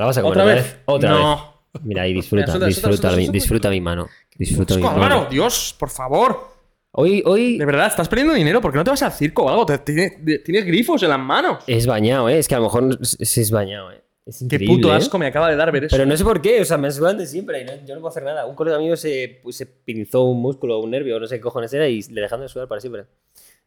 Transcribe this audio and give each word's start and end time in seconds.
¿Te 0.00 0.02
la 0.02 0.06
vas 0.06 0.16
a 0.16 0.22
comer 0.22 0.38
¿Otra 0.38 0.54
vez? 0.54 0.76
Otra 0.86 1.10
no. 1.10 1.36
vez. 1.74 1.82
Mira, 1.84 2.08
y 2.08 2.14
disfruta, 2.14 2.46
suelta, 2.46 2.66
disfruta, 2.66 3.10
mi, 3.12 3.28
disfruta 3.28 3.68
mi 3.68 3.80
mano. 3.82 4.08
Disfruta 4.34 4.76
mi 4.76 4.82
mano. 4.82 5.26
Dios, 5.30 5.76
por 5.78 5.90
favor. 5.90 6.48
Hoy, 6.92 7.22
hoy 7.26 7.58
De 7.58 7.66
verdad, 7.66 7.86
estás 7.88 8.08
perdiendo 8.08 8.32
dinero. 8.32 8.62
¿Por 8.62 8.72
qué 8.72 8.78
no 8.78 8.84
te 8.84 8.90
vas 8.90 9.02
al 9.02 9.12
circo 9.12 9.42
o 9.44 9.48
algo? 9.50 9.66
Te- 9.66 9.76
te- 9.78 10.38
Tienes 10.38 10.64
grifos 10.64 11.02
en 11.02 11.10
las 11.10 11.18
manos. 11.20 11.62
es 11.66 11.86
bañado, 11.86 12.30
¿eh? 12.30 12.38
Es 12.38 12.48
que 12.48 12.54
a 12.54 12.58
lo 12.58 12.64
mejor 12.64 12.98
se 13.06 13.42
es 13.42 13.50
bañado, 13.50 13.92
¿eh? 13.92 14.02
Es 14.24 14.42
Qué 14.48 14.58
puto 14.60 14.90
¿eh? 14.90 14.96
asco 14.96 15.18
me 15.18 15.26
acaba 15.26 15.50
de 15.50 15.56
dar 15.56 15.70
ver 15.70 15.84
eso. 15.84 15.94
Pero 15.96 16.06
no 16.08 16.16
sé 16.16 16.24
por 16.24 16.40
qué, 16.40 16.62
o 16.62 16.64
sea, 16.64 16.78
me 16.78 16.90
sudan 16.90 17.18
de 17.18 17.26
siempre 17.26 17.60
y 17.60 17.64
no- 17.66 17.72
yo 17.86 17.94
no 17.94 18.00
puedo 18.00 18.08
hacer 18.08 18.22
nada. 18.22 18.46
Un 18.46 18.54
colega 18.54 18.78
mío 18.78 18.96
se, 18.96 19.38
pues, 19.42 19.54
se 19.56 19.66
pinzó 19.66 20.24
un 20.24 20.40
músculo 20.40 20.78
o 20.78 20.82
un 20.82 20.90
nervio, 20.90 21.20
no 21.20 21.26
sé 21.26 21.36
qué 21.36 21.42
cojones 21.42 21.72
era, 21.74 21.86
y 21.88 22.00
le 22.04 22.22
dejaron 22.22 22.40
de 22.46 22.48
sudar 22.48 22.68
para 22.68 22.80
siempre. 22.80 23.04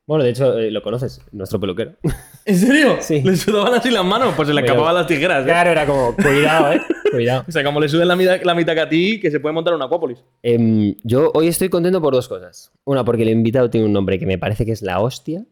Bueno, 0.07 0.23
de 0.23 0.31
hecho, 0.31 0.57
eh, 0.57 0.71
lo 0.71 0.81
conoces, 0.81 1.21
nuestro 1.31 1.59
peluquero. 1.59 1.93
¿En 2.45 2.57
serio? 2.57 2.97
Sí. 2.99 3.21
Le 3.21 3.35
sudaban 3.38 3.73
así 3.75 3.89
las 3.89 4.03
manos, 4.03 4.33
pues 4.35 4.47
se 4.47 4.53
le 4.53 4.61
Cuidado. 4.61 4.77
escapaban 4.79 4.95
las 5.02 5.07
tijeras. 5.07 5.43
¿eh? 5.43 5.45
claro, 5.45 5.70
era 5.71 5.85
como, 5.85 6.15
cuidado, 6.15 6.73
¿eh? 6.73 6.81
Cuidado. 7.11 7.45
O 7.47 7.52
sea, 7.52 7.63
como 7.63 7.79
le 7.79 7.88
suben 7.88 8.07
la 8.07 8.16
mitad, 8.16 8.41
la 8.43 8.53
mitad 8.55 8.73
que 8.73 8.81
a 8.81 8.89
ti, 8.89 9.19
que 9.19 9.31
se 9.31 9.39
puede 9.39 9.53
montar 9.53 9.73
una 9.73 9.85
acuápolis. 9.85 10.19
Em, 10.41 10.95
yo 11.03 11.31
hoy 11.33 11.47
estoy 11.47 11.69
contento 11.69 12.02
por 12.02 12.13
dos 12.13 12.27
cosas. 12.27 12.71
Una, 12.85 13.05
porque 13.05 13.23
el 13.23 13.29
invitado 13.29 13.69
tiene 13.69 13.85
un 13.88 13.93
nombre 13.93 14.19
que 14.19 14.25
me 14.25 14.38
parece 14.38 14.66
que 14.66 14.71
es 14.71 14.81
la 14.81 14.99
hostia. 14.99 15.45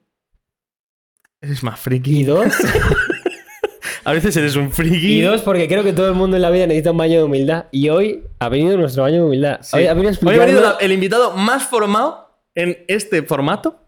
Eres 1.42 1.64
más 1.64 1.80
friki. 1.80 2.20
Y 2.22 2.24
dos, 2.24 2.46
A 4.04 4.14
veces 4.14 4.36
eres 4.36 4.56
un 4.56 4.72
friki. 4.72 5.20
y 5.20 5.22
dos, 5.22 5.42
porque 5.42 5.68
creo 5.68 5.84
que 5.84 5.94
todo 5.94 6.08
el 6.10 6.16
mundo 6.16 6.36
en 6.36 6.42
la 6.42 6.50
vida 6.50 6.66
necesita 6.66 6.92
un 6.92 6.98
baño 6.98 7.20
de 7.20 7.24
humildad. 7.24 7.66
Y 7.72 7.90
hoy 7.90 8.24
ha 8.40 8.50
venido 8.50 8.76
nuestro 8.76 9.04
baño 9.04 9.18
de 9.18 9.24
humildad. 9.24 9.60
Sí. 9.62 9.78
Hoy 9.78 9.86
ha 9.86 9.94
venido 9.94 10.12
a 10.14 10.28
Hoy 10.28 10.36
ha 10.36 10.40
venido 10.46 10.62
la- 10.62 10.78
el 10.82 10.92
invitado 10.92 11.36
más 11.38 11.64
formado 11.64 12.28
en 12.56 12.78
este 12.88 13.22
formato 13.24 13.80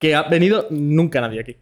que 0.00 0.14
ha 0.14 0.22
venido 0.22 0.66
nunca 0.70 1.20
nadie 1.20 1.40
aquí. 1.40 1.56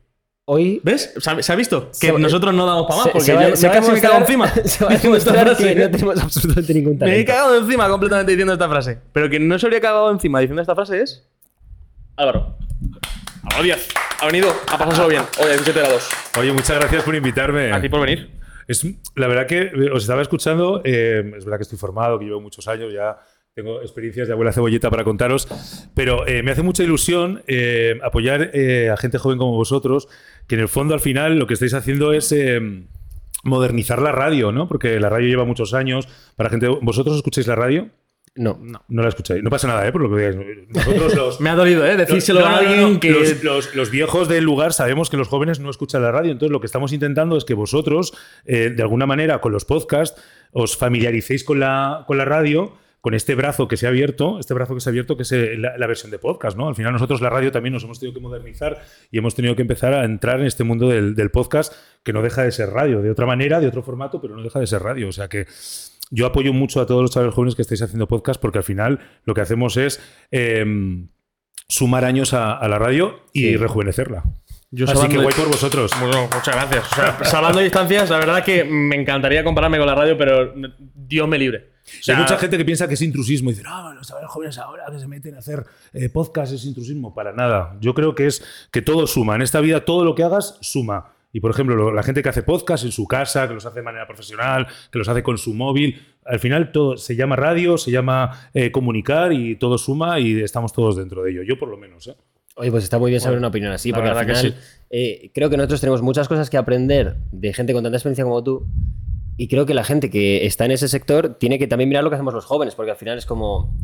Hoy 0.49 0.81
¿Ves? 0.85 1.13
¿Se 1.19 1.29
ha, 1.31 1.43
se 1.43 1.53
ha 1.53 1.57
visto? 1.57 1.91
Que 2.01 2.07
Se- 2.07 2.13
nosotros 2.19 2.55
no 2.55 2.65
damos 2.67 2.87
para 2.87 2.99
más 2.99 3.09
porque 3.09 3.21
se 3.27 3.35
va- 3.35 3.49
yo 3.49 3.57
se 3.57 3.67
me 3.67 3.75
casi 3.75 3.91
me 3.91 4.01
cago 4.01 4.15
demostrar- 4.15 4.21
encima. 4.23 4.49
Se 4.69 4.85
va 4.85 4.91
a 4.91 4.95
diciendo 4.95 5.17
esta 5.19 5.33
demostrar 5.33 5.57
frase. 5.57 5.75
que 5.75 5.81
no 5.81 5.91
tenemos 5.91 6.23
absolutamente 6.23 6.75
ningún 6.75 6.93
Me 6.93 6.97
he 6.97 6.99
talento. 7.25 7.33
cagado 7.33 7.59
encima 7.59 7.89
completamente 7.89 8.33
diciendo 8.33 8.53
esta 8.53 8.69
frase. 8.69 8.99
Pero 9.13 9.29
quien 9.29 9.49
no 9.49 9.59
se 9.59 9.67
habría 9.67 9.81
cagado 9.81 10.11
encima 10.13 10.39
diciendo 10.41 10.63
esta 10.63 10.75
frase 10.77 11.03
es. 11.03 11.27
Álvaro. 12.17 12.57
Álvaro 13.43 13.63
Díaz. 13.65 13.89
Ha 14.21 14.27
venido 14.27 14.49
a 14.69 14.79
pasárselo 14.79 15.09
bien. 15.09 15.23
Hoy 15.41 15.49
17 15.49 15.81
grados. 15.81 16.09
Oye, 16.39 16.53
muchas 16.53 16.79
gracias 16.79 17.03
por 17.03 17.15
invitarme. 17.17 17.73
A 17.73 17.81
ti 17.81 17.89
por 17.89 18.01
venir. 18.01 18.31
Es, 18.69 18.87
la 19.17 19.27
verdad 19.27 19.47
que 19.49 19.63
eh, 19.63 19.91
os 19.93 20.03
estaba 20.05 20.23
escuchando, 20.23 20.81
eh, 20.85 21.25
es 21.37 21.45
verdad 21.45 21.59
que 21.59 21.63
estoy 21.65 21.79
formado, 21.79 22.19
que 22.21 22.25
llevo 22.25 22.41
muchos 22.41 22.67
años, 22.69 22.93
ya 22.93 23.19
tengo 23.55 23.81
experiencias 23.81 24.27
de 24.27 24.35
abuela 24.35 24.53
cebolleta 24.53 24.91
para 24.91 25.03
contaros, 25.05 25.49
pero 25.95 26.27
eh, 26.27 26.43
me 26.43 26.51
hace 26.51 26.63
mucha 26.63 26.83
ilusión 26.83 27.43
eh, 27.47 27.99
apoyar 28.03 28.51
eh, 28.53 28.91
a 28.91 28.97
gente 28.99 29.17
joven 29.19 29.39
como 29.39 29.53
vosotros, 29.53 30.09
que 30.47 30.55
en 30.55 30.61
el 30.63 30.69
fondo 30.69 30.95
al 30.95 31.01
final 31.01 31.39
lo 31.39 31.47
que 31.47 31.55
estáis 31.55 31.75
haciendo 31.75 32.13
es 32.13 32.31
eh, 32.33 32.61
modernizar 33.45 34.01
la 34.03 34.13
radio, 34.13 34.53
¿no? 34.53 34.69
Porque 34.69 34.99
la 35.01 35.09
radio 35.09 35.29
lleva 35.29 35.45
muchos 35.45 35.75
años. 35.75 36.09
Para 36.37 36.51
gente, 36.51 36.69
¿vosotros 36.69 37.17
escucháis 37.17 37.47
la 37.47 37.55
radio? 37.55 37.89
No. 38.35 38.59
No 38.89 39.03
la 39.03 39.09
escucháis. 39.09 39.43
No 39.43 39.49
pasa 39.49 39.67
nada, 39.67 39.87
¿eh? 39.89 39.93
Por 39.93 40.03
lo 40.03 40.11
que 40.15 40.29
digáis. 40.31 40.69
Nosotros 40.69 41.15
los, 41.17 41.41
Me 41.41 41.49
ha 41.49 41.55
dolido, 41.55 41.87
¿eh? 41.87 41.97
Decírselo 41.97 42.41
no, 42.41 42.47
a 42.47 42.51
no, 42.51 42.57
alguien 42.59 42.93
no. 42.95 43.01
que. 43.01 43.11
Los, 43.11 43.43
los- 43.43 43.75
los 43.75 43.91
viejos 43.91 44.29
del 44.29 44.45
lugar 44.45 44.73
sabemos 44.75 45.09
que 45.09 45.17
los 45.17 45.29
jóvenes 45.29 45.59
no 45.59 45.71
escuchan 45.71 46.03
la 46.03 46.13
radio, 46.13 46.33
entonces 46.33 46.53
lo 46.53 46.61
que 46.61 46.67
estamos 46.67 46.93
intentando 46.93 47.37
es 47.39 47.45
que 47.47 47.55
vosotros, 47.55 48.13
eh, 48.45 48.71
de 48.71 48.83
alguna 48.83 49.07
manera, 49.07 49.41
con 49.41 49.53
los 49.53 49.65
podcasts, 49.65 50.21
os 50.53 50.77
familiaricéis 50.77 51.45
con 51.45 51.61
la, 51.61 52.05
con 52.07 52.19
la 52.19 52.25
radio, 52.27 52.75
con 53.07 53.15
este 53.15 53.37
brazo 53.37 53.69
que 53.69 53.77
se 53.77 53.87
ha 53.87 53.91
abierto, 53.91 54.41
este 54.41 54.53
brazo 54.53 54.75
que 54.75 54.81
se 54.81 54.89
ha 54.89 54.91
abierto, 54.91 55.17
que 55.17 55.23
es 55.23 55.31
la, 55.31 55.79
la 55.79 55.87
versión 55.87 56.11
de 56.11 56.19
podcast, 56.19 56.57
¿no? 56.59 56.67
Al 56.67 56.75
final 56.75 56.93
nosotros 56.93 57.21
la 57.21 57.31
radio 57.31 57.53
también 57.53 57.73
nos 57.73 57.85
hemos 57.85 58.01
tenido 58.01 58.13
que 58.13 58.21
modernizar 58.21 58.83
y 59.13 59.19
hemos 59.19 59.37
tenido 59.37 59.55
que 59.55 59.63
empezar 59.63 59.95
a 59.95 60.05
entrar 60.05 60.41
en 60.41 60.47
este 60.47 60.65
mundo 60.65 60.89
del, 60.89 61.15
del 61.15 61.31
podcast, 61.31 61.73
que 62.03 62.13
no 62.13 62.21
deja 62.21 62.43
de 62.43 62.51
ser 62.51 62.71
radio, 62.71 63.03
de 63.03 63.11
otra 63.13 63.25
manera, 63.25 63.61
de 63.61 63.69
otro 63.69 63.85
formato, 63.85 64.21
pero 64.21 64.35
no 64.35 64.43
deja 64.43 64.59
de 64.59 64.67
ser 64.67 64.83
radio. 64.83 65.07
O 65.09 65.13
sea 65.13 65.29
que 65.29 65.47
yo 66.11 66.27
apoyo 66.27 66.53
mucho 66.53 66.81
a 66.81 66.87
todos 66.87 67.01
los 67.01 67.13
chavales 67.13 67.33
jóvenes 67.33 67.55
que 67.55 67.63
estáis 67.63 67.81
haciendo 67.81 68.09
podcast 68.09 68.41
porque 68.41 68.59
al 68.59 68.65
final 68.65 68.99
lo 69.25 69.35
que 69.35 69.41
hacemos 69.41 69.77
es 69.77 70.01
em, 70.33 71.07
sumar 71.69 72.05
años 72.05 72.35
a, 72.35 72.55
a 72.55 72.67
la 72.67 72.81
radio 72.81 73.21
y 73.33 73.43
Sí. 73.51 73.57
rejuvenecerla. 73.57 74.25
Yo 74.73 74.87
Así 74.91 75.07
que 75.07 75.19
guay 75.19 75.33
por 75.33 75.47
vosotros. 75.47 75.93
Bueno, 76.01 76.23
muchas 76.35 76.57
gracias. 76.57 76.91
O 76.93 76.95
sea, 76.97 77.25
salvando 77.25 77.61
distancias, 77.71 78.11
la 78.11 78.19
verdad 78.19 78.45
que 78.45 78.65
me 78.65 78.97
encantaría 78.97 79.45
compararme 79.45 79.79
con 79.79 79.87
la 79.87 79.95
radio, 79.95 80.19
pero 80.19 80.53
Dios 80.93 81.29
me 81.29 81.39
libre. 81.39 81.76
O 81.87 82.03
sea, 82.03 82.17
Hay 82.17 82.23
mucha 82.23 82.37
gente 82.39 82.59
que 82.59 82.65
piensa 82.65 82.89
que 82.89 82.95
es 82.95 83.03
intrusismo 83.03 83.51
y 83.51 83.53
dice, 83.55 83.63
no, 83.65 83.95
los 83.95 84.07
chavales 84.09 84.29
jóvenes 84.31 84.59
ahora 84.59 84.85
que 84.91 84.99
se 84.99 85.07
meten 85.07 85.35
a 85.37 85.39
hacer 85.39 85.65
eh, 85.93 86.09
podcast 86.09 86.53
es 86.53 86.65
intrusismo. 86.65 87.15
Para 87.15 87.33
nada. 87.33 87.77
Yo 87.81 87.95
creo 87.95 88.15
que 88.15 88.27
es 88.27 88.43
que 88.71 88.83
todo 88.83 89.07
suma. 89.07 89.35
En 89.37 89.43
esta 89.43 89.61
vida 89.61 89.85
todo 89.85 90.05
lo 90.05 90.15
que 90.15 90.23
hagas 90.25 90.59
suma. 90.61 91.13
Y 91.33 91.41
por 91.41 91.51
ejemplo, 91.51 91.77
lo- 91.77 91.93
la 91.93 92.03
gente 92.03 92.23
que 92.23 92.29
hace 92.29 92.43
podcast 92.43 92.85
en 92.85 92.93
su 92.93 93.07
casa, 93.07 93.47
que 93.47 93.55
los 93.55 93.67
hace 93.67 93.77
de 93.81 93.83
manera 93.85 94.07
profesional, 94.07 94.67
que 94.91 94.99
los 94.99 95.09
hace 95.09 95.23
con 95.23 95.37
su 95.39 95.55
móvil, 95.55 96.01
al 96.25 96.41
final 96.41 96.73
todo 96.73 96.97
se 96.97 97.15
llama 97.15 97.37
radio, 97.37 97.77
se 97.79 97.91
llama 97.91 98.49
eh, 98.55 98.73
comunicar 98.73 99.33
y 99.33 99.57
todo 99.57 99.77
suma 99.79 100.19
y 100.19 100.41
estamos 100.41 100.73
todos 100.73 100.97
dentro 100.97 101.23
de 101.23 101.31
ello. 101.33 101.43
Yo 101.43 101.59
por 101.59 101.69
lo 101.69 101.77
menos. 101.77 102.07
¿eh? 102.09 102.17
Oye, 102.57 102.71
pues 102.71 102.85
está 102.85 102.99
muy 102.99 103.11
bien 103.11 103.21
saber 103.21 103.39
una 103.39 103.49
opinión 103.49 103.71
así, 103.73 103.93
porque 103.93 104.09
al 104.09 104.15
verdad 104.15 104.33
que 104.33 104.39
final 104.49 104.61
eh, 104.91 105.31
creo 105.35 105.51
que 105.51 105.57
nosotros 105.59 105.81
tenemos 105.81 106.01
muchas 106.01 106.27
cosas 106.27 106.49
que 106.49 106.57
aprender 106.57 107.17
de 107.31 107.53
gente 107.53 107.75
con 107.75 107.83
tanta 107.83 107.99
experiencia 107.99 108.25
como 108.25 108.43
tú. 108.43 108.67
Y 109.37 109.49
creo 109.49 109.67
que 109.67 109.75
la 109.75 109.85
gente 109.85 110.09
que 110.11 110.47
está 110.47 110.65
en 110.65 110.71
ese 110.71 110.89
sector 110.89 111.35
tiene 111.39 111.59
que 111.59 111.67
también 111.67 111.89
mirar 111.89 112.03
lo 112.05 112.11
que 112.11 112.17
hacemos 112.17 112.33
los 112.35 112.45
jóvenes, 112.47 112.75
porque 112.75 112.91
al 112.93 112.97
final 112.97 113.19
es 113.19 113.27
como. 113.27 113.75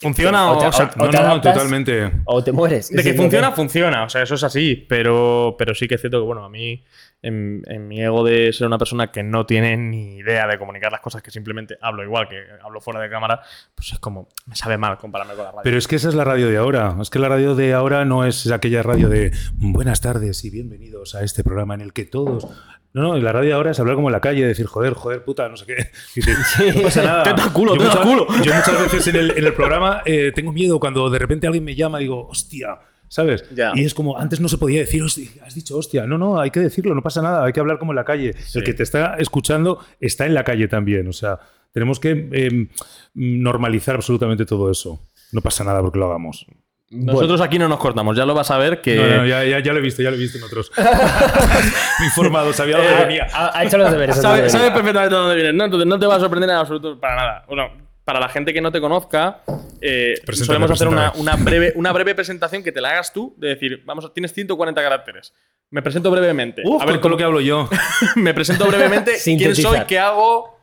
¿Funciona 0.00 0.50
o 0.50 0.58
te- 0.58 0.66
o 0.66 0.72
sea, 0.72 0.90
o 0.98 1.04
No, 1.04 1.10
te 1.10 1.18
no, 1.20 1.40
totalmente. 1.40 2.10
O 2.24 2.42
te 2.42 2.50
mueres. 2.50 2.90
De 2.90 3.04
que 3.04 3.14
funciona, 3.14 3.52
funciona. 3.52 4.02
O 4.02 4.08
sea, 4.08 4.22
eso 4.24 4.34
es 4.34 4.42
así. 4.42 4.74
Pero, 4.88 5.54
pero 5.56 5.76
sí 5.76 5.86
que 5.86 5.94
es 5.94 6.00
cierto 6.00 6.18
que, 6.18 6.24
bueno, 6.26 6.44
a 6.44 6.48
mí, 6.48 6.82
en, 7.22 7.62
en 7.68 7.86
mi 7.86 8.02
ego 8.02 8.24
de 8.24 8.52
ser 8.52 8.66
una 8.66 8.78
persona 8.78 9.12
que 9.12 9.22
no 9.22 9.46
tiene 9.46 9.76
ni 9.76 10.16
idea 10.16 10.48
de 10.48 10.58
comunicar 10.58 10.90
las 10.90 11.00
cosas, 11.02 11.22
que 11.22 11.30
simplemente 11.30 11.78
hablo 11.80 12.02
igual 12.02 12.26
que 12.28 12.36
hablo 12.64 12.80
fuera 12.80 12.98
de 12.98 13.08
cámara, 13.08 13.42
pues 13.76 13.92
es 13.92 14.00
como, 14.00 14.26
me 14.46 14.56
sabe 14.56 14.76
mal 14.76 14.98
compararme 14.98 15.34
con 15.34 15.44
la 15.44 15.50
radio. 15.52 15.60
Pero 15.62 15.78
es 15.78 15.86
que 15.86 15.94
esa 15.94 16.08
es 16.08 16.16
la 16.16 16.24
radio 16.24 16.48
de 16.48 16.56
ahora. 16.56 16.96
Es 17.00 17.08
que 17.08 17.20
la 17.20 17.28
radio 17.28 17.54
de 17.54 17.72
ahora 17.72 18.04
no 18.04 18.24
es 18.26 18.50
aquella 18.50 18.82
radio 18.82 19.08
de 19.08 19.30
buenas 19.54 20.00
tardes 20.00 20.44
y 20.44 20.50
bienvenidos 20.50 21.14
a 21.14 21.22
este 21.22 21.44
programa 21.44 21.74
en 21.74 21.80
el 21.82 21.92
que 21.92 22.06
todos. 22.06 22.48
No, 22.94 23.02
no, 23.02 23.18
la 23.18 23.32
radio 23.32 23.56
ahora 23.56 23.70
es 23.70 23.80
hablar 23.80 23.96
como 23.96 24.08
en 24.08 24.12
la 24.12 24.20
calle, 24.20 24.46
decir 24.46 24.66
joder, 24.66 24.92
joder, 24.92 25.24
puta, 25.24 25.48
no 25.48 25.56
sé 25.56 25.64
qué. 25.66 25.76
Y 26.16 26.76
no 26.76 26.82
pasa 26.82 27.02
nada. 27.04 27.22
Teta 27.22 27.52
culo, 27.52 27.74
yo, 27.74 27.82
teta 27.82 28.04
muchas, 28.04 28.26
culo. 28.26 28.42
yo 28.44 28.54
muchas 28.54 28.82
veces 28.92 29.06
en 29.08 29.16
el, 29.16 29.30
en 29.30 29.44
el 29.44 29.54
programa 29.54 30.02
eh, 30.04 30.32
tengo 30.34 30.52
miedo 30.52 30.78
cuando 30.78 31.08
de 31.08 31.18
repente 31.18 31.46
alguien 31.46 31.64
me 31.64 31.74
llama 31.74 32.00
y 32.00 32.04
digo, 32.04 32.28
hostia. 32.28 32.78
¿Sabes? 33.08 33.44
Ya. 33.54 33.72
Y 33.74 33.84
es 33.84 33.92
como, 33.92 34.18
antes 34.18 34.40
no 34.40 34.48
se 34.48 34.56
podía 34.56 34.80
decir, 34.80 35.02
hostia, 35.02 35.28
has 35.44 35.54
dicho 35.54 35.76
hostia. 35.76 36.06
No, 36.06 36.16
no, 36.16 36.40
hay 36.40 36.50
que 36.50 36.60
decirlo, 36.60 36.94
no 36.94 37.02
pasa 37.02 37.20
nada, 37.20 37.44
hay 37.44 37.52
que 37.52 37.60
hablar 37.60 37.78
como 37.78 37.92
en 37.92 37.96
la 37.96 38.04
calle. 38.04 38.34
El 38.54 38.64
que 38.64 38.72
te 38.72 38.82
está 38.84 39.16
escuchando 39.18 39.80
está 40.00 40.24
en 40.24 40.32
la 40.32 40.44
calle 40.44 40.66
también. 40.66 41.06
O 41.08 41.12
sea, 41.12 41.38
tenemos 41.72 42.00
que 42.00 42.28
eh, 42.32 42.68
normalizar 43.12 43.96
absolutamente 43.96 44.46
todo 44.46 44.70
eso. 44.70 45.10
No 45.30 45.42
pasa 45.42 45.62
nada 45.62 45.82
porque 45.82 45.98
lo 45.98 46.06
hagamos. 46.06 46.46
Nosotros 46.92 47.40
aquí 47.40 47.58
no 47.58 47.68
nos 47.68 47.78
cortamos, 47.78 48.16
ya 48.16 48.26
lo 48.26 48.34
vas 48.34 48.50
a 48.50 48.58
ver 48.58 48.80
que. 48.80 48.96
No, 48.96 49.16
no, 49.18 49.26
ya, 49.26 49.44
ya, 49.44 49.60
ya 49.60 49.72
lo 49.72 49.78
he 49.78 49.82
visto, 49.82 50.02
ya 50.02 50.10
lo 50.10 50.16
he 50.16 50.18
visto 50.18 50.36
en 50.38 50.44
otros. 50.44 50.70
Me 50.76 50.84
he 52.04 52.04
informado, 52.06 52.52
sabía 52.52 52.76
lo 52.78 52.82
que 52.84 52.88
que- 52.90 53.04
venía. 53.04 53.26
Ha, 53.32 53.58
ha 53.58 53.64
hecho 53.64 53.78
los 53.78 53.90
deberes. 53.90 54.16
Sabe-. 54.16 54.50
Sabes 54.50 54.70
perfectamente 54.72 55.14
dónde 55.14 55.34
vienes, 55.36 55.54
¿no? 55.54 55.64
Entonces 55.64 55.86
no 55.86 55.98
te 55.98 56.06
va 56.06 56.16
a 56.16 56.20
sorprender 56.20 56.50
en 56.50 56.56
absoluto 56.56 57.00
para 57.00 57.16
nada. 57.16 57.44
Bueno, 57.48 57.70
para 58.04 58.20
la 58.20 58.28
gente 58.28 58.52
que 58.52 58.60
no 58.60 58.70
te 58.70 58.80
conozca, 58.80 59.38
eh, 59.80 60.14
solemos 60.32 60.70
hacer 60.70 60.88
una, 60.88 61.36
breve, 61.36 61.72
una 61.76 61.92
breve 61.92 62.14
presentación 62.14 62.62
que 62.62 62.72
te 62.72 62.80
la 62.80 62.90
hagas 62.90 63.12
tú, 63.12 63.34
de 63.38 63.48
decir, 63.48 63.82
vamos, 63.84 64.12
tienes 64.12 64.32
140 64.32 64.82
caracteres. 64.82 65.32
Me 65.70 65.80
presento 65.82 66.10
brevemente. 66.10 66.62
Uf, 66.64 66.82
a 66.82 66.84
ver 66.84 66.96
con, 66.96 67.02
con 67.02 67.10
lo 67.12 67.16
que 67.16 67.24
hablo 67.24 67.40
yo. 67.40 67.68
me 68.16 68.34
presento 68.34 68.66
brevemente 68.66 69.12
quién 69.24 69.56
soy, 69.56 69.80
qué 69.86 69.98
hago. 69.98 70.58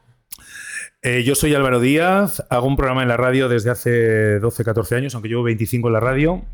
Eh, 1.02 1.24
yo 1.24 1.34
soy 1.34 1.56
Álvaro 1.56 1.80
Díaz, 1.80 2.46
hago 2.50 2.68
un 2.68 2.76
programa 2.76 3.04
en 3.04 3.08
la 3.08 3.16
radio 3.16 3.48
desde 3.48 3.70
hace 3.70 4.40
12, 4.40 4.66
14 4.66 4.96
años, 4.96 5.16
aunque 5.16 5.30
llevo 5.30 5.44
25 5.44 5.88
en 5.88 5.94
la 5.94 6.02
radio. 6.02 6.46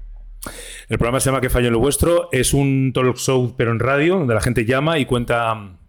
El 0.88 1.00
programa 1.00 1.20
se 1.20 1.30
llama 1.32 1.42
Que 1.42 1.50
fallo 1.50 1.68
en 1.68 1.74
lo 1.74 1.80
vuestro. 1.80 2.30
Es 2.32 2.54
un 2.54 2.92
talk 2.94 3.18
show, 3.18 3.56
pero 3.58 3.72
en 3.72 3.80
radio, 3.80 4.20
donde 4.20 4.36
la 4.36 4.42
gente 4.42 4.66
llama 4.66 5.00
y 5.00 5.06
cuenta 5.06 5.56
mm, 5.56 5.80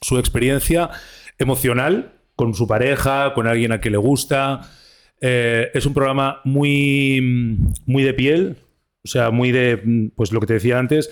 su 0.00 0.18
experiencia 0.18 0.90
emocional 1.38 2.18
con 2.34 2.54
su 2.54 2.66
pareja, 2.66 3.34
con 3.34 3.46
alguien 3.46 3.70
a 3.70 3.80
que 3.80 3.90
le 3.90 3.98
gusta. 3.98 4.62
Eh, 5.20 5.70
es 5.72 5.86
un 5.86 5.94
programa 5.94 6.40
muy, 6.42 7.20
mm, 7.20 7.72
muy 7.86 8.02
de 8.02 8.14
piel, 8.14 8.56
o 9.04 9.08
sea, 9.08 9.30
muy 9.30 9.52
de, 9.52 9.76
mm, 9.76 10.08
pues 10.16 10.32
lo 10.32 10.40
que 10.40 10.48
te 10.48 10.54
decía 10.54 10.80
antes, 10.80 11.08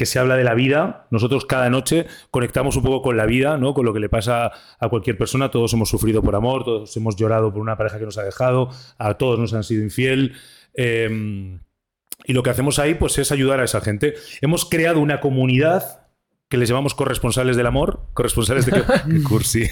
que 0.00 0.06
se 0.06 0.18
habla 0.18 0.38
de 0.38 0.44
la 0.44 0.54
vida. 0.54 1.06
Nosotros 1.10 1.44
cada 1.44 1.68
noche 1.68 2.06
conectamos 2.30 2.74
un 2.74 2.84
poco 2.84 3.02
con 3.02 3.18
la 3.18 3.26
vida, 3.26 3.58
¿no? 3.58 3.74
Con 3.74 3.84
lo 3.84 3.92
que 3.92 4.00
le 4.00 4.08
pasa 4.08 4.50
a 4.78 4.88
cualquier 4.88 5.18
persona. 5.18 5.50
Todos 5.50 5.74
hemos 5.74 5.90
sufrido 5.90 6.22
por 6.22 6.34
amor, 6.34 6.64
todos 6.64 6.96
hemos 6.96 7.16
llorado 7.16 7.52
por 7.52 7.60
una 7.60 7.76
pareja 7.76 7.98
que 7.98 8.06
nos 8.06 8.16
ha 8.16 8.22
dejado, 8.22 8.70
a 8.96 9.18
todos 9.18 9.38
nos 9.38 9.52
han 9.52 9.62
sido 9.62 9.82
infiel. 9.82 10.32
Eh, 10.72 11.58
y 12.24 12.32
lo 12.32 12.42
que 12.42 12.48
hacemos 12.48 12.78
ahí, 12.78 12.94
pues, 12.94 13.18
es 13.18 13.30
ayudar 13.30 13.60
a 13.60 13.64
esa 13.64 13.82
gente. 13.82 14.14
Hemos 14.40 14.64
creado 14.64 15.00
una 15.00 15.20
comunidad 15.20 16.06
que 16.50 16.56
les 16.56 16.68
llamamos 16.68 16.94
corresponsales 16.94 17.56
del 17.56 17.66
amor. 17.66 18.00
Corresponsales 18.12 18.66
de... 18.66 18.72
Qué 19.08 19.22
cursi. 19.22 19.68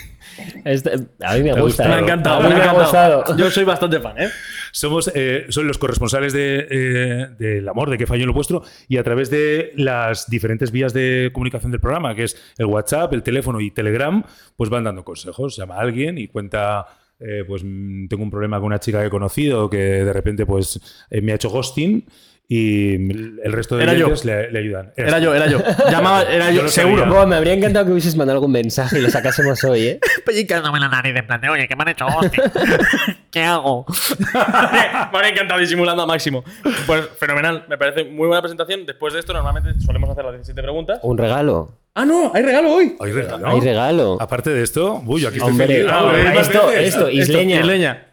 Este- 0.64 1.08
a 1.24 1.34
mí 1.34 1.42
me 1.42 1.52
Me 1.52 1.60
gusta. 1.60 1.62
gusta. 1.62 1.88
Me 1.88 1.94
ha 1.94 1.98
eh. 1.98 2.02
encantado, 2.02 2.40
me 2.40 2.46
ha 2.46 2.48
me 2.50 2.54
ha 2.54 2.64
encantado. 2.72 3.36
Yo 3.36 3.50
soy 3.50 3.64
bastante 3.64 3.98
fan, 3.98 4.16
¿eh? 4.16 4.28
Somos 4.70 5.10
eh, 5.12 5.46
son 5.48 5.66
los 5.66 5.76
corresponsales 5.76 6.32
de, 6.32 6.68
eh, 6.70 7.26
del 7.36 7.68
amor, 7.68 7.90
de 7.90 7.98
que 7.98 8.06
falló 8.06 8.22
en 8.22 8.28
lo 8.28 8.32
vuestro, 8.32 8.62
y 8.86 8.96
a 8.96 9.02
través 9.02 9.28
de 9.28 9.72
las 9.74 10.30
diferentes 10.30 10.70
vías 10.70 10.92
de 10.94 11.30
comunicación 11.32 11.72
del 11.72 11.80
programa, 11.80 12.14
que 12.14 12.22
es 12.24 12.40
el 12.58 12.66
WhatsApp, 12.66 13.12
el 13.12 13.24
teléfono 13.24 13.60
y 13.60 13.72
Telegram, 13.72 14.22
pues 14.56 14.70
van 14.70 14.84
dando 14.84 15.04
consejos. 15.04 15.56
Llama 15.56 15.74
a 15.74 15.80
alguien 15.80 16.16
y 16.16 16.28
cuenta, 16.28 16.86
eh, 17.18 17.42
pues 17.44 17.62
mm, 17.64 18.06
tengo 18.06 18.22
un 18.22 18.30
problema 18.30 18.58
con 18.58 18.66
una 18.66 18.78
chica 18.78 19.00
que 19.00 19.08
he 19.08 19.10
conocido 19.10 19.68
que 19.68 19.78
de 19.78 20.12
repente 20.12 20.46
pues 20.46 20.80
eh, 21.10 21.20
me 21.22 21.32
ha 21.32 21.34
hecho 21.34 21.50
ghosting 21.50 22.06
y 22.50 22.94
el 22.94 23.52
resto 23.52 23.76
de 23.76 23.86
oyentes 23.86 24.24
le, 24.24 24.50
le 24.50 24.58
ayudan. 24.60 24.90
Era 24.96 25.18
yo, 25.18 25.34
era 25.34 25.46
yo. 25.48 25.58
Llamaba, 25.90 26.22
era 26.22 26.50
Yo 26.50 26.66
seguro. 26.68 27.26
me 27.26 27.36
habría 27.36 27.52
encantado 27.52 27.84
que 27.84 27.92
hubieses 27.92 28.16
mandado 28.16 28.38
algún 28.38 28.52
mensaje 28.52 28.98
y 28.98 29.02
lo 29.02 29.10
sacásemos 29.10 29.62
hoy, 29.64 29.86
¿eh? 29.86 30.00
pellizcándome 30.24 30.80
la 30.80 30.88
nariz 30.88 31.14
en 31.14 31.26
plan 31.26 31.40
de, 31.42 31.50
oye, 31.50 31.68
que 31.68 31.76
me 31.76 31.82
han 31.82 31.88
hecho 31.88 32.06
hostia. 32.06 32.50
¿Qué 33.30 33.42
hago? 33.42 33.84
me 34.34 35.18
habría 35.18 35.30
encantado 35.30 35.60
disimulando 35.60 36.04
a 36.04 36.06
máximo. 36.06 36.42
Pues 36.86 37.06
fenomenal, 37.18 37.66
me 37.68 37.76
parece 37.76 38.04
muy 38.04 38.26
buena 38.28 38.40
presentación. 38.40 38.86
Después 38.86 39.12
de 39.12 39.20
esto, 39.20 39.34
normalmente 39.34 39.78
solemos 39.84 40.08
hacer 40.08 40.24
las 40.24 40.32
17 40.34 40.62
preguntas. 40.62 41.00
Un 41.02 41.18
regalo. 41.18 41.76
Ah, 41.94 42.06
no, 42.06 42.32
hay 42.34 42.42
regalo 42.42 42.72
hoy. 42.72 42.96
Hay 43.00 43.12
regalo. 43.12 43.46
Hay 43.46 43.60
regalo. 43.60 44.16
Aparte 44.22 44.48
de 44.50 44.62
esto, 44.62 45.02
uy, 45.04 45.26
aquí 45.26 45.36
estoy 45.36 45.50
Hombre, 45.50 45.66
feliz. 45.66 45.86
ah, 45.92 46.12
esto- 46.40 46.66
veces. 46.68 46.94
esto, 46.94 47.10
isleña. 47.10 47.60
isleña. 47.60 48.06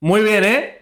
Muy 0.00 0.20
bien, 0.22 0.44
¿eh? 0.44 0.77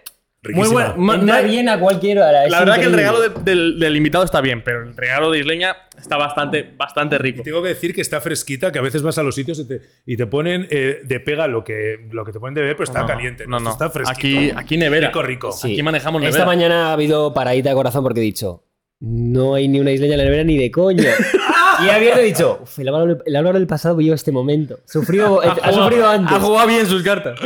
Muy 0.47 0.63
Riquísima. 0.63 0.87
bueno. 0.89 1.01
Ma- 1.03 1.15
Entra 1.15 1.41
na- 1.41 1.47
bien 1.47 1.69
a 1.69 1.79
cualquier 1.79 2.19
hora. 2.19 2.45
es 2.45 2.51
La 2.51 2.59
verdad 2.59 2.75
que 2.75 2.81
el 2.81 2.87
increíble. 2.89 3.11
regalo 3.19 3.39
de- 3.39 3.43
del, 3.43 3.79
del 3.79 3.95
invitado 3.95 4.23
está 4.23 4.41
bien, 4.41 4.63
pero 4.63 4.83
el 4.83 4.95
regalo 4.95 5.31
de 5.31 5.39
Isleña 5.39 5.75
está 5.97 6.17
bastante, 6.17 6.73
bastante 6.77 7.17
rico. 7.17 7.41
Y 7.41 7.43
tengo 7.43 7.61
que 7.61 7.69
decir 7.69 7.93
que 7.93 8.01
está 8.01 8.21
fresquita, 8.21 8.71
que 8.71 8.79
a 8.79 8.81
veces 8.81 9.01
vas 9.03 9.17
a 9.17 9.23
los 9.23 9.35
sitios 9.35 9.59
y 9.59 9.67
te, 9.67 9.81
y 10.05 10.17
te 10.17 10.27
ponen 10.27 10.67
eh, 10.69 10.99
de 11.03 11.19
pega 11.19 11.47
lo 11.47 11.63
que, 11.63 12.07
lo 12.11 12.23
que 12.25 12.31
te 12.31 12.39
ponen 12.39 12.53
de 12.55 12.61
beber, 12.61 12.75
pero 12.77 12.85
está 12.85 13.01
No, 13.01 13.07
caliente. 13.07 13.45
No, 13.47 13.59
no. 13.59 13.71
Está 13.71 13.89
fresquito. 13.89 14.17
Aquí, 14.17 14.51
aquí 14.55 14.77
nevera. 14.77 15.07
Rico, 15.07 15.21
rico. 15.23 15.51
Sí. 15.51 15.73
Aquí 15.73 15.83
manejamos 15.83 16.21
nevera. 16.21 16.37
Esta 16.37 16.45
mañana 16.45 16.89
ha 16.89 16.93
habido 16.93 17.33
paradita 17.33 17.69
de 17.69 17.75
corazón 17.75 18.03
porque 18.03 18.19
he 18.19 18.23
dicho, 18.23 18.63
no 18.99 19.53
hay 19.55 19.67
ni 19.67 19.79
una 19.79 19.91
isleña 19.91 20.13
en 20.13 20.17
la 20.19 20.23
nevera 20.25 20.43
ni 20.43 20.57
de 20.57 20.71
coño. 20.71 21.03
y 21.83 21.89
he 21.89 22.23
dicho, 22.23 22.59
"Uf, 22.63 22.79
el 22.79 22.87
Álvaro, 22.87 23.17
el 23.25 23.35
Álvaro 23.35 23.59
del 23.59 23.67
pasado 23.67 23.95
vivió 23.95 24.13
este 24.15 24.31
momento. 24.31 24.79
Sufrió, 24.85 25.43
eh, 25.43 25.49
ha 25.61 25.71
sufrido 25.73 26.07
antes. 26.07 26.35
Ha 26.35 26.39
jugado 26.39 26.67
bien 26.67 26.85
sus 26.87 27.03
cartas. 27.03 27.39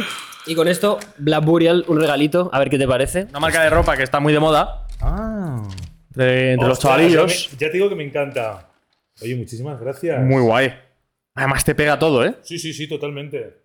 Y 0.47 0.55
con 0.55 0.67
esto, 0.67 0.99
Black 1.17 1.43
Burial, 1.45 1.85
un 1.87 1.99
regalito, 1.99 2.49
a 2.51 2.59
ver 2.59 2.69
qué 2.69 2.77
te 2.79 2.87
parece. 2.87 3.27
Una 3.29 3.39
marca 3.39 3.61
de 3.63 3.69
ropa 3.69 3.95
que 3.95 4.03
está 4.03 4.19
muy 4.19 4.33
de 4.33 4.39
moda 4.39 4.87
Ah. 5.01 5.61
entre, 6.09 6.57
los 6.57 6.79
chavalillos. 6.79 7.45
Ya, 7.45 7.51
me- 7.51 7.57
ya 7.59 7.67
te 7.67 7.73
digo 7.73 7.89
que 7.89 7.95
me 7.95 8.03
encanta. 8.03 8.69
Oye, 9.21 9.35
muchísimas 9.35 9.79
gracias. 9.79 10.19
Muy 10.23 10.41
guay. 10.41 10.73
Además 11.35 11.63
te 11.63 11.75
pega 11.75 11.97
todo, 11.99 12.25
¿eh? 12.25 12.35
Sí, 12.41 12.57
sí, 12.59 12.73
sí, 12.73 12.87
totalmente. 12.87 13.57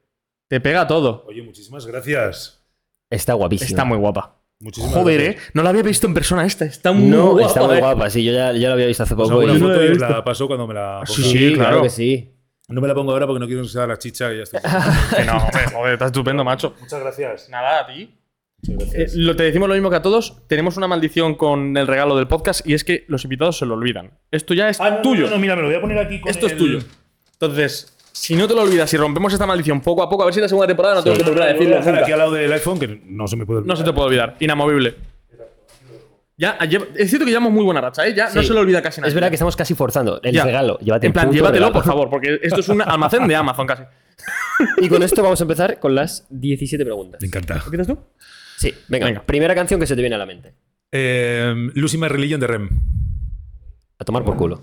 Te 0.49 0.61
pega 0.61 0.87
todo. 0.87 1.25
Oye, 1.27 1.43
muchísimas 1.43 1.87
gracias. 1.87 2.63
Está 3.11 3.33
guapísima. 3.35 3.69
Está 3.69 3.85
muy 3.85 3.99
guapa. 3.99 4.37
Muchísimas 4.61 4.95
Joder, 4.95 5.21
¿eh? 5.21 5.37
No 5.55 5.63
la 5.63 5.71
había 5.71 5.83
visto 5.83 6.07
en 6.07 6.15
persona 6.15 6.45
esta. 6.47 6.65
Está 6.65 6.93
muy 6.93 7.09
No, 7.09 7.33
guapa. 7.33 7.47
está 7.49 7.63
muy 7.67 7.77
eh. 7.77 7.81
guapa, 7.81 8.11
sí, 8.11 8.25
yo 8.25 8.33
ya, 8.33 8.53
yo 8.53 8.69
la 8.69 8.75
había 8.75 8.87
visto 8.87 9.03
hace 9.03 9.15
hago 9.15 9.25
poco. 9.25 9.39
una 9.39 9.53
y- 9.55 9.59
no 9.59 9.69
la 9.69 10.09
foto 10.09 10.25
paso 10.25 10.47
cuando 10.47 10.67
me 10.67 10.75
la 10.75 11.03
Sí, 11.07 11.23
ponga. 11.23 11.33
sí, 11.33 11.55
claro. 11.55 11.83
que 11.83 11.91
sí. 11.91 12.33
No 12.69 12.81
me 12.81 12.89
la 12.89 12.95
pongo 12.95 13.13
ahora 13.13 13.27
porque 13.27 13.39
no 13.41 13.47
quiero 13.47 13.63
que 13.63 13.69
sea 13.69 13.87
la 13.87 13.97
chicha 13.99 14.33
y 14.33 14.39
ya 14.39 14.43
estoy. 14.43 14.61
Que 15.17 15.25
no, 15.25 15.37
hombre, 15.37 15.61
joder, 15.73 15.93
está 15.93 16.07
estupendo, 16.07 16.43
macho. 16.45 16.75
Muchas 16.81 17.01
gracias. 17.01 17.49
Nada, 17.49 17.81
a 17.81 17.87
ti. 17.87 18.13
Muchas 18.69 18.89
Eh, 18.89 18.97
gracias. 18.99 19.15
lo, 19.15 19.37
te 19.37 19.43
decimos 19.45 19.69
lo 19.69 19.75
mismo 19.75 19.89
que 19.91 19.97
a 19.97 20.03
todos. 20.03 20.43
Tenemos 20.49 20.77
una 20.77 20.89
maldición 20.89 21.37
con 21.37 21.77
el 21.77 21.87
regalo 21.87 22.17
del 22.17 22.27
podcast 22.27 22.67
y 22.67 22.75
es 22.75 22.83
que 22.83 23.05
los 23.09 23.23
invitados 23.25 23.59
se 23.59 23.67
lo 23.67 23.75
olvidan. 23.75 24.11
Esto 24.33 24.53
ya 24.55 24.69
es 24.69 24.81
Ah, 24.81 24.91
no, 24.91 25.03
tuyo. 25.03 25.27
No, 25.27 25.31
no, 25.31 25.39
mira, 25.39 25.55
me 25.55 25.63
lo 25.63 25.69
voy 25.69 25.77
a 25.77 25.81
poner 25.81 25.99
aquí 25.99 26.21
con 26.21 26.29
Esto 26.31 26.47
es 26.47 26.57
tuyo. 26.57 26.81
Entonces, 27.35 27.97
si 28.11 28.35
no 28.35 28.49
te 28.49 28.55
lo 28.55 28.63
olvidas, 28.63 28.91
si 28.91 28.97
rompemos 28.97 29.33
esta 29.33 29.47
maldición 29.47 29.81
poco 29.81 30.03
a 30.03 30.09
poco, 30.11 30.23
a 30.23 30.27
ver 30.27 30.35
si 30.35 30.41
en 30.41 30.45
la 30.45 30.49
segunda 30.49 30.67
temporada 30.67 30.97
no 30.97 31.05
tengo 31.05 31.17
que 31.19 31.23
volver 31.23 31.43
a 31.43 31.53
decirlo. 31.53 31.77
aquí 31.79 32.11
al 32.13 32.19
lado 32.19 32.33
del 32.33 32.53
iPhone 32.53 32.81
que 32.81 33.01
no 33.05 33.29
se 33.29 33.37
me 33.37 33.47
puede 33.47 33.59
olvidar. 33.59 33.69
No 33.73 33.77
se 33.77 33.85
te 33.85 33.93
puede 33.93 34.07
olvidar. 34.09 34.37
Inamovible. 34.41 34.97
Ya, 36.39 36.59
es 36.97 37.09
cierto 37.09 37.25
que 37.25 37.31
llevamos 37.31 37.53
muy 37.53 37.65
buena 37.65 37.81
racha, 37.81 38.07
¿eh? 38.07 38.15
Ya 38.15 38.29
no 38.35 38.43
se 38.43 38.53
le 38.53 38.61
olvida 38.61 38.83
casi 38.83 39.01
nada. 39.01 39.09
Es 39.09 39.15
verdad 39.15 39.31
que 39.31 39.37
estamos 39.37 39.57
casi 39.57 39.75
forzando. 39.75 40.21
El 40.23 40.35
Ya. 40.35 40.45
regalo, 40.45 40.79
llévate 40.81 41.07
En 41.07 41.13
plan, 41.15 41.33
llévatelo, 41.33 41.67
regalo. 41.67 41.73
por 41.73 41.85
favor, 41.85 42.11
porque 42.11 42.39
esto 42.43 42.61
es 42.61 42.69
un 42.69 42.83
almacén 42.83 43.27
de 43.27 43.35
Amazon 43.35 43.67
casi. 43.67 43.85
Y 44.79 44.89
con 44.89 45.03
esto 45.03 45.23
vamos 45.23 45.41
a 45.41 45.45
empezar 45.45 45.79
con 45.79 45.95
las 45.95 46.27
17 46.29 46.85
preguntas. 46.85 47.21
Me 47.23 47.29
encanta. 47.29 47.63
¿Empiezas 47.65 47.87
tú? 47.87 47.99
Sí, 48.59 48.75
venga, 48.89 49.07
Venga. 49.07 49.23
Primera 49.23 49.55
canción 49.55 49.81
que 49.81 49.87
se 49.87 49.95
te 49.95 50.01
viene 50.03 50.17
a 50.17 50.19
la 50.19 50.27
mente. 50.27 50.55
Eh, 50.93 51.55
Lucy 51.75 51.97
My 51.99 52.09
Religion 52.09 52.41
de 52.41 52.47
Rem. 52.47 52.69
A 53.99 54.05
tomar 54.05 54.23
por 54.25 54.37
culo. 54.37 54.61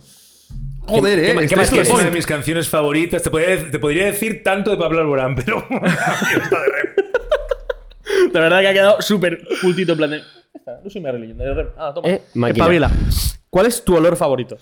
Joder, 0.81 1.20
qué 1.20 1.31
eh. 1.31 1.36
qué 1.36 1.44
este 1.44 1.56
más 1.56 1.74
es 1.74 1.90
una 1.90 2.04
de 2.04 2.12
mis 2.12 2.25
canciones 2.28 2.70
favoritas. 2.70 3.24
Te 3.24 3.30
podría, 3.31 3.72
te 3.72 3.80
podría 3.80 4.06
decir 4.06 4.44
tanto 4.44 4.70
de 4.72 4.78
Pablo 4.78 5.00
Alborán, 5.00 5.36
pero. 5.36 5.66
Esta 5.70 6.60
de 6.60 6.68
Rem. 6.68 8.31
De 8.31 8.40
verdad 8.40 8.62
que 8.62 8.68
ha 8.68 8.74
quedado 8.74 9.02
súper 9.02 9.40
cultito 9.62 9.94
en 9.94 9.98
plan 9.98 10.10
de. 10.12 10.22
Esta, 10.63 10.80
no 10.81 10.89
soy 10.89 11.01
mi 11.01 11.12
religión. 11.12 11.38
de 11.38 11.54
rep. 11.54 11.74
Ah, 11.77 11.92
toma. 11.94 12.07
Eh, 12.07 12.21
máquina. 12.36 12.63
Espabila. 12.63 12.92
¿Cuál 13.50 13.65
es 13.65 13.83
tu 13.83 13.98
olor 13.98 14.15
favorito? 14.15 14.57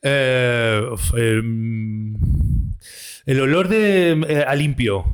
Eh, 0.00 0.82
eh, 1.18 1.40
mm, 1.44 2.14
el 3.26 3.40
olor 3.40 3.68
de 3.68 4.12
eh, 4.28 4.44
a 4.48 4.54
limpio. 4.54 5.04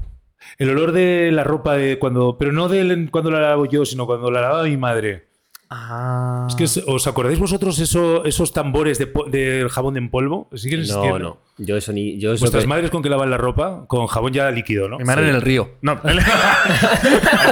El 0.56 0.70
olor 0.70 0.93
de 0.93 1.32
la 1.32 1.43
ropa 1.43 1.76
de 1.76 1.99
cuando. 1.99 2.38
Pero 2.38 2.52
no 2.52 2.69
de 2.69 3.08
cuando 3.11 3.32
la 3.32 3.40
lavo 3.40 3.67
yo, 3.67 3.85
sino 3.85 4.06
cuando 4.06 4.31
la 4.31 4.43
lavaba 4.43 4.62
mi 4.62 4.76
madre. 4.76 5.28
Ah. 5.70 6.47
Es 6.49 6.55
que 6.56 6.65
os, 6.65 6.79
¿os 6.87 7.06
acordáis 7.06 7.38
vosotros 7.38 7.79
eso, 7.79 8.25
esos 8.25 8.53
tambores 8.55 8.99
de, 8.99 9.67
jabón 9.70 9.97
en 9.99 10.11
polvo? 10.11 10.49
¿Siguen 10.55 10.81
No, 10.81 10.85
existiendo? 10.85 11.19
no. 11.19 11.38
Yo 11.59 11.76
eso 11.76 11.93
ni. 11.93 12.19
Yo 12.19 12.32
eso 12.32 12.41
¿Vuestras 12.43 12.65
que- 12.65 12.69
madres 12.69 12.91
con 12.91 13.03
que 13.03 13.11
lavan 13.11 13.31
la 13.31 13.37
ropa? 13.37 13.85
Con 13.87 14.06
jabón 14.06 14.32
ya 14.32 14.50
líquido, 14.50 14.88
¿no? 14.88 14.97
Mi 14.99 15.05
madre 15.05 15.25
Sí. 15.25 15.29
en 15.31 15.35
el 15.37 15.43
río. 15.43 15.70
No. 15.82 16.00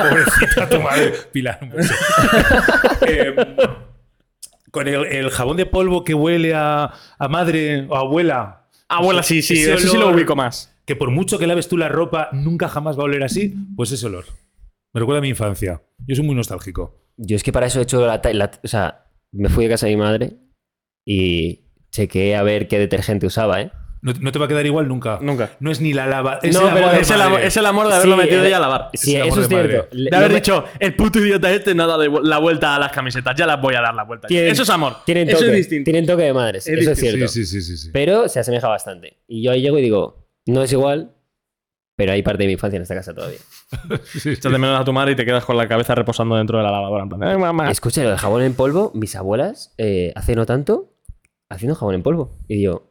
Pobrecita 0.08 0.68
tu 0.68 0.80
madre. 0.80 1.12
Pilar. 1.32 1.58
Eh, 3.08 3.34
con 4.70 4.88
el, 4.88 5.06
el 5.06 5.30
jabón 5.30 5.56
de 5.56 5.66
polvo 5.66 6.04
que 6.04 6.14
huele 6.14 6.54
a, 6.54 6.92
a 7.18 7.28
madre 7.28 7.86
o 7.88 7.96
abuela. 7.96 8.68
Abuela, 8.88 9.22
sí, 9.22 9.42
sí. 9.42 9.60
Ese 9.60 9.74
Eso 9.74 9.88
sí 9.88 9.96
lo 9.98 10.08
ubico 10.10 10.36
más. 10.36 10.74
Que 10.84 10.96
por 10.96 11.10
mucho 11.10 11.38
que 11.38 11.46
laves 11.46 11.68
tú 11.68 11.76
la 11.76 11.88
ropa, 11.88 12.28
nunca 12.32 12.68
jamás 12.68 12.96
va 12.98 13.02
a 13.02 13.04
oler 13.04 13.22
así. 13.22 13.54
Pues 13.76 13.92
ese 13.92 14.06
olor. 14.06 14.24
Me 14.92 15.00
recuerda 15.00 15.18
a 15.18 15.22
mi 15.22 15.28
infancia. 15.28 15.82
Yo 16.06 16.16
soy 16.16 16.24
muy 16.24 16.34
nostálgico. 16.34 16.98
Yo 17.18 17.36
es 17.36 17.42
que 17.42 17.52
para 17.52 17.66
eso 17.66 17.80
he 17.80 17.82
hecho 17.82 18.06
la, 18.06 18.20
la- 18.32 18.50
O 18.62 18.68
sea, 18.68 19.06
me 19.32 19.48
fui 19.48 19.64
de 19.64 19.70
casa 19.70 19.86
de 19.86 19.92
mi 19.96 20.00
madre 20.02 20.36
y 21.06 21.66
chequeé 21.90 22.36
a 22.36 22.42
ver 22.42 22.68
qué 22.68 22.78
detergente 22.78 23.26
usaba, 23.26 23.60
¿eh? 23.60 23.70
No, 24.02 24.12
no 24.20 24.30
te 24.30 24.38
va 24.38 24.44
a 24.44 24.48
quedar 24.48 24.64
igual 24.66 24.86
nunca. 24.86 25.18
Nunca. 25.22 25.56
No 25.58 25.70
es 25.72 25.80
ni 25.80 25.92
la 25.92 26.06
lava. 26.06 26.38
Es 26.42 26.54
No, 26.54 26.68
el 26.68 26.74
pero 26.74 26.86
amor 26.86 26.96
de 26.96 27.00
Es 27.02 27.10
el, 27.10 27.16
madre. 27.16 27.26
amor, 27.28 27.40
es 27.40 27.56
el 27.56 27.66
amor 27.66 27.88
de 27.88 27.94
haberlo 27.94 28.14
Sí, 28.16 28.22
metido 28.22 28.44
eh, 28.44 28.50
ya 28.50 28.56
a 28.58 28.60
lavar. 28.60 28.90
Sí, 28.94 29.16
eso 29.16 29.40
es 29.40 29.48
cierto. 29.48 29.88
De 29.90 30.16
haber 30.16 30.28
me- 30.28 30.34
dicho, 30.36 30.64
el 30.78 30.94
puto 30.94 31.18
idiota 31.18 31.50
este 31.50 31.74
nada 31.74 31.98
de 31.98 32.08
vu- 32.08 32.22
la 32.22 32.38
vuelta 32.38 32.76
a 32.76 32.78
las 32.78 32.92
camisetas. 32.92 33.34
Ya 33.36 33.46
las 33.46 33.60
voy 33.60 33.74
a 33.74 33.80
dar 33.80 33.94
la 33.94 34.04
vuelta. 34.04 34.28
Tienen- 34.28 34.52
Eso 34.52 34.62
es 34.62 34.70
amor. 34.70 34.98
Tienen 35.06 35.28
Eso 35.28 35.38
toque, 35.38 35.50
es 35.50 35.56
distinto. 35.56 35.84
Tienen 35.90 36.06
toque 36.06 36.22
de 36.24 36.32
madres. 36.34 36.66
Es 36.68 36.78
eso 36.78 36.90
es 36.92 37.00
cierto. 37.00 37.26
Sí, 37.26 37.44
sí, 37.46 37.60
sí, 37.60 37.62
sí, 37.62 37.76
sí. 37.84 37.90
Pero 37.92 38.28
se 38.28 38.38
asemeja 38.38 38.68
bastante. 38.68 39.16
Y 39.26 39.42
yo 39.42 39.50
ahí 39.50 39.62
llego 39.62 39.78
y 39.78 39.82
digo, 39.82 40.28
no 40.46 40.62
es 40.62 40.70
igual, 40.72 41.15
pero 41.96 42.12
hay 42.12 42.22
parte 42.22 42.42
de 42.42 42.46
mi 42.46 42.52
infancia 42.52 42.76
en 42.76 42.82
esta 42.82 42.94
casa 42.94 43.12
todavía. 43.14 43.38
Sí, 44.04 44.20
sí. 44.20 44.30
Echas 44.30 44.52
de 44.52 44.58
menos 44.58 44.80
a 44.80 44.84
tu 44.84 44.92
madre 44.92 45.12
y 45.12 45.16
te 45.16 45.24
quedas 45.24 45.44
con 45.44 45.56
la 45.56 45.66
cabeza 45.66 45.94
reposando 45.94 46.36
dentro 46.36 46.58
de 46.58 46.64
la 46.64 46.70
lavadora. 46.70 47.02
En 47.02 47.08
plan, 47.08 47.22
"Ay, 47.24 47.36
mamá. 47.38 47.70
Escucha, 47.70 48.02
lo 48.04 48.10
de 48.10 48.18
jabón 48.18 48.42
en 48.42 48.54
polvo, 48.54 48.92
mis 48.94 49.16
abuelas, 49.16 49.74
eh, 49.78 50.12
hace 50.14 50.36
no 50.36 50.46
tanto, 50.46 50.92
haciendo 51.48 51.74
jabón 51.74 51.94
en 51.96 52.02
polvo. 52.02 52.38
Y 52.48 52.56
digo, 52.56 52.85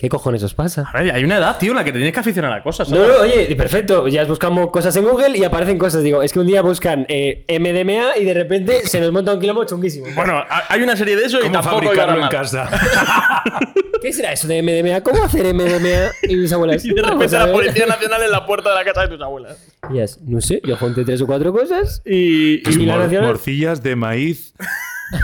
¿qué 0.00 0.08
cojones 0.08 0.42
os 0.42 0.54
pasa? 0.54 0.84
A 0.92 1.02
ver, 1.02 1.14
hay 1.14 1.22
una 1.22 1.36
edad, 1.36 1.58
tío, 1.58 1.70
en 1.72 1.76
la 1.76 1.84
que 1.84 1.92
te 1.92 1.98
tienes 1.98 2.12
que 2.14 2.20
aficionar 2.20 2.52
a 2.52 2.62
cosas. 2.62 2.88
No, 2.88 2.96
¿sabes? 2.96 3.10
no, 3.16 3.22
oye, 3.22 3.54
perfecto. 3.54 4.08
Ya 4.08 4.24
buscamos 4.24 4.70
cosas 4.70 4.96
en 4.96 5.04
Google 5.04 5.36
y 5.38 5.44
aparecen 5.44 5.78
cosas. 5.78 6.02
Digo, 6.02 6.22
es 6.22 6.32
que 6.32 6.38
un 6.40 6.46
día 6.46 6.62
buscan 6.62 7.04
eh, 7.08 7.44
MDMA 7.48 8.16
y 8.18 8.24
de 8.24 8.34
repente 8.34 8.86
se 8.86 9.00
nos 9.00 9.12
monta 9.12 9.34
un 9.34 9.40
quilombo 9.40 9.64
chunguísimo. 9.64 10.06
Bueno, 10.16 10.38
ha- 10.38 10.64
hay 10.68 10.82
una 10.82 10.96
serie 10.96 11.14
de 11.16 11.24
eso 11.26 11.38
y 11.38 11.42
¿Cómo 11.42 11.52
tampoco 11.52 11.82
fabricarlo 11.82 12.22
en 12.22 12.28
casa? 12.28 12.68
¿Qué 14.02 14.12
será 14.14 14.32
eso 14.32 14.48
de 14.48 14.62
MDMA? 14.62 15.02
¿Cómo 15.02 15.22
hacer 15.22 15.52
MDMA? 15.54 16.10
Y 16.22 16.36
mis 16.36 16.50
abuelas. 16.52 16.82
Y 16.90 16.94
de 16.94 17.02
"Vamos 17.02 17.14
repente 17.16 17.36
a 17.36 17.40
la 17.40 17.44
ver". 17.46 17.54
Policía 17.54 17.86
Nacional 17.86 18.22
en 18.22 18.30
la 18.30 18.46
puerta 18.46 18.70
de 18.70 18.74
la 18.76 18.84
casa 18.84 19.02
de 19.02 19.08
tus 19.08 19.20
abuelas. 19.20 19.58
Y 19.90 19.98
ellas, 19.98 20.18
no 20.26 20.40
sé, 20.40 20.62
yo 20.64 20.76
junté 20.76 21.04
tres 21.04 21.20
o 21.20 21.26
cuatro 21.26 21.52
cosas. 21.52 22.00
Y, 22.06 22.66
¿Y 22.68 22.86
Mor- 22.86 23.00
nacional? 23.00 23.28
morcillas 23.28 23.82
de 23.82 23.96
maíz. 23.96 24.54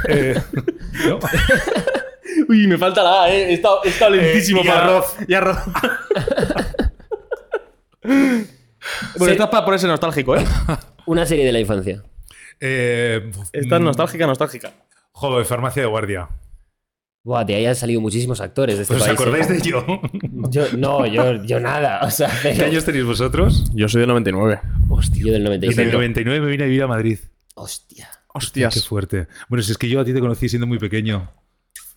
Eh, 0.09 0.38
¿no? 1.09 1.18
Uy, 2.49 2.67
me 2.67 2.79
falta 2.79 3.03
la 3.03 3.25
A, 3.25 3.31
eh. 3.33 3.50
He 3.50 3.55
estado, 3.55 3.81
he 3.85 3.88
estado 3.88 4.11
lentísimo 4.12 4.61
y 4.62 4.67
para 4.67 4.85
arroz. 4.85 5.17
Y 5.26 5.35
arroz. 5.35 5.59
bueno, 8.03 8.45
Sí. 9.19 9.31
esto 9.31 9.45
es 9.45 9.50
para 9.50 9.65
ponerse 9.65 9.87
nostálgico, 9.87 10.37
¿eh? 10.37 10.45
Una 11.07 11.26
serie 11.26 11.45
de 11.45 11.53
la 11.53 11.61
infancia. 11.61 12.03
Eh, 12.61 13.31
Esta 13.53 13.76
es 13.76 13.83
mm, 13.83 13.85
nostálgica, 13.85 14.26
nostálgica. 14.26 14.73
Joder, 15.12 15.45
farmacia 15.45 15.83
de 15.83 15.88
guardia. 15.88 16.29
Buah, 17.25 17.45
de 17.45 17.57
ahí 17.57 17.67
han 17.67 17.75
salido 17.75 18.00
muchísimos 18.00 18.41
actores 18.41 18.76
de 18.76 18.83
este 18.83 18.95
¿Os 18.95 19.00
país. 19.00 19.12
acordáis 19.12 19.50
¿eh? 19.50 19.55
de 19.55 19.61
yo? 19.62 19.85
Yo, 20.49 20.67
no, 20.76 21.05
yo, 21.07 21.43
yo 21.43 21.59
nada. 21.59 22.00
O 22.03 22.11
sea, 22.11 22.31
¿Qué 22.41 22.62
años 22.65 22.85
tenéis 22.85 23.05
vosotros? 23.05 23.71
Yo 23.75 23.88
soy 23.88 24.00
del 24.00 24.09
99. 24.09 24.61
Hostia, 24.88 25.25
yo 25.25 25.33
del 25.33 25.43
Desde 25.61 25.83
el 25.83 25.91
95. 25.91 25.93
99 25.97 26.41
me 26.41 26.50
vine 26.50 26.62
a 26.65 26.67
vivir 26.67 26.83
a 26.85 26.87
Madrid. 26.87 27.19
Hostia. 27.55 28.09
Qué 28.73 28.81
fuerte. 28.81 29.26
Bueno, 29.49 29.62
si 29.62 29.73
es 29.73 29.79
que 29.79 29.88
yo 29.88 29.99
a 30.00 30.05
ti 30.05 30.12
te 30.12 30.21
conocí 30.21 30.49
siendo 30.49 30.67
muy 30.67 30.79
pequeño. 30.79 31.31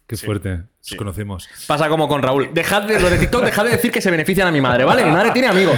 Qué 0.10 0.18
fuerte. 0.18 0.50
Nos 0.90 0.98
conocemos. 0.98 1.48
Pasa 1.68 1.88
como 1.88 2.08
con 2.08 2.24
Raúl. 2.24 2.50
Dejad 2.52 2.82
de, 2.82 3.00
lo 3.00 3.12
de 3.12 3.20
TikTok, 3.20 3.44
dejad 3.44 3.64
de 3.66 3.70
decir 3.70 3.92
que 3.92 4.02
se 4.02 4.10
benefician 4.10 4.48
a 4.48 4.52
mi 4.52 4.60
madre, 4.60 4.84
¿vale? 4.84 5.06
Mi 5.06 5.12
madre 5.12 5.30
tiene 5.30 5.48
amigos. 5.50 5.78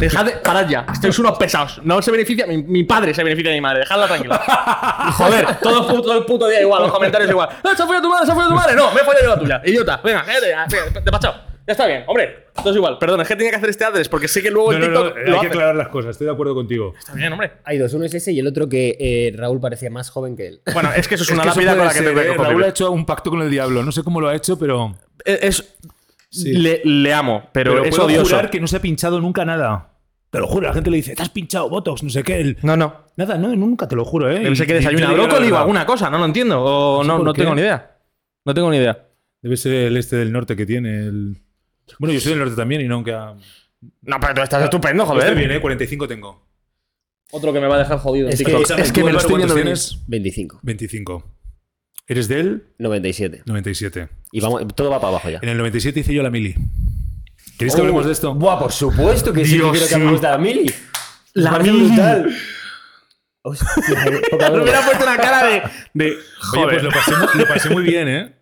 Dejad 0.00 0.24
de. 0.24 0.32
Parad 0.32 0.68
ya. 0.68 0.84
Estáis 0.92 1.16
unos 1.20 1.38
pesados. 1.38 1.80
No 1.84 2.02
se 2.02 2.10
beneficia. 2.10 2.44
Mi, 2.48 2.58
mi 2.58 2.82
padre 2.82 3.14
se 3.14 3.22
beneficia 3.22 3.50
de 3.52 3.56
mi 3.56 3.60
madre. 3.60 3.80
Dejadla 3.80 4.08
tranquila. 4.08 5.12
Joder, 5.16 5.56
todo, 5.60 5.78
el 5.82 5.86
puto- 5.86 6.02
todo 6.02 6.18
el 6.18 6.24
puto 6.24 6.48
día 6.48 6.60
igual, 6.60 6.82
los 6.82 6.92
comentarios 6.92 7.30
igual. 7.30 7.48
¡Eh, 7.50 7.68
se 7.76 7.82
ha 7.82 7.86
follado 7.86 8.02
tu 8.02 8.10
madre, 8.10 8.26
se 8.26 8.32
ha 8.32 8.34
follado 8.34 8.50
tu 8.50 8.56
madre! 8.56 8.74
No, 8.74 8.90
me 8.92 9.00
he 9.00 9.04
follado 9.04 9.22
yo 9.24 9.30
la 9.30 9.38
tuya. 9.38 9.62
Idiota. 9.64 10.00
Venga, 10.02 10.24
cállate 10.24 10.48
ya. 10.50 10.66
Venga, 10.68 11.00
despachado. 11.00 11.34
Ya 11.68 11.72
está 11.72 11.86
bien, 11.86 12.02
hombre. 12.06 12.46
Todo 12.56 12.70
es 12.70 12.76
igual. 12.76 12.96
Perdón, 12.98 13.20
es 13.20 13.28
que 13.28 13.36
tenía 13.36 13.50
que 13.50 13.56
hacer 13.58 13.68
este 13.68 13.84
adres 13.84 14.08
porque 14.08 14.26
sé 14.26 14.42
que 14.42 14.50
luego 14.50 14.72
No, 14.72 14.78
el 14.86 14.90
no, 14.92 15.04
no, 15.04 15.12
TikTok 15.12 15.18
hay 15.18 15.24
que 15.32 15.36
hace. 15.36 15.46
aclarar 15.48 15.76
las 15.76 15.88
cosas. 15.88 16.12
Estoy 16.12 16.26
de 16.26 16.32
acuerdo 16.32 16.54
contigo. 16.54 16.94
Está 16.98 17.12
bien, 17.12 17.30
hombre. 17.32 17.52
Hay 17.64 17.76
dos, 17.78 17.92
uno 17.92 18.06
es 18.06 18.14
ese 18.14 18.32
y 18.32 18.38
el 18.40 18.46
otro 18.46 18.68
que 18.70 18.96
eh, 18.98 19.32
Raúl 19.36 19.60
parecía 19.60 19.90
más 19.90 20.08
joven 20.10 20.34
que 20.34 20.46
él. 20.48 20.60
Bueno, 20.72 20.90
es 20.96 21.06
que 21.06 21.14
eso 21.16 21.24
es, 21.24 21.28
Es 21.30 21.34
una 21.36 21.44
lápida 21.44 21.76
con 21.76 21.84
la 21.86 21.92
que 21.92 21.98
ser, 21.98 22.06
tengo 22.08 22.20
que 22.20 22.26
¿eh? 22.26 22.30
Raúl 22.30 22.46
convivir. 22.46 22.64
ha 22.64 22.68
hecho 22.70 22.90
un 22.90 23.04
pacto 23.04 23.28
con 23.30 23.42
el 23.42 23.50
diablo. 23.50 23.82
No 23.82 23.92
sé 23.92 24.02
cómo 24.02 24.20
lo 24.20 24.28
ha 24.28 24.34
hecho, 24.34 24.58
pero. 24.58 24.96
Es. 25.24 25.76
Le, 26.44 26.80
le 26.84 27.12
amo, 27.12 27.48
pero, 27.52 27.72
Pero 27.72 27.84
es 27.84 27.90
puedo 27.90 28.06
odioso. 28.06 28.24
jurar 28.34 28.50
que 28.50 28.60
no 28.60 28.66
se 28.66 28.76
ha 28.76 28.80
pinchado 28.80 29.20
nunca 29.20 29.44
nada. 29.44 29.90
Te 30.30 30.38
lo 30.40 30.46
juro, 30.46 30.66
la 30.68 30.74
gente 30.74 30.90
le 30.90 30.96
dice, 30.98 31.14
te 31.14 31.22
has 31.22 31.30
pinchado 31.30 31.70
Botox, 31.70 32.02
no 32.02 32.10
sé 32.10 32.22
qué. 32.22 32.38
El- 32.40 32.58
No, 32.62 32.76
no. 32.76 32.94
Nada, 33.16 33.38
no, 33.38 33.54
nunca 33.56 33.88
te 33.88 33.96
lo 33.96 34.04
juro, 34.04 34.30
¿eh? 34.30 34.38
Debe 34.40 34.54
ser 34.56 34.66
que 34.66 34.72
Y- 34.72 34.76
y 34.76 34.78
desayuna 34.80 35.06
te 35.06 35.12
digo 35.12 35.16
la 35.16 35.22
brócoli 35.28 35.46
o 35.46 35.50
verdad. 35.50 35.60
alguna 35.62 35.86
cosa, 35.86 36.10
no 36.10 36.18
lo 36.18 36.24
entiendo. 36.26 36.62
O 36.62 36.98
No 36.98 37.02
sé 37.02 37.08
no, 37.08 37.16
por 37.16 37.26
no 37.26 37.32
qué. 37.32 37.42
tengo 37.42 37.54
ni 37.54 37.60
idea. 37.62 37.96
No 38.44 38.54
tengo 38.54 38.70
ni 38.70 38.76
idea. 38.76 39.06
Debe 39.40 39.56
ser 39.56 39.72
el 39.74 39.96
este 39.96 40.16
del 40.16 40.30
norte 40.32 40.54
que 40.56 40.66
tiene. 40.66 40.98
El... 41.06 41.36
Bueno, 41.98 42.12
yo 42.14 42.20
soy 42.20 42.30
del 42.32 42.40
norte 42.40 42.56
también 42.56 42.80
y 42.80 42.84
no 42.88 42.96
aunque. 42.96 43.12
ha- 43.12 43.34
No, 44.02 44.20
pero 44.20 44.34
tú 44.34 44.40
estás 44.42 44.64
estupendo, 44.64 45.04
Estoy 45.04 45.18
joder. 45.20 45.34
bien, 45.36 45.50
¿eh? 45.52 45.60
45 45.60 46.08
tengo. 46.08 46.46
Otro 47.30 47.52
que 47.52 47.60
me 47.60 47.66
va 47.66 47.76
a 47.76 47.78
dejar 47.80 47.98
jodido. 47.98 48.28
Es 48.28 48.42
que- 48.42 48.50
es 48.52 48.92
que 48.92 49.00
¿tú, 49.00 49.06
me 49.06 49.12
lo 49.12 49.18
estoy 49.18 49.36
viendo 49.36 49.54
tienes? 49.54 49.98
25. 50.06 50.60
25. 50.62 51.24
Eres 52.06 52.26
del 52.28 52.68
97. 52.78 53.42
97. 53.44 54.08
Y 54.32 54.40
vamos, 54.40 54.62
todo 54.74 54.90
va 54.90 54.98
para 54.98 55.08
abajo 55.10 55.28
ya. 55.28 55.38
En 55.42 55.48
el 55.50 55.58
97 55.58 56.00
hice 56.00 56.14
yo 56.14 56.22
la 56.22 56.30
mili. 56.30 56.54
¿Queréis 57.58 57.74
que 57.74 57.80
hablemos 57.80 58.06
de 58.06 58.12
esto? 58.12 58.34
Buah, 58.34 58.58
por 58.58 58.72
supuesto 58.72 59.32
que 59.32 59.44
sí 59.44 59.54
Dios, 59.56 59.66
que 59.72 59.78
quiero 59.78 59.88
que 59.88 59.94
hablemos 59.96 60.20
de 60.22 60.28
la 60.28 60.38
mili. 60.38 60.72
La 61.34 61.58
mili. 61.58 61.86
brutal. 61.88 62.34
Hostia, 63.42 63.66
poca 64.30 64.50
Me 64.50 64.62
hubiera 64.62 64.84
puesto 64.84 65.04
una 65.04 65.16
cara 65.16 65.46
de. 65.46 65.62
de 65.94 66.06
Oye, 66.12 66.16
joder. 66.38 66.68
pues 66.70 66.82
lo 66.82 66.90
pasé, 66.90 67.12
lo 67.38 67.46
pasé 67.46 67.70
muy 67.70 67.82
bien, 67.82 68.08
¿eh? 68.08 68.34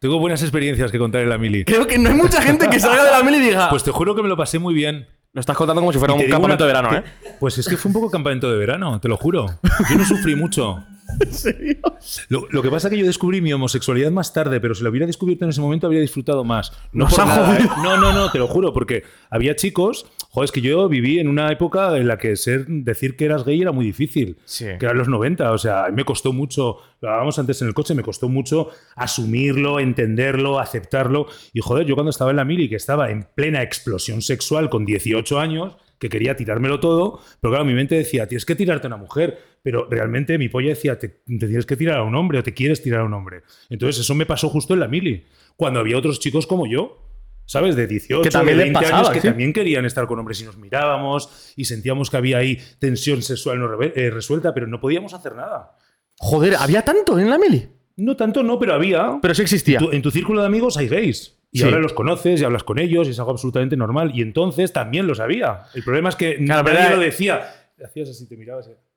Tengo 0.00 0.18
buenas 0.18 0.42
experiencias 0.42 0.90
que 0.90 0.98
contar 0.98 1.22
en 1.22 1.28
la 1.30 1.38
mili. 1.38 1.64
Creo 1.64 1.86
que 1.86 1.98
no 1.98 2.08
hay 2.10 2.14
mucha 2.14 2.40
gente 2.42 2.68
que 2.68 2.78
salga 2.80 3.04
de 3.04 3.10
la 3.10 3.22
mili 3.22 3.38
y 3.38 3.40
diga. 3.40 3.70
Pues 3.70 3.82
te 3.84 3.90
juro 3.90 4.14
que 4.14 4.22
me 4.22 4.28
lo 4.28 4.36
pasé 4.36 4.58
muy 4.58 4.74
bien. 4.74 5.06
lo 5.32 5.40
estás 5.40 5.56
contando 5.56 5.80
como 5.82 5.92
si 5.92 5.98
fuera 5.98 6.14
un 6.14 6.20
campamento 6.20 6.64
una- 6.64 6.72
de 6.72 6.80
verano, 6.80 6.96
¿eh? 6.96 7.02
te- 7.22 7.30
Pues 7.40 7.58
es 7.58 7.66
que 7.66 7.76
fue 7.76 7.88
un 7.88 7.92
poco 7.94 8.08
campamento 8.10 8.48
de 8.52 8.56
verano, 8.56 9.00
te 9.00 9.08
lo 9.08 9.16
juro. 9.16 9.46
Yo 9.90 9.96
no 9.96 10.04
sufrí 10.04 10.36
mucho. 10.36 10.84
Lo, 12.28 12.46
lo 12.50 12.62
que 12.62 12.70
pasa 12.70 12.88
es 12.88 12.92
que 12.92 13.00
yo 13.00 13.06
descubrí 13.06 13.40
mi 13.40 13.52
homosexualidad 13.52 14.10
más 14.10 14.32
tarde, 14.32 14.60
pero 14.60 14.74
si 14.74 14.82
lo 14.82 14.90
hubiera 14.90 15.06
descubierto 15.06 15.44
en 15.44 15.50
ese 15.50 15.60
momento 15.60 15.86
habría 15.86 16.00
disfrutado 16.00 16.44
más. 16.44 16.72
No, 16.92 17.06
por 17.06 17.18
nada. 17.18 17.58
¿eh? 17.58 17.68
no, 17.82 17.96
no, 17.96 18.12
no, 18.12 18.30
te 18.30 18.38
lo 18.38 18.46
juro, 18.46 18.72
porque 18.72 19.04
había 19.30 19.56
chicos. 19.56 20.06
Joder, 20.30 20.46
es 20.46 20.52
que 20.52 20.60
yo 20.60 20.88
viví 20.88 21.18
en 21.18 21.28
una 21.28 21.50
época 21.52 21.96
en 21.96 22.08
la 22.08 22.18
que 22.18 22.36
ser, 22.36 22.66
decir 22.66 23.16
que 23.16 23.26
eras 23.26 23.44
gay 23.44 23.60
era 23.60 23.72
muy 23.72 23.84
difícil. 23.84 24.38
Sí. 24.44 24.66
Que 24.78 24.86
eran 24.86 24.98
los 24.98 25.08
90. 25.08 25.52
O 25.52 25.58
sea, 25.58 25.86
me 25.92 26.04
costó 26.04 26.32
mucho, 26.32 26.78
lo 27.00 27.08
hablábamos 27.08 27.38
antes 27.38 27.60
en 27.62 27.68
el 27.68 27.74
coche, 27.74 27.94
me 27.94 28.02
costó 28.02 28.28
mucho 28.28 28.70
asumirlo, 28.96 29.80
entenderlo, 29.80 30.58
aceptarlo. 30.58 31.26
Y 31.52 31.60
joder, 31.60 31.86
yo 31.86 31.94
cuando 31.94 32.10
estaba 32.10 32.30
en 32.30 32.36
la 32.36 32.44
mili, 32.44 32.68
que 32.68 32.76
estaba 32.76 33.10
en 33.10 33.26
plena 33.34 33.62
explosión 33.62 34.22
sexual 34.22 34.70
con 34.70 34.84
18 34.84 35.38
años, 35.38 35.76
que 35.98 36.08
quería 36.08 36.36
tirármelo 36.36 36.80
todo, 36.80 37.20
pero 37.40 37.52
claro, 37.52 37.64
mi 37.64 37.72
mente 37.72 37.94
decía, 37.94 38.26
tienes 38.26 38.44
que 38.44 38.54
tirarte 38.54 38.86
a 38.86 38.88
una 38.88 38.96
mujer, 38.96 39.38
pero 39.64 39.88
realmente 39.90 40.38
mi 40.38 40.48
polla 40.48 40.68
decía, 40.68 40.96
te, 40.98 41.08
te 41.08 41.46
tienes 41.48 41.66
que 41.66 41.74
tirar 41.76 41.96
a 41.98 42.02
un 42.04 42.14
hombre 42.14 42.38
o 42.38 42.42
te 42.44 42.54
quieres 42.54 42.80
tirar 42.82 43.00
a 43.00 43.04
un 43.04 43.14
hombre. 43.14 43.42
Entonces 43.70 44.02
eso 44.02 44.14
me 44.14 44.26
pasó 44.26 44.48
justo 44.50 44.74
en 44.74 44.80
la 44.80 44.86
mili, 44.86 45.24
cuando 45.56 45.80
había 45.80 45.96
otros 45.98 46.20
chicos 46.20 46.46
como 46.46 46.68
yo. 46.68 47.00
¿Sabes? 47.46 47.76
De 47.76 47.86
18, 47.86 48.22
Que 48.22 48.30
también 48.30 48.56
de 48.56 48.64
les 48.64 48.72
20 48.72 48.80
pasaba, 48.86 48.98
años 49.00 49.10
que 49.12 49.20
sí. 49.20 49.28
también 49.28 49.52
querían 49.52 49.84
estar 49.84 50.06
con 50.06 50.18
hombres 50.18 50.40
y 50.40 50.44
nos 50.46 50.56
mirábamos 50.56 51.52
y 51.56 51.66
sentíamos 51.66 52.08
que 52.08 52.16
había 52.16 52.38
ahí 52.38 52.58
tensión 52.78 53.20
sexual 53.20 53.58
no 53.60 53.82
eh, 53.82 54.08
resuelta, 54.10 54.54
pero 54.54 54.66
no 54.66 54.80
podíamos 54.80 55.12
hacer 55.12 55.34
nada. 55.34 55.76
Joder, 56.18 56.54
había 56.58 56.80
tanto 56.80 57.18
en 57.18 57.28
la 57.28 57.36
mili. 57.36 57.68
No 57.96 58.16
tanto, 58.16 58.42
no, 58.42 58.58
pero 58.58 58.72
había. 58.72 59.18
Pero 59.20 59.34
sí 59.34 59.42
existía. 59.42 59.78
Tu- 59.78 59.90
en 59.92 60.00
tu 60.00 60.10
círculo 60.10 60.40
de 60.40 60.46
amigos 60.46 60.78
hay 60.78 60.88
gays. 60.88 61.38
Y 61.52 61.58
Sí. 61.58 61.64
ahora 61.66 61.80
los 61.80 61.92
conoces 61.92 62.40
y 62.40 62.44
hablas 62.44 62.64
con 62.64 62.78
ellos 62.78 63.06
y 63.08 63.10
es 63.10 63.18
algo 63.18 63.32
absolutamente 63.32 63.76
normal. 63.76 64.12
Y 64.14 64.22
entonces 64.22 64.72
también 64.72 65.06
lo 65.06 65.14
sabía. 65.14 65.64
El 65.74 65.84
problema 65.84 66.08
es 66.08 66.16
que 66.16 66.36
Claro, 66.44 66.72
nadie 66.72 66.96
lo 66.96 67.02
decía. 67.02 67.42
Hacías 67.84 68.08
así, 68.08 68.26
te 68.26 68.38
mirabas. 68.38 68.68
y- 68.68 68.93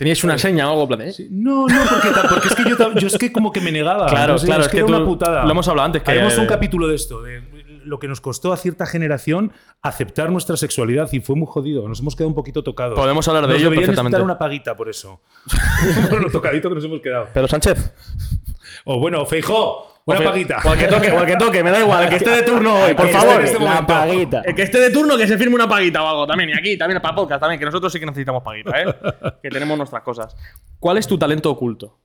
Teníais 0.00 0.24
una 0.24 0.38
seña 0.38 0.66
o 0.66 0.72
algo, 0.72 0.88
plan, 0.88 1.02
¿eh? 1.02 1.12
No, 1.30 1.66
no, 1.68 1.74
porque, 2.30 2.48
es 2.48 2.54
que 2.54 2.64
yo, 3.00 3.06
es 3.06 3.18
que 3.18 3.30
como 3.30 3.52
que 3.52 3.60
me 3.60 3.70
negaba. 3.70 4.06
Claro, 4.06 4.32
No 4.32 4.38
sé, 4.38 4.46
claro, 4.46 4.62
es 4.62 4.68
que, 4.68 4.78
era 4.78 4.86
tú- 4.86 4.96
una 4.96 5.04
putada. 5.04 5.44
lo 5.44 5.50
hemos 5.50 5.68
hablado 5.68 5.84
antes, 5.84 6.02
que- 6.02 6.10
Haremos 6.10 6.38
un 6.38 6.46
capítulo 6.46 6.88
de 6.88 6.94
esto, 6.94 7.20
de 7.20 7.42
lo 7.84 7.98
que 7.98 8.08
nos 8.08 8.22
costó 8.22 8.54
a 8.54 8.56
cierta 8.56 8.86
generación 8.86 9.52
aceptar 9.82 10.30
nuestra 10.30 10.56
sexualidad 10.56 11.10
y 11.12 11.20
fue 11.20 11.36
muy 11.36 11.46
jodido. 11.46 11.86
Nos 11.86 12.00
hemos 12.00 12.16
quedado 12.16 12.28
un 12.30 12.34
poquito 12.34 12.62
tocados. 12.64 12.98
Podemos 12.98 13.28
hablar 13.28 13.46
de 13.46 13.52
Nos 13.52 13.60
ello 13.60 13.70
perfectamente. 13.74 14.16
dar 14.16 14.24
una 14.24 14.38
paguita 14.38 14.74
por 14.74 14.88
eso. 14.88 15.20
por 16.08 16.22
lo 16.22 16.30
tocadito 16.30 16.70
que 16.70 16.76
nos 16.76 16.84
hemos 16.86 17.00
quedado. 17.02 17.28
Pero 17.34 17.46
Sánchez. 17.46 17.92
O 18.84 18.98
bueno, 18.98 19.24
Feijó, 19.26 20.02
una 20.04 20.20
o 20.20 20.24
paguita. 20.24 20.58
O 20.64 20.72
que 20.72 20.86
toque, 20.86 21.12
o 21.12 21.24
que 21.24 21.36
toque, 21.36 21.62
me 21.62 21.70
da 21.70 21.80
igual. 21.80 22.04
El 22.04 22.08
que 22.10 22.16
esté 22.16 22.30
de 22.30 22.42
turno 22.42 22.74
hoy, 22.74 22.94
por 22.94 23.08
favor. 23.08 23.42
este 23.42 23.58
La 23.58 23.86
paguita. 23.86 24.42
El 24.44 24.54
que 24.54 24.62
esté 24.62 24.80
de 24.80 24.90
turno, 24.90 25.16
que 25.16 25.26
se 25.26 25.36
firme 25.36 25.54
una 25.54 25.68
paguita 25.68 26.02
o 26.02 26.08
algo 26.08 26.26
también. 26.26 26.50
Y 26.50 26.52
aquí, 26.54 26.76
también 26.78 27.00
para 27.00 27.14
podcast, 27.14 27.40
también, 27.40 27.58
que 27.58 27.66
nosotros 27.66 27.92
sí 27.92 28.00
que 28.00 28.06
necesitamos 28.06 28.42
paguita, 28.42 28.80
¿eh? 28.80 28.94
que 29.42 29.50
tenemos 29.50 29.76
nuestras 29.76 30.02
cosas. 30.02 30.36
¿Cuál 30.78 30.98
es 30.98 31.06
tu 31.06 31.18
talento 31.18 31.50
oculto? 31.50 31.98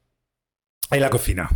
En 0.91 1.01
la 1.01 1.09
cocina. 1.09 1.49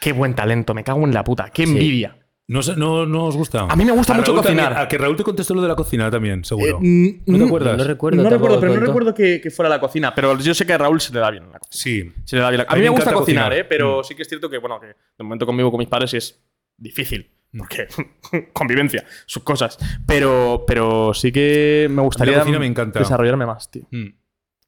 Qué 0.00 0.12
buen 0.12 0.34
talento, 0.34 0.74
me 0.74 0.84
cago 0.84 1.02
en 1.04 1.14
la 1.14 1.24
puta. 1.24 1.48
Qué 1.50 1.62
envidia. 1.62 2.23
¿No, 2.46 2.58
os- 2.58 2.76
no, 2.76 3.06
no 3.06 3.24
os 3.24 3.36
gusta? 3.36 3.62
A 3.70 3.74
mí 3.74 3.84
me 3.86 3.92
gusta 3.92 4.12
mucho 4.12 4.32
Raúl 4.32 4.42
cocinar. 4.42 4.64
también- 4.66 4.84
a 4.84 4.88
que 4.88 4.98
Raúl 4.98 5.16
te 5.16 5.22
contestó 5.24 5.54
lo 5.54 5.62
de 5.62 5.68
la 5.68 5.74
cocina 5.76 6.10
también, 6.10 6.44
seguro. 6.44 6.76
Eh, 6.76 6.80
mm, 6.80 7.08
¿No 7.26 7.38
te 7.38 7.44
mm, 7.44 7.46
acuerdas? 7.46 7.78
No 7.78 7.84
recuerdo. 7.84 8.22
no 8.22 8.28
tampoco 8.28 8.54
recuerdo, 8.56 8.60
pero 8.60 8.80
no 8.80 8.86
recuerdo 8.86 9.14
que, 9.14 9.40
que 9.40 9.50
fuera 9.50 9.70
la 9.70 9.80
cocina. 9.80 10.14
Pero 10.14 10.38
yo 10.38 10.52
sé 10.54 10.66
que 10.66 10.74
a 10.74 10.78
Raúl 10.78 11.00
se 11.00 11.12
le 11.14 11.20
da 11.20 11.30
bien 11.30 11.44
la 11.50 11.58
cocina. 11.58 11.70
Sí. 11.82 12.12
Se 12.24 12.36
le 12.36 12.42
da 12.42 12.50
bien 12.50 12.58
la- 12.58 12.64
A 12.68 12.72
A 12.72 12.76
mí 12.76 12.80
me 12.82 12.84
me 12.90 12.90
gusta 12.90 13.12
cocinar, 13.14 13.44
cocinar. 13.48 13.52
¿eh? 13.54 13.64
Pero 13.64 14.00
Mm. 14.00 14.04
sí 14.04 14.14
que 14.14 14.22
es 14.22 14.28
cierto 14.28 14.50
que, 14.50 14.58
bueno, 14.58 14.78
que 14.78 14.88
de 14.88 14.94
momento 15.24 15.46
conmigo 15.46 15.70
con 15.70 15.78
mis 15.78 15.88
padres 15.88 16.10
sí 16.10 16.16
es 16.18 16.44
difícil. 16.76 17.30
Mm. 17.52 17.58
Porque 17.58 17.86
convivencia, 18.52 19.06
sus 19.24 19.42
cosas. 19.42 19.78
Pero, 20.06 20.64
pero 20.66 21.14
sí 21.14 21.32
que 21.32 21.86
me 21.90 22.02
gustaría 22.02 22.40
cocina 22.40 22.58
me 22.58 22.66
encanta. 22.66 22.98
desarrollarme 22.98 23.46
más, 23.46 23.70
tío. 23.70 23.86
Mm. 23.90 24.08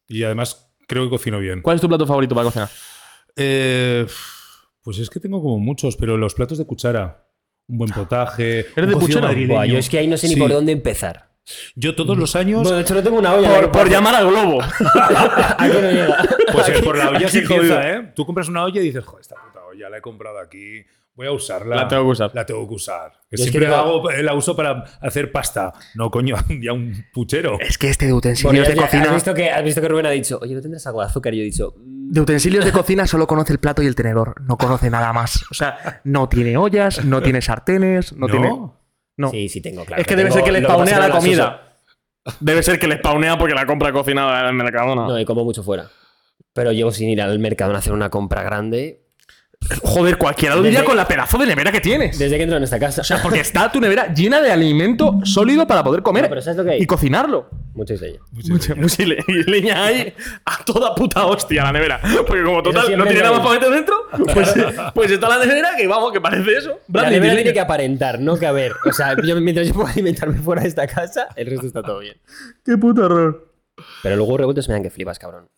Y 0.09 0.23
además 0.23 0.73
creo 0.89 1.05
que 1.05 1.11
cocino 1.11 1.39
bien. 1.41 1.61
¿Cuál 1.61 1.75
es 1.75 1.83
tu 1.83 1.89
plato 1.89 2.07
favorito 2.07 2.35
para 2.35 2.45
cocinar? 2.47 2.71
Eh, 3.37 4.07
pues 4.83 4.99
es 4.99 5.11
que 5.11 5.21
tengo 5.21 5.43
como 5.43 5.59
muchos, 5.59 5.97
pero 5.97 6.17
los 6.17 6.33
platos 6.35 6.57
de 6.57 6.65
cuchara. 6.65 7.26
Un 7.69 7.79
buen 7.79 7.91
potaje. 7.91 8.61
¿Eres 8.77 8.89
de 8.91 8.97
puchero? 8.97 9.23
madrileño. 9.23 9.55
Buah, 9.55 9.67
yo 9.67 9.79
es 9.79 9.89
que 9.89 9.99
ahí 9.99 10.07
no 10.07 10.17
sé 10.17 10.29
ni 10.29 10.35
Sí. 10.35 10.41
por 10.41 10.51
dónde 10.51 10.73
empezar. 10.73 11.27
Yo 11.77 11.95
todos 11.95 12.17
los 12.19 12.35
años. 12.37 12.63
Bueno, 12.63 12.77
de 12.77 12.83
hecho 12.83 12.95
no 12.95 13.03
tengo 13.03 13.19
una 13.19 13.35
olla. 13.35 13.55
Por, 13.55 13.71
por 13.73 13.89
llamar 13.91 14.15
al 14.17 14.27
globo. 14.29 14.61
Aquí 15.59 15.73
no 15.73 15.81
llega. 15.91 16.17
Pues 16.53 16.69
eh, 16.69 16.83
por 16.83 16.97
la 16.99 17.11
olla 17.11 17.29
se 17.29 17.39
empieza, 17.39 17.89
¿eh? 17.91 18.13
Tú 18.17 18.27
compras 18.27 18.49
una 18.49 18.65
olla 18.65 18.81
y 18.81 18.85
dices, 18.85 19.05
joder, 19.05 19.21
esta 19.21 19.37
puta 19.37 19.65
olla 19.65 19.89
la 19.89 19.99
he 19.99 20.01
comprado 20.01 20.39
aquí. 20.41 20.85
Voy 21.17 21.27
a 21.27 21.33
usarla. 21.33 21.77
La 21.77 21.89
tengo 21.89 22.03
que 22.05 22.11
usar. 22.11 22.31
La 22.35 22.45
tengo 22.45 22.69
que 22.69 22.75
usar. 22.75 23.11
Que 23.31 23.37
es 23.37 23.41
siempre 23.43 23.63
que 23.65 23.69
la, 23.71 23.83
digo- 23.83 24.09
hago- 24.11 24.13
la 24.23 24.35
uso 24.35 24.55
para 24.55 24.85
hacer 25.01 25.33
pasta. 25.33 25.73
No, 25.95 26.11
coño, 26.11 26.37
ya 26.63 26.73
un 26.75 27.07
puchero. 27.13 27.59
Es 27.59 27.79
que 27.79 27.89
este 27.89 28.07
de 28.07 28.13
utensilios 28.13 28.69
de 28.69 28.75
ya- 28.75 28.83
cocina. 28.83 29.05
¿has, 29.05 29.15
visto 29.15 29.33
que, 29.35 29.51
has 29.51 29.65
visto 29.65 29.81
que 29.81 29.89
Rubén 29.89 30.05
ha 30.07 30.11
dicho, 30.11 30.39
oye, 30.43 30.55
¿no 30.55 30.61
tendrás 30.61 30.87
algo 30.87 31.01
de 31.01 31.07
azúcar? 31.07 31.33
Y 31.33 31.39
yo 31.39 31.43
he 31.43 31.47
dicho, 31.47 31.75
"Mm, 31.79 32.11
De 32.13 32.21
utensilios 32.21 32.65
de 32.67 32.73
cocina 32.73 33.07
solo 33.07 33.27
conoce 33.27 33.53
el 33.53 33.59
plato 33.59 33.83
y 33.83 33.87
el 33.87 33.95
tenedor. 33.95 34.43
No 34.43 34.57
conoce 34.59 34.91
nada 34.91 35.13
más. 35.15 35.45
O 35.51 35.55
sea, 35.55 36.03
no 36.05 36.29
tiene 36.29 36.57
ollas, 36.59 37.05
no 37.05 37.23
tiene 37.23 37.41
sartenes, 37.41 38.13
no, 38.13 38.27
tiene. 38.29 38.51
No. 39.17 39.31
sí, 39.31 39.49
sí 39.49 39.63
tengo, 39.63 39.85
claro. 39.87 40.03
es 40.03 40.07
que 40.07 40.15
debe 40.17 40.29
tengo- 40.29 40.35
ser 40.37 40.45
que 40.45 40.53
le 40.53 40.59
es 40.59 40.65
la 40.99 41.09
no 41.09 41.15
comida. 41.15 41.63
Debe 42.41 42.63
ser 42.63 42.79
que 42.79 42.89
le 42.89 42.99
spawnea 42.99 43.39
porque 43.39 43.55
la 43.55 43.65
compra 43.65 43.91
cocinada 43.93 44.41
en 44.41 44.47
el 44.49 44.53
mercado. 44.55 44.95
No, 44.95 45.19
y 45.19 45.25
como 45.25 45.45
mucho 45.45 45.63
fuera. 45.63 45.89
Pero 46.53 46.73
llevo 46.73 46.91
sin 46.91 47.09
ir 47.09 47.23
al 47.23 47.39
mercado 47.39 47.75
a 47.75 47.79
hacer 47.79 47.93
una 47.93 48.11
compra 48.11 48.43
grande 48.43 49.06
Joder, 49.83 50.17
cualquiera 50.19 50.55
lo 50.55 50.63
diría 50.63 50.79
Desde- 50.81 50.87
con 50.89 50.97
la 50.97 51.07
pedazo 51.09 51.39
de 51.39 51.47
nevera 51.47 51.73
que 51.73 51.81
tienes. 51.81 52.19
desde 52.19 52.37
que 52.37 52.43
entro 52.45 52.57
en 52.57 52.63
esta 52.65 52.79
casa. 52.79 53.01
O 53.01 53.05
sea, 53.05 53.21
porque 53.23 53.41
está 53.41 53.71
tu 53.71 53.81
nevera 53.81 54.13
llena 54.13 54.41
de 54.41 54.51
alimento 54.53 55.21
sólido 55.25 55.67
para 55.67 55.83
poder 55.83 56.03
comer 56.03 56.25
No, 56.25 56.29
pero 56.29 56.43
¿sabes 56.43 56.57
lo 56.59 56.65
que 56.65 56.71
hay? 56.73 56.83
y 56.83 56.87
cocinarlo. 56.87 57.49
Mucha 57.75 57.95
diseño. 57.95 58.21
Mucha, 58.33 58.75
mucha 58.75 59.05
le- 59.05 59.19
y 59.29 59.51
leña 59.51 59.85
ahí 59.85 60.15
a 60.45 60.65
toda 60.65 60.95
puta 60.95 61.27
hostia 61.27 61.63
la 61.65 61.73
nevera. 61.73 62.01
Porque 62.27 62.43
como 62.43 62.63
total 62.63 62.97
no 62.97 63.05
tiene 63.05 63.21
nada 63.21 63.33
más 63.39 63.41
para 63.47 63.55
meter 63.61 63.71
dentro, 63.71 63.95
pues, 64.33 64.55
pues 64.95 65.11
está 65.11 65.29
la 65.29 65.45
nevera 65.45 65.71
que 65.77 65.87
vamos, 65.87 66.13
que 66.13 66.21
parece 66.21 66.53
eso. 66.57 66.71
La 66.71 66.77
Brandy, 67.03 67.11
nevera 67.15 67.33
leña. 67.35 67.43
tiene 67.43 67.55
que 67.55 67.61
aparentar, 67.61 68.21
no 68.21 68.39
que 68.39 68.47
haber. 68.47 68.73
O 68.89 68.93
sea, 68.93 69.15
yo, 69.23 69.37
mientras 69.41 69.67
yo 69.69 69.75
pueda 69.75 69.91
alimentarme 69.91 70.39
fuera 70.39 70.63
de 70.63 70.69
esta 70.69 70.87
casa, 70.87 71.29
el 71.37 71.47
resto 71.49 71.67
está 71.67 71.83
todo 71.83 71.99
bien. 72.01 72.17
Qué 72.65 72.79
puto 72.79 73.05
error. 73.05 73.53
Pero 74.03 74.17
luego 74.17 74.39
revueltos 74.39 74.69
me 74.69 74.75
dan 74.75 74.83
que 74.83 74.91
flipas, 74.91 75.19
cabrón. 75.19 75.49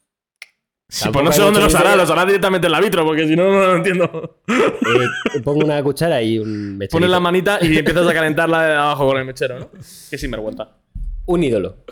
Sí, 0.91 1.09
pues 1.13 1.23
no 1.25 1.33
sé 1.33 1.43
dónde 1.43 1.61
los 1.61 1.75
hará, 1.75 1.95
los 1.97 2.11
hará 2.11 2.25
directamente 2.25 2.67
en 2.67 2.73
la 2.73 2.81
vitro, 2.81 3.05
porque 3.05 3.29
si 3.29 3.37
no, 3.37 3.45
no 3.53 3.61
lo 3.61 3.77
entiendo. 3.77 4.41
Eh, 4.49 5.41
pongo 5.45 5.65
una 5.65 5.83
cuchara 5.83 6.23
y 6.23 6.39
un 6.39 6.79
mecherito. 6.79 6.97
Pones 6.97 7.11
la 7.11 7.21
manita 7.21 7.59
y 7.61 7.77
empiezas 7.77 8.07
a 8.09 8.15
calentarla 8.15 8.63
de 8.63 8.75
abajo 8.75 9.07
con 9.07 9.19
el 9.19 9.27
mechero, 9.27 9.59
¿no? 9.59 9.71
Qué 9.71 10.17
sinvergüenza. 10.17 10.79
Un 11.27 11.45
ídolo. 11.45 11.85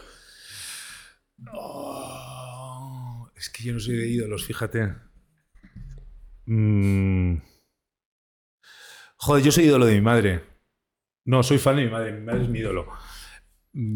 Oh, 1.53 3.29
es 3.37 3.51
que 3.51 3.65
yo 3.65 3.75
no 3.75 3.81
soy 3.81 3.97
de 3.97 4.09
ídolos, 4.09 4.47
fíjate. 4.47 4.95
Mm, 6.47 7.37
Joder, 9.19 9.45
yo 9.45 9.53
soy 9.53 9.65
ídolo 9.65 9.87
de 9.87 9.95
mi 9.95 10.01
madre. 10.01 10.43
No, 11.25 11.43
soy 11.43 11.59
fan 11.59 11.77
de 11.77 11.85
mi 11.85 11.91
madre. 11.91 12.13
Mi 12.13 12.21
madre 12.25 12.43
es 12.43 12.49
mi 12.49 12.61
ídolo. 12.61 12.87
Mm, 13.73 13.95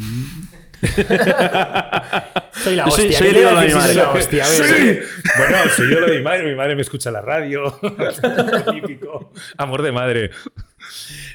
Soy 2.52 2.76
la 2.76 2.84
Yo 2.86 2.90
soy- 2.90 3.06
hostia. 3.06 3.18
soy 3.18 3.28
¿qué 3.28 3.28
el 3.28 3.34
te 3.34 3.40
iba 3.40 3.50
a 3.50 3.52
ídolo 3.52 3.60
de 3.60 3.70
soy 3.70 3.80
madre. 3.80 3.94
la 3.94 4.10
hostia? 4.12 4.44
A 4.44 4.48
ver, 4.48 4.64
Sí. 4.64 4.98
Bueno, 5.38 5.56
soy 5.76 5.86
ídolo 5.92 6.06
de 6.08 6.16
mi 6.18 6.22
madre. 6.24 6.50
Mi 6.50 6.54
madre 6.56 6.74
me 6.76 6.82
escucha 6.82 7.10
la 7.10 7.20
radio. 7.22 7.78
Típico. 8.72 9.32
Amor 9.56 9.82
de 9.82 9.92
madre. 9.92 10.30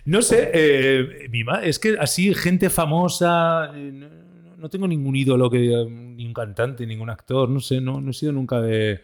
No 0.05 0.21
sé, 0.21 0.51
eh, 0.53 1.27
mi 1.31 1.43
es 1.63 1.79
que 1.79 1.95
así, 1.99 2.33
gente 2.33 2.69
famosa. 2.69 3.71
eh, 3.75 3.91
no, 3.93 4.07
no 4.57 4.69
tengo 4.69 4.87
ningún 4.87 5.15
ídolo, 5.15 5.49
que, 5.49 5.59
ni 5.89 6.25
un 6.25 6.33
cantante, 6.33 6.85
ningún 6.85 7.09
actor. 7.09 7.49
No 7.49 7.59
sé, 7.59 7.81
no, 7.81 8.01
no 8.01 8.11
he 8.11 8.13
sido 8.13 8.31
nunca 8.31 8.61
de. 8.61 9.01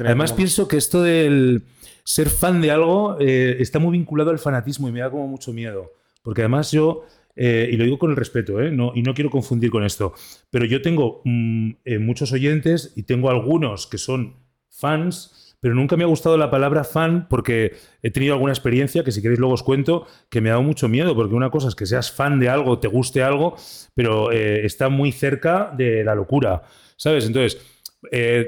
Además, 0.00 0.32
pienso 0.32 0.66
que 0.66 0.76
esto 0.76 1.02
del 1.02 1.62
ser 2.04 2.28
fan 2.30 2.60
de 2.60 2.70
algo 2.70 3.16
eh, 3.20 3.56
está 3.60 3.78
muy 3.78 3.92
vinculado 3.92 4.30
al 4.30 4.38
fanatismo 4.38 4.88
y 4.88 4.92
me 4.92 5.00
da 5.00 5.10
como 5.10 5.28
mucho 5.28 5.52
miedo. 5.52 5.92
Porque 6.22 6.40
además 6.42 6.72
yo, 6.72 7.04
eh, 7.40 7.70
y 7.70 7.76
lo 7.76 7.84
digo 7.84 8.00
con 8.00 8.10
el 8.10 8.16
respeto, 8.16 8.60
¿eh? 8.60 8.72
no, 8.72 8.90
y 8.96 9.02
no 9.02 9.14
quiero 9.14 9.30
confundir 9.30 9.70
con 9.70 9.84
esto, 9.84 10.12
pero 10.50 10.64
yo 10.64 10.82
tengo 10.82 11.22
mm, 11.24 11.70
eh, 11.84 11.98
muchos 12.00 12.32
oyentes 12.32 12.92
y 12.96 13.04
tengo 13.04 13.30
algunos 13.30 13.86
que 13.86 13.96
son 13.96 14.34
fans, 14.68 15.54
pero 15.60 15.76
nunca 15.76 15.96
me 15.96 16.02
ha 16.02 16.08
gustado 16.08 16.36
la 16.36 16.50
palabra 16.50 16.82
fan 16.82 17.28
porque 17.28 17.76
he 18.02 18.10
tenido 18.10 18.34
alguna 18.34 18.52
experiencia 18.52 19.04
que 19.04 19.12
si 19.12 19.22
queréis 19.22 19.38
luego 19.38 19.54
os 19.54 19.62
cuento 19.62 20.08
que 20.28 20.40
me 20.40 20.48
ha 20.48 20.54
dado 20.54 20.64
mucho 20.64 20.88
miedo, 20.88 21.14
porque 21.14 21.36
una 21.36 21.50
cosa 21.50 21.68
es 21.68 21.76
que 21.76 21.86
seas 21.86 22.10
fan 22.10 22.40
de 22.40 22.48
algo, 22.48 22.80
te 22.80 22.88
guste 22.88 23.22
algo, 23.22 23.54
pero 23.94 24.32
está 24.32 24.88
muy 24.88 25.12
cerca 25.12 25.72
de 25.76 26.02
la 26.02 26.16
locura, 26.16 26.62
¿sabes? 26.96 27.26
Entonces... 27.26 27.60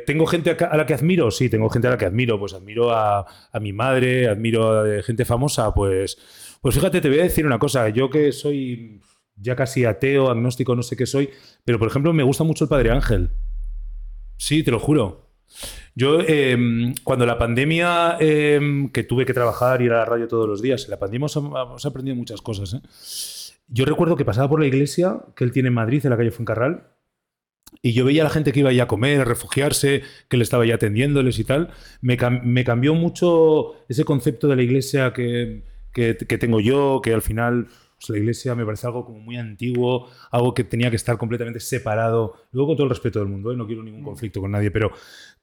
¿Tengo 0.06 0.26
gente 0.26 0.52
a 0.52 0.76
la 0.76 0.86
que 0.86 0.94
admiro? 0.94 1.28
Sí, 1.32 1.48
tengo 1.48 1.68
gente 1.70 1.88
a 1.88 1.90
la 1.90 1.98
que 1.98 2.04
admiro. 2.04 2.38
Pues 2.38 2.54
admiro 2.54 2.92
a, 2.92 3.26
a 3.50 3.58
mi 3.58 3.72
madre, 3.72 4.28
admiro 4.28 4.82
a 4.82 5.02
gente 5.02 5.24
famosa. 5.24 5.74
Pues, 5.74 6.16
pues 6.60 6.74
fíjate, 6.74 7.00
te 7.00 7.08
voy 7.08 7.20
a 7.20 7.24
decir 7.24 7.46
una 7.46 7.58
cosa. 7.58 7.88
Yo 7.88 8.10
que 8.10 8.32
soy 8.32 9.00
ya 9.36 9.56
casi 9.56 9.84
ateo, 9.84 10.30
agnóstico, 10.30 10.76
no 10.76 10.82
sé 10.82 10.96
qué 10.96 11.06
soy, 11.06 11.30
pero 11.64 11.78
por 11.78 11.88
ejemplo 11.88 12.12
me 12.12 12.22
gusta 12.22 12.44
mucho 12.44 12.64
el 12.64 12.68
Padre 12.68 12.90
Ángel. 12.90 13.30
Sí, 14.36 14.62
te 14.62 14.70
lo 14.70 14.78
juro. 14.78 15.30
Yo, 15.94 16.20
eh, 16.20 16.56
cuando 17.02 17.26
la 17.26 17.36
pandemia, 17.38 18.16
eh, 18.20 18.88
que 18.92 19.02
tuve 19.02 19.26
que 19.26 19.34
trabajar 19.34 19.82
y 19.82 19.86
ir 19.86 19.92
a 19.92 19.98
la 19.98 20.04
radio 20.04 20.28
todos 20.28 20.48
los 20.48 20.62
días, 20.62 20.84
en 20.84 20.90
la 20.90 20.98
pandemia 20.98 21.26
hemos, 21.34 21.84
aprendido 21.86 22.16
muchas 22.16 22.40
cosas. 22.40 22.74
¿eh? 22.74 23.52
Yo 23.66 23.84
recuerdo 23.84 24.16
que 24.16 24.24
pasaba 24.24 24.48
por 24.48 24.60
la 24.60 24.66
iglesia 24.66 25.20
que 25.34 25.44
él 25.44 25.52
tiene 25.52 25.68
en 25.68 25.74
Madrid, 25.74 26.00
en 26.04 26.10
la 26.10 26.16
calle 26.16 26.30
Fuencarral, 26.30 26.86
y 27.82 27.92
yo 27.92 28.04
veía 28.04 28.22
a 28.22 28.24
la 28.24 28.30
gente 28.30 28.52
que 28.52 28.60
iba 28.60 28.72
ya 28.72 28.84
a 28.84 28.88
comer, 28.88 29.20
a 29.20 29.24
refugiarse, 29.24 30.02
que 30.28 30.36
le 30.36 30.42
estaba 30.42 30.64
ya 30.66 30.76
atendiéndoles 30.76 31.38
y 31.38 31.44
tal. 31.44 31.70
Me, 32.00 32.16
cam- 32.18 32.42
me 32.42 32.64
cambió 32.64 32.94
mucho 32.94 33.74
ese 33.88 34.04
concepto 34.04 34.48
de 34.48 34.56
la 34.56 34.62
iglesia 34.62 35.12
que, 35.12 35.64
que- 35.92 36.16
que 36.16 36.38
tengo 36.38 36.60
yo, 36.60 37.00
que 37.02 37.12
al 37.12 37.22
final 37.22 37.66
pues, 37.98 38.08
la 38.10 38.16
iglesia 38.18 38.54
me 38.54 38.64
parece 38.64 38.86
algo 38.86 39.04
como 39.04 39.20
muy 39.20 39.36
antiguo, 39.36 40.08
algo 40.30 40.54
que 40.54 40.64
tenía 40.64 40.88
que 40.88 40.96
estar 40.96 41.18
completamente 41.18 41.60
separado. 41.60 42.34
Luego, 42.52 42.68
con 42.68 42.76
todo 42.78 42.84
el 42.84 42.90
respeto 42.90 43.18
del 43.18 43.28
mundo, 43.28 43.52
¿eh? 43.52 43.56
no 43.56 43.66
quiero 43.66 43.82
ningún 43.82 44.02
conflicto 44.02 44.40
con 44.40 44.50
nadie, 44.52 44.70
pero 44.70 44.90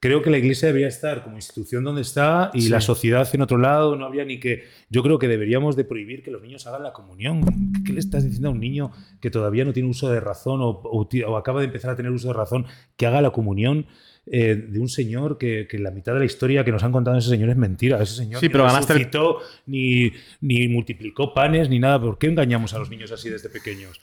creo 0.00 0.22
que 0.22 0.30
la 0.30 0.38
iglesia 0.38 0.66
debería 0.66 0.88
estar 0.88 1.22
como 1.22 1.36
institución 1.36 1.84
donde 1.84 2.02
está 2.02 2.50
y 2.54 2.68
la 2.68 2.80
sociedad 2.80 3.28
en 3.32 3.42
otro 3.42 3.58
lado. 3.58 3.94
No 3.94 4.06
habría 4.06 4.24
ni 4.24 4.40
que. 4.40 4.64
Yo 4.90 5.04
creo 5.04 5.20
que 5.20 5.28
deberíamos 5.28 5.76
de 5.76 5.84
prohibir 5.84 6.24
que 6.24 6.32
los 6.32 6.42
niños 6.42 6.66
hagan 6.66 6.82
la 6.82 6.92
comunión. 6.92 7.42
¿Qué 7.86 7.92
le 7.92 8.00
estás 8.00 8.24
diciendo 8.24 8.48
a 8.48 8.52
un 8.52 8.58
niño 8.60 8.90
que 9.20 9.30
todavía 9.30 9.64
no 9.64 9.72
tiene 9.72 9.88
uso 9.88 10.10
de 10.10 10.18
razón 10.18 10.60
o, 10.60 10.70
o 10.70 11.36
acaba 11.36 11.60
de 11.60 11.66
empezar 11.66 11.90
a 11.92 11.96
tener 11.96 12.10
uso 12.10 12.26
de 12.26 12.34
razón 12.34 12.66
que 12.96 13.06
haga 13.06 13.20
la 13.22 13.30
comunión? 13.30 13.86
Eh, 14.30 14.54
de 14.68 14.78
un 14.80 14.88
señor 14.88 15.38
que, 15.38 15.66
que 15.68 15.78
la 15.78 15.90
mitad 15.90 16.12
de 16.14 16.18
la 16.20 16.24
historia 16.24 16.64
que 16.64 16.72
nos 16.72 16.82
han 16.82 16.92
contado 16.92 17.16
ese 17.18 17.28
señor 17.30 17.50
es 17.50 17.56
mentira. 17.56 18.02
Ese 18.02 18.14
señor 18.14 18.40
Sí, 18.40 18.48
pero 18.48 18.64
ganaste 18.64 18.92
resucitó, 18.94 19.38
ni, 19.66 20.12
ni 20.40 20.68
multiplicó 20.68 21.32
panes, 21.34 21.68
ni 21.68 21.78
nada. 21.78 22.00
¿Por 22.00 22.18
qué 22.18 22.26
engañamos 22.28 22.74
a 22.74 22.78
los 22.78 22.90
niños 22.90 23.10
así 23.12 23.28
desde 23.30 23.48
pequeños? 23.48 24.00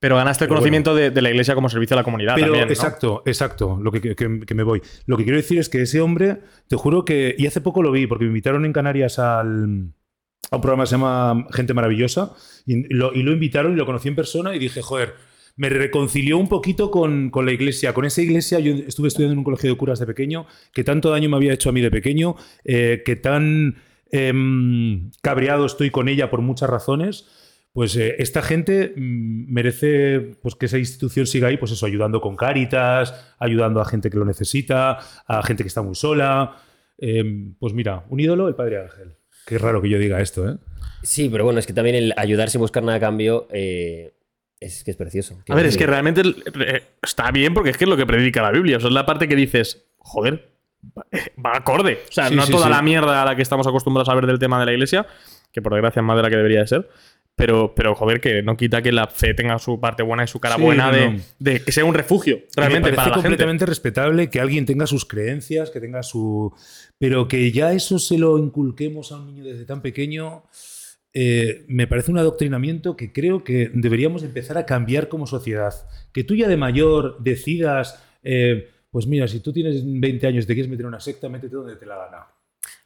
Pero 0.00 0.14
ganaste 0.16 0.44
el 0.44 0.48
conocimiento 0.48 0.94
de, 0.94 1.10
de 1.10 1.22
la 1.22 1.30
iglesia 1.30 1.56
como 1.56 1.68
servicio 1.68 1.94
a 1.94 1.98
la 1.98 2.04
comunidad 2.04 2.34
Pero 2.36 2.46
también. 2.48 2.66
¿no? 2.68 2.72
exacto, 2.72 3.22
exacto, 3.26 3.78
lo 3.82 3.90
que, 3.90 4.00
que- 4.14 4.40
que 4.46 4.54
me 4.54 4.62
voy. 4.62 4.80
Lo 5.06 5.16
que 5.16 5.24
quiero 5.24 5.36
decir 5.38 5.58
es 5.58 5.68
que 5.68 5.82
ese 5.82 6.00
hombre, 6.00 6.38
te 6.68 6.76
juro 6.76 7.04
que, 7.04 7.34
y 7.36 7.46
hace 7.48 7.60
poco 7.60 7.82
lo 7.82 7.90
vi, 7.90 8.06
porque 8.06 8.24
me 8.24 8.28
invitaron 8.28 8.64
en 8.64 8.72
Canarias 8.72 9.18
al, 9.18 9.90
a 10.52 10.56
un 10.56 10.62
programa 10.62 10.84
que 10.84 10.86
se 10.86 10.94
llama 10.94 11.46
Gente 11.50 11.74
Maravillosa, 11.74 12.32
y 12.64 12.94
lo, 12.94 13.12
y 13.12 13.24
lo 13.24 13.32
invitaron 13.32 13.72
y 13.72 13.76
lo 13.76 13.86
conocí 13.86 14.06
en 14.06 14.14
persona 14.14 14.54
y 14.54 14.60
dije, 14.60 14.82
joder, 14.82 15.14
me 15.58 15.68
reconcilió 15.68 16.38
un 16.38 16.48
poquito 16.48 16.90
con, 16.90 17.30
con 17.30 17.44
la 17.44 17.52
iglesia, 17.52 17.92
con 17.92 18.04
esa 18.04 18.22
iglesia, 18.22 18.60
yo 18.60 18.72
estuve 18.74 19.08
estudiando 19.08 19.32
en 19.32 19.38
un 19.38 19.44
colegio 19.44 19.68
de 19.68 19.76
curas 19.76 19.98
de 19.98 20.06
pequeño, 20.06 20.46
que 20.72 20.84
tanto 20.84 21.10
daño 21.10 21.28
me 21.28 21.36
había 21.36 21.52
hecho 21.52 21.68
a 21.68 21.72
mí 21.72 21.80
de 21.80 21.90
pequeño, 21.90 22.36
eh, 22.64 23.02
que 23.04 23.16
tan 23.16 23.76
em, 24.12 25.10
cabreado 25.20 25.66
estoy 25.66 25.90
con 25.90 26.08
ella 26.08 26.30
por 26.30 26.42
muchas 26.42 26.70
razones. 26.70 27.26
Pues 27.72 27.96
eh, 27.96 28.14
esta 28.18 28.40
gente 28.40 28.94
mm, 28.96 29.52
merece 29.52 30.20
pues, 30.40 30.54
que 30.54 30.66
esa 30.66 30.78
institución 30.78 31.26
siga 31.26 31.48
ahí, 31.48 31.56
pues 31.56 31.72
eso, 31.72 31.86
ayudando 31.86 32.20
con 32.20 32.36
Cáritas, 32.36 33.34
ayudando 33.40 33.80
a 33.80 33.84
gente 33.84 34.10
que 34.10 34.16
lo 34.16 34.24
necesita, 34.24 34.98
a 35.26 35.42
gente 35.42 35.64
que 35.64 35.68
está 35.68 35.82
muy 35.82 35.96
sola. 35.96 36.56
Em, 36.98 37.54
pues 37.58 37.74
mira, 37.74 38.04
un 38.10 38.20
ídolo, 38.20 38.46
el 38.46 38.54
Padre 38.54 38.80
Ángel. 38.82 39.16
Qué 39.44 39.58
raro 39.58 39.82
que 39.82 39.88
yo 39.88 39.98
diga 39.98 40.20
esto, 40.20 40.48
¿eh? 40.48 40.56
Sí, 41.02 41.28
pero 41.28 41.42
bueno, 41.42 41.58
es 41.58 41.66
que 41.66 41.72
también 41.72 41.96
el 41.96 42.14
ayudar 42.16 42.48
sin 42.48 42.60
buscar 42.60 42.84
nada 42.84 42.98
a 42.98 43.00
cambio 43.00 43.48
eh, 43.50 44.12
es 44.60 44.82
que 44.84 44.90
es 44.90 44.96
precioso. 44.96 45.38
A 45.48 45.54
ver, 45.54 45.66
es 45.66 45.76
que 45.76 45.86
realmente 45.86 46.22
eh, 46.24 46.82
está 47.02 47.30
bien 47.30 47.54
porque 47.54 47.70
es 47.70 47.76
que 47.76 47.84
es 47.84 47.90
lo 47.90 47.96
que 47.96 48.06
predica 48.06 48.42
la 48.42 48.50
Biblia. 48.50 48.76
O 48.78 48.80
sea, 48.80 48.88
es 48.88 48.94
la 48.94 49.06
parte 49.06 49.28
que 49.28 49.36
dices, 49.36 49.86
joder, 49.98 50.50
va- 50.96 51.06
va 51.44 51.56
acorde. 51.56 52.00
O 52.08 52.12
sea, 52.12 52.28
Sí, 52.28 52.34
no 52.34 52.42
sí, 52.46 52.52
toda 52.52 52.64
sí. 52.66 52.70
la 52.70 52.82
mierda 52.82 53.22
a 53.22 53.24
la 53.24 53.36
que 53.36 53.42
estamos 53.42 53.66
acostumbrados 53.66 54.08
a 54.08 54.14
ver 54.14 54.26
del 54.26 54.38
tema 54.38 54.58
de 54.60 54.66
la 54.66 54.72
iglesia, 54.72 55.06
que 55.52 55.62
por 55.62 55.72
desgracia 55.72 56.00
es 56.00 56.06
más 56.06 56.16
de 56.16 56.22
la 56.22 56.30
que 56.30 56.36
debería 56.36 56.60
de 56.60 56.66
ser. 56.66 56.88
Pero, 57.36 57.72
pero 57.76 57.94
joder, 57.94 58.20
que 58.20 58.42
no 58.42 58.56
quita 58.56 58.82
que 58.82 58.90
la 58.90 59.06
fe 59.06 59.32
tenga 59.32 59.60
su 59.60 59.78
parte 59.78 60.02
buena 60.02 60.24
y 60.24 60.26
su 60.26 60.40
cara 60.40 60.56
Sí, 60.56 60.60
buena 60.62 60.90
no, 60.90 60.96
de, 60.96 61.10
no. 61.10 61.20
de 61.38 61.62
que 61.62 61.70
sea 61.70 61.84
un 61.84 61.94
refugio, 61.94 62.40
realmente, 62.56 62.90
me 62.90 62.96
parece 62.96 62.96
para 62.96 63.08
la 63.10 63.14
gente. 63.14 63.28
completamente 63.28 63.64
respetable 63.66 64.28
que 64.28 64.40
alguien 64.40 64.66
tenga 64.66 64.88
sus 64.88 65.04
creencias, 65.04 65.70
que 65.70 65.78
tenga 65.78 66.02
su. 66.02 66.52
Pero 66.98 67.28
que 67.28 67.52
ya 67.52 67.72
eso 67.72 68.00
se 68.00 68.18
lo 68.18 68.38
inculquemos 68.38 69.12
a 69.12 69.18
un 69.18 69.26
niño 69.26 69.44
desde 69.44 69.64
tan 69.66 69.82
pequeño. 69.82 70.42
Eh, 71.14 71.64
me 71.68 71.86
parece 71.86 72.10
un 72.10 72.18
adoctrinamiento 72.18 72.96
que 72.96 73.12
creo 73.12 73.44
que 73.44 73.70
deberíamos 73.72 74.22
empezar 74.22 74.58
a 74.58 74.66
cambiar 74.66 75.08
como 75.08 75.26
sociedad. 75.26 75.74
Que 76.12 76.24
tú 76.24 76.34
ya 76.34 76.48
de 76.48 76.56
mayor 76.56 77.18
decidas, 77.20 78.02
eh, 78.22 78.68
pues 78.90 79.06
mira, 79.06 79.26
si 79.28 79.40
tú 79.40 79.52
tienes 79.52 79.82
20 79.84 80.26
años 80.26 80.44
y 80.44 80.46
te 80.46 80.54
quieres 80.54 80.70
meter 80.70 80.84
en 80.84 80.88
una 80.88 81.00
secta, 81.00 81.28
métete 81.28 81.56
donde 81.56 81.76
te 81.76 81.86
la 81.86 81.96
gana. 81.96 82.26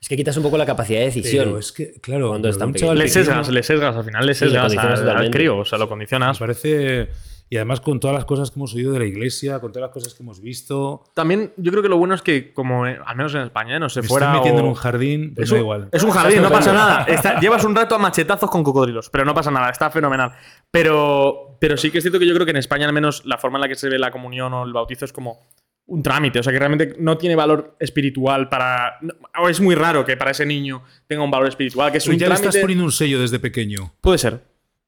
Es 0.00 0.08
que 0.08 0.16
quitas 0.16 0.36
un 0.36 0.42
poco 0.42 0.58
la 0.58 0.66
capacidad 0.66 1.00
de 1.00 1.06
decisión. 1.06 1.44
Pero 1.46 1.58
es 1.58 1.72
que, 1.72 1.92
claro, 2.00 2.28
Cuando 2.28 2.48
es 2.48 2.56
pero 2.56 2.60
tan 2.66 2.68
un 2.70 2.74
chaval 2.74 2.98
Le 2.98 3.08
sesgas, 3.08 3.48
le 3.48 3.62
sesgas, 3.62 3.96
al 3.96 4.04
final 4.04 4.26
le 4.26 4.34
Sí, 4.34 4.40
sesgas 4.40 4.62
condicionas 4.62 5.00
al, 5.00 5.08
al 5.10 5.30
crío, 5.30 5.58
o 5.58 5.64
sea, 5.64 5.78
lo 5.78 5.88
condicionas. 5.88 6.40
Me 6.40 6.46
parece. 6.46 7.08
Y 7.52 7.56
además 7.56 7.82
con 7.82 8.00
todas 8.00 8.14
las 8.14 8.24
cosas 8.24 8.50
que 8.50 8.58
hemos 8.58 8.74
oído 8.74 8.92
de 8.92 8.98
la 9.00 9.04
iglesia, 9.04 9.60
con 9.60 9.72
todas 9.72 9.86
las 9.88 9.92
cosas 9.92 10.14
que 10.14 10.22
hemos 10.22 10.40
visto. 10.40 11.04
También 11.12 11.52
yo 11.58 11.70
creo 11.70 11.82
que 11.82 11.90
lo 11.90 11.98
bueno 11.98 12.14
es 12.14 12.22
que, 12.22 12.54
como 12.54 12.86
eh, 12.86 12.98
al 13.04 13.14
menos 13.14 13.34
en 13.34 13.42
España, 13.42 13.78
no 13.78 13.90
se 13.90 14.00
Me 14.00 14.08
fuera. 14.08 14.28
estoy 14.28 14.38
metiendo 14.38 14.62
o- 14.62 14.64
en 14.64 14.68
un 14.70 14.74
jardín, 14.74 15.34
pues 15.34 15.44
Es 15.44 15.50
da 15.50 15.56
un, 15.56 15.60
igual. 15.60 15.88
es 15.92 16.02
un 16.02 16.10
jardín, 16.12 16.40
no 16.40 16.48
pasa 16.50 16.72
nada. 16.72 17.04
Está- 17.04 17.38
llevas 17.40 17.62
un 17.64 17.74
rato 17.76 17.94
a 17.94 17.98
machetazos 17.98 18.48
con 18.50 18.64
cocodrilos, 18.64 19.10
pero 19.10 19.26
no 19.26 19.34
pasa 19.34 19.50
nada, 19.50 19.68
está 19.68 19.90
fenomenal. 19.90 20.32
Pero, 20.70 21.58
pero 21.60 21.76
sí 21.76 21.90
que 21.90 21.98
es 21.98 22.04
cierto 22.04 22.18
que 22.18 22.26
yo 22.26 22.32
creo 22.32 22.46
que 22.46 22.52
en 22.52 22.56
España, 22.56 22.86
al 22.86 22.94
menos, 22.94 23.22
la 23.26 23.36
forma 23.36 23.58
en 23.58 23.62
la 23.62 23.68
que 23.68 23.74
se 23.74 23.90
ve 23.90 23.98
la 23.98 24.10
comunión 24.10 24.54
o 24.54 24.64
el 24.64 24.72
bautizo 24.72 25.04
es 25.04 25.12
como 25.12 25.40
un 25.88 26.02
trámite. 26.02 26.38
O 26.38 26.42
sea, 26.42 26.54
que 26.54 26.58
realmente 26.58 26.94
no 27.00 27.18
tiene 27.18 27.36
valor 27.36 27.76
espiritual 27.78 28.48
para. 28.48 28.98
o 29.38 29.50
es 29.50 29.60
muy 29.60 29.74
raro 29.74 30.06
que 30.06 30.16
para 30.16 30.30
ese 30.30 30.46
niño 30.46 30.84
tenga 31.06 31.22
un 31.22 31.30
valor 31.30 31.48
espiritual, 31.48 31.92
que 31.92 31.98
es 31.98 32.04
Pero 32.04 32.14
un 32.14 32.18
ya 32.18 32.26
le 32.28 32.30
trámite. 32.30 32.48
estás 32.48 32.62
poniendo 32.62 32.84
un 32.84 32.92
sello 32.92 33.20
desde 33.20 33.38
pequeño. 33.38 33.92
Puede 34.00 34.16
ser. 34.16 34.40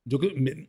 Yo, 0.07 0.19
que- 0.19 0.33
me- 0.35 0.67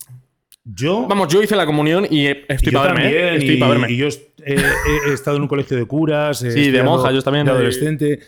yo, 0.65 1.07
Vamos, 1.07 1.31
yo 1.31 1.41
hice 1.41 1.55
la 1.55 1.65
comunión 1.65 2.05
y 2.09 2.25
eh, 2.25 2.43
estoy 2.49 2.73
para 2.73 2.93
verme. 2.93 3.09
¿eh? 3.09 3.13
también, 3.13 3.33
Estoy 3.35 3.55
y, 3.55 3.59
para 3.59 3.71
verme. 3.71 3.91
y 3.91 3.97
yo 3.97 4.07
he, 4.07 5.13
estado 5.13 5.37
en 5.37 5.43
un 5.43 5.47
colegio 5.47 5.77
de 5.77 5.85
curas, 5.85 6.43
he 6.43 6.51
Sí, 6.51 6.71
de 6.71 6.83
monjas, 6.83 7.13
yo 7.13 7.21
también, 7.21 7.45
de 7.45 7.51
de- 7.51 7.57
adolescente. 7.57 8.19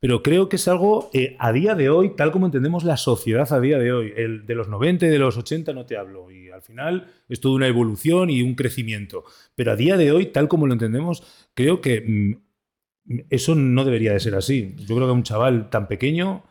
Pero 0.00 0.20
creo 0.20 0.48
que 0.48 0.56
es 0.56 0.66
algo 0.66 1.10
eh, 1.12 1.36
a 1.38 1.52
día 1.52 1.76
de 1.76 1.88
hoy, 1.88 2.16
tal 2.16 2.32
como 2.32 2.46
entendemos 2.46 2.82
la 2.82 2.96
sociedad 2.96 3.46
a 3.52 3.60
día 3.60 3.78
de 3.78 3.92
hoy. 3.92 4.12
El 4.16 4.46
de 4.46 4.54
los 4.56 4.66
90 4.68 5.06
y 5.06 5.10
de 5.10 5.18
los 5.20 5.36
80 5.36 5.72
no 5.74 5.86
te 5.86 5.96
hablo. 5.96 6.28
Y 6.32 6.50
al 6.50 6.60
final 6.62 7.06
es 7.28 7.40
toda 7.40 7.54
una 7.54 7.68
evolución 7.68 8.28
y 8.28 8.42
un 8.42 8.56
crecimiento. 8.56 9.22
Pero 9.54 9.70
a 9.70 9.76
día 9.76 9.96
de 9.96 10.10
hoy, 10.10 10.26
tal 10.26 10.48
como 10.48 10.66
lo 10.66 10.72
entendemos, 10.72 11.22
creo 11.54 11.80
que 11.80 12.00
mm, 12.00 13.22
eso 13.30 13.54
no 13.54 13.84
debería 13.84 14.12
de 14.12 14.18
ser 14.18 14.34
así. 14.34 14.74
Yo 14.88 14.96
creo 14.96 15.06
que 15.06 15.12
un 15.12 15.22
chaval 15.22 15.70
tan 15.70 15.86
pequeño, 15.86 16.42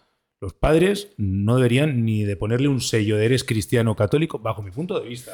los 0.42 0.54
padres 0.54 1.10
no 1.18 1.56
deberían 1.58 2.04
ni 2.04 2.24
de 2.24 2.36
ponerle 2.36 2.68
un 2.68 2.82
sello 2.82 3.16
de 3.18 3.26
eres 3.26 3.44
cristiano 3.44 3.92
o 3.92 3.96
católico, 3.96 4.40
bajo 4.40 4.64
mi 4.64 4.72
punto 4.72 5.00
de 5.00 5.08
vista. 5.08 5.32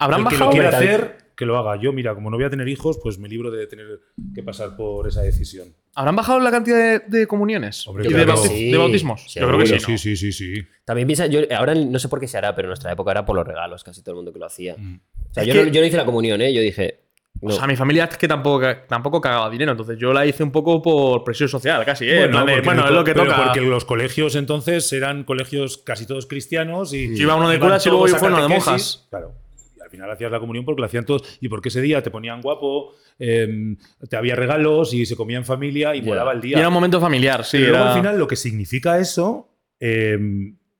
¿Habrán 0.00 0.20
El 0.22 0.26
que 0.28 0.34
bajado? 0.34 0.50
lo 0.50 0.52
quiera 0.52 0.68
hacer, 0.76 1.16
que 1.36 1.46
lo 1.46 1.56
haga. 1.56 1.80
Yo, 1.80 1.92
mira, 1.92 2.14
como 2.14 2.28
no 2.28 2.36
voy 2.36 2.44
a 2.44 2.50
tener 2.50 2.68
hijos, 2.68 2.98
pues 3.00 3.18
me 3.20 3.28
libro 3.28 3.50
de 3.52 3.66
tener 3.68 3.86
que 4.34 4.42
pasar 4.42 4.76
por 4.76 5.06
esa 5.06 5.22
decisión. 5.22 5.68
¿Habrán 5.94 6.16
bajado 6.16 6.40
la 6.40 6.50
cantidad 6.50 6.76
de, 6.76 7.18
de 7.18 7.26
comuniones? 7.28 7.86
Hombre, 7.86 8.04
y 8.08 8.12
de, 8.12 8.20
Sí, 8.36 8.76
bautismos? 8.76 9.24
sí, 9.32 9.40
yo 9.40 9.46
creo 9.46 9.58
que 9.60 9.66
sí. 9.66 9.72
¿no? 9.74 9.80
sí, 9.80 9.98
sí, 9.98 10.16
sí, 10.16 10.32
sí. 10.32 10.62
También 10.84 11.06
piensa, 11.06 11.26
yo 11.26 11.40
ahora 11.56 11.74
no 11.76 11.98
sé 12.00 12.08
por 12.08 12.18
qué 12.20 12.26
se 12.26 12.36
hará, 12.38 12.54
pero 12.54 12.66
en 12.66 12.70
nuestra 12.70 12.92
época 12.92 13.12
era 13.12 13.24
por 13.24 13.36
los 13.36 13.46
regalos, 13.46 13.82
casi 13.84 14.02
todo 14.02 14.12
el 14.12 14.16
mundo 14.16 14.32
que 14.32 14.38
lo 14.40 14.46
hacía. 14.46 14.76
Mm. 14.76 15.00
O 15.30 15.34
sea, 15.34 15.42
Es 15.44 15.48
yo, 15.48 15.54
que- 15.54 15.66
no, 15.66 15.72
yo 15.72 15.80
no 15.80 15.86
hice 15.86 15.96
la 15.96 16.04
comunión, 16.04 16.40
¿eh? 16.42 16.52
Yo 16.52 16.60
dije, 16.60 17.00
O 17.40 17.50
sea, 17.52 17.66
mi 17.66 17.76
familia 17.76 18.04
es 18.04 18.16
que 18.16 18.26
tampoco, 18.26 18.66
tampoco 18.88 19.20
cagaba 19.20 19.48
dinero, 19.50 19.70
entonces 19.72 19.96
yo 19.98 20.12
la 20.12 20.26
hice 20.26 20.42
un 20.42 20.50
poco 20.50 20.82
por 20.82 21.22
presión 21.24 21.48
social, 21.48 21.84
casi, 21.84 22.08
¿eh? 22.08 22.28
Porque 22.32 22.60
bueno, 22.62 22.82
no- 22.82 22.88
es 22.88 22.94
lo 22.94 23.04
que 23.04 23.14
toca. 23.14 23.44
Porque 23.44 23.60
los 23.60 23.84
colegios 23.84 24.34
entonces 24.34 24.92
eran 24.92 25.24
colegios 25.24 25.78
casi 25.78 26.06
todos 26.06 26.26
cristianos 26.26 26.92
y. 26.92 27.14
Yo 27.16 27.22
iba 27.24 27.36
uno 27.36 27.48
de 27.48 27.58
curas 27.60 27.84
y 27.86 27.88
luego 27.90 28.06
yo 28.08 28.16
a 28.16 28.20
uno 28.26 28.42
de 28.42 28.48
monjas. 28.48 29.06
Claro. 29.10 29.34
Y 29.76 29.80
al 29.80 29.90
final 29.90 30.10
hacías 30.10 30.30
la 30.32 30.40
comunión 30.40 30.64
porque 30.64 30.80
lo 30.80 30.86
hacían 30.86 31.04
todos. 31.06 31.38
Y 31.40 31.48
porque 31.48 31.68
ese 31.68 31.80
día 31.80 32.02
te 32.02 32.10
ponían 32.10 32.40
guapo, 32.42 32.94
eh, 33.18 33.76
te 34.08 34.16
había 34.16 34.34
regalos 34.34 34.92
y 34.92 35.06
se 35.06 35.14
comía 35.16 35.38
en 35.38 35.44
familia 35.44 35.94
y 35.94 36.00
Ya. 36.00 36.06
molaba 36.06 36.32
el 36.32 36.38
Y 36.38 36.48
día. 36.48 36.58
era 36.58 36.68
un 36.68 36.74
momento 36.74 37.00
familiar, 37.00 37.44
sí. 37.44 37.58
Pero 37.58 37.70
luego 37.72 37.84
al 37.86 37.94
final 37.94 38.18
lo 38.18 38.26
que 38.26 38.36
significa 38.36 38.98
eso 38.98 39.48
eh, 39.80 40.18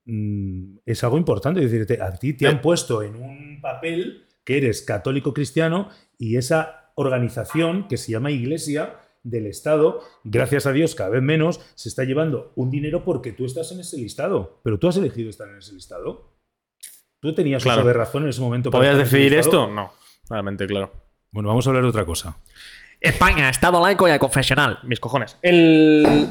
mm, 0.04 0.78
es 0.84 1.04
algo 1.04 1.18
importante. 1.18 1.62
Es 1.64 1.70
decir, 1.70 1.86
te- 1.86 2.02
a 2.02 2.12
ti 2.14 2.32
te 2.34 2.46
Eh. 2.46 2.48
han 2.48 2.60
puesto 2.60 3.02
en 3.02 3.14
un 3.16 3.60
papel 3.60 4.24
que 4.44 4.56
eres 4.58 4.82
católico 4.82 5.32
cristiano 5.34 5.88
y 6.18 6.36
esa 6.36 6.90
organización 6.96 7.86
que 7.88 7.96
se 7.96 8.12
llama 8.12 8.30
Iglesia 8.30 8.96
del 9.22 9.46
Estado, 9.46 10.02
gracias 10.24 10.66
a 10.66 10.72
Dios 10.72 10.94
cada 10.94 11.10
vez 11.10 11.22
menos, 11.22 11.60
se 11.74 11.88
está 11.88 12.04
llevando 12.04 12.52
un 12.56 12.70
dinero 12.70 13.04
porque 13.04 13.32
tú 13.32 13.44
estás 13.46 13.70
en 13.72 13.80
ese 13.80 13.96
listado. 13.96 14.60
Pero 14.62 14.78
tú 14.78 14.88
has 14.88 14.96
elegido 14.96 15.30
estar 15.30 15.48
en 15.48 15.58
ese 15.58 15.74
listado. 15.74 16.32
Tú 17.20 17.34
tenías 17.34 17.62
Claro. 17.62 17.84
de 17.84 17.92
razón 17.92 18.24
en 18.24 18.30
ese 18.30 18.40
momento. 18.40 18.70
¿Podías 18.70 18.96
decidir 18.96 19.34
esto? 19.34 19.68
No, 19.68 19.92
realmente, 20.28 20.66
claro. 20.66 20.92
Bueno, 21.30 21.48
vamos 21.48 21.66
a 21.66 21.70
hablar 21.70 21.82
de 21.82 21.90
otra 21.90 22.04
cosa. 22.04 22.38
España, 23.00 23.48
Estado 23.50 23.80
laico 23.82 24.12
y 24.12 24.18
confesional. 24.18 24.78
Mis 24.84 24.98
cojones. 25.00 25.36
El... 25.42 26.28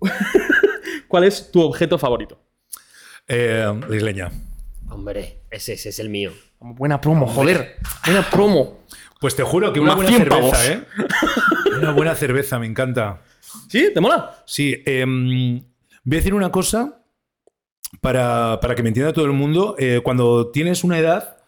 ¿Cuál 1.08 1.24
es 1.24 1.50
tu 1.50 1.62
objeto 1.62 1.98
favorito? 1.98 2.38
Eh, 3.26 3.80
la 3.88 3.96
isleña. 3.96 4.30
Hombre, 4.90 5.42
ese, 5.50 5.72
ese 5.72 5.88
es 5.88 5.98
el 5.98 6.08
mío. 6.10 6.32
Buena 6.60 7.00
promo, 7.00 7.26
joder. 7.26 7.76
Buena 8.04 8.22
promo. 8.30 8.84
Pues 9.20 9.34
te 9.36 9.42
juro 9.42 9.72
que 9.72 9.80
una 9.80 9.94
Más 9.94 9.96
buena 9.96 10.10
100 10.10 10.22
cerveza, 10.22 10.40
pavos. 10.40 10.68
¿eh? 10.68 10.82
Una 11.78 11.92
buena 11.92 12.14
cerveza, 12.14 12.58
me 12.58 12.66
encanta. 12.66 13.22
¿Sí? 13.68 13.90
¿Te 13.94 14.00
mola? 14.00 14.42
Sí, 14.44 14.82
em, 14.84 15.60
voy 16.04 16.16
a 16.16 16.20
decir 16.20 16.34
una 16.34 16.50
cosa 16.50 17.02
para, 18.00 18.58
para 18.60 18.74
que 18.74 18.82
me 18.82 18.88
entienda 18.88 19.12
todo 19.12 19.24
el 19.24 19.32
mundo. 19.32 19.74
Eh, 19.78 20.00
cuando 20.02 20.50
tienes 20.50 20.84
una 20.84 20.98
edad, 20.98 21.38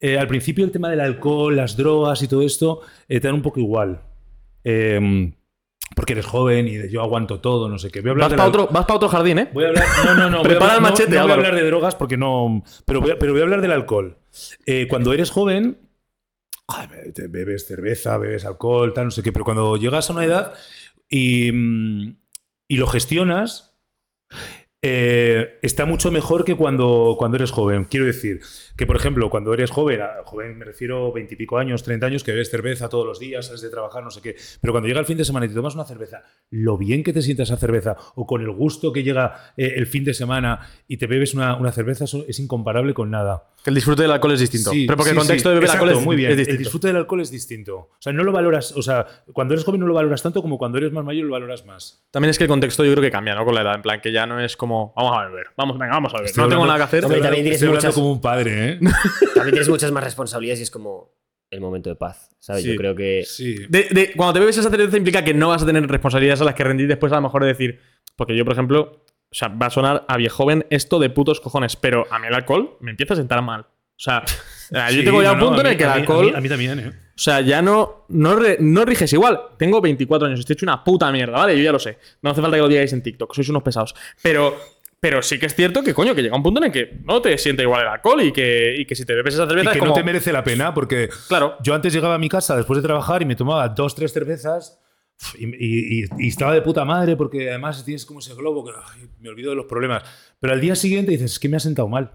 eh, 0.00 0.18
al 0.18 0.26
principio 0.28 0.64
el 0.64 0.70
tema 0.72 0.88
del 0.90 1.00
alcohol, 1.00 1.56
las 1.56 1.76
drogas 1.76 2.22
y 2.22 2.28
todo 2.28 2.42
esto 2.42 2.80
eh, 3.08 3.20
te 3.20 3.28
dan 3.28 3.34
un 3.36 3.42
poco 3.42 3.60
igual. 3.60 4.02
Em, 4.64 5.32
porque 5.96 6.12
eres 6.12 6.26
joven 6.26 6.68
y 6.68 6.76
de 6.76 6.90
yo 6.90 7.00
aguanto 7.02 7.40
todo, 7.40 7.68
no 7.68 7.78
sé 7.78 7.90
qué. 7.90 8.00
Voy 8.00 8.10
a 8.10 8.12
hablar 8.12 8.30
Vas 8.30 8.36
para 8.36 8.48
otro, 8.48 8.68
vas 8.70 8.84
pa' 8.86 8.94
otro 8.94 9.08
jardín, 9.08 9.38
¿eh? 9.38 9.50
Voy 9.52 9.64
a 9.64 9.68
hablar. 9.68 9.84
No, 10.04 10.14
no, 10.14 10.30
no. 10.30 10.42
Prepara 10.42 10.74
el 10.76 10.82
no- 10.82 10.88
machete, 10.90 11.16
no, 11.16 11.22
voy 11.22 11.30
a 11.32 11.34
hablar 11.34 11.54
de 11.54 11.64
drogas 11.66 11.94
porque 11.96 12.16
no. 12.16 12.62
Pero 12.84 13.00
voy 13.00 13.10
a, 13.12 13.18
pero 13.18 13.32
voy 13.32 13.40
a 13.40 13.44
hablar 13.44 13.60
del 13.62 13.72
alcohol. 13.72 14.18
Cuando 14.88 15.12
eres 15.12 15.30
joven, 15.30 15.78
bebes 17.28 17.66
cerveza, 17.66 18.18
bebes 18.18 18.44
alcohol, 18.44 18.92
tal, 18.92 19.06
no 19.06 19.10
sé 19.10 19.22
qué. 19.22 19.32
Pero 19.32 19.44
cuando 19.44 19.76
llegas 19.76 20.10
a 20.10 20.12
una 20.12 20.24
edad 20.24 20.54
y, 21.08 21.50
mm, 21.52 22.16
y 22.68 22.76
lo 22.76 22.86
gestionas, 22.86 23.76
eh, 24.82 25.58
está 25.60 25.84
mucho 25.84 26.10
mejor 26.10 26.44
que 26.44 26.54
cuando, 26.54 27.16
cuando 27.18 27.36
eres 27.36 27.50
joven. 27.50 27.84
Quiero 27.84 28.06
decir 28.06 28.40
que, 28.76 28.86
por 28.86 28.96
ejemplo, 28.96 29.28
cuando 29.28 29.52
eres 29.52 29.70
joven, 29.70 30.00
a 30.00 30.24
joven 30.24 30.56
me 30.56 30.64
refiero 30.64 31.12
veintipico 31.12 31.58
años, 31.58 31.82
30 31.82 32.06
años, 32.06 32.24
que 32.24 32.32
bebes 32.32 32.50
cerveza 32.50 32.88
todos 32.88 33.06
los 33.06 33.18
días, 33.18 33.46
sales 33.46 33.60
de 33.60 33.68
trabajar, 33.68 34.02
no 34.02 34.10
sé 34.10 34.22
qué. 34.22 34.36
Pero 34.60 34.72
cuando 34.72 34.88
llega 34.88 35.00
el 35.00 35.06
fin 35.06 35.18
de 35.18 35.24
semana 35.24 35.44
y 35.44 35.50
te 35.50 35.54
tomas 35.54 35.74
una 35.74 35.84
cerveza, 35.84 36.22
lo 36.50 36.78
bien 36.78 37.02
que 37.02 37.12
te 37.12 37.20
sientas 37.20 37.50
esa 37.50 37.58
cerveza 37.58 37.96
o 38.14 38.26
con 38.26 38.40
el 38.40 38.50
gusto 38.50 38.92
que 38.92 39.02
llega 39.02 39.52
eh, 39.56 39.74
el 39.76 39.86
fin 39.86 40.04
de 40.04 40.14
semana 40.14 40.60
y 40.88 40.96
te 40.96 41.06
bebes 41.06 41.34
una, 41.34 41.56
una 41.56 41.72
cerveza, 41.72 42.04
eso 42.04 42.24
es 42.26 42.38
incomparable 42.40 42.94
con 42.94 43.10
nada. 43.10 43.50
El 43.66 43.74
disfrute 43.74 44.02
del 44.02 44.12
alcohol 44.12 44.32
es 44.32 44.40
distinto. 44.40 44.70
Sí, 44.70 44.86
Pero 44.86 44.96
porque 44.96 45.10
sí, 45.10 45.16
el 45.16 45.18
contexto 45.18 45.48
sí. 45.48 45.50
de 45.50 45.54
beber 45.54 45.68
Exacto, 45.68 45.84
alcohol 45.84 46.00
es, 46.00 46.06
muy 46.06 46.16
bien. 46.16 46.40
es. 46.40 46.48
El 46.48 46.56
disfrute 46.56 46.86
del 46.86 46.96
alcohol 46.96 47.20
es 47.20 47.30
distinto. 47.30 47.76
O 47.76 47.96
sea, 47.98 48.12
no 48.12 48.24
lo 48.24 48.32
valoras, 48.32 48.72
o 48.72 48.80
sea, 48.80 49.06
cuando 49.32 49.52
eres 49.52 49.64
joven 49.64 49.80
no 49.80 49.86
lo 49.86 49.92
valoras 49.92 50.22
tanto 50.22 50.40
como 50.40 50.56
cuando 50.56 50.78
eres 50.78 50.92
más 50.92 51.04
mayor 51.04 51.26
lo 51.26 51.32
valoras 51.32 51.66
más. 51.66 52.02
También 52.10 52.30
es 52.30 52.38
que 52.38 52.44
el 52.44 52.48
contexto 52.48 52.84
yo 52.84 52.92
creo 52.92 53.02
que 53.02 53.10
cambia, 53.10 53.34
¿no? 53.34 53.44
Con 53.44 53.54
la 53.54 53.60
edad. 53.60 53.74
En 53.74 53.82
plan, 53.82 54.00
que 54.00 54.12
ya 54.12 54.26
no 54.26 54.40
es 54.40 54.56
como, 54.56 54.69
vamos 54.96 55.18
a 55.18 55.26
beber. 55.28 55.46
Vamos, 55.56 55.78
venga, 55.78 55.92
vamos 55.94 56.12
a 56.12 56.16
beber. 56.18 56.30
Estoy 56.30 56.42
no 56.44 56.48
tengo 56.48 56.62
hablando- 56.62 56.66
nada 56.66 56.78
que 56.78 56.84
hacer. 56.96 57.04
Hombre, 57.04 57.18
Estoy 57.18 57.28
también 57.30 57.40
hablando- 57.40 57.42
tienes 57.42 57.54
estoy 57.54 57.68
hablando 57.68 57.86
muchas- 57.88 57.94
como 57.94 58.12
un 58.12 58.20
padre, 58.20 58.68
¿eh? 58.68 58.78
También 59.34 59.50
tienes 59.54 59.68
muchas 59.68 59.92
más 59.92 60.04
responsabilidades 60.04 60.60
y 60.60 60.62
es 60.64 60.70
como 60.70 61.12
el 61.50 61.60
momento 61.60 61.90
de 61.90 61.96
paz, 61.96 62.30
¿sabes? 62.38 62.62
Sí. 62.62 62.70
Yo 62.72 62.76
creo 62.76 62.94
que... 62.94 63.24
Sí. 63.26 63.66
De- 63.68 63.88
de- 63.90 64.12
cuando 64.16 64.34
te 64.34 64.40
bebes 64.40 64.56
esa 64.56 64.70
cerveza 64.70 64.96
implica 64.96 65.24
que 65.24 65.34
no 65.34 65.48
vas 65.48 65.62
a 65.62 65.66
tener 65.66 65.84
responsabilidades 65.86 66.40
a 66.40 66.44
las 66.44 66.54
que 66.54 66.62
rendir 66.64 66.86
después 66.86 67.12
a 67.12 67.16
lo 67.16 67.22
mejor 67.22 67.42
de 67.42 67.48
decir. 67.48 67.80
Porque 68.16 68.36
yo, 68.36 68.44
por 68.44 68.52
ejemplo, 68.52 69.02
o 69.30 69.34
sea, 69.34 69.48
va 69.48 69.66
a 69.66 69.70
sonar 69.70 70.04
a 70.08 70.16
viejo 70.16 70.36
joven 70.36 70.66
esto 70.70 70.98
de 70.98 71.10
putos 71.10 71.40
cojones, 71.40 71.74
pero 71.76 72.06
a 72.10 72.18
mí 72.18 72.26
el 72.28 72.34
alcohol 72.34 72.76
me 72.80 72.90
empieza 72.92 73.14
a 73.14 73.16
sentar 73.16 73.42
mal. 73.42 73.62
O 73.62 74.02
sea, 74.02 74.22
yo 74.70 74.98
Sí, 74.98 75.04
tengo 75.04 75.22
ya 75.22 75.28
no, 75.28 75.34
un 75.34 75.40
punto 75.40 75.60
en 75.62 75.66
el 75.68 75.76
que 75.76 75.84
el 75.84 75.90
alcohol. 75.90 76.28
A 76.28 76.30
mí, 76.32 76.36
a 76.36 76.40
mí 76.40 76.48
también, 76.48 76.78
¿eh? 76.78 76.88
O 76.88 77.22
sea, 77.22 77.40
ya 77.42 77.60
no, 77.60 78.06
no, 78.08 78.36
re- 78.36 78.56
no 78.60 78.84
riges 78.84 79.12
igual. 79.12 79.38
Tengo 79.58 79.80
24 79.80 80.26
años, 80.28 80.40
estoy 80.40 80.54
hecho 80.54 80.64
una 80.66 80.82
puta 80.82 81.10
mierda, 81.12 81.36
¿vale? 81.38 81.56
Yo 81.56 81.62
ya 81.64 81.72
lo 81.72 81.78
sé. 81.78 81.98
No 82.22 82.30
hace 82.30 82.40
falta 82.40 82.56
que 82.56 82.62
lo 82.62 82.68
digáis 82.68 82.92
en 82.94 83.02
TikTok, 83.02 83.34
sois 83.34 83.48
unos 83.50 83.62
pesados. 83.62 83.94
Pero, 84.22 84.56
pero 84.98 85.20
sí 85.20 85.38
que 85.38 85.46
es 85.46 85.54
cierto 85.54 85.82
que, 85.82 85.92
coño, 85.92 86.14
que 86.14 86.22
llega 86.22 86.34
un 86.36 86.42
punto 86.42 86.60
en 86.60 86.66
el 86.68 86.72
que 86.72 86.98
no 87.04 87.20
te 87.20 87.36
siente 87.36 87.62
igual 87.62 87.82
el 87.82 87.88
alcohol 87.88 88.22
y 88.22 88.32
que, 88.32 88.74
y 88.78 88.86
que 88.86 88.94
si 88.94 89.04
te 89.04 89.14
bebes 89.14 89.34
esa 89.34 89.44
Y 89.44 89.48
cerveza 89.48 89.70
que 89.72 89.76
es 89.76 89.80
como... 89.80 89.90
no 89.90 89.94
te 89.94 90.02
merece 90.04 90.32
la 90.32 90.42
pena 90.42 90.72
porque 90.72 91.10
Claro. 91.28 91.56
yo 91.62 91.74
antes 91.74 91.92
llegaba 91.92 92.14
a 92.14 92.18
mi 92.18 92.28
casa 92.30 92.56
después 92.56 92.78
de 92.78 92.82
trabajar 92.86 93.20
y 93.20 93.24
me 93.26 93.36
tomaba 93.36 93.68
dos, 93.68 93.94
tres 93.94 94.12
cervezas 94.14 94.78
y, 95.38 95.44
y- 95.44 96.02
y- 96.04 96.08
y 96.20 96.28
estaba 96.28 96.54
de 96.54 96.62
puta 96.62 96.86
madre 96.86 97.16
porque 97.16 97.50
además 97.50 97.84
tienes 97.84 98.06
como 98.06 98.20
ese 98.20 98.34
globo 98.34 98.64
que 98.64 98.70
ay, 98.94 99.08
me 99.20 99.28
olvido 99.28 99.50
de 99.50 99.56
los 99.56 99.66
problemas. 99.66 100.04
Pero 100.38 100.54
al 100.54 100.60
día 100.62 100.74
siguiente 100.74 101.10
dices, 101.12 101.32
es 101.32 101.38
que 101.38 101.50
me 101.50 101.58
ha 101.58 101.60
sentado 101.60 101.86
mal. 101.88 102.12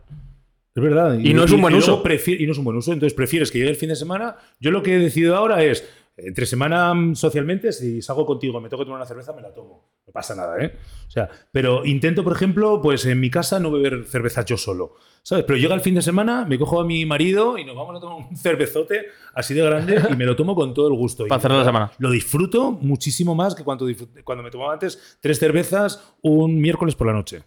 Es 0.76 0.84
verdad. 0.84 1.18
Y 1.18 1.34
no 1.34 1.46
es 1.46 1.52
un 1.52 1.62
buen 1.62 1.74
luego 1.74 2.02
uso. 2.02 2.04
y 2.28 2.46
no 2.46 2.52
es 2.52 2.58
un 2.58 2.66
buen 2.66 2.76
uso. 2.76 2.92
Entonces 2.92 3.16
prefieres 3.16 3.50
que 3.50 3.60
llegue 3.60 3.72
el 3.72 3.78
fin 3.78 3.90
de 3.90 3.96
semana. 3.96 4.36
Yo 4.60 4.72
lo 4.72 4.84
que 4.84 4.96
he 4.96 5.00
decidido 5.00 5.38
ahora 5.38 5.64
es, 5.64 5.88
entre 6.18 6.46
semana 6.46 6.94
mm, 6.94 7.16
socialmente, 7.16 7.72
si 7.72 8.02
salgo 8.02 8.26
contigo 8.26 8.60
y 8.60 8.62
me 8.62 8.68
tengo 8.68 8.84
que 8.84 8.86
tomar 8.86 9.00
una 9.00 9.06
cerveza, 9.06 9.32
me 9.32 9.42
la 9.42 9.54
tomo. 9.54 9.90
No 10.06 10.12
pasa 10.12 10.36
nada, 10.36 10.62
¿eh? 10.62 10.76
O 11.08 11.12
sea, 11.12 11.30
pero 11.50 11.86
intento, 11.86 12.26
por 12.26 12.34
ejemplo, 12.34 12.82
pues 12.82 13.06
en 13.06 13.22
mi 13.22 13.30
casa 13.30 13.58
no 13.58 13.72
beber 13.72 14.04
cerveza 14.04 14.44
yo 14.44 14.58
solo. 14.58 14.96
¿Sabes? 15.24 15.46
Pero 15.46 15.58
llega 15.58 15.74
el 15.74 15.82
fin 15.82 15.96
de 15.96 16.02
semana, 16.02 16.46
me 16.46 16.60
cojo 16.60 16.82
a 16.82 16.86
mi 16.86 17.06
marido 17.06 17.58
y 17.58 17.64
nos 17.64 17.76
vamos 17.76 17.96
a 17.96 18.02
tomar 18.02 18.18
un 18.30 18.36
cervezote 18.38 19.08
así 19.34 19.54
de 19.54 19.64
grande 19.64 20.00
y 20.12 20.16
me 20.18 20.26
lo 20.26 20.36
tomo 20.36 20.56
con 20.56 20.74
todo 20.74 20.90
el 20.90 20.94
gusto. 20.94 21.26
Para 21.28 21.40
Y 21.40 21.42
cerrar 21.42 21.60
la 21.60 21.66
semana. 21.66 21.92
Lo 22.00 22.12
disfruto 22.12 22.72
muchísimo 22.72 23.34
más 23.34 23.56
que 23.56 23.64
cuando, 23.64 23.88
cuando 24.26 24.44
me 24.44 24.52
tomaba 24.52 24.74
antes 24.74 25.18
tres 25.22 25.40
cervezas 25.40 26.16
un 26.22 26.60
miércoles 26.60 26.96
por 26.96 27.08
la 27.08 27.14
noche. 27.14 27.44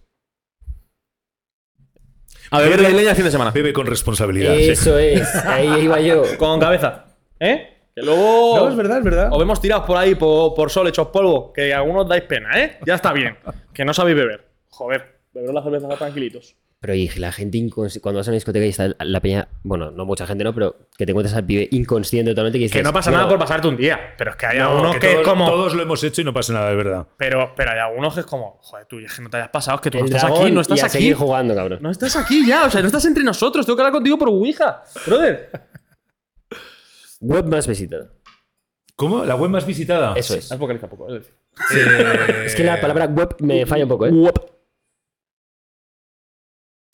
A 2.50 2.60
beber 2.60 2.80
de 2.80 2.90
leña 2.92 3.10
el 3.10 3.16
fin 3.16 3.24
de 3.24 3.30
semana. 3.30 3.50
Bebe 3.50 3.72
con 3.72 3.86
responsabilidad. 3.86 4.54
sí. 4.56 4.70
Eso 4.70 4.98
es, 4.98 5.34
ahí 5.44 5.68
iba 5.84 6.00
yo. 6.00 6.22
Con 6.38 6.58
cabeza. 6.60 7.04
¿Eh? 7.40 7.74
Que 7.94 8.02
luego. 8.02 8.56
No, 8.58 8.68
es 8.68 8.76
verdad, 8.76 8.98
es 8.98 9.04
verdad. 9.04 9.28
Os 9.32 9.38
vemos 9.38 9.60
tirados 9.60 9.84
por 9.84 9.96
ahí 9.96 10.14
por, 10.14 10.54
por 10.54 10.70
sol, 10.70 10.88
hechos 10.88 11.08
polvo. 11.08 11.52
Que 11.52 11.74
algunos 11.74 12.08
dais 12.08 12.22
pena, 12.22 12.50
¿eh? 12.60 12.78
Ya 12.86 12.94
está 12.94 13.12
bien. 13.12 13.36
Que 13.74 13.84
no 13.84 13.92
sabéis 13.92 14.16
beber. 14.16 14.46
Joder, 14.70 15.18
beber 15.34 15.52
las 15.52 15.64
cervezas 15.64 15.98
tranquilitos. 15.98 16.56
Pero 16.80 16.94
y 16.94 17.08
la 17.16 17.32
gente 17.32 17.58
inconsciente, 17.58 18.00
cuando 18.00 18.18
vas 18.18 18.28
a 18.28 18.30
una 18.30 18.36
discoteca 18.36 18.64
y 18.64 18.68
está 18.68 18.94
la 19.00 19.20
peña, 19.20 19.48
bueno, 19.64 19.90
no 19.90 20.04
mucha 20.06 20.28
gente, 20.28 20.44
no, 20.44 20.54
pero 20.54 20.76
que 20.96 21.04
te 21.06 21.10
encuentras 21.10 21.34
al 21.34 21.44
pibe 21.44 21.66
inconsciente 21.72 22.30
totalmente. 22.30 22.70
Que, 22.70 22.82
no 22.84 22.92
pasa 22.92 23.10
bueno, 23.10 23.24
nada 23.24 23.28
por 23.30 23.38
pasarte 23.40 23.66
un 23.66 23.76
día. 23.76 24.14
Pero 24.16 24.30
es 24.30 24.36
que 24.36 24.46
hay 24.46 24.58
No, 24.58 24.70
algunos 24.70 24.96
que, 24.98 25.08
es 25.08 25.14
todos, 25.14 25.26
como. 25.28 25.46
todos 25.50 25.74
lo 25.74 25.82
hemos 25.82 26.04
hecho 26.04 26.20
y 26.20 26.24
no 26.24 26.32
pasa 26.32 26.52
nada, 26.52 26.70
es 26.70 26.76
verdad. 26.76 27.08
Pero, 27.16 27.52
pero 27.56 27.72
hay 27.72 27.80
algunos 27.80 28.14
que 28.14 28.20
es 28.20 28.26
como. 28.26 28.58
Joder, 28.62 28.86
tú, 28.86 29.00
y 29.00 29.06
es 29.06 29.12
que 29.12 29.22
no 29.22 29.28
te 29.28 29.38
hayas 29.38 29.48
pasado, 29.48 29.74
es 29.78 29.80
que 29.80 29.90
tú 29.90 29.98
el 29.98 30.04
no 30.04 30.06
estás 30.06 30.24
aquí, 30.30 30.50
no 30.52 30.58
y 30.58 30.60
estás 30.60 30.82
a 30.84 30.86
aquí. 30.86 30.92
seguir 30.98 31.14
jugando, 31.14 31.52
cabrón. 31.56 31.78
No 31.82 31.90
estás 31.90 32.14
aquí 32.14 32.46
ya, 32.46 32.66
o 32.66 32.70
sea, 32.70 32.80
no 32.80 32.86
estás 32.86 33.04
entre 33.06 33.24
nosotros. 33.24 33.66
Tengo 33.66 33.76
que 33.76 33.82
hablar 33.82 33.92
contigo 33.94 34.16
por 34.16 34.28
Ouija. 34.28 34.84
Brother. 35.04 35.50
Web 37.20 37.46
más 37.46 37.66
visitada. 37.66 38.12
¿Cómo? 38.94 39.24
¿La 39.24 39.34
web 39.34 39.50
más 39.50 39.66
visitada? 39.66 40.14
Eso 40.16 40.36
es. 40.36 40.52
Has 40.52 40.58
vocalizado 40.58 40.90
poco, 40.90 41.08
es 41.12 41.22
decir. 41.24 41.34
Eh, 41.76 42.42
Es 42.46 42.54
que 42.54 42.62
la 42.62 42.80
palabra 42.80 43.06
web 43.06 43.34
me 43.40 43.66
falla 43.66 43.82
un 43.82 43.88
poco, 43.88 44.06
¿eh? 44.06 44.12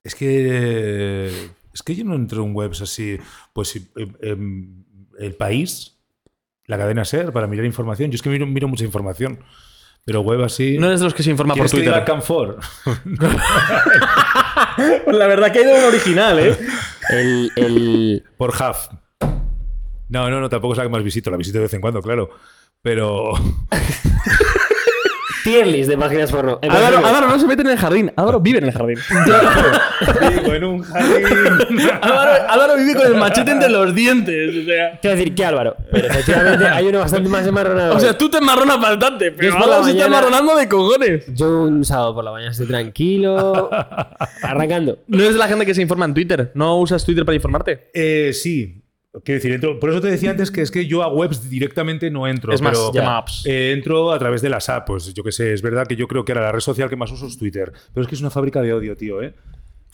Es 0.05 0.15
que. 0.15 1.51
Es 1.73 1.83
que 1.83 1.97
yo 1.97 2.05
no 2.05 2.15
entro 2.15 2.45
en 2.45 2.55
webs 2.55 2.81
así. 2.83 3.19
Pues 3.53 3.75
em, 3.77 4.13
em, 4.23 4.85
el 5.19 5.35
país, 5.35 5.99
la 6.67 6.79
cadena 6.79 7.05
ser, 7.05 7.33
para 7.33 7.47
mirar 7.49 7.65
información. 7.67 8.11
Yo 8.11 8.17
es 8.17 8.23
que 8.23 8.31
miro, 8.31 8.47
miro 8.47 8.69
mucha 8.69 8.85
información. 8.85 9.41
Pero 10.05 10.21
web 10.21 10.43
así. 10.45 10.77
No 10.79 10.87
eres 10.89 11.01
de 11.01 11.05
los 11.07 11.15
que 11.15 11.23
se 11.23 11.31
informa 11.31 11.55
por 11.55 11.67
¿Quieres 11.69 11.73
que 11.73 11.81
diga 11.81 12.05
Twitter. 12.05 12.15
Canfor? 12.15 12.61
Pues 15.05 15.17
la 15.17 15.27
verdad 15.27 15.51
que 15.51 15.61
hay 15.61 15.65
de 15.65 15.73
un 15.79 15.85
original, 15.85 16.39
¿eh? 16.39 16.57
El, 17.11 17.51
el- 17.57 18.25
Por 18.37 18.51
Huff. 18.51 18.89
No, 20.11 20.29
no, 20.31 20.41
no, 20.41 20.49
tampoco 20.51 20.75
es 20.75 20.79
la 20.79 20.85
que 20.85 20.91
más 20.91 21.03
visito. 21.03 21.31
La 21.31 21.37
visito 21.39 21.57
de 21.59 21.63
vez 21.65 21.75
en 21.75 21.81
cuando, 21.81 22.03
claro. 22.03 22.29
Pero. 22.83 23.33
tier 25.45 25.67
list 25.67 25.89
de 25.89 25.97
páginas 25.97 26.33
porno. 26.33 26.59
Álvaro, 26.63 26.97
Álvaro 27.07 27.29
no 27.29 27.39
se 27.39 27.47
mete 27.47 27.63
en 27.63 27.69
el 27.69 27.79
jardín. 27.79 28.11
Álvaro 28.17 28.41
vive 28.41 28.59
en 28.59 28.65
el 28.65 28.73
jardín. 28.73 28.99
Vivo 30.35 30.55
en 30.55 30.65
un 30.65 30.83
jardín. 30.83 31.81
Álvaro, 32.01 32.31
Álvaro 32.49 32.77
vive 32.77 32.95
con 32.95 33.07
el 33.07 33.15
machete 33.15 33.51
entre 33.53 33.69
los 33.69 33.95
dientes. 33.95 34.57
O 34.63 34.65
sea, 34.67 34.99
Quiero 35.01 35.17
decir 35.17 35.35
que 35.35 35.45
Álvaro, 35.45 35.77
pero 35.93 36.09
efectivamente 36.09 36.67
hay 36.67 36.87
uno 36.87 36.99
bastante 37.01 37.29
más 37.29 37.47
enmarronado. 37.47 37.95
o 37.97 38.01
sea, 38.01 38.17
tú 38.17 38.29
te 38.29 38.39
enmarronas 38.39 38.81
bastante, 38.81 39.31
pero 39.33 39.49
es 39.49 39.55
por 39.55 39.61
la 39.61 39.67
Álvaro 39.77 39.85
se 39.85 39.91
está 39.93 40.07
enmarronando 40.07 40.57
de 40.57 40.69
cojones. 40.69 41.25
Yo 41.35 41.63
un 41.63 41.85
sábado 41.85 42.15
por 42.15 42.25
la 42.25 42.33
mañana 42.33 42.51
estoy 42.51 42.67
tranquilo, 42.67 43.71
arrancando. 44.43 44.99
No 45.07 45.23
es 45.23 45.33
de 45.35 45.39
la 45.39 45.47
gente 45.49 45.67
que 45.67 45.75
se 45.75 45.83
informa 45.83 46.07
en 46.07 46.15
Twitter. 46.15 46.51
¿No 46.55 46.79
usas 46.79 47.05
Twitter 47.05 47.25
para 47.25 47.37
informarte? 47.37 47.91
Eh, 47.93 48.33
sí. 48.33 48.81
Quiero 49.23 49.41
decir, 49.41 49.53
entro- 49.61 49.79
por 49.79 49.91
eso 49.91 50.01
te 50.01 50.09
decía 50.09 50.31
antes 50.33 50.51
que 50.51 50.61
es 50.63 50.71
que 50.73 50.87
yo 50.87 51.03
a 51.03 51.09
webs 51.09 51.49
directamente 51.49 52.11
no 52.11 52.27
entro. 52.27 52.53
Es 52.53 52.61
más, 52.61 52.91
pero, 52.93 53.09
apps. 53.09 53.45
eh, 53.47 53.71
entro 53.73 54.11
a 54.11 54.19
través 54.19 54.43
de 54.43 54.49
las 54.49 54.69
apps. 54.69 54.85
Pues 54.87 55.15
yo 55.15 55.23
qué 55.23 55.31
sé, 55.31 55.53
es 55.53 55.63
verdad 55.63 55.87
que 55.87 55.95
yo 55.95 56.09
creo 56.09 56.25
que 56.25 56.33
ahora 56.33 56.47
la 56.47 56.53
red 56.53 56.61
social 56.61 56.89
que 56.91 56.97
más 56.97 57.13
uso 57.13 57.27
es 57.27 57.39
Twitter. 57.39 57.73
Pero 57.93 58.03
es 58.03 58.09
que 58.09 58.17
es 58.17 58.21
una 58.21 58.31
fábrica 58.31 58.61
de 58.61 58.73
odio, 58.75 58.97
tío, 58.97 59.23
¿eh? 59.23 59.35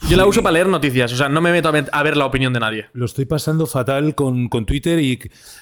Yo 0.09 0.17
la 0.17 0.25
uso 0.25 0.41
para 0.41 0.53
leer 0.53 0.67
noticias, 0.67 1.13
o 1.13 1.15
sea, 1.15 1.29
no 1.29 1.41
me 1.41 1.51
meto 1.51 1.69
a 1.69 1.71
ver, 1.71 1.85
a 1.91 2.01
ver 2.01 2.17
la 2.17 2.25
opinión 2.25 2.51
de 2.53 2.59
nadie. 2.59 2.87
Lo 2.93 3.05
estoy 3.05 3.25
pasando 3.25 3.67
fatal 3.67 4.15
con, 4.15 4.49
con 4.49 4.65
Twitter 4.65 4.97
y 4.99 5.19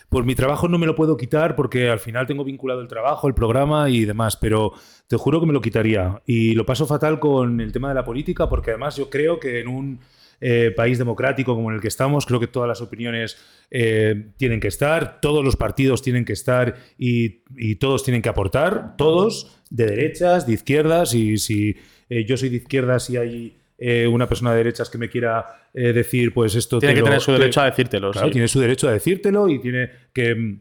por 0.08 0.24
mi 0.24 0.34
trabajo 0.34 0.69
no 0.69 0.78
me 0.78 0.86
lo 0.86 0.95
puedo 0.95 1.17
quitar 1.17 1.58
porque 1.58 1.89
al 1.89 2.00
final 2.00 2.26
tengo 2.26 2.45
vinculado 2.45 2.80
el 2.80 2.88
trabajo, 2.88 3.28
el 3.28 3.34
programa 3.34 3.89
y 3.89 4.06
demás, 4.06 4.38
pero 4.38 4.72
te 5.08 5.17
juro 5.17 5.41
que 5.41 5.45
me 5.45 5.52
lo 5.52 5.60
quitaría. 5.60 6.22
Y 6.26 6.54
lo 6.56 6.65
paso 6.65 6.88
fatal 6.88 7.19
con 7.19 7.60
el 7.60 7.74
tema 7.74 7.89
de 7.89 7.95
la 7.95 8.06
política 8.06 8.48
porque 8.48 8.72
además 8.72 8.95
yo 8.95 9.10
creo 9.10 9.41
que 9.41 9.60
en 9.60 9.67
un 9.67 10.00
eh, 10.41 10.71
país 10.75 10.97
democrático 10.97 11.56
como 11.56 11.69
en 11.69 11.75
el 11.75 11.82
que 11.82 11.88
estamos, 11.89 12.25
creo 12.25 12.39
que 12.39 12.47
todas 12.47 12.67
las 12.67 12.82
opiniones 12.82 13.38
eh, 13.71 14.28
tienen 14.38 14.60
que 14.60 14.67
estar, 14.69 15.19
todos 15.21 15.43
los 15.43 15.56
partidos 15.56 16.02
tienen 16.02 16.25
que 16.25 16.34
estar 16.34 16.75
y, 16.97 17.43
y 17.58 17.75
todos 17.75 18.04
tienen 18.04 18.21
que 18.21 18.30
aportar, 18.30 18.95
todos, 18.97 19.60
de 19.69 19.86
derechas, 19.86 20.47
de 20.47 20.54
izquierdas, 20.54 21.13
y 21.13 21.38
si 21.38 21.75
eh, 22.10 22.25
yo 22.25 22.38
soy 22.38 22.49
de 22.49 22.58
izquierdas 22.58 23.10
y 23.10 23.17
hay 23.17 23.58
eh, 23.78 24.08
una 24.08 24.28
persona 24.28 24.52
de 24.52 24.58
derechas 24.58 24.89
que 24.89 24.97
me 24.97 25.10
quiera 25.10 25.45
eh, 25.73 25.93
decir, 25.93 26.34
pues 26.34 26.56
esto 26.56 26.80
Tiene 26.80 26.95
que 26.95 26.99
lo- 27.02 27.06
tener 27.06 27.21
su 27.21 27.32
te- 27.32 27.38
derecho 27.39 27.62
a 27.62 27.65
decírtelo. 27.65 28.12
Claro, 28.12 28.28
sí. 28.28 28.32
tiene 28.34 28.47
su 28.47 28.60
derecho 28.60 28.89
a 28.89 28.93
decírtelo 28.93 29.47
y 29.49 29.60
tiene 29.62 29.89
que 30.13 30.60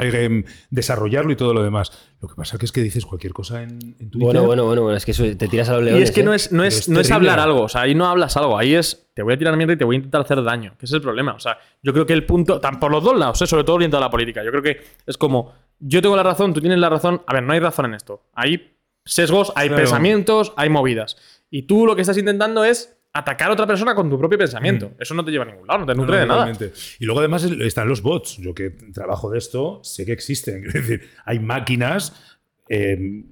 eh, 0.00 0.44
desarrollarlo 0.70 1.32
y 1.32 1.36
todo 1.36 1.54
lo 1.54 1.62
demás. 1.62 1.90
Lo 2.20 2.28
que 2.28 2.34
pasa 2.34 2.58
que 2.58 2.66
es 2.66 2.72
que 2.72 2.82
dices 2.82 3.04
cualquier 3.06 3.32
cosa 3.32 3.62
en, 3.62 3.70
en 3.98 4.10
Twitter. 4.10 4.18
Bueno, 4.20 4.44
bueno, 4.44 4.64
bueno, 4.66 4.82
bueno, 4.82 4.96
es 4.96 5.04
que 5.04 5.12
eso- 5.12 5.24
te 5.36 5.48
tiras 5.48 5.68
a 5.68 5.74
los 5.74 5.82
Y 5.82 5.84
leones. 5.86 6.08
es 6.08 6.14
que 6.14 6.20
¿eh? 6.20 6.24
no 6.24 6.34
es, 6.34 6.52
no, 6.52 6.64
es, 6.64 6.78
es 6.80 6.88
no 6.88 7.00
es 7.00 7.10
hablar 7.10 7.38
algo, 7.40 7.62
o 7.62 7.68
sea, 7.68 7.82
ahí 7.82 7.94
no 7.94 8.06
hablas 8.06 8.36
algo, 8.36 8.58
ahí 8.58 8.74
es 8.74 9.08
te 9.14 9.22
voy 9.22 9.34
a 9.34 9.38
tirar 9.38 9.56
mierda 9.56 9.72
y 9.74 9.76
te 9.76 9.84
voy 9.84 9.96
a 9.96 9.98
intentar 9.98 10.20
hacer 10.20 10.42
daño, 10.42 10.70
que 10.78 10.86
ese 10.86 10.94
es 10.94 10.98
el 10.98 11.02
problema. 11.02 11.34
O 11.34 11.40
sea, 11.40 11.58
yo 11.82 11.92
creo 11.92 12.06
que 12.06 12.12
el 12.12 12.24
punto, 12.24 12.60
tan 12.60 12.78
por 12.80 12.90
los 12.92 13.02
dos 13.02 13.18
lados, 13.18 13.40
¿eh? 13.42 13.46
sobre 13.46 13.64
todo 13.64 13.76
orientado 13.76 14.02
a 14.02 14.06
la 14.06 14.10
política, 14.10 14.44
yo 14.44 14.50
creo 14.50 14.62
que 14.62 14.80
es 15.06 15.16
como, 15.16 15.52
yo 15.80 16.00
tengo 16.02 16.16
la 16.16 16.22
razón, 16.22 16.54
tú 16.54 16.60
tienes 16.60 16.78
la 16.78 16.88
razón, 16.88 17.22
a 17.26 17.32
ver, 17.34 17.42
no 17.42 17.52
hay 17.52 17.60
razón 17.60 17.86
en 17.86 17.94
esto. 17.94 18.22
Hay 18.34 18.74
sesgos, 19.04 19.52
hay 19.56 19.68
Claro. 19.68 19.82
pensamientos, 19.82 20.52
hay 20.56 20.68
movidas. 20.68 21.16
Y 21.50 21.62
tú 21.62 21.86
lo 21.86 21.94
que 21.96 22.02
estás 22.02 22.18
intentando 22.18 22.64
es 22.64 22.97
atacar 23.12 23.50
a 23.50 23.54
otra 23.54 23.66
persona 23.66 23.94
con 23.94 24.08
tu 24.08 24.18
propio 24.18 24.38
pensamiento. 24.38 24.92
Eso 24.98 25.14
no 25.14 25.24
te 25.24 25.30
lleva 25.30 25.44
a 25.44 25.48
ningún 25.48 25.66
lado, 25.66 25.80
no 25.80 25.86
te 25.86 25.94
Mm. 25.94 25.96
No, 25.96 26.02
nutre 26.02 26.26
no, 26.26 26.44
de 26.44 26.52
nada. 26.52 26.72
Y 26.98 27.04
luego 27.04 27.20
además 27.20 27.44
están 27.44 27.88
los 27.88 28.02
bots. 28.02 28.36
Yo 28.38 28.54
que 28.54 28.70
trabajo 28.70 29.30
de 29.30 29.38
esto, 29.38 29.80
sé 29.82 30.04
que 30.04 30.12
existen. 30.12 30.64
Es 30.66 30.72
decir, 30.74 31.08
hay 31.24 31.38
máquinas 31.40 32.36
eh, 32.68 33.24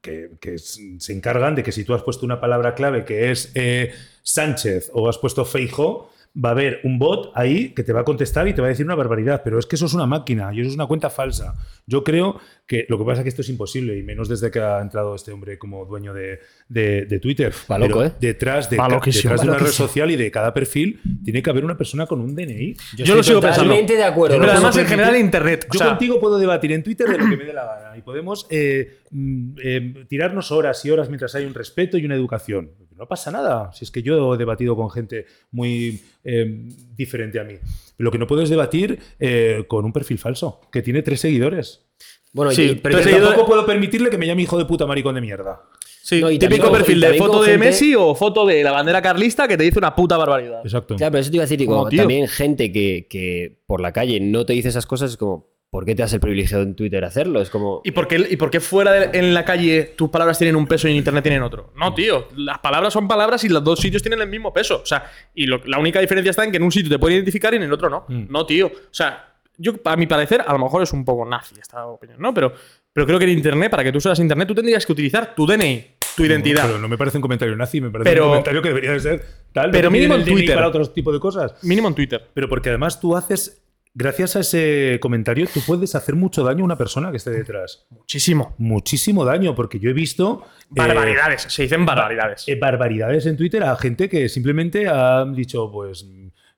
que, 0.00 0.30
que 0.40 0.58
se 0.58 1.12
encargan 1.12 1.54
de 1.54 1.62
que 1.62 1.72
si 1.72 1.84
tú 1.84 1.94
has 1.94 2.02
puesto 2.02 2.24
una 2.24 2.40
palabra 2.40 2.74
clave 2.74 3.04
que 3.04 3.30
es 3.30 3.52
eh, 3.54 3.92
Sánchez 4.22 4.90
o 4.92 5.08
has 5.08 5.18
puesto 5.18 5.44
Feijo, 5.44 6.10
va 6.36 6.50
a 6.50 6.52
haber 6.52 6.80
un 6.84 6.98
bot 6.98 7.32
ahí 7.34 7.70
que 7.74 7.82
te 7.82 7.92
va 7.92 8.00
a 8.00 8.04
contestar 8.04 8.46
y 8.48 8.54
te 8.54 8.60
va 8.60 8.66
a 8.68 8.70
decir 8.70 8.84
una 8.86 8.94
barbaridad. 8.94 9.42
Pero 9.44 9.58
es 9.58 9.66
que 9.66 9.76
eso 9.76 9.86
es 9.86 9.94
una 9.94 10.06
máquina 10.06 10.50
y 10.54 10.60
eso 10.60 10.68
es 10.68 10.74
una 10.74 10.86
cuenta 10.86 11.10
falsa. 11.10 11.54
Yo 11.86 12.04
creo 12.04 12.38
que 12.66 12.84
lo 12.88 12.98
que 12.98 13.04
pasa 13.04 13.20
es 13.20 13.22
que 13.24 13.28
esto 13.30 13.42
es 13.42 13.48
imposible 13.48 13.96
y 13.98 14.02
menos 14.02 14.28
desde 14.28 14.50
que 14.50 14.60
ha 14.60 14.80
entrado 14.80 15.14
este 15.14 15.32
hombre 15.32 15.58
como 15.58 15.84
dueño 15.86 16.12
de, 16.14 16.38
de- 16.68 17.06
de 17.06 17.18
Twitter. 17.20 17.52
Va 17.70 17.78
loco, 17.78 17.98
Pero 18.00 18.06
¿eh? 18.08 18.12
Detrás 18.20 18.68
de, 18.70 18.76
detrás 18.76 19.40
de 19.42 19.48
una 19.48 19.58
red 19.58 19.66
social 19.68 20.10
y 20.10 20.16
de 20.16 20.30
cada 20.30 20.52
perfil 20.54 21.00
tiene 21.24 21.42
que 21.42 21.50
haber 21.50 21.64
una 21.64 21.76
persona 21.76 22.06
con 22.06 22.20
un 22.20 22.34
DNI. 22.34 22.74
Yo 22.98 23.14
lo 23.16 23.22
sigo 23.22 23.40
pensando. 23.40 23.64
Totalmente 23.70 23.96
de 23.96 24.04
acuerdo. 24.04 24.36
Yo 24.36 24.40
Pero 24.40 24.52
no 24.52 24.58
además 24.58 24.76
en 24.76 24.86
general 24.86 25.16
internet. 25.16 25.66
o 25.68 25.72
Yo 25.72 25.78
sea, 25.78 25.88
contigo 25.88 26.20
puedo 26.20 26.38
debatir 26.38 26.72
en 26.72 26.82
Twitter 26.82 27.08
de 27.08 27.18
lo 27.18 27.28
que 27.28 27.36
me 27.36 27.44
dé 27.44 27.52
la 27.52 27.64
gana 27.64 27.96
y 27.96 28.02
podemos 28.02 28.46
eh, 28.50 28.98
mm, 29.10 29.50
eh, 29.64 30.04
tirarnos 30.08 30.52
horas 30.52 30.84
y 30.84 30.90
horas 30.90 31.08
mientras 31.08 31.34
hay 31.34 31.46
un 31.46 31.54
respeto 31.54 31.96
y 31.98 32.04
una 32.04 32.14
educación. 32.14 32.70
No 32.98 33.06
pasa 33.06 33.30
nada. 33.30 33.70
Si 33.72 33.84
es 33.84 33.90
que 33.90 34.02
yo 34.02 34.34
he 34.34 34.36
debatido 34.38 34.74
con 34.76 34.90
gente 34.90 35.26
muy 35.52 36.02
eh, 36.24 36.66
diferente 36.96 37.38
a 37.40 37.44
mí. 37.44 37.54
Lo 37.96 38.10
que 38.10 38.18
no 38.18 38.26
puedo 38.26 38.42
es 38.42 38.50
debatir 38.50 38.98
eh, 39.20 39.64
con 39.68 39.84
un 39.84 39.92
perfil 39.92 40.18
falso 40.18 40.60
que 40.72 40.82
tiene 40.82 41.02
tres 41.02 41.20
seguidores. 41.20 41.84
Bueno, 42.32 42.50
Sí, 42.50 42.62
y- 42.62 42.68
pero 42.74 42.80
Pero 42.82 42.94
Tres 42.96 43.06
seguidores- 43.06 43.28
tampoco 43.30 43.46
puedo 43.46 43.64
permitirle 43.66 44.10
que 44.10 44.18
me 44.18 44.26
llame 44.26 44.42
hijo 44.42 44.58
de 44.58 44.64
puta 44.66 44.84
maricón 44.86 45.14
de 45.14 45.20
mierda. 45.22 45.62
sí, 46.02 46.20
No, 46.20 46.30
y 46.30 46.38
típico 46.38 46.64
también- 46.64 46.84
perfil 46.84 46.98
y 46.98 47.06
de 47.06 47.14
foto 47.18 47.42
de 47.42 47.50
gente- 47.52 47.66
Messi 47.66 47.94
o 47.94 48.14
foto 48.14 48.46
de 48.46 48.62
la 48.62 48.72
bandera 48.72 49.00
carlista 49.02 49.46
que 49.46 49.56
te 49.56 49.64
dice 49.64 49.78
una 49.78 49.94
puta 49.94 50.16
barbaridad. 50.16 50.60
Exacto. 50.64 50.96
Claro, 50.96 51.12
pero 51.12 51.20
eso 51.20 51.30
te 51.30 51.36
iba 51.36 51.42
a 51.42 51.46
decir, 51.46 51.58
digo, 51.58 51.76
Como, 51.76 51.88
tío. 51.88 52.00
también 52.02 52.26
gente 52.28 52.72
que, 52.72 53.06
que 53.08 53.58
por 53.66 53.80
la 53.80 53.92
calle 53.92 54.18
no 54.20 54.44
te 54.46 54.54
dice 54.54 54.68
esas 54.68 54.86
cosas, 54.86 55.10
es 55.12 55.16
como, 55.16 55.48
¿por 55.70 55.84
qué 55.84 55.94
te 55.94 56.02
das 56.02 56.12
el 56.12 56.20
privilegio 56.20 56.60
en 56.60 56.74
Twitter 56.74 57.04
hacerlo? 57.04 57.40
Es 57.40 57.50
como. 57.50 57.80
¿Y 57.84 57.90
por, 57.92 58.08
qué, 58.08 58.26
¿Y 58.30 58.36
por 58.36 58.50
qué 58.50 58.60
fuera 58.60 58.92
de- 58.92 59.18
en 59.18 59.34
la 59.34 59.44
calle 59.44 59.94
tus 59.96 60.08
palabras 60.10 60.38
tienen 60.38 60.56
un 60.56 60.66
peso 60.66 60.88
y 60.88 60.92
en 60.92 60.96
internet 60.98 61.22
tienen 61.22 61.42
otro? 61.42 61.72
No, 61.76 61.94
tío. 61.94 62.28
Las 62.36 62.58
palabras 62.58 62.92
son 62.92 63.06
palabras 63.08 63.44
y 63.44 63.48
los 63.48 63.62
dos 63.64 63.78
sitios 63.80 64.02
tienen 64.02 64.20
el 64.20 64.28
mismo 64.28 64.52
peso. 64.52 64.80
O 64.82 64.86
sea, 64.86 65.10
y 65.34 65.46
lo- 65.46 65.62
la 65.66 65.78
única 65.78 66.00
diferencia 66.00 66.30
está 66.30 66.44
en 66.44 66.50
que 66.50 66.56
en 66.56 66.62
un 66.62 66.72
sitio 66.72 66.90
te 66.90 66.98
pueden 66.98 67.16
identificar 67.16 67.52
y 67.54 67.56
en 67.58 67.64
el 67.64 67.72
otro 67.72 67.88
no. 67.90 68.04
Mm. 68.08 68.26
No, 68.30 68.46
tío. 68.46 68.66
O 68.68 68.72
sea, 68.92 69.34
yo, 69.56 69.72
a 69.84 69.96
mi 69.96 70.06
parecer, 70.06 70.42
a 70.46 70.52
lo 70.52 70.58
mejor 70.60 70.82
es 70.82 70.92
un 70.92 71.04
poco 71.04 71.24
nazi 71.24 71.56
esta 71.60 71.84
opinión, 71.86 72.20
¿no? 72.20 72.32
Pero, 72.32 72.52
pero 72.92 73.06
creo 73.06 73.18
que 73.18 73.24
en 73.24 73.32
internet, 73.32 73.70
para 73.70 73.82
que 73.84 73.90
tú 73.92 73.98
uses 73.98 74.18
internet, 74.20 74.46
tú 74.48 74.54
tendrías 74.54 74.86
que 74.86 74.92
utilizar 74.92 75.34
tu 75.34 75.46
DNI, 75.46 75.84
tu 76.16 76.24
identidad. 76.24 76.66
Pero 76.66 76.78
no 76.78 76.88
me 76.88 76.96
parece 76.96 77.18
un 77.18 77.22
comentario 77.22 77.54
nazi, 77.56 77.80
me 77.80 77.90
parece 77.90 78.08
Pero- 78.10 78.24
un 78.24 78.30
comentario 78.30 78.62
que 78.62 78.68
debería 78.68 78.92
de 78.92 79.00
ser 79.00 79.24
tal. 79.52 79.70
pero 79.72 79.90
mínimo 79.90 80.14
en 80.14 80.24
Twitter. 80.24 80.54
Para 80.54 80.68
otro 80.68 80.86
tipo 80.90 81.12
de 81.12 81.18
cosas. 81.20 81.54
Mínimo 81.64 81.88
en 81.88 81.94
Twitter. 81.94 82.24
Pero 82.32 82.48
porque 82.48 82.68
además 82.68 83.00
tú 83.00 83.16
haces, 83.16 83.60
gracias 83.98 84.36
a 84.36 84.40
ese 84.40 84.98
comentario, 85.02 85.46
tú 85.52 85.60
puedes 85.66 85.94
hacer 85.94 86.14
mucho 86.14 86.44
daño 86.44 86.62
a 86.62 86.64
una 86.64 86.78
persona 86.78 87.10
que 87.10 87.16
esté 87.16 87.30
detrás. 87.30 87.86
Muchísimo. 87.90 88.54
Muchísimo 88.58 89.24
daño, 89.24 89.54
porque 89.54 89.78
yo 89.80 89.90
he 89.90 89.92
visto 89.92 90.42
eh, 90.44 90.64
Barbaridades. 90.70 91.42
Se 91.48 91.62
dicen 91.62 91.84
barbaridades. 91.84 92.44
eh, 92.48 92.54
barbaridades 92.54 93.26
en 93.26 93.36
Twitter 93.36 93.62
a 93.64 93.76
gente 93.76 94.08
que 94.08 94.28
simplemente 94.28 94.86
ha 94.88 95.24
dicho, 95.24 95.70
pues, 95.72 96.06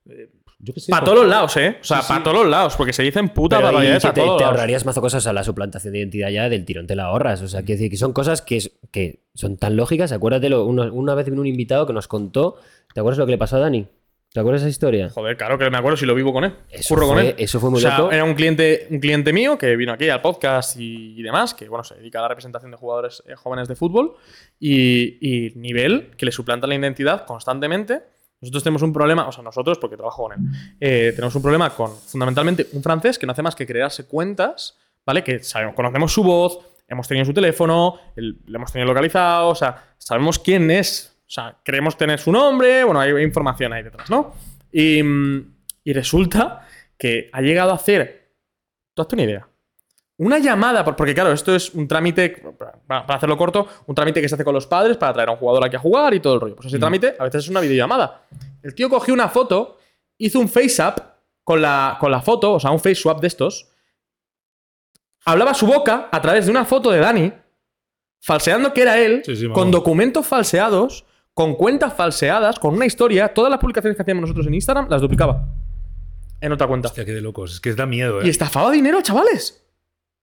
eh, 0.09 0.29
yo 0.63 0.73
qué 0.75 0.79
sé. 0.79 0.91
para 0.91 1.01
por- 1.03 1.13
todos 1.13 1.23
los 1.23 1.29
lados, 1.31 1.57
¿eh? 1.57 1.77
O 1.81 1.83
sea, 1.83 1.97
Sí, 1.97 2.03
sí. 2.03 2.07
para 2.13 2.23
todos 2.23 2.37
los 2.37 2.47
lados. 2.47 2.75
Porque 2.75 2.93
se 2.93 3.01
dicen 3.01 3.29
puta 3.29 3.59
barbaridades 3.59 4.05
a 4.05 4.13
te, 4.13 4.21
todos 4.21 4.37
te 4.37 4.43
ahorrarías 4.43 4.85
mazo 4.85 5.01
cosas 5.01 5.25
a 5.25 5.33
la 5.33 5.43
suplantación 5.43 5.93
de 5.93 5.99
identidad 5.99 6.29
ya 6.29 6.49
del 6.49 6.63
tirón 6.65 6.85
te 6.85 6.95
la 6.95 7.05
ahorras. 7.05 7.41
O 7.41 7.47
sea, 7.47 7.61
quiero 7.63 7.79
decir 7.79 7.89
que 7.89 7.97
son 7.97 8.13
cosas 8.13 8.43
que, 8.43 8.57
es- 8.57 8.71
que 8.91 9.23
son 9.33 9.57
tan 9.57 9.75
lógicas. 9.75 10.11
Acuérdate, 10.11 10.49
lo- 10.49 10.65
una, 10.65 10.91
una 10.91 11.15
vez 11.15 11.25
vino 11.27 11.41
un 11.41 11.47
invitado 11.47 11.87
que 11.87 11.93
nos 11.93 12.07
contó. 12.07 12.57
¿Te 12.93 12.99
acuerdas 12.99 13.17
lo 13.17 13.25
que 13.25 13.31
le 13.31 13.37
pasó 13.39 13.55
a 13.55 13.59
Dani? 13.59 13.87
¿Te 14.33 14.39
acuerdas 14.39 14.61
esa 14.61 14.69
historia? 14.69 15.09
Joder, 15.09 15.35
claro 15.35 15.57
que 15.57 15.69
me 15.69 15.77
acuerdo 15.77 15.97
si 15.97 16.05
lo 16.05 16.15
vivo 16.15 16.31
con 16.31 16.45
él. 16.45 16.53
Eso 16.69 16.95
Curro 16.95 17.07
con 17.07 17.15
fue- 17.17 17.29
él. 17.31 17.35
eso 17.37 17.59
fue 17.59 17.69
muy 17.69 17.79
o 17.79 17.81
sea, 17.81 17.97
loco. 17.97 18.11
Era 18.13 18.23
un 18.23 18.33
cliente, 18.33 18.87
un 18.89 18.99
cliente 19.01 19.33
mío 19.33 19.57
que 19.57 19.75
vino 19.75 19.91
aquí 19.91 20.07
al 20.09 20.21
podcast 20.21 20.77
y, 20.77 21.19
y 21.19 21.21
demás, 21.21 21.53
que 21.53 21.67
bueno, 21.67 21.83
se 21.83 21.95
dedica 21.95 22.19
a 22.19 22.21
la 22.21 22.27
representación 22.29 22.71
de 22.71 22.77
jugadores 22.77 23.21
eh, 23.27 23.35
jóvenes 23.35 23.67
de 23.67 23.75
fútbol 23.75 24.13
y, 24.57 25.17
y 25.47 25.53
nivel 25.55 26.11
que 26.15 26.25
le 26.25 26.31
suplanta 26.31 26.65
la 26.65 26.75
identidad 26.75 27.25
constantemente. 27.25 28.03
Nosotros 28.39 28.63
tenemos 28.63 28.81
un 28.83 28.93
problema, 28.93 29.27
o 29.27 29.31
sea, 29.33 29.43
nosotros, 29.43 29.77
porque 29.77 29.97
trabajo 29.97 30.23
con 30.23 30.31
él, 30.33 30.39
eh, 30.79 31.11
tenemos 31.13 31.35
un 31.35 31.41
problema 31.41 31.69
con 31.71 31.91
fundamentalmente 31.93 32.67
un 32.71 32.81
francés 32.81 33.19
que 33.19 33.25
no 33.25 33.33
hace 33.33 33.41
más 33.43 33.53
que 33.55 33.67
crearse 33.67 34.07
cuentas, 34.07 34.77
¿vale? 35.05 35.23
Que 35.25 35.43
sabemos, 35.43 35.75
conocemos 35.75 36.11
su 36.13 36.23
voz, 36.23 36.57
hemos 36.87 37.07
tenido 37.07 37.25
su 37.25 37.33
teléfono, 37.33 37.99
el- 38.15 38.39
le 38.47 38.55
hemos 38.55 38.71
tenido 38.71 38.87
localizado, 38.87 39.49
o 39.49 39.55
sea, 39.55 39.93
sabemos 39.97 40.39
quién 40.39 40.71
es, 40.71 41.10
o 41.31 41.33
sea, 41.33 41.57
creemos 41.63 41.95
tener 41.95 42.19
su 42.19 42.29
nombre, 42.29 42.83
bueno, 42.83 42.99
hay 42.99 43.11
información 43.23 43.71
ahí 43.71 43.83
detrás, 43.83 44.09
¿no? 44.09 44.33
Y, 44.69 45.01
mm, 45.01 45.53
y 45.85 45.93
resulta 45.93 46.67
que 46.97 47.29
ha 47.31 47.39
llegado 47.41 47.71
a 47.71 47.75
hacer, 47.75 48.33
tú 48.93 49.01
hazte 49.01 49.15
una 49.15 49.23
idea, 49.23 49.47
una 50.17 50.39
llamada, 50.39 50.83
por- 50.83 50.97
porque 50.97 51.13
claro, 51.13 51.31
esto 51.31 51.55
es 51.55 51.73
un 51.73 51.87
trámite, 51.87 52.43
para 52.85 53.15
hacerlo 53.15 53.37
corto, 53.37 53.65
un 53.87 53.95
trámite 53.95 54.19
que 54.21 54.27
se 54.27 54.35
hace 54.35 54.43
con 54.43 54.53
los 54.53 54.67
padres 54.67 54.97
para 54.97 55.13
traer 55.13 55.29
a 55.29 55.31
un 55.31 55.37
jugador 55.37 55.63
aquí 55.65 55.77
a 55.77 55.79
jugar 55.79 56.13
y 56.13 56.19
todo 56.19 56.33
el 56.35 56.41
rollo. 56.41 56.55
Pues 56.57 56.67
ese 56.67 56.79
trámite 56.79 57.15
a 57.17 57.23
veces 57.23 57.45
es 57.45 57.49
una 57.49 57.61
videollamada. 57.61 58.23
El 58.61 58.75
tío 58.75 58.89
cogió 58.89 59.13
una 59.13 59.29
foto, 59.29 59.77
hizo 60.17 60.37
un 60.37 60.49
face 60.49 60.83
up 60.85 61.01
con 61.45 61.61
la, 61.61 61.95
con 61.97 62.11
la 62.11 62.21
foto, 62.21 62.55
o 62.55 62.59
sea, 62.59 62.71
un 62.71 62.79
face 62.79 62.95
swap 62.95 63.21
de 63.21 63.27
estos, 63.27 63.69
hablaba 65.25 65.53
su 65.53 65.65
boca 65.65 66.09
a 66.11 66.21
través 66.21 66.45
de 66.45 66.51
una 66.51 66.65
foto 66.65 66.91
de 66.91 66.99
Dani, 66.99 67.31
falseando 68.21 68.73
que 68.73 68.81
era 68.81 68.99
él, 68.99 69.21
Sí, 69.25 69.35
sí, 69.35 69.43
vamos. 69.47 69.57
con 69.57 69.71
documentos 69.71 70.27
falseados, 70.27 71.05
con 71.33 71.55
cuentas 71.55 71.93
falseadas, 71.93 72.59
con 72.59 72.73
una 72.75 72.85
historia, 72.85 73.33
todas 73.33 73.49
las 73.49 73.59
publicaciones 73.59 73.95
que 73.95 74.01
hacíamos 74.01 74.21
nosotros 74.21 74.47
en 74.47 74.53
Instagram 74.55 74.87
las 74.89 75.01
duplicaba 75.01 75.47
en 76.41 76.51
otra 76.51 76.67
cuenta. 76.67 76.87
Hostia, 76.87 77.05
qué 77.05 77.13
de 77.13 77.21
locos. 77.21 77.53
Es 77.53 77.59
que 77.59 77.73
da 77.73 77.85
miedo, 77.85 78.21
¿eh? 78.21 78.25
Y 78.27 78.29
estafaba 78.29 78.71
dinero, 78.71 78.99
chavales. 79.01 79.63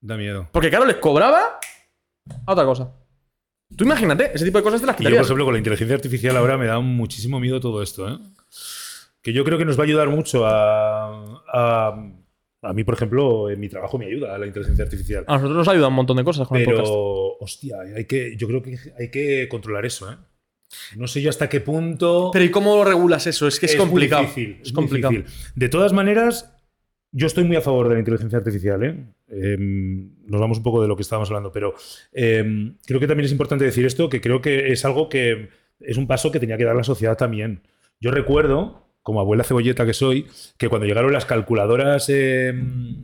Da 0.01 0.16
miedo. 0.16 0.49
Porque 0.53 0.68
claro, 0.68 0.85
les 0.85 0.97
cobraba 0.97 1.61
a 2.47 2.53
otra 2.53 2.64
cosa. 2.64 2.92
Tú 3.77 3.85
imagínate, 3.85 4.31
ese 4.35 4.44
tipo 4.44 4.59
de 4.59 4.64
cosas 4.64 4.81
te 4.81 4.87
las 4.87 4.97
Y 4.97 4.99
yo, 4.99 5.05
por 5.05 5.11
quitarías. 5.11 5.27
ejemplo, 5.27 5.44
con 5.44 5.55
la 5.55 5.59
inteligencia 5.59 5.94
artificial 5.94 6.37
ahora 6.37 6.57
me 6.57 6.66
da 6.66 6.81
muchísimo 6.81 7.38
miedo 7.38 7.61
todo 7.61 7.83
esto, 7.83 8.09
¿eh? 8.09 8.18
Que 9.23 9.33
yo 9.33 9.44
creo 9.44 9.59
que 9.59 9.64
nos 9.64 9.79
va 9.79 9.83
a 9.83 9.87
ayudar 9.87 10.09
mucho 10.09 10.47
a, 10.47 11.42
a, 11.53 12.11
a 12.62 12.73
mí, 12.73 12.83
por 12.85 12.94
ejemplo, 12.94 13.51
en 13.51 13.61
mi 13.61 13.68
trabajo 13.68 13.99
me 13.99 14.07
ayuda 14.07 14.38
la 14.38 14.47
inteligencia 14.47 14.85
artificial. 14.85 15.25
A 15.29 15.35
nosotros 15.35 15.57
nos 15.59 15.68
ayuda 15.68 15.88
un 15.88 15.94
montón 15.94 16.16
de 16.16 16.25
cosas 16.25 16.49
con 16.49 16.57
el 16.59 16.64
podcast. 16.64 16.85
Pero, 16.88 17.37
hostia, 17.40 17.77
hay 17.94 18.07
que, 18.07 18.37
yo 18.37 18.47
creo 18.49 18.62
que 18.62 18.77
hay 18.99 19.11
que 19.11 19.49
controlar 19.51 19.85
eso, 19.87 20.11
¿eh? 20.11 20.16
No 20.96 21.07
sé 21.07 21.22
yo 21.22 21.31
hasta 21.31 21.48
qué 21.48 21.61
punto. 21.61 22.31
Pero 22.33 22.44
¿y 22.44 22.50
cómo 22.50 22.85
regulas 22.85 23.26
eso? 23.26 23.46
Es 23.46 23.59
que 23.59 23.66
es, 23.66 23.76
complicado. 23.76 24.22
difícil, 24.22 24.59
es 24.62 24.72
muy 24.72 24.74
complicado. 24.74 25.12
difícil. 25.12 25.52
De 25.54 25.68
todas 25.68 25.92
maneras, 25.92 26.54
yo 27.11 27.26
estoy 27.26 27.44
muy 27.44 27.57
a 27.57 27.61
favor 27.61 27.88
de 27.88 27.94
la 27.94 28.00
inteligencia 28.00 28.38
artificial. 28.38 28.83
¿eh? 28.83 29.07
Em, 29.28 30.11
nos 30.26 30.40
vamos 30.40 30.59
un 30.59 30.64
poco 30.64 30.83
de 30.83 30.88
lo 30.88 30.96
que 30.96 31.02
estábamos 31.02 31.31
hablando, 31.31 31.52
pero 31.52 31.74
em, 32.12 32.76
creo 32.87 33.00
que 33.00 33.07
también 33.07 33.26
es 33.26 33.33
importante 33.33 33.64
decir 33.64 33.87
esto, 33.87 34.09
que 34.09 34.20
creo 34.20 34.40
que 34.40 34.72
es 34.72 34.85
algo 34.85 35.09
que 35.09 35.48
es 35.81 35.96
un 35.96 36.07
paso 36.07 36.31
que 36.31 36.40
tenía 36.40 36.57
que 36.57 36.64
dar 36.64 36.76
la 36.76 36.85
sociedad 36.85 37.16
también. 37.16 37.62
Yo 38.00 38.11
recuerdo 38.11 38.88
como 39.09 39.21
abuela 39.21 39.42
cebolleta 39.42 39.87
que 39.87 39.94
soy, 39.94 40.27
que 40.59 40.68
cuando 40.68 40.87
llegaron 40.87 41.11
las 41.12 41.25
calculadoras 41.25 42.05
eh, 42.11 42.53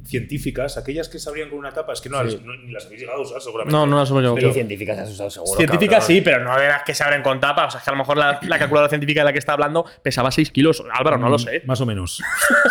científicas, 0.05 0.77
aquellas 0.77 1.09
que 1.09 1.19
se 1.19 1.29
abrían 1.29 1.49
con 1.49 1.59
una 1.59 1.73
tapa, 1.73 1.95
es 1.95 2.01
que 2.03 2.11
no, 2.11 2.23
las- 2.23 2.43
no- 2.43 2.55
ni 2.57 2.71
las 2.73 2.85
habéis 2.87 3.01
llegado 3.01 3.21
a 3.21 3.23
usar 3.23 3.40
seguramente. 3.40 3.73
No, 3.75 3.87
no 3.87 3.99
las 3.99 4.11
hemos 4.11 4.23
llegado. 4.23 4.53
científicas 4.53 4.99
has 4.99 5.11
usado 5.11 5.31
seguro. 5.31 5.57
Científicas 5.57 6.07
sí, 6.07 6.21
pero 6.21 6.45
no 6.45 6.55
de 6.59 6.69
las 6.69 6.83
que 6.83 6.95
se 6.95 7.03
abren 7.03 7.23
con 7.23 7.40
tapa. 7.40 7.67
O 7.67 7.71
sea, 7.71 7.79
es 7.79 7.85
que 7.85 7.90
a 7.90 7.95
lo 7.95 7.99
mejor 7.99 8.17
la, 8.19 8.38
la 8.43 8.59
calculadora 8.59 8.88
científica 8.90 9.21
de 9.21 9.25
la 9.25 9.33
que 9.33 9.38
está 9.38 9.55
hablando 9.55 9.85
pesaba 10.03 10.31
6 10.31 10.51
kilos. 10.51 10.85
Álvaro, 10.93 11.17
no 11.19 11.29
lo 11.31 11.38
sé. 11.38 11.62
Más 11.67 11.81
o 11.81 11.87
menos. 11.87 12.23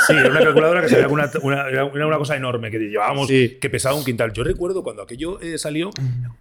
Sí, 0.07 0.13
era 0.13 0.29
una 0.29 0.41
calculadora 0.41 0.85
que 0.85 1.03
con 1.03 1.13
una, 1.13 1.29
una- 1.41 1.67
era 1.69 1.85
una 2.07 2.17
cosa 2.17 2.35
enorme 2.35 2.69
que 2.69 2.77
llevábamos, 2.79 3.27
Sí. 3.27 3.57
que 3.59 3.69
pesaba 3.69 3.95
un 3.95 4.03
quintal. 4.05 4.31
Yo 4.33 4.43
recuerdo 4.43 4.83
cuando 4.83 5.01
aquello 5.01 5.39
eh, 5.41 5.57
salió, 5.57 5.89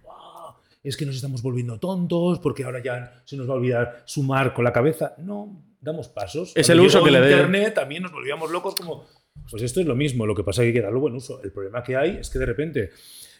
"Guau, 0.03 0.55
es 0.83 0.97
que 0.97 1.05
nos 1.05 1.15
estamos 1.15 1.41
volviendo 1.41 1.79
tontos 1.79 2.39
porque 2.39 2.63
ahora 2.63 2.81
ya 2.83 3.21
se 3.25 3.37
nos 3.37 3.47
va 3.49 3.53
a 3.53 3.57
olvidar 3.57 4.01
sumar 4.05 4.53
con 4.53 4.63
la 4.63 4.73
cabeza. 4.73 5.13
No, 5.17 5.49
damos 5.83 6.07
pasos. 6.07 6.53
Es 6.55 6.67
Cuando 6.67 6.83
el 6.83 6.87
uso 6.87 7.03
que 7.03 7.11
le 7.11 7.19
dé. 7.19 7.31
Internet 7.31 7.73
también 7.73 8.03
nos 8.03 8.11
volvíamos 8.11 8.49
locos 8.49 8.73
como, 8.75 9.05
pues 9.49 9.61
esto 9.63 9.81
es 9.81 9.85
lo 9.85 9.95
mismo, 9.95 10.25
lo 10.25 10.33
que 10.33 10.43
pasa 10.43 10.61
es 10.61 10.65
que 10.65 10.67
hay 10.69 10.73
que 10.73 10.81
darle 10.81 10.99
buen 10.99 11.15
uso. 11.15 11.41
El 11.43 11.51
problema 11.51 11.83
que 11.83 11.95
hay 11.95 12.17
es 12.17 12.29
que 12.29 12.39
de 12.39 12.45
repente 12.45 12.91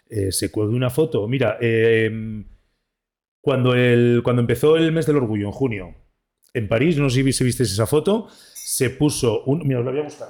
eh, 0.10 0.32
se 0.32 0.52
cuelga 0.52 0.76
una 0.76 0.90
foto. 0.90 1.28
Mira, 1.28 1.58
eh, 1.62 2.44
cuando, 3.42 3.74
el, 3.74 4.22
cuando 4.24 4.42
empezó 4.42 4.78
el 4.78 4.92
mes 4.92 5.06
del 5.06 5.18
orgullo, 5.18 5.48
en 5.48 5.52
junio, 5.52 5.96
en 6.54 6.68
París, 6.68 6.98
no 6.98 7.10
sé 7.10 7.16
si 7.32 7.44
visteis 7.44 7.72
esa 7.72 7.88
foto, 7.88 8.28
se 8.54 8.90
puso 8.90 9.44
un. 9.46 9.68
Mira, 9.68 9.80
os 9.80 9.86
la 9.86 9.92
voy 9.92 10.02
a 10.02 10.04
buscar. 10.04 10.30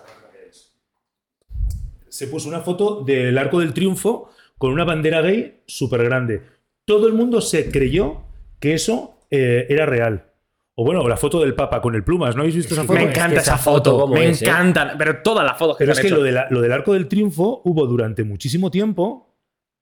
Se 2.08 2.28
puso 2.28 2.48
una 2.48 2.62
foto 2.62 3.04
del 3.04 3.36
Arco 3.40 3.60
del 3.60 3.74
Triunfo 3.74 4.30
con 4.60 4.72
una 4.72 4.84
bandera 4.84 5.22
gay 5.22 5.64
súper 5.66 6.04
grande. 6.04 6.44
Todo 6.86 7.08
el 7.08 7.14
mundo 7.14 7.42
se 7.42 7.72
creyó 7.72 8.26
que 8.60 8.76
eso 8.76 9.18
eh, 9.32 9.66
era 9.68 9.88
real. 9.88 10.33
O 10.76 10.84
bueno, 10.86 11.08
la 11.08 11.18
foto 11.18 11.40
del 11.40 11.54
Papa 11.54 11.80
con 11.82 11.94
el 11.94 12.04
plumas, 12.04 12.36
¿no 12.36 12.42
habéis 12.42 12.56
visto 12.56 12.74
esa 12.74 12.84
foto? 12.84 12.94
Me 12.94 13.04
es 13.04 13.10
que 13.12 13.14
encanta 13.20 13.42
esa 13.42 13.54
esa 13.54 13.58
foto. 13.64 13.92
foto, 13.92 14.00
¿cómo 14.02 14.16
Me 14.16 14.30
es, 14.30 14.42
eh? 14.42 14.46
encantan. 14.46 14.98
Pero 14.98 15.22
todas 15.22 15.46
las 15.46 15.58
fotos 15.58 15.78
que 15.78 15.84
Pero 15.84 15.94
se 15.94 16.02
es 16.02 16.06
han 16.06 16.10
que 16.10 16.14
hecho. 16.16 16.18
lo, 16.18 16.24
de 16.24 16.32
la- 16.32 16.48
lo 16.50 16.62
del 16.62 16.72
Arco 16.72 16.94
del 16.94 17.08
Triunfo 17.08 17.62
hubo 17.66 17.86
durante 17.86 18.24
muchísimo 18.24 18.72
tiempo, 18.72 19.36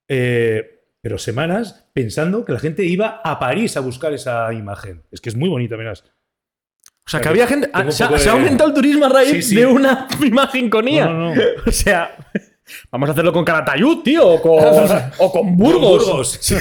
eh, 0.09 0.79
pero 1.01 1.17
semanas, 1.17 1.85
pensando 1.93 2.43
que 2.43 2.51
la 2.53 2.59
gente 2.59 2.83
iba 2.83 3.21
a 3.23 3.39
París 3.39 3.77
a 3.77 3.79
buscar 3.79 4.11
esa 4.13 4.51
imagen. 4.53 5.03
Es 5.11 5.21
que 5.21 5.29
es 5.29 5.35
muy 5.37 5.47
bonita, 5.49 5.75
verás. 5.77 6.03
O 6.03 7.09
sea, 7.09 7.21
que 7.21 7.29
había 7.29 7.47
gente. 7.47 7.69
Se, 7.91 8.03
ha, 8.03 8.07
poco 8.07 8.17
de- 8.17 8.23
se 8.23 8.29
ha 8.29 8.33
aumentado 8.33 8.69
el 8.69 8.75
turismo 8.75 9.05
a 9.05 9.09
raíz 9.09 9.29
Sí, 9.31 9.41
sí. 9.41 9.55
de 9.55 9.65
una 9.65 10.07
imagen 10.25 10.69
con 10.69 10.87
IA. 10.87 11.05
No, 11.05 11.13
no, 11.13 11.35
no. 11.35 11.41
O 11.65 11.71
sea, 11.71 12.15
vamos 12.91 13.07
a 13.09 13.13
hacerlo 13.13 13.31
con 13.33 13.45
Calatayud, 13.45 13.99
tío. 14.03 14.27
O 14.27 14.41
con, 14.41 14.59
o 15.19 15.31
con 15.31 15.55
Burgos. 15.57 16.05
Burgos. 16.05 16.51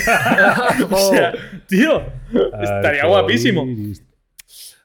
O 0.91 0.97
sea, 0.97 1.33
tío. 1.67 2.01
Estaría 2.63 3.07
guapísimo. 3.07 3.67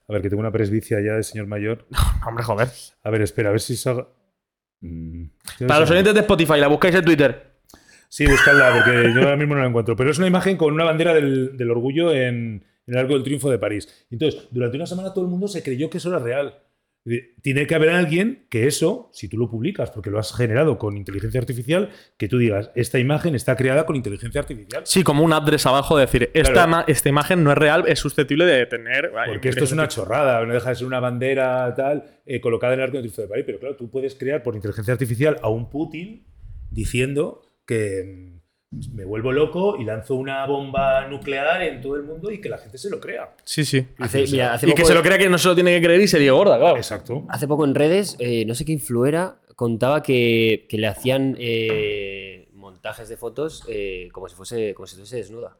A 0.08 0.14
ver, 0.14 0.22
que 0.22 0.30
tengo 0.30 0.40
una 0.42 0.52
presbicia 0.52 1.00
ya 1.02 1.14
de 1.14 1.24
señor 1.24 1.48
mayor. 1.48 1.86
Hombre, 2.28 2.44
joder. 2.44 2.68
A 3.04 3.10
ver, 3.10 3.22
espera, 3.22 3.50
a 3.50 3.52
ver 3.52 3.62
si 3.62 3.76
salga. 3.76 4.08
Mm, 4.82 5.26
Para 5.68 5.80
los 5.82 5.92
oyentes 5.92 6.14
de 6.14 6.20
Spotify, 6.22 6.60
la 6.60 6.68
buscáis 6.68 6.96
en 6.96 7.06
Twitter. 7.06 7.56
Sí, 8.08 8.26
buscadla, 8.28 8.72
porque 8.74 9.12
yo 9.14 9.22
ahora 9.22 9.36
mismo 9.36 9.56
no 9.56 9.62
la 9.62 9.68
encuentro. 9.68 9.96
Pero 9.96 10.12
es 10.12 10.18
una 10.18 10.28
imagen 10.28 10.58
con 10.58 10.74
una 10.74 10.84
bandera 10.84 11.14
del, 11.14 11.58
del 11.58 11.72
orgullo 11.72 12.12
en, 12.14 12.64
en 12.88 12.94
el 12.94 12.98
Arco 12.98 13.14
del 13.14 13.24
Triunfo 13.24 13.50
de 13.50 13.58
París. 13.58 14.06
Entonces, 14.12 14.48
durante 14.52 14.78
una 14.78 14.86
semana 14.86 15.14
todo 15.14 15.26
el 15.26 15.32
mundo 15.32 15.48
se 15.48 15.64
creyó 15.64 15.90
que 15.90 15.98
eso 15.98 16.10
era 16.10 16.20
real. 16.20 16.56
Tiene 17.44 17.68
que 17.68 17.76
haber 17.76 17.90
alguien 17.92 18.48
que 18.50 18.66
eso, 18.66 19.12
si 19.14 19.30
tú 19.30 19.38
lo 19.38 19.48
publicas 19.48 19.92
porque 19.92 20.10
lo 20.10 20.18
has 20.18 20.34
generado 20.34 20.80
con 20.80 20.98
inteligencia 20.98 21.40
artificial, 21.40 21.90
que 22.18 22.28
tú 22.28 22.40
digas, 22.40 22.72
esta 22.74 22.98
imagen 22.98 23.36
está 23.36 23.56
creada 23.56 23.86
con 23.86 23.96
inteligencia 23.96 24.42
artificial. 24.42 24.82
Sí, 24.88 25.04
como 25.04 25.24
un 25.24 25.32
address 25.32 25.68
abajo, 25.68 25.98
decir, 25.98 26.32
esta, 26.34 26.52
Claro. 26.54 26.72
ma- 26.72 26.86
esta 26.88 27.08
imagen 27.10 27.44
no 27.44 27.52
es 27.52 27.58
real, 27.60 27.84
es 27.88 28.00
susceptible 28.00 28.46
de 28.46 28.66
tener. 28.66 29.12
Porque 29.28 29.50
esto 29.50 29.66
es 29.66 29.72
una 29.72 29.88
chorrada, 29.88 30.44
no 30.48 30.54
deja 30.54 30.70
de 30.70 30.76
ser 30.78 30.88
una 30.88 31.00
bandera 31.00 31.72
tal 31.76 32.22
eh, 32.26 32.42
colocada 32.42 32.74
en 32.74 32.80
el 32.80 32.86
arco 32.86 33.00
de 33.00 33.28
París. 33.28 33.44
Pero 33.46 33.60
claro, 33.60 33.76
tú 33.76 33.92
puedes 33.92 34.16
crear 34.16 34.42
por 34.42 34.56
inteligencia 34.56 34.92
artificial 34.94 35.38
a 35.44 35.50
un 35.50 35.70
Putin 35.70 36.26
diciendo 36.72 37.42
que 37.68 38.32
mm, 38.34 38.35
me 38.94 39.06
vuelvo 39.06 39.32
loco 39.32 39.78
y 39.80 39.84
lanzo 39.84 40.16
una 40.16 40.46
bomba 40.46 41.08
nuclear 41.08 41.64
en 41.64 41.82
todo 41.82 41.96
el 41.96 42.04
mundo 42.04 42.32
y 42.32 42.42
que 42.42 42.50
la 42.50 42.58
gente 42.58 42.78
se 42.78 42.90
lo 42.90 43.00
crea. 43.00 43.32
Sí, 43.44 43.66
sí. 43.66 43.86
Hace, 44.00 44.26
mira, 44.32 44.54
hace 44.54 44.68
Y 44.68 44.72
poco, 44.72 44.82
que 44.82 44.88
se 44.88 44.94
lo 44.94 45.02
crea 45.02 45.18
que 45.18 45.30
no 45.30 45.38
se 45.38 45.48
lo 45.48 45.56
tiene 45.56 45.76
que 45.76 45.86
creer 45.86 46.02
y 46.02 46.08
se 46.08 46.20
dio 46.20 46.36
gorda, 46.36 46.58
claro. 46.58 46.78
Exacto. 46.78 47.26
hace 47.30 47.48
poco 47.48 47.66
en 47.66 47.76
redes, 47.76 48.16
eh, 48.20 48.46
no 48.46 48.56
sé 48.56 48.66
qué 48.66 48.72
influera, 48.72 49.38
contaba 49.56 50.04
que, 50.04 50.66
que 50.70 50.78
le 50.78 50.88
hacían 50.88 51.36
eh, 51.40 52.50
montajes 52.54 53.10
de 53.10 53.18
fotos 53.18 53.64
eh, 53.68 54.10
como 54.12 54.28
si 54.28 54.36
fuese 54.36 54.74
como 54.74 54.88
si 54.88 54.94
estuviese 54.94 55.18
desnuda. 55.18 55.58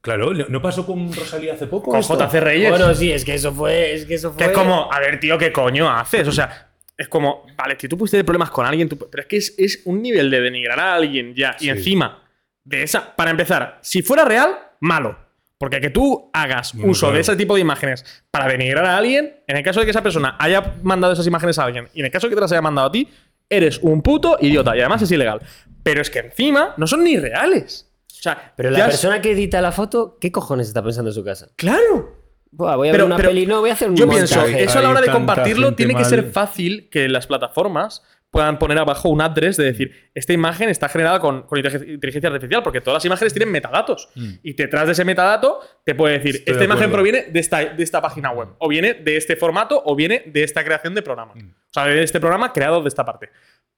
Claro, 0.00 0.34
¿no 0.34 0.60
pasó 0.60 0.84
con 0.84 1.10
Rosalía 1.14 1.54
hace 1.54 1.66
poco? 1.66 1.90
Con 1.90 2.00
esto? 2.00 2.14
JC 2.18 2.34
Reyes. 2.34 2.68
Bueno, 2.68 2.94
sí, 2.94 3.10
es 3.10 3.24
que 3.24 3.32
eso 3.32 3.52
fue. 3.54 3.94
Es 3.94 4.04
que 4.04 4.16
eso 4.16 4.32
fue. 4.32 4.38
Que 4.38 4.44
es 4.44 4.52
como, 4.52 4.92
a 4.92 5.00
ver, 5.00 5.18
tío, 5.18 5.38
¿qué 5.38 5.50
coño 5.50 5.88
haces? 5.88 6.28
O 6.28 6.32
sea, 6.32 6.73
es 6.96 7.08
como, 7.08 7.46
vale, 7.56 7.76
que 7.76 7.88
tú 7.88 7.96
puedes 7.98 8.10
tener 8.12 8.24
problemas 8.24 8.50
con 8.50 8.64
alguien, 8.66 8.88
tú- 8.88 8.96
pero 9.10 9.22
es 9.22 9.26
que 9.26 9.36
es, 9.36 9.54
es 9.58 9.82
un 9.84 10.00
nivel 10.02 10.30
de 10.30 10.40
denigrar 10.40 10.78
a 10.78 10.94
alguien 10.94 11.34
ya. 11.34 11.56
Sí. 11.58 11.66
Y 11.66 11.70
encima 11.70 12.22
de 12.64 12.82
esa, 12.82 13.14
para 13.16 13.30
empezar, 13.30 13.78
si 13.82 14.02
fuera 14.02 14.24
real, 14.24 14.56
malo. 14.80 15.18
Porque 15.58 15.80
que 15.80 15.90
tú 15.90 16.30
hagas 16.32 16.74
uso 16.74 17.06
claro. 17.06 17.14
de 17.14 17.20
ese 17.20 17.36
tipo 17.36 17.54
de 17.54 17.60
imágenes 17.60 18.04
para 18.30 18.48
denigrar 18.48 18.84
a 18.84 18.96
alguien, 18.98 19.36
en 19.46 19.56
el 19.56 19.62
caso 19.62 19.80
de 19.80 19.86
que 19.86 19.90
esa 19.90 20.02
persona 20.02 20.36
haya 20.38 20.74
mandado 20.82 21.12
esas 21.12 21.26
imágenes 21.26 21.58
a 21.58 21.64
alguien 21.64 21.88
y 21.94 22.00
en 22.00 22.06
el 22.06 22.12
caso 22.12 22.26
de 22.26 22.30
que 22.30 22.34
te 22.34 22.40
las 22.40 22.52
haya 22.52 22.60
mandado 22.60 22.88
a 22.88 22.92
ti, 22.92 23.08
eres 23.48 23.78
un 23.82 24.02
puto 24.02 24.36
idiota 24.40 24.76
y 24.76 24.80
además 24.80 25.02
es 25.02 25.10
ilegal. 25.12 25.40
Pero 25.82 26.02
es 26.02 26.10
que 26.10 26.18
encima 26.18 26.74
no 26.76 26.86
son 26.86 27.04
ni 27.04 27.16
reales. 27.18 27.88
O 28.10 28.22
sea, 28.24 28.52
Pero 28.56 28.70
la 28.70 28.86
persona 28.86 29.20
que 29.22 29.30
edita 29.32 29.60
la 29.60 29.70
foto, 29.70 30.18
¿qué 30.20 30.32
cojones 30.32 30.66
está 30.68 30.82
pensando 30.82 31.10
en 31.10 31.14
su 31.14 31.24
casa? 31.24 31.48
Claro. 31.56 32.23
Buah, 32.56 32.76
voy 32.76 32.88
a 32.88 32.92
Pero- 32.92 33.04
ver 33.04 33.06
una 33.06 33.16
pero 33.16 33.28
peli, 33.30 33.46
no, 33.46 33.60
voy 33.60 33.70
a 33.70 33.72
hacer 33.72 33.90
un 33.90 33.96
Yo 33.96 34.06
montaje. 34.06 34.26
pienso, 34.26 34.46
eso 34.70 34.78
a 34.78 34.82
la 34.82 34.90
hora 34.90 35.00
de 35.00 35.10
compartirlo 35.10 35.74
tiene 35.74 35.94
que 35.94 36.04
ser 36.04 36.30
fácil 36.30 36.88
que 36.90 37.08
las 37.08 37.26
plataformas 37.26 38.02
puedan 38.30 38.58
poner 38.58 38.78
abajo 38.78 39.08
un 39.10 39.20
address 39.20 39.56
de 39.56 39.64
decir, 39.64 40.10
esta 40.12 40.32
imagen 40.32 40.68
está 40.68 40.88
generada 40.88 41.20
con, 41.20 41.42
con 41.42 41.56
inteligencia 41.58 42.28
artificial, 42.28 42.64
porque 42.64 42.80
todas 42.80 42.96
las 42.96 43.04
imágenes 43.04 43.32
tienen 43.32 43.52
metadatos. 43.52 44.08
Y 44.42 44.54
detrás 44.54 44.86
de 44.86 44.92
ese 44.92 45.04
metadato 45.04 45.60
te 45.84 45.94
puede 45.94 46.18
decir, 46.18 46.34
Mm. 46.34 46.38
Estoy 46.38 46.52
esta 46.52 46.58
de 46.58 46.64
imagen 46.64 46.90
proviene 46.90 47.22
de 47.30 47.38
esta, 47.40 47.64
de 47.64 47.82
esta 47.82 48.02
página 48.02 48.30
web, 48.32 48.48
o 48.58 48.68
viene 48.68 48.94
de 48.94 49.16
este 49.16 49.36
formato, 49.36 49.80
o 49.84 49.94
viene 49.94 50.24
de 50.26 50.42
esta 50.42 50.64
creación 50.64 50.94
de 50.96 51.02
programa. 51.02 51.32
Mm. 51.36 51.50
O 51.50 51.72
sea, 51.72 51.86
de 51.86 52.02
este 52.02 52.18
programa 52.18 52.52
creado 52.52 52.82
de 52.82 52.88
esta 52.88 53.04
parte. 53.04 53.30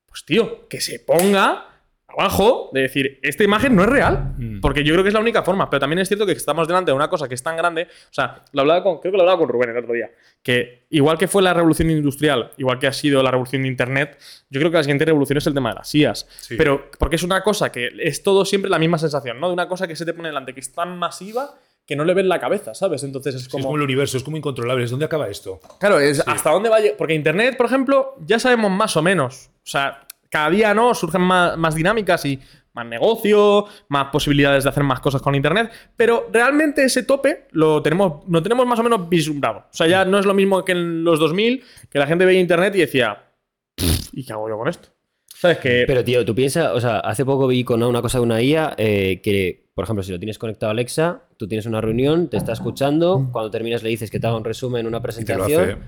Pues 0.07 0.25
tío, 0.25 0.67
que 0.69 0.81
se 0.81 1.01
ponga 1.01 1.67
abajo 2.09 2.71
de 2.73 2.83
decir, 2.83 3.19
esta 3.23 3.45
imagen 3.45 3.75
no 3.75 3.83
es 3.83 3.89
real. 3.89 4.35
Mm. 4.39 4.61
Porque 4.61 4.85
yo 4.85 4.93
creo 4.95 5.03
que 5.03 5.09
es 5.09 5.15
la 5.15 5.21
única 5.21 5.43
forma. 5.43 5.69
Pero 5.69 5.81
también 5.81 5.99
es 5.99 6.09
cierto 6.09 6.27
que 6.27 6.33
estamos 6.33 6.67
delante 6.69 6.91
de 6.91 6.97
una 6.97 7.09
cosa 7.09 7.29
que 7.29 7.35
es 7.35 7.43
tan 7.43 7.57
grande. 7.57 7.83
O 7.85 8.15
sea, 8.15 8.43
lo 8.53 8.63
hablaba 8.63 8.83
con, 8.83 8.99
creo 9.01 9.13
que 9.13 9.17
lo 9.17 9.23
hablaba 9.23 9.39
con 9.39 9.49
Rubén 9.49 9.71
el 9.71 9.79
otro 9.79 9.93
día. 9.93 10.11
Que 10.43 10.87
igual 10.91 11.19
que 11.19 11.29
fue 11.29 11.43
la 11.43 11.53
revolución 11.53 11.91
industrial, 11.91 12.53
igual 12.57 12.79
que 12.79 12.87
ha 12.87 12.93
sido 12.93 13.23
la 13.23 13.31
revolución 13.31 13.63
de 13.63 13.69
Internet, 13.69 14.19
yo 14.51 14.61
creo 14.61 14.71
que 14.71 14.77
la 14.79 14.83
siguiente 14.85 15.05
revolución 15.05 15.39
es 15.39 15.47
el 15.47 15.55
tema 15.55 15.71
de 15.71 15.77
las 15.77 15.95
IAS. 15.95 16.27
Sí. 16.41 16.57
Pero 16.57 16.91
porque 16.99 17.17
es 17.17 17.23
una 17.23 17.43
cosa 17.43 17.71
que 17.73 17.91
es 17.99 18.23
todo 18.23 18.45
siempre 18.45 18.71
la 18.71 18.79
misma 18.79 18.99
sensación, 18.99 19.41
¿no? 19.41 19.49
De 19.49 19.55
una 19.55 19.69
cosa 19.69 19.87
que 19.87 19.97
se 19.97 20.05
te 20.05 20.15
pone 20.15 20.29
delante, 20.29 20.55
que 20.55 20.61
es 20.61 20.73
tan 20.73 20.99
masiva 20.99 21.59
que 21.87 21.95
no 21.95 22.05
le 22.05 22.15
ves 22.15 22.27
la 22.27 22.41
cabeza, 22.41 22.75
¿sabes? 22.75 23.05
Entonces 23.05 23.35
es 23.37 23.43
Es 23.43 23.49
como. 23.49 23.65
como 23.65 23.77
el 23.77 23.83
universo, 23.83 24.17
es 24.17 24.25
como 24.25 24.37
incontrolable. 24.37 24.85
¿Es 24.85 24.91
dónde 24.91 25.07
acaba 25.07 25.29
esto? 25.29 25.61
Claro, 25.79 26.01
es 26.01 26.23
hasta 26.27 26.51
dónde 26.51 26.69
va 26.69 26.77
a 26.77 26.81
llegar. 26.81 26.97
Porque 26.97 27.15
Internet, 27.15 27.57
por 27.57 27.67
ejemplo, 27.67 28.17
ya 28.27 28.39
sabemos 28.39 28.71
más 28.73 28.97
o 28.97 29.03
menos. 29.03 29.51
O 29.65 29.69
sea, 29.69 30.06
cada 30.31 30.51
día 30.51 30.75
no 30.75 30.95
surgen 30.95 31.23
más, 31.23 31.57
más 31.57 31.75
dinámicas 31.75 32.25
y 32.25 32.41
más 32.73 32.87
negocio, 32.87 33.67
más 33.89 34.09
posibilidades 34.13 34.65
de 34.65 34.71
hacer 34.71 34.83
más 34.83 35.01
cosas 35.01 35.23
con 35.23 35.35
Internet. 35.35 35.71
Pero 35.97 36.29
realmente 36.33 36.85
ese 36.85 37.03
tope 37.03 37.47
lo 37.53 37.83
tenemos, 37.83 38.23
lo 38.29 38.43
tenemos 38.43 38.67
más 38.67 38.79
o 38.79 38.83
menos 38.83 39.09
vislumbrado. 39.09 39.61
O 39.61 39.77
sea, 39.77 39.87
ya 39.87 40.05
no 40.05 40.19
es 40.19 40.27
lo 40.27 40.35
mismo 40.35 40.65
que 40.65 40.73
en 40.73 41.03
los 41.03 41.19
2000, 41.19 41.65
que 41.91 41.99
la 41.99 42.07
gente 42.07 42.27
veía 42.27 42.41
Internet 42.41 42.75
y 42.77 42.81
decía, 42.81 43.33
"Pff, 43.75 44.11
¿y 44.13 44.25
qué 44.25 44.33
hago 44.33 44.49
yo 44.49 44.59
con 44.59 44.69
esto? 44.69 44.91
¿Sabes? 45.39 45.59
Que. 45.59 45.85
Pero, 45.87 46.03
tío, 46.03 46.25
tú 46.25 46.35
piensas, 46.35 46.73
o 46.73 46.81
sea, 46.81 47.01
hace 47.01 47.25
poco 47.25 47.47
vi 47.47 47.63
con 47.63 47.83
una 47.83 48.01
cosa 48.01 48.19
de 48.19 48.25
una 48.25 48.41
IA 48.41 48.75
eh, 48.79 49.21
que, 49.23 49.69
por 49.75 49.85
ejemplo, 49.85 50.03
si 50.03 50.13
lo 50.13 50.19
tienes 50.19 50.39
conectado 50.39 50.71
a 50.71 50.73
Alexa, 50.73 51.25
tú 51.37 51.47
tienes 51.47 51.67
una 51.67 51.83
reunión, 51.83 52.29
te 52.29 52.39
está 52.39 52.53
escuchando, 52.53 53.29
cuando 53.33 53.51
terminas 53.51 53.83
le 53.83 53.91
dices 53.91 54.11
que 54.11 54.19
te 54.19 54.27
haga 54.27 54.37
un 54.37 54.45
resumen, 54.45 54.87
una 54.87 54.99
te 54.99 55.01
lo 55.01 55.03
presentación. 55.03 55.81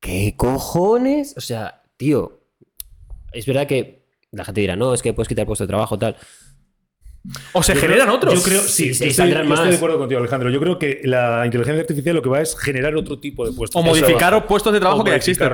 ¿Qué 0.00 0.34
cojones? 0.36 1.36
O 1.36 1.40
sea, 1.40 1.82
tío, 1.96 2.40
es 3.38 3.46
verdad 3.46 3.66
que 3.66 4.06
la 4.32 4.44
gente 4.44 4.60
dirá, 4.60 4.76
no, 4.76 4.92
es 4.94 5.02
que 5.02 5.12
puedes 5.12 5.28
quitar 5.28 5.46
puesto 5.46 5.64
de 5.64 5.68
trabajo, 5.68 5.98
tal. 5.98 6.16
o 7.52 7.62
se 7.62 7.74
Yo 7.74 7.80
creo- 7.80 7.90
generan 7.90 8.10
otros. 8.14 8.34
Yo 8.34 8.42
creo, 8.42 8.60
Sí, 8.62 8.94
sí, 8.94 9.04
estoy, 9.08 9.30
yo 9.30 9.40
estoy 9.42 9.68
de 9.70 9.76
acuerdo 9.76 9.98
contigo, 9.98 10.18
Alejandro. 10.20 10.50
Yo 10.50 10.60
creo 10.60 10.78
que 10.78 11.00
la 11.04 11.42
inteligencia 11.44 11.80
artificial 11.82 12.14
lo 12.16 12.22
que 12.22 12.28
va 12.28 12.40
es 12.40 12.58
generar 12.58 12.94
otro 12.96 13.18
tipo 13.18 13.46
de 13.46 13.52
puestos. 13.52 13.80
o 13.80 13.82
de 13.84 13.88
modificar 13.90 14.18
trabajo. 14.30 14.46
puestos 14.46 14.72
de 14.72 14.80
trabajo 14.80 15.00
O 15.02 15.04
que 15.04 15.10
ya 15.10 15.16
existen. 15.16 15.52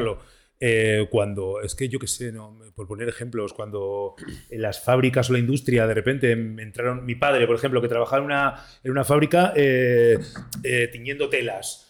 Eh, 0.60 1.08
cuando, 1.10 1.60
es 1.62 1.74
que 1.74 1.88
yo 1.88 1.98
qué 1.98 2.06
sé, 2.06 2.30
¿no? 2.30 2.56
por 2.76 2.86
poner 2.86 3.08
ejemplos, 3.08 3.52
cuando 3.52 4.14
en 4.48 4.62
las 4.62 4.80
fábricas 4.82 5.28
o 5.28 5.32
la 5.32 5.40
industria 5.40 5.86
de 5.86 5.94
repente 5.94 6.30
em- 6.30 6.58
entraron, 6.60 7.04
mi 7.04 7.16
padre, 7.16 7.46
por 7.46 7.56
ejemplo, 7.56 7.82
que 7.82 7.88
trabajaba 7.88 8.18
en 8.20 8.24
una, 8.26 8.64
en 8.84 8.90
una 8.92 9.04
fábrica 9.04 9.52
eh, 9.56 10.16
eh, 10.62 10.88
tiñendo 10.92 11.28
telas. 11.28 11.83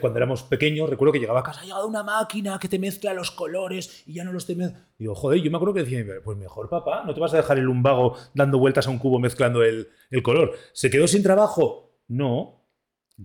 Cuando 0.00 0.16
éramos 0.16 0.42
pequeños, 0.44 0.88
recuerdo 0.88 1.12
que 1.12 1.18
llegaba 1.18 1.40
a 1.40 1.42
casa, 1.42 1.60
ha 1.60 1.64
llegado 1.64 1.86
una 1.86 2.02
máquina 2.02 2.58
que 2.58 2.68
te 2.68 2.78
mezcla 2.78 3.12
los 3.12 3.30
colores 3.30 4.02
y 4.06 4.14
ya 4.14 4.24
no 4.24 4.32
los 4.32 4.46
te. 4.46 4.56
Digo, 4.98 5.14
joder, 5.14 5.40
yo 5.40 5.50
me 5.50 5.56
acuerdo 5.58 5.74
que 5.74 5.84
decía, 5.84 6.04
pues 6.24 6.38
mejor 6.38 6.68
papá, 6.70 7.04
no 7.04 7.12
te 7.14 7.20
vas 7.20 7.34
a 7.34 7.38
dejar 7.38 7.58
el 7.58 7.64
lumbago 7.64 8.16
dando 8.32 8.58
vueltas 8.58 8.86
a 8.86 8.90
un 8.90 8.98
cubo 8.98 9.18
mezclando 9.18 9.62
el, 9.62 9.88
el 10.10 10.22
color. 10.22 10.52
¿Se 10.72 10.90
quedó 10.90 11.06
sin 11.06 11.22
trabajo? 11.22 11.98
No, 12.08 12.63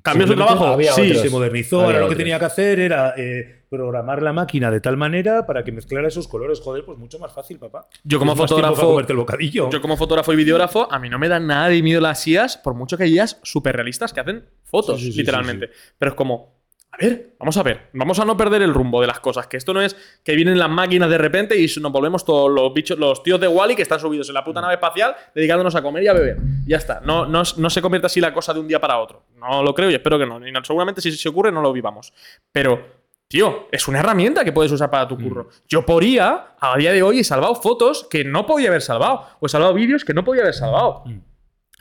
¿Cambió 0.03 0.27
su 0.27 0.35
trabajo? 0.35 0.77
Sí. 0.79 1.01
otros. 1.01 1.21
Se 1.23 1.29
modernizó, 1.29 1.77
Había 1.77 1.87
ahora 1.87 1.99
lo 2.01 2.09
que 2.09 2.15
tenía 2.15 2.37
que 2.37 2.45
hacer 2.45 2.79
era 2.79 3.15
eh, 3.17 3.63
programar 3.69 4.21
la 4.21 4.31
máquina 4.33 4.69
de 4.69 4.79
tal 4.81 4.97
manera 4.97 5.47
para 5.47 5.63
que 5.63 5.71
mezclara 5.71 6.07
esos 6.07 6.27
colores. 6.27 6.59
Joder, 6.61 6.85
pues 6.85 6.97
mucho 6.99 7.17
más 7.17 7.33
fácil, 7.33 7.57
papá. 7.57 7.87
Yo 8.03 8.19
como 8.19 8.35
fotógrafo- 8.35 9.03
el 9.09 9.15
bocadillo. 9.17 9.69
Yo 9.71 9.81
como 9.81 9.97
fotógrafo 9.97 10.31
y 10.31 10.35
videógrafo, 10.35 10.91
a 10.91 10.99
mí 10.99 11.09
no 11.09 11.17
me 11.17 11.27
dan 11.27 11.47
nada 11.47 11.69
de 11.69 11.81
miedo 11.81 12.01
las 12.01 12.25
IAs, 12.27 12.57
por 12.57 12.75
mucho 12.75 12.97
que 12.97 13.05
hay 13.05 13.13
IAs 13.15 13.39
súper 13.41 13.75
realistas 13.75 14.13
que 14.13 14.19
hacen 14.19 14.45
fotos, 14.63 14.99
Sí, 14.99 15.07
sí, 15.07 15.11
sí, 15.13 15.17
literalmente. 15.19 15.69
Pero 15.97 16.11
es 16.11 16.15
como, 16.15 16.58
a 16.91 16.97
ver, 16.97 17.35
vamos 17.39 17.55
a 17.57 17.63
ver, 17.63 17.89
vamos 17.93 18.19
a 18.19 18.25
no 18.25 18.35
perder 18.35 18.61
el 18.63 18.73
rumbo 18.73 18.99
de 18.99 19.07
las 19.07 19.19
cosas, 19.19 19.47
que 19.47 19.57
esto 19.57 19.73
no 19.73 19.81
es 19.81 19.95
que 20.23 20.35
vienen 20.35 20.57
las 20.57 20.69
máquinas 20.69 21.09
de 21.09 21.17
repente 21.17 21.55
y 21.59 21.67
nos 21.79 21.91
volvemos 21.91 22.25
todos 22.25 22.49
los 22.51 22.73
bichos, 22.73 22.97
los 22.97 23.21
tíos 23.23 23.39
de 23.39 23.47
Wally 23.47 23.75
que 23.75 23.83
están 23.83 23.99
subidos 23.99 24.27
en 24.29 24.33
la 24.33 24.41
Mm. 24.41 24.45
puta 24.45 24.61
nave 24.61 24.73
espacial 24.73 25.15
dedicándonos 25.35 25.75
a 25.75 25.81
comer 25.81 26.03
y 26.03 26.07
a 26.07 26.13
beber. 26.13 26.37
Ya 26.65 26.77
está, 26.77 26.99
no, 27.01 27.25
no, 27.25 27.43
no 27.57 27.69
se 27.69 27.81
convierte 27.81 28.07
así 28.07 28.19
la 28.19 28.33
cosa 28.33 28.53
de 28.53 28.59
un 28.59 28.67
día 28.67 28.81
para 28.81 28.97
otro. 28.97 29.23
No 29.37 29.61
lo 29.63 29.73
creo 29.75 29.89
y 29.91 29.93
espero 29.93 30.17
que 30.17 30.25
no. 30.25 30.45
Y 30.47 30.51
no- 30.51 30.63
seguramente 30.63 30.99
si 31.01 31.11
se 31.11 31.29
ocurre 31.29 31.51
no 31.51 31.61
lo 31.61 31.71
vivamos. 31.71 32.11
Pero... 32.51 32.99
Tío, 33.31 33.67
es 33.71 33.87
una 33.87 33.99
herramienta 33.99 34.43
que 34.43 34.51
puedes 34.51 34.71
usar 34.71 34.89
para 34.89 35.07
tu 35.07 35.15
curro. 35.15 35.43
Mm. 35.43 35.47
Yo 35.67 35.85
por 35.85 36.03
IA, 36.03 36.55
a 36.59 36.75
día 36.79 36.91
de 36.91 37.03
hoy, 37.03 37.19
he 37.19 37.23
salvado 37.23 37.53
fotos 37.53 38.07
que 38.09 38.23
no 38.23 38.47
podía 38.47 38.69
haber 38.69 38.81
salvado. 38.81 39.27
O 39.39 39.45
he 39.45 39.49
salvado 39.49 39.75
vídeos 39.75 40.03
que 40.03 40.15
no 40.15 40.23
podía 40.23 40.41
haber 40.41 40.55
salvado. 40.55 41.03
Mm. 41.05 41.17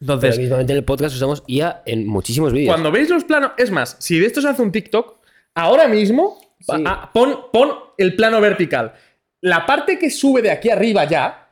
Pero 0.00 0.14
Entonces, 0.14 0.38
mismamente 0.38 0.72
en 0.72 0.78
el 0.78 0.84
podcast 0.84 1.14
usamos 1.16 1.42
IA 1.46 1.82
en 1.86 2.06
muchísimos 2.06 2.52
vídeos. 2.52 2.72
cuando 2.72 2.90
veis 2.92 3.08
los 3.10 3.24
planos. 3.24 3.52
Es 3.56 3.70
más, 3.70 3.96
si 3.98 4.18
de 4.18 4.26
esto 4.26 4.40
se 4.40 4.48
hace 4.48 4.62
un 4.62 4.70
TikTok, 4.72 5.16
ahora 5.54 5.88
mismo 5.88 6.38
Sí. 6.60 6.82
ah, 6.86 7.10
pon, 7.12 7.36
pon 7.52 7.70
el 7.96 8.16
plano 8.16 8.40
vertical. 8.40 8.92
La 9.40 9.64
parte 9.66 9.98
que 9.98 10.10
sube 10.10 10.42
de 10.42 10.50
aquí 10.50 10.70
arriba 10.70 11.04
ya 11.04 11.47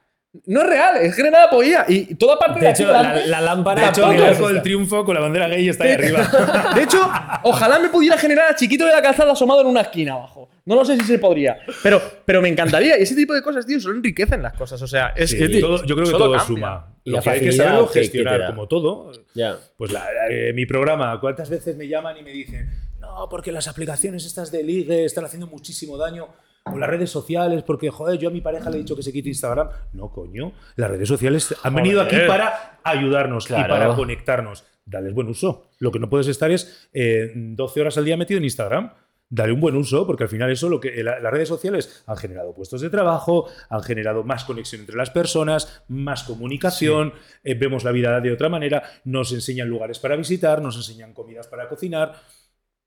no 0.47 0.61
es 0.63 0.67
real, 0.69 0.97
es 0.99 1.15
generada 1.15 1.49
por 1.51 1.65
IA. 1.65 1.85
Y 1.89 2.15
toda 2.17 2.39
parte 2.39 2.61
de, 2.61 2.67
De 2.67 2.73
aquí 2.73 2.83
hecho, 2.83 2.93
la, 2.93 3.27
la 3.27 3.41
lámpara. 3.41 3.83
De 3.83 3.89
hecho, 3.89 4.11
el 4.13 4.23
arco 4.23 4.49
del 4.49 4.63
triunfo 4.63 5.05
con 5.05 5.15
la 5.15 5.21
bandera 5.21 5.49
gay 5.49 5.69
está 5.69 5.85
ahí 5.85 5.93
arriba. 5.93 6.73
De 6.75 6.83
hecho, 6.83 7.01
ojalá 7.43 7.79
me 7.79 7.89
pudiera 7.89 8.19
generar 8.19 8.51
a 8.53 8.55
chiquito 8.57 8.85
de 8.87 8.93
la 8.93 9.03
calzada 9.03 9.33
asomado 9.33 9.61
en 9.63 9.67
una 9.69 9.83
esquina 9.83 10.13
abajo. 10.15 10.49
No 10.65 10.75
lo 10.75 10.85
sé 10.85 10.97
si 10.97 11.05
se 11.05 11.19
podría. 11.19 11.59
Pero, 11.83 12.03
pero 12.25 12.43
me 12.43 12.49
encantaría. 12.49 12.99
Y 12.99 13.03
ese 13.03 13.15
tipo 13.15 13.33
de 13.35 13.41
cosas, 13.43 13.65
tío, 13.67 13.81
solo 13.81 13.97
enriquecen 13.97 14.43
las 14.43 14.53
cosas. 14.55 14.83
O 14.83 14.87
sea, 14.89 15.09
es, 15.17 15.31
Sí, 15.31 15.37
es- 15.41 15.61
todo- 15.61 15.85
yo 15.85 15.95
creo 15.95 16.07
que 16.07 16.13
todo 16.13 16.33
cambia. 16.33 16.41
suma. 16.41 16.93
Y 17.05 17.11
Lo 17.11 17.19
la 17.19 17.23
que 17.23 17.31
hay 17.31 17.41
que 17.41 17.53
saberlo 17.53 17.87
que- 17.87 17.93
que 17.93 17.99
gestionar, 18.01 18.41
da. 18.41 18.47
como 18.49 18.67
todo. 18.67 19.13
Ya. 19.35 19.57
Pues 19.77 19.93
la- 19.93 20.05
eh, 20.29 20.53
mi 20.55 20.67
programa, 20.67 21.21
¿cuántas 21.21 21.49
veces 21.51 21.77
me 21.77 21.87
llaman 21.87 22.17
y 22.19 22.23
me 22.23 22.33
dicen, 22.33 22.69
no, 23.01 23.29
porque 23.31 23.53
las 23.53 23.69
aplicaciones 23.69 24.27
estas 24.27 24.51
de 24.51 24.65
ligue 24.65 25.05
están 25.05 25.25
haciendo 25.25 25.47
muchísimo 25.47 25.97
daño? 25.97 26.27
O 26.73 26.79
las 26.79 26.89
redes 26.91 27.11
sociales, 27.11 27.63
porque, 27.63 27.91
joder, 27.91 28.19
yo 28.19 28.29
a 28.29 28.33
mi 28.33 28.41
pareja 28.41 28.69
le 28.71 28.77
he 28.77 28.81
dicho 28.81 28.97
que 28.97 29.03
se 29.03 29.13
quite 29.13 29.29
Instagram. 29.29 29.69
No, 29.93 30.11
coño. 30.11 30.53
Las 30.75 30.91
redes 30.91 31.09
sociales 31.09 31.55
han 31.63 31.75
venido 31.75 32.01
aquí 32.01 32.17
para 32.27 32.81
ayudarnos 32.83 33.47
Claro. 33.47 33.67
y 33.75 33.79
para 33.79 33.95
conectarnos. 33.95 34.65
Dales 34.85 35.15
buen 35.15 35.29
uso. 35.29 35.71
Lo 35.79 35.91
que 35.93 35.99
no 35.99 36.09
puedes 36.11 36.27
estar 36.29 36.51
es 36.51 36.89
eh, 36.93 37.33
12 37.35 37.81
horas 37.81 37.99
al 37.99 38.05
día 38.05 38.17
metido 38.17 38.39
en 38.39 38.45
Instagram. 38.45 38.93
Dale 39.29 39.53
un 39.53 39.61
buen 39.61 39.75
uso, 39.77 40.07
porque 40.07 40.23
al 40.25 40.29
final 40.29 40.51
eso 40.53 40.69
lo 40.69 40.79
que 40.81 41.03
la- 41.03 41.19
las 41.19 41.33
redes 41.33 41.49
sociales 41.49 42.05
han 42.07 42.17
generado 42.17 42.55
puestos 42.55 42.81
de 42.81 42.91
trabajo, 42.91 43.49
han 43.69 43.83
generado 43.83 44.23
más 44.23 44.45
conexión 44.45 44.81
entre 44.83 44.97
las 44.97 45.11
personas, 45.11 45.83
más 45.89 46.23
comunicación, 46.23 47.13
eh, 47.43 47.55
vemos 47.55 47.83
la 47.83 47.91
vida 47.91 48.21
de 48.21 48.31
otra 48.33 48.49
manera, 48.49 48.85
nos 49.05 49.33
enseñan 49.33 49.69
lugares 49.69 49.99
para 49.99 50.15
visitar, 50.15 50.63
nos 50.63 50.77
enseñan 50.77 51.13
comidas 51.13 51.49
para 51.49 51.69
cocinar, 51.69 52.13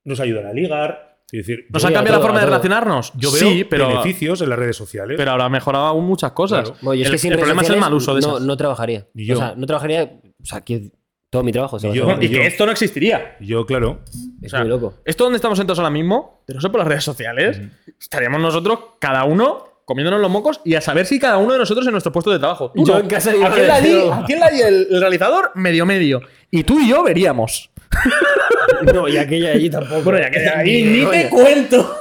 nos 0.06 0.22
ayudan 0.22 0.46
a 0.46 0.54
ligar. 0.54 1.09
Es 1.32 1.46
decir, 1.46 1.66
¿Nos 1.70 1.84
han 1.86 1.94
cambiado 1.94 2.18
la 2.20 2.24
forma 2.26 2.40
de 2.40 2.46
relacionarnos? 2.46 3.14
yo 3.16 3.32
veo 3.32 3.40
sí, 3.42 3.64
pero, 3.64 3.88
beneficios 3.88 4.42
en 4.42 4.50
las 4.50 4.58
redes 4.60 4.76
sociales. 4.76 5.16
pero 5.18 5.32
ahora 5.32 5.46
ha 5.46 5.50
mejorado 5.50 5.86
aún 5.86 6.06
muchas 6.06 6.32
cosas. 6.32 6.64
Claro. 6.70 6.78
Bueno, 6.82 6.96
yo 6.96 7.02
es 7.04 7.08
el, 7.08 7.12
que 7.14 7.18
sin 7.20 7.32
el 7.34 7.38
problema 7.38 7.62
es 7.62 7.70
el 7.70 7.80
mal 7.80 7.94
uso 7.94 8.16
de 8.16 8.22
no, 8.22 8.30
esas. 8.38 8.42
no 8.48 8.58
trabajaría. 8.58 9.08
Ni 9.14 9.26
yo. 9.26 9.36
O 9.36 9.38
sea, 9.38 9.54
no 9.56 9.66
trabajaría. 9.68 10.12
O 10.42 10.46
sea, 10.46 10.62
que 10.62 10.92
todo 11.30 11.44
mi 11.44 11.52
trabajo 11.52 11.78
se 11.78 11.90
y 11.90 11.94
yo- 11.94 12.18
que 12.20 12.48
esto 12.48 12.66
no 12.66 12.72
existiría. 12.72 13.38
yo, 13.40 13.66
claro. 13.66 14.00
Es 14.42 14.48
O 14.48 14.50
sea, 14.50 14.60
muy 14.62 14.70
loco. 14.70 14.96
Esto 15.06 15.26
donde 15.26 15.36
estamos 15.38 15.58
sentados 15.60 15.78
ahora 15.80 15.92
mismo, 15.92 16.44
de 16.48 16.56
no 16.56 16.62
ser 16.62 16.72
por 16.72 16.80
las 16.80 16.88
redes 16.88 17.04
sociales, 17.04 17.62
estaríamos 18.00 18.42
nosotros, 18.42 18.80
cada 19.00 19.26
uno, 19.26 19.66
comiéndonos 19.86 20.20
los 20.22 20.32
mocos 20.32 20.62
y 20.66 20.74
a 20.76 20.82
saber 20.82 21.06
si 21.06 21.20
cada 21.20 21.38
uno 21.38 21.54
de 21.54 21.60
nosotros 21.60 21.86
en 21.86 21.92
nuestro 21.92 22.12
puesto 22.12 22.32
de 22.32 22.40
trabajo. 22.40 22.72
Tú 22.76 22.86
Yo 22.86 22.94
no. 22.96 23.00
en 23.02 23.08
casa 23.08 23.36
iba 23.36 23.48
Aquí 23.48 23.60
en 23.62 23.70
a 23.72 23.78
en 23.78 24.40
la 24.40 24.50
di 24.50 24.62
el, 24.62 24.88
el 24.90 25.00
realizador, 25.02 25.52
medio 25.56 25.86
medio. 25.86 26.22
Y 26.50 26.64
tú 26.64 26.80
y 26.80 26.90
yo 26.90 27.04
veríamos. 27.04 27.70
No, 28.94 29.08
y 29.08 29.18
aquella 29.18 29.52
allí 29.52 29.70
tampoco. 29.70 30.04
Bueno, 30.04 30.28
ahí 30.56 30.84
ni 30.84 31.06
te 31.06 31.30
cuento. 31.30 31.96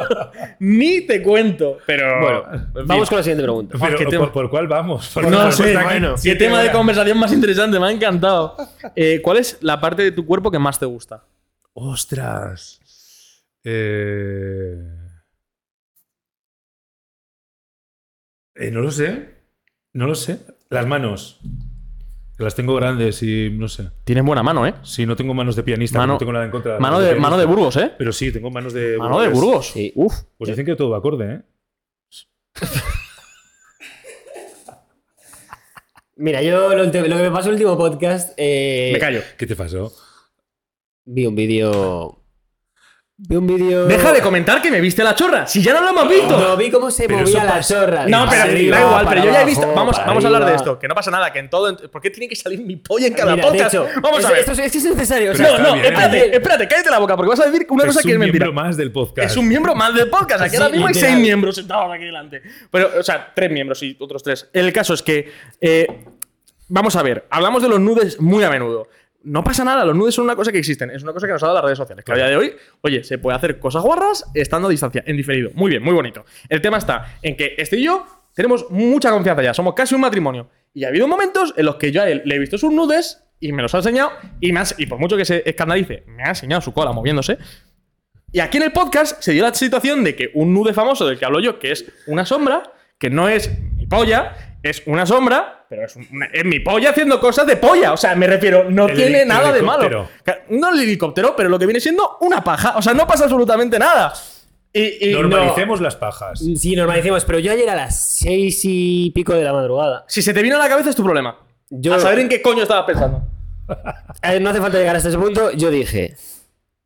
ni 0.60 1.00
te 1.02 1.22
cuento. 1.22 1.78
Pero. 1.86 2.20
Bueno, 2.20 2.70
vamos 2.86 3.08
con 3.08 3.18
la 3.18 3.22
siguiente 3.22 3.42
pregunta. 3.42 3.76
Pero, 3.80 3.98
qué 3.98 4.04
¿por, 4.04 4.12
tema. 4.12 4.32
por 4.32 4.50
cuál 4.50 4.68
vamos? 4.68 5.10
Porque 5.12 5.30
No 5.30 5.50
sé, 5.52 5.76
bueno, 5.76 6.14
qué 6.22 6.34
tema 6.34 6.62
de 6.62 6.70
conversación 6.70 7.18
más 7.18 7.32
interesante, 7.32 7.78
me 7.78 7.86
ha 7.86 7.90
encantado. 7.90 8.56
Eh, 8.94 9.20
¿Cuál 9.22 9.38
es 9.38 9.58
la 9.60 9.80
parte 9.80 10.02
de 10.02 10.12
tu 10.12 10.26
cuerpo 10.26 10.50
que 10.50 10.58
más 10.58 10.78
te 10.78 10.86
gusta? 10.86 11.24
¡Ostras! 11.72 12.80
Eh... 13.64 14.76
eh, 18.54 18.70
no 18.70 18.80
lo 18.80 18.90
sé. 18.90 19.36
No 19.92 20.06
lo 20.06 20.14
sé. 20.14 20.38
Las 20.70 20.86
manos. 20.86 21.40
Que 22.38 22.44
las 22.44 22.54
tengo 22.54 22.74
grandes 22.76 23.20
y 23.24 23.50
no 23.50 23.66
sé. 23.68 23.90
Tienes 24.04 24.24
buena 24.24 24.42
mano, 24.44 24.64
¿eh? 24.64 24.74
Sí, 24.84 25.04
no 25.04 25.16
tengo 25.16 25.34
manos 25.34 25.56
de 25.56 25.64
pianista, 25.64 25.98
Mano- 25.98 26.12
no 26.14 26.18
tengo 26.20 26.32
nada 26.32 26.44
en 26.44 26.52
contra. 26.52 26.78
Mano 26.78 27.00
de, 27.00 27.06
pianista. 27.08 27.28
mano 27.28 27.36
de 27.40 27.44
Burgos, 27.46 27.76
¿eh? 27.76 27.92
Pero 27.98 28.12
sí, 28.12 28.30
tengo 28.32 28.48
manos 28.50 28.72
de 28.72 28.96
Mano 28.96 29.20
de. 29.20 29.28
Burgos. 29.28 29.72
Sí. 29.72 29.92
Uf. 29.96 30.14
Pues 30.38 30.48
dicen 30.50 30.64
que 30.64 30.76
todo 30.76 30.90
va 30.90 30.98
acorde, 30.98 31.34
¿eh? 31.34 31.40
Mira, 36.16 36.42
yo 36.42 36.74
lo, 36.74 36.84
lo 36.84 36.90
que 36.92 37.00
me 37.02 37.30
pasó 37.30 37.48
en 37.48 37.54
el 37.56 37.60
último 37.62 37.76
podcast. 37.76 38.34
eh, 38.36 38.90
Me 38.92 38.98
callo. 38.98 39.20
¿Qué 39.36 39.46
te 39.46 39.54
pasó? 39.54 39.92
Vi 41.04 41.26
un 41.26 41.34
vídeo. 41.34 42.17
Vi 43.20 43.34
un 43.34 43.48
vídeo. 43.48 43.86
Deja 43.86 44.12
de 44.12 44.20
comentar 44.20 44.62
que 44.62 44.70
me 44.70 44.80
viste 44.80 45.02
la 45.02 45.12
chorra. 45.12 45.44
Si 45.44 45.60
ya 45.60 45.72
no 45.72 45.80
lo 45.80 45.88
hemos 45.88 46.08
visto. 46.08 46.38
No, 46.38 46.56
vi 46.56 46.70
cómo 46.70 46.88
se 46.88 47.08
Pero 47.08 47.22
movía 47.22 47.42
la 47.42 47.60
chorra. 47.60 48.06
No, 48.06 48.26
pero 48.30 48.42
arriba, 48.42 48.78
da 48.78 48.86
igual, 48.86 49.06
pero 49.08 49.24
yo 49.24 49.32
ya 49.32 49.42
he 49.42 49.44
visto. 49.44 49.66
Vamos, 49.74 49.96
vamos 50.06 50.22
a 50.22 50.26
hablar 50.28 50.44
de 50.46 50.54
esto. 50.54 50.78
Que 50.78 50.86
no 50.86 50.94
pasa 50.94 51.10
nada, 51.10 51.32
que 51.32 51.40
en 51.40 51.50
todo. 51.50 51.76
¿Por 51.90 52.00
qué 52.00 52.10
tiene 52.10 52.28
que 52.28 52.36
salir 52.36 52.60
mi 52.60 52.76
polla 52.76 53.08
en 53.08 53.14
cada 53.14 53.32
Mira, 53.34 53.46
de 53.46 53.50
podcast? 53.50 53.74
hecho, 53.74 53.88
vamos 54.00 54.20
es, 54.20 54.24
a 54.26 54.30
ver. 54.30 54.38
Esto 54.38 54.52
es, 54.52 54.58
es 54.60 54.70
que 54.70 54.78
es 54.78 54.84
necesario. 54.84 55.32
o 55.32 55.34
Pero 55.34 55.48
sea, 55.48 55.58
no, 55.58 55.64
no, 55.66 55.74
bien. 55.74 55.86
espérate, 55.86 56.36
espérate, 56.36 56.68
cállate 56.68 56.90
la 56.90 56.98
boca, 57.00 57.16
porque 57.16 57.30
vas 57.30 57.40
a 57.40 57.46
decir 57.50 57.66
una 57.70 57.86
cosa 57.86 57.98
es 57.98 58.06
que 58.06 58.12
es 58.12 58.16
un 58.16 58.20
mentira. 58.20 58.44
miembro 58.46 58.62
más 58.62 58.76
del 58.76 58.92
podcast. 58.92 59.30
Es 59.32 59.36
un 59.36 59.48
miembro 59.48 59.74
más 59.74 59.94
del 59.96 60.08
podcast. 60.10 60.42
Aquí 60.42 60.50
Sí, 60.50 60.56
ahora 60.62 60.68
mismo 60.70 60.86
hay 60.86 60.94
seis 60.94 61.16
miembros 61.18 61.56
sentados 61.56 61.92
aquí 61.92 62.04
delante. 62.04 62.40
Pero, 62.70 62.90
o 63.00 63.02
sea, 63.02 63.32
tres 63.34 63.50
miembros 63.50 63.82
y 63.82 63.96
otros 63.98 64.22
tres. 64.22 64.48
El 64.52 64.72
caso 64.72 64.94
es 64.94 65.02
que. 65.02 65.28
eh, 65.60 66.04
vamos 66.68 66.94
a 66.94 67.02
ver, 67.02 67.26
hablamos 67.30 67.62
de 67.62 67.68
los 67.68 67.80
nudes 67.80 68.20
muy 68.20 68.44
a 68.44 68.50
menudo. 68.50 68.86
No 69.30 69.44
pasa 69.44 69.64
nada, 69.64 69.84
los 69.84 69.94
nudes 69.96 70.14
son 70.14 70.24
una 70.24 70.36
cosa 70.36 70.50
que 70.52 70.58
existen, 70.58 70.90
es 70.90 71.02
una 71.02 71.12
cosa 71.12 71.26
que 71.26 71.32
nos 71.34 71.42
ha 71.42 71.46
dado 71.46 71.56
las 71.58 71.64
redes 71.64 71.78
sociales. 71.78 72.04
Que 72.04 72.12
a 72.12 72.14
día 72.16 72.26
de 72.28 72.36
hoy, 72.36 72.54
oye, 72.82 73.04
se 73.04 73.18
puede 73.18 73.36
hacer 73.36 73.58
cosas 73.58 73.82
guarras 73.82 74.24
estando 74.34 74.68
a 74.68 74.70
distancia, 74.70 75.02
en 75.06 75.16
diferido. 75.16 75.50
Muy 75.54 75.70
bien, 75.70 75.82
muy 75.82 75.94
bonito. 75.94 76.24
El 76.48 76.60
tema 76.60 76.78
está 76.78 77.18
en 77.22 77.36
que 77.36 77.54
este 77.58 77.76
y 77.76 77.84
yo 77.84 78.06
tenemos 78.34 78.70
mucha 78.70 79.10
confianza 79.10 79.42
ya, 79.42 79.52
somos 79.54 79.74
casi 79.74 79.94
un 79.94 80.00
matrimonio. 80.00 80.48
Y 80.74 80.84
ha 80.84 80.88
habido 80.88 81.08
momentos 81.08 81.54
en 81.56 81.66
los 81.66 81.76
que 81.76 81.90
yo 81.92 82.02
a 82.02 82.08
él 82.08 82.22
le 82.24 82.36
he 82.36 82.38
visto 82.38 82.56
sus 82.58 82.72
nudes 82.72 83.24
y 83.40 83.52
me 83.52 83.62
los 83.62 83.74
ha 83.74 83.78
enseñado 83.78 84.10
y, 84.40 84.56
ha- 84.56 84.64
y 84.78 84.86
por 84.86 84.98
mucho 84.98 85.16
que 85.16 85.24
se 85.24 85.42
escandalice, 85.48 86.04
me 86.06 86.22
ha 86.24 86.28
enseñado 86.30 86.60
su 86.62 86.72
cola 86.72 86.92
moviéndose. 86.92 87.38
Y 88.32 88.40
aquí 88.40 88.58
en 88.58 88.64
el 88.64 88.72
podcast 88.72 89.22
se 89.22 89.32
dio 89.32 89.42
la 89.42 89.54
situación 89.54 90.04
de 90.04 90.14
que 90.14 90.30
un 90.34 90.52
nude 90.52 90.74
famoso 90.74 91.06
del 91.06 91.18
que 91.18 91.24
hablo 91.24 91.40
yo, 91.40 91.58
que 91.58 91.72
es 91.72 91.84
una 92.06 92.26
sombra, 92.26 92.62
que 92.98 93.10
no 93.10 93.28
es 93.28 93.50
polla, 93.88 94.36
es 94.62 94.82
una 94.86 95.06
sombra, 95.06 95.64
pero 95.68 95.84
es, 95.84 95.96
una- 95.96 96.26
es 96.32 96.44
mi 96.44 96.60
polla 96.60 96.90
haciendo 96.90 97.20
cosas 97.20 97.46
de 97.46 97.56
polla. 97.56 97.92
O 97.92 97.96
sea, 97.96 98.14
me 98.14 98.26
refiero, 98.26 98.64
no 98.70 98.88
El 98.88 98.96
tiene 98.96 99.22
el 99.22 99.28
nada 99.28 99.52
de 99.52 99.62
malo. 99.62 100.08
No 100.50 100.72
el 100.72 100.80
helicóptero, 100.80 101.34
pero 101.36 101.48
lo 101.48 101.58
que 101.58 101.66
viene 101.66 101.80
siendo 101.80 102.16
una 102.20 102.42
paja. 102.42 102.74
O 102.76 102.82
sea, 102.82 102.94
no 102.94 103.06
pasa 103.06 103.24
absolutamente 103.24 103.78
nada. 103.78 104.12
Y, 104.72 105.08
y 105.10 105.12
Normalicemos 105.12 105.80
las 105.80 105.96
pajas. 105.96 106.40
Sí, 106.56 106.76
normalicemos, 106.76 107.24
pero 107.24 107.38
yo 107.38 107.50
ayer 107.52 107.68
a 107.70 107.74
las 107.74 107.98
seis 108.18 108.60
y 108.64 109.10
pico 109.14 109.32
de 109.34 109.42
la 109.42 109.52
madrugada. 109.52 110.04
si 110.08 110.20
se 110.22 110.34
te 110.34 110.42
vino 110.42 110.56
a 110.56 110.58
la 110.58 110.68
cabeza 110.68 110.90
es 110.90 110.96
tu 110.96 111.02
problema. 111.04 111.38
Yo- 111.70 111.94
A 111.94 112.00
saber 112.00 112.18
en 112.20 112.28
qué 112.28 112.42
coño 112.42 112.62
estabas 112.62 112.84
pensando. 112.84 113.22
Eh, 114.22 114.40
no 114.40 114.48
hace 114.50 114.60
falta 114.60 114.78
llegar 114.78 114.96
hasta 114.96 115.10
ese 115.10 115.18
punto. 115.18 115.50
Yo 115.52 115.70
dije, 115.70 116.16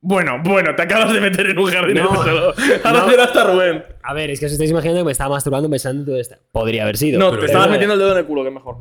Bueno, 0.04 0.40
bueno, 0.42 0.74
te 0.74 0.82
acabas 0.82 1.12
de 1.12 1.20
meter 1.20 1.46
en 1.50 1.58
un 1.58 1.70
jardín 1.70 1.94
No, 1.98 2.12
solo. 2.24 2.52
Ahora 2.82 3.00
no. 3.00 3.10
será 3.10 3.24
hasta 3.24 3.44
Rubén. 3.44 3.84
a 4.02 4.12
ver, 4.14 4.30
es 4.30 4.40
que 4.40 4.46
os 4.46 4.52
estáis 4.52 4.70
imaginando 4.70 5.00
que 5.02 5.04
me 5.06 5.12
estaba 5.12 5.30
masturbando 5.36 5.70
pensando 5.70 6.00
en 6.02 6.06
todo 6.06 6.18
esto. 6.18 6.34
Podría 6.50 6.82
haber 6.82 6.96
sido. 6.96 7.20
No, 7.20 7.30
pero 7.30 7.40
te 7.40 7.46
es 7.46 7.50
estabas 7.52 7.70
metiendo 7.70 7.94
el 7.94 8.00
dedo 8.00 8.12
en 8.12 8.18
el 8.18 8.24
culo, 8.26 8.42
que 8.42 8.48
es 8.48 8.54
mejor. 8.54 8.76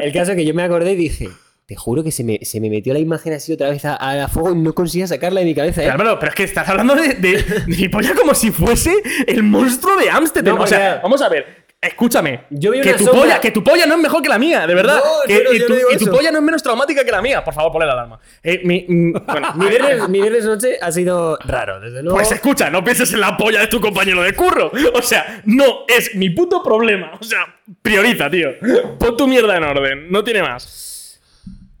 El 0.00 0.12
caso 0.12 0.30
es 0.32 0.36
que 0.36 0.44
yo 0.46 0.54
me 0.54 0.62
acordé 0.62 0.92
y 0.92 0.96
dije, 0.96 1.28
te 1.66 1.76
juro 1.76 2.02
que 2.02 2.10
se 2.10 2.24
me, 2.24 2.38
se 2.44 2.60
me 2.60 2.70
metió 2.70 2.92
la 2.94 2.98
imagen 2.98 3.32
así 3.34 3.52
otra 3.52 3.68
vez 3.70 3.84
a, 3.84 3.96
a 3.96 4.28
fuego 4.28 4.52
y 4.52 4.58
no 4.58 4.72
conseguía 4.74 5.06
sacarla 5.06 5.40
de 5.40 5.46
mi 5.46 5.54
cabeza. 5.54 5.82
¿eh? 5.82 5.84
Pero, 5.84 6.00
Álvaro, 6.00 6.18
pero 6.18 6.30
es 6.30 6.36
que 6.36 6.44
estás 6.44 6.68
hablando 6.68 6.94
de, 6.94 7.14
de, 7.14 7.42
de 7.42 7.64
mi 7.66 7.88
polla 7.88 8.14
como 8.14 8.34
si 8.34 8.50
fuese 8.50 8.94
el 9.26 9.42
monstruo 9.42 9.96
de 9.96 10.10
Amsterdam. 10.10 10.56
No, 10.56 10.62
o 10.62 10.66
sea, 10.66 11.00
vamos 11.02 11.20
a 11.22 11.28
ver. 11.28 11.68
Escúchame. 11.82 12.42
Yo 12.50 12.72
vi 12.72 12.82
que, 12.82 12.90
una 12.90 12.98
tu 12.98 13.04
sombra- 13.04 13.20
polla, 13.22 13.40
que 13.40 13.50
tu 13.52 13.64
polla 13.64 13.86
no 13.86 13.94
es 13.94 14.00
mejor 14.02 14.20
que 14.22 14.28
la 14.28 14.38
mía, 14.38 14.66
de 14.66 14.74
verdad. 14.74 14.96
No, 15.02 15.10
Que- 15.26 15.42
no, 15.44 15.52
y 15.52 15.58
yo 15.60 15.64
tu, 15.66 15.72
no 15.72 15.76
digo 15.78 15.88
y 15.92 15.96
tu 15.96 16.04
eso. 16.04 16.12
polla 16.12 16.30
no 16.30 16.36
es 16.38 16.44
menos 16.44 16.62
traumática 16.62 17.04
que 17.06 17.10
la 17.10 17.22
mía. 17.22 17.42
Por 17.42 17.54
favor, 17.54 17.72
ponle 17.72 17.86
la 17.86 17.94
alarma. 17.94 18.20
Eh, 18.42 18.60
mi, 18.64 18.84
mm, 18.86 19.12
bueno, 19.26 19.48
Mi 19.56 19.66
viernes, 19.66 20.08
mi 20.10 20.20
viernes 20.20 20.44
noche 20.44 20.76
ha 20.80 20.92
sido 20.92 21.38
raro, 21.42 21.80
desde 21.80 22.02
luego. 22.02 22.18
Pues 22.18 22.30
escucha, 22.32 22.68
no 22.68 22.84
pienses 22.84 23.10
en 23.14 23.20
la 23.20 23.34
polla 23.34 23.60
de 23.60 23.68
tu 23.68 23.80
compañero 23.80 24.22
de 24.22 24.34
curro. 24.34 24.70
O 24.92 25.00
sea, 25.00 25.40
no 25.46 25.86
es 25.88 26.14
mi 26.16 26.28
puto 26.28 26.62
problema. 26.62 27.12
O 27.18 27.24
sea, 27.24 27.46
prioriza, 27.80 28.28
tío. 28.28 28.50
Pon 28.98 29.16
tu 29.16 29.26
mierda 29.26 29.56
en 29.56 29.64
orden. 29.64 30.10
No 30.12 30.22
tiene 30.22 30.42
más. 30.42 31.18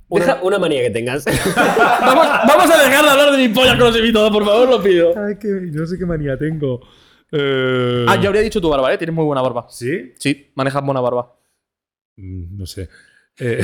Deja 0.08 0.38
una 0.42 0.58
manía 0.58 0.80
que 0.82 0.90
tengas. 0.90 1.24
vamos, 1.54 2.26
vamos 2.48 2.70
a 2.70 2.82
dejar 2.82 3.04
de 3.04 3.10
hablar 3.10 3.32
de 3.32 3.36
mi 3.36 3.48
polla 3.50 3.72
con 3.76 3.88
los 3.88 3.96
invitados, 3.98 4.30
por 4.32 4.46
favor, 4.46 4.66
lo 4.68 4.82
pido. 4.82 5.12
Ay, 5.14 5.36
que 5.38 5.46
no 5.46 5.86
sé 5.86 5.98
qué 5.98 6.06
manía 6.06 6.38
tengo. 6.38 6.80
Eh, 7.32 8.06
Ah, 8.08 8.16
yo 8.20 8.28
habría 8.28 8.42
dicho 8.42 8.60
tu 8.60 8.68
barba, 8.68 8.92
¿eh? 8.92 8.98
Tienes 8.98 9.14
muy 9.14 9.24
buena 9.24 9.42
barba. 9.42 9.66
¿Sí? 9.70 10.12
Sí, 10.18 10.50
manejas 10.54 10.84
buena 10.84 11.00
barba. 11.00 11.36
Mm, 12.16 12.56
No 12.58 12.66
sé. 12.66 12.88
Eh, 13.42 13.62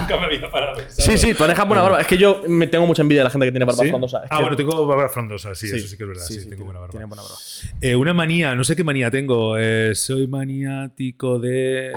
Nunca 0.00 0.16
me 0.18 0.24
había 0.26 0.50
parado. 0.50 0.76
pensar. 0.78 1.04
Sí, 1.04 1.18
sí, 1.18 1.34
manejas 1.38 1.66
buena 1.68 1.82
barba. 1.82 2.00
Es 2.00 2.06
que 2.06 2.16
yo 2.16 2.42
me 2.48 2.66
tengo 2.66 2.86
mucha 2.86 3.02
envidia 3.02 3.20
de 3.20 3.24
la 3.24 3.30
gente 3.30 3.46
que 3.46 3.50
tiene 3.52 3.66
barba 3.66 3.82
¿Sí? 3.82 3.90
frondosa. 3.90 4.18
Es 4.24 4.28
Ah, 4.30 4.36
que- 4.36 4.42
bueno, 4.44 4.56
tengo 4.56 4.86
barba 4.86 5.08
frondosa, 5.10 5.54
sí, 5.54 5.66
eso 5.66 5.86
sí 5.88 5.96
que 5.98 6.04
es 6.04 6.08
verdad. 6.08 6.22
Sí, 6.24 6.48
tengo 6.48 6.64
buena 6.64 6.80
barba. 6.80 6.92
tiene 6.92 7.04
buena 7.04 7.20
barba. 7.22 7.36
Eh, 7.82 7.94
una 7.96 8.14
manía, 8.14 8.54
no 8.54 8.64
sé 8.64 8.74
qué 8.74 8.82
manía 8.82 9.10
tengo. 9.10 9.58
Eh, 9.58 9.94
soy 9.94 10.26
maniático 10.26 11.38
de. 11.38 11.92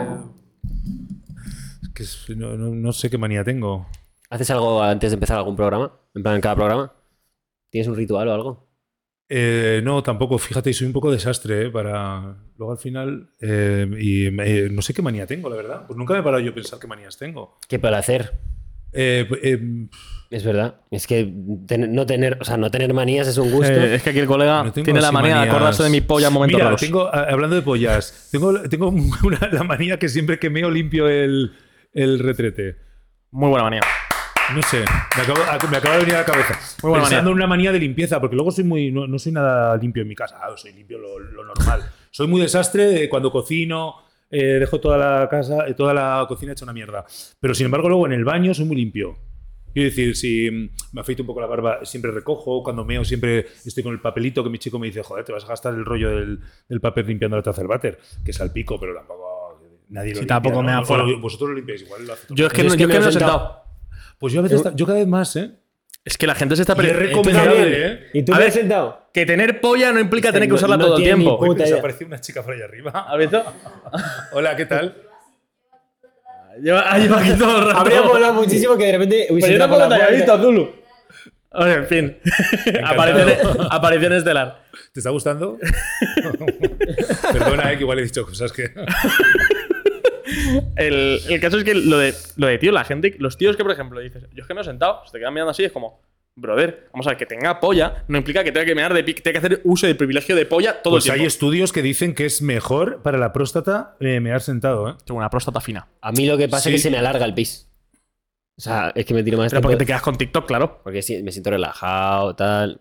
Es 1.98 2.24
que 2.28 2.36
no, 2.36 2.58
no- 2.58 2.76
no 2.76 2.92
sé 2.92 3.10
qué 3.10 3.18
manía 3.18 3.44
tengo. 3.46 3.88
¿Haces 4.30 4.50
algo 4.50 4.84
antes 4.84 5.12
de 5.12 5.14
empezar 5.14 5.38
algún 5.38 5.56
programa? 5.56 5.94
En 6.14 6.24
plan, 6.24 6.36
en 6.36 6.42
cada 6.42 6.56
programa. 6.56 6.92
¿Tienes 7.70 7.88
un 7.88 7.96
ritual 7.96 8.28
o 8.28 8.34
algo? 8.34 8.65
Eh, 9.28 9.82
no, 9.84 10.04
tampoco. 10.04 10.38
Fíjate, 10.38 10.72
soy 10.74 10.88
un 10.88 10.94
poco 10.94 11.12
desastre, 11.12 11.66
¿eh? 11.66 11.70
Para. 11.70 12.36
Luego 12.58 12.72
al 12.74 12.78
final. 12.78 13.30
eh, 13.42 13.88
y 14.00 14.32
me- 14.32 14.70
no 14.70 14.82
sé 14.82 14.94
qué 14.94 15.02
manía 15.02 15.26
tengo, 15.26 15.50
la 15.50 15.56
verdad. 15.56 15.84
Pues 15.88 15.98
nunca 15.98 16.14
me 16.14 16.20
he 16.20 16.24
parado 16.24 16.42
yo 16.44 16.52
a 16.52 16.56
pensar 16.56 16.80
qué 16.80 16.88
manías 16.88 17.18
tengo. 17.18 17.58
¿Qué 17.68 17.80
placer? 17.80 18.34
Eh, 18.94 19.28
eh, 19.44 19.88
Es 20.32 20.44
verdad. 20.44 20.82
Es 20.92 21.06
que 21.08 21.32
ten- 21.68 21.94
no 21.94 22.06
tener, 22.06 22.38
o 22.40 22.46
sea, 22.46 22.56
no 22.58 22.72
tener 22.72 22.94
manías 22.94 23.28
es 23.28 23.38
un 23.38 23.52
gusto. 23.52 23.72
Eh, 23.74 23.96
es 23.96 24.04
que 24.04 24.10
aquí 24.12 24.20
el 24.20 24.26
colega 24.28 24.64
no 24.64 24.72
tiene 24.72 25.02
la 25.02 25.12
manía 25.12 25.42
de 25.42 25.50
acordarse 25.50 25.84
de 25.84 25.90
mi 25.90 26.02
polla 26.02 26.28
en 26.28 26.34
momentos 26.34 26.56
Mira, 26.58 26.66
raros. 26.66 26.82
tengo, 26.82 27.08
a- 27.14 27.24
hablando 27.30 27.56
de 27.56 27.62
pollas, 27.62 28.30
tengo, 28.32 28.62
tengo 28.70 28.88
una- 29.24 29.50
la 29.52 29.64
manía 29.64 30.00
que 30.00 30.08
siempre 30.10 30.40
que 30.40 30.50
meo 30.50 30.70
limpio 30.72 31.08
el, 31.10 31.52
el 31.94 32.20
retrete. 32.20 32.78
Muy 33.32 33.50
buena 33.50 33.64
manía. 33.66 33.82
No 34.54 34.62
sé, 34.62 34.86
me 35.18 35.22
acaba, 35.24 35.58
me 35.70 35.78
acaba 35.78 35.96
de 35.96 36.00
venir 36.02 36.16
a 36.16 36.20
la 36.20 36.26
cabeza. 36.26 36.54
Muy 36.84 36.90
buena 36.92 37.04
Pensando 37.06 37.32
manía. 37.32 37.32
en 37.32 37.36
una 37.36 37.48
manía 37.48 37.72
de 37.72 37.80
limpieza, 37.80 38.20
porque 38.22 38.36
luego 38.36 38.52
soy 38.52 38.64
muy, 38.64 38.92
no, 38.92 39.08
no 39.08 39.18
soy 39.18 39.32
nada 39.32 39.76
limpio 39.78 40.04
en 40.04 40.08
mi 40.08 40.16
casa. 40.16 40.38
Ah, 40.42 40.54
soy 40.56 40.72
limpio 40.74 41.00
lo, 41.00 41.18
lo 41.20 41.44
normal. 41.44 41.84
Soy 42.12 42.28
muy 42.28 42.42
desastre 42.42 42.86
de 42.86 43.10
cuando 43.10 43.32
cocino, 43.32 43.96
eh, 44.30 44.60
dejo 44.60 44.80
toda 44.80 44.98
la 44.98 45.28
casa, 45.30 45.68
eh, 45.68 45.74
toda 45.74 45.94
la 45.94 46.26
cocina 46.28 46.52
hecha 46.52 46.64
una 46.64 46.74
mierda. 46.74 47.06
Pero 47.40 47.56
sin 47.56 47.66
embargo, 47.66 47.90
luego 47.90 48.06
en 48.06 48.14
el 48.14 48.24
baño 48.24 48.54
soy 48.54 48.66
muy 48.66 48.76
limpio. 48.76 49.18
Quiero 49.74 49.90
decir, 49.90 50.16
si 50.16 50.50
mm, 50.50 50.70
me 50.94 51.02
afeito 51.02 51.24
un 51.24 51.28
poco 51.28 51.42
la 51.42 51.48
barba, 51.48 51.80
siempre 51.84 52.12
recojo. 52.12 52.62
Cuando 52.64 52.86
meo, 52.86 53.04
siempre 53.04 53.48
estoy 53.66 53.84
con 53.84 53.94
el 53.94 54.00
papelito 54.00 54.44
que 54.44 54.50
mi 54.52 54.60
chico 54.60 54.78
me 54.80 54.88
dice, 54.88 55.02
joder, 55.02 55.26
te 55.26 55.34
vas 55.34 55.44
a 55.44 55.48
gastar 55.48 55.74
el 55.74 55.84
rollo 55.84 56.12
del, 56.12 56.40
del 56.70 56.80
papel 56.82 57.08
limpiando 57.08 57.36
la 57.36 57.44
taza 57.44 57.62
del 57.62 57.68
váter. 57.68 58.00
Que 58.24 58.30
es 58.32 58.40
al 58.40 58.54
pico, 58.54 58.80
pero 58.80 58.94
tampoco. 58.96 59.26
Nadie 59.90 60.10
lo 60.12 60.16
Sí, 60.16 60.20
limpia, 60.22 60.36
tampoco 60.36 60.56
¿no? 60.62 60.64
me 60.68 60.72
da 60.72 60.82
O 60.82 60.86
fuera. 60.86 61.04
Vosotros 61.20 61.50
lo 61.50 61.56
limpiáis 61.56 61.82
igual. 61.82 62.06
Lo 62.08 62.14
Yo 62.36 62.48
es 62.48 62.54
que 62.54 62.62
Yo 62.62 62.68
no, 62.70 62.74
es 62.74 62.78
que 62.78 62.88
me 62.88 62.94
no 62.94 63.06
he 63.06 63.10
he 63.10 63.12
sentado. 63.12 63.32
sentado. 63.40 63.65
Pues 64.20 64.34
yo 64.34 64.40
a 64.40 64.44
veces, 64.44 64.62
yo 64.76 64.86
cada 64.86 65.00
vez 65.00 65.08
más, 65.08 65.36
¿eh? 65.36 65.52
Es 66.04 66.18
que 66.18 66.28
la 66.28 66.36
gente 66.36 66.56
se 66.56 66.62
está 66.62 66.74
Y 66.74 66.86
es 66.86 66.94
perdiendo. 66.94 67.24
recomendable, 67.24 67.88
¿eh? 67.88 68.00
¿Y 68.14 68.24
tú 68.24 68.34
A 68.34 68.36
te 68.36 68.40
ver, 68.42 68.48
has 68.50 68.54
sentado? 68.54 69.10
Que 69.12 69.26
tener 69.26 69.60
polla 69.60 69.92
no 69.92 70.00
implica 70.00 70.32
tener 70.32 70.48
que 70.48 70.54
usarla 70.56 70.78
no 70.78 70.86
todo 70.86 70.98
el 70.98 71.04
tiempo. 71.04 71.54
Desapareció 71.56 72.06
una 72.08 72.22
chica 72.22 72.44
por 72.44 72.54
ahí 72.54 72.62
arriba. 72.62 72.92
¿Has 73.10 73.18
visto? 73.18 73.44
Hola, 74.34 74.56
¿qué 74.56 74.66
tal? 74.66 74.96
Lleva, 76.62 76.82
ha 76.82 76.98
llevado 77.00 77.22
aquí 77.22 77.32
todo 77.38 77.58
el 77.60 77.66
rato. 77.66 77.80
Habría 77.80 78.02
molado 78.04 78.34
muchísimo 78.34 78.78
que 78.78 78.86
de 78.86 78.92
repente 78.94 79.28
hubiese 79.30 79.48
Pero 79.48 79.54
yo 79.54 79.60
tampoco 79.60 79.90
te 79.90 79.96
había 79.96 80.18
visto, 80.18 80.38
Zulu. 80.38 80.76
Oye, 81.58 81.74
en 81.74 81.86
fin. 81.88 82.18
aparición, 82.84 83.68
aparición 83.72 84.14
estelar. 84.14 84.64
¿Te 84.94 85.00
está 85.00 85.10
gustando? 85.10 85.58
Perdona, 87.34 87.72
eh, 87.72 87.78
que 87.78 87.84
igual 87.84 88.00
he 88.00 88.04
dicho 88.04 88.26
cosas 88.26 88.52
que. 88.52 88.72
El, 90.76 91.20
el 91.30 91.40
caso 91.40 91.58
es 91.58 91.64
que 91.64 91.74
lo 91.76 91.98
de, 91.98 92.14
lo 92.38 92.48
de 92.48 92.58
tío, 92.58 92.72
la 92.72 92.84
gente, 92.84 93.16
los 93.20 93.38
tíos 93.38 93.56
que, 93.56 93.64
por 93.64 93.72
ejemplo, 93.72 94.00
dices, 94.00 94.24
yo 94.34 94.42
es 94.42 94.48
que 94.48 94.54
me 94.54 94.62
he 94.62 94.64
sentado, 94.64 95.02
se 95.06 95.12
te 95.12 95.20
quedan 95.20 95.34
mirando 95.34 95.52
así, 95.52 95.64
es 95.64 95.72
como, 95.72 96.02
brother, 96.36 96.88
vamos 96.92 97.08
a 97.08 97.12
ver, 97.12 97.18
que 97.18 97.26
tenga 97.26 97.60
polla 97.60 98.04
no 98.08 98.18
implica 98.18 98.44
que 98.44 98.52
tenga 98.52 98.66
que 98.66 98.76
mear 98.76 98.94
de 98.94 99.04
pi- 99.04 99.14
que 99.14 99.22
tenga 99.22 99.40
que 99.40 99.46
hacer 99.48 99.62
uso 99.64 99.88
del 99.88 99.96
privilegio 99.98 100.36
de 100.36 100.46
polla 100.46 100.82
todo 100.82 100.96
Pues 100.96 101.06
el 101.06 101.12
hay 101.12 101.18
tiempo. 101.20 101.28
estudios 101.30 101.72
que 101.72 101.82
dicen 101.82 102.14
que 102.14 102.26
es 102.26 102.42
mejor 102.42 103.02
para 103.04 103.18
la 103.18 103.32
próstata 103.32 103.96
eh, 104.00 104.20
mear 104.20 104.42
sentado, 104.42 104.90
¿eh? 104.90 104.94
Tengo 105.06 105.20
una 105.20 105.30
próstata 105.30 105.62
fina. 105.62 105.88
A 106.02 106.12
mí 106.12 106.26
lo 106.26 106.38
que 106.38 106.50
pasa 106.50 106.64
Sí. 106.64 106.70
es 106.70 106.76
que 106.76 106.80
se 106.80 106.92
me 106.92 106.98
alarga 106.98 107.24
el 107.26 107.34
pis. 107.34 107.70
O 108.58 108.62
sea, 108.62 108.92
es 108.96 109.06
que 109.06 109.14
me 109.14 109.22
tiro 109.24 109.38
más 109.38 109.46
Pero 109.52 109.60
tiempo. 109.60 109.68
porque 109.70 109.78
te 109.78 109.86
quedas 109.86 110.02
con 110.02 110.18
TikTok, 110.18 110.46
claro. 110.48 110.80
Porque 110.84 111.02
sí, 111.02 111.22
me 111.24 111.32
siento 111.32 111.50
relajado, 111.52 112.36
tal. 112.36 112.80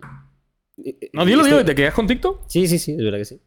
No, 1.13 1.25
dilo, 1.25 1.43
dilo, 1.43 1.63
¿te 1.63 1.75
quedas 1.75 1.93
con 1.93 2.07
TikTok? 2.07 2.43
Sí, 2.47 2.67
sí, 2.67 2.79
sí, 2.79 2.91
es 2.91 2.97
verdad 2.97 3.17
que 3.19 3.25
sí. 3.25 3.41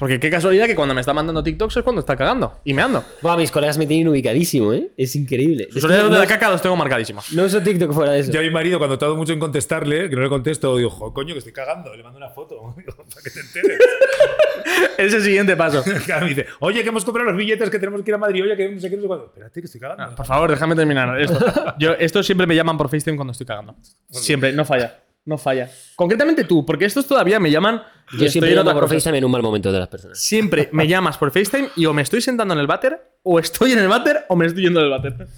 Porque 0.00 0.18
qué 0.18 0.30
casualidad 0.30 0.66
que 0.66 0.74
cuando 0.74 0.94
me 0.94 1.00
está 1.02 1.12
mandando 1.12 1.42
TikToks 1.42 1.76
es 1.76 1.82
cuando 1.84 2.00
está 2.00 2.16
cagando 2.16 2.58
y 2.64 2.72
meando. 2.74 3.04
Buah, 3.20 3.36
mis 3.36 3.50
colegas 3.50 3.76
me 3.76 3.86
tienen 3.86 4.08
ubicadísimo, 4.08 4.72
¿eh? 4.72 4.90
Es 4.96 5.14
increíble. 5.14 5.68
Sus 5.70 5.84
orejas 5.84 6.10
de 6.10 6.18
la 6.18 6.26
caca 6.26 6.48
los 6.50 6.62
tengo 6.62 6.74
marcadísimos. 6.74 7.30
no 7.32 7.44
uso 7.44 7.62
TikTok 7.62 7.92
fuera 7.92 8.12
de 8.12 8.20
eso. 8.20 8.32
Yo 8.32 8.40
a 8.40 8.42
mi 8.42 8.50
marido, 8.50 8.78
cuando 8.78 8.96
tardo 8.98 9.14
mucho 9.14 9.34
en 9.34 9.38
contestarle, 9.38 10.08
que 10.08 10.16
no 10.16 10.22
le 10.22 10.28
contesto, 10.30 10.76
digo, 10.78 10.88
"Jo, 10.90 11.12
coño, 11.12 11.34
que 11.34 11.38
estoy 11.38 11.52
cagando. 11.52 11.94
Le 11.94 12.02
mando 12.02 12.16
una 12.16 12.30
foto 12.30 12.74
digo, 12.78 12.96
para 12.96 13.22
que 13.22 13.30
te 13.30 13.40
enteres. 13.40 13.78
Es 14.96 15.12
el 15.14 15.22
siguiente 15.22 15.56
paso. 15.56 15.84
Claro, 16.06 16.24
me 16.24 16.30
dice, 16.30 16.46
oye, 16.60 16.82
que 16.82 16.88
hemos 16.88 17.04
comprado 17.04 17.28
los 17.30 17.36
billetes, 17.38 17.68
que 17.70 17.78
tenemos 17.78 18.02
que 18.02 18.10
ir 18.10 18.14
a 18.14 18.18
Madrid, 18.18 18.42
oye, 18.42 18.56
que 18.56 18.68
no 18.70 18.80
sé 18.80 18.88
qué, 18.88 18.96
no 18.96 19.02
sé 19.02 19.08
cuándo. 19.08 19.26
Espérate, 19.26 19.60
que 19.60 19.66
estoy 19.66 19.80
cagando. 19.80 20.14
Por 20.16 20.24
favor, 20.26 20.50
déjame 20.50 20.74
terminar 20.74 21.20
esto. 21.20 21.38
Yo, 21.78 21.92
esto 21.92 22.22
siempre 22.22 22.46
me 22.46 22.54
llaman 22.56 22.78
por 22.78 22.88
FaceTime 22.88 23.16
cuando 23.16 23.32
estoy 23.32 23.46
cagando. 23.46 23.76
Siempre, 24.08 24.52
no 24.52 24.64
falla. 24.64 25.02
No 25.26 25.36
falla. 25.36 25.70
Concretamente 25.96 26.44
tú, 26.44 26.64
porque 26.64 26.86
estos 26.86 27.06
todavía 27.06 27.38
me 27.38 27.50
llaman. 27.50 27.82
Yo 28.18 28.28
siempre 28.28 28.54
llamo 28.54 28.72
por. 28.72 28.88
FaceTime 28.88 29.18
en 29.18 29.24
un 29.24 29.30
mal 29.30 29.42
momento 29.42 29.70
de 29.70 29.78
las 29.78 29.88
personas. 29.88 30.18
Siempre 30.20 30.68
me 30.72 30.86
llamas 30.88 31.16
por 31.18 31.30
FaceTime 31.30 31.68
y 31.76 31.86
o 31.86 31.92
me 31.92 32.02
estoy 32.02 32.20
sentando 32.20 32.54
en 32.54 32.60
el 32.60 32.66
váter, 32.66 33.00
o 33.22 33.38
estoy 33.38 33.72
en 33.72 33.78
el 33.78 33.88
váter, 33.88 34.24
o 34.28 34.36
me 34.36 34.46
estoy 34.46 34.64
yendo 34.64 34.80
del 34.80 34.90
váter. 34.90 35.28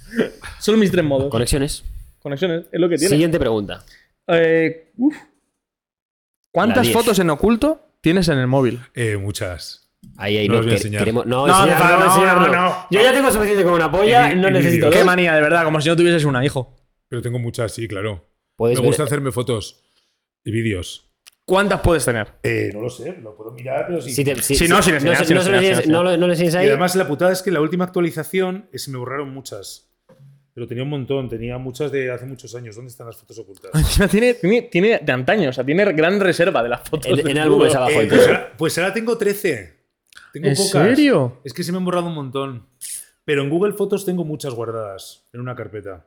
Son 0.59 0.79
mis 0.79 0.91
tres 0.91 1.05
modos. 1.05 1.31
Conexiones. 1.31 1.85
Conexiones, 2.19 2.67
es 2.73 2.81
lo 2.81 2.89
que 2.89 2.97
tiene. 2.97 3.11
Siguiente 3.11 3.39
pregunta. 3.39 3.85
Eh, 4.29 4.93
uf. 4.97 5.15
¿Cuántas 6.51 6.91
fotos 6.91 7.19
en 7.19 7.31
oculto 7.31 7.89
tienes 8.01 8.29
en 8.29 8.39
el 8.39 8.47
móvil? 8.47 8.81
Eh, 8.95 9.17
muchas. 9.17 9.91
Ahí, 10.17 10.37
ahí, 10.37 10.49
No 10.49 10.55
no. 10.55 10.61
os 10.61 10.67
voy 10.67 10.73
a 10.73 10.77
que- 10.77 10.81
enseñar. 10.81 11.01
queremos- 11.01 11.27
no, 11.27 11.47
No, 11.47 11.55
enseñar, 11.65 11.81
no, 11.81 11.89
no, 11.91 11.99
no, 11.99 12.07
enseñar, 12.07 12.37
no, 12.41 12.47
no. 12.49 12.53
no. 12.53 12.87
Yo 12.91 13.01
ya 13.01 13.13
tengo 13.13 13.31
suficiente 13.31 13.65
con 13.65 13.73
una 13.75 13.91
polla, 13.91 14.33
Y- 14.33 14.37
no 14.37 14.51
necesito. 14.51 14.91
Qué 14.91 15.05
manía, 15.05 15.35
de 15.35 15.41
verdad, 15.41 15.65
como 15.65 15.81
si 15.81 15.89
no 15.89 15.97
tuvieses 15.97 16.25
una, 16.25 16.45
hijo. 16.45 16.77
Pero 17.09 17.23
tengo 17.23 17.39
muchas, 17.39 17.73
sí, 17.73 17.87
claro. 17.89 18.29
Me 18.59 18.69
ver- 18.69 18.81
gusta 18.81 19.05
hacerme 19.05 19.33
fotos 19.33 19.83
y 20.45 20.51
vídeos. 20.53 21.12
¿Cuántas 21.45 21.81
puedes 21.81 22.05
tener? 22.05 22.29
Eh, 22.43 22.71
no 22.73 22.81
lo 22.81 22.89
sé, 22.91 23.17
lo 23.21 23.35
puedo 23.35 23.51
mirar, 23.51 23.87
pero 23.89 24.01
sí. 24.01 24.13
Si 24.13 24.25
te- 24.25 24.37
si- 24.37 24.55
Si 24.55 24.67
si- 24.67 24.69
no, 24.69 24.81
sin 24.83 24.93
no 24.93 24.99
enseñar, 24.99 25.87
no 25.89 26.17
no 26.17 26.27
enseñes 26.29 26.55
Y 26.55 26.57
ahí. 26.57 26.69
además 26.69 26.95
la 26.95 27.07
putada 27.09 27.33
es 27.33 27.43
que 27.43 27.51
la 27.51 27.61
última 27.61 27.85
actualización 27.85 28.69
eh, 28.73 28.79
se 28.79 28.91
me 28.91 28.99
borraron 28.99 29.31
muchas. 29.35 29.89
Pero 30.55 30.69
tenía 30.69 30.85
un 30.85 30.91
montón, 30.91 31.29
tenía 31.31 31.57
muchas 31.59 31.91
de 31.91 32.11
hace 32.13 32.27
muchos 32.27 32.55
años. 32.55 32.77
¿Dónde 32.77 32.91
están 32.91 33.07
las 33.07 33.17
fotos 33.17 33.39
ocultas? 33.39 33.71
Tiene, 34.11 34.35
tiene, 34.35 34.63
tiene 34.63 35.01
de 35.03 35.13
antaño, 35.13 35.49
o 35.49 35.53
sea, 35.53 35.65
tiene 35.65 35.85
gran 35.95 36.21
reserva 36.21 36.63
de 36.63 36.69
las 36.69 36.89
fotos. 36.89 37.19
En- 37.19 37.39
álbumes 37.39 37.75
abajo. 37.75 38.01
Eh, 38.03 38.07
pues, 38.09 38.27
ahora, 38.27 38.53
pues 38.59 38.79
ahora 38.79 38.93
tengo 38.93 39.17
13. 39.19 39.79
Tengo 40.33 40.49
¿En 40.49 40.55
pocas. 40.55 40.71
serio? 40.71 41.41
Es 41.45 41.53
que 41.55 41.63
se 41.65 41.73
me 41.73 41.79
han 41.79 41.85
borrado 41.85 42.07
un 42.07 42.15
montón. 42.15 42.67
Pero 43.25 43.43
en 43.43 43.51
Google 43.51 43.73
Fotos 43.75 44.05
tengo 44.05 44.25
muchas 44.25 44.53
guardadas 44.55 45.25
en 45.33 45.41
una 45.41 45.55
carpeta. 45.55 46.07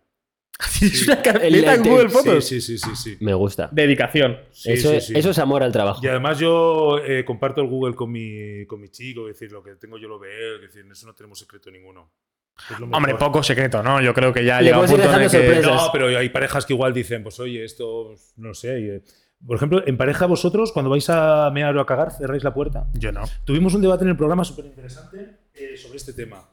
Tienes 0.80 1.08
una 1.08 1.22
carpeta 1.22 1.74
en 1.74 1.84
Google 1.84 2.10
Fotos. 2.10 2.46
sí, 2.46 2.62
sí, 2.62 2.78
sí, 2.78 2.96
sí. 2.96 3.18
Me 3.20 3.34
gusta. 3.34 3.70
Dedicación. 3.72 4.38
Sí, 4.52 4.72
eso, 4.72 4.92
sí, 4.92 4.96
es, 4.96 5.08
sí. 5.08 5.14
eso 5.16 5.32
es 5.32 5.40
amor 5.40 5.64
al 5.64 5.72
trabajo. 5.72 6.00
Y 6.04 6.08
además 6.08 6.40
yo 6.40 7.00
eh, 7.00 7.26
comparto 7.26 7.62
el 7.62 7.68
Google 7.68 7.96
con 7.96 8.12
mi, 8.12 8.66
con 8.66 8.80
mi 8.80 8.90
chico, 8.90 9.28
es 9.28 9.36
decir, 9.38 9.52
lo 9.52 9.62
que 9.62 9.76
tengo 9.76 9.98
yo 9.98 10.08
lo 10.08 10.18
ve 10.20 10.30
él, 10.30 10.56
es 10.56 10.62
decir, 10.62 10.86
en 10.86 10.92
eso 10.92 11.08
no 11.08 11.14
tenemos 11.14 11.40
secreto 11.40 11.70
ninguno. 11.70 12.10
Es 12.58 12.80
Hombre, 12.80 13.16
poco 13.16 13.44
secreto, 13.44 13.84
¿no? 13.84 14.02
Yo 14.02 14.14
creo 14.14 14.32
que 14.32 14.46
ya 14.46 14.60
Le 14.62 14.68
llega 14.68 14.80
un 14.80 14.88
punto 14.88 15.14
en 15.14 15.22
el 15.22 15.30
que... 15.30 15.62
No, 15.62 15.90
pero 15.92 16.08
hay 16.08 16.30
parejas 16.30 16.66
que 16.66 16.74
igual 16.74 16.94
dicen, 16.94 17.22
pues 17.22 17.38
oye, 17.42 17.66
esto, 17.66 18.16
no 18.38 18.54
sé. 18.54 18.80
y, 18.80 18.90
eh, 18.90 19.04
por 19.46 19.58
ejemplo, 19.58 19.84
en 19.86 19.98
pareja 19.98 20.26
vosotros, 20.26 20.72
cuando 20.72 20.90
vais 20.90 21.10
a 21.10 21.52
mear 21.52 21.76
o 21.76 21.82
a 21.82 21.86
cagar, 21.86 22.12
cerráis 22.12 22.44
la 22.44 22.54
puerta. 22.54 22.88
Yo 22.94 23.12
no. 23.12 23.24
Tuvimos 23.44 23.74
un 23.74 23.82
debate 23.82 24.06
en 24.06 24.12
el 24.12 24.18
programa 24.18 24.46
súper 24.46 24.66
interesante 24.66 25.38
eh, 25.54 25.76
sobre 25.76 25.98
este 25.98 26.14
tema. 26.14 26.50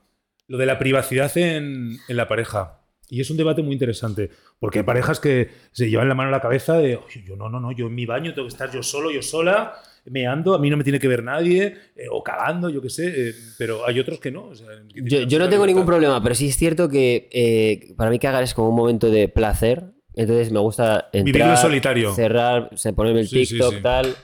Lo 0.49 0.59
de 0.59 0.67
la 0.67 0.79
privacidad 0.79 1.35
en, 1.39 1.99
en 2.09 2.17
la 2.17 2.27
pareja. 2.27 2.82
Y 3.09 3.21
es 3.21 3.31
un 3.31 3.37
debate 3.37 3.63
muy 3.63 3.73
interesante. 3.75 4.31
Porque 4.59 4.79
hay 4.81 4.85
parejas 4.85 5.21
que 5.21 5.49
se 5.73 5.91
llevan 5.91 6.09
la 6.09 6.15
mano 6.15 6.29
a 6.29 6.33
la 6.33 6.41
cabeza 6.41 6.79
de, 6.79 6.97
"Oye, 6.97 7.23
yo 7.27 7.37
no, 7.37 7.49
no, 7.49 7.61
no, 7.61 7.73
yo 7.73 7.87
en 7.89 7.95
mi 7.95 8.07
baño 8.07 8.33
tengo 8.33 8.47
que 8.49 8.53
estar 8.53 8.71
yo 8.73 8.83
solo, 8.83 9.11
yo 9.11 9.21
sola, 9.23 9.75
meando, 10.07 10.55
a 10.55 10.59
mí 10.59 10.69
no 10.71 10.77
me 10.77 10.83
tiene 10.85 10.99
que 10.99 11.09
ver 11.09 11.23
nadie, 11.23 11.75
eh, 11.95 12.07
o 12.11 12.23
cagando, 12.23 12.71
yo 12.71 12.81
qué 12.81 12.89
sé. 12.91 13.29
eh, 13.31 13.35
pero 13.59 13.87
hay 13.87 14.01
otros 14.01 14.19
que 14.19 14.31
no. 14.31 14.47
o 14.47 14.55
sea, 14.55 14.67
que 14.93 15.03
Yo, 15.05 15.23
yo 15.23 15.39
no 15.39 15.49
tengo 15.49 15.67
ningún 15.67 15.85
problema, 15.87 16.23
pero 16.23 16.35
sí 16.35 16.49
es 16.49 16.57
cierto 16.57 16.89
que 16.89 17.29
eh, 17.33 17.93
para 17.97 18.11
mí 18.11 18.19
cagar 18.19 18.43
es 18.43 18.55
como 18.55 18.71
un 18.71 18.77
momento 18.77 19.11
de 19.11 19.29
placer. 19.29 19.85
Entonces 20.15 20.51
me 20.53 20.59
gusta 20.61 21.09
entrar, 21.13 21.25
Vivirlo 21.25 21.51
en 21.53 21.57
solitario. 21.57 22.15
cerrar, 22.15 22.71
ponerme 22.95 23.21
el 23.21 23.29
Sí, 23.29 23.47
sí, 23.47 23.55
TikTok, 23.55 23.75
sí. 23.75 23.81
tal. 23.83 24.15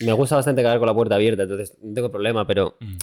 Me 0.00 0.12
gusta 0.12 0.36
bastante 0.36 0.62
cagar 0.62 0.78
con 0.78 0.86
la 0.88 0.94
puerta 0.94 1.14
abierta, 1.14 1.44
entonces 1.44 1.76
no 1.82 1.94
tengo 1.94 2.10
problema, 2.10 2.46
pero... 2.46 2.76
Mm. 2.80 2.96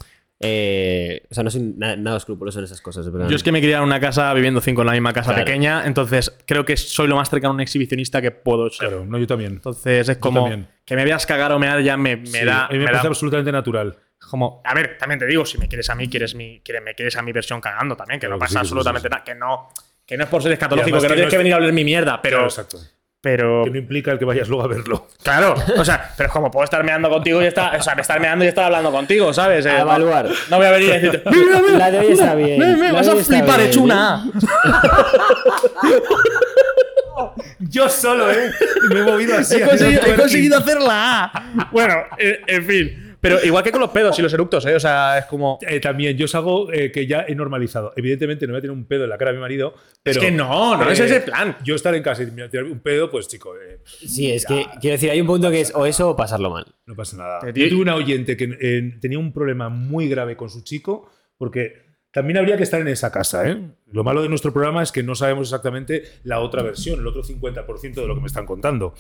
Eh, 0.44 1.26
o 1.32 1.34
sea, 1.34 1.44
no 1.44 1.50
soy 1.50 1.74
na- 1.78 1.96
nada 1.96 2.18
escrupuloso 2.18 2.60
en 2.60 2.66
esas 2.66 2.82
cosas. 2.82 3.08
pero- 3.12 3.28
Yo 3.30 3.36
es 3.36 3.44
que 3.44 3.52
me 3.52 3.60
crié 3.62 3.76
en 3.76 3.82
una 3.82 4.00
casa 4.00 4.34
viviendo 4.34 4.62
cinco 4.62 4.82
en 4.82 4.88
la 4.88 4.94
misma 4.94 5.14
casa 5.14 5.32
Claro. 5.34 5.46
pequeña, 5.46 5.86
entonces 5.86 6.38
creo 6.46 6.66
que 6.66 6.78
soy 6.78 7.08
lo 7.08 7.16
más 7.16 7.30
cercano 7.30 7.52
a 7.52 7.56
un 7.56 7.62
exhibicionista 7.62 8.22
que 8.22 8.32
puedo 8.32 8.70
ser. 8.70 8.90
Claro, 8.90 9.06
no, 9.06 9.18
yo 9.18 9.28
también. 9.28 9.54
Entonces 9.54 10.10
es 10.10 10.18
como 10.18 10.42
también. 10.42 10.68
que 10.86 10.96
me 10.96 11.06
veas 11.06 11.26
cagar 11.26 11.52
o 11.54 11.60
mear 11.60 11.82
ya 11.82 11.98
me, 11.98 12.18
me 12.18 12.26
Sí, 12.28 12.46
da. 12.46 12.66
a 12.66 12.70
mí 12.70 12.74
me, 12.74 12.80
me 12.80 12.86
da- 12.86 12.92
parece 12.92 13.08
absolutamente 13.08 13.52
natural. 13.52 13.98
como, 14.30 14.62
a 14.66 14.74
ver, 14.74 14.98
también 14.98 15.20
te 15.20 15.26
digo, 15.28 15.46
si 15.46 15.58
me 15.58 15.68
quieres 15.68 15.90
a 15.90 15.96
mí, 15.96 16.08
quieres 16.10 16.34
mi, 16.34 16.62
quieres, 16.64 16.82
me 16.84 16.96
quieres 16.96 17.16
a 17.18 17.22
mi 17.22 17.32
versión 17.34 17.60
cagando 17.62 17.96
también, 17.96 18.20
que 18.20 18.26
Claro 18.28 18.36
no 18.38 18.40
pasa 18.40 18.54
sí, 18.54 18.58
absolutamente 18.60 19.08
sí, 19.08 19.12
sí. 19.12 19.12
nada, 19.12 19.24
que 19.24 19.36
no, 19.36 19.70
Que 20.06 20.18
no 20.18 20.24
es 20.26 20.30
por 20.30 20.42
ser 20.44 20.52
escatológico, 20.54 20.98
que 20.98 21.04
no 21.04 21.08
que 21.10 21.14
tienes 21.16 21.26
no 21.26 21.30
que 21.30 21.36
es- 21.36 21.40
venir 21.40 21.54
a 21.54 21.56
hablar 21.58 21.72
mi 21.74 21.84
mierda, 21.86 22.22
pero. 22.22 22.38
Claro, 22.38 22.50
exacto. 22.50 22.78
Pero 23.24 23.64
Que 23.64 23.70
no 23.70 23.78
implica 23.78 24.12
el 24.12 24.20
que 24.20 24.26
vayas 24.26 24.50
luego 24.50 24.66
a 24.66 24.68
verlo. 24.68 25.08
Claro, 25.24 25.56
o 25.78 25.86
sea, 25.86 26.12
pero 26.18 26.28
es 26.28 26.34
como 26.34 26.52
puedo 26.52 26.66
estar 26.66 26.84
meando 26.84 27.10
contigo 27.10 27.42
y 27.42 27.46
estar, 27.46 27.74
o 27.74 27.82
sea, 27.82 27.94
estar 27.94 28.20
meando 28.20 28.44
y 28.44 28.50
estar 28.50 28.66
hablando 28.66 28.92
contigo, 28.92 29.32
¿sabes? 29.34 29.66
Eh, 29.66 29.70
A 29.70 29.80
evaluar. 29.80 30.28
No 30.50 30.58
voy 30.58 30.66
a 30.66 30.72
venir 30.72 30.90
y 30.90 30.92
decirte, 30.92 31.24
mira, 31.32 31.62
mira, 31.66 31.78
La 31.78 31.90
de 31.92 32.00
hoy 32.00 32.12
está 32.12 32.36
bien. 32.36 32.60
me, 32.60 32.76
me 32.76 32.92
vas 32.92 33.08
a 33.08 33.16
flipar, 33.16 33.62
hecho 33.62 33.80
¿eh? 33.80 33.84
una 33.84 34.16
A. 34.16 34.24
Yo 37.60 37.88
solo, 37.88 38.30
¿eh? 38.30 38.52
Me 38.90 39.00
he 39.00 39.04
movido 39.04 39.38
así. 39.38 39.56
He 39.56 40.16
conseguido 40.16 40.58
hacer 40.58 40.82
la 40.82 41.24
A. 41.24 41.68
Bueno, 41.72 41.96
eh, 42.18 42.42
en 42.48 42.66
fin. 42.66 43.13
Pero 43.24 43.42
igual 43.42 43.64
que 43.64 43.72
con 43.72 43.80
los 43.80 43.92
pedos 43.92 44.20
y 44.20 44.22
los 44.22 44.34
eructos, 44.34 44.66
¿eh? 44.66 44.76
O 44.76 44.80
sea, 44.82 45.18
es 45.18 45.26
como. 45.28 45.58
Eh, 45.62 45.80
también, 45.80 46.18
yo 46.18 46.26
es 46.26 46.36
algo 46.36 46.70
eh, 46.74 46.92
que 46.92 47.08
ya 47.08 47.24
he 47.26 47.34
normalizado. 47.34 47.94
Evidentemente 47.96 48.46
no 48.46 48.52
voy 48.52 48.58
a 48.58 48.62
tener 48.62 48.76
un 48.76 48.84
pedo 48.84 49.06
en 49.06 49.10
la 49.10 49.18
cara 49.18 49.32
de 49.32 49.38
mi 49.38 49.42
marido, 49.42 49.74
pero... 50.04 50.20
que 50.20 50.30
no, 50.30 50.76
no 50.76 50.92
es 50.92 51.00
ese 51.00 51.22
plan. 51.22 51.56
Yo 51.64 51.74
estar 51.74 51.96
en 51.96 52.04
casa 52.04 52.22
y 52.24 52.26
tirar 52.50 52.66
un 52.66 52.82
pedo, 52.82 53.10
pues 53.10 53.30
chico, 53.30 53.56
eh, 53.56 53.80
Sí, 53.86 54.30
es 54.30 54.46
que 54.46 54.68
quiero 54.82 54.96
decir, 54.96 55.10
hay 55.10 55.22
un 55.22 55.28
punto 55.28 55.50
que 55.50 55.62
es 55.62 55.72
o 55.74 55.86
eso 55.86 56.10
o 56.10 56.18
pasarlo 56.18 56.50
mal. 56.50 56.66
no 56.86 56.96
pasa 56.98 57.16
nada. 57.16 57.40
Yo 57.54 57.70
tuve 57.70 57.82
una 57.82 57.96
oyente 57.96 58.36
que 58.36 58.58
eh, 58.60 58.98
tenía 59.00 59.20
un 59.20 59.32
problema 59.32 59.70
muy 59.70 60.10
grave 60.10 60.36
con 60.36 60.50
su 60.50 60.62
chico, 60.62 61.10
porque 61.38 61.82
también 62.12 62.40
habría 62.40 62.58
que 62.58 62.64
estar 62.64 62.82
en 62.82 62.90
esa 62.90 63.10
casa, 63.10 63.50
¿eh? 63.50 63.58
Lo 63.90 64.04
malo 64.04 64.22
de 64.22 64.28
nuestro 64.28 64.52
programa 64.52 64.84
es 64.84 64.92
que 64.92 65.02
no 65.02 65.16
sabemos 65.16 65.48
exactamente 65.48 66.04
la 66.26 66.42
otra 66.42 66.62
versión, 66.62 67.00
el 67.00 67.08
otro 67.08 67.24
50% 67.24 67.94
de 67.94 68.06
lo 68.06 68.16
que 68.16 68.22
me 68.22 68.28
están 68.28 68.46
contando. 68.46 68.94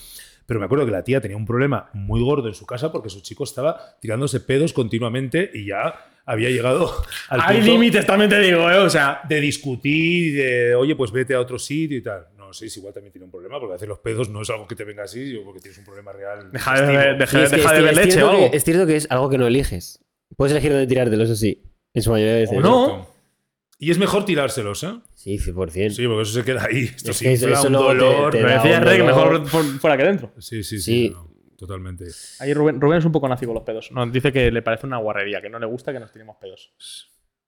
Pero 0.46 0.60
me 0.60 0.66
acuerdo 0.66 0.86
que 0.86 0.92
la 0.92 1.04
tía 1.04 1.22
tenía 1.22 1.38
un 1.38 1.46
problema 1.46 1.90
muy 1.94 2.22
gordo 2.22 2.48
en 2.48 2.54
su 2.54 2.66
casa 2.66 2.92
porque 2.92 3.10
su 3.10 3.22
chico 3.22 3.44
estaba 3.44 3.98
tirándose 4.02 4.40
pedos 4.42 4.74
continuamente 4.74 5.50
y 5.54 5.68
ya 5.68 5.94
había 6.26 6.50
llegado 6.50 6.92
al 7.30 7.42
Hay 7.44 7.62
límites, 7.62 8.06
también 8.06 8.30
te 8.30 8.40
digo, 8.40 8.70
¿eh? 8.70 8.78
O 8.78 8.90
sea, 8.90 9.22
de 9.28 9.40
discutir, 9.42 10.36
de 10.36 10.76
oye, 10.76 10.96
pues 10.96 11.12
vete 11.12 11.34
a 11.34 11.40
otro 11.40 11.58
sitio 11.60 11.98
y 11.98 12.02
tal. 12.04 12.28
No 12.38 12.52
sé, 12.54 12.70
si 12.70 12.80
igual 12.80 12.94
también 12.94 13.12
tiene 13.12 13.26
un 13.26 13.32
problema, 13.32 13.60
porque 13.60 13.76
hacer 13.76 13.88
los 13.88 14.00
pedos 14.00 14.30
no 14.30 14.42
es 14.42 14.50
algo 14.50 14.68
que 14.68 14.76
te 14.76 14.84
venga 14.84 15.04
así, 15.04 15.36
porque 15.44 15.60
tienes 15.60 15.78
un 15.80 15.86
problema 15.86 16.12
real. 16.14 16.52
deja 16.52 16.82
de, 16.82 17.14
deja, 17.18 17.38
Sí, 17.40 17.44
es 17.46 17.50
que 17.50 17.56
deja 17.56 17.56
es 17.56 17.56
de 17.56 17.58
cier- 17.58 17.76
beber 17.78 17.90
es 17.92 17.96
leche 17.98 18.12
cierto 18.12 18.28
o 18.28 18.32
algo. 18.32 18.52
que- 18.52 18.58
es 18.58 18.64
cierto 18.64 18.86
que 18.88 18.96
es 18.96 19.08
algo 19.10 19.30
que 19.30 19.38
no 19.38 19.48
eliges. 19.48 20.00
Puedes 20.38 20.52
elegir 20.52 20.72
dónde 20.72 20.88
tirártelo, 20.88 21.24
eso 21.24 21.36
sí. 21.36 21.64
En 21.94 22.02
su 22.04 22.12
mayoría 22.12 22.34
de 22.36 22.40
veces. 22.42 22.58
O 22.58 22.62
no. 22.62 23.08
Y 23.80 23.92
es 23.92 23.98
mejor 23.98 24.24
tirárselos, 24.26 24.84
¿eh? 24.84 24.94
Sí, 25.24 25.38
100%. 25.38 25.90
Sí, 25.96 26.06
porque 26.06 26.24
eso 26.24 26.34
se 26.34 26.44
queda 26.44 26.66
ahí. 26.66 26.84
Esto 26.84 27.12
Es 27.12 27.20
que 27.20 27.32
eso- 27.32 27.48
un 27.48 27.54
te- 27.64 27.70
dolor. 27.70 28.32
te 28.34 28.42
da 28.42 28.56
decía 28.56 28.78
un 28.80 28.84
Rey 28.84 28.98
que 28.98 29.04
dolor. 29.04 29.42
mejor 29.42 29.64
fuera 29.80 29.96
que 29.96 30.04
dentro. 30.04 30.34
Sí, 30.38 30.64
sí, 30.64 30.80
sí. 30.80 30.82
Sí. 30.82 31.10
no, 31.16 31.30
totalmente. 31.58 32.06
Ahí 32.40 32.54
Rubén, 32.54 32.82
Rubén 32.82 33.00
es 33.00 33.06
un 33.06 33.14
poco 33.14 33.30
nazi 33.30 33.46
con 33.46 33.56
los 33.56 33.64
pedos. 33.64 33.90
Nos 33.94 34.12
dice 34.12 34.34
que 34.34 34.52
le 34.52 34.62
parece 34.62 34.86
una 34.86 34.98
guarrería, 34.98 35.42
que 35.42 35.50
no 35.50 35.60
le 35.60 35.66
gusta 35.66 35.94
que 35.94 36.00
nos 36.02 36.12
tiremos 36.12 36.36
pedos. 36.42 36.74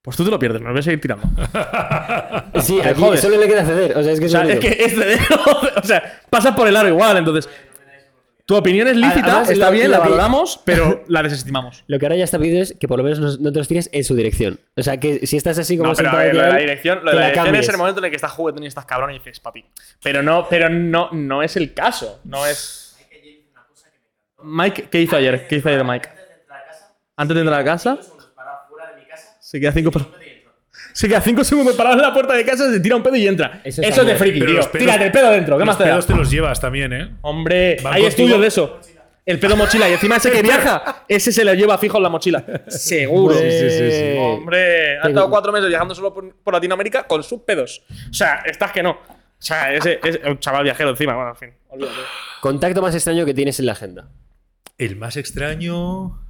Pues 0.02 0.16
tú 0.16 0.24
te 0.24 0.30
lo 0.32 0.40
pierdes, 0.40 0.62
me 0.62 0.68
lo 0.68 0.74
voy 0.74 0.80
a 0.80 0.84
seguir 0.84 1.02
tirando. 1.02 1.28
Sí, 2.62 2.80
aquí 2.80 3.02
solo 3.18 3.38
le 3.38 3.48
queda 3.48 3.66
ceder. 3.66 3.98
O 3.98 4.04
sea, 4.04 4.14
es 4.14 4.20
que 4.20 4.26
O 4.26 4.28
es 4.28 4.32
sea, 4.32 4.44
es 4.54 4.60
que 4.60 4.86
es 4.86 4.98
de 4.98 5.16
O 5.84 5.84
sea, 5.84 6.22
pasas 6.30 6.56
por 6.56 6.68
el 6.70 6.76
aro 6.78 6.88
igual, 6.88 7.18
entonces. 7.18 7.50
Tu 8.48 8.56
opinión 8.56 8.88
es 8.88 8.96
lícita, 8.96 9.26
Además, 9.26 9.50
está 9.50 9.66
lo- 9.66 9.72
bien, 9.72 9.88
lo 9.90 9.94
la 9.98 10.00
valoramos, 10.04 10.60
pero 10.66 11.04
la 11.08 11.24
desestimamos. 11.24 11.84
Lo 11.88 11.98
que 11.98 12.06
ahora 12.06 12.16
ya 12.16 12.24
está 12.26 12.38
pedido 12.38 12.62
es 12.62 12.76
que 12.80 12.88
por 12.88 13.00
lo 13.00 13.04
menos 13.04 13.20
no, 13.20 13.36
no 13.44 13.52
te 13.52 13.58
los 13.58 13.68
tires 13.68 13.90
en 13.92 14.04
su 14.04 14.16
dirección. 14.16 14.60
O 14.78 14.84
sea, 14.84 15.00
que 15.00 15.26
si 15.26 15.36
estás 15.38 15.58
así 15.58 15.78
como 15.78 15.90
No, 15.90 15.96
pero 15.96 16.10
a 16.10 16.12
sentado 16.12 16.28
ver, 16.28 16.36
lo 16.36 16.42
de 16.44 16.50
la 16.52 16.58
dirección, 16.60 17.00
lo 17.04 17.10
de 17.12 17.16
la 17.18 17.22
la 17.22 17.28
dirección 17.30 17.56
es 17.56 17.70
el 17.70 17.78
momento 17.78 18.00
en 18.00 18.06
el 18.06 18.12
que 18.12 18.16
estás 18.18 18.32
juguetón 18.32 18.64
y 18.64 18.68
estás 18.68 18.86
cabrón 18.86 19.10
y 19.12 19.14
dices, 19.16 19.40
papi. 19.40 19.66
Pero 20.04 20.22
no, 20.22 20.48
pero 20.48 20.70
no, 20.70 21.10
no 21.12 21.42
es 21.42 21.56
el 21.58 21.74
caso. 21.74 22.20
No 22.24 22.46
es. 22.46 22.96
Mike, 24.44 24.90
¿qué 24.92 25.02
hizo 25.02 25.16
ayer? 25.16 25.48
¿Qué 25.48 25.56
hizo 25.56 25.70
ayer 25.70 25.84
Mike? 25.84 26.08
Antes 27.18 27.34
de 27.36 27.42
entrar 27.42 27.62
a 27.62 27.64
casa. 27.64 27.98
Se 29.40 29.60
queda 29.60 29.72
cinco 29.72 29.90
par- 29.92 30.06
Se 30.96 31.10
queda 31.10 31.20
cinco 31.20 31.44
segundos 31.44 31.76
parado 31.76 31.98
en 31.98 32.02
la 32.04 32.14
puerta 32.14 32.34
de 32.34 32.46
casa, 32.46 32.72
se 32.72 32.80
tira 32.80 32.96
un 32.96 33.04
pedo 33.04 33.18
y 33.18 33.28
entra. 33.28 33.60
Eso, 33.66 33.82
es 33.82 33.96
de 34.06 34.16
friki, 34.16 34.40
Pero 34.40 34.52
tío. 34.52 34.58
los 34.60 34.68
pedos- 34.68 34.86
Tírate 34.86 35.06
el 35.06 35.12
pedo 35.12 35.30
dentro, 35.30 35.56
¿qué 35.58 35.60
Los 35.60 35.68
más 35.68 35.78
te 35.78 35.84
da? 35.84 35.90
pedos 35.90 36.08
te 36.08 36.16
los 36.16 36.32
llevas 36.32 36.62
también, 36.62 36.94
¿eh? 36.94 37.16
Hombre, 37.22 37.76
Van 37.84 37.94
hay 37.96 38.02
contigo. 38.04 38.08
estudios 38.08 38.42
de 38.42 38.48
eso. 38.48 38.80
El 39.26 39.40
pedo 39.40 39.58
mochila. 39.58 39.90
Y 39.90 39.94
encima 39.94 40.16
ese 40.16 40.32
que 40.32 40.42
viaja, 40.42 41.04
ese 41.10 41.32
se 41.34 41.44
lo 41.44 41.54
lleva 41.54 41.78
fijo 41.80 41.98
en 41.98 42.04
la 42.04 42.10
mochila. 42.10 42.46
Seguro. 42.68 43.36
Sí, 43.36 43.44
sí, 43.52 43.70
sí, 43.72 43.92
sí. 43.92 44.16
Hombre, 44.18 44.98
ha 45.00 45.08
estado 45.10 45.30
cuatro 45.30 45.52
meses 45.52 45.68
viajando 45.68 45.94
solo 45.96 46.14
por, 46.14 46.34
por 46.36 46.54
Latinoamérica 46.54 47.04
con 47.08 47.24
sus 47.24 47.42
pedos. 47.42 47.84
O 48.10 48.14
sea, 48.14 48.44
estás 48.46 48.72
que 48.72 48.82
no. 48.82 48.92
O 48.92 48.98
sea, 49.38 49.74
ese 49.74 50.00
es 50.02 50.20
un 50.26 50.40
chaval 50.40 50.64
viajero 50.64 50.92
encima. 50.92 51.14
Bueno, 51.16 51.32
en 51.32 51.36
fin. 51.36 51.50
olvídate. 51.70 51.98
Contacto 52.40 52.82
más 52.82 52.96
extraño 52.96 53.26
que 53.26 53.34
tienes 53.34 53.60
en 53.60 53.66
la 53.66 53.74
agenda. 53.74 54.08
El 54.78 54.96
más 54.96 55.18
extraño. 55.18 56.22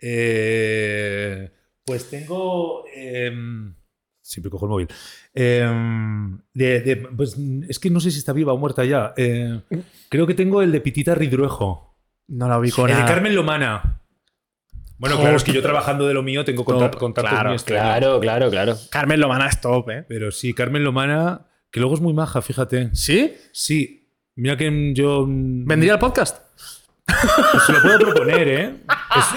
eh, 0.00 1.50
pues 1.92 2.08
tengo. 2.08 2.84
em, 2.94 3.74
siempre 4.20 4.50
cojo 4.50 4.64
el 4.66 4.70
móvil. 4.70 4.88
Em, 5.34 6.38
de- 6.54 6.80
de- 6.80 6.96
pues 6.96 7.36
es 7.68 7.78
que 7.78 7.90
no 7.90 8.00
sé 8.00 8.10
si 8.10 8.18
está 8.18 8.32
viva 8.32 8.52
o 8.52 8.58
muerta 8.58 8.84
ya. 8.84 9.12
Eh, 9.16 9.60
creo 10.08 10.26
que 10.26 10.34
tengo 10.34 10.62
el 10.62 10.72
de 10.72 10.80
Pitita 10.80 11.14
Ridruejo. 11.14 11.94
No 12.28 12.48
la 12.48 12.58
ubico 12.58 12.86
El 12.86 12.96
de 12.96 13.04
Carmen 13.04 13.34
Lomana. 13.34 14.00
Bueno, 14.96 15.18
claro, 15.18 15.36
es 15.36 15.42
que 15.44 15.52
yo 15.52 15.60
trabajando 15.62 16.06
de 16.06 16.14
lo 16.14 16.22
mío 16.22 16.44
tengo 16.44 16.64
conta- 16.64 16.90
Top, 16.90 17.00
contactos 17.00 17.30
claro, 17.32 17.48
muy 17.50 17.56
extraños. 17.56 17.84
Claro, 17.84 18.20
claro, 18.20 18.50
claro. 18.50 18.76
Carmen 18.90 19.20
Lomana 19.20 19.48
es 19.48 19.60
top, 19.60 19.90
¿eh? 19.90 20.04
Pero 20.08 20.30
sí, 20.30 20.54
Carmen 20.54 20.84
Lomana, 20.84 21.46
que 21.72 21.80
luego 21.80 21.96
es 21.96 22.00
muy 22.00 22.14
maja, 22.14 22.40
fíjate. 22.40 22.88
¿Sí? 22.94 23.34
Sí, 23.52 24.08
mira 24.36 24.56
que 24.56 24.92
yo. 24.94 25.26
mm, 25.26 25.64
¿Vendría 25.66 25.94
el 25.94 25.98
podcast? 25.98 26.40
Pues 27.06 27.64
se 27.66 27.72
lo 27.72 27.82
puedo 27.82 27.98
proponer, 27.98 28.48
¿eh? 28.48 28.74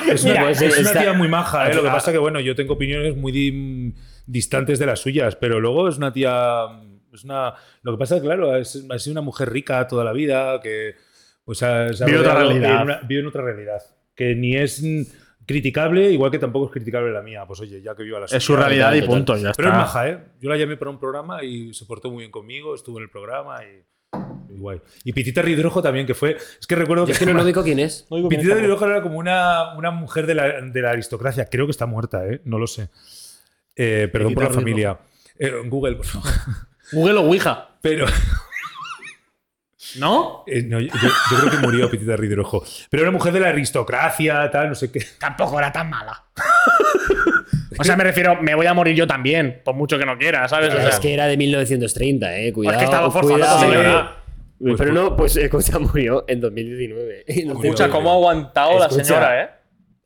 Es, 0.03 0.09
es 0.13 0.23
Mira, 0.25 0.41
una, 0.43 0.51
es 0.51 0.61
una 0.61 0.69
está- 0.89 1.01
tía 1.01 1.13
muy 1.13 1.27
maja, 1.27 1.69
¿eh? 1.69 1.75
Lo 1.75 1.81
que 1.81 1.89
Ah. 1.89 1.93
pasa 1.93 2.11
que, 2.11 2.17
bueno, 2.17 2.39
yo 2.39 2.55
tengo 2.55 2.73
opiniones 2.75 3.15
muy 3.15 3.31
di- 3.31 3.93
distantes 4.25 4.79
de 4.79 4.85
las 4.85 4.99
suyas, 4.99 5.35
pero 5.35 5.59
luego 5.59 5.87
es 5.89 5.97
una 5.97 6.11
tía. 6.13 6.65
Es 7.13 7.23
una, 7.23 7.53
lo 7.81 7.91
que 7.93 7.97
pasa 7.97 8.17
es 8.17 8.21
claro, 8.21 8.55
es, 8.55 8.85
ha 8.89 8.99
sido 8.99 9.13
una 9.13 9.21
mujer 9.21 9.49
rica 9.51 9.87
toda 9.87 10.03
la 10.03 10.11
vida, 10.13 10.59
que 10.61 10.95
pues 11.43 11.63
ha, 11.63 11.93
se 11.93 12.03
ha 12.03 12.07
Vive 12.07 12.19
otra 12.19 12.35
realidad. 12.35 12.83
una- 12.83 12.99
vive 13.01 13.21
en 13.21 13.27
otra 13.27 13.41
realidad. 13.43 13.81
Que 14.15 14.35
ni 14.35 14.55
es 14.55 14.83
criticable, 15.45 16.11
igual 16.11 16.31
que 16.31 16.39
tampoco 16.39 16.65
es 16.67 16.71
criticable 16.71 17.11
la 17.11 17.21
mía. 17.21 17.45
Pues 17.47 17.59
oye, 17.61 17.81
ya 17.81 17.95
que 17.95 18.03
viva 18.03 18.19
la 18.19 18.27
suya. 18.27 18.37
Es 18.37 18.43
su 18.43 18.55
realidad 18.55 18.93
y 18.93 19.01
punto, 19.01 19.35
ya 19.37 19.51
Pero 19.55 19.69
es 19.69 19.73
está. 19.73 19.85
maja, 19.85 20.09
¿eh? 20.09 20.19
Yo 20.41 20.49
la 20.49 20.57
llamé 20.57 20.75
para 20.77 20.91
un 20.91 20.99
programa 20.99 21.43
y 21.43 21.73
se 21.73 21.85
portó 21.85 22.09
muy 22.09 22.19
bien 22.21 22.31
conmigo, 22.31 22.73
estuvo 22.75 22.97
en 22.97 23.03
el 23.03 23.09
programa 23.09 23.63
y. 23.63 23.83
y 24.49 24.57
guay. 24.57 24.81
Y 25.03 25.13
Pitita 25.13 25.41
Ridrojo 25.41 25.81
también, 25.81 26.05
que 26.05 26.13
fue. 26.13 26.37
Es 26.59 26.67
que 26.67 26.75
recuerdo 26.75 27.03
Yo 27.03 27.07
que. 27.07 27.11
es 27.13 27.19
que 27.19 27.25
no 27.25 27.33
lo 27.37 27.43
ubico 27.43 27.63
quién 27.63 27.79
es. 27.79 28.07
No 28.09 28.17
digo 28.17 28.29
quién 28.29 28.41
Pitita 28.41 28.55
es 28.55 28.59
tampoco. 28.59 28.75
Ridrojo 28.77 28.93
era 28.93 29.01
como 29.01 29.19
una, 29.19 29.75
una 29.75 29.91
mujer 29.91 30.25
de 30.27 30.35
la, 30.35 30.61
de 30.61 30.81
la 30.81 30.91
aristocracia. 30.91 31.45
Creo 31.45 31.65
que 31.65 31.71
está 31.71 31.85
muerta, 31.85 32.25
¿eh? 32.25 32.41
No 32.45 32.57
lo 32.59 32.67
sé. 32.67 32.89
Eh, 33.75 34.09
perdón 34.11 34.33
por 34.33 34.43
la 34.43 34.49
Pitita 34.49 34.61
familia. 34.61 34.99
Eh, 35.37 35.51
Google, 35.65 35.95
por 35.95 36.05
favor. 36.05 36.29
Google 36.91 37.17
o 37.19 37.21
Ouija. 37.23 37.77
Pero. 37.81 38.05
¿No? 39.97 40.43
eh, 40.47 40.61
no, 40.63 40.79
yo, 40.81 40.87
yo 40.91 41.37
creo 41.39 41.51
que 41.51 41.57
murió 41.57 41.89
Pitita 41.89 42.15
Ridrojo. 42.17 42.63
Pero 42.89 43.03
era 43.03 43.09
una 43.09 43.17
mujer 43.17 43.33
de 43.33 43.39
la 43.39 43.49
aristocracia, 43.49 44.49
tal, 44.51 44.69
no 44.69 44.75
sé 44.75 44.91
qué. 44.91 45.05
Tampoco 45.19 45.57
era 45.57 45.71
tan 45.71 45.89
mala. 45.89 46.25
O 47.79 47.83
sea, 47.83 47.95
me 47.97 48.03
refiero, 48.03 48.41
me 48.41 48.55
voy 48.55 48.65
a 48.65 48.73
morir 48.73 48.95
yo 48.95 49.07
también, 49.07 49.61
por 49.63 49.75
mucho 49.75 49.97
que 49.97 50.05
no 50.05 50.17
quiera, 50.17 50.47
¿sabes? 50.47 50.73
O 50.73 50.77
sea, 50.77 50.89
es 50.89 50.99
que 50.99 51.13
era 51.13 51.27
de 51.27 51.37
1930, 51.37 52.37
eh. 52.39 52.53
Cuidado. 52.53 52.75
es 52.77 52.79
que 52.79 52.85
estaba 52.85 53.11
forzado, 53.11 53.33
cuidado, 53.33 53.59
sí, 53.59 53.65
eh. 53.65 53.69
¿verdad? 53.77 54.11
Pues, 54.57 54.75
Pero 54.77 54.77
pues- 54.77 54.93
no, 54.93 55.15
pues 55.17 55.35
escucha, 55.37 55.79
murió 55.79 56.25
en 56.27 56.39
2019. 56.41 57.23
Entonces, 57.27 57.65
Escucha 57.65 57.89
cómo 57.89 58.11
ha 58.11 58.13
aguantado 58.15 58.79
la 58.79 58.89
señora, 58.89 59.43
¿eh? 59.43 59.49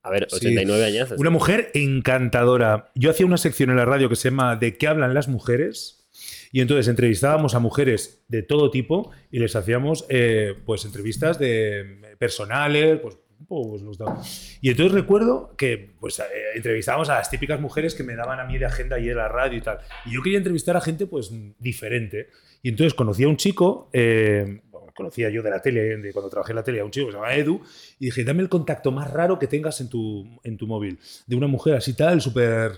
A 0.02 0.10
ver, 0.12 0.28
Sí. 0.30 0.38
89 0.38 0.86
años. 0.86 1.12
Una 1.18 1.30
mujer 1.30 1.72
encantadora. 1.74 2.90
Yo 2.96 3.12
hacía 3.12 3.26
una 3.26 3.38
sección 3.38 3.70
en 3.70 3.76
la 3.76 3.86
radio 3.86 4.10
que 4.10 4.16
se 4.16 4.30
llama 4.30 4.56
¿De 4.56 4.78
qué 4.78 4.88
hablan 4.88 5.14
las 5.14 5.28
mujeres? 5.28 6.08
Y 6.52 6.62
entonces 6.62 6.88
entrevistábamos 6.88 7.54
a 7.54 7.60
mujeres 7.60 8.24
de 8.28 8.42
todo 8.42 8.72
tipo 8.72 9.12
y 9.30 9.40
les 9.40 9.56
hacíamos 9.56 10.06
eh, 10.10 10.56
pues 10.66 10.84
entrevistas 10.86 11.38
de 11.38 12.16
personales, 12.18 13.00
pues, 13.02 13.18
pues, 13.48 13.82
nos 13.82 13.98
daban. 13.98 14.18
Y 14.62 14.70
entonces 14.70 14.94
recuerdo 14.94 15.56
que 15.58 15.94
pues 16.00 16.20
eh, 16.20 16.24
entrevistábamos 16.56 17.10
a 17.10 17.16
las 17.16 17.30
típicas 17.30 17.60
mujeres 17.60 17.96
que 17.96 18.04
me 18.04 18.16
daban 18.16 18.40
a 18.40 18.46
mí 18.46 18.58
de 18.58 18.66
agenda 18.66 19.00
y 19.00 19.10
en 19.10 19.18
la 19.18 19.28
radio 19.28 19.58
y 19.58 19.62
tal. 19.62 19.80
Y 20.06 20.14
yo 20.14 20.22
quería 20.22 20.38
entrevistar 20.38 20.76
a 20.78 20.82
gente 20.82 21.08
pues 21.08 21.32
diferente. 21.60 22.30
Y 22.62 22.70
entonces 22.70 22.94
conocí 22.94 23.24
a 23.24 23.28
un 23.28 23.38
chico, 23.38 23.90
eh, 23.94 24.62
conocía 25.00 25.30
yo 25.30 25.42
de 25.42 25.50
la 25.50 25.62
tele, 25.62 25.98
de 25.98 26.12
cuando 26.12 26.30
trabajé 26.30 26.52
en 26.52 26.58
la 26.58 26.64
tele, 26.64 26.82
a 26.82 26.86
un 26.86 26.92
chico 26.92 27.06
que 27.06 27.14
se 27.14 27.18
llama 27.18 27.34
Edu, 27.34 27.62
y 28.00 28.06
dije, 28.06 28.26
dame 28.26 28.42
el 28.42 28.50
contacto 28.50 28.92
más 28.92 29.10
raro 29.10 29.40
que 29.40 29.48
tengas 29.48 29.80
en 29.80 29.90
tu, 29.90 30.28
en 30.44 30.58
tu 30.58 30.68
móvil, 30.68 31.00
de 31.26 31.36
una 31.38 31.48
mujer 31.48 31.76
así 31.76 31.96
tal, 31.96 32.20
súper... 32.20 32.74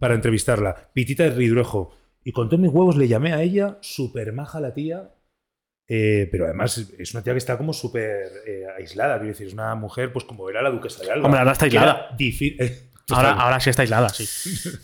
para 0.00 0.14
entrevistarla. 0.14 0.90
Pitita 0.92 1.22
de 1.22 1.30
Ridruejo. 1.30 1.94
Y 2.24 2.32
con 2.32 2.48
todos 2.48 2.60
mis 2.60 2.72
huevos 2.72 2.96
le 2.96 3.06
llamé 3.06 3.32
a 3.32 3.42
ella, 3.42 3.78
súper 3.80 4.32
maja 4.32 4.60
la 4.60 4.74
tía, 4.74 5.10
eh, 5.92 6.28
pero 6.30 6.44
además 6.44 6.78
es 6.98 7.12
una 7.14 7.22
tía 7.24 7.32
que 7.34 7.38
está 7.38 7.58
como 7.58 7.72
súper 7.72 8.30
eh, 8.46 8.64
aislada, 8.78 9.16
quiero 9.16 9.32
decir, 9.32 9.48
es 9.48 9.52
una 9.52 9.74
mujer 9.74 10.12
pues 10.12 10.24
como 10.24 10.48
era 10.48 10.62
la 10.62 10.70
duquesa 10.70 11.02
de 11.02 11.10
Alba. 11.10 11.26
Hombre, 11.26 11.40
ahora 11.40 11.52
está 11.52 11.64
aislada. 11.64 12.16
eh, 12.18 12.82
Ahora, 13.10 13.32
ahora 13.32 13.58
sí 13.58 13.70
está 13.70 13.82
aislada, 13.82 14.08
sí. 14.10 14.24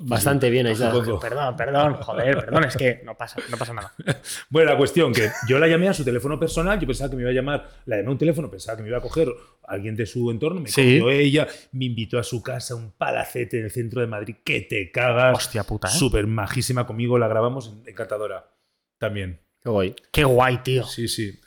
Bastante 0.00 0.48
bien 0.50 0.66
aislado. 0.66 1.00
Supongo. 1.00 1.20
Perdón, 1.20 1.56
perdón, 1.56 1.94
joder, 1.94 2.38
perdón, 2.38 2.64
es 2.64 2.76
que 2.76 3.00
no 3.04 3.14
pasa, 3.16 3.36
no 3.50 3.56
pasa 3.56 3.72
nada. 3.74 3.92
Bueno, 4.50 4.70
la 4.70 4.76
cuestión 4.78 5.12
que 5.12 5.30
yo 5.48 5.58
la 5.58 5.66
llamé 5.68 5.88
a 5.88 5.94
su 5.94 6.04
teléfono 6.04 6.38
personal, 6.38 6.78
yo 6.80 6.86
pensaba 6.86 7.08
que 7.10 7.16
me 7.16 7.22
iba 7.22 7.30
a 7.30 7.34
llamar, 7.34 7.68
la 7.86 7.96
llamé 7.96 8.08
a 8.08 8.12
un 8.12 8.18
teléfono, 8.18 8.50
pensaba 8.50 8.76
que 8.76 8.82
me 8.82 8.88
iba 8.88 8.98
a 8.98 9.02
coger 9.02 9.28
alguien 9.66 9.94
de 9.96 10.06
su 10.06 10.30
entorno, 10.30 10.60
me 10.60 10.68
Sí. 10.68 10.98
cogió 11.00 11.10
ella, 11.10 11.46
me 11.72 11.84
invitó 11.86 12.18
a 12.18 12.22
su 12.22 12.42
casa, 12.42 12.74
un 12.74 12.92
palacete 12.92 13.58
en 13.58 13.64
el 13.66 13.70
centro 13.70 14.00
de 14.00 14.06
Madrid, 14.06 14.36
que 14.44 14.62
te 14.62 14.90
cagas. 14.90 15.36
Hostia 15.36 15.64
puta, 15.64 15.88
¿eh? 15.88 15.90
Súper 15.90 16.26
majísima 16.26 16.86
conmigo, 16.86 17.18
la 17.18 17.28
grabamos, 17.28 17.74
encantadora. 17.86 18.50
También. 18.98 19.40
Qué 19.62 19.68
guay. 19.70 19.94
Qué 20.12 20.24
guay, 20.24 20.58
tío. 20.62 20.84
Sí, 20.84 21.08
sí. 21.08 21.38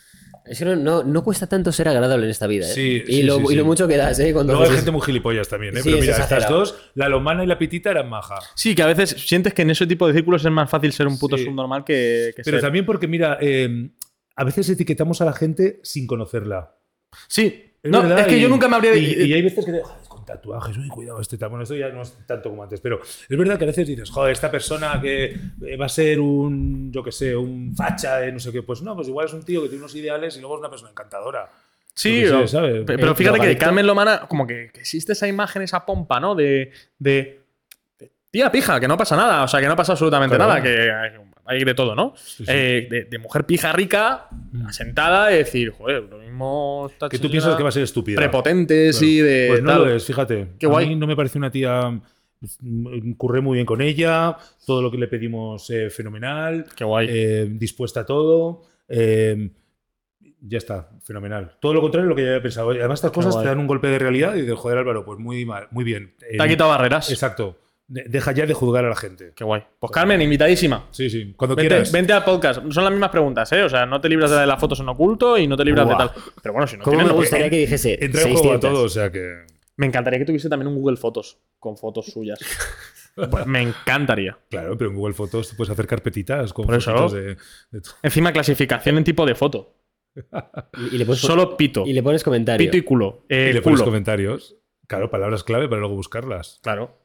Es 0.46 0.58
que 0.60 0.66
no, 0.66 0.76
no, 0.76 1.04
no 1.04 1.24
cuesta 1.24 1.48
tanto 1.48 1.72
ser 1.72 1.88
agradable 1.88 2.26
en 2.26 2.32
esta 2.32 2.48
vida, 2.48 2.66
¿eh? 2.68 2.74
Sí, 2.74 3.04
y, 3.08 3.14
sí, 3.18 3.24
lo, 3.24 3.38
sí, 3.38 3.46
y 3.52 3.56
lo 3.56 3.64
mucho 3.64 3.88
que 3.88 3.96
das, 3.96 4.20
¿eh? 4.20 4.34
Cuando 4.34 4.54
Luego 4.54 4.68
hay 4.70 4.76
gente 4.76 4.92
muy 4.92 5.02
gilipollas 5.02 5.48
también, 5.48 5.78
¿eh? 5.78 5.82
Sí, 5.82 5.90
Pero 5.92 5.98
es 5.98 6.02
mira, 6.10 6.18
estas 6.18 6.50
dos, 6.50 6.76
la 6.96 7.08
lomana 7.10 7.44
y 7.44 7.48
la 7.48 7.58
pitita 7.60 7.92
eran 7.92 8.10
maja. 8.10 8.40
Sí, 8.56 8.74
que 8.76 8.82
a 8.82 8.88
veces 8.88 9.12
sientes 9.12 9.54
que 9.54 9.62
en 9.62 9.70
ese 9.70 9.86
tipo 9.86 10.08
de 10.08 10.14
círculos 10.14 10.44
es 10.44 10.52
más 10.52 10.70
fácil 10.70 10.92
ser 10.94 11.08
un 11.08 11.18
puto 11.20 11.38
Sí. 11.38 11.46
subnormal 11.46 11.86
que, 11.86 12.34
que 12.36 12.42
Pero 12.44 12.58
ser- 12.58 12.62
también 12.64 12.86
porque, 12.86 13.08
mira, 13.08 13.38
eh, 13.40 13.92
a 14.36 14.44
veces 14.44 14.68
etiquetamos 14.68 15.22
a 15.22 15.26
la 15.26 15.34
gente 15.34 15.80
sin 15.84 16.08
conocerla. 16.08 16.76
Sí. 17.28 17.76
Es 17.84 17.92
no, 17.92 18.02
verdad, 18.02 18.20
es 18.22 18.28
que 18.28 18.38
y- 18.38 18.42
yo 18.42 18.50
nunca 18.50 18.68
me 18.68 18.76
habría... 18.78 18.96
Y, 18.96 19.14
y 19.28 19.34
hay 19.34 19.42
veces 19.44 19.64
que 19.64 19.72
te- 19.72 19.82
con 20.22 20.26
tatuajes, 20.26 20.78
uy, 20.78 20.88
cuidado, 20.88 21.20
este 21.22 21.38
tal. 21.38 21.50
Bueno, 21.50 21.64
esto 21.64 21.76
ya 21.76 21.90
no 21.90 22.02
es 22.02 22.18
tanto 22.26 22.50
como 22.50 22.64
antes, 22.64 22.80
pero 22.82 23.00
es 23.02 23.38
verdad 23.38 23.58
que 23.58 23.64
a 23.66 23.68
veces 23.68 23.88
dices, 23.88 24.10
joder, 24.10 24.32
esta 24.32 24.50
persona 24.52 25.00
que 25.02 25.26
eh, 25.66 25.78
va 25.78 25.86
a 25.86 25.90
ser 25.90 26.20
un, 26.20 26.92
yo 26.92 27.04
qué 27.04 27.12
sé, 27.12 27.36
un 27.36 27.76
facha 27.76 28.18
de 28.18 28.32
no 28.32 28.40
sé 28.40 28.52
qué. 28.52 28.64
Pues 28.64 28.82
no, 28.82 28.96
pues 28.96 29.08
igual 29.08 29.26
es 29.28 29.34
un 29.34 29.44
tío 29.44 29.62
que 29.62 29.70
tiene 29.70 29.84
unos 29.84 29.96
ideales 29.96 30.38
y 30.38 30.40
luego 30.40 30.56
es 30.56 30.60
una 30.60 30.70
persona 30.70 30.92
encantadora. 30.92 31.50
Sí, 31.94 32.26
sé, 32.26 32.48
¿sabes? 32.48 32.86
pe- 32.86 32.96
pero 32.98 33.12
Eh, 33.12 33.16
fíjate 33.16 33.40
que 33.42 33.48
de. 33.48 33.58
Carmen 33.58 33.86
Lomana, 33.86 34.22
como 34.28 34.48
que, 34.48 34.70
que 34.74 34.80
existe 34.80 35.12
esa 35.12 35.28
imagen, 35.28 35.62
esa 35.62 35.86
pompa, 35.86 36.20
¿no? 36.22 36.36
De 36.36 36.72
tía 38.32 38.52
pija, 38.52 38.80
que 38.80 38.88
no 38.88 38.98
pasa 38.98 39.16
nada, 39.16 39.44
o 39.44 39.48
sea, 39.48 39.60
que 39.60 39.68
no 39.68 39.76
pasa 39.76 39.92
absolutamente 39.92 40.38
nada, 40.38 40.62
que 40.62 40.90
hay, 41.46 41.64
de 41.66 41.74
todo, 41.74 41.96
¿no? 41.96 42.14
sí. 42.16 42.46
Eh, 42.48 42.88
de, 42.90 43.04
de 43.06 43.18
mujer 43.20 43.46
pija 43.46 43.74
rica, 43.74 44.28
asentada, 44.66 45.34
y 45.34 45.38
decir, 45.38 45.72
joder, 45.72 46.04
lo 46.04 46.18
mismo 46.20 46.88
esta 46.90 47.10
Que 47.10 47.20
tú 47.20 47.30
piensas 47.30 47.56
que 47.56 47.64
va 47.64 47.70
a 47.70 47.74
ser 47.74 47.84
estúpida. 47.84 48.16
prepotente, 48.16 48.86
Claro. 48.92 48.94
sí, 48.98 49.20
de 49.20 49.48
Pues 49.50 49.62
no 49.64 49.70
tal. 49.72 49.82
lo 49.86 49.96
es, 49.96 50.06
fíjate. 50.06 50.48
Qué 50.58 50.66
a 50.66 50.70
guay. 50.70 50.88
mí 50.88 50.96
no 50.96 51.08
me 51.08 51.16
parece 51.16 51.38
una 51.38 51.52
tía. 51.52 51.92
mm, 52.62 53.12
Curré 53.14 53.42
muy 53.42 53.56
bien 53.56 53.66
con 53.66 53.82
ella, 53.82 54.38
todo 54.66 54.82
lo 54.82 54.90
que 54.90 54.98
le 54.98 55.08
pedimos 55.08 55.70
eh, 55.70 55.90
fenomenal, 55.90 56.66
Qué 56.76 56.86
guay. 56.86 57.08
eh, 57.10 57.48
dispuesta 57.52 58.00
a 58.02 58.06
todo. 58.06 58.62
eh, 58.88 59.50
ya 60.44 60.58
está, 60.58 60.90
fenomenal. 61.04 61.52
Todo 61.60 61.74
lo 61.76 61.82
contrario 61.82 62.06
de 62.06 62.10
lo 62.10 62.16
que 62.16 62.24
yo 62.24 62.30
había 62.30 62.42
pensado. 62.42 62.74
Y 62.74 62.80
Además, 62.80 62.98
estas 63.00 63.12
cosas 63.12 63.34
guay. 63.34 63.44
te 63.44 63.50
dan 63.50 63.60
un 63.60 63.68
golpe 63.68 63.88
de 63.90 64.00
realidad 64.00 64.34
y 64.36 64.42
dices, 64.42 64.58
joder, 64.58 64.80
Álvaro, 64.80 65.06
pues 65.06 65.20
muy 65.20 65.46
mal, 65.46 65.68
muy 65.70 65.84
bien. 65.84 66.16
Te 66.18 66.42
ha 66.42 66.48
quitado 66.48 66.70
barreras. 66.72 67.12
Exacto. 67.12 67.58
De- 67.94 68.06
Deja 68.08 68.32
ya 68.32 68.46
de 68.46 68.54
juzgar 68.54 68.86
a 68.86 68.90
la 68.90 68.96
gente. 68.96 69.34
Qué 69.36 69.44
guay. 69.44 69.64
Pues 69.80 69.92
Carmen, 69.92 70.22
invitadísima. 70.22 70.88
Sí, 70.92 71.10
sí. 71.10 71.34
Cuando 71.36 71.56
Vente, 71.58 71.68
quieras. 71.70 71.92
vente 71.92 72.14
al 72.14 72.24
podcast. 72.24 72.62
Son 72.72 72.84
las 72.86 72.92
mismas 72.92 73.10
preguntas, 73.10 73.52
¿eh? 73.52 73.64
O 73.64 73.70
sea, 73.70 73.86
no 73.86 74.00
te 74.00 74.08
libras 74.08 74.30
de 74.30 74.36
la 74.38 74.42
de 74.44 74.48
las 74.48 74.60
fotos 74.62 74.80
en 74.80 74.88
oculto 74.88 75.38
y 75.38 75.46
no 75.46 75.58
te 75.58 75.66
libras 75.66 75.90
de 75.90 75.96
tal. 75.96 76.12
Pero 76.42 76.54
bueno, 76.54 76.68
si 76.68 76.78
no 76.78 76.84
¿Cómo 76.86 76.96
tienes, 76.98 77.12
me 77.14 77.20
gustaría 77.20 77.50
que 77.50 77.58
dijese 77.58 77.98
Entra 78.04 78.22
en 78.22 78.28
juego 78.34 78.40
a 78.40 78.54
600? 78.54 78.70
todo, 78.72 78.84
o 78.86 78.90
sea 78.90 79.12
que. 79.12 79.46
Me 79.76 79.88
encantaría 79.88 80.20
que 80.20 80.26
tuviese 80.26 80.48
también 80.48 80.68
un 80.68 80.76
Google 80.76 80.96
Fotos 80.98 81.40
con 81.60 81.76
fotos 81.78 82.06
suyas. 82.08 82.40
Pues 83.30 83.46
me 83.46 83.62
encantaría. 83.62 84.38
Claro, 84.50 84.78
pero 84.78 84.90
en 84.90 84.96
Google 84.96 85.14
Fotos 85.14 85.50
te 85.50 85.56
puedes 85.58 85.70
hacer 85.72 85.86
carpetitas 85.86 86.54
con 86.54 86.66
Por 86.66 86.76
eso. 86.76 86.94
fotos 86.94 87.12
de. 87.12 87.36
Encima, 88.04 88.32
clasificación 88.32 88.98
en 88.98 89.04
tipo 89.04 89.26
de 89.26 89.36
foto. 89.36 89.76
Y, 90.78 90.96
y 90.96 90.98
le 90.98 91.06
pones, 91.06 91.20
Solo 91.20 91.58
pito. 91.58 91.84
y 91.86 91.92
le 91.92 92.02
pones 92.04 92.24
comentario. 92.24 92.66
Pito 92.66 92.78
y 92.78 92.82
culo. 92.84 93.26
Eh, 93.28 93.48
y 93.50 93.54
le 93.54 93.62
pones 93.62 93.82
comentarios. 93.82 94.56
Claro, 94.88 95.10
palabras 95.10 95.44
clave 95.44 95.68
para 95.68 95.80
luego 95.82 95.96
buscarlas. 95.96 96.60
Claro. 96.64 97.01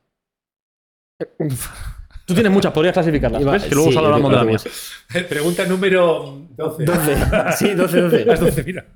Tú 2.27 2.35
tienes 2.35 2.51
muchas, 2.51 2.73
podrías 2.73 2.93
clasificarlas. 2.93 3.45
¿ves? 3.45 3.65
Que 3.65 3.75
luego 3.75 3.89
sí, 3.91 3.95
solo 3.95 4.09
hablamos 4.09 4.41
de 4.41 4.47
mías. 4.47 4.93
Pregunta 5.29 5.65
número 5.65 6.49
12. 6.57 6.85
12. 6.85 7.17
Sí, 7.57 7.75
12, 7.75 8.01
12. 8.01 8.25
Las 8.27 8.41
12, 8.41 8.65
mira. 8.65 8.87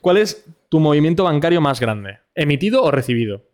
¿Cuál 0.00 0.18
es 0.18 0.44
tu 0.68 0.78
movimiento 0.78 1.24
bancario 1.24 1.60
más 1.60 1.80
grande? 1.80 2.20
¿Emitido 2.34 2.82
o 2.84 2.90
recibido? 2.92 3.44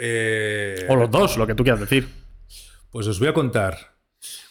Eh, 0.00 0.86
O 0.88 0.96
los 0.96 1.10
dos, 1.10 1.36
lo 1.36 1.46
que 1.46 1.54
tú 1.54 1.62
quieras 1.62 1.80
decir. 1.80 2.08
Pues 2.90 3.06
os 3.06 3.18
voy 3.18 3.28
a 3.28 3.34
contar. 3.34 3.76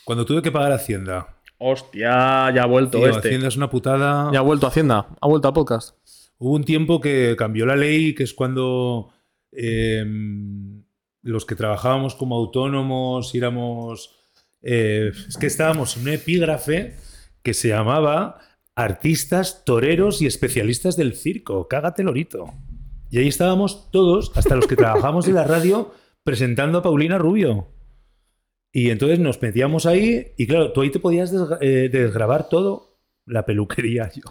Cuando 0.04 0.26
tuve 0.26 0.42
que 0.42 0.52
pagar 0.52 0.72
Hacienda. 0.74 1.38
Hostia, 1.58 2.52
ya 2.54 2.64
ha 2.64 2.66
vuelto 2.66 2.98
Tío, 3.00 3.08
este. 3.08 3.30
Hacienda 3.30 3.48
es 3.48 3.58
una 3.58 3.70
putada. 3.70 4.32
Ya 4.32 4.40
ha 4.40 4.44
vuelto 4.44 4.68
Hacienda. 4.68 5.08
Ha 5.20 5.28
vuelto 5.28 5.48
al 5.48 5.54
podcast. 5.54 5.96
Hubo 6.38 6.54
un 6.56 6.64
tiempo 6.64 7.02
que 7.02 7.36
cambió 7.38 7.66
la 7.66 7.76
ley, 7.76 8.14
que 8.14 8.24
es 8.24 8.34
cuando 8.34 9.12
eh, 9.52 10.04
los 11.30 11.46
que 11.46 11.56
trabajábamos 11.56 12.16
como 12.16 12.36
autónomos 12.36 13.34
éramos. 13.36 14.16
eh, 14.62 15.12
es 15.28 15.38
que 15.38 15.48
estábamos 15.48 15.96
en 15.98 16.04
un 16.04 16.10
epígrafe 16.10 16.96
que 17.44 17.54
se 17.54 17.70
llamaba 17.70 18.40
Artistas, 18.76 19.64
Toreros 19.66 20.22
y 20.22 20.26
Especialistas 20.26 20.96
del 20.98 21.16
Circo. 21.16 21.68
Cágate, 21.68 22.04
Lorito. 22.04 22.54
Y 23.10 23.20
ahí 23.20 23.28
estábamos 23.28 23.90
todos, 23.92 24.32
hasta 24.36 24.56
los 24.56 24.68
que 24.68 24.76
trabajamos 24.84 25.28
en 25.28 25.36
la 25.36 25.44
radio, 25.44 25.94
presentando 26.24 26.78
a 26.80 26.82
Paulina 26.84 27.18
Rubio. 27.18 27.68
Y 28.72 28.90
entonces 28.92 29.20
nos 29.20 29.42
metíamos 29.42 29.86
ahí, 29.86 30.28
y 30.38 30.46
claro, 30.48 30.72
tú 30.74 30.82
ahí 30.82 30.92
te 30.92 31.00
podías 31.00 31.34
desgra- 31.34 31.58
eh, 31.62 31.90
desgrabar 31.90 32.50
todo. 32.50 32.98
La 33.26 33.46
peluquería, 33.46 34.10
yo. 34.16 34.24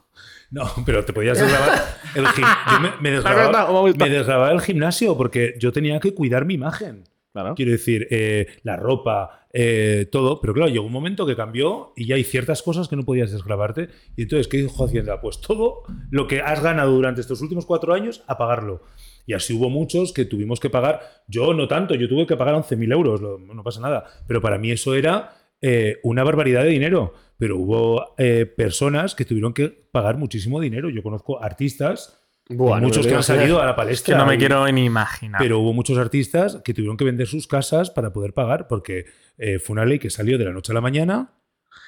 No, 0.51 0.64
pero 0.86 1.05
te 1.05 1.12
podías 1.12 1.38
desgrabar 1.38 1.99
el 2.14 2.24
yo 2.24 2.80
me, 2.80 2.92
me 3.01 3.11
desgrababa, 3.16 3.82
me 3.82 4.09
desgrababa 4.09 4.53
el 4.53 4.61
gimnasio 4.61 5.16
porque 5.16 5.55
yo 5.59 5.72
tenía 5.72 6.01
que 6.01 6.14
cuidar 6.14 6.44
mi 6.44 6.55
imagen. 6.55 7.05
Claro. 7.32 7.55
Quiero 7.55 7.72
decir, 7.72 8.09
eh, 8.11 8.46
la 8.62 8.76
ropa, 8.76 9.46
eh, 9.53 10.09
todo. 10.11 10.40
Pero 10.40 10.55
claro, 10.55 10.70
llegó 10.70 10.86
un 10.86 10.92
momento 10.92 11.26
que 11.26 11.36
cambió 11.36 11.92
y 11.94 12.07
ya 12.07 12.16
hay 12.16 12.24
ciertas 12.24 12.62
cosas 12.62 12.88
que 12.88 12.96
no 12.96 13.05
podías 13.05 13.30
desgrabarte. 13.30 13.90
Y 14.16 14.22
entonces, 14.22 14.49
¿qué 14.49 14.57
dijo 14.57 14.84
Hacienda? 14.84 15.20
Pues 15.20 15.40
todo 15.40 15.82
lo 16.11 16.26
que 16.26 16.40
has 16.40 16.62
ganado 16.62 16.90
durante 16.92 17.20
estos 17.20 17.40
últimos 17.42 17.66
cuatro 17.66 17.92
años, 17.92 18.24
a 18.26 18.38
pagarlo. 18.38 18.82
Y 19.26 19.34
así 19.34 19.53
hubo 19.53 19.68
muchos 19.68 20.12
que 20.12 20.24
tuvimos 20.24 20.59
que 20.59 20.70
pagar. 20.70 21.01
Yo 21.28 21.53
no 21.53 21.68
tanto, 21.68 21.94
yo 21.94 22.09
tuve 22.09 22.26
que 22.26 22.36
pagar 22.36 22.55
11.000 22.55 22.92
euros, 22.92 23.20
no 23.20 23.62
pasa 23.62 23.80
nada. 23.80 24.05
Pero 24.26 24.40
para 24.40 24.59
mí 24.59 24.70
eso 24.70 24.94
era 24.94 25.38
eh, 25.61 25.98
una 26.02 26.24
barbaridad 26.24 26.62
de 26.62 26.68
dinero. 26.70 27.14
Pero 27.38 27.56
hubo 27.59 28.14
eh, 28.18 28.46
personas 28.46 29.14
que 29.14 29.24
tuvieron 29.24 29.52
que 29.54 29.68
pagar 29.68 30.16
muchísimo 30.16 30.61
dinero. 30.61 30.90
Yo 30.90 31.02
conozco 31.04 31.40
artistas, 31.42 32.18
Buah, 32.48 32.80
no 32.80 32.86
muchos 32.88 33.06
que 33.06 33.14
han 33.14 33.22
salido 33.22 33.61
a 33.62 33.66
la 33.66 33.72
Que 33.72 33.76
palestra. 33.76 34.18
no 34.18 34.26
me 34.26 34.34
y- 34.34 34.38
quiero 34.38 34.66
ni 34.72 34.84
imaginar. 34.86 35.38
pero 35.40 35.61
hubo 35.61 35.72
muchos 35.72 35.98
artistas 35.98 36.61
que 36.64 36.74
tuvieron 36.74 36.96
que 36.96 37.04
vender 37.04 37.26
sus 37.28 37.46
casas 37.46 37.90
para 37.90 38.12
poder 38.12 38.32
pagar, 38.34 38.66
porque 38.66 39.04
eh, 39.36 39.59
fue 39.61 39.74
una 39.74 39.84
ley 39.84 39.98
que 40.00 40.11
salió 40.11 40.36
de 40.38 40.46
la 40.46 40.52
noche 40.52 40.72
a 40.72 40.74
la 40.74 40.80
mañana. 40.80 41.34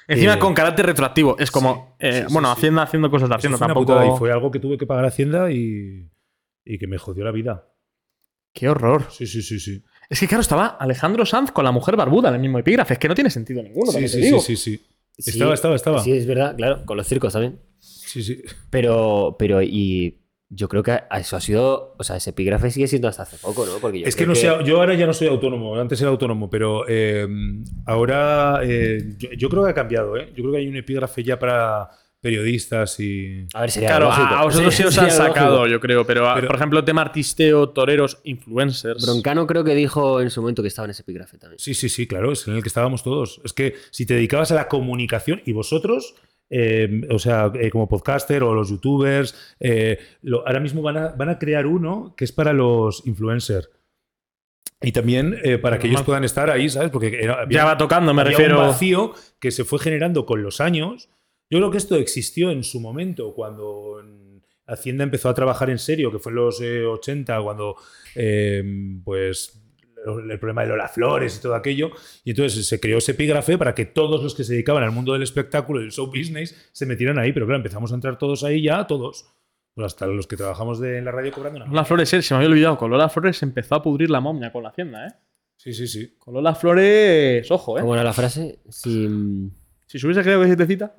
Encima 0.07 0.39
con 0.39 0.53
carácter 0.53 0.85
retroactivo. 0.85 1.35
Es 1.37 1.51
como, 1.51 1.95
sí, 1.99 2.11
sí, 2.11 2.17
sí, 2.27 2.33
bueno. 2.33 2.51
Hacienda 2.51 2.83
haciendo 2.83 3.11
cosas 3.11 3.27
de 3.29 3.33
Eso 3.35 3.37
Hacienda 3.39 3.57
fue 3.57 3.65
una 3.65 3.73
tampoco. 3.73 3.93
putada 3.99 4.15
y 4.15 4.17
fue 4.17 4.31
algo 4.31 4.51
que 4.51 4.59
tuve 4.59 4.77
que 4.77 4.85
pagar 4.85 5.03
a 5.05 5.07
Hacienda 5.09 5.51
y, 5.51 6.09
y 6.63 6.77
que 6.77 6.87
me 6.87 6.97
jodió 6.97 7.23
la 7.25 7.31
vida. 7.31 7.67
Qué 8.53 8.69
horror. 8.69 9.05
Sí, 9.09 9.27
sí, 9.27 9.41
sí, 9.41 9.59
sí. 9.59 9.83
Es 10.11 10.19
que 10.19 10.27
claro, 10.27 10.41
estaba 10.41 10.67
Alejandro 10.67 11.25
Sanz 11.25 11.53
con 11.53 11.63
la 11.63 11.71
mujer 11.71 11.95
barbuda 11.95 12.27
en 12.27 12.35
el 12.35 12.41
mismo 12.41 12.59
epígrafe. 12.59 12.95
Es 12.95 12.99
que 12.99 13.07
no 13.07 13.15
tiene 13.15 13.29
sentido 13.29 13.63
ninguno. 13.63 13.93
Sí, 13.93 13.99
sí, 13.99 14.03
te 14.03 14.09
sí, 14.09 14.21
digo. 14.21 14.39
sí, 14.41 14.57
sí. 14.57 14.77
Sí, 15.17 15.31
Estaba, 15.31 15.53
estaba, 15.53 15.75
estaba. 15.75 16.03
Sí, 16.03 16.11
es 16.11 16.25
verdad, 16.25 16.53
claro, 16.57 16.85
con 16.85 16.97
los 16.97 17.07
circos 17.07 17.31
también. 17.31 17.61
Sí, 17.79 18.21
sí. 18.21 18.41
Pero, 18.69 19.37
pero, 19.39 19.61
y 19.61 20.19
yo 20.49 20.67
creo 20.67 20.83
que 20.83 20.99
eso 21.17 21.37
ha 21.37 21.39
sido, 21.41 21.95
o 21.97 22.03
sea, 22.03 22.17
ese 22.17 22.31
epígrafe 22.31 22.71
sigue 22.71 22.87
siendo 22.87 23.07
hasta 23.07 23.23
hace 23.23 23.37
poco, 23.37 23.65
¿no? 23.65 23.77
Porque 23.79 24.01
yo 24.01 24.05
Es 24.05 24.17
que 24.17 24.27
no 24.27 24.35
sé, 24.35 24.49
yo 24.65 24.81
ahora 24.81 24.95
ya 24.95 25.05
no 25.05 25.13
soy 25.13 25.29
autónomo, 25.29 25.79
antes 25.79 26.01
era 26.01 26.09
autónomo, 26.09 26.49
pero 26.49 26.83
eh, 26.89 27.25
ahora 27.85 28.59
eh, 28.63 29.13
yo, 29.17 29.29
yo 29.31 29.47
creo 29.47 29.63
que 29.63 29.69
ha 29.69 29.75
cambiado, 29.75 30.17
¿eh? 30.17 30.27
Yo 30.35 30.43
creo 30.43 30.51
que 30.51 30.57
hay 30.57 30.67
un 30.67 30.75
epígrafe 30.75 31.23
ya 31.23 31.39
para 31.39 31.89
periodistas 32.21 32.99
y... 32.99 33.47
A 33.53 33.61
ver, 33.61 33.71
sería 33.71 33.89
Claro, 33.89 34.05
lógico. 34.05 34.27
a, 34.35 34.43
vosotros 34.43 34.73
sí 34.75 34.83
os 34.83 34.97
han 34.97 35.09
sacado, 35.11 35.55
lógico. 35.57 35.67
yo 35.71 35.79
creo. 35.79 36.05
Pero, 36.05 36.29
a- 36.29 36.35
Pero- 36.35 36.47
por 36.47 36.55
ejemplo, 36.55 36.85
tema 36.85 37.01
artisteo, 37.01 37.69
toreros, 37.69 38.19
influencers. 38.23 39.03
Broncano 39.05 39.47
creo 39.47 39.63
que 39.63 39.73
dijo 39.75 40.21
en 40.21 40.29
su 40.29 40.41
momento 40.41 40.61
que 40.61 40.67
estaba 40.67 40.85
en 40.85 40.91
ese 40.91 41.01
epígrafe 41.01 41.37
también. 41.37 41.59
Sí, 41.59 41.73
sí, 41.73 41.89
sí, 41.89 42.07
claro, 42.07 42.31
es 42.31 42.47
en 42.47 42.55
el 42.55 42.61
que 42.61 42.69
estábamos 42.69 43.03
todos. 43.03 43.41
Es 43.43 43.53
que 43.53 43.73
si 43.89 44.05
te 44.05 44.13
dedicabas 44.13 44.51
a 44.51 44.55
la 44.55 44.67
comunicación 44.67 45.41
y 45.45 45.51
vosotros, 45.53 46.13
eh, 46.51 47.01
o 47.09 47.17
sea, 47.17 47.51
eh, 47.55 47.71
como 47.71 47.87
podcaster 47.89 48.43
o 48.43 48.53
los 48.53 48.69
youtubers, 48.69 49.55
eh, 49.59 49.97
lo- 50.21 50.45
ahora 50.47 50.59
mismo 50.59 50.81
van 50.81 50.97
a, 50.97 51.07
van 51.09 51.29
a 51.29 51.39
crear 51.39 51.65
uno 51.65 52.13
que 52.15 52.25
es 52.25 52.31
para 52.31 52.53
los 52.53 53.05
influencers. 53.07 53.69
Y 54.83 54.91
también 54.93 55.37
eh, 55.43 55.57
para 55.59 55.77
que 55.77 55.87
ellos 55.87 56.01
puedan 56.01 56.23
estar 56.23 56.49
ahí, 56.49 56.67
¿sabes? 56.69 56.89
Porque 56.91 57.19
era- 57.23 57.41
había- 57.41 57.59
Ya 57.59 57.65
va 57.65 57.77
tocando, 57.77 58.13
me 58.13 58.21
había 58.21 58.31
refiero. 58.37 58.59
un 58.61 58.67
vacío 58.67 59.13
que 59.39 59.51
se 59.51 59.63
fue 59.63 59.79
generando 59.79 60.25
con 60.25 60.41
los 60.43 60.59
años. 60.61 61.09
Yo 61.51 61.59
creo 61.59 61.69
que 61.69 61.77
esto 61.77 61.97
existió 61.97 62.49
en 62.49 62.63
su 62.63 62.79
momento, 62.79 63.33
cuando 63.33 63.99
en 63.99 64.41
Hacienda 64.65 65.03
empezó 65.03 65.27
a 65.27 65.33
trabajar 65.33 65.69
en 65.69 65.79
serio, 65.79 66.09
que 66.09 66.17
fue 66.17 66.31
en 66.31 66.37
los 66.37 66.61
eh, 66.61 66.85
80, 66.85 67.41
cuando 67.41 67.75
eh, 68.15 68.63
pues 69.03 69.61
el 70.05 70.39
problema 70.39 70.61
de 70.61 70.69
Lola 70.69 70.87
Flores 70.87 71.37
y 71.37 71.41
todo 71.41 71.53
aquello. 71.53 71.91
Y 72.23 72.29
entonces 72.31 72.65
se 72.65 72.79
creó 72.79 72.99
ese 72.99 73.11
epígrafe 73.11 73.57
para 73.57 73.75
que 73.75 73.85
todos 73.85 74.23
los 74.23 74.33
que 74.33 74.45
se 74.45 74.53
dedicaban 74.53 74.81
al 74.81 74.91
mundo 74.91 75.11
del 75.11 75.23
espectáculo 75.23 75.81
y 75.81 75.83
del 75.83 75.91
show 75.91 76.07
business 76.07 76.69
se 76.71 76.85
metieran 76.85 77.19
ahí. 77.19 77.33
Pero 77.33 77.45
claro, 77.45 77.57
empezamos 77.57 77.91
a 77.91 77.95
entrar 77.95 78.17
todos 78.17 78.45
ahí 78.45 78.63
ya, 78.63 78.87
todos. 78.87 79.25
Pues 79.73 79.85
hasta 79.85 80.07
los 80.07 80.27
que 80.27 80.37
trabajamos 80.37 80.79
de, 80.79 80.99
en 80.99 81.05
la 81.05 81.11
radio 81.11 81.33
cobrando 81.33 81.57
una. 81.57 81.67
Lola 81.67 81.83
Flores, 81.83 82.13
eh, 82.13 82.21
se 82.21 82.33
me 82.33 82.37
había 82.37 82.49
olvidado. 82.49 82.77
Con 82.77 82.91
Lola 82.91 83.09
Flores 83.09 83.37
se 83.37 83.45
empezó 83.45 83.75
a 83.75 83.83
pudrir 83.83 84.09
la 84.09 84.21
momia 84.21 84.53
con 84.53 84.63
la 84.63 84.69
hacienda, 84.69 85.05
¿eh? 85.05 85.11
Sí, 85.57 85.73
sí, 85.73 85.85
sí. 85.85 86.15
Con 86.17 86.33
Lola 86.33 86.55
Flores, 86.55 87.51
ojo, 87.51 87.77
¿eh? 87.77 87.81
¿Cómo 87.81 87.93
era 87.93 88.03
la 88.05 88.13
frase? 88.13 88.59
Si, 88.69 89.07
Si 89.91 89.99
se 89.99 90.07
hubiese 90.07 90.21
creado 90.21 90.43
que 90.43 90.47
se 90.47 90.55
te 90.55 90.65
cita. 90.65 90.93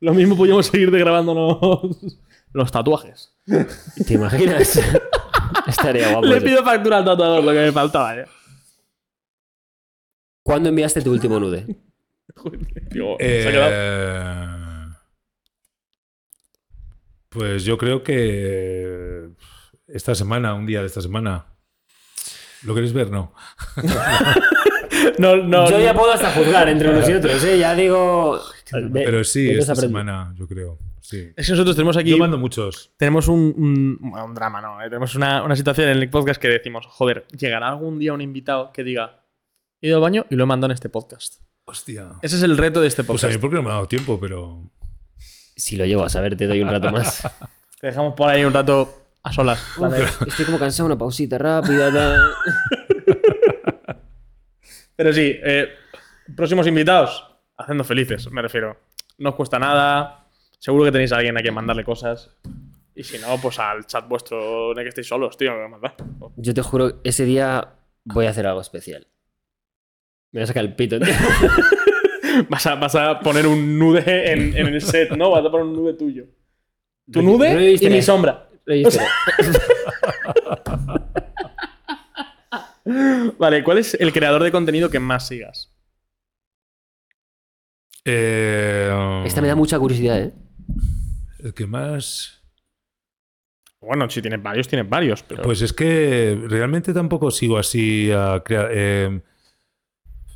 Lo 0.00 0.12
mismo 0.12 0.36
podríamos 0.36 0.66
seguir 0.66 0.90
grabándonos 0.90 1.96
los 2.52 2.70
tatuajes. 2.70 3.34
¿Te 4.06 4.12
imaginas? 4.12 4.78
Estaría 5.66 6.10
guapo. 6.10 6.26
Le 6.26 6.36
eso. 6.36 6.44
pido 6.44 6.62
factura 6.62 6.98
al 6.98 7.06
tatuador, 7.06 7.42
lo 7.42 7.52
que 7.52 7.60
me 7.60 7.72
faltaba, 7.72 8.18
¿eh? 8.18 8.26
¿Cuándo 10.42 10.68
enviaste 10.68 11.00
tu 11.00 11.10
último 11.10 11.40
nude? 11.40 11.64
Se 12.90 13.48
ha 13.48 13.50
quedado. 13.50 13.70
Eh, 13.72 14.94
pues 17.30 17.64
yo 17.64 17.78
creo 17.78 18.02
que 18.02 19.30
esta 19.86 20.14
semana, 20.14 20.52
un 20.52 20.66
día 20.66 20.82
de 20.82 20.88
esta 20.88 21.00
semana. 21.00 21.46
¿Lo 22.62 22.74
queréis 22.74 22.92
ver? 22.92 23.10
No. 23.10 23.32
No, 25.18 25.36
no, 25.36 25.68
Yo 25.70 25.78
ya 25.80 25.94
puedo 25.94 26.12
hasta 26.12 26.30
juzgar 26.32 26.68
entre 26.68 26.88
unos 26.90 27.08
y 27.08 27.12
otros, 27.12 27.42
¿eh? 27.44 27.58
Ya 27.58 27.74
digo. 27.74 28.40
Pero 28.92 29.24
sí, 29.24 29.50
esta 29.50 29.74
semana, 29.74 30.32
yo 30.36 30.46
creo. 30.48 30.78
Sí. 31.00 31.32
Es 31.36 31.46
que 31.46 31.52
nosotros 31.52 31.76
tenemos 31.76 31.96
aquí. 31.96 32.10
Yo 32.10 32.18
mando 32.18 32.38
muchos. 32.38 32.92
Tenemos 32.96 33.28
un, 33.28 33.98
un- 34.00 34.34
drama, 34.34 34.60
¿no? 34.60 34.80
Eh, 34.82 34.84
Tenemos 34.88 35.14
una, 35.14 35.42
una 35.42 35.54
situación 35.54 35.88
en 35.88 35.98
el 35.98 36.10
podcast 36.10 36.40
que 36.40 36.48
decimos, 36.48 36.86
joder, 36.88 37.26
llegará 37.38 37.68
algún 37.68 37.98
día 37.98 38.12
un 38.12 38.20
invitado 38.20 38.72
que 38.72 38.82
diga, 38.84 39.22
he 39.80 39.88
ido 39.88 39.96
al 39.96 40.02
baño 40.02 40.26
y 40.30 40.34
lo 40.36 40.44
he 40.44 40.46
mandado 40.46 40.70
en 40.72 40.74
este 40.74 40.88
podcast. 40.88 41.40
Hostia. 41.64 42.12
Ese 42.22 42.36
es 42.36 42.42
el 42.42 42.56
reto 42.56 42.80
de 42.80 42.88
este 42.88 43.04
Pues 43.04 43.22
a 43.22 43.26
podcast. 43.26 43.34
mí 43.34 43.40
porque 43.40 43.56
no 43.56 43.62
me 43.62 43.70
ha 43.70 43.74
dado 43.74 43.88
tiempo, 43.88 44.18
pero. 44.18 44.62
Si 45.56 45.76
lo 45.76 45.84
llevo 45.84 46.04
a 46.04 46.08
saber, 46.08 46.36
te 46.36 46.46
doy 46.46 46.60
un 46.62 46.68
rato 46.70 46.90
más. 46.90 47.22
Te 47.80 47.88
dejamos 47.88 48.14
por 48.14 48.30
ahí 48.30 48.42
un 48.44 48.54
rato 48.54 49.05
a 49.26 49.32
solas. 49.32 49.60
Vale. 49.76 50.04
Estoy 50.26 50.44
como 50.46 50.58
cansado, 50.58 50.86
una 50.86 50.96
pausita 50.96 51.36
rápida. 51.36 51.90
Pero 54.96 55.12
sí, 55.12 55.36
eh, 55.42 55.68
próximos 56.36 56.66
invitados, 56.68 57.26
haciendo 57.58 57.82
felices, 57.82 58.30
me 58.30 58.40
refiero. 58.40 58.76
No 59.18 59.30
os 59.30 59.34
cuesta 59.34 59.58
nada. 59.58 60.26
Seguro 60.58 60.84
que 60.84 60.92
tenéis 60.92 61.12
a 61.12 61.16
alguien 61.16 61.36
a 61.36 61.42
quien 61.42 61.54
mandarle 61.54 61.84
cosas. 61.84 62.30
Y 62.94 63.02
si 63.02 63.18
no, 63.18 63.36
pues 63.42 63.58
al 63.58 63.84
chat 63.86 64.08
vuestro 64.08 64.72
en 64.72 64.78
el 64.78 64.84
que 64.84 64.88
estéis 64.90 65.08
solos, 65.08 65.36
tío, 65.36 65.54
me 65.54 65.68
mandar. 65.68 65.96
Yo 66.36 66.54
te 66.54 66.62
juro, 66.62 67.00
ese 67.02 67.24
día 67.24 67.74
voy 68.04 68.26
a 68.26 68.30
hacer 68.30 68.46
algo 68.46 68.60
especial. 68.60 69.08
Me 70.30 70.38
voy 70.40 70.44
a 70.44 70.46
sacar 70.46 70.64
el 70.64 70.74
pito. 70.76 70.98
tío. 71.00 71.12
Vas 72.50 72.66
a, 72.66 72.74
vas 72.74 72.94
a 72.94 73.18
poner 73.20 73.46
un 73.46 73.78
nude 73.78 74.30
en, 74.30 74.54
en 74.54 74.66
el 74.66 74.82
set, 74.82 75.10
¿no? 75.16 75.30
Vas 75.30 75.42
a 75.42 75.50
poner 75.50 75.64
un 75.68 75.72
nude 75.72 75.94
tuyo. 75.94 76.26
Tu 77.10 77.22
No 77.22 77.30
nude 77.30 77.54
lo 77.54 77.86
y 77.86 77.88
mi 77.88 78.02
sombra. 78.02 78.45
Vale, 83.38 83.64
¿cuál 83.64 83.78
es 83.78 83.94
el 83.94 84.12
creador 84.12 84.42
de 84.42 84.52
contenido 84.52 84.90
que 84.90 85.00
más 85.00 85.26
sigas? 85.26 85.72
Eh, 88.04 89.22
Esta 89.26 89.40
me 89.40 89.48
da 89.48 89.56
mucha 89.56 89.78
curiosidad, 89.78 90.20
¿eh? 90.20 90.32
El 91.40 91.54
que 91.54 91.66
más. 91.66 92.42
Bueno, 93.80 94.08
si 94.08 94.22
tienes 94.22 94.42
varios, 94.42 94.68
tienes 94.68 94.88
varios, 94.88 95.22
pero. 95.22 95.42
Pues 95.42 95.62
es 95.62 95.72
que 95.72 96.40
realmente 96.48 96.92
tampoco 96.94 97.30
sigo 97.30 97.58
así 97.58 98.10
a 98.12 98.42
crear. 98.44 98.68
eh, 98.72 99.20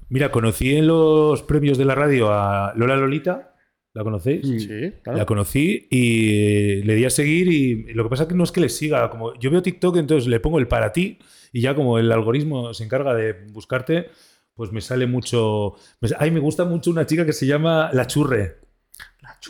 mira, 0.09 0.31
conocí 0.31 0.77
en 0.77 0.87
los 0.89 1.43
premios 1.43 1.79
de 1.79 1.85
la 1.85 1.95
radio 1.95 2.33
a 2.33 2.73
Lola 2.77 2.97
Lolita. 2.97 3.55
¿La 3.93 4.05
conocéis? 4.05 4.47
sí, 4.47 4.93
claro. 5.03 5.19
La 5.19 5.27
conocí 5.27 5.89
y 5.91 6.83
le 6.85 6.95
di 6.95 7.05
a 7.05 7.11
seguir 7.11 7.49
y 7.49 7.93
lo 7.93 8.05
que 8.05 8.11
pasa 8.11 8.23
es 8.25 8.29
que 8.29 8.35
no 8.37 8.45
es 8.45 8.53
que 8.53 8.61
le 8.61 8.69
siga, 8.69 9.11
como 9.11 9.35
yo 9.39 9.51
veo 9.51 9.63
TikTok, 9.63 9.97
entonces 9.97 10.29
le 10.29 10.39
pongo 10.41 10.59
el 10.59 10.69
para 10.69 10.93
ti 10.93 11.19
y 11.53 11.61
ya 11.63 11.75
como 11.75 11.99
el 11.99 12.11
algoritmo 12.13 12.73
se 12.73 12.85
encarga 12.85 13.15
de 13.15 13.33
buscarte, 13.53 14.07
pues 14.55 14.71
me 14.71 14.81
sale 14.81 15.07
mucho... 15.07 15.75
Ay, 16.19 16.31
me 16.31 16.39
gusta 16.41 16.65
mucho 16.65 16.91
una 16.91 17.05
chica 17.07 17.27
que 17.27 17.33
se 17.33 17.47
llama 17.47 17.91
La 17.93 18.07
Churre. 18.07 18.59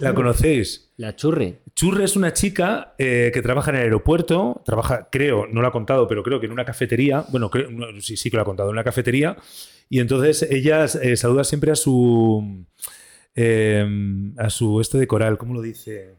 ¿La 0.01 0.15
conocéis? 0.15 0.93
La 0.97 1.17
churre. 1.17 1.63
Churre 1.75 2.05
es 2.05 2.15
una 2.17 2.33
chica 2.33 2.95
eh, 2.99 3.31
que 3.35 3.43
trabaja 3.43 3.71
en 3.71 3.77
el 3.79 3.83
aeropuerto, 3.83 4.63
trabaja, 4.65 5.09
creo, 5.11 5.47
no 5.49 5.61
lo 5.63 5.67
ha 5.69 5.73
contado, 5.73 6.07
pero 6.07 6.23
creo 6.23 6.39
que 6.39 6.47
en 6.47 6.53
una 6.53 6.65
cafetería, 6.65 7.25
bueno, 7.31 7.51
creo- 7.51 7.71
no, 7.71 7.87
sí, 8.01 8.17
sí 8.17 8.31
que 8.31 8.37
lo 8.37 8.43
ha 8.43 8.47
contado, 8.47 8.69
en 8.69 8.75
una 8.75 8.85
cafetería, 8.85 9.37
y 9.89 9.99
entonces 10.01 10.43
ella 10.51 10.85
eh, 10.85 11.17
saluda 11.17 11.43
siempre 11.45 11.73
a 11.73 11.77
su, 11.77 12.65
eh, 13.35 13.87
a 14.39 14.51
su 14.51 14.81
este 14.81 14.99
de 14.99 15.07
coral, 15.07 15.39
¿cómo 15.39 15.55
lo 15.55 15.63
dice? 15.63 16.17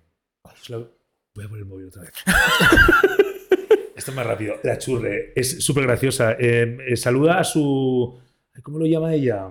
Voy 0.69 1.45
a 1.45 1.47
poner 1.47 1.59
el 1.59 1.65
móvil 1.65 1.87
otra 1.87 2.03
vez. 2.03 2.13
Esto 3.95 4.11
es 4.11 4.17
más 4.17 4.25
rápido. 4.25 4.55
La 4.63 4.77
churre 4.77 5.33
es 5.35 5.63
súper 5.63 5.83
graciosa. 5.83 6.33
Eh, 6.39 6.77
eh, 6.87 6.97
saluda 6.97 7.39
a 7.39 7.43
su... 7.43 8.19
¿Cómo 8.63 8.79
lo 8.79 8.85
llama 8.85 9.13
ella? 9.13 9.49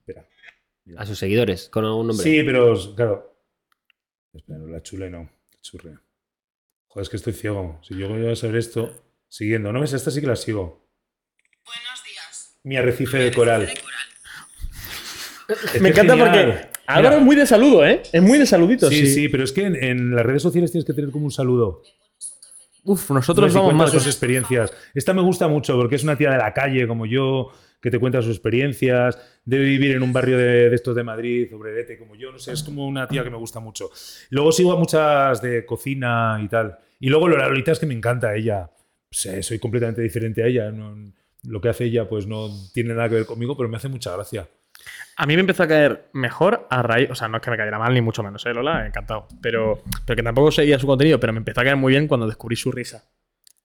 Espera. 0.00 0.28
A 0.96 1.06
sus 1.06 1.18
seguidores, 1.18 1.68
con 1.68 1.84
algún 1.84 2.08
nombre. 2.08 2.24
Sí, 2.24 2.42
pero 2.42 2.74
claro. 2.94 3.38
Espera, 4.32 4.58
no, 4.58 4.66
la 4.66 4.82
chule 4.82 5.08
no. 5.08 5.18
La 5.52 5.60
churre. 5.62 5.98
Joder, 6.88 7.02
es 7.02 7.08
que 7.08 7.16
estoy 7.16 7.32
ciego. 7.32 7.80
Si 7.82 7.96
yo 7.96 8.08
voy 8.08 8.28
a 8.28 8.36
saber 8.36 8.56
esto, 8.56 9.04
siguiendo. 9.28 9.72
No 9.72 9.80
ves, 9.80 9.92
esta 9.92 10.10
sí 10.10 10.20
que 10.20 10.26
la 10.26 10.36
sigo. 10.36 10.88
Buenos 11.64 12.04
días. 12.04 12.58
Mi 12.64 12.76
arrecife 12.76 13.18
de 13.18 13.32
coral. 13.32 13.68
Es 15.48 15.80
Me 15.80 15.88
encanta 15.90 16.14
genial. 16.16 16.44
porque 16.46 16.78
Álvaro 16.86 17.16
es 17.16 17.22
muy 17.22 17.36
de 17.36 17.46
saludo, 17.46 17.86
¿eh? 17.86 18.02
Es 18.12 18.22
muy 18.22 18.38
de 18.38 18.46
saludito, 18.46 18.88
Sí, 18.88 19.06
sí. 19.06 19.14
sí, 19.14 19.28
pero 19.28 19.44
es 19.44 19.52
que 19.52 19.62
en, 19.64 19.76
en 19.82 20.14
las 20.14 20.24
redes 20.26 20.42
sociales 20.42 20.70
tienes 20.70 20.84
que 20.84 20.92
tener 20.92 21.10
como 21.10 21.24
un 21.24 21.30
saludo. 21.30 21.82
Uf, 22.84 23.10
nosotros 23.10 23.52
vamos 23.52 23.74
más. 23.74 23.90
sus 23.90 24.06
experiencias. 24.06 24.72
Esta 24.94 25.12
me 25.12 25.22
gusta 25.22 25.48
mucho 25.48 25.76
porque 25.76 25.96
es 25.96 26.04
una 26.04 26.16
tía 26.16 26.30
de 26.30 26.38
la 26.38 26.52
calle 26.54 26.86
como 26.86 27.06
yo, 27.06 27.48
que 27.80 27.90
te 27.90 27.98
cuenta 27.98 28.22
sus 28.22 28.30
experiencias, 28.32 29.18
debe 29.44 29.64
vivir 29.64 29.92
en 29.92 30.02
un 30.02 30.12
barrio 30.12 30.36
de, 30.38 30.68
de 30.70 30.74
estos 30.74 30.94
de 30.96 31.04
Madrid, 31.04 31.54
obrerete 31.54 31.98
como 31.98 32.14
yo, 32.14 32.32
no 32.32 32.38
sé, 32.38 32.52
es 32.52 32.62
como 32.62 32.86
una 32.86 33.06
tía 33.08 33.22
que 33.24 33.30
me 33.30 33.36
gusta 33.36 33.60
mucho. 33.60 33.90
Luego 34.30 34.52
sigo 34.52 34.72
a 34.72 34.76
muchas 34.76 35.40
de 35.42 35.64
cocina 35.66 36.40
y 36.42 36.48
tal. 36.48 36.78
Y 37.00 37.08
luego 37.08 37.28
la 37.28 37.48
Lolita 37.48 37.72
es 37.72 37.78
que 37.78 37.86
me 37.86 37.94
encanta 37.94 38.34
ella. 38.34 38.70
Sí, 39.10 39.42
soy 39.42 39.58
completamente 39.58 40.02
diferente 40.02 40.42
a 40.42 40.46
ella. 40.46 40.70
no- 40.70 41.12
lo 41.44 41.60
que 41.60 41.68
hace 41.68 41.84
ella 41.84 42.08
pues 42.08 42.26
no 42.26 42.48
tiene 42.74 42.94
nada 42.94 43.08
que 43.08 43.14
ver 43.14 43.24
conmigo, 43.26 43.56
pero 43.56 43.68
me 43.68 43.76
hace 43.76 43.88
mucha 43.88 44.12
gracia. 44.12 44.48
A 45.20 45.26
mí 45.26 45.34
me 45.34 45.40
empezó 45.40 45.64
a 45.64 45.68
caer 45.68 46.08
mejor 46.12 46.68
a 46.70 46.80
raíz. 46.80 47.10
O 47.10 47.14
sea, 47.16 47.26
no 47.26 47.38
es 47.38 47.42
que 47.42 47.50
me 47.50 47.56
cayera 47.56 47.76
mal, 47.76 47.92
ni 47.92 48.00
mucho 48.00 48.22
menos, 48.22 48.46
¿eh, 48.46 48.54
Lola? 48.54 48.86
Encantado. 48.86 49.26
Pero, 49.42 49.82
pero 50.06 50.16
que 50.16 50.22
tampoco 50.22 50.52
seguía 50.52 50.78
su 50.78 50.86
contenido, 50.86 51.18
pero 51.18 51.32
me 51.32 51.38
empezó 51.38 51.60
a 51.60 51.64
caer 51.64 51.76
muy 51.76 51.90
bien 51.90 52.06
cuando 52.06 52.26
descubrí 52.28 52.54
su 52.54 52.70
risa. 52.70 53.02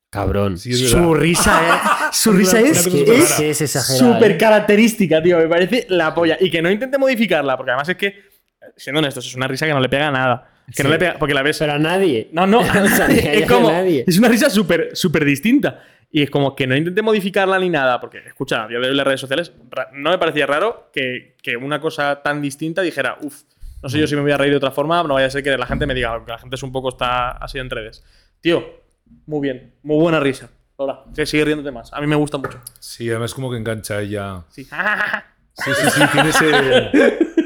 Cabrón. 0.09 0.57
Sí, 0.57 0.71
verdad. 0.71 0.87
Su 1.03 1.13
risa, 1.13 1.61
¿eh? 1.61 2.11
Su 2.11 2.31
risa 2.33 2.59
es, 2.59 2.85
es 2.87 3.39
es 3.39 3.61
exagerado. 3.61 4.13
súper 4.13 4.31
¿eh? 4.31 4.37
característica, 4.37 5.21
tío. 5.21 5.37
Me 5.39 5.47
parece 5.47 5.87
la 5.89 6.13
polla. 6.13 6.37
Y 6.39 6.51
que 6.51 6.61
no 6.61 6.69
intente 6.69 6.97
modificarla, 6.97 7.57
porque 7.57 7.71
además 7.71 7.89
es 7.89 7.97
que, 7.97 8.15
siendo 8.75 8.99
honestos, 8.99 9.25
es 9.25 9.35
una 9.35 9.47
risa 9.47 9.65
que 9.65 9.73
no 9.73 9.79
le 9.79 9.89
pega 9.89 10.09
a 10.09 10.11
nada. 10.11 10.52
Que 10.75 10.83
no 10.83 10.89
Sí. 10.89 10.93
le 10.93 10.99
pega. 10.99 11.15
Porque 11.19 11.33
la 11.33 11.41
ves. 11.41 11.57
Pero 11.59 11.73
a 11.73 11.79
nadie. 11.79 12.29
No, 12.31 12.45
no. 12.47 12.59
O 12.61 12.63
sea, 12.87 13.07
es 13.07 13.43
a 13.43 13.47
como. 13.47 13.71
nadie. 13.71 14.03
Es 14.07 14.17
una 14.17 14.27
risa 14.29 14.49
súper 14.49 14.91
súper 14.93 15.25
distinta. 15.25 15.83
Y 16.11 16.21
es 16.21 16.29
como 16.29 16.55
que 16.55 16.67
no 16.67 16.75
intente 16.75 17.01
modificarla 17.01 17.57
ni 17.59 17.69
nada. 17.69 17.99
Porque, 17.99 18.19
escucha, 18.19 18.67
de 18.67 18.77
hoy 18.77 18.93
las 18.95 19.05
redes 19.05 19.19
sociales, 19.19 19.51
no 19.93 20.11
me 20.11 20.17
parecía 20.19 20.45
raro 20.45 20.89
que, 20.93 21.35
que 21.41 21.57
una 21.57 21.79
cosa 21.79 22.21
tan 22.21 22.39
distinta 22.41 22.81
dijera, 22.83 23.17
uff, 23.21 23.41
no 23.81 23.89
sé 23.89 23.97
yo 23.99 24.05
si 24.05 24.15
me 24.15 24.21
voy 24.21 24.31
a 24.31 24.37
reír 24.37 24.51
de 24.51 24.57
otra 24.57 24.69
forma, 24.71 25.01
no 25.03 25.15
vaya 25.15 25.25
a 25.25 25.29
ser 25.31 25.41
que 25.41 25.57
la 25.57 25.65
gente 25.65 25.87
me 25.87 25.95
diga 25.95 26.23
que 26.23 26.31
la 26.31 26.37
gente 26.37 26.55
es 26.55 26.61
un 26.63 26.71
poco 26.71 26.89
está 26.89 27.31
así 27.31 27.57
en 27.57 27.69
redes. 27.69 28.03
Tío, 28.41 28.63
muy 29.25 29.41
bien, 29.41 29.73
muy 29.81 29.97
buena 29.99 30.19
risa. 30.19 30.49
Ahora, 30.77 30.99
que 31.15 31.25
sigue 31.25 31.45
riéndote 31.45 31.71
más. 31.71 31.91
A 31.93 31.99
mí 31.99 32.05
me 32.07 32.15
gusta 32.15 32.37
mucho. 32.37 32.61
Sí, 32.79 33.09
además 33.09 33.33
como 33.33 33.49
que 33.51 33.57
engancha 33.57 33.99
ella. 34.01 34.43
Sí. 34.49 34.67
Sí, 35.55 35.69
sí, 35.79 35.87
sí, 35.91 36.01
tiene 36.11 36.29
ese... 36.29 37.42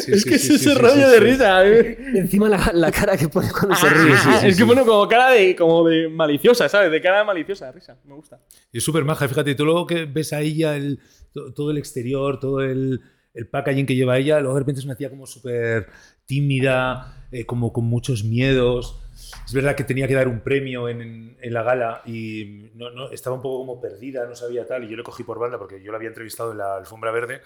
Sí, 0.00 0.12
es 0.12 0.22
sí, 0.22 0.28
que 0.30 0.38
sí, 0.38 0.54
es 0.54 0.60
sí, 0.60 0.68
ese 0.68 0.74
sí, 0.74 0.74
rollo 0.80 0.94
sí, 0.94 1.00
de 1.12 1.18
sí. 1.18 1.20
risa. 1.24 1.66
¿eh? 1.66 1.98
Encima 2.14 2.48
la, 2.48 2.70
la 2.74 2.92
cara 2.92 3.16
que 3.16 3.28
pone 3.28 3.48
cuando 3.50 3.74
se 3.74 3.88
ríe. 3.88 4.16
sí, 4.16 4.28
sí, 4.40 4.46
es 4.48 4.56
que 4.56 4.62
sí. 4.62 4.64
pone 4.64 4.82
como 4.84 5.08
cara 5.08 5.30
de, 5.30 5.56
como 5.56 5.86
de 5.88 6.08
maliciosa, 6.08 6.68
¿sabes? 6.68 6.90
De 6.90 7.00
cara 7.00 7.18
de 7.18 7.24
maliciosa, 7.24 7.66
de 7.66 7.72
risa. 7.72 7.96
Me 8.04 8.14
gusta. 8.14 8.40
Y 8.72 8.78
es 8.78 8.84
súper 8.84 9.04
maja, 9.04 9.26
fíjate, 9.28 9.54
tú 9.54 9.64
luego 9.64 9.86
que 9.86 10.04
ves 10.04 10.32
a 10.32 10.40
ella 10.40 10.76
el, 10.76 11.00
to- 11.32 11.52
todo 11.54 11.70
el 11.70 11.78
exterior, 11.78 12.38
todo 12.38 12.60
el, 12.62 13.00
el 13.34 13.48
packaging 13.48 13.86
que 13.86 13.94
lleva 13.96 14.18
ella, 14.18 14.40
luego 14.40 14.54
de 14.54 14.60
repente 14.60 14.80
es 14.80 14.84
una 14.84 14.96
tía 14.96 15.10
como 15.10 15.26
súper 15.26 15.86
tímida, 16.26 17.26
eh, 17.32 17.44
como 17.44 17.72
con 17.72 17.84
muchos 17.84 18.24
miedos. 18.24 18.96
Es 19.46 19.52
verdad 19.52 19.74
que 19.76 19.84
tenía 19.84 20.08
que 20.08 20.14
dar 20.14 20.28
un 20.28 20.40
premio 20.40 20.88
en, 20.88 21.00
en- 21.02 21.36
en 21.40 21.52
la 21.54 21.62
gala 21.62 22.02
y 22.06 22.70
no, 22.74 22.90
no, 22.90 23.10
estaba 23.10 23.36
un 23.36 23.42
poco 23.42 23.58
como 23.66 23.80
perdida, 23.80 24.26
no 24.26 24.34
sabía 24.36 24.66
tal, 24.66 24.84
y 24.84 24.88
yo 24.88 24.96
le 24.96 25.02
cogí 25.02 25.22
por 25.24 25.38
banda 25.38 25.58
porque 25.58 25.82
yo 25.82 25.90
la 25.90 25.96
había 25.96 26.08
entrevistado 26.08 26.52
en 26.52 26.58
la 26.58 26.76
alfombra 26.76 27.10
verde. 27.10 27.40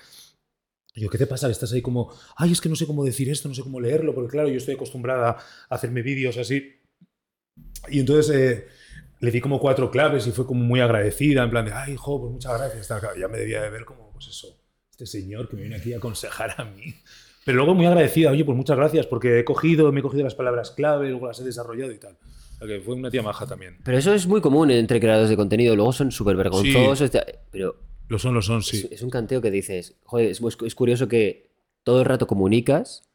Yo, 0.96 1.10
¿qué 1.10 1.18
te 1.18 1.26
pasa? 1.26 1.48
Que 1.48 1.52
estás 1.52 1.72
ahí 1.72 1.82
como, 1.82 2.12
ay, 2.36 2.52
es 2.52 2.60
que 2.60 2.68
no 2.68 2.76
sé 2.76 2.86
cómo 2.86 3.04
decir 3.04 3.28
esto, 3.28 3.48
no 3.48 3.54
sé 3.54 3.62
cómo 3.62 3.80
leerlo, 3.80 4.14
porque 4.14 4.30
claro, 4.30 4.48
yo 4.48 4.56
estoy 4.56 4.74
acostumbrada 4.74 5.30
a 5.68 5.74
hacerme 5.74 6.02
vídeos 6.02 6.36
así. 6.36 6.80
Y 7.88 8.00
entonces 8.00 8.34
eh, 8.34 8.66
le 9.20 9.30
di 9.30 9.40
como 9.40 9.58
cuatro 9.58 9.90
claves 9.90 10.26
y 10.26 10.30
fue 10.30 10.46
como 10.46 10.62
muy 10.62 10.80
agradecida, 10.80 11.42
en 11.42 11.50
plan 11.50 11.64
de, 11.64 11.72
ay, 11.72 11.94
hijo, 11.94 12.20
pues 12.20 12.32
muchas 12.32 12.58
gracias. 12.58 12.88
Ya 13.18 13.26
me 13.26 13.38
debía 13.38 13.62
de 13.62 13.70
ver 13.70 13.84
como, 13.84 14.12
pues 14.12 14.28
eso, 14.28 14.56
este 14.90 15.06
señor 15.06 15.48
que 15.48 15.56
me 15.56 15.62
viene 15.62 15.76
aquí 15.76 15.92
a 15.92 15.96
aconsejar 15.96 16.54
a 16.58 16.64
mí. 16.64 16.94
Pero 17.44 17.56
luego 17.56 17.74
muy 17.74 17.86
agradecida, 17.86 18.30
oye, 18.30 18.44
pues 18.44 18.56
muchas 18.56 18.76
gracias, 18.76 19.06
porque 19.06 19.40
he 19.40 19.44
cogido, 19.44 19.90
me 19.92 20.00
he 20.00 20.02
cogido 20.02 20.24
las 20.24 20.34
palabras 20.34 20.70
clave, 20.70 21.10
luego 21.10 21.26
las 21.26 21.40
he 21.40 21.44
desarrollado 21.44 21.92
y 21.92 21.98
tal. 21.98 22.16
O 22.54 22.58
sea 22.58 22.68
que 22.68 22.80
fue 22.80 22.94
una 22.94 23.10
tía 23.10 23.22
maja 23.22 23.46
también. 23.46 23.78
Pero 23.84 23.98
eso 23.98 24.14
es 24.14 24.26
muy 24.26 24.40
común 24.40 24.70
entre 24.70 25.00
creadores 25.00 25.28
de 25.28 25.36
contenido. 25.36 25.74
Luego 25.74 25.92
son 25.92 26.12
súper 26.12 26.36
vergonzosos. 26.36 27.10
Pero 27.50 27.76
Lo 28.08 28.18
son, 28.18 28.34
lo 28.34 28.42
son, 28.42 28.58
es, 28.58 28.66
sí. 28.66 28.88
es 28.90 29.02
un 29.02 29.10
canteo 29.10 29.40
que 29.40 29.50
dices, 29.50 29.96
joder, 30.04 30.28
es, 30.30 30.40
es 30.64 30.74
curioso 30.74 31.08
que 31.08 31.50
todo 31.82 32.00
el 32.00 32.04
rato 32.04 32.26
comunicas 32.26 33.08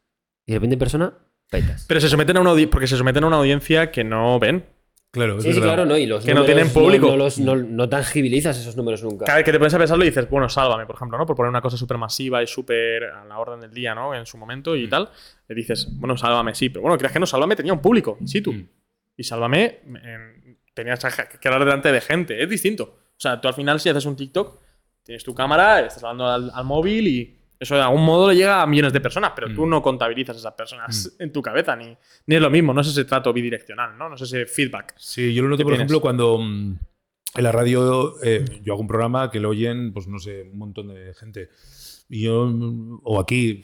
y 0.46 0.52
de 0.54 0.58
repente 0.58 0.74
en 0.76 0.80
persona 0.80 1.14
petas. 1.50 1.86
Pero 1.88 2.00
se 2.02 2.10
someten 2.10 2.38
a 2.38 2.42
una 2.42 2.54
porque 2.70 2.88
se 2.88 2.98
someten 2.98 3.24
a 3.24 3.28
una 3.28 3.38
audiencia 3.38 3.92
que 3.92 4.04
no 4.04 4.40
ven. 4.40 4.66
Claro, 5.12 5.38
es 5.40 5.44
Sí, 5.44 5.54
sí, 5.54 5.62
claro, 5.62 5.86
no. 5.88 5.98
Y 5.98 6.06
los 6.06 6.24
Que 6.24 6.36
no 6.36 6.46
tienen 6.46 6.70
público. 6.70 7.08
No, 7.08 7.18
los- 7.18 7.40
no- 7.40 7.56
no 7.56 7.90
tangibilizas 7.90 8.60
esos 8.60 8.76
números 8.78 9.02
nunca. 9.04 9.26
Cada 9.26 9.38
vez 9.40 9.46
que 9.46 9.52
te 9.52 9.58
pones 9.58 9.74
a 9.74 9.80
pensarlo 9.80 10.04
y 10.04 10.10
dices, 10.10 10.30
bueno, 10.30 10.48
sálvame, 10.50 10.86
por 10.86 10.96
ejemplo, 10.96 11.18
¿no? 11.18 11.26
Por 11.26 11.36
poner 11.36 11.50
una 11.50 11.62
cosa 11.62 11.78
súper 11.78 11.98
masiva 11.98 12.44
y 12.44 12.48
súper 12.48 13.06
a 13.06 13.26
la 13.26 13.40
orden 13.40 13.60
del 13.60 13.74
día, 13.74 13.96
¿no? 13.96 14.14
En 14.14 14.28
su 14.28 14.38
momento 14.38 14.76
y 14.76 14.88
tal. 14.88 15.10
Le 15.48 15.56
dices, 15.56 15.88
bueno, 15.94 16.16
sálvame, 16.16 16.54
sí. 16.54 16.70
Pero 16.70 16.82
bueno, 16.84 16.96
creas 16.98 17.12
que 17.12 17.20
no, 17.20 17.26
sálvame 17.26 17.56
tenía 17.56 17.74
un 17.74 17.82
público, 17.82 18.18
in 18.22 18.28
situ. 18.28 18.54
Mm. 18.54 18.68
Y 19.18 19.24
sálvame, 19.24 19.80
en- 19.88 20.58
tenías 20.76 21.00
que 21.42 21.48
hablar 21.48 21.66
delante 21.66 21.92
de 21.92 22.02
gente. 22.02 22.44
Es 22.44 22.48
distinto. 22.50 22.84
O 22.84 23.20
sea, 23.20 23.42
tú 23.42 23.48
al 23.48 23.56
final, 23.56 23.80
si 23.80 23.90
haces 23.90 24.06
un 24.06 24.16
TikTok, 24.16 24.60
tienes 25.10 25.24
tu 25.24 25.34
cámara, 25.34 25.80
estás 25.80 26.04
hablando 26.04 26.28
al, 26.28 26.52
al 26.54 26.66
móvil 26.66 27.08
y 27.08 27.36
eso 27.60 27.74
de 27.74 27.82
algún 27.82 28.06
modo 28.06 28.30
le 28.30 28.36
llega 28.36 28.62
a 28.62 28.68
millones 28.68 28.94
de 28.94 29.02
personas, 29.02 29.32
pero 29.36 29.52
tú 29.54 29.66
Mm. 29.66 29.70
no 29.70 29.82
contabilizas 29.82 30.38
esas 30.38 30.54
personas 30.54 31.16
en 31.18 31.32
tu 31.34 31.42
cabeza, 31.42 31.76
ni, 31.76 31.98
ni 32.28 32.36
es 32.36 32.42
lo 32.42 32.50
mismo. 32.52 32.74
No 32.76 32.82
es 32.82 32.88
ese 32.90 33.06
trato 33.06 33.34
bidireccional, 33.34 33.98
¿no? 33.98 34.08
No 34.08 34.14
es 34.16 34.22
ese 34.22 34.46
feedback. 34.46 34.94
Sí, 34.98 35.34
yo 35.34 35.42
lo 35.42 35.50
noto, 35.50 35.58
¿Qué 35.58 35.64
por 35.64 35.72
tienes? 35.74 35.86
ejemplo, 35.86 36.00
cuando 36.00 36.38
mm, 36.38 36.80
en 37.36 37.44
la 37.44 37.52
radio 37.52 38.16
eh, 38.24 38.46
yo 38.64 38.74
hago 38.74 38.82
un 38.84 38.88
programa 38.88 39.32
que 39.32 39.40
lo 39.40 39.50
oyen, 39.50 39.92
pues 39.94 40.08
no 40.08 40.20
sé, 40.20 40.44
un 40.44 40.58
montón 40.60 40.90
de 40.90 41.14
gente. 41.16 41.50
Y 42.08 42.22
yo, 42.26 42.46
mm, 42.46 43.02
o 43.04 43.20
aquí, 43.20 43.64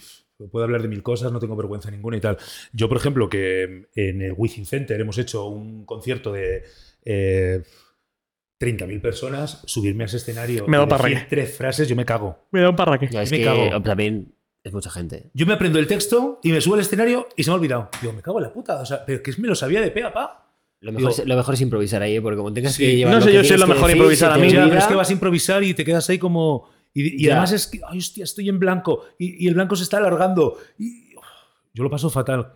puedo 0.51 0.65
hablar 0.65 0.81
de 0.81 0.87
mil 0.87 1.03
cosas, 1.03 1.31
no 1.31 1.39
tengo 1.39 1.55
vergüenza 1.55 1.89
ninguna 1.91 2.17
y 2.17 2.21
tal. 2.21 2.37
Yo, 2.73 2.89
por 2.89 2.97
ejemplo, 2.97 3.29
que 3.29 3.87
en 3.95 4.21
el 4.21 4.33
Wizzing 4.35 4.65
Center 4.65 4.99
hemos 4.99 5.17
hecho 5.19 5.45
un 5.45 5.85
concierto 5.85 6.33
de 6.33 6.63
eh, 7.05 7.61
30.000 8.59 9.01
personas, 9.01 9.61
subirme 9.65 10.03
a 10.03 10.07
ese 10.07 10.17
escenario 10.17 10.65
Me 10.67 10.77
da 10.77 10.83
y 10.83 10.85
decir 10.85 10.97
parraque. 10.97 11.25
tres 11.29 11.57
frases, 11.57 11.87
yo 11.89 11.95
me 11.95 12.05
cago. 12.05 12.47
Me 12.51 12.61
da 12.61 12.69
un 12.69 12.75
parraque. 12.75 13.05
Es 13.11 13.31
me 13.31 13.37
que 13.39 13.43
cago. 13.43 13.81
también 13.83 14.33
es 14.63 14.71
mucha 14.73 14.89
gente. 14.89 15.29
Yo 15.33 15.45
me 15.45 15.53
aprendo 15.53 15.77
el 15.77 15.87
texto 15.87 16.39
y 16.41 16.51
me 16.51 16.61
subo 16.61 16.75
al 16.75 16.79
escenario 16.81 17.27
y 17.35 17.43
se 17.43 17.49
me 17.49 17.53
ha 17.53 17.57
olvidado. 17.57 17.89
Digo, 18.01 18.13
me 18.13 18.21
cago 18.21 18.37
en 18.39 18.43
la 18.43 18.53
puta. 18.53 18.79
O 18.81 18.85
sea, 18.85 19.05
pero 19.05 19.21
que 19.21 19.31
es 19.31 19.39
me 19.39 19.47
lo 19.47 19.55
sabía 19.55 19.81
de 19.81 19.91
pe 19.91 20.03
a 20.03 20.13
pa. 20.13 20.41
Lo 20.81 20.91
mejor, 20.91 21.11
Digo- 21.11 21.21
es, 21.23 21.27
lo 21.27 21.35
mejor 21.35 21.53
es 21.53 21.61
improvisar 21.61 22.01
ahí, 22.01 22.15
¿eh? 22.15 22.21
porque 22.21 22.37
como 22.37 22.53
tengas 22.53 22.73
Sí. 22.73 22.83
que 22.85 22.95
llevar 22.95 23.13
No 23.13 23.19
lo 23.19 23.25
sé 23.25 23.29
que 23.31 23.35
yo 23.35 23.41
tienes 23.41 23.59
lo 23.59 23.67
mejor 23.67 23.83
decir, 23.87 23.97
improvisar 23.97 24.31
a 24.31 24.37
mí. 24.37 24.49
Ya, 24.51 24.65
pero 24.67 24.77
es 24.79 24.85
que 24.87 24.95
vas 24.95 25.09
a 25.09 25.13
improvisar 25.13 25.63
y 25.63 25.73
te 25.73 25.83
quedas 25.85 26.09
ahí 26.09 26.17
como. 26.19 26.69
Y, 26.93 27.27
además 27.29 27.51
es 27.51 27.67
que, 27.67 27.81
ay, 27.85 27.97
hostia, 27.97 28.23
estoy 28.23 28.47
en 28.47 28.57
blanco 28.57 29.03
y, 29.19 29.43
y 29.43 29.47
el 29.49 29.53
blanco 29.55 29.75
se 29.75 29.83
está 29.83 29.97
alargando. 29.97 30.57
Y 30.79 31.13
uf, 31.15 31.25
yo 31.73 31.83
lo 31.83 31.89
paso 31.89 32.09
fatal. 32.09 32.53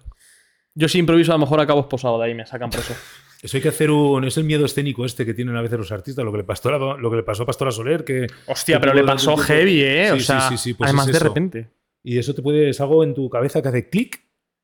Yo 0.76 0.88
si 0.88 0.98
improviso 1.00 1.32
a 1.34 1.36
lo 1.36 1.40
mejor 1.40 1.60
acabo 1.60 1.82
esposado 1.82 2.18
de 2.20 2.26
ahí, 2.28 2.34
me 2.34 2.46
sacan 2.46 2.70
preso. 2.70 2.94
Eso 3.42 3.56
hay 3.58 3.64
que 3.64 3.70
hacer 3.70 3.90
un. 3.90 4.26
Es 4.26 4.38
el 4.38 4.44
miedo 4.44 4.66
escénico 4.66 5.06
este 5.06 5.26
que 5.26 5.34
tienen 5.34 5.56
a 5.56 5.62
veces 5.62 5.80
los 5.80 5.92
artistas, 5.92 6.26
lo 6.26 6.32
que 6.32 6.40
le 6.40 6.44
pasó 6.44 6.70
a, 6.70 6.98
lo 6.98 7.10
que 7.10 7.16
le 7.18 7.24
pasó 7.24 7.44
a 7.44 7.46
Pastora 7.46 7.72
Soler. 7.72 8.04
Que, 8.04 8.28
Hostia, 8.48 8.76
que 8.78 8.82
pero 8.82 8.94
le 8.94 9.04
pasó 9.04 9.38
heavy, 9.38 9.82
¿eh? 9.82 10.08
Sí, 10.08 10.12
o 10.12 10.18
sí, 10.18 10.24
sea, 10.24 10.50
sí, 10.50 10.58
sí, 10.58 10.74
pues 10.74 10.90
además 10.90 11.08
es 11.08 11.14
de 11.14 11.20
repente. 11.20 11.70
Y 12.04 12.18
eso 12.18 12.34
te 12.36 12.42
puede. 12.42 12.70
Es 12.70 12.82
algo 12.82 13.04
en 13.04 13.14
tu 13.14 13.30
cabeza 13.30 13.62
que 13.62 13.70
hace 13.70 13.90
clic, 13.90 14.22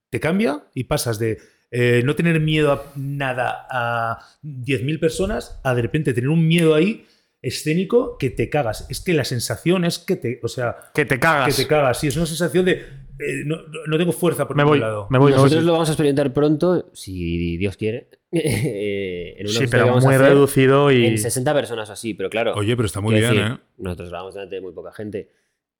te 0.09 0.19
cambia 0.19 0.65
y 0.73 0.86
pasas 0.86 1.19
de 1.19 1.38
eh, 1.71 2.01
no 2.03 2.15
tener 2.15 2.39
miedo 2.41 2.71
a 2.73 2.91
nada 2.97 3.65
a 3.69 4.19
10.000 4.43 4.99
personas 4.99 5.59
a 5.63 5.73
de 5.73 5.82
repente 5.82 6.13
tener 6.13 6.30
un 6.30 6.45
miedo 6.45 6.76
ahí 6.76 7.05
escénico 7.41 8.17
que 8.17 8.30
te 8.30 8.49
cagas. 8.49 8.86
Es 8.89 8.99
que 9.01 9.13
la 9.13 9.23
sensación 9.23 9.86
es 9.86 9.99
que 9.99 10.15
te. 10.17 10.39
O 10.43 10.47
sea, 10.49 10.76
Que 10.93 11.05
te 11.05 11.15
que 11.15 11.19
cagas. 11.21 11.55
te 11.55 11.67
cagas. 11.67 11.99
Sí, 11.99 12.07
es 12.07 12.17
una 12.17 12.26
sensación 12.26 12.65
de. 12.65 13.05
Eh, 13.20 13.43
no, 13.45 13.57
no 13.88 13.97
tengo 13.97 14.11
fuerza 14.11 14.47
por 14.47 14.55
me 14.55 14.63
voy, 14.63 14.80
lado. 14.80 15.07
me 15.09 15.18
voy. 15.18 15.32
Nosotros 15.32 15.63
lo 15.63 15.74
vamos 15.74 15.89
a 15.89 15.91
experimentar 15.93 16.34
pronto, 16.34 16.89
si 16.93 17.57
Dios 17.57 17.78
quiere. 17.78 18.09
eh, 18.32 19.36
en 19.38 19.47
un 19.47 19.53
Sí, 19.53 19.66
pero 19.70 19.99
muy 19.99 20.18
reducido 20.18 20.91
y. 20.91 21.05
En 21.05 21.18
60 21.18 21.53
personas 21.53 21.89
o 21.89 21.93
así, 21.93 22.13
pero 22.13 22.30
claro. 22.30 22.53
Oye, 22.55 22.76
pero 22.76 22.88
está 22.88 23.01
muy 23.01 23.16
bien, 23.16 23.32
decir, 23.32 23.41
¿eh? 23.41 23.57
Nosotros 23.78 24.09
grabamos 24.09 24.34
delante 24.34 24.55
de 24.55 24.61
muy 24.61 24.74
poca 24.74 24.91
gente. 24.91 25.30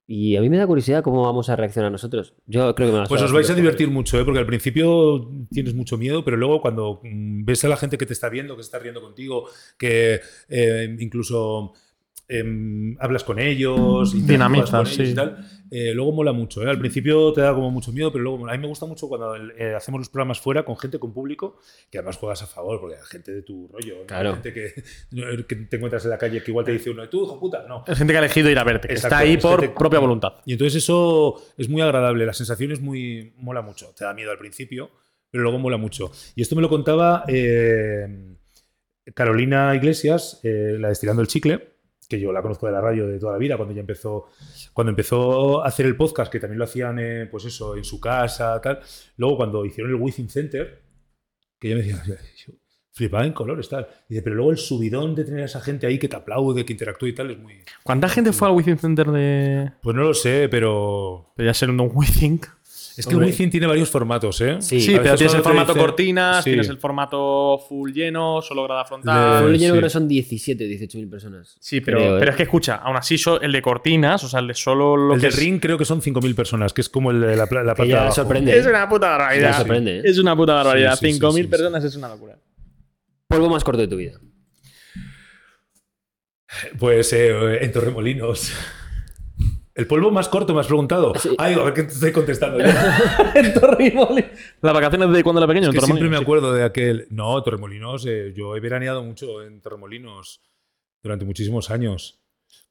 Y 0.08 0.36
a 0.36 0.40
mí 0.40 0.48
me 0.48 0.56
da 0.56 0.66
curiosidad 0.68 1.02
cómo 1.02 1.22
vamos 1.22 1.48
a 1.48 1.56
reaccionar 1.56 1.90
nosotros. 1.90 2.34
Yo 2.46 2.72
creo 2.76 2.92
que 2.92 3.00
me 3.00 3.06
Pues 3.08 3.22
os 3.22 3.32
vais 3.32 3.50
a 3.50 3.54
divertir 3.54 3.90
mucho, 3.90 4.20
¿eh? 4.20 4.24
porque 4.24 4.38
al 4.38 4.46
principio 4.46 5.28
tienes 5.50 5.74
mucho 5.74 5.98
miedo, 5.98 6.24
pero 6.24 6.36
luego 6.36 6.60
cuando 6.60 7.00
mm, 7.02 7.44
ves 7.44 7.64
a 7.64 7.68
la 7.68 7.76
gente 7.76 7.98
que 7.98 8.06
te 8.06 8.12
está 8.12 8.28
viendo, 8.28 8.56
que 8.56 8.62
se 8.62 8.68
está 8.68 8.78
riendo 8.78 9.00
contigo, 9.00 9.48
que 9.76 10.20
eh, 10.48 10.96
incluso 11.00 11.72
em, 12.28 12.96
hablas 13.00 13.24
con 13.24 13.38
ellos, 13.38 14.12
Dinamizas, 14.26 14.92
ellos 14.92 15.06
sí. 15.08 15.12
y 15.12 15.14
tal, 15.14 15.46
eh, 15.70 15.92
luego 15.94 16.12
mola 16.12 16.32
mucho. 16.32 16.62
¿eh? 16.62 16.68
Al 16.70 16.78
principio 16.78 17.32
te 17.32 17.40
da 17.40 17.54
como 17.54 17.70
mucho 17.70 17.92
miedo, 17.92 18.10
pero 18.12 18.22
luego 18.24 18.38
mola. 18.38 18.52
A 18.52 18.56
mí 18.56 18.62
me 18.62 18.68
gusta 18.68 18.86
mucho 18.86 19.08
cuando 19.08 19.36
eh, 19.36 19.74
hacemos 19.74 20.00
los 20.00 20.08
programas 20.08 20.40
fuera 20.40 20.64
con 20.64 20.76
gente, 20.76 20.98
con 20.98 21.12
público, 21.12 21.58
que 21.90 21.98
además 21.98 22.16
juegas 22.16 22.42
a 22.42 22.46
favor, 22.46 22.80
porque 22.80 22.96
hay 22.96 23.02
gente 23.08 23.32
de 23.32 23.42
tu 23.42 23.68
rollo, 23.68 23.98
¿no? 24.00 24.06
Claro. 24.06 24.32
gente 24.34 24.52
que, 24.52 24.72
que 25.48 25.56
te 25.56 25.76
encuentras 25.76 26.04
en 26.04 26.10
la 26.10 26.18
calle 26.18 26.42
que 26.42 26.50
igual 26.50 26.64
te 26.64 26.72
dice 26.72 26.90
uno, 26.90 27.08
tú, 27.08 27.24
hijo 27.24 27.38
puta, 27.40 27.64
no. 27.68 27.84
Es 27.86 27.96
gente 27.98 28.12
que 28.12 28.16
ha 28.18 28.20
elegido 28.20 28.50
ir 28.50 28.58
a 28.58 28.64
verte, 28.64 28.88
que 28.88 28.94
Exacto, 28.94 29.14
está 29.14 29.24
ahí 29.24 29.34
es 29.34 29.42
por 29.42 29.60
gente- 29.60 29.74
propia 29.78 29.98
voluntad. 29.98 30.34
Y 30.44 30.52
entonces 30.52 30.82
eso 30.82 31.40
es 31.56 31.68
muy 31.68 31.82
agradable, 31.82 32.26
la 32.26 32.32
sensación 32.34 32.72
es 32.72 32.80
muy. 32.80 33.32
mola 33.38 33.62
mucho. 33.62 33.92
Te 33.96 34.04
da 34.04 34.14
miedo 34.14 34.30
al 34.30 34.38
principio, 34.38 34.90
pero 35.30 35.42
luego 35.42 35.58
mola 35.58 35.76
mucho. 35.76 36.10
Y 36.34 36.42
esto 36.42 36.54
me 36.56 36.62
lo 36.62 36.68
contaba 36.68 37.24
eh, 37.28 38.34
Carolina 39.14 39.74
Iglesias, 39.74 40.40
eh, 40.42 40.76
la 40.78 40.88
de 40.88 40.92
Estirando 40.92 41.22
el 41.22 41.28
Chicle, 41.28 41.75
que 42.08 42.20
yo 42.20 42.32
la 42.32 42.42
conozco 42.42 42.66
de 42.66 42.72
la 42.72 42.80
radio 42.80 43.06
de 43.06 43.18
toda 43.18 43.32
la 43.32 43.38
vida, 43.38 43.56
cuando 43.56 43.74
ya 43.74 43.80
empezó, 43.80 44.26
cuando 44.72 44.90
empezó 44.90 45.64
a 45.64 45.68
hacer 45.68 45.86
el 45.86 45.96
podcast, 45.96 46.30
que 46.30 46.40
también 46.40 46.58
lo 46.58 46.64
hacían, 46.64 46.98
eh, 46.98 47.26
pues 47.30 47.44
eso, 47.44 47.76
en 47.76 47.84
su 47.84 48.00
casa, 48.00 48.60
tal. 48.60 48.80
Luego 49.16 49.36
cuando 49.36 49.64
hicieron 49.64 49.92
el 49.92 50.00
Within 50.00 50.28
Center, 50.28 50.82
que 51.58 51.68
ella 51.68 51.76
me 51.76 51.82
decía, 51.82 52.18
yo 52.46 52.54
flipaba 52.92 53.26
en 53.26 53.32
colores, 53.32 53.68
tal. 53.68 53.86
Dice, 54.08 54.22
pero 54.22 54.36
luego 54.36 54.50
el 54.50 54.56
subidón 54.56 55.14
de 55.14 55.24
tener 55.24 55.42
a 55.42 55.44
esa 55.44 55.60
gente 55.60 55.86
ahí 55.86 55.98
que 55.98 56.08
te 56.08 56.16
aplaude, 56.16 56.64
que 56.64 56.72
interactúa 56.72 57.08
y 57.08 57.14
tal, 57.14 57.30
es 57.30 57.38
muy. 57.38 57.62
¿Cuánta 57.82 58.08
gente 58.08 58.32
fue 58.32 58.48
al 58.48 58.54
Within 58.54 58.78
Center 58.78 59.08
de. 59.08 59.72
Pues 59.82 59.94
no 59.94 60.02
lo 60.02 60.14
sé, 60.14 60.48
pero. 60.48 61.32
Debería 61.36 61.54
ser 61.54 61.70
un 61.70 61.90
Within? 61.92 62.40
Es 62.96 63.04
que 63.04 63.10
el 63.10 63.16
Hombre. 63.16 63.30
Within 63.30 63.50
tiene 63.50 63.66
varios 63.66 63.90
formatos, 63.90 64.40
¿eh? 64.40 64.56
Sí. 64.60 64.80
Sí, 64.80 64.96
pero 65.02 65.16
tienes 65.16 65.34
el 65.34 65.42
formato 65.42 65.76
cortinas, 65.76 66.42
Sí. 66.42 66.50
tienes 66.50 66.68
el 66.70 66.78
formato 66.78 67.58
full 67.68 67.92
lleno, 67.92 68.40
solo 68.40 68.64
grada 68.64 68.84
De- 68.84 68.88
frontal. 68.88 69.42
Full 69.44 69.52
sí. 69.52 69.58
lleno 69.58 69.74
creo 69.74 69.82
que 69.84 69.90
son 69.90 70.08
17 70.08 70.64
o 70.64 70.66
18 70.66 70.96
mil 70.98 71.08
personas. 71.08 71.56
Sí, 71.60 71.82
pero, 71.82 71.98
Creo, 71.98 72.16
¿eh? 72.16 72.18
pero 72.18 72.30
es 72.30 72.36
que 72.38 72.42
escucha, 72.44 72.76
aún 72.76 72.96
así 72.96 73.18
so- 73.18 73.40
el 73.40 73.52
de 73.52 73.60
cortinas, 73.60 74.24
o 74.24 74.28
sea, 74.28 74.40
el 74.40 74.48
de 74.48 74.54
solo 74.54 74.96
lo 74.96 75.14
El 75.14 75.20
que 75.20 75.26
del 75.26 75.34
es- 75.34 75.38
ring 75.40 75.60
creo 75.60 75.76
que 75.76 75.84
son 75.84 76.00
5.000 76.00 76.34
personas, 76.34 76.72
que 76.72 76.80
es 76.80 76.88
como 76.88 77.10
el 77.10 77.20
de 77.20 77.36
la, 77.36 77.44
la 77.44 77.46
parte 77.74 77.82
de 77.82 77.88
ya 77.88 78.10
sorprende. 78.10 78.56
Es 78.58 78.66
una 78.66 78.88
puta 78.88 79.10
barbaridad. 79.10 79.56
Sorprende, 79.58 79.98
¿eh? 79.98 80.02
Es 80.04 80.18
una 80.18 80.34
puta 80.34 80.54
barbaridad. 80.54 80.96
Sí, 80.98 81.06
sí, 81.06 81.12
sí, 81.12 81.18
5.000 81.20 81.44
sí, 81.44 81.50
personas 81.50 81.84
es 81.84 81.96
una 81.96 82.08
locura. 82.08 82.38
Polvo 83.28 83.48
más 83.50 83.62
corto 83.62 83.80
de 83.82 83.88
tu 83.88 83.96
vida. 83.96 84.18
Pues 86.78 87.12
eh, 87.12 87.62
en 87.62 87.72
Torremolinos. 87.72 88.52
El 89.76 89.86
polvo 89.86 90.10
más 90.10 90.30
corto, 90.30 90.54
me 90.54 90.60
has 90.60 90.66
preguntado. 90.66 91.12
Sí. 91.16 91.36
Ay, 91.36 91.52
a 91.52 91.62
ver 91.62 91.74
qué 91.74 91.82
te 91.82 91.92
estoy 91.92 92.10
contestando. 92.10 92.58
en 93.34 93.52
Torremolinos. 93.52 94.30
Las 94.62 94.72
vacaciones 94.72 95.12
de 95.12 95.22
cuando 95.22 95.40
era 95.42 95.46
pequeño, 95.46 95.68
Es 95.68 95.74
en 95.74 95.80
que 95.80 95.84
siempre 95.84 96.08
me 96.08 96.16
sí. 96.16 96.22
acuerdo 96.22 96.54
de 96.54 96.64
aquel. 96.64 97.06
No, 97.10 97.42
Torremolinos, 97.42 98.06
eh, 98.06 98.32
yo 98.34 98.56
he 98.56 98.60
veraneado 98.60 99.04
mucho 99.04 99.42
en 99.42 99.60
Torremolinos 99.60 100.40
durante 101.02 101.26
muchísimos 101.26 101.70
años. 101.70 102.22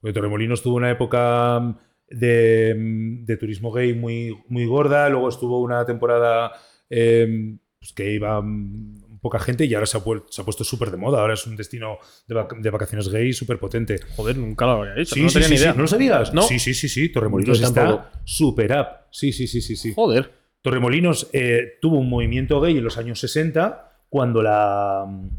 Porque 0.01 0.13
Torremolinos 0.13 0.63
tuvo 0.63 0.77
una 0.77 0.89
época 0.89 1.59
mm, 1.59 1.77
de, 2.09 2.75
mm, 2.75 3.25
de 3.25 3.37
turismo 3.37 3.71
gay 3.71 3.93
muy, 3.93 4.35
muy 4.47 4.65
gorda, 4.65 5.07
luego 5.07 5.29
estuvo 5.29 5.61
una 5.61 5.85
temporada 5.85 6.53
eh, 6.89 7.55
pues 7.77 7.93
que 7.93 8.13
iba 8.13 8.41
mm, 8.41 9.04
poca 9.25 9.39
gente 9.39 9.65
y 9.65 9.73
ahora 9.73 9.87
se 9.87 9.97
ha, 9.97 10.01
puer- 10.01 10.23
se 10.29 10.39
ha 10.41 10.45
puesto 10.45 10.63
súper 10.63 10.91
de 10.91 10.97
moda. 10.97 11.19
Ahora 11.21 11.33
es 11.33 11.47
un 11.47 11.55
destino 11.55 11.97
de, 12.27 12.35
vac- 12.35 12.59
de 12.61 12.69
vacaciones 12.69 13.09
gay 13.09 13.33
súper 13.33 13.57
potente. 13.57 13.97
Joder, 14.15 14.37
nunca 14.37 14.65
lo 14.67 14.71
había 14.83 14.93
dicho. 14.93 15.15
Sí, 15.15 15.21
no 15.23 15.29
sí, 15.29 15.33
tenía 15.33 15.47
sí, 15.47 15.53
ni 15.55 15.59
idea. 15.59 15.71
sí. 15.71 15.77
¿No 15.77 15.81
lo 15.81 15.87
sabías? 15.87 16.33
No. 16.33 16.43
Sí, 16.43 16.59
sí, 16.59 16.75
sí, 16.75 16.87
sí. 16.87 17.09
Torremolinos 17.09 17.59
Yo 17.59 17.65
está 17.67 18.11
súper 18.23 18.71
up. 18.73 18.87
Sí, 19.09 19.31
sí, 19.33 19.47
sí, 19.47 19.61
sí, 19.61 19.75
sí. 19.75 19.93
Joder. 19.95 20.31
Torremolinos 20.61 21.27
eh, 21.33 21.73
tuvo 21.81 21.97
un 21.97 22.09
movimiento 22.09 22.61
gay 22.61 22.77
en 22.77 22.83
los 22.83 22.97
años 22.99 23.19
60 23.19 24.03
cuando 24.09 24.41
la 24.43 25.05
mm, 25.07 25.29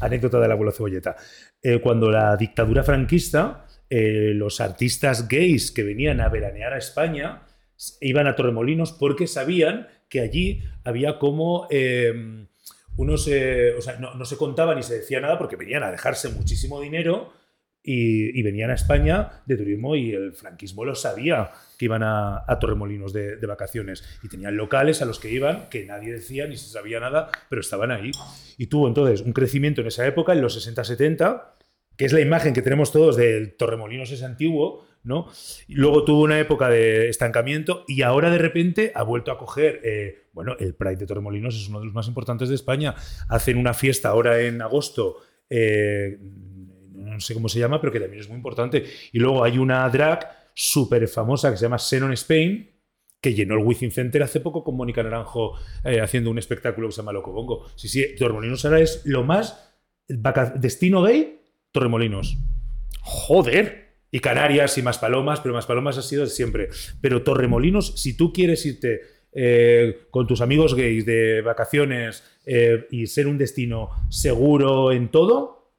anécdota 0.00 0.40
del 0.40 0.50
abuelo 0.52 0.72
cebolleta 0.72 1.14
eh, 1.62 1.80
cuando 1.80 2.10
la 2.10 2.36
dictadura 2.36 2.82
franquista 2.82 3.66
eh, 3.88 4.32
los 4.34 4.60
artistas 4.60 5.28
gays 5.28 5.70
que 5.70 5.82
venían 5.84 6.20
a 6.20 6.28
veranear 6.28 6.72
a 6.72 6.78
España 6.78 7.42
iban 8.00 8.26
a 8.26 8.34
Torremolinos 8.34 8.92
porque 8.92 9.26
sabían 9.26 9.86
que 10.08 10.20
allí 10.20 10.62
había 10.84 11.18
como 11.18 11.66
eh, 11.70 12.46
unos 12.96 13.28
eh, 13.28 13.74
o 13.76 13.82
sea 13.82 13.98
no, 13.98 14.14
no 14.14 14.24
se 14.24 14.36
contaba 14.36 14.74
ni 14.74 14.82
se 14.82 14.98
decía 14.98 15.20
nada 15.20 15.38
porque 15.38 15.56
venían 15.56 15.82
a 15.82 15.90
dejarse 15.90 16.28
muchísimo 16.30 16.80
dinero 16.80 17.32
y, 17.82 18.38
y 18.38 18.42
venían 18.42 18.70
a 18.70 18.74
España 18.74 19.42
de 19.46 19.56
turismo 19.56 19.94
y 19.94 20.12
el 20.12 20.32
franquismo 20.32 20.84
lo 20.84 20.94
sabía 20.96 21.52
que 21.78 21.84
iban 21.84 22.02
a, 22.02 22.42
a 22.46 22.58
Torremolinos 22.58 23.12
de, 23.12 23.36
de 23.36 23.46
vacaciones 23.46 24.02
y 24.24 24.28
tenían 24.28 24.56
locales 24.56 25.02
a 25.02 25.04
los 25.04 25.20
que 25.20 25.30
iban 25.30 25.68
que 25.68 25.86
nadie 25.86 26.12
decía 26.12 26.46
ni 26.48 26.56
se 26.56 26.68
sabía 26.68 26.98
nada, 26.98 27.30
pero 27.48 27.60
estaban 27.60 27.92
ahí. 27.92 28.10
Y 28.58 28.66
tuvo 28.66 28.88
entonces 28.88 29.20
un 29.20 29.32
crecimiento 29.32 29.82
en 29.82 29.86
esa 29.86 30.04
época, 30.06 30.32
en 30.32 30.42
los 30.42 30.56
60-70, 30.56 31.44
que 31.96 32.04
es 32.04 32.12
la 32.12 32.20
imagen 32.20 32.54
que 32.54 32.62
tenemos 32.62 32.92
todos 32.92 33.16
del 33.16 33.56
Torremolinos 33.56 34.10
ese 34.10 34.24
antiguo, 34.24 34.84
¿no? 35.06 35.28
Luego 35.68 36.04
tuvo 36.04 36.22
una 36.22 36.38
época 36.38 36.68
de 36.68 37.08
estancamiento 37.08 37.84
y 37.86 38.02
ahora 38.02 38.28
de 38.28 38.38
repente 38.38 38.92
ha 38.94 39.04
vuelto 39.04 39.30
a 39.30 39.38
coger, 39.38 39.80
eh, 39.84 40.26
bueno, 40.32 40.56
el 40.58 40.74
Pride 40.74 40.96
de 40.96 41.06
Torremolinos 41.06 41.54
es 41.54 41.68
uno 41.68 41.78
de 41.78 41.86
los 41.86 41.94
más 41.94 42.08
importantes 42.08 42.48
de 42.48 42.56
España. 42.56 42.94
Hacen 43.28 43.56
una 43.56 43.72
fiesta 43.72 44.08
ahora 44.08 44.40
en 44.40 44.60
agosto, 44.60 45.18
eh, 45.48 46.18
no 46.92 47.20
sé 47.20 47.34
cómo 47.34 47.48
se 47.48 47.60
llama, 47.60 47.80
pero 47.80 47.92
que 47.92 48.00
también 48.00 48.20
es 48.20 48.28
muy 48.28 48.36
importante. 48.36 48.84
Y 49.12 49.18
luego 49.18 49.44
hay 49.44 49.58
una 49.58 49.88
drag 49.88 50.28
súper 50.52 51.06
famosa 51.06 51.50
que 51.50 51.56
se 51.56 51.62
llama 51.62 51.78
Xenon 51.78 52.12
Spain, 52.12 52.68
que 53.20 53.32
llenó 53.32 53.54
el 53.54 53.64
Wizzing 53.64 53.92
Center 53.92 54.22
hace 54.24 54.40
poco 54.40 54.64
con 54.64 54.76
Mónica 54.76 55.02
Naranjo 55.02 55.54
eh, 55.84 56.00
haciendo 56.00 56.30
un 56.30 56.38
espectáculo 56.38 56.88
que 56.88 56.92
se 56.92 56.96
llama 56.98 57.12
Loco 57.12 57.32
Bongo. 57.32 57.66
Sí, 57.76 57.88
sí, 57.88 58.04
Torremolinos 58.18 58.64
ahora 58.64 58.80
es 58.80 59.02
lo 59.04 59.22
más 59.22 59.72
destino 60.08 61.02
gay, 61.02 61.40
Torremolinos. 61.70 62.36
Joder. 63.02 63.85
Y 64.10 64.20
Canarias 64.20 64.78
y 64.78 64.82
Maspalomas, 64.82 65.40
pero 65.40 65.54
Maspalomas 65.54 65.98
ha 65.98 66.02
sido 66.02 66.24
de 66.24 66.30
siempre. 66.30 66.68
Pero 67.00 67.22
Torremolinos, 67.22 68.00
si 68.00 68.16
tú 68.16 68.32
quieres 68.32 68.64
irte 68.64 69.00
eh, 69.32 70.06
con 70.10 70.26
tus 70.26 70.40
amigos 70.40 70.74
gays 70.74 71.04
de 71.04 71.42
vacaciones 71.42 72.22
eh, 72.46 72.86
y 72.90 73.06
ser 73.08 73.26
un 73.26 73.36
destino 73.36 73.90
seguro 74.08 74.92
en 74.92 75.10
todo, 75.10 75.72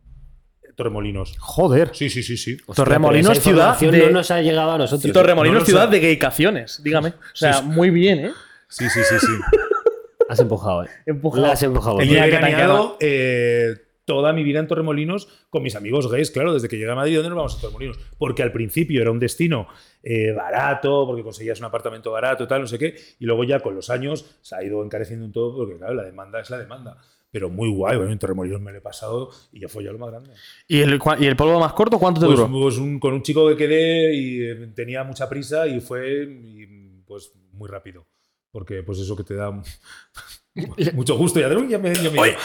Torremolinos. 0.75 1.36
Joder. 1.39 1.89
Sí, 1.93 2.09
sí, 2.09 2.21
sí, 2.21 2.38
sí. 2.38 2.57
Hostia, 2.67 2.75
Torremolinos, 2.86 3.39
ciudad 3.39 3.80
de- 3.80 3.97
no 3.97 4.09
nos 4.11 4.30
ha 4.30 4.41
llegado 4.41 4.71
a 4.73 4.78
nosotros. 4.78 5.11
Torremolinos, 5.11 5.53
No 5.55 5.59
lo 5.61 5.65
ciudad 5.65 5.88
de 5.89 5.99
gaycaciones, 5.99 6.82
dígame. 6.84 7.09
O 7.09 7.13
sea, 7.36 7.53
Sí, 7.53 7.59
sí. 7.61 7.65
muy 7.65 7.89
bien, 7.89 8.19
¿eh? 8.25 8.32
Sí, 8.67 8.86
sí, 8.89 8.99
sí, 9.09 9.15
sí. 9.19 9.28
Has 10.30 10.39
empujado, 10.39 10.84
¿eh? 10.84 10.89
Empujado. 11.05 11.47
La 11.47 11.53
has 11.53 11.63
empujado. 11.63 12.01
El 12.01 12.09
día 12.09 12.25
que 12.25 12.30
te 12.32 12.36
han 12.36 12.41
veraneado 12.43 12.97
eh, 12.99 13.73
toda 14.08 14.32
mi 14.32 14.41
vida 14.43 14.60
en 14.60 14.68
Torremolinos 14.68 15.28
con 15.49 15.62
mis 15.62 15.76
amigos 15.76 16.10
gays, 16.10 16.32
claro, 16.32 16.53
desde 16.53 16.70
que 16.70 16.78
llegué 16.78 16.89
a 16.89 16.95
Madrid, 16.95 17.16
¿dónde 17.16 17.30
nos 17.30 17.36
vamos 17.38 17.58
a 17.58 17.62
Torremolinos? 17.62 17.99
Porque 18.18 18.41
al 18.41 18.53
principio 18.53 19.01
era 19.01 19.12
un 19.12 19.20
destino 19.20 19.68
eh, 20.01 20.32
barato, 20.32 21.05
porque 21.05 21.24
conseguías 21.24 21.60
un 21.60 21.66
apartamento 21.66 22.10
barato, 22.12 22.47
tal, 22.47 22.62
no 22.62 22.68
sé 22.68 22.80
qué, 22.80 22.95
y 23.20 23.26
luego 23.26 23.43
ya 23.43 23.60
con 23.60 23.76
los 23.76 23.89
años 23.89 24.38
se 24.41 24.55
ha 24.55 24.64
ido 24.64 24.82
encareciendo 24.84 25.26
un 25.26 25.34
todo, 25.34 25.58
porque 25.58 25.78
claro, 25.78 25.93
la 25.93 26.03
demanda 26.03 26.39
es 26.39 26.49
la 26.49 26.58
demanda. 26.58 26.97
Pero 27.30 27.49
muy 27.49 27.70
guay, 27.70 27.97
bueno, 27.97 28.12
en 28.14 28.18
Torremolinos 28.20 28.62
me 28.62 28.72
lo 28.72 28.78
he 28.78 28.82
pasado 28.82 29.30
y 29.51 29.60
ya 29.60 29.68
fue 29.68 29.84
ya 29.84 29.91
lo 29.91 29.97
más 29.99 30.10
grande. 30.10 30.32
¿Y 30.70 30.80
el, 30.80 30.97
¿Y 31.20 31.26
el 31.26 31.36
polvo 31.36 31.60
más 31.60 31.74
corto 31.74 31.99
cuánto 31.99 32.22
te 32.22 32.26
Pues, 32.28 32.39
duró? 32.39 32.49
pues 32.49 32.78
un- 32.78 32.99
con 33.01 33.14
un 33.14 33.22
chico 33.22 33.45
que 33.49 33.58
quedé 33.58 34.14
y 34.16 34.41
eh, 34.41 34.72
tenía 34.74 35.03
mucha 35.03 35.28
prisa 35.28 35.68
y 35.68 35.82
fue 35.82 36.24
y, 36.24 36.66
pues 37.05 37.34
muy 37.51 37.68
rápido. 37.68 38.08
Porque 38.49 38.82
pues 38.82 38.99
eso 38.99 39.16
que 39.18 39.24
te 39.26 39.36
da 39.36 39.51
mucho 40.93 41.18
gusto. 41.18 41.39
Ya, 41.41 41.49
ya 41.49 41.78
me, 41.78 41.93
ya 41.93 42.10
me- 42.10 42.20
Oye. 42.20 42.36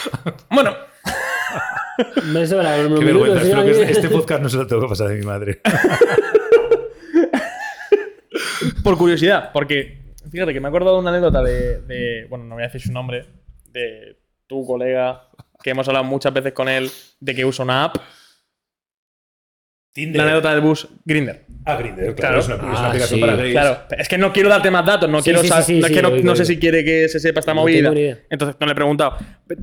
Bueno, 0.51 0.75
Me 2.33 2.47
sobra 2.47 2.77
unos 2.87 2.99
Qué 3.01 3.05
vergüenza, 3.07 3.41
¿sí? 3.41 3.47
espero 3.51 3.65
que 3.65 3.83
este 3.93 4.09
podcast 4.09 4.43
no 4.43 4.49
se 4.49 4.57
lo 4.57 4.67
tengo 4.67 4.83
que 4.83 4.89
pasar 4.89 5.09
a 5.09 5.11
mi 5.11 5.23
madre. 5.25 5.61
por 8.83 8.97
curiosidad, 8.97 9.51
porque 9.53 10.03
fíjate 10.31 10.53
que 10.53 10.61
me 10.61 10.69
he 10.69 10.71
acordado 10.71 10.95
de 10.97 11.01
una 11.01 11.11
anécdota 11.11 11.43
de, 11.43 11.81
de- 11.83 12.27
Bueno, 12.29 12.45
no 12.47 12.55
voy 12.55 12.65
a 12.65 12.67
decir 12.67 12.81
su 12.81 12.93
nombre. 12.93 13.27
De 13.71 14.19
tu 14.47 14.67
colega, 14.67 15.29
que 15.63 15.71
hemos 15.71 15.87
hablado 15.89 16.05
muchas 16.05 16.33
veces 16.33 16.53
con 16.53 16.69
él, 16.69 16.91
de 17.21 17.35
que 17.35 17.45
usa 17.45 17.65
una 17.65 17.85
app. 17.85 17.97
Tinder. 19.95 20.17
La 20.19 20.23
anécdota 20.25 20.53
del 20.53 20.61
bus 20.63 20.89
Grinder. 21.05 21.45
Ah, 21.67 21.77
Grindr, 21.77 22.15
claro, 22.15 22.17
Claro. 22.17 22.39
es 22.41 22.47
una, 22.47 22.55
es 22.57 22.63
una 22.63 22.73
Ah, 22.79 22.87
aplicación 22.89 23.19
sí. 23.19 23.21
para 23.21 23.37
gays. 23.37 23.53
Claro, 23.53 23.79
es 23.99 24.09
que 24.09 24.19
no 24.19 24.33
quiero 24.33 24.49
darte 24.49 24.71
más 24.71 24.87
datos, 24.87 25.09
no 25.11 25.19
Sí, 25.19 25.25
quiero 25.25 25.43
sí, 25.43 25.49
no, 25.51 25.59
es 25.59 25.65
sí, 25.67 25.81
que 25.95 26.23
no, 26.23 26.35
sé 26.37 26.45
si 26.47 26.59
quiere 26.59 26.83
que 26.85 27.09
se 27.11 27.21
sepa 27.21 27.41
esta 27.41 27.53
No 27.55 27.61
movida. 27.63 27.93
Entonces 28.31 28.57
no 28.59 28.67
le 28.67 28.73
he 28.73 28.75
preguntado. 28.75 29.17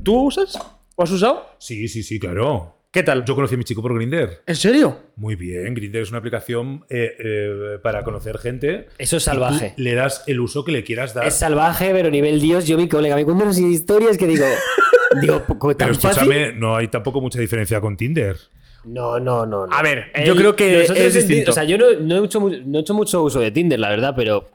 ¿Tú 0.04 0.26
usas? 0.26 0.56
¿O 1.00 1.02
has 1.02 1.10
usado? 1.12 1.46
Sí, 1.56 1.88
sí, 1.88 2.02
sí, 2.02 2.20
claro. 2.20 2.76
¿Qué 2.90 3.02
tal? 3.02 3.24
Yo 3.24 3.34
conocí 3.34 3.54
a 3.54 3.56
mi 3.58 3.64
chico 3.64 3.80
por 3.80 3.94
Grindr. 3.94 4.42
¿En 4.46 4.54
serio? 4.54 4.98
Muy 5.16 5.34
bien, 5.34 5.72
Grindr 5.72 5.96
es 6.00 6.10
una 6.10 6.18
aplicación 6.18 6.84
eh, 6.90 7.16
eh, 7.18 7.78
para 7.82 8.04
conocer 8.04 8.36
gente. 8.36 8.88
Eso 8.98 9.16
es 9.16 9.22
Y 9.22 9.24
tú 9.24 9.30
salvaje. 9.30 9.72
Le 9.78 9.94
das 9.94 10.24
el 10.26 10.40
uso 10.40 10.62
que 10.62 10.72
le 10.72 10.84
quieras 10.84 11.14
dar. 11.14 11.26
Es 11.26 11.36
salvaje, 11.36 11.92
pero 11.94 12.10
nivel 12.10 12.38
Dios. 12.38 12.66
Yo, 12.66 12.76
mi 12.76 12.86
colega, 12.86 13.16
me 13.16 13.24
cuenta 13.24 13.44
unas 13.44 13.56
historias 13.58 14.18
que 14.18 14.26
digo. 14.26 14.44
digo, 15.22 15.40
¿tan 15.40 15.56
Pero 15.58 15.94
fácil? 15.94 16.10
escúchame, 16.10 16.52
no 16.52 16.76
hay 16.76 16.88
tampoco 16.88 17.22
mucha 17.22 17.40
diferencia 17.40 17.80
con 17.80 17.96
Tinder. 17.96 18.36
No, 18.84 19.18
no, 19.18 19.46
no. 19.46 19.66
no. 19.68 19.74
A 19.74 19.80
ver, 19.80 20.12
yo 20.26 20.36
creo 20.36 20.54
que 20.54 20.82
es 20.82 20.92
Ti- 20.92 21.18
distinto. 21.18 21.52
O 21.52 21.54
sea, 21.54 21.64
yo 21.64 21.78
no, 21.78 21.86
no 21.98 22.22
he 22.22 22.26
hecho, 22.26 22.40
mu- 22.40 22.50
no 22.66 22.76
he 22.78 22.82
hecho 22.82 22.92
mucho 22.92 23.22
uso 23.22 23.40
de 23.40 23.50
Tinder, 23.52 23.80
la 23.80 23.88
verdad, 23.88 24.12
pero. 24.14 24.50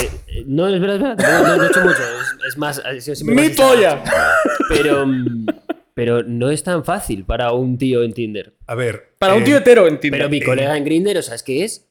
eh, 0.00 0.08
eh, 0.28 0.44
no, 0.46 0.66
es 0.66 0.80
verdad, 0.80 0.96
es 0.96 1.02
verdad. 1.18 1.42
No, 1.42 1.48
no- 1.48 1.56
no 1.58 1.62
he 1.64 1.66
hecho 1.66 1.80
mucho. 1.82 1.98
Es, 1.98 2.48
es 2.48 2.56
más. 2.56 2.78
ha 2.78 2.98
sido 2.98 3.14
siempre 3.16 3.34
¡Mi 3.34 3.48
polla! 3.54 4.02
Pero. 4.70 5.06
Pero 5.94 6.24
no 6.24 6.50
es 6.50 6.64
tan 6.64 6.84
fácil 6.84 7.24
para 7.24 7.52
un 7.52 7.78
tío 7.78 8.02
en 8.02 8.12
Tinder. 8.12 8.56
A 8.66 8.74
ver. 8.74 9.14
Para 9.18 9.34
un 9.34 9.42
eh, 9.42 9.46
tío 9.46 9.56
hetero 9.58 9.86
en 9.86 10.00
Tinder. 10.00 10.18
Pero 10.20 10.30
mi 10.30 10.40
colega 10.40 10.76
en 10.76 10.84
Grindr, 10.84 11.16
o 11.18 11.22
sea, 11.22 11.36
es 11.36 11.42
que 11.42 11.64
es. 11.64 11.88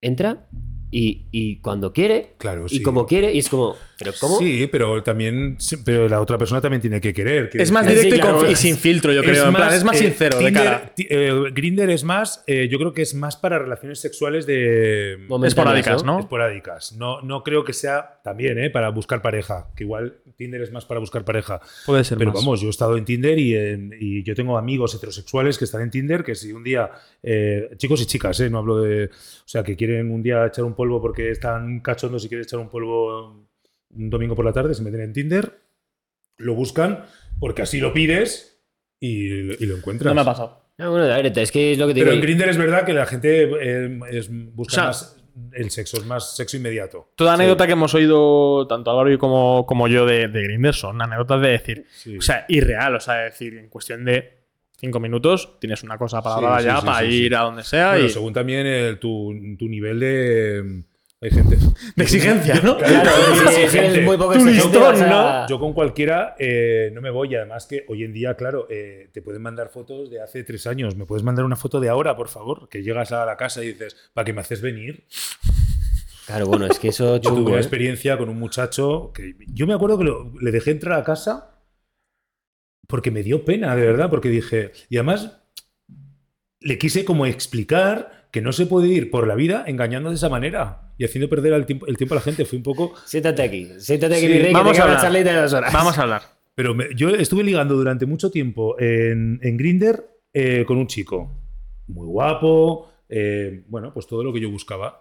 Entra 0.00 0.48
y, 0.90 1.26
y 1.30 1.60
cuando 1.60 1.92
quiere. 1.92 2.34
Claro, 2.38 2.66
Y 2.66 2.76
sí. 2.76 2.82
como 2.82 3.06
quiere. 3.06 3.34
Y 3.34 3.38
es 3.38 3.48
como. 3.48 3.76
¿Pero 4.04 4.16
cómo? 4.20 4.38
Sí, 4.38 4.68
pero 4.70 5.02
también. 5.02 5.56
Pero 5.84 6.08
la 6.08 6.20
otra 6.20 6.38
persona 6.38 6.60
también 6.60 6.80
tiene 6.80 7.00
que 7.00 7.12
querer. 7.12 7.50
Es 7.54 7.70
más 7.72 7.86
directo 7.86 8.10
Sí, 8.10 8.16
y, 8.16 8.20
claro. 8.20 8.40
confi- 8.42 8.52
y 8.52 8.56
sin 8.56 8.76
filtro, 8.76 9.12
yo 9.12 9.22
creo. 9.22 9.46
en 9.48 9.54
plan, 9.54 9.72
es 9.72 9.82
más 9.84 9.96
eh, 9.96 10.04
sincero 10.04 10.38
de 10.38 10.44
Tinder- 10.44 10.52
cara. 10.64 10.92
eh, 10.96 11.32
Grindr 11.52 11.90
es 11.90 12.04
más, 12.04 12.44
eh, 12.46 12.68
yo 12.70 12.78
creo 12.78 12.92
que 12.92 13.02
es 13.02 13.14
más 13.14 13.36
para 13.36 13.58
relaciones 13.58 14.00
sexuales 14.00 14.46
de 14.46 15.18
Esporádicas, 15.44 16.04
¿no? 16.04 16.20
esporádicas. 16.20 16.92
No, 16.92 17.20
no 17.22 17.42
creo 17.42 17.64
que 17.64 17.72
sea 17.72 18.20
también, 18.22 18.58
eh, 18.58 18.70
para 18.70 18.90
buscar 18.90 19.22
pareja. 19.22 19.68
Que 19.76 19.84
igual 19.84 20.18
Tinder 20.36 20.60
es 20.62 20.72
más 20.72 20.84
para 20.84 21.00
buscar 21.00 21.24
pareja. 21.24 21.60
Puede 21.86 22.04
ser 22.04 22.18
Pero 22.18 22.32
más. 22.32 22.40
vamos, 22.40 22.60
yo 22.60 22.66
he 22.66 22.70
estado 22.70 22.96
en 22.96 23.04
Tinder 23.04 23.38
y, 23.38 23.56
en- 23.56 23.94
y 23.98 24.22
yo 24.24 24.34
tengo 24.34 24.58
amigos 24.58 24.94
heterosexuales 24.94 25.58
que 25.58 25.64
están 25.64 25.82
en 25.82 25.90
Tinder 25.90 26.24
que 26.24 26.34
si 26.34 26.52
un 26.52 26.64
día, 26.64 26.90
eh, 27.22 27.70
chicos 27.76 28.02
y 28.02 28.06
chicas, 28.06 28.38
eh, 28.40 28.50
no 28.50 28.58
hablo 28.58 28.80
de, 28.80 29.04
o 29.06 29.08
sea, 29.46 29.62
que 29.62 29.76
quieren 29.76 30.10
un 30.10 30.22
día 30.22 30.44
echar 30.46 30.64
un 30.64 30.74
polvo 30.74 31.00
porque 31.00 31.30
están 31.30 31.80
cachondos 31.80 32.24
y 32.24 32.28
quieren 32.28 32.44
echar 32.44 32.58
un 32.58 32.68
polvo 32.68 33.46
un 33.96 34.10
domingo 34.10 34.34
por 34.34 34.44
la 34.44 34.52
tarde, 34.52 34.74
se 34.74 34.82
meten 34.82 35.00
en 35.00 35.12
Tinder, 35.12 35.52
lo 36.38 36.54
buscan 36.54 37.04
porque 37.38 37.62
así 37.62 37.80
lo 37.80 37.92
pides 37.92 38.60
y, 39.00 39.26
y 39.62 39.66
lo 39.66 39.76
encuentras. 39.76 40.10
No 40.10 40.14
me 40.14 40.20
ha 40.20 40.24
pasado. 40.24 40.62
Bueno, 40.76 41.04
a 41.04 41.16
ver, 41.16 41.26
es 41.38 41.52
que 41.52 41.72
es 41.72 41.78
lo 41.78 41.86
que 41.86 41.94
te 41.94 42.00
Pero 42.00 42.10
en 42.12 42.16
digo. 42.20 42.26
Grindr 42.26 42.48
es 42.48 42.56
verdad 42.58 42.84
que 42.84 42.92
la 42.92 43.06
gente 43.06 43.42
eh, 43.60 44.00
es- 44.10 44.28
busca 44.30 44.72
O 44.72 44.74
sea, 44.74 44.84
más 44.86 45.20
el 45.52 45.70
sexo, 45.70 45.96
es 45.98 46.06
más 46.06 46.36
sexo 46.36 46.56
inmediato. 46.56 47.10
Toda 47.16 47.32
Sí. 47.36 47.42
anécdota 47.42 47.66
que 47.66 47.72
hemos 47.72 47.94
oído, 47.94 48.66
tanto 48.68 48.90
Álvaro 48.90 49.12
y 49.12 49.18
como, 49.18 49.66
como 49.66 49.86
yo, 49.88 50.06
de, 50.06 50.28
de 50.28 50.42
Grindr 50.42 50.74
son 50.74 51.00
anécdotas 51.02 51.40
de 51.42 51.48
decir, 51.48 51.86
Sí. 51.90 52.18
o 52.18 52.22
sea, 52.22 52.44
irreal, 52.48 52.94
o 52.96 53.00
sea, 53.00 53.14
de 53.14 53.24
decir, 53.24 53.56
en 53.56 53.68
cuestión 53.68 54.04
de 54.04 54.44
cinco 54.76 54.98
minutos 55.00 55.58
tienes 55.60 55.82
una 55.84 55.96
cosa 55.98 56.20
para 56.22 56.36
Sí, 56.38 56.44
hablar 56.44 56.60
sí, 56.60 56.66
ya, 56.66 56.80
sí, 56.80 56.86
para 56.86 56.98
sí, 57.00 57.06
ir 57.14 57.28
sí. 57.28 57.34
a 57.34 57.40
donde 57.40 57.62
sea 57.64 57.90
Bueno, 57.92 58.06
y 58.06 58.10
según 58.10 58.32
también 58.32 58.66
el- 58.66 58.98
tu, 58.98 59.32
tu 59.58 59.68
nivel 59.68 60.00
de... 60.00 60.82
Hay 61.24 61.30
gente. 61.30 61.56
de 61.96 62.02
exigencia, 62.04 62.60
¿no? 62.62 62.76
Yo 65.48 65.58
con 65.58 65.72
cualquiera 65.72 66.36
eh, 66.38 66.90
no 66.92 67.00
me 67.00 67.08
voy. 67.10 67.32
Y 67.32 67.34
además 67.36 67.66
que 67.66 67.84
hoy 67.88 68.04
en 68.04 68.12
día, 68.12 68.34
claro, 68.36 68.66
eh, 68.70 69.08
te 69.12 69.22
pueden 69.22 69.40
mandar 69.42 69.70
fotos 69.70 70.10
de 70.10 70.20
hace 70.20 70.44
tres 70.44 70.66
años. 70.66 70.96
¿Me 70.96 71.06
puedes 71.06 71.22
mandar 71.24 71.44
una 71.46 71.56
foto 71.56 71.80
de 71.80 71.88
ahora, 71.88 72.14
por 72.14 72.28
favor? 72.28 72.68
Que 72.68 72.82
llegas 72.82 73.10
a 73.12 73.24
la 73.24 73.36
casa 73.36 73.64
y 73.64 73.68
dices, 73.68 73.96
¿para 74.12 74.24
qué 74.26 74.32
me 74.34 74.42
haces 74.42 74.60
venir? 74.60 75.06
Claro, 76.26 76.46
bueno, 76.46 76.66
es 76.66 76.78
que 76.78 76.88
eso 76.88 77.16
Yo 77.18 77.30
tuve 77.30 77.42
una 77.42 77.56
¿eh? 77.56 77.60
experiencia 77.60 78.16
con 78.18 78.28
un 78.28 78.38
muchacho 78.38 79.10
que 79.14 79.34
yo 79.48 79.66
me 79.66 79.74
acuerdo 79.74 79.98
que 79.98 80.04
lo- 80.04 80.32
le 80.40 80.50
dejé 80.52 80.70
entrar 80.70 80.98
a 80.98 81.04
casa 81.04 81.50
porque 82.86 83.10
me 83.10 83.22
dio 83.22 83.44
pena, 83.44 83.74
de 83.76 83.84
verdad, 83.86 84.10
porque 84.10 84.28
dije, 84.28 84.72
y 84.90 84.96
además 84.98 85.38
le 86.60 86.78
quise 86.78 87.04
como 87.04 87.26
explicar 87.26 88.23
que 88.34 88.40
no 88.42 88.50
se 88.50 88.66
puede 88.66 88.88
ir 88.88 89.12
por 89.12 89.28
la 89.28 89.36
vida 89.36 89.62
engañando 89.68 90.08
de 90.10 90.16
esa 90.16 90.28
manera 90.28 90.92
y 90.98 91.04
haciendo 91.04 91.28
perder 91.28 91.52
el 91.52 91.66
tiempo, 91.66 91.86
el 91.86 91.96
tiempo 91.96 92.14
a 92.14 92.16
la 92.16 92.20
gente. 92.20 92.44
Fue 92.44 92.56
un 92.56 92.64
poco... 92.64 92.92
Siéntate 93.04 93.42
aquí, 93.42 93.68
siéntate 93.78 94.16
aquí, 94.16 94.26
Sí, 94.26 94.32
mi 94.32 94.38
rey, 94.40 94.52
vamos 94.52 94.72
que 94.72 94.80
a 94.80 94.82
hablar. 94.82 95.12
de 95.24 95.32
dos 95.32 95.52
horas. 95.52 95.72
Vamos 95.72 95.96
a 95.96 96.02
hablar. 96.02 96.22
Pero 96.56 96.74
me- 96.74 96.88
yo 96.96 97.10
estuve 97.10 97.44
ligando 97.44 97.76
durante 97.76 98.06
mucho 98.06 98.32
tiempo 98.32 98.74
en, 98.80 99.38
en 99.40 99.56
Grinder 99.56 100.04
con 100.66 100.78
un 100.78 100.88
chico 100.88 101.30
muy 101.86 102.08
guapo, 102.08 102.90
eh, 103.08 103.62
bueno, 103.68 103.94
pues 103.94 104.08
todo 104.08 104.24
lo 104.24 104.32
que 104.32 104.40
yo 104.40 104.50
buscaba. 104.50 105.00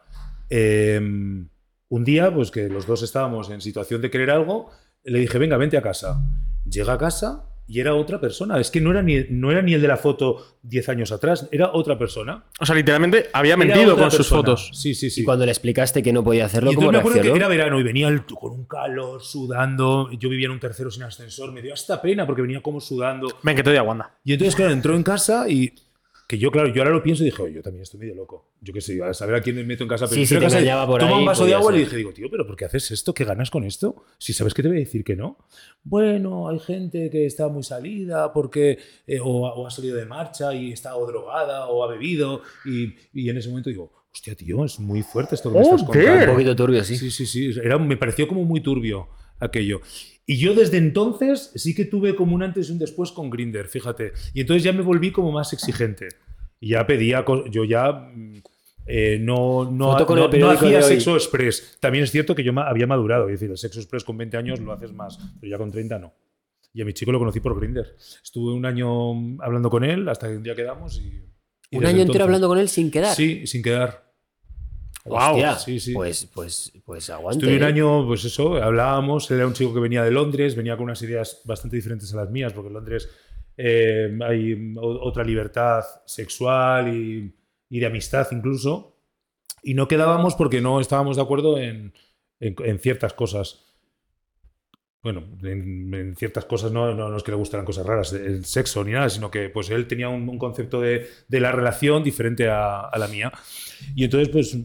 Eh, 0.52 1.00
un 1.00 2.04
día, 2.04 2.32
pues 2.32 2.52
que 2.52 2.70
los 2.70 2.86
dos 2.86 3.02
estábamos 3.02 3.50
en 3.50 3.62
situación 3.62 4.00
de 4.04 4.12
querer 4.12 4.30
algo, 4.30 4.70
le 5.04 5.18
dije, 5.20 5.40
venga, 5.40 5.58
vente 5.58 5.76
a 5.76 5.82
casa. 5.82 6.22
Llega 6.70 6.94
a 6.94 6.98
casa 7.00 7.50
y 7.68 7.80
era 7.80 7.94
otra 7.96 8.20
persona. 8.20 8.60
Es 8.60 8.70
que 8.72 8.82
no 8.82 8.92
era 8.92 9.02
ni, 9.02 9.24
no 9.30 9.52
era 9.52 9.62
ni 9.62 9.74
el 9.74 9.82
de 9.82 9.88
la 9.88 9.98
foto 9.98 10.58
10 10.64 10.90
años 10.90 11.12
atrás, 11.12 11.48
era 11.52 11.72
otra 11.74 11.98
persona. 11.98 12.44
O 12.60 12.66
sea, 12.66 12.76
literalmente 12.76 13.30
había 13.34 13.56
mentido 13.58 13.96
con 13.98 14.10
sus 14.12 14.20
persona. 14.20 14.40
fotos. 14.42 14.70
Sí, 14.74 14.94
sí, 14.94 15.10
sí. 15.10 15.22
Y 15.22 15.24
cuando 15.24 15.46
le 15.46 15.52
explicaste 15.52 16.04
que 16.04 16.12
no 16.14 16.24
podía 16.24 16.46
hacerlo, 16.46 16.72
Y 16.72 16.76
¿cómo 16.76 16.92
me 16.92 16.98
acuerdo 17.00 17.22
que 17.22 17.32
era 17.32 17.48
verano 17.48 17.80
y 17.80 17.84
venía 17.84 18.08
el- 18.10 18.26
con 18.26 18.52
un 18.52 18.66
calor, 18.66 19.22
sudando. 19.24 20.10
Yo 20.12 20.30
vivía 20.30 20.46
en 20.46 20.52
un 20.52 20.60
tercero 20.60 20.92
sin 20.92 21.04
ascensor. 21.04 21.52
Me 21.52 21.62
dio 21.62 21.74
hasta 21.74 22.02
pena 22.02 22.26
porque 22.26 22.42
venía 22.42 22.62
como 22.62 22.80
sudando. 22.82 23.28
Ven, 23.44 23.56
que 23.56 23.64
te 23.64 23.70
doy 23.70 23.78
a 23.78 23.84
Wanda. 23.84 24.16
Y 24.24 24.34
entonces, 24.34 24.56
claro, 24.56 24.72
entró 24.72 24.96
en 24.96 25.04
casa 25.04 25.50
y. 25.50 25.74
Que 26.28 26.38
yo, 26.38 26.52
claro, 26.52 26.70
yo 26.74 26.82
ahora 26.82 26.94
lo 26.94 27.04
pienso 27.04 27.22
y 27.24 27.26
dije, 27.26 27.42
"Oye, 27.42 27.54
yo 27.56 27.62
también 27.62 27.84
estoy 27.84 28.00
medio 28.00 28.16
loco. 28.16 28.48
Yo 28.62 28.74
qué 28.74 28.80
sé, 28.82 29.04
a 29.04 29.14
saber 29.14 29.36
a 29.36 29.42
quién 29.42 29.56
me 29.58 29.64
meto 29.64 29.84
en 29.84 29.90
casa. 29.90 30.08
Pero 30.10 30.26
Sí, 30.26 30.34
te 30.36 30.40
casa 30.40 30.62
y 30.62 30.88
por 30.88 31.00
toma 31.00 31.14
ahí, 31.16 31.20
un 31.20 31.26
vaso 31.26 31.46
de 31.46 31.54
agua 31.54 31.72
y 31.72 31.76
le 31.76 31.80
ser. 31.82 31.86
dije, 31.90 31.98
digo, 31.98 32.14
tío, 32.14 32.30
¿pero 32.32 32.48
por 32.48 32.56
qué 32.56 32.66
haces 32.66 32.90
esto? 32.92 33.14
¿Qué 33.14 33.26
ganas 33.26 33.52
con 33.52 33.64
esto? 33.66 34.04
Si 34.18 34.32
sabes 34.34 34.54
que 34.54 34.62
te 34.62 34.70
voy 34.70 34.78
a 34.78 34.80
decir 34.80 35.04
que 35.04 35.16
no. 35.18 35.38
Bueno, 35.84 36.48
hay 36.48 36.60
gente 36.60 37.10
que 37.10 37.26
está 37.26 37.50
muy 37.50 37.64
salida 37.64 38.32
porque. 38.32 38.78
eh, 39.06 39.20
o, 39.20 39.26
o 39.48 39.68
ha 39.68 39.72
salido 39.72 39.98
de 39.98 40.06
marcha 40.06 40.54
y 40.54 40.72
está 40.72 40.96
o 40.96 41.06
drogada 41.06 41.68
o 41.68 41.84
ha 41.84 41.88
bebido. 41.88 42.42
Y, 42.66 42.94
y 43.14 43.30
en 43.30 43.38
ese 43.38 43.50
momento 43.50 43.70
digo, 43.70 43.92
hostia, 44.14 44.34
tío, 44.36 44.64
es 44.64 44.80
muy 44.80 45.02
fuerte 45.04 45.36
esto 45.36 45.52
que 45.52 45.58
me 45.58 45.64
estás 45.64 45.82
Joder. 45.84 46.06
contando. 46.06 46.26
Un 46.32 46.38
poquito 46.38 46.56
turbio, 46.56 46.84
sí. 46.84 46.96
Sí, 46.96 47.12
sí, 47.12 47.26
sí. 47.26 47.52
Era, 47.62 47.78
me 47.78 47.98
pareció 47.98 48.28
como 48.28 48.46
muy 48.46 48.62
turbio 48.62 49.10
aquello. 49.40 49.82
Y 50.26 50.38
yo 50.38 50.54
desde 50.54 50.78
entonces 50.78 51.52
sí 51.56 51.76
que 51.76 51.86
tuve 51.86 52.16
como 52.16 52.36
un 52.36 52.44
antes 52.44 52.70
y 52.70 52.72
un 52.72 52.80
después 52.80 53.12
con 53.12 53.30
Grinder, 53.30 53.68
fíjate. 53.68 54.14
Y 54.34 54.42
entonces 54.42 54.64
ya 54.64 54.72
me 54.72 54.82
volví 54.82 55.12
como 55.12 55.32
más 55.32 55.52
exigente. 55.54 56.08
Y 56.60 56.70
ya 56.70 56.88
pedía, 56.88 57.26
yo 57.52 57.66
ya 57.66 57.92
mm, 57.92 58.42
eh, 58.86 59.18
no, 59.22 59.66
no, 59.70 59.92
no- 60.16 60.30
hacía 60.52 60.78
sexo 60.88 61.16
express. 61.16 61.78
También 61.82 62.06
es 62.06 62.12
cierto 62.12 62.36
que 62.36 62.44
yo 62.44 62.54
había 62.58 62.88
madurado. 62.88 63.26
Es 63.28 63.34
decir, 63.40 63.52
el 63.52 63.58
sexo 63.58 63.80
express 63.80 64.04
con 64.06 64.18
20 64.18 64.38
años 64.38 64.60
lo 64.62 64.72
haces 64.72 64.94
más, 64.94 65.18
pero 65.42 65.50
ya 65.52 65.58
con 65.58 65.72
30 65.72 66.00
no. 66.00 66.14
Y 66.74 66.82
a 66.82 66.86
mi 66.86 66.94
chico 66.94 67.12
lo 67.12 67.20
conocí 67.20 67.40
por 67.42 67.60
Grinder. 67.60 67.96
Estuve 68.24 68.54
un 68.54 68.66
año 68.66 69.14
mm, 69.14 69.42
hablando 69.42 69.70
con 69.70 69.84
él 69.84 70.08
hasta 70.08 70.28
que 70.30 70.38
un 70.38 70.44
día 70.44 70.56
quedamos 70.56 71.00
y. 71.02 71.22
y 71.70 71.78
Un 71.78 71.86
año 71.86 71.90
entero 71.90 72.02
entonces- 72.04 72.22
hablando 72.24 72.48
con 72.48 72.58
él 72.60 72.70
sin 72.70 72.90
quedar. 72.90 73.14
Sí, 73.14 73.46
sin 73.46 73.62
quedar. 73.62 74.13
Hostia, 75.06 75.56
sí, 75.60 75.80
sí. 75.80 75.94
Pues, 75.94 76.30
pues, 76.34 76.72
pues 76.86 77.10
aguante. 77.10 77.46
Estuve 77.46 77.58
un 77.58 77.64
¿eh? 77.64 77.66
año, 77.66 78.08
pues 78.08 78.24
eso, 78.24 78.56
hablábamos, 78.56 79.30
era 79.32 79.46
un 79.46 79.54
chico 79.54 79.74
que 79.74 79.80
venía 79.82 80.04
de 80.04 80.12
Londres, 80.12 80.56
venía 80.56 80.76
con 80.78 80.86
unas 80.86 81.02
ideas 81.02 81.42
bastante 81.44 81.76
diferentes 81.76 82.14
a 82.14 82.18
las 82.18 82.30
mías, 82.30 82.54
porque 82.54 82.68
en 82.70 82.74
Londres 82.74 83.10
eh, 83.58 84.18
hay 84.24 84.74
otra 84.80 85.24
libertad 85.26 85.84
sexual 86.06 86.96
y, 86.96 87.36
y 87.70 87.80
de 87.80 87.86
amistad 87.86 88.28
incluso, 88.32 88.96
y 89.62 89.74
no 89.74 89.88
quedábamos 89.88 90.36
porque 90.36 90.62
no 90.62 90.80
estábamos 90.80 91.18
de 91.18 91.22
acuerdo 91.22 91.58
en, 91.58 91.94
en- 92.40 92.56
en 92.64 92.80
ciertas 92.80 93.14
cosas. 93.14 93.66
Bueno, 95.02 95.22
en, 95.44 95.94
en 95.94 96.16
ciertas 96.16 96.46
cosas 96.46 96.72
no, 96.72 96.94
no, 96.94 97.10
no 97.10 97.18
es 97.18 97.24
que 97.24 97.32
le 97.32 97.38
gustaran 97.38 97.66
cosas 97.66 97.86
raras, 97.86 98.14
el 98.14 98.46
sexo 98.46 98.86
ni 98.86 98.94
nada, 98.94 99.10
sino 99.10 99.30
que 99.30 99.50
pues 99.50 99.70
él 99.70 99.86
tenía 99.86 100.08
un, 100.08 100.30
un 100.30 100.38
concepto 100.40 100.80
de, 100.80 101.10
de 101.28 101.40
la 101.42 101.52
relación 101.52 102.04
diferente 102.04 102.48
a, 102.48 102.80
a 102.88 102.98
la 102.98 103.10
mía. 103.10 103.30
Y 103.96 104.06
entonces, 104.06 104.30
pues, 104.30 104.58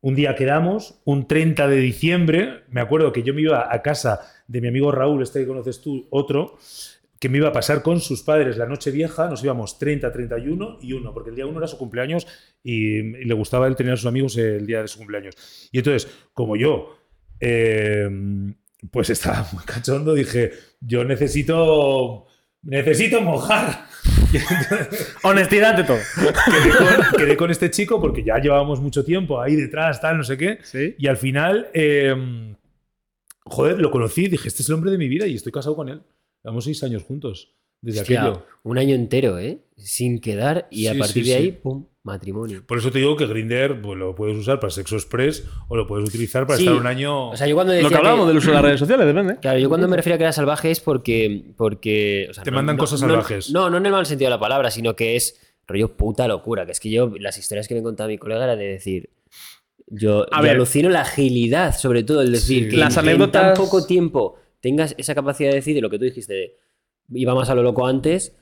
un 0.00 0.14
día 0.14 0.36
quedamos, 0.36 1.00
un 1.04 1.26
30 1.26 1.68
de 1.68 1.76
diciembre, 1.76 2.64
me 2.70 2.80
acuerdo 2.80 3.12
que 3.12 3.22
yo 3.22 3.34
me 3.34 3.42
iba 3.42 3.72
a 3.72 3.82
casa 3.82 4.20
de 4.46 4.60
mi 4.60 4.68
amigo 4.68 4.92
Raúl, 4.92 5.22
este 5.22 5.40
que 5.40 5.46
conoces 5.46 5.80
tú, 5.80 6.06
otro, 6.10 6.56
que 7.18 7.28
me 7.28 7.38
iba 7.38 7.48
a 7.48 7.52
pasar 7.52 7.82
con 7.82 8.00
sus 8.00 8.22
padres 8.22 8.56
la 8.56 8.66
noche 8.66 8.92
vieja, 8.92 9.28
nos 9.28 9.42
íbamos 9.42 9.78
30, 9.78 10.12
31 10.12 10.78
y 10.82 10.92
1, 10.92 11.12
porque 11.12 11.30
el 11.30 11.36
día 11.36 11.46
1 11.46 11.58
era 11.58 11.66
su 11.66 11.76
cumpleaños 11.76 12.28
y, 12.62 12.98
y 12.98 13.24
le 13.24 13.34
gustaba 13.34 13.66
él 13.66 13.74
tener 13.74 13.94
a 13.94 13.96
sus 13.96 14.06
amigos 14.06 14.36
el 14.36 14.66
día 14.66 14.82
de 14.82 14.88
su 14.88 14.98
cumpleaños. 14.98 15.34
Y 15.72 15.78
entonces, 15.78 16.08
como 16.32 16.54
yo, 16.54 16.96
eh, 17.40 18.08
pues 18.90 19.10
estaba 19.10 19.46
muy 19.52 19.64
cachondo, 19.64 20.14
dije, 20.14 20.52
yo 20.80 21.04
necesito, 21.04 22.26
necesito 22.62 23.20
mojar. 23.20 23.86
Honestidad 25.22 25.70
ante 25.70 25.84
todo. 25.84 25.98
quedé, 26.46 26.70
con, 26.76 27.18
quedé 27.18 27.36
con 27.36 27.50
este 27.50 27.70
chico 27.70 28.00
porque 28.00 28.22
ya 28.22 28.38
llevábamos 28.38 28.80
mucho 28.80 29.04
tiempo 29.04 29.40
ahí 29.40 29.56
detrás, 29.56 30.00
tal, 30.00 30.18
no 30.18 30.24
sé 30.24 30.36
qué. 30.36 30.58
Sí. 30.62 30.94
Y 30.98 31.06
al 31.06 31.16
final, 31.16 31.68
eh, 31.72 32.54
joder, 33.44 33.80
lo 33.80 33.90
conocí, 33.90 34.28
dije, 34.28 34.48
este 34.48 34.62
es 34.62 34.68
el 34.68 34.74
hombre 34.74 34.90
de 34.90 34.98
mi 34.98 35.08
vida 35.08 35.26
y 35.26 35.34
estoy 35.34 35.52
casado 35.52 35.76
con 35.76 35.88
él. 35.88 36.02
Llevamos 36.42 36.64
seis 36.64 36.82
años 36.82 37.02
juntos 37.02 37.54
desde 37.80 38.00
Hostia, 38.00 38.22
aquello. 38.22 38.46
un 38.62 38.78
año 38.78 38.94
entero, 38.94 39.38
¿eh? 39.38 39.60
Sin 39.78 40.20
quedar 40.20 40.66
y 40.70 40.88
a 40.88 40.94
partir 40.98 41.24
sí, 41.24 41.30
de 41.30 41.36
sí. 41.36 41.42
ahí, 41.44 41.52
pum, 41.52 41.86
matrimonio. 42.02 42.64
Por 42.66 42.78
eso 42.78 42.90
te 42.90 42.98
digo 42.98 43.16
que 43.16 43.26
Grinder 43.26 43.80
pues, 43.80 43.96
lo 43.96 44.14
puedes 44.14 44.36
usar 44.36 44.58
para 44.58 44.70
sexo 44.70 44.96
express 44.96 45.44
o 45.68 45.76
lo 45.76 45.86
puedes 45.86 46.08
utilizar 46.08 46.46
para 46.46 46.58
Sí. 46.58 46.64
estar 46.64 46.80
un 46.80 46.86
año. 46.88 47.30
O 47.30 47.36
sea, 47.36 47.46
yo 47.46 47.54
cuando 47.54 47.72
Lo 47.80 47.88
que 47.88 47.94
hablábamos 47.94 48.24
que- 48.24 48.28
del 48.28 48.36
uso 48.38 48.48
de 48.48 48.54
las 48.54 48.62
redes 48.64 48.80
sociales, 48.80 49.06
depende. 49.06 49.36
Claro, 49.40 49.58
yo 49.60 49.68
cuando 49.68 49.86
me 49.86 49.96
refiero 49.96 50.16
a 50.16 50.18
que 50.18 50.24
era 50.24 50.32
salvaje 50.32 50.70
es 50.72 50.80
porque. 50.80 51.52
porque 51.56 52.26
o 52.30 52.34
sea, 52.34 52.42
Te 52.42 52.50
mandan 52.50 52.76
cosas 52.76 53.00
no- 53.02 53.08
salvajes. 53.08 53.50
No, 53.50 53.70
no 53.70 53.76
en 53.76 53.86
el 53.86 53.92
mal 53.92 54.04
sentido 54.06 54.26
de 54.30 54.36
la 54.36 54.40
palabra, 54.40 54.70
sino 54.72 54.96
que 54.96 55.14
es 55.16 55.40
rollo 55.66 55.96
puta 55.96 56.26
locura. 56.26 56.66
Que 56.66 56.72
es 56.72 56.80
que 56.80 56.90
yo, 56.90 57.12
las 57.20 57.38
historias 57.38 57.68
que 57.68 57.74
me 57.76 57.82
contaba 57.82 58.08
mi 58.08 58.18
colega 58.18 58.44
era 58.44 58.56
de 58.56 58.66
decir. 58.66 59.10
Yo, 59.86 60.26
A 60.32 60.38
yo 60.38 60.42
ver. 60.42 60.50
alucino 60.52 60.88
la 60.90 61.02
agilidad, 61.02 61.74
sobre 61.76 62.02
todo, 62.02 62.20
el 62.20 62.32
decir 62.32 62.64
Sí. 62.64 62.70
que 62.70 62.76
Las 62.76 62.96
en- 62.98 63.30
tan 63.30 63.54
poco 63.54 63.86
tiempo 63.86 64.34
tengas 64.60 64.94
esa 64.98 65.14
capacidad 65.14 65.50
de 65.50 65.56
decir 65.56 65.74
de 65.74 65.80
lo 65.80 65.88
que 65.88 65.98
tú 65.98 66.04
dijiste 66.04 66.34
de 66.34 66.56
iba 67.14 67.34
más 67.34 67.48
a 67.48 67.54
lo 67.54 67.62
loco 67.62 67.86
antes. 67.86 68.36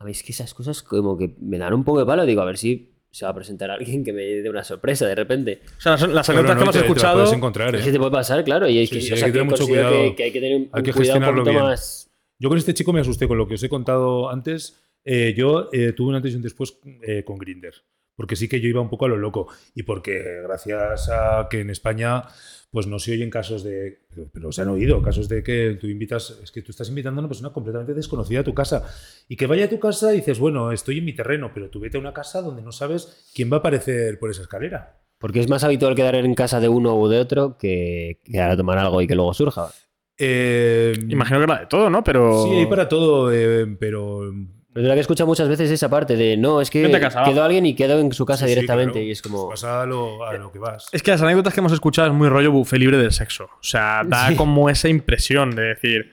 A 0.00 0.04
mí 0.04 0.10
es 0.12 0.22
que 0.22 0.32
esas 0.32 0.52
cosas 0.54 0.82
como 0.82 1.16
que 1.16 1.34
me 1.40 1.58
dan 1.58 1.72
un 1.74 1.84
poco 1.84 2.00
de 2.00 2.06
palo. 2.06 2.24
Digo, 2.26 2.40
a 2.42 2.44
ver 2.46 2.58
si 2.58 2.90
se 3.10 3.24
va 3.24 3.30
a 3.32 3.34
presentar 3.34 3.70
alguien 3.70 4.02
que 4.04 4.12
me 4.12 4.22
dé 4.22 4.48
una 4.50 4.64
sorpresa 4.64 5.06
de 5.06 5.14
repente. 5.14 5.60
O 5.78 5.80
sea, 5.80 5.92
las, 5.92 6.08
las 6.08 6.28
anécdotas 6.30 6.56
no, 6.56 6.58
que 6.58 6.64
hemos 6.64 6.76
escuchado. 6.76 7.14
puedes 7.18 7.32
encontrar, 7.32 7.74
Es 7.74 7.82
¿eh? 7.82 7.84
que 7.86 7.92
te 7.92 7.98
puede 7.98 8.10
pasar, 8.10 8.42
claro. 8.44 8.68
Y 8.68 8.78
hay 8.78 8.88
que, 8.88 9.00
sí, 9.00 9.10
o 9.10 9.14
hay 9.14 9.18
sea, 9.20 9.28
que 9.28 9.32
tener 9.32 9.46
mucho 9.48 9.66
cuidado. 9.66 9.90
Que, 9.92 10.14
que 10.16 10.22
hay 10.24 10.32
que 10.32 10.40
tener 10.40 10.56
un, 10.56 10.70
Hay 10.72 10.82
que 10.82 10.90
un 10.90 10.96
cuidado 10.96 10.98
un 10.98 11.04
gestionarlo 11.04 11.36
poquito 11.42 11.50
bien. 11.52 11.64
más. 11.64 12.10
Yo 12.38 12.48
con 12.48 12.56
este 12.58 12.72
chico 12.74 12.92
me 12.92 13.00
asusté 13.00 13.28
con 13.28 13.36
lo 13.36 13.46
que 13.46 13.54
os 13.54 13.62
he 13.62 13.68
contado 13.68 14.30
antes. 14.30 14.80
eh, 15.04 15.34
yo 15.36 15.68
eh, 15.72 15.92
tuve 15.92 16.08
un 16.08 16.14
antes 16.14 16.32
y 16.32 16.36
un 16.36 16.42
después 16.42 16.78
eh, 17.02 17.22
con 17.24 17.36
Grinder. 17.36 17.74
Porque 18.16 18.36
sí 18.36 18.48
que 18.48 18.60
yo 18.60 18.68
iba 18.68 18.80
un 18.80 18.88
poco 18.90 19.04
a 19.06 19.08
lo 19.08 19.16
loco. 19.16 19.48
Y 19.74 19.82
porque 19.82 20.22
gracias 20.44 21.08
a 21.10 21.48
que 21.50 21.60
en 21.60 21.70
España 21.70 22.22
pues 22.70 22.86
no 22.86 22.98
se 22.98 23.12
oyen 23.12 23.30
casos 23.30 23.64
de. 23.64 24.00
Pero 24.32 24.52
se 24.52 24.62
han 24.62 24.68
oído 24.68 25.02
casos 25.02 25.28
de 25.28 25.42
que 25.42 25.76
tú 25.80 25.88
invitas. 25.88 26.38
Es 26.42 26.52
que 26.52 26.62
tú 26.62 26.70
estás 26.70 26.88
invitando 26.88 27.20
a 27.20 27.22
una 27.22 27.28
persona 27.28 27.52
completamente 27.52 27.94
desconocida 27.94 28.40
a 28.40 28.44
tu 28.44 28.54
casa. 28.54 28.84
Y 29.28 29.36
que 29.36 29.46
vaya 29.46 29.64
a 29.64 29.68
tu 29.68 29.80
casa 29.80 30.12
y 30.12 30.18
dices, 30.18 30.38
bueno, 30.38 30.70
estoy 30.72 30.98
en 30.98 31.04
mi 31.04 31.12
terreno, 31.12 31.50
pero 31.52 31.68
tú 31.68 31.80
vete 31.80 31.96
a 31.96 32.00
una 32.00 32.12
casa 32.12 32.42
donde 32.42 32.62
no 32.62 32.72
sabes 32.72 33.30
quién 33.34 33.50
va 33.50 33.56
a 33.56 33.60
aparecer 33.60 34.18
por 34.18 34.30
esa 34.30 34.42
escalera. 34.42 35.00
Porque 35.18 35.40
es 35.40 35.48
más 35.48 35.64
habitual 35.64 35.94
quedar 35.94 36.14
en 36.14 36.34
casa 36.34 36.60
de 36.60 36.68
uno 36.68 36.96
u 36.96 37.08
de 37.08 37.18
otro 37.18 37.58
que 37.58 38.20
quedar 38.24 38.52
a 38.52 38.56
tomar 38.56 38.78
algo 38.78 39.02
y 39.02 39.06
que 39.06 39.14
luego 39.14 39.34
surja. 39.34 39.68
Eh, 40.16 40.94
Imagino 41.08 41.38
que 41.38 41.44
era 41.44 41.60
de 41.60 41.66
todo, 41.66 41.90
¿no? 41.90 42.04
Pero. 42.04 42.44
Sí, 42.44 42.50
hay 42.50 42.66
para 42.66 42.88
todo, 42.88 43.32
eh, 43.32 43.66
pero. 43.78 44.32
Pero 44.72 44.86
la 44.86 44.94
que 44.94 44.98
he 44.98 45.00
escuchado 45.00 45.26
muchas 45.26 45.48
veces 45.48 45.70
esa 45.70 45.88
parte 45.88 46.14
de 46.16 46.36
no, 46.36 46.60
es 46.60 46.70
que 46.70 46.82
quedó 47.24 47.42
alguien 47.42 47.66
y 47.66 47.74
quedó 47.74 47.98
en 47.98 48.12
su 48.12 48.24
casa 48.24 48.44
Sí, 48.46 48.50
sí, 48.52 48.54
directamente 48.54 48.92
claro. 48.92 49.06
y 49.06 49.10
es 49.10 49.20
como. 49.22 49.48
Vas 49.48 49.64
a 49.64 49.84
lo, 49.86 50.24
a 50.24 50.34
lo 50.34 50.52
que 50.52 50.58
vas. 50.60 50.88
Es 50.92 51.02
que 51.02 51.10
las 51.10 51.20
anécdotas 51.22 51.52
que 51.54 51.60
hemos 51.60 51.72
escuchado 51.72 52.08
es 52.08 52.14
muy 52.14 52.28
rollo 52.28 52.52
buffet 52.52 52.78
libre 52.78 52.96
del 52.98 53.10
sexo. 53.12 53.44
O 53.44 53.62
sea, 53.62 54.02
da 54.06 54.28
Sí. 54.28 54.36
como 54.36 54.70
esa 54.70 54.88
impresión 54.88 55.54
de 55.56 55.62
decir, 55.62 56.12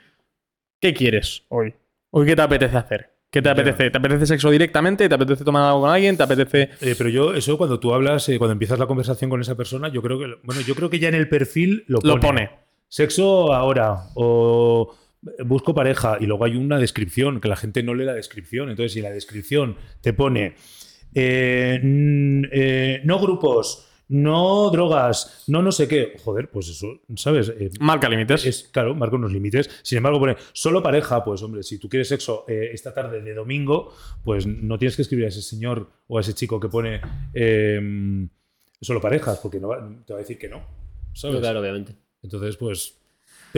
¿qué 0.81 0.93
quieres 0.93 1.43
hoy? 1.49 1.75
¿Hoy 2.09 2.25
qué 2.25 2.35
te 2.35 2.41
apetece 2.41 2.75
hacer? 2.77 3.13
¿Qué 3.29 3.41
te 3.41 3.49
apetece? 3.49 3.91
¿Te 3.91 3.97
apetece 3.97 4.25
sexo 4.25 4.49
directamente? 4.49 5.07
¿Te 5.07 5.13
apetece 5.13 5.43
tomar 5.43 5.63
algo 5.63 5.81
con 5.81 5.89
alguien? 5.91 6.15
¿Te 6.17 6.23
apetece...? 6.23 6.69
Eh, 6.81 6.95
pero 6.97 7.09
yo, 7.09 7.33
eso 7.33 7.57
cuando 7.57 7.77
tú 7.79 7.93
hablas, 7.93 8.27
eh, 8.29 8.37
cuando 8.39 8.53
empiezas 8.53 8.79
la 8.79 8.87
conversación 8.87 9.29
con 9.29 9.41
esa 9.41 9.53
persona, 9.55 9.89
yo 9.89 10.01
creo 10.01 10.17
que, 10.17 10.25
bueno, 10.43 10.61
yo 10.61 10.73
creo 10.75 10.89
que 10.89 10.97
ya 10.97 11.09
en 11.09 11.15
el 11.15 11.27
perfil 11.27 11.83
lo 11.87 11.99
pone. 11.99 12.13
Lo 12.13 12.19
pone. 12.21 12.49
Sexo 12.87 13.53
ahora 13.53 14.05
o 14.15 14.95
busco 15.45 15.73
pareja 15.73 16.17
y 16.19 16.25
luego 16.25 16.45
hay 16.45 16.55
una 16.55 16.77
descripción 16.79 17.39
que 17.41 17.47
la 17.47 17.55
gente 17.55 17.83
no 17.83 17.93
lee 17.93 18.05
la 18.05 18.13
descripción. 18.13 18.69
Entonces, 18.69 18.93
si 18.93 19.01
la 19.01 19.11
descripción 19.11 19.75
te 20.01 20.13
pone 20.13 20.55
eh, 21.13 21.79
eh, 22.51 23.01
no 23.03 23.19
grupos, 23.19 23.83
no 24.09 24.69
drogas, 24.69 25.43
no 25.47 25.61
no 25.61 25.71
sé 25.71 25.87
qué, 25.87 26.13
joder, 26.23 26.49
pues 26.49 26.69
eso, 26.69 27.01
¿sabes? 27.15 27.49
Eh, 27.49 27.71
Marca 27.81 28.07
límites. 28.07 28.45
es, 28.45 28.69
claro, 28.71 28.95
marca 28.95 29.15
unos 29.17 29.31
límites. 29.33 29.69
Sin 29.83 29.97
embargo, 29.97 30.19
pone 30.19 30.37
solo 30.53 30.81
pareja, 30.81 31.23
pues 31.25 31.41
hombre, 31.43 31.63
si 31.63 31.77
tú 31.77 31.89
quieres 31.89 32.07
sexo 32.07 32.45
eh, 32.47 32.69
esta 32.71 32.93
tarde 32.93 33.21
de 33.21 33.33
domingo, 33.33 33.93
pues 34.23 34.45
no 34.47 34.77
tienes 34.77 34.95
que 34.95 35.01
escribir 35.01 35.25
a 35.25 35.29
ese 35.29 35.41
señor 35.41 35.89
o 36.07 36.17
a 36.17 36.21
ese 36.21 36.33
chico 36.33 36.59
que 36.59 36.69
pone 36.69 37.01
eh, 37.33 38.27
solo 38.79 39.01
parejas, 39.01 39.39
porque 39.39 39.59
no 39.59 39.67
va- 39.69 39.89
te 40.05 40.13
va 40.13 40.19
a 40.19 40.21
decir 40.21 40.37
que 40.37 40.47
no. 40.49 40.63
¿sabes? 41.13 41.35
No, 41.35 41.41
claro, 41.41 41.59
obviamente. 41.59 41.95
Entonces, 42.23 42.55
pues. 42.57 42.96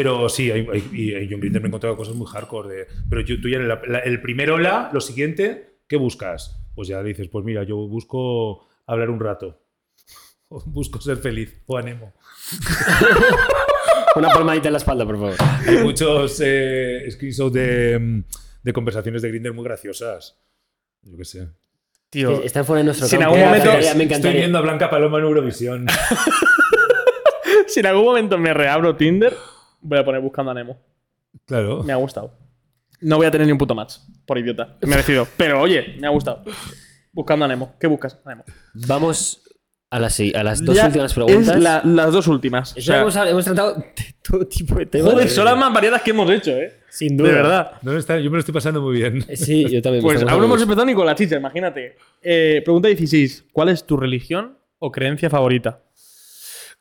Pero 0.01 0.29
sí, 0.29 0.49
hay, 0.49 0.65
hay- 0.71 0.89
y 0.93 1.13
y 1.15 1.27
yo 1.27 1.35
en 1.35 1.41
Grindr 1.41 1.59
me 1.59 1.65
he 1.65 1.67
encontrado 1.67 1.97
cosas 1.97 2.15
muy 2.15 2.25
hardcore. 2.27 2.69
De, 2.73 2.87
pero 3.09 3.21
yo- 3.21 3.39
tú 3.41 3.49
ya 3.49 3.57
en 3.57 3.67
la- 3.67 3.81
la- 3.85 3.99
el 3.99 4.21
primer 4.21 4.49
hola, 4.51 4.89
lo 4.93 5.01
siguiente, 5.01 5.79
¿qué 5.89 5.97
buscas? 5.97 6.57
Pues 6.73 6.87
ya 6.87 7.03
dices, 7.03 7.27
pues 7.27 7.43
mira, 7.43 7.63
yo 7.63 7.75
busco 7.75 8.65
hablar 8.87 9.09
un 9.09 9.19
rato. 9.19 9.61
O 10.51 10.63
busco 10.65 10.99
ser 10.99 11.17
feliz. 11.17 11.61
O 11.67 11.77
anemo. 11.77 12.13
Una 14.15 14.29
palmadita 14.29 14.69
en 14.69 14.73
la 14.73 14.77
espalda, 14.79 15.05
por 15.05 15.15
favor. 15.17 15.35
Hay 15.67 15.77
muchos 15.83 16.41
eh, 16.43 17.05
screenshots 17.11 17.53
de, 17.53 18.23
de 18.63 18.73
conversaciones 18.73 19.21
de 19.21 19.29
Grindr 19.29 19.53
muy 19.53 19.63
graciosas. 19.63 20.39
Yo 21.03 21.17
qué 21.17 21.25
sé. 21.25 21.47
Tío, 22.09 22.41
Están 22.41 22.65
fuera 22.65 22.79
de 22.79 22.85
nuestro 22.85 23.07
Si 23.07 23.15
en 23.15 23.23
algún 23.23 23.37
Me 23.39 23.45
momento- 23.45 23.65
encantaría, 23.67 23.93
me 23.93 24.03
Estoy 24.03 24.05
encantaría. 24.05 24.39
viendo 24.39 24.57
a 24.57 24.61
Blanca 24.61 24.89
Paloma 24.89 25.19
en 25.19 25.25
Eurovisión. 25.25 25.85
si 27.67 27.79
en 27.81 27.85
algún 27.85 28.05
momento 28.05 28.37
me 28.39 28.51
reabro 28.53 28.95
Tinder, 28.95 29.35
voy 29.81 29.99
a 29.99 30.05
poner 30.05 30.21
buscando 30.21 30.51
a 30.51 30.53
Nemo. 30.53 30.77
Claro. 31.45 31.83
Me 31.83 31.93
ha 31.93 31.97
gustado. 31.97 32.33
No 33.01 33.17
voy 33.17 33.25
a 33.27 33.31
tener 33.31 33.47
ni 33.47 33.51
un 33.53 33.57
puto 33.57 33.73
match, 33.75 33.95
por 34.25 34.37
idiota. 34.37 34.77
Merecido. 34.81 35.27
Pero 35.37 35.61
oye, 35.61 35.95
me 35.99 36.07
ha 36.07 36.09
gustado. 36.09 36.43
Buscando 37.11 37.45
a 37.45 37.47
Nemo. 37.47 37.75
¿Qué 37.79 37.87
buscas? 37.87 38.19
Nemo. 38.25 38.43
Vamos 38.73 39.41
a 39.91 39.99
las, 39.99 40.19
a 40.19 40.43
las 40.43 40.63
dos 40.63 40.75
Ya 40.75 40.85
últimas 40.87 41.13
preguntas. 41.13 41.55
Es 41.55 41.63
la- 41.63 41.81
las 41.83 42.11
dos 42.11 42.27
últimas. 42.27 42.75
O 42.77 42.81
sea, 42.81 43.01
hemos, 43.01 43.15
hemos 43.15 43.45
tratado 43.45 43.75
de 43.75 43.85
todo 44.21 44.45
tipo 44.47 44.75
de 44.75 44.85
temas. 44.85 45.11
joder, 45.13 45.29
son 45.29 45.45
las 45.45 45.57
más 45.57 45.73
variadas 45.73 46.01
que 46.01 46.11
hemos 46.11 46.29
hecho, 46.29 46.51
¿eh? 46.51 46.75
Sin 46.89 47.15
De 47.17 47.23
verdad. 47.23 47.73
No 47.81 47.95
está- 47.97 48.17
yo 48.19 48.29
me 48.29 48.35
lo 48.35 48.39
estoy 48.39 48.53
pasando 48.53 48.81
muy 48.81 48.97
bien. 48.97 49.25
Sí, 49.35 49.65
yo 49.69 49.81
también. 49.81 50.03
Pues 50.03 50.21
aún 50.23 50.39
no 50.39 50.45
hemos 50.45 50.61
empezado 50.61 50.85
ni 50.85 50.93
con 50.93 51.05
la 51.05 51.15
chicha, 51.15 51.37
imagínate. 51.37 51.95
Eh, 52.21 52.61
pregunta 52.65 52.87
16. 52.89 53.45
¿Cuál 53.53 53.69
es 53.69 53.85
tu 53.85 53.95
religión 53.97 54.57
o 54.79 54.91
creencia 54.91 55.29
favorita? 55.29 55.83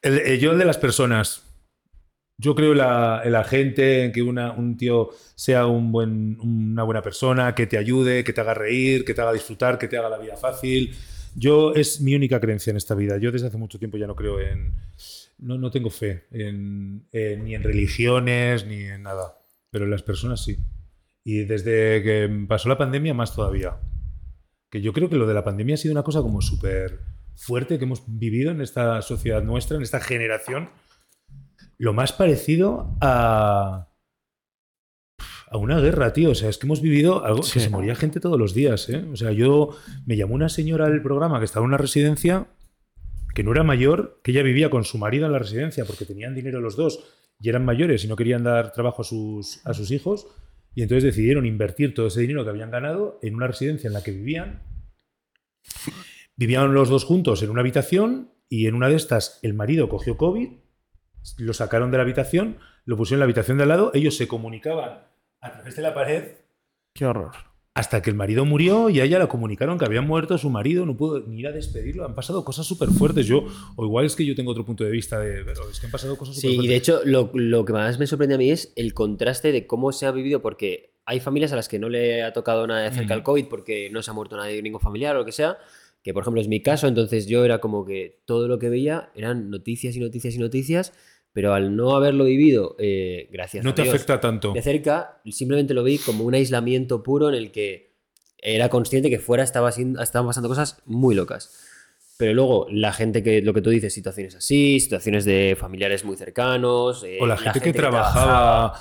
El, 0.03 0.19
el 0.19 0.41
yo 0.41 0.53
el 0.53 0.59
de 0.59 0.65
las 0.65 0.79
personas. 0.79 1.45
Yo 2.41 2.55
creo 2.55 2.73
la- 2.73 3.21
en 3.25 3.33
la 3.33 3.43
gente, 3.43 4.05
en 4.05 4.13
que 4.13 4.23
una- 4.23 4.53
un 4.53 4.77
tío 4.77 5.11
sea 5.35 5.67
un 5.67 5.91
buen, 5.91 6.39
una 6.41 6.85
buena 6.85 7.03
persona, 7.03 7.53
que 7.55 7.67
te 7.67 7.77
ayude, 7.77 8.23
que 8.23 8.33
te 8.33 8.41
haga 8.41 8.55
reír, 8.55 9.05
que 9.05 9.13
te 9.13 9.21
haga 9.21 9.33
disfrutar, 9.33 9.77
que 9.77 9.89
te 9.89 9.99
haga 9.99 10.09
la 10.09 10.19
vida 10.19 10.37
fácil. 10.37 10.95
Yo 11.35 11.75
es 11.75 12.01
mi 12.01 12.15
única 12.15 12.39
creencia 12.41 12.71
en 12.71 12.77
esta 12.77 12.95
vida. 12.95 13.19
Yo 13.19 13.33
desde 13.33 13.49
hace 13.49 13.57
mucho 13.59 13.79
tiempo 13.81 13.97
ya 13.99 14.07
no 14.07 14.15
creo 14.15 14.41
en. 14.41 14.73
No, 15.39 15.59
no 15.59 15.71
tengo 15.73 15.91
fe 15.91 16.27
en, 16.31 17.07
en- 17.13 17.45
ni 17.45 17.55
en 17.57 17.63
religiones 17.65 18.67
ni 18.67 18.83
en 18.85 19.03
nada. 19.03 19.37
Pero 19.71 19.85
en 19.85 19.91
las 19.91 20.03
personas 20.05 20.43
sí. 20.45 20.57
Y 21.25 21.45
desde 21.45 22.03
que 22.05 22.47
pasó 22.49 22.69
la 22.69 22.79
pandemia, 22.79 23.15
más 23.15 23.35
todavía. 23.35 23.77
Que 24.71 24.81
yo 24.81 24.93
creo 24.93 25.09
que 25.11 25.17
lo 25.17 25.27
de 25.27 25.35
la 25.35 25.45
pandemia 25.45 25.75
ha 25.75 25.79
sido 25.79 25.93
una 25.93 26.03
cosa 26.05 26.21
como 26.23 26.41
súper 26.41 27.01
fuerte 27.37 27.79
que 27.79 27.85
hemos 27.85 28.03
vivido 28.07 28.51
en 28.53 28.61
esta 28.61 29.03
sociedad 29.03 29.43
nuestra, 29.43 29.77
en 29.77 29.83
esta 29.83 30.01
generación. 30.01 30.71
Lo 31.79 31.93
más 31.95 32.13
parecido 32.13 32.97
a. 33.01 33.85
A 35.51 35.57
una 35.57 35.81
guerra, 35.81 36.13
tío. 36.13 36.33
O 36.33 36.35
sea, 36.35 36.51
es 36.51 36.59
que 36.59 36.67
hemos 36.67 36.83
vivido 36.83 37.25
algo 37.25 37.43
Sí. 37.43 37.55
que 37.55 37.61
se 37.61 37.71
moría 37.71 37.95
gente 37.95 38.21
todos 38.21 38.39
los 38.39 38.53
días, 38.53 38.89
¿eh? 38.91 39.05
O 39.11 39.17
sea, 39.17 39.33
yo. 39.33 39.71
Me 40.05 40.17
llamó 40.17 40.35
una 40.35 40.49
señora 40.51 40.89
del 40.91 41.01
programa 41.03 41.39
que 41.39 41.47
estaba 41.47 41.65
en 41.65 41.69
una 41.69 41.79
residencia 41.79 42.49
que 43.35 43.45
no 43.45 43.53
era 43.53 43.63
mayor, 43.63 44.21
que 44.25 44.33
ella 44.33 44.43
vivía 44.43 44.69
con 44.69 44.85
su 44.85 44.99
marido 44.99 45.27
en 45.27 45.33
la 45.33 45.39
residencia 45.39 45.85
porque 45.85 46.05
tenían 46.05 46.35
dinero 46.35 46.61
los 46.61 46.77
dos 46.77 47.05
y 47.41 47.49
eran 47.49 47.65
mayores 47.65 48.03
y 48.05 48.09
no 48.09 48.17
querían 48.17 48.43
dar 48.43 48.73
trabajo 48.73 49.03
a 49.03 49.05
sus, 49.05 49.65
a 49.65 49.73
sus 49.75 49.91
hijos. 49.93 50.27
Y 50.75 50.83
entonces 50.83 51.05
decidieron 51.05 51.47
invertir 51.47 51.95
todo 51.95 52.09
ese 52.09 52.21
dinero 52.21 52.43
que 52.45 52.51
habían 52.51 52.71
ganado 52.71 53.19
en 53.23 53.35
una 53.37 53.47
residencia 53.47 53.87
en 53.89 53.95
la 53.95 54.03
que 54.03 54.11
vivían. 54.11 54.63
Vivían 56.37 56.75
los 56.75 56.89
dos 56.89 57.05
juntos 57.05 57.43
en 57.43 57.51
una 57.51 57.61
habitación 57.61 58.33
y 58.49 58.67
en 58.67 58.75
una 58.75 58.89
de 58.89 58.97
estas 58.97 59.39
el 59.43 59.55
marido 59.55 59.89
cogió 59.89 60.17
COVID, 60.17 60.49
lo 61.39 61.53
sacaron 61.53 61.91
de 61.91 61.97
la 61.99 62.03
habitación, 62.05 62.57
lo 62.85 62.97
pusieron 62.97 63.19
en 63.19 63.21
la 63.21 63.25
habitación 63.25 63.57
de 63.59 63.65
al 63.65 63.69
lado, 63.69 63.91
ellos 63.95 64.17
se 64.17 64.27
comunicaban 64.29 65.01
a 65.41 65.53
través 65.53 65.77
de 65.77 65.83
la 65.83 65.95
pared 65.95 66.25
Qué 66.95 67.05
horror. 67.05 67.33
hasta 67.75 68.03
que 68.03 68.11
el 68.11 68.17
marido 68.17 68.45
murió 68.45 68.91
y 68.91 68.99
a 69.01 69.05
ella 69.05 69.19
la 69.21 69.29
comunicaron 69.29 69.79
que 69.79 69.85
había 69.85 70.01
muerto 70.03 70.37
su 70.39 70.51
marido, 70.51 70.85
no 70.87 70.97
pudo 70.97 71.21
ni 71.21 71.39
ir 71.41 71.47
a 71.47 71.53
despedirlo. 71.53 72.05
Han 72.05 72.15
pasado 72.15 72.45
cosas 72.45 72.67
súper 72.67 72.89
fuertes. 72.89 73.27
Yo, 73.27 73.47
o 73.77 73.85
igual 73.85 74.05
es 74.07 74.17
que 74.17 74.25
yo 74.27 74.35
tengo 74.35 74.51
otro 74.51 74.65
punto 74.65 74.83
de 74.83 74.91
vista 74.91 75.21
de, 75.21 75.45
pero 75.45 75.69
es 75.71 75.79
que 75.79 75.87
han 75.87 75.93
pasado 75.93 76.17
cosas 76.17 76.35
súper 76.35 76.51
Sí, 76.51 76.55
y 76.55 76.57
fuertes. 76.57 76.71
de 76.71 76.77
hecho, 76.77 77.01
lo, 77.05 77.31
lo 77.35 77.65
que 77.65 77.73
más 77.73 77.99
me 78.01 78.07
sorprende 78.09 78.35
a 78.35 78.39
mí 78.39 78.51
es 78.51 78.73
el 78.75 78.95
contraste 78.95 79.53
de 79.53 79.67
cómo 79.69 79.93
se 79.93 80.07
ha 80.07 80.11
vivido, 80.11 80.43
porque 80.43 80.95
hay 81.05 81.21
familias 81.21 81.53
a 81.53 81.57
las 81.57 81.69
que 81.69 81.79
no 81.79 81.89
le 81.89 82.25
ha 82.25 82.33
tocado 82.33 82.67
nada 82.67 82.83
de 82.83 82.91
cerca 82.91 83.15
Mm. 83.15 83.19
el 83.19 83.23
COVID 83.23 83.45
porque 83.47 83.91
no 83.91 84.03
se 84.03 84.11
ha 84.11 84.15
muerto 84.15 84.37
nadie, 84.37 84.61
ningún 84.61 84.81
familiar 84.81 85.15
o 85.15 85.21
lo 85.21 85.25
que 85.25 85.33
sea, 85.33 85.59
que 86.03 86.13
por 86.13 86.23
ejemplo 86.25 86.41
es 86.41 86.49
mi 86.49 86.61
caso, 86.63 86.89
entonces 86.89 87.27
yo 87.29 87.45
era 87.45 87.61
como 87.61 87.85
que 87.87 88.21
todo 88.25 88.49
lo 88.49 88.59
que 88.59 88.69
veía 88.71 89.11
eran 89.15 89.51
noticias 89.51 89.95
y 89.97 90.01
noticias 90.01 90.35
y 90.35 90.39
noticias, 90.39 90.93
pero 91.39 91.55
al 91.55 91.77
no 91.77 91.95
haberlo 91.95 92.25
vivido, 92.25 92.75
eh, 92.81 93.29
gracias 93.31 93.63
no 93.63 93.71
a 93.71 93.75
te 93.77 93.83
Dios, 93.83 93.95
afecta 93.95 94.19
tanto. 94.19 94.53
de 94.55 94.61
cerca, 94.61 95.21
simplemente 95.31 95.73
lo 95.73 95.85
vi 95.85 95.99
como 95.99 96.25
un 96.25 96.35
aislamiento 96.35 97.01
puro 97.05 97.29
en 97.29 97.37
el 97.37 97.53
que 97.53 97.93
era 98.39 98.69
consciente 98.69 99.09
que 99.09 99.21
fuera 99.21 99.45
estaba 99.45 99.69
haciendo- 99.69 100.03
estaban 100.03 100.27
pasando 100.27 100.49
cosas 100.49 100.83
muy 100.85 101.15
locas. 101.15 101.57
Pero 102.17 102.35
luego, 102.35 102.67
la 102.73 102.93
gente 102.93 103.23
que, 103.23 103.41
lo 103.41 103.55
que 103.55 103.63
tú 103.63 103.71
dices, 103.71 103.95
situaciones 103.95 104.35
así, 104.35 104.81
situaciones 104.81 105.25
de 105.25 105.57
familiares 105.57 106.05
muy 106.05 106.17
cercanos. 106.17 107.05
eh, 107.05 107.19
O 107.21 107.27
la 107.29 107.37
gente, 107.37 107.61
que, 107.61 107.73
trabajaba. 107.73 108.75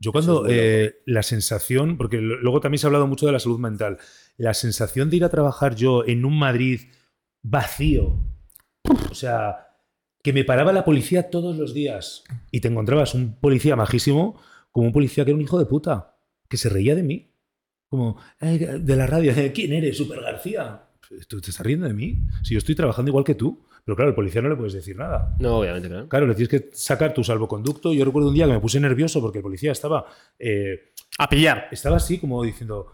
Yo 0.00 0.10
cuando 0.10 0.46
es 0.46 0.52
eh, 0.52 0.94
la 1.06 1.22
sensación, 1.22 1.96
porque 1.96 2.16
luego 2.20 2.58
también 2.60 2.80
se 2.80 2.86
ha 2.86 2.88
hablado 2.88 3.06
mucho 3.06 3.26
de 3.26 3.32
la 3.32 3.38
salud 3.38 3.60
mental, 3.60 3.98
la 4.36 4.52
sensación 4.54 5.10
de 5.10 5.16
ir 5.18 5.24
a 5.24 5.28
trabajar 5.28 5.76
yo 5.76 6.04
en 6.04 6.24
un 6.24 6.36
Madrid 6.36 6.80
vacío, 7.42 8.16
o 9.08 9.14
sea, 9.14 9.68
que 10.22 10.32
me 10.32 10.44
paraba 10.44 10.72
la 10.72 10.84
policía 10.84 11.30
todos 11.30 11.56
los 11.56 11.72
días 11.74 12.24
y 12.50 12.60
te 12.60 12.68
encontrabas 12.68 13.14
un 13.14 13.34
policía 13.40 13.76
majísimo 13.76 14.40
como 14.70 14.86
un 14.86 14.92
policía 14.92 15.24
que 15.24 15.30
era 15.30 15.36
un 15.36 15.42
hijo 15.42 15.58
de 15.58 15.66
puta, 15.66 16.16
que 16.48 16.56
se 16.56 16.68
reía 16.68 16.94
de 16.94 17.02
mí, 17.02 17.32
como 17.88 18.16
"Ay, 18.38 18.58
de 18.58 18.96
la 18.96 19.06
radio, 19.06 19.32
¿quién 19.54 19.72
eres? 19.72 19.96
Super 19.96 20.20
García. 20.20 20.82
¿Tú 21.28 21.40
te 21.40 21.50
estás 21.50 21.66
riendo 21.66 21.86
de 21.88 21.94
mí? 21.94 22.18
Si 22.44 22.54
yo 22.54 22.58
estoy 22.58 22.76
trabajando 22.76 23.08
igual 23.10 23.24
que 23.24 23.34
tú, 23.34 23.64
pero 23.84 23.96
claro, 23.96 24.10
al 24.10 24.14
policía 24.14 24.42
no 24.42 24.48
le 24.48 24.54
puedes 24.56 24.74
decir 24.74 24.94
nada. 24.96 25.34
No, 25.40 25.58
obviamente, 25.58 25.88
claro. 25.88 26.08
Claro, 26.08 26.26
le 26.28 26.34
tienes 26.36 26.48
que 26.50 26.70
sacar 26.72 27.12
tu 27.12 27.24
salvoconducto. 27.24 27.92
Yo 27.92 28.04
recuerdo 28.04 28.28
un 28.28 28.34
día 28.34 28.46
que 28.46 28.52
me 28.52 28.60
puse 28.60 28.78
nervioso 28.78 29.20
porque 29.20 29.38
el 29.38 29.42
policía 29.42 29.72
estaba, 29.72 30.04
eh, 30.38 30.92
A 31.18 31.28
pillar. 31.28 31.66
estaba 31.72 31.96
así 31.96 32.18
como 32.18 32.44
diciendo... 32.44 32.92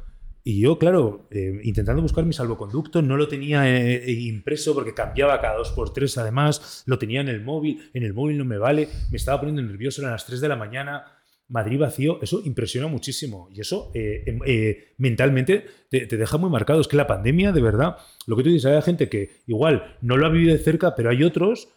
Y 0.49 0.61
yo, 0.61 0.79
claro, 0.79 1.27
eh, 1.33 1.59
intentando 1.65 2.01
buscar 2.01 2.25
mi 2.25 2.33
salvoconducto, 2.33 3.03
no 3.03 3.17
lo 3.17 3.27
tenía 3.27 3.69
eh, 3.69 4.13
impreso 4.13 4.75
porque 4.75 4.95
cambiaba 4.95 5.41
cada 5.41 5.57
dos 5.59 5.73
por 5.73 5.93
tres. 5.93 6.17
Además, 6.19 6.85
lo 6.87 7.01
tenía 7.01 7.21
en 7.21 7.27
el 7.27 7.43
móvil. 7.43 7.91
En 7.95 8.05
el 8.05 8.15
móvil 8.15 8.39
no 8.39 8.45
me 8.45 8.57
vale. 8.57 8.89
Me 9.11 9.17
estaba 9.17 9.41
poniendo 9.41 9.61
nervioso. 9.61 10.03
Eran 10.03 10.13
las 10.13 10.25
3 10.25 10.41
de 10.41 10.47
la 10.47 10.55
mañana. 10.55 11.05
Madrid 11.49 11.81
vacío. 11.81 12.21
Eso 12.23 12.43
impresiona 12.45 12.87
muchísimo. 12.87 13.49
Y 13.53 13.61
eso 13.61 13.91
eh, 13.93 14.23
em- 14.25 14.39
eh, 14.47 14.95
mentalmente 14.99 15.67
te, 15.91 16.07
te 16.07 16.17
deja 16.17 16.39
muy 16.39 16.49
marcado. 16.49 16.81
Es 16.81 16.87
que 16.87 16.97
la 16.97 17.09
pandemia, 17.09 17.51
de 17.51 17.63
verdad, 17.63 17.97
lo 18.29 18.37
que 18.37 18.45
tú 18.45 18.51
dices, 18.51 18.67
hay 18.67 18.83
gente 18.83 19.09
que 19.09 19.31
igual 19.49 19.97
no 20.01 20.17
lo 20.17 20.27
ha 20.27 20.29
vivido 20.29 20.53
de 20.53 20.63
cerca, 20.63 20.95
pero 20.95 21.11
hay 21.11 21.25
otros 21.25 21.71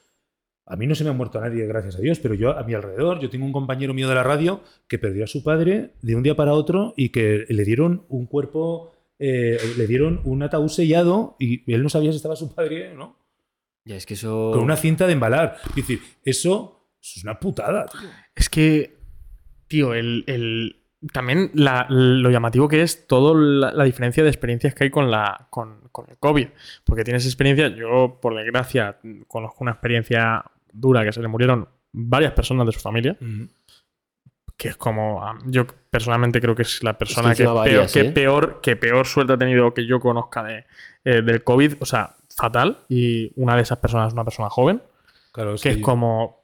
a 0.70 0.76
mí 0.76 0.88
no 0.88 0.96
se 0.96 1.04
me 1.04 1.10
ha 1.10 1.14
muerto 1.14 1.42
nadie, 1.42 1.66
gracias 1.66 1.96
a 1.98 2.00
Dios, 2.00 2.20
pero 2.20 2.36
yo 2.36 2.58
a 2.58 2.64
mi 2.64 2.74
alrededor, 2.76 3.20
yo 3.20 3.30
tengo 3.30 3.46
un 3.46 3.52
compañero 3.52 3.94
mío 3.94 4.08
de 4.08 4.16
la 4.16 4.24
radio 4.24 4.62
que 4.88 4.98
perdió 5.00 5.24
a 5.24 5.28
su 5.28 5.44
padre 5.44 5.92
de 6.02 6.16
un 6.16 6.24
día 6.24 6.36
para 6.36 6.54
otro 6.54 6.94
y 6.96 7.10
que 7.10 7.46
le 7.50 7.66
dieron 7.66 8.06
un 8.08 8.28
cuerpo, 8.28 8.94
eh, 9.18 9.58
le 9.78 9.88
dieron 9.88 10.22
un 10.24 10.44
ataúd 10.44 10.70
sellado 10.70 11.36
y 11.40 11.70
él 11.74 11.84
no 11.84 11.90
sabía 11.90 12.12
si 12.12 12.18
estaba 12.18 12.36
su 12.36 12.54
padre 12.54 12.92
o 12.94 12.96
no. 12.96 13.18
Ya 13.86 13.96
es 13.96 14.06
que 14.06 14.14
eso. 14.14 14.52
Con 14.54 14.62
una 14.64 14.76
cinta 14.78 15.08
de 15.08 15.14
embalar. 15.14 15.58
Es 15.70 15.76
decir, 15.76 16.00
eso, 16.24 16.86
eso 17.02 17.14
es 17.18 17.24
una 17.24 17.40
putada, 17.40 17.88
tío. 17.88 18.02
Es 18.36 18.50
que, 18.50 18.98
tío, 19.68 19.94
el, 19.96 20.24
el- 20.28 20.76
también 21.14 21.50
la- 21.56 21.88
lo 21.90 22.30
llamativo 22.30 22.68
que 22.68 22.82
es 22.84 23.08
toda 23.08 23.34
la, 23.34 23.72
la 23.72 23.84
diferencia 23.86 24.22
de 24.22 24.30
experiencias 24.30 24.76
que 24.76 24.84
hay 24.84 24.90
con, 24.92 25.10
la, 25.10 25.48
con, 25.50 25.88
con 25.92 26.10
el 26.10 26.18
COVID. 26.18 26.48
Porque 26.84 27.04
tienes 27.04 27.26
experiencia, 27.26 27.70
yo 27.70 28.20
por 28.22 28.36
desgracia 28.36 29.00
conozco 29.28 29.58
una 29.62 29.72
experiencia 29.72 30.44
dura 30.74 31.04
que 31.04 31.12
se 31.14 31.22
le 31.22 31.28
murieron 31.28 31.68
varias 31.92 32.34
personas 32.34 32.66
de 32.66 32.72
su 32.72 32.80
familia, 32.80 33.18
que 34.58 34.70
es 34.70 34.78
como, 34.78 35.24
ah, 35.24 35.38
yo 35.46 35.66
personalmente 35.90 36.42
creo 36.42 36.54
que 36.56 36.64
es 36.64 36.84
la 36.84 36.98
persona 36.98 37.28
que, 37.34 37.44
encima 37.44 37.54
varias, 37.54 37.92
peor, 37.94 38.04
que, 38.04 38.10
¿eh? 38.10 38.12
peor, 38.12 38.60
que 38.62 38.76
peor 38.76 39.08
suerte 39.08 39.34
ha 39.34 39.38
tenido 39.38 39.74
que 39.74 39.86
yo 39.86 40.00
conozca 40.00 40.44
de, 40.44 40.66
eh, 41.06 41.22
del 41.22 41.44
COVID, 41.44 41.76
o 41.80 41.86
sea, 41.86 42.16
fatal. 42.36 42.80
Y 42.90 43.32
una 43.36 43.56
de 43.56 43.62
esas 43.62 43.78
personas 43.80 44.10
es 44.10 44.14
una 44.14 44.24
persona 44.26 44.50
joven 44.50 44.82
Claro, 45.32 45.54
es 45.54 45.62
que 45.62 45.70
es 45.70 45.78
yo- 45.78 45.82
como 45.82 46.39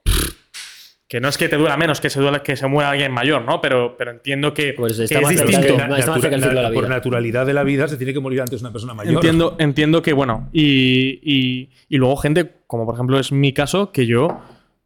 que 1.07 1.19
no 1.22 1.27
es 1.30 1.38
que 1.38 1.48
te 1.48 1.56
duela 1.56 1.77
menos 1.77 2.02
que 2.02 2.10
se 2.10 2.19
duela 2.19 2.41
que 2.41 2.56
se 2.56 2.65
muera 2.68 2.90
alguien 2.90 3.11
mayor, 3.11 3.44
¿no? 3.44 3.61
Pero, 3.61 3.95
pero 3.98 4.10
entiendo 4.11 4.53
que, 4.53 4.73
Pues 4.73 4.98
está 4.98 5.18
es 5.19 5.22
más 5.22 5.32
distinto. 5.34 5.61
del- 5.68 5.77
na- 5.77 5.88
no, 5.88 5.95
está 5.98 6.11
más 6.11 6.22
cerca 6.22 6.32
del 6.36 6.41
natura- 6.41 6.61
ciclo 6.61 6.69
de 6.69 6.73
la 6.76 6.82
Por 6.82 6.90
naturalidad 6.90 7.45
de 7.45 7.53
la 7.53 7.64
vida 7.64 7.88
se 7.88 7.98
tiene 7.98 8.11
que 8.14 8.19
morir 8.19 8.41
antes 8.41 8.61
una 8.61 8.72
persona 8.72 8.94
mayor. 8.95 9.14
Entiendo, 9.14 9.56
entiendo 9.60 10.02
que, 10.02 10.14
bueno, 10.14 10.49
y, 10.52 11.19
y- 11.22 11.69
y 11.90 11.98
luego 11.98 12.15
gente, 12.18 12.53
como 12.65 12.86
por 12.86 12.95
ejemplo 12.95 13.19
es 13.19 13.32
mi 13.32 13.53
caso, 13.53 13.91
que 13.91 14.07
yo 14.07 14.40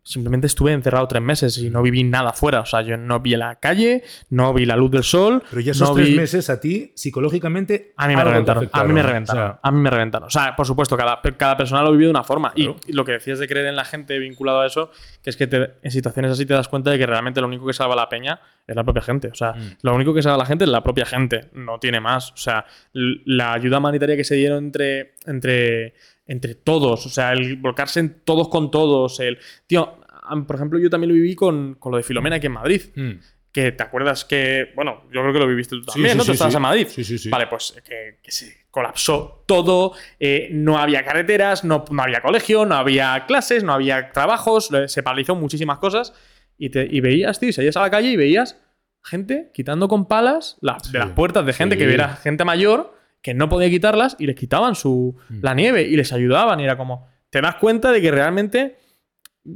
simplemente 0.10 0.48
estuve 0.48 0.74
encerrado 0.74 1.08
tres 1.08 1.22
meses 1.22 1.58
y 1.60 1.70
no 1.70 1.82
viví 1.84 2.04
nada 2.04 2.34
fuera. 2.34 2.62
O 2.62 2.66
sea, 2.66 2.82
yo 2.82 2.98
no 2.98 3.20
vi 3.20 3.36
la 3.36 3.56
calle, 3.60 4.04
no 4.32 4.54
vi 4.54 4.66
la 4.66 4.76
luz 4.76 4.90
del 4.92 5.04
sol. 5.04 5.44
Pero 5.50 5.62
ya 5.62 5.72
esos 5.72 5.90
no 5.90 5.96
tres 5.96 6.08
vi- 6.10 6.16
meses 6.16 6.50
a 6.50 6.60
ti, 6.60 6.92
psicológicamente. 6.96 7.94
A 7.98 8.08
mí 8.08 8.16
me 8.16 8.24
reventaron. 8.24 8.70
A 8.72 8.84
mí 8.84 8.94
me 8.94 9.02
O 9.02 9.04
reventaron. 9.08 9.44
sea, 9.44 9.60
a 9.62 9.72
mí 9.72 9.80
me 9.80 9.90
reventaron. 9.90 10.28
O 10.28 10.30
sea, 10.32 10.56
por 10.56 10.66
supuesto, 10.66 10.98
cada, 10.98 11.22
cada 11.38 11.56
persona 11.58 11.84
lo 11.84 11.92
vive 11.92 12.06
de 12.06 12.10
una 12.12 12.24
forma. 12.24 12.52
Y- 12.56 12.64
Claro. 12.64 12.80
Y, 12.88 12.94
lo 12.94 13.06
que 13.06 13.12
decías 13.14 13.40
de 13.40 13.48
creer 13.48 13.68
en 13.68 13.76
la 13.76 13.86
gente 13.86 14.18
vinculado 14.20 14.62
a 14.62 14.66
eso, 14.68 14.90
que 15.24 15.30
es 15.30 15.38
que 15.38 15.48
te- 15.48 15.74
en 15.84 15.92
situaciones 15.92 16.32
así 16.32 16.46
te 16.46 16.54
das 16.54 16.68
cuenta 16.68 16.90
de 16.92 16.98
que 16.98 17.06
realmente 17.06 17.40
lo 17.42 17.48
único 17.48 17.66
que 17.68 17.74
salva 17.74 17.94
a 17.94 17.98
la 17.98 18.10
peña 18.10 18.40
es 18.68 18.76
la 18.76 18.84
propia 18.84 19.02
gente. 19.04 19.28
O 19.30 19.36
sea, 19.36 19.54
Mm. 19.54 19.78
lo 19.84 19.94
único 19.96 20.14
que 20.14 20.22
salva 20.22 20.36
a 20.36 20.40
la 20.40 20.46
gente 20.46 20.64
es 20.66 20.70
la 20.70 20.82
propia 20.84 21.06
gente. 21.06 21.50
No 21.54 21.80
tiene 21.80 22.00
más. 22.00 22.32
O 22.32 22.38
sea, 22.38 22.66
la 22.94 23.54
ayuda 23.54 23.78
humanitaria 23.78 24.16
que 24.16 24.24
se 24.24 24.36
dieron 24.36 24.66
entre, 24.66 25.14
entre, 25.26 25.94
entre 26.28 26.56
todos. 26.56 27.06
O 27.06 27.10
sea, 27.10 27.34
el 27.34 27.56
volcarse 27.58 28.00
en 28.00 28.22
todos 28.24 28.50
con 28.50 28.70
todos. 28.72 29.20
El. 29.20 29.40
Tío, 29.68 29.99
por 30.48 30.56
ejemplo, 30.56 30.80
yo 30.80 30.90
también 30.90 31.10
lo 31.10 31.16
viví 31.16 31.36
con, 31.36 31.76
con 31.76 31.92
lo 31.92 31.98
de 31.98 32.04
Filomena 32.04 32.38
aquí 32.38 32.48
en 32.48 32.54
Madrid. 32.54 32.82
mm. 32.96 33.12
Que 33.52 33.72
te 33.72 33.82
acuerdas 33.82 34.26
que. 34.26 34.68
Bueno, 34.76 35.06
yo 35.12 35.22
creo 35.22 35.34
que 35.34 35.40
lo 35.40 35.48
viviste 35.48 35.76
tú 35.76 35.82
también, 35.84 36.12
sí, 36.12 36.18
¿no? 36.20 36.24
sí, 36.24 36.28
tú 36.28 36.34
estabas 36.34 36.54
en 36.54 36.62
Madrid. 36.62 36.86
Sí, 36.88 37.04
sí, 37.04 37.18
sí. 37.18 37.30
Vale, 37.30 37.48
pues 37.48 37.74
que, 37.84 38.20
que 38.22 38.32
se 38.32 38.66
colapsó 38.70 39.44
todo, 39.48 39.94
eh, 40.20 40.50
no 40.52 40.78
había 40.78 41.04
carreteras, 41.04 41.64
no, 41.64 41.84
no 41.90 42.04
había 42.04 42.22
colegio, 42.22 42.68
no 42.68 42.76
había 42.76 43.26
clases, 43.26 43.64
no 43.64 43.74
había 43.74 44.12
trabajos, 44.12 44.70
le- 44.70 44.88
se 44.88 45.02
paralizó 45.02 45.34
muchísimas 45.36 45.80
cosas 45.80 46.14
y, 46.60 46.70
te, 46.70 46.88
y 46.92 47.02
veías, 47.02 47.40
tío, 47.40 47.50
y 47.50 47.54
salías 47.54 47.76
a 47.78 47.82
la 47.82 47.90
calle 47.90 48.10
y 48.12 48.18
veías 48.18 48.56
gente 49.04 49.50
quitando 49.52 49.88
con 49.88 50.08
palas 50.08 50.58
las- 50.62 50.92
de 50.92 51.00
las 51.00 51.10
puertas 51.12 51.44
de 51.44 51.54
gente 51.54 51.76
que 51.76 51.92
era 51.92 52.18
gente 52.18 52.46
mayor 52.46 52.94
que 53.24 53.34
no 53.34 53.50
podía 53.50 53.70
quitarlas 53.72 54.16
y 54.20 54.28
les 54.28 54.36
quitaban 54.36 54.76
su, 54.76 55.18
Mm. 55.30 55.40
la 55.42 55.54
nieve 55.56 55.82
y 55.82 55.96
les 55.96 56.14
ayudaban 56.14 56.60
y 56.60 56.66
era 56.66 56.78
como, 56.78 57.08
te 57.32 57.42
das 57.42 57.56
cuenta 57.56 57.92
de 57.92 58.00
que 58.00 58.12
realmente 58.12 58.78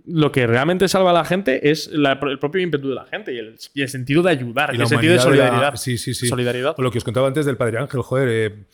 lo 0.06 0.32
que 0.32 0.48
realmente 0.48 0.88
salva 0.88 1.12
a 1.12 1.14
la 1.14 1.26
gente 1.26 1.70
es 1.72 1.88
la- 1.92 2.20
el 2.22 2.40
propio 2.40 2.62
ímpetu 2.62 2.90
de 2.90 2.96
la 2.96 3.06
gente 3.06 3.34
y 3.34 3.38
el, 3.38 3.56
y 3.74 3.82
el 3.82 3.90
sentido 3.90 4.22
de 4.24 4.32
ayudar, 4.32 4.74
Y 4.76 4.82
el 4.82 4.88
sentido 4.88 5.12
de 5.12 5.18
la- 5.18 5.24
solidaridad. 5.24 5.76
Sí, 5.76 5.98
sí, 5.98 6.14
sí. 6.14 6.28
Solidaridad. 6.28 6.76
Lo 6.78 6.92
que 6.92 6.98
os 6.98 7.04
contaba 7.04 7.28
antes 7.28 7.46
del 7.46 7.58
Padre 7.58 7.78
Ángel, 7.80 8.02
joder. 8.02 8.30
eh, 8.30 8.66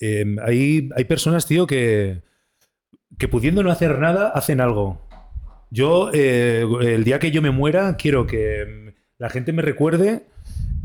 eh, 0.00 0.36
hay, 0.44 0.88
hay 0.96 1.04
personas, 1.04 1.46
tío, 1.46 1.66
que, 1.66 2.22
que 3.18 3.28
pudiendo 3.28 3.62
no 3.62 3.70
hacer 3.70 3.98
nada, 3.98 4.28
hacen 4.28 4.60
algo. 4.60 5.06
Yo, 5.70 6.10
eh, 6.12 6.64
el 6.82 7.04
día 7.04 7.18
que 7.18 7.30
yo 7.30 7.42
me 7.42 7.50
muera, 7.50 7.96
quiero 7.96 8.26
que 8.26 8.64
mm, 8.66 8.88
la 9.18 9.28
gente 9.30 9.52
me 9.52 9.62
recuerde 9.62 10.22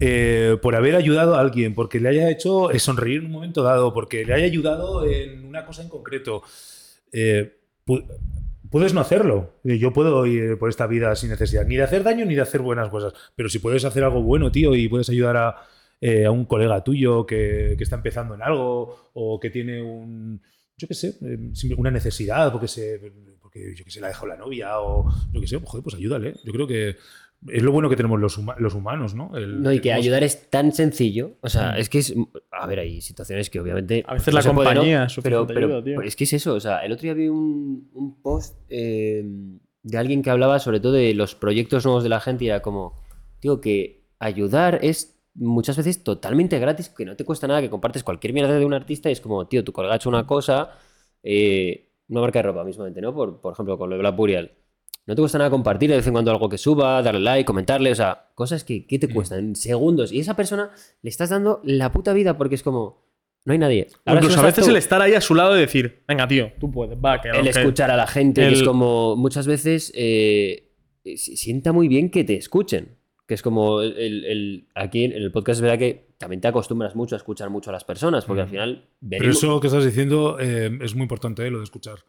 eh, 0.01 0.57
por 0.61 0.75
haber 0.75 0.95
ayudado 0.95 1.35
a 1.35 1.39
alguien, 1.39 1.73
porque 1.73 1.99
le 2.01 2.09
haya 2.09 2.29
hecho 2.29 2.69
sonreír 2.79 3.19
en 3.19 3.27
un 3.27 3.31
momento 3.31 3.63
dado, 3.63 3.93
porque 3.93 4.25
le 4.25 4.33
haya 4.33 4.45
ayudado 4.45 5.05
en 5.09 5.45
una 5.45 5.65
cosa 5.65 5.81
en 5.83 5.89
concreto. 5.89 6.43
Eh, 7.13 7.55
puedes 8.75 8.93
no 8.93 8.99
hacerlo. 8.99 9.53
Yo 9.63 9.93
puedo 9.93 10.25
ir 10.25 10.57
por 10.59 10.67
esta 10.69 10.85
vida 10.85 11.15
sin 11.15 11.29
necesidad 11.29 11.65
ni 11.65 11.77
de 11.77 11.83
hacer 11.83 12.03
daño 12.03 12.25
ni 12.25 12.35
de 12.35 12.41
hacer 12.41 12.59
buenas 12.59 12.89
cosas. 12.89 13.13
Pero 13.33 13.47
si 13.47 13.59
puedes 13.59 13.85
hacer 13.85 14.03
algo 14.03 14.21
bueno, 14.21 14.51
tío, 14.51 14.75
y 14.75 14.89
puedes 14.89 15.07
ayudar 15.09 15.37
a, 15.37 15.55
eh, 16.01 16.25
a 16.25 16.31
un 16.31 16.43
colega 16.43 16.83
tuyo 16.83 17.25
que, 17.25 17.75
que 17.77 17.83
está 17.85 17.95
empezando 17.95 18.35
en 18.35 18.41
algo 18.41 19.11
o 19.13 19.39
que 19.39 19.49
tiene 19.49 19.81
un, 19.81 20.41
yo 20.75 20.89
qué 20.89 20.93
sé, 20.93 21.17
simple- 21.53 21.77
una 21.77 21.89
necesidad 21.89 22.51
porque 22.51 22.67
se, 22.67 22.99
porque 23.41 23.73
yo 23.77 23.85
que 23.85 23.91
sé, 23.91 24.01
la 24.01 24.07
ha 24.07 24.09
dejado 24.09 24.27
la 24.27 24.35
novia 24.35 24.77
o 24.81 25.09
yo 25.31 25.39
qué 25.39 25.47
sé, 25.47 25.57
joder, 25.63 25.81
pues 25.81 25.95
ayúdale. 25.95 26.33
Yo 26.43 26.51
creo 26.51 26.67
que 26.67 26.97
es 27.47 27.61
lo 27.63 27.71
bueno 27.71 27.89
que 27.89 27.95
tenemos 27.95 28.19
los, 28.19 28.39
huma- 28.39 28.55
los 28.57 28.73
humanos, 28.73 29.13
¿no? 29.15 29.35
El- 29.35 29.61
No, 29.61 29.71
y 29.71 29.75
que 29.77 29.83
tenemos- 29.83 30.03
ayudar 30.05 30.23
es 30.23 30.49
tan 30.49 30.71
sencillo. 30.71 31.37
O 31.41 31.49
sea, 31.49 31.77
es 31.77 31.89
que 31.89 31.99
es. 31.99 32.13
A 32.51 32.65
ver, 32.67 32.79
hay 32.79 33.01
situaciones 33.01 33.49
que 33.49 33.59
obviamente. 33.59 34.03
A 34.07 34.13
veces 34.13 34.33
no 34.33 34.37
la 34.37 34.41
se 34.41 34.49
puede, 34.51 34.69
¿no? 34.69 34.73
compañía 34.75 35.07
pero, 35.21 35.45
pero 35.47 35.67
ayuda, 35.67 35.83
tío. 35.83 36.01
es 36.01 36.15
que 36.15 36.23
es 36.23 36.33
eso. 36.33 36.53
O 36.55 36.59
sea, 36.59 36.79
el 36.85 36.91
otro 36.91 37.03
día 37.03 37.13
vi 37.13 37.27
un, 37.27 37.89
un 37.93 38.21
post 38.21 38.57
eh, 38.69 39.23
de 39.83 39.97
alguien 39.97 40.21
que 40.23 40.29
hablaba 40.31 40.57
sobre 40.59 40.79
todo 40.79 40.93
de 40.93 41.13
los 41.13 41.35
proyectos 41.35 41.85
nuevos 41.85 42.01
de 42.03 42.09
la 42.09 42.19
gente 42.19 42.45
y 42.45 42.47
era 42.47 42.61
como, 42.61 42.93
tío, 43.39 43.61
que 43.61 44.05
ayudar 44.19 44.79
es 44.81 45.21
muchas 45.35 45.77
veces 45.77 46.03
totalmente 46.03 46.57
gratis, 46.59 46.89
que 46.89 47.05
no 47.05 47.15
te 47.15 47.25
cuesta 47.25 47.45
nada, 47.47 47.61
que 47.61 47.69
compartes 47.69 48.03
cualquier 48.03 48.31
mierda 48.33 48.57
de 48.57 48.65
un 48.65 48.73
artista 48.73 49.09
y 49.09 49.11
es 49.11 49.21
como, 49.21 49.47
tío, 49.47 49.63
tu 49.63 49.73
colega 49.73 49.93
ha 49.93 49.97
hecho 49.97 50.09
una 50.09 50.25
cosa, 50.25 50.71
eh, 51.21 51.91
una 52.07 52.21
marca 52.21 52.39
de 52.39 52.43
ropa 52.43 52.63
mismamente, 52.63 53.01
¿no? 53.01 53.13
Por, 53.13 53.41
por 53.41 53.53
ejemplo, 53.53 53.77
con 53.77 53.89
lo 53.89 53.95
de 53.97 53.99
Black 54.01 54.15
Burial. 54.15 54.51
No 55.07 55.15
te 55.15 55.21
cuesta 55.21 55.37
nada 55.37 55.49
compartir 55.51 55.89
de 55.89 55.97
vez 55.97 56.07
en 56.07 56.13
cuando 56.13 56.31
algo 56.31 56.49
que 56.49 56.57
suba, 56.57 57.01
darle 57.03 57.19
like, 57.21 57.45
comentarle, 57.45 57.91
o 57.91 57.95
sea, 57.95 58.29
cosas 58.33 58.63
que, 58.63 58.87
que 58.87 58.97
te 58.99 59.07
cuestan 59.07 59.55
segundos. 59.55 60.11
Y 60.11 60.19
esa 60.19 60.35
persona 60.35 60.71
le 61.01 61.09
estás 61.09 61.29
dando 61.29 61.61
la 61.63 61.91
puta 61.91 62.11
vida 62.13 62.37
porque 62.37 62.55
es 62.55 62.63
como, 62.63 63.05
no 63.45 63.53
hay 63.53 63.59
nadie. 63.59 63.87
Ahora 64.05 64.21
incluso 64.21 64.39
a 64.39 64.45
veces 64.45 64.65
tú. 64.65 64.71
el 64.71 64.77
estar 64.77 65.01
ahí 65.01 65.13
a 65.13 65.21
su 65.21 65.35
lado 65.35 65.55
y 65.55 65.59
decir, 65.59 66.03
venga, 66.07 66.27
tío, 66.27 66.51
tú 66.59 66.71
puedes, 66.71 66.97
va, 66.97 67.21
que 67.21 67.29
el 67.29 67.47
escuchar 67.47 67.91
a 67.91 67.97
la 67.97 68.07
gente, 68.07 68.41
que 68.47 68.53
es 68.53 68.63
como 68.63 69.15
muchas 69.15 69.45
veces 69.45 69.91
eh, 69.95 70.71
si- 71.03 71.37
sienta 71.37 71.71
muy 71.71 71.87
bien 71.87 72.09
que 72.09 72.23
te 72.23 72.35
escuchen. 72.35 72.97
Que 73.27 73.33
es 73.33 73.41
como 73.41 73.81
el, 73.81 73.97
el- 73.97 74.25
el- 74.25 74.67
aquí 74.75 75.03
en 75.03 75.11
el 75.13 75.31
podcast 75.31 75.57
es 75.57 75.61
verdad 75.61 75.79
que 75.79 76.09
también 76.19 76.41
te 76.41 76.47
acostumbras 76.47 76.95
mucho 76.95 77.15
a 77.15 77.17
escuchar 77.17 77.49
mucho 77.49 77.71
a 77.71 77.73
las 77.73 77.83
personas, 77.83 78.23
porque 78.25 78.41
al 78.43 78.47
final 78.49 78.89
Pero 79.07 79.29
eso 79.31 79.59
que 79.59 79.65
estás 79.67 79.83
diciendo 79.83 80.37
eh, 80.39 80.69
es 80.81 80.93
muy 80.95 81.03
importante, 81.03 81.45
eh, 81.45 81.49
lo 81.51 81.57
de 81.57 81.63
escuchar. 81.63 81.99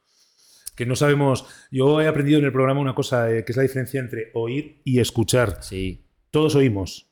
Que 0.77 0.86
no 0.86 0.94
sabemos. 0.94 1.47
Yo 1.70 2.01
he 2.01 2.07
aprendido 2.07 2.39
en 2.39 2.44
el 2.44 2.53
programa 2.53 2.81
una 2.81 2.94
cosa, 2.94 3.31
eh, 3.35 3.44
que 3.44 3.53
es 3.53 3.57
la 3.57 3.62
diferencia 3.62 3.98
entre 3.98 4.31
oír 4.35 4.82
y 4.85 5.01
escuchar. 5.01 5.59
Sí. 5.62 6.05
Todos 6.31 6.55
oímos, 6.55 7.11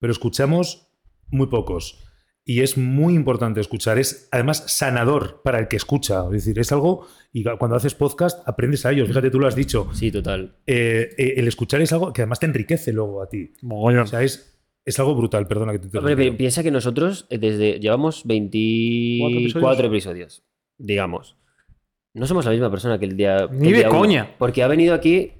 pero 0.00 0.12
escuchamos 0.12 0.88
muy 1.28 1.46
pocos. 1.46 2.00
Y 2.46 2.60
es 2.60 2.76
muy 2.76 3.14
importante 3.14 3.60
escuchar. 3.60 3.98
Es 3.98 4.28
además 4.30 4.64
sanador 4.66 5.40
para 5.42 5.58
el 5.60 5.68
que 5.68 5.76
escucha. 5.76 6.24
Es 6.26 6.32
decir, 6.44 6.58
es 6.58 6.72
algo. 6.72 7.06
Y 7.32 7.42
cuando 7.42 7.74
haces 7.76 7.94
podcast, 7.94 8.46
aprendes 8.46 8.84
a 8.84 8.92
ellos. 8.92 9.08
Fíjate, 9.08 9.30
tú 9.30 9.40
lo 9.40 9.46
has 9.46 9.54
dicho. 9.56 9.88
Sí, 9.94 10.10
total. 10.12 10.56
Eh, 10.66 11.08
eh, 11.16 11.34
el 11.38 11.48
escuchar 11.48 11.80
es 11.80 11.90
algo 11.94 12.12
que 12.12 12.20
además 12.20 12.40
te 12.40 12.46
enriquece 12.46 12.92
luego 12.92 13.22
a 13.22 13.28
ti. 13.30 13.54
Mogollón. 13.62 14.02
O 14.02 14.06
sea, 14.06 14.22
es, 14.22 14.60
es 14.84 14.98
algo 14.98 15.14
brutal. 15.14 15.46
Perdona 15.46 15.72
que 15.72 15.78
te 15.78 15.86
Hombre, 15.86 16.12
interrumpa. 16.12 16.32
pi- 16.32 16.36
piensa 16.36 16.62
que 16.62 16.70
nosotros 16.70 17.26
desde 17.30 17.78
llevamos 17.80 18.24
24 18.26 19.38
episodios? 19.40 19.80
episodios, 19.86 20.44
digamos. 20.76 21.36
No 22.14 22.26
somos 22.26 22.44
la 22.44 22.52
misma 22.52 22.70
persona 22.70 22.98
que 22.98 23.06
el 23.06 23.16
día. 23.16 23.48
Ni 23.50 23.68
el 23.68 23.72
de 23.72 23.78
día 23.80 23.90
uno, 23.90 23.98
coña. 23.98 24.34
porque 24.38 24.62
ha 24.62 24.68
venido 24.68 24.94
aquí 24.94 25.32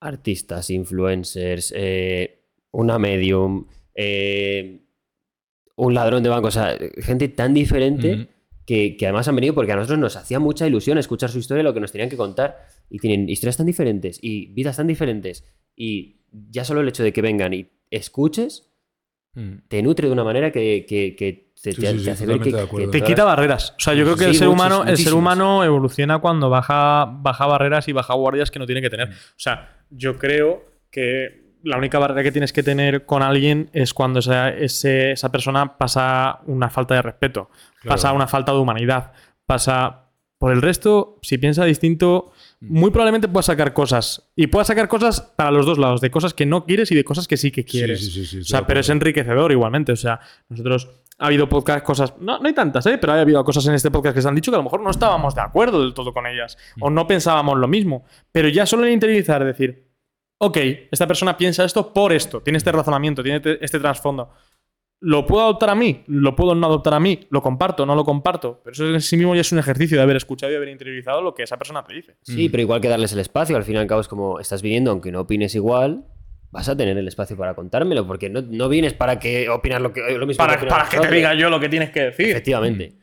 artistas, 0.00 0.70
influencers, 0.70 1.72
eh, 1.76 2.44
una 2.70 2.98
medium, 2.98 3.66
eh, 3.94 4.82
un 5.76 5.94
ladrón 5.94 6.22
de 6.22 6.28
banco, 6.28 6.48
o 6.48 6.50
sea, 6.52 6.76
gente 6.98 7.28
tan 7.28 7.54
diferente 7.54 8.28
que, 8.66 8.96
que 8.96 9.06
además 9.06 9.26
han 9.28 9.36
venido 9.36 9.54
porque 9.54 9.72
a 9.72 9.76
nosotros 9.76 9.98
nos 9.98 10.16
hacía 10.16 10.38
mucha 10.38 10.66
ilusión 10.66 10.98
escuchar 10.98 11.30
su 11.30 11.38
historia, 11.38 11.62
lo 11.64 11.72
que 11.74 11.80
nos 11.80 11.92
tenían 11.92 12.10
que 12.10 12.16
contar. 12.16 12.58
Y 12.90 12.98
tienen 12.98 13.28
historias 13.28 13.56
tan 13.56 13.66
diferentes 13.66 14.18
y 14.22 14.52
vidas 14.52 14.76
tan 14.76 14.86
diferentes. 14.86 15.44
Y 15.74 16.20
ya 16.30 16.64
solo 16.64 16.80
el 16.82 16.88
hecho 16.88 17.02
de 17.02 17.12
que 17.12 17.22
vengan 17.22 17.52
y 17.54 17.70
escuches 17.90 18.64
Mm. 19.34 19.58
te 19.68 19.82
nutre 19.82 20.06
de 20.08 20.12
una 20.14 20.24
manera 20.24 20.50
que, 20.50 20.86
que- 20.88 21.14
que 21.14 21.47
te, 21.62 21.72
Sí, 21.72 21.80
te- 21.80 21.86
sí, 21.90 21.96
te 21.98 22.02
sí, 22.04 22.10
hace 22.10 22.26
ver 22.26 22.38
que, 22.38 22.50
totalmente 22.50 22.56
de 22.56 22.62
acuerdo. 22.62 22.86
que 22.86 22.92
Te 22.92 22.98
todas- 22.98 23.08
quita 23.12 23.24
barreras. 23.24 23.70
O 23.76 23.80
sea, 23.80 23.94
yo 23.94 24.04
creo 24.04 24.16
que 24.16 24.24
el 24.26 24.34
ser 24.34 24.48
humano, 24.48 24.84
el 24.84 24.96
ser 24.96 25.14
humano 25.14 25.64
evoluciona 25.64 26.18
cuando 26.18 26.48
baja, 26.50 27.06
baja 27.10 27.46
barreras 27.46 27.88
y 27.88 27.92
baja 27.92 28.14
guardias 28.14 28.50
que 28.50 28.58
no 28.58 28.66
tiene 28.66 28.80
que 28.82 28.90
tener. 28.90 29.08
O 29.08 29.12
sea, 29.36 29.76
yo 29.90 30.16
creo 30.18 30.64
que 30.90 31.48
la 31.64 31.76
única 31.76 31.98
barrera 31.98 32.22
que 32.22 32.30
tienes 32.32 32.52
que 32.52 32.62
tener 32.62 33.04
con 33.04 33.22
alguien 33.22 33.68
es 33.72 33.92
cuando 33.92 34.20
esa, 34.20 34.50
ese- 34.50 35.12
esa 35.12 35.30
persona 35.32 35.76
pasa 35.76 36.40
una 36.46 36.70
falta 36.70 36.94
de 36.94 37.02
respeto, 37.02 37.50
Claro. 37.80 37.94
pasa 37.94 38.12
una 38.12 38.26
falta 38.28 38.52
de 38.52 38.58
humanidad, 38.58 39.12
pasa. 39.46 40.04
Por 40.40 40.52
el 40.52 40.62
resto, 40.62 41.18
si 41.22 41.36
piensa 41.36 41.64
distinto, 41.64 42.30
muy 42.60 42.92
probablemente 42.92 43.26
pueda 43.26 43.42
sacar 43.42 43.72
cosas. 43.72 44.30
Y 44.36 44.46
pueda 44.46 44.64
sacar 44.64 44.86
cosas 44.86 45.20
para 45.20 45.50
los 45.50 45.66
dos 45.66 45.78
lados, 45.78 46.00
de 46.00 46.12
cosas 46.12 46.32
que 46.32 46.46
no 46.46 46.64
quieres 46.64 46.92
y 46.92 46.94
de 46.94 47.02
cosas 47.02 47.26
que 47.26 47.36
sí 47.36 47.50
que 47.50 47.64
quieres. 47.64 47.98
Sí, 47.98 48.06
sí, 48.12 48.20
sí, 48.20 48.26
sí, 48.26 48.38
o 48.42 48.44
sea, 48.44 48.64
pero 48.64 48.78
es 48.78 48.88
enriquecedor 48.88 49.50
igualmente. 49.50 49.90
O 49.90 49.96
sea, 49.96 50.20
nosotros 50.48 50.90
ha 51.18 51.26
habido 51.26 51.48
podcast, 51.48 51.84
cosas. 51.84 52.14
No, 52.20 52.38
no 52.38 52.46
hay 52.46 52.54
tantas, 52.54 52.86
¿eh? 52.86 52.96
Pero 52.98 53.12
ha 53.12 53.20
habido 53.20 53.42
cosas 53.44 53.66
en 53.66 53.74
este 53.74 53.90
podcast 53.90 54.14
que 54.14 54.22
se 54.22 54.28
han 54.28 54.34
dicho 54.34 54.50
que 54.50 54.56
a 54.56 54.58
lo 54.58 54.64
mejor 54.64 54.80
no 54.80 54.90
estábamos 54.90 55.34
de 55.34 55.40
acuerdo 55.40 55.80
del 55.82 55.92
todo 55.94 56.12
con 56.12 56.26
ellas. 56.26 56.56
O 56.80 56.90
no 56.90 57.06
pensábamos 57.06 57.58
lo 57.58 57.66
mismo. 57.68 58.04
Pero 58.32 58.48
ya 58.48 58.66
solo 58.66 58.86
en 58.86 58.92
interiorizar, 58.92 59.44
decir, 59.44 59.88
ok, 60.38 60.56
esta 60.90 61.06
persona 61.06 61.36
piensa 61.36 61.64
esto 61.64 61.92
por 61.92 62.12
esto, 62.12 62.40
tiene 62.40 62.58
este 62.58 62.70
razonamiento, 62.70 63.22
tiene 63.22 63.40
te- 63.40 63.64
este 63.64 63.80
trasfondo. 63.80 64.30
¿Lo 65.00 65.26
puedo 65.26 65.42
adoptar 65.44 65.70
a 65.70 65.74
mí? 65.76 66.02
¿Lo 66.08 66.34
puedo 66.34 66.56
no 66.56 66.66
adoptar 66.66 66.94
a 66.94 67.00
mí? 67.00 67.20
¿Lo 67.30 67.40
comparto? 67.40 67.86
¿No 67.86 67.94
lo 67.94 68.04
comparto? 68.04 68.60
Pero 68.64 68.72
eso 68.72 68.86
en 68.88 69.00
sí 69.00 69.16
mismo 69.16 69.32
ya 69.36 69.42
es 69.42 69.52
un 69.52 69.60
ejercicio 69.60 69.96
de 69.96 70.02
haber 70.02 70.16
escuchado 70.16 70.52
y 70.52 70.56
haber 70.56 70.68
interiorizado 70.70 71.22
lo 71.22 71.34
que 71.34 71.44
esa 71.44 71.56
persona 71.56 71.84
te 71.84 71.94
dice. 71.94 72.16
Sí, 72.22 72.48
pero 72.48 72.62
igual 72.62 72.80
que 72.80 72.88
darles 72.88 73.12
el 73.12 73.20
espacio, 73.20 73.56
al 73.56 73.62
fin 73.62 73.76
y 73.76 73.78
al 73.78 73.86
cabo 73.86 74.00
es 74.00 74.08
como 74.08 74.40
estás 74.40 74.60
viniendo, 74.60 74.90
aunque 74.90 75.12
no 75.12 75.20
opines 75.20 75.54
igual, 75.54 76.04
vas 76.50 76.68
a 76.68 76.76
tener 76.76 76.96
el 76.96 77.06
espacio 77.08 77.36
para 77.36 77.54
contármelo, 77.54 78.06
porque 78.06 78.30
no, 78.30 78.42
no 78.42 78.68
vienes 78.68 78.94
para 78.94 79.18
que 79.18 79.48
opinas 79.48 79.80
lo, 79.82 79.92
que, 79.92 80.00
lo 80.18 80.26
mismo 80.26 80.38
Para, 80.44 80.58
que 80.58 80.66
para 80.66 80.88
que 80.88 80.98
te 80.98 81.10
diga 81.10 81.34
yo 81.34 81.50
lo 81.50 81.60
que 81.60 81.68
tienes 81.68 81.90
que 81.90 82.00
decir. 82.04 82.30
Efectivamente. 82.30 82.94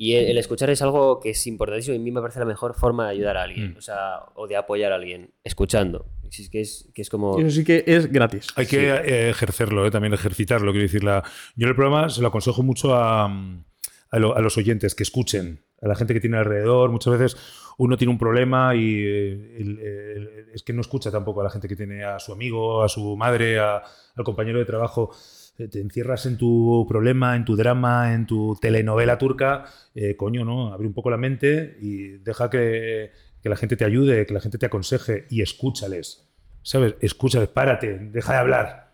Y 0.00 0.14
el, 0.14 0.26
el 0.26 0.38
escuchar 0.38 0.70
es 0.70 0.80
algo 0.82 1.18
que 1.18 1.30
es 1.30 1.46
importantísimo 1.48 1.94
y 1.96 1.98
a 1.98 2.02
mí 2.02 2.12
me 2.12 2.20
parece 2.20 2.38
la 2.38 2.44
mejor 2.44 2.74
forma 2.74 3.06
de 3.06 3.10
ayudar 3.12 3.36
a 3.36 3.42
alguien, 3.42 3.74
Mm. 3.74 3.78
o 3.78 3.80
sea, 3.80 4.20
o 4.36 4.46
de 4.46 4.56
apoyar 4.56 4.92
a 4.92 4.94
alguien, 4.94 5.32
escuchando. 5.42 6.06
Si 6.30 6.42
es 6.42 6.50
que 6.50 6.60
es, 6.60 6.88
que 6.94 7.02
es 7.02 7.08
como... 7.10 7.38
Eso 7.38 7.50
sí 7.50 7.64
que 7.64 7.82
es 7.86 8.12
gratis. 8.12 8.46
Hay 8.54 8.66
que 8.66 8.90
eh, 8.90 9.30
ejercerlo, 9.30 9.86
eh, 9.86 9.90
también 9.90 10.12
ejercitarlo, 10.14 10.70
quiero 10.72 10.82
decir. 10.84 11.02
La... 11.02 11.24
Yo 11.56 11.64
en 11.66 11.70
el 11.70 11.74
programa 11.74 12.10
se 12.10 12.20
lo 12.22 12.28
aconsejo 12.28 12.62
mucho 12.62 12.94
a, 12.94 13.24
a 13.26 14.18
lo- 14.18 14.36
a 14.36 14.40
los 14.40 14.56
oyentes, 14.56 14.94
que 14.94 15.02
escuchen, 15.02 15.64
a 15.82 15.88
la 15.88 15.94
gente 15.96 16.14
que 16.14 16.20
tiene 16.20 16.36
alrededor. 16.36 16.90
Muchas 16.90 17.18
veces 17.18 17.36
uno 17.78 17.96
tiene 17.96 18.12
un 18.12 18.18
problema 18.18 18.74
y 18.74 18.96
eh, 19.04 20.46
es 20.54 20.62
que 20.62 20.72
no 20.72 20.80
escucha 20.80 21.10
tampoco 21.10 21.40
a 21.40 21.44
la 21.44 21.50
gente 21.50 21.68
que 21.68 21.76
tiene 21.76 22.04
a 22.04 22.18
su 22.18 22.32
amigo, 22.32 22.82
a 22.82 22.88
su 22.88 23.16
madre, 23.16 23.58
a- 23.58 23.82
al 24.16 24.24
compañero 24.24 24.58
de 24.58 24.64
trabajo. 24.64 25.10
Eh, 25.58 25.68
Te 25.68 25.80
encierras 25.80 26.26
en 26.26 26.36
tu 26.38 26.86
problema, 26.88 27.36
en 27.36 27.44
tu 27.44 27.56
drama, 27.56 28.14
en 28.14 28.26
tu 28.26 28.56
telenovela 28.60 29.18
turca. 29.18 29.64
eh, 29.94 30.16
coño, 30.16 30.44
¿no? 30.44 30.72
Abre 30.72 30.86
un 30.86 30.94
poco 30.94 31.10
la 31.10 31.16
mente 31.16 31.76
y 31.80 32.18
deja 32.18 32.50
que, 32.50 33.10
que 33.42 33.48
la 33.48 33.56
gente 33.56 33.76
te 33.76 33.84
ayude, 33.84 34.26
que 34.26 34.34
la 34.34 34.40
gente 34.40 34.58
te 34.58 34.66
aconseje 34.66 35.26
y 35.30 35.42
escúchales. 35.42 36.28
¿Sabes? 36.62 36.94
Escúchales, 37.00 37.48
párate, 37.48 37.98
deja 37.98 38.32
de 38.34 38.38
hablar. 38.38 38.88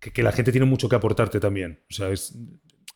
Que, 0.00 0.12
que 0.12 0.22
la 0.22 0.32
gente 0.32 0.52
tiene 0.52 0.66
mucho 0.66 0.88
que 0.88 0.96
aportarte 0.96 1.40
también. 1.40 1.80
O 1.90 1.94
sea, 1.94 2.10
es. 2.10 2.34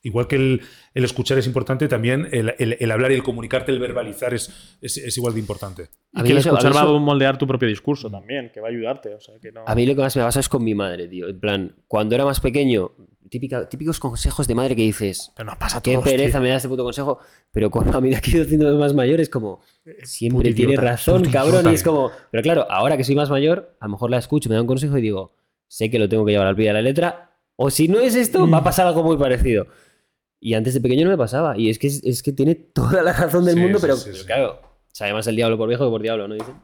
Igual 0.02 0.27
que 0.28 0.36
el, 0.36 0.62
el 0.94 1.05
escuchar 1.05 1.36
es 1.39 1.47
importante, 1.47 1.86
también 1.86 2.27
el, 2.32 2.55
el- 2.59 2.77
el 2.81 2.90
hablar 2.90 3.12
y 3.12 3.16
el 3.16 3.22
comunicarte, 3.22 3.70
el 3.70 3.78
verbalizar 3.78 4.32
es, 4.32 4.77
es, 4.81 4.97
es 4.97 5.16
igual 5.18 5.35
de 5.35 5.40
importante. 5.40 5.82
A 6.14 6.20
Y 6.20 6.22
mí 6.22 6.28
que 6.28 6.28
el 6.31 6.35
mí 6.36 6.40
escuchar 6.40 6.74
va 6.74 6.81
a 6.81 6.98
moldear 6.98 7.36
tu 7.36 7.47
propio 7.47 7.68
discurso 7.68 8.10
también, 8.10 8.51
que 8.52 8.60
va 8.60 8.68
a 8.68 8.70
ayudarte. 8.70 9.14
O 9.14 9.20
sea, 9.20 9.35
que 9.40 9.52
no... 9.52 9.62
A 9.66 9.74
mí 9.74 9.85
lo 9.85 9.94
que 9.94 10.01
más 10.01 10.16
me 10.16 10.22
pasa 10.22 10.40
es 10.40 10.48
con 10.48 10.64
mi 10.64 10.74
madre, 10.74 11.06
tío. 11.06 11.28
En 11.28 11.39
plan, 11.39 11.77
cuando 11.86 12.14
era 12.14 12.24
más 12.24 12.40
pequeño, 12.40 12.93
típica, 13.28 13.68
típicos 13.68 14.01
consejos 14.01 14.47
de 14.48 14.55
madre 14.55 14.74
que 14.74 14.82
dices, 14.82 15.32
Pero 15.36 15.51
nos 15.51 15.59
pasa 15.59 15.82
qué 15.82 15.93
todos, 15.93 16.05
pereza 16.05 16.39
tío. 16.39 16.40
me 16.44 16.48
da 16.48 16.56
este 16.56 16.68
puto 16.68 16.82
consejo, 16.82 17.18
pero 17.52 17.70
con 17.70 17.94
a 17.94 18.01
medida 18.01 18.20
que 18.22 18.31
he 18.31 18.35
ido 18.36 18.44
haciendo 18.44 18.78
más 18.78 18.94
mayor 18.94 19.20
es 19.20 19.28
como, 19.28 19.60
siempre 20.02 20.48
puto 20.48 20.56
tiene 20.56 20.72
idiota, 20.72 20.82
razón, 20.93 21.18
puto 21.22 21.31
cabrón, 21.32 21.55
idiota. 21.56 21.72
y 21.72 21.74
es 21.74 21.82
como, 21.82 22.10
pero 22.31 22.43
claro, 22.43 22.66
ahora 22.70 22.97
que 22.97 23.05
soy 23.05 23.14
más 23.16 23.28
mayor, 23.28 23.77
a 23.81 23.85
lo 23.86 23.93
mejor 23.93 24.10
la 24.10 24.16
escucho, 24.18 24.48
me 24.48 24.55
da 24.55 24.62
un 24.62 24.66
consejo 24.66 24.97
y 24.97 25.02
digo, 25.02 25.35
sé 25.68 25.90
que 25.90 25.98
lo 25.98 26.09
tengo 26.09 26.24
que 26.24 26.32
llevar 26.32 26.47
al 26.47 26.56
pie 26.56 26.68
de 26.68 26.72
la 26.72 26.82
letra, 26.82 27.27
o 27.55 27.68
si 27.70 27.86
no 27.89 28.01
es 28.01 28.14
esto, 28.16 28.47
Mm. 28.47 28.55
va 28.55 28.59
a 28.59 28.64
pasar 28.64 28.86
algo 28.86 29.02
muy 29.05 29.16
parecido. 29.18 29.66
Y 30.41 30.55
antes 30.55 30.73
de 30.75 30.81
pequeño 30.81 31.05
no 31.05 31.11
me 31.11 31.19
pasaba, 31.19 31.57
y 31.59 31.69
es 31.69 31.79
que, 31.79 31.87
es, 31.89 32.03
es 32.03 32.23
que 32.23 32.33
tiene 32.33 32.55
toda 32.75 33.03
la 33.03 33.12
razón 33.12 33.45
del 33.45 33.55
Sí, 33.57 33.61
mundo, 33.61 33.79
sí, 33.79 33.83
pero, 33.83 33.97
sí, 33.97 34.05
pero 34.07 34.17
sí. 34.17 34.25
claro, 34.27 34.62
sabe 34.93 35.12
más 35.12 35.27
el 35.27 35.37
diablo 35.37 35.59
por 35.59 35.69
viejo 35.69 35.85
que 35.85 35.91
por 35.91 36.03
diablo, 36.03 36.27
¿no? 36.29 36.35
Dicen. 36.35 36.55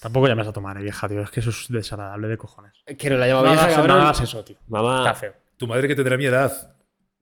Tampoco 0.00 0.28
llames 0.28 0.46
a 0.46 0.52
tu 0.52 0.60
madre, 0.60 0.82
vieja, 0.82 1.08
tío. 1.08 1.20
Es 1.22 1.30
que 1.30 1.40
eso 1.40 1.50
es 1.50 1.66
desagradable 1.68 2.28
de 2.28 2.36
cojones. 2.36 2.72
Que 2.98 3.08
no 3.10 3.16
la 3.16 3.26
llama 3.26 3.42
No 3.42 3.48
vieja, 3.50 3.64
hagas, 3.64 3.76
no 3.78 3.82
cabrón. 3.84 4.00
hagas 4.02 4.20
eso, 4.20 4.44
tío. 4.44 4.56
Mamá, 4.68 4.98
Está 4.98 5.14
feo. 5.14 5.32
Tu 5.56 5.66
madre 5.66 5.88
que 5.88 5.94
tendrá 5.96 6.16
mi 6.16 6.26
edad. 6.26 6.74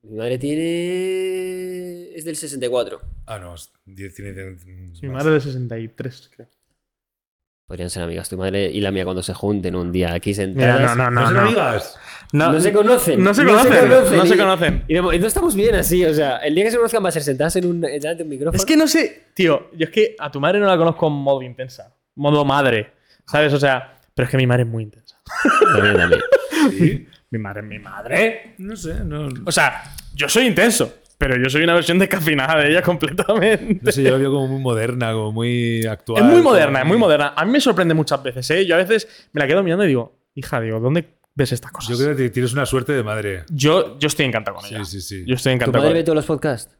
Mi 0.03 0.17
madre 0.17 0.39
tiene. 0.39 2.15
Es 2.17 2.25
del 2.25 2.37
64. 2.37 3.01
Ah, 3.27 3.39
no, 3.39 3.55
es- 3.55 3.73
tiene. 3.85 4.59
Sí, 4.95 5.03
mi 5.03 5.09
madre 5.11 5.33
de 5.35 5.41
63, 5.41 6.31
creo. 6.35 6.49
Podrían 7.67 7.89
ser 7.89 8.03
amigas 8.03 8.29
tu 8.29 8.37
madre 8.37 8.71
y 8.71 8.81
la 8.83 8.91
mía 8.91 9.05
cuando 9.05 9.23
se 9.23 9.33
junten 9.33 9.75
un 9.75 9.91
día 9.91 10.13
aquí 10.13 10.31
Mira, 10.31 10.45
sentadas. 10.45 10.97
no, 10.97 11.05
no, 11.05 11.11
¿No 11.11 11.21
no. 11.21 11.27
son 11.27 11.35
no. 11.35 11.41
amigas? 11.41 11.99
No 12.33 12.61
se 12.61 12.73
conocen. 12.73 13.23
No 13.25 13.33
se 13.33 13.45
conocen. 13.45 13.89
No 14.17 14.27
se 14.27 14.35
y- 14.35 14.39
conocen. 14.39 14.85
Y 14.89 15.01
momento 15.01 15.27
estamos 15.27 15.55
bien 15.55 15.75
así, 15.77 16.05
o 16.05 16.13
sea, 16.13 16.39
el 16.39 16.55
día 16.55 16.65
que 16.65 16.71
se 16.73 16.77
conozcan 16.77 17.03
va 17.05 17.09
a 17.09 17.13
ser 17.13 17.23
sentadas 17.23 17.57
en 17.57 17.67
un, 17.67 17.81
delante 17.81 18.17
de 18.17 18.23
un 18.25 18.29
micrófono. 18.29 18.57
Es 18.59 18.67
que 18.67 18.77
no 18.77 18.87
sé, 18.87 19.29
tío, 19.35 19.71
yo 19.73 19.85
es 19.87 19.91
que 19.91 20.15
a 20.19 20.31
tu 20.31 20.41
madre 20.41 20.59
no 20.61 20.67
la 20.67 20.77
conozco 20.77 21.07
en 21.07 21.13
modo 21.15 21.41
intensa, 21.43 21.95
modo 22.17 22.45
madre, 22.45 22.93
¿sabes? 23.27 23.53
O 23.55 23.59
sea, 23.59 23.97
pero 24.15 24.25
es 24.27 24.31
que 24.31 24.37
mi 24.37 24.47
madre 24.47 24.65
es 24.65 24.69
muy 24.69 24.83
intensa. 24.83 25.19
También, 25.75 25.97
también. 25.97 26.21
Sí. 26.77 27.09
Mi 27.31 27.39
madre 27.41 27.63
es 27.63 27.67
mi 27.67 27.79
madre. 27.81 28.55
No 28.59 28.77
sé, 28.77 28.95
no, 29.05 29.27
O 29.45 29.51
sea, 29.51 29.83
yo 30.15 30.29
soy 30.29 30.47
intenso, 30.47 30.99
pero 31.19 31.37
yo 31.37 31.49
soy 31.51 31.63
una 31.65 31.75
versión 31.75 31.99
descafeinada 31.99 32.61
de 32.61 32.71
ella 32.71 32.83
completamente. 33.29 33.79
no 33.83 33.93
sé, 33.93 34.03
yo 34.03 34.11
la 34.13 34.19
veo 34.19 34.31
como 34.33 34.49
muy 34.49 34.61
moderna, 34.61 35.13
como 35.13 35.33
muy 35.33 35.85
actual. 35.87 36.23
Es 36.23 36.29
muy 36.31 36.43
moderna, 36.43 36.81
es 36.81 36.87
muy 36.87 36.99
moderna. 36.99 37.35
A 37.37 37.45
mí 37.45 37.51
me 37.53 37.61
sorprende 37.61 37.95
muchas 37.95 38.23
veces, 38.23 38.51
¿eh? 38.51 38.67
Yo 38.67 38.75
a 38.75 38.79
veces 38.79 39.29
me 39.33 39.41
la 39.41 39.47
quedo 39.47 39.63
mirando 39.63 39.85
y 39.85 39.89
digo, 39.89 40.19
hija, 40.35 40.61
digo, 40.61 40.81
¿dónde 40.81 41.19
ves 41.35 41.53
estas 41.53 41.73
cosas? 41.73 41.97
Yo 41.97 42.05
creo 42.05 42.17
que 42.17 42.31
tienes 42.31 42.53
una 42.53 42.67
suerte 42.67 42.93
de 42.93 43.03
madre. 43.03 43.45
Yo, 43.51 43.99
yo 43.99 44.07
estoy 44.09 44.27
encantado 44.27 44.57
con 44.57 44.67
Sí, 44.67 44.75
ella. 44.75 44.85
sí, 44.85 45.01
sí. 45.01 45.25
Yo 45.27 45.35
estoy 45.35 45.53
¿Tu 45.53 45.55
encantado 45.57 45.83
madre 45.83 45.95
con 45.95 45.99
ve 46.01 46.05
todos 46.05 46.17
los 46.17 46.27
podcasts? 46.27 46.77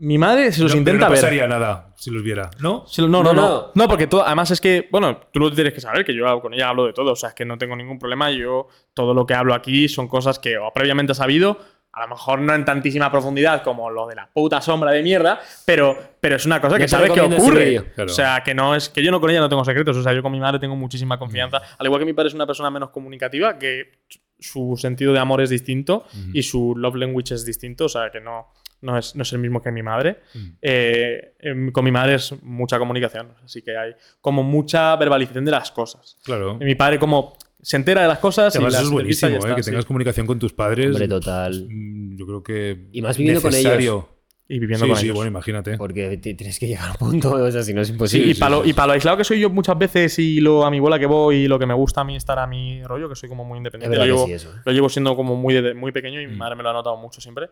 Mi 0.00 0.16
madre 0.16 0.52
se 0.52 0.62
los 0.62 0.70
No, 0.70 0.74
pero 0.74 0.78
intenta 0.94 1.06
no 1.06 1.10
ver. 1.10 1.20
pasaría 1.20 1.48
nada 1.48 1.92
si 1.96 2.12
los 2.12 2.22
viera, 2.22 2.50
¿no? 2.60 2.84
Sí, 2.86 3.02
No, 3.02 3.08
no, 3.08 3.22
No, 3.24 3.32
no, 3.32 3.48
no. 3.48 3.72
no. 3.74 3.88
porque 3.88 4.06
todo, 4.06 4.24
además 4.24 4.48
es 4.52 4.60
que, 4.60 4.88
bueno, 4.92 5.18
tú 5.32 5.40
lo 5.40 5.52
tienes 5.52 5.74
que 5.74 5.80
saber, 5.80 6.04
que 6.04 6.14
yo 6.14 6.40
con 6.40 6.54
ella 6.54 6.68
hablo 6.68 6.86
de 6.86 6.92
todo. 6.92 7.12
O 7.12 7.16
sea, 7.16 7.30
es 7.30 7.34
que 7.34 7.44
no 7.44 7.58
tengo 7.58 7.74
ningún 7.74 7.98
problema. 7.98 8.30
Yo, 8.30 8.68
todo 8.94 9.12
lo 9.12 9.26
que 9.26 9.34
hablo 9.34 9.54
aquí 9.54 9.88
son 9.88 10.06
cosas 10.06 10.38
que 10.38 10.56
o 10.56 10.70
previamente 10.72 11.12
he 11.12 11.14
sabido, 11.16 11.58
a 11.98 12.02
lo 12.02 12.08
mejor 12.08 12.40
no 12.40 12.54
en 12.54 12.64
tantísima 12.64 13.10
profundidad 13.10 13.62
como 13.62 13.90
lo 13.90 14.06
de 14.06 14.14
la 14.14 14.28
puta 14.28 14.60
sombra 14.60 14.92
de 14.92 15.02
mierda, 15.02 15.40
pero, 15.64 15.96
pero 16.20 16.36
es 16.36 16.46
una 16.46 16.60
cosa 16.60 16.76
que 16.76 16.84
te 16.84 16.88
sabes 16.88 17.10
que 17.10 17.20
ocurre. 17.20 17.92
Claro. 17.94 18.10
O 18.10 18.14
sea, 18.14 18.42
que 18.44 18.54
no 18.54 18.74
es 18.74 18.88
que 18.88 19.02
yo 19.02 19.10
no 19.10 19.20
con 19.20 19.30
ella 19.30 19.40
no 19.40 19.48
tengo 19.48 19.64
secretos. 19.64 19.96
O 19.96 20.02
sea, 20.02 20.12
yo 20.12 20.22
con 20.22 20.32
mi 20.32 20.40
madre 20.40 20.58
tengo 20.58 20.76
muchísima 20.76 21.18
confianza. 21.18 21.60
Al 21.76 21.86
igual 21.86 22.00
que 22.00 22.06
mi 22.06 22.12
padre 22.12 22.28
es 22.28 22.34
una 22.34 22.46
persona 22.46 22.70
menos 22.70 22.90
comunicativa, 22.90 23.58
que 23.58 23.98
su 24.38 24.76
sentido 24.76 25.12
de 25.12 25.18
amor 25.18 25.40
es 25.40 25.50
distinto 25.50 26.06
y 26.32 26.42
su 26.42 26.74
love 26.76 26.96
language 26.96 27.34
es 27.34 27.44
distinto. 27.44 27.86
O 27.86 27.88
sea, 27.88 28.10
que 28.10 28.20
no, 28.20 28.52
no, 28.80 28.96
es, 28.96 29.16
no 29.16 29.22
es 29.22 29.32
el 29.32 29.40
mismo 29.40 29.60
que 29.60 29.72
mi 29.72 29.82
madre. 29.82 30.20
Eh, 30.62 31.34
em, 31.40 31.72
con 31.72 31.84
mi 31.84 31.90
madre 31.90 32.14
es 32.14 32.34
mucha 32.42 32.78
comunicación, 32.78 33.34
así 33.44 33.62
que 33.62 33.76
hay 33.76 33.94
como 34.20 34.42
mucha 34.42 34.94
verbalización 34.96 35.44
de 35.44 35.50
las 35.50 35.72
cosas. 35.72 36.16
Claro. 36.24 36.58
Y 36.60 36.64
mi 36.64 36.74
padre 36.74 36.98
como 36.98 37.36
se 37.62 37.76
entera 37.76 38.02
de 38.02 38.08
las 38.08 38.18
cosas 38.18 38.54
y 38.54 38.58
Además, 38.58 38.72
las 38.72 38.82
eso 38.82 38.88
es 38.88 38.92
buenísimo, 38.92 39.38
ya 39.46 39.52
¿eh? 39.52 39.54
que 39.56 39.62
tengas 39.62 39.84
comunicación 39.84 40.26
con 40.26 40.38
tus 40.38 40.52
padres. 40.52 40.86
Hombre, 40.86 41.08
total. 41.08 41.66
Mm, 41.68 42.16
Yo 42.16 42.26
creo 42.26 42.42
que. 42.42 42.88
Y 42.92 43.02
más 43.02 43.16
viviendo 43.16 43.42
con 43.42 43.50
necesario. 43.50 44.08
y 44.48 44.58
viviendo 44.60 44.86
Sí, 44.86 44.90
con 44.90 44.98
sí, 44.98 45.04
ellos. 45.06 45.16
bueno, 45.16 45.30
imagínate. 45.30 45.76
Porque 45.76 46.16
ti- 46.16 46.34
tienes 46.34 46.58
que 46.58 46.66
llegar 46.68 46.88
a 46.88 46.92
un 46.92 46.96
punto, 46.98 47.32
o 47.32 47.50
sea, 47.50 47.62
si 47.62 47.74
no 47.74 47.80
es 47.82 47.88
Sí, 47.88 47.92
imposible. 47.92 48.30
y 48.30 48.34
para 48.34 48.50
lo, 48.56 48.64
y 48.64 48.72
lo 48.72 48.92
aislado 48.92 49.16
que 49.18 49.24
soy 49.24 49.40
yo 49.40 49.50
muchas 49.50 49.76
veces 49.76 50.18
y 50.18 50.40
lo, 50.40 50.64
a 50.64 50.70
mi 50.70 50.80
bola 50.80 50.98
que 50.98 51.06
voy 51.06 51.36
y 51.36 51.48
lo 51.48 51.58
que 51.58 51.66
me 51.66 51.74
gusta 51.74 52.00
a 52.00 52.04
mí 52.04 52.16
estar 52.16 52.38
a 52.38 52.46
mi 52.46 52.82
rollo, 52.84 53.08
que 53.08 53.14
soy 53.16 53.28
como 53.28 53.44
muy 53.44 53.58
independiente, 53.58 53.96
lo 53.96 54.02
que 54.02 54.08
llevo, 54.08 54.26
sí, 54.26 54.32
eso. 54.32 54.50
¿eh? 54.50 54.60
lo 54.64 54.72
llevo 54.72 54.88
siendo 54.88 55.14
como 55.16 55.36
muy, 55.36 55.54
de- 55.54 55.74
muy 55.74 55.92
pequeño 55.92 56.20
y 56.20 56.26
mi 56.26 56.36
madre 56.36 56.56
me 56.56 56.62
lo 56.62 56.70
ha 56.70 56.72
notado 56.72 56.96
mucho 56.96 57.20
siempre. 57.20 57.50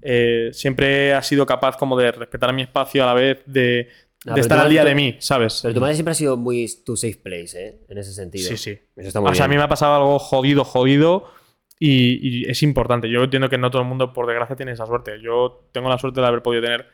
Eh, 0.00 0.50
siempre 0.52 1.12
ha 1.12 1.22
sido 1.22 1.44
capaz 1.44 1.76
como 1.76 1.98
de 1.98 2.12
respetar 2.12 2.52
mi 2.54 2.62
espacio 2.62 3.02
a 3.02 3.06
la 3.06 3.14
vez 3.14 3.42
de, 3.46 3.88
Ah, 4.26 4.34
de 4.34 4.40
estar 4.40 4.58
al 4.58 4.68
día 4.70 4.82
tú- 4.82 4.88
de 4.88 4.94
mí, 4.94 5.16
¿sabes? 5.20 5.60
Pero 5.62 5.74
tu 5.74 5.80
madre 5.80 5.94
siempre 5.94 6.12
ha 6.12 6.14
sido 6.14 6.36
muy 6.36 6.66
tu 6.84 6.96
safe 6.96 7.16
place, 7.22 7.66
¿eh? 7.68 7.78
En 7.88 7.98
ese 7.98 8.12
sentido. 8.12 8.48
Sí, 8.48 8.56
sí. 8.56 8.70
Eso 8.96 9.08
está 9.08 9.20
muy 9.20 9.30
O 9.30 9.34
sea, 9.34 9.44
a 9.44 9.48
mí 9.48 9.56
me 9.56 9.62
ha 9.62 9.68
pasado 9.68 9.94
algo 9.94 10.18
jodido, 10.18 10.64
jodido. 10.64 11.24
Y, 11.80 12.40
y 12.46 12.50
es 12.50 12.62
importante. 12.64 13.08
Yo 13.08 13.22
entiendo 13.22 13.48
que 13.48 13.56
no 13.58 13.70
todo 13.70 13.82
el 13.82 13.88
mundo, 13.88 14.12
por 14.12 14.26
desgracia, 14.26 14.56
tiene 14.56 14.72
esa 14.72 14.84
suerte. 14.86 15.20
Yo 15.22 15.68
tengo 15.72 15.88
la 15.88 15.98
suerte 15.98 16.20
de 16.20 16.26
haber 16.26 16.42
podido 16.42 16.62
tener 16.64 16.86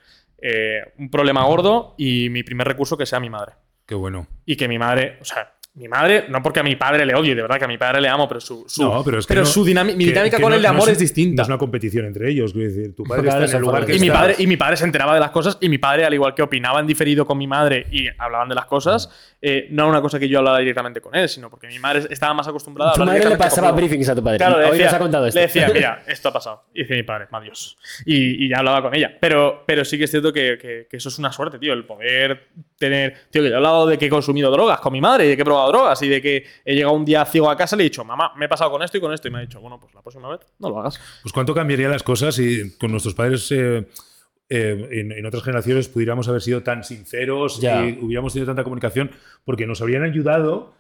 eh, 0.43 0.81
un 0.99 1.11
problema 1.11 1.43
gordo 1.47 1.95
y 1.97 2.29
mi 2.29 2.43
primer 2.43 2.69
recurso 2.69 2.99
que 2.99 3.07
sea 3.07 3.19
mi 3.21 3.31
madre. 3.31 3.53
Qué 3.87 3.95
bueno. 3.95 4.27
Y 4.45 4.57
que 4.57 4.69
mi 4.69 4.79
madre, 4.79 5.17
o 5.23 5.25
sea, 5.25 5.55
mi 5.77 5.89
madre, 5.89 6.27
no 6.29 6.41
porque 6.41 6.61
a 6.61 6.63
mi 6.63 6.77
padre 6.77 7.05
le 7.05 7.17
odie, 7.17 7.35
de 7.35 7.43
verdad 7.43 7.59
que 7.59 7.65
a 7.65 7.69
mi 7.69 7.77
padre 7.79 8.01
le 8.01 8.09
amo, 8.09 8.29
pero 8.29 8.41
su, 8.41 8.65
su- 8.69 8.83
No, 8.85 9.03
pero 9.05 9.19
es 9.19 9.27
que 9.27 9.35
no- 9.35 9.45
su 9.45 9.65
dinami- 9.67 9.97
mi 9.97 10.05
que- 10.05 10.11
dinámica 10.13 10.37
que 10.37 10.43
con 10.43 10.51
no- 10.51 10.57
él 10.57 10.63
de 10.63 10.69
no 10.69 10.75
amor 10.75 10.89
es- 10.89 10.93
es 10.93 10.99
distinta. 11.01 11.41
No 11.41 11.43
es 11.43 11.49
una 11.49 11.59
competición 11.59 12.07
entre 12.07 12.31
ellos. 12.31 12.53
Quiero 12.53 12.69
decir, 12.73 12.95
tu 12.95 13.03
padre 13.03 13.23
Claro, 13.25 13.45
está 13.45 13.57
en 13.57 13.63
el 13.63 13.67
lugar 13.67 13.85
que. 13.85 13.97
Y 13.97 13.99
mi, 13.99 14.09
padre, 14.11 14.37
y 14.39 14.47
mi 14.47 14.57
padre 14.57 14.77
se 14.77 14.85
enteraba 14.85 15.15
de 15.15 15.21
las 15.21 15.31
cosas 15.31 15.59
y 15.61 15.69
mi 15.69 15.79
padre, 15.79 16.05
al 16.05 16.15
igual 16.15 16.33
que 16.35 16.43
opinaba 16.43 16.79
en 16.79 16.87
diferido 16.87 17.27
con 17.27 17.37
mi 17.39 17.49
madre 17.49 17.87
y 17.91 18.07
hablaban 18.19 18.49
de 18.49 18.55
las 18.55 18.67
cosas, 18.67 19.11
eh, 19.43 19.67
no 19.71 19.83
era 19.83 19.91
una 19.91 20.01
cosa 20.01 20.21
que 20.21 20.29
yo 20.29 20.39
hablara 20.39 20.59
directamente 20.59 21.01
con 21.01 21.15
él, 21.17 21.29
sino 21.29 21.51
porque 21.51 21.67
mi 21.67 21.81
madre 21.81 22.05
estaba 22.09 22.35
más 22.35 22.47
acostumbrada 22.47 22.93
a 22.93 22.95
Tu 22.95 23.03
hablar 23.03 23.17
madre 23.19 23.31
le 23.31 23.37
pasaba 23.37 23.71
conmigo. 23.71 23.89
briefings 23.89 24.09
a 24.11 24.15
tu 24.15 24.23
padre. 24.23 24.39
Claro, 24.39 24.59
le 24.61 24.65
Hoy 24.67 24.71
decía, 24.73 24.85
nos 24.87 24.95
ha 24.95 24.99
contado 25.01 25.27
esto. 25.27 25.41
le 25.41 25.47
decía, 25.47 25.71
mira, 25.75 26.03
esto 26.07 26.29
ha 26.29 26.33
pasado. 26.33 26.63
Y 26.73 26.83
dice 26.83 26.95
mi 26.95 27.03
padre, 27.03 27.27
adiós. 27.33 27.77
Y, 28.07 28.45
y 28.45 28.49
ya 28.49 28.59
hablaba 28.59 28.81
con 28.81 28.95
ella. 28.95 29.13
Pero, 29.21 29.65
pero 29.67 29.85
sí 29.85 29.99
que 29.99 30.05
es 30.05 30.11
cierto 30.13 30.33
que, 30.33 30.57
que- 30.57 30.87
que 30.89 30.97
eso 30.99 31.09
es 31.09 31.19
una 31.19 31.33
suerte, 31.33 31.59
tío, 31.59 31.73
el 31.73 31.85
poder 31.85 32.47
tener... 32.79 33.15
Tío, 33.31 33.43
que 33.43 33.49
yo 33.49 33.55
he 33.55 33.57
hablado 33.57 33.87
de 33.89 33.99
que 33.99 34.07
he 34.07 34.09
consumido 34.11 34.51
drogas 34.53 34.79
con 34.79 34.93
mi 34.93 35.01
madre 35.01 35.27
y 35.27 35.29
de 35.31 35.37
que 35.37 35.43
he 35.43 35.45
probado 35.45 35.64
drogas 35.69 36.01
y 36.03 36.09
de 36.09 36.21
que 36.23 36.45
he 36.65 36.75
llegado 36.75 36.95
un 36.95 37.05
día 37.05 37.25
ciego 37.25 37.51
a 37.51 37.57
casa 37.57 37.77
y 37.77 37.79
le 37.79 37.85
he 37.85 37.89
dicho, 37.91 38.05
mamá, 38.05 38.33
me 38.37 38.47
he 38.47 38.49
pasado 38.49 38.71
con 38.71 38.83
esto 38.83 38.99
y 38.99 39.01
con 39.01 39.13
esto. 39.13 39.29
Y 39.29 39.31
me 39.31 39.39
ha 39.39 39.41
dicho, 39.43 39.61
bueno, 39.61 39.79
pues 39.81 39.95
la 39.95 40.03
próxima 40.03 40.29
vez 40.31 40.41
no 40.59 40.69
lo 40.71 40.81
hagas. 40.81 41.01
Pues 41.23 41.33
cuánto 41.33 41.55
cambiarían 41.55 41.91
las 41.91 42.03
cosas 42.03 42.35
si 42.35 42.77
con 42.79 42.91
nuestros 42.91 43.15
padres 43.15 43.51
eh, 43.53 43.87
eh, 44.49 44.89
en, 44.91 45.13
en 45.13 45.27
otras 45.27 45.43
generaciones 45.43 45.89
pudiéramos 45.89 46.29
haber 46.29 46.43
sido 46.43 46.63
tan 46.63 46.85
sinceros 46.85 47.61
Ya. 47.61 47.87
y 47.87 47.99
hubiéramos 48.01 48.33
tenido 48.33 48.47
tanta 48.47 48.63
comunicación, 48.65 49.11
porque 49.45 49.67
nos 49.67 49.81
habrían 49.81 50.03
ayudado 50.03 50.75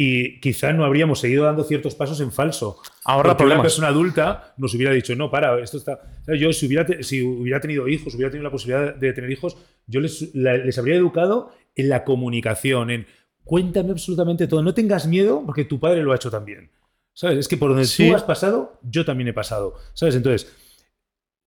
y 0.00 0.38
quizá 0.40 0.72
no 0.72 0.84
habríamos 0.84 1.18
seguido 1.18 1.44
dando 1.44 1.64
ciertos 1.64 1.96
pasos 1.96 2.20
en 2.20 2.30
falso. 2.30 2.80
Ahorra 3.04 3.36
Porque 3.36 3.52
una 3.52 3.62
persona 3.62 3.88
adulta 3.88 4.54
nos 4.56 4.72
hubiera 4.74 4.92
dicho, 4.92 5.14
no, 5.16 5.28
para, 5.28 5.58
esto 5.60 5.76
está... 5.76 5.94
O 6.22 6.24
sea, 6.24 6.36
Yo 6.36 6.52
si 6.52 6.66
hubiera, 6.66 6.86
te- 6.86 7.02
si 7.02 7.20
hubiera 7.20 7.58
tenido 7.60 7.88
hijos, 7.88 8.14
hubiera 8.14 8.30
tenido 8.30 8.44
la 8.44 8.52
posibilidad 8.52 8.94
de 8.94 9.12
tener 9.12 9.28
hijos, 9.30 9.56
yo 9.88 10.00
les, 10.00 10.32
la- 10.36 10.56
les 10.56 10.78
habría 10.78 10.94
educado 10.94 11.52
en 11.74 11.88
la 11.88 12.04
comunicación, 12.04 12.90
en 12.90 13.06
cuéntame 13.48 13.90
absolutamente 13.90 14.46
todo, 14.46 14.62
no 14.62 14.74
tengas 14.74 15.06
miedo 15.06 15.42
porque 15.44 15.64
tu 15.64 15.80
padre 15.80 16.02
lo 16.02 16.12
ha 16.12 16.16
hecho 16.16 16.30
también. 16.30 16.70
¿Sabes? 17.14 17.38
Es 17.38 17.48
que 17.48 17.56
por 17.56 17.70
donde 17.70 17.86
Sí. 17.86 18.08
tú 18.08 18.14
has 18.14 18.22
pasado, 18.22 18.78
yo 18.82 19.04
también 19.04 19.26
he 19.28 19.32
pasado. 19.32 19.74
¿Sabes? 19.94 20.14
Entonces, 20.14 20.54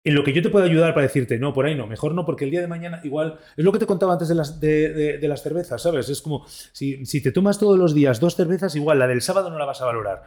en 0.03 0.15
lo 0.15 0.23
que 0.23 0.33
yo 0.33 0.41
te 0.41 0.49
puedo 0.49 0.65
ayudar 0.65 0.93
para 0.95 1.05
decirte, 1.05 1.37
no, 1.37 1.53
por 1.53 1.65
ahí 1.65 1.75
no, 1.75 1.85
mejor 1.87 2.13
no, 2.15 2.25
porque 2.25 2.43
el 2.45 2.51
día 2.51 2.59
de 2.59 2.67
mañana 2.67 2.99
igual. 3.03 3.37
Es 3.55 3.63
lo 3.63 3.71
que 3.71 3.77
te 3.79 3.85
contaba 3.85 4.13
antes 4.13 4.27
de 4.27 4.35
las, 4.35 4.59
de, 4.59 4.89
de- 4.91 5.17
de 5.19 5.27
las 5.29 5.43
cervezas, 5.43 5.81
¿sabes? 5.81 6.09
Es 6.09 6.21
como, 6.21 6.45
si, 6.73 7.05
si 7.05 7.21
te 7.21 7.31
tomas 7.31 7.59
todos 7.59 7.77
los 7.77 7.93
días 7.93 8.19
dos 8.19 8.35
cervezas, 8.35 8.75
igual 8.75 8.97
la 8.99 9.07
del 9.07 9.21
sábado 9.21 9.49
no 9.51 9.57
la 9.59 9.65
vas 9.65 9.81
a 9.81 9.85
valorar. 9.85 10.23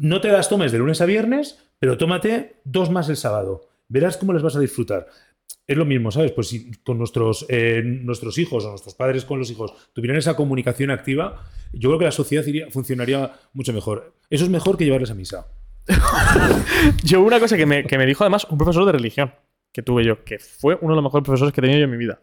No 0.00 0.20
te 0.20 0.28
las 0.30 0.48
tomes 0.48 0.72
de 0.72 0.78
lunes 0.78 1.00
a 1.00 1.06
viernes, 1.06 1.58
pero 1.78 1.98
tómate 1.98 2.60
dos 2.64 2.90
más 2.90 3.08
el 3.08 3.16
sábado. 3.16 3.68
Verás 3.88 4.16
cómo 4.16 4.32
les 4.32 4.42
vas 4.42 4.56
a 4.56 4.60
disfrutar. 4.60 5.08
Es 5.68 5.76
lo 5.76 5.84
mismo, 5.84 6.10
¿sabes? 6.10 6.32
Pues 6.32 6.48
si 6.48 6.72
con 6.82 6.96
nuestros, 6.96 7.44
eh, 7.50 7.82
nuestros 7.84 8.38
hijos 8.38 8.64
o 8.64 8.70
nuestros 8.70 8.94
padres 8.94 9.26
con 9.26 9.38
los 9.38 9.50
hijos 9.50 9.74
tuvieran 9.92 10.16
esa 10.16 10.34
comunicación 10.34 10.90
activa, 10.90 11.44
yo 11.74 11.90
creo 11.90 11.98
que 11.98 12.04
la 12.06 12.10
sociedad 12.10 12.42
funcionaría 12.70 13.34
mucho 13.52 13.74
mejor. 13.74 14.14
Eso 14.30 14.44
es 14.44 14.50
mejor 14.50 14.78
que 14.78 14.86
llevarles 14.86 15.10
a 15.10 15.14
misa. 15.14 15.46
Yo 17.04 17.20
una 17.20 17.38
cosa 17.38 17.58
que 17.58 17.66
me, 17.66 17.84
que 17.84 17.98
me 17.98 18.06
dijo 18.06 18.24
además 18.24 18.46
un 18.48 18.56
profesor 18.56 18.86
de 18.86 18.92
religión 18.92 19.32
que 19.70 19.82
tuve 19.82 20.04
yo, 20.04 20.24
que 20.24 20.38
fue 20.38 20.76
uno 20.80 20.92
de 20.92 20.96
los 20.96 21.04
mejores 21.04 21.24
profesores 21.24 21.52
que 21.52 21.60
he 21.60 21.62
tenido 21.62 21.78
yo 21.78 21.84
en 21.84 21.90
mi 21.90 21.98
vida. 21.98 22.20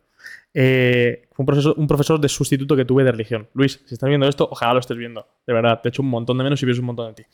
Eh, 0.54 1.28
un 1.38 1.46
profesor, 1.46 1.76
un 1.78 1.88
profesor 1.88 2.20
de 2.20 2.28
sustituto 2.28 2.76
que 2.76 2.86
tuve 2.86 3.04
de 3.04 3.12
religión. 3.12 3.48
Luis, 3.54 3.80
si 3.86 3.94
estás 3.94 4.10
viendo 4.10 4.28
esto, 4.28 4.48
ojalá 4.52 4.74
lo 4.74 4.80
estés 4.80 4.98
viendo. 4.98 5.28
De 5.46 5.54
verdad, 5.54 5.80
te 5.82 5.90
echo 5.90 6.02
un 6.02 6.10
montón 6.10 6.38
de 6.38 6.44
menos 6.44 6.62
y 6.64 6.66
ves 6.66 6.80
un 6.80 6.86
montón 6.86 7.14
de 7.14 7.24
ti. 7.24 7.30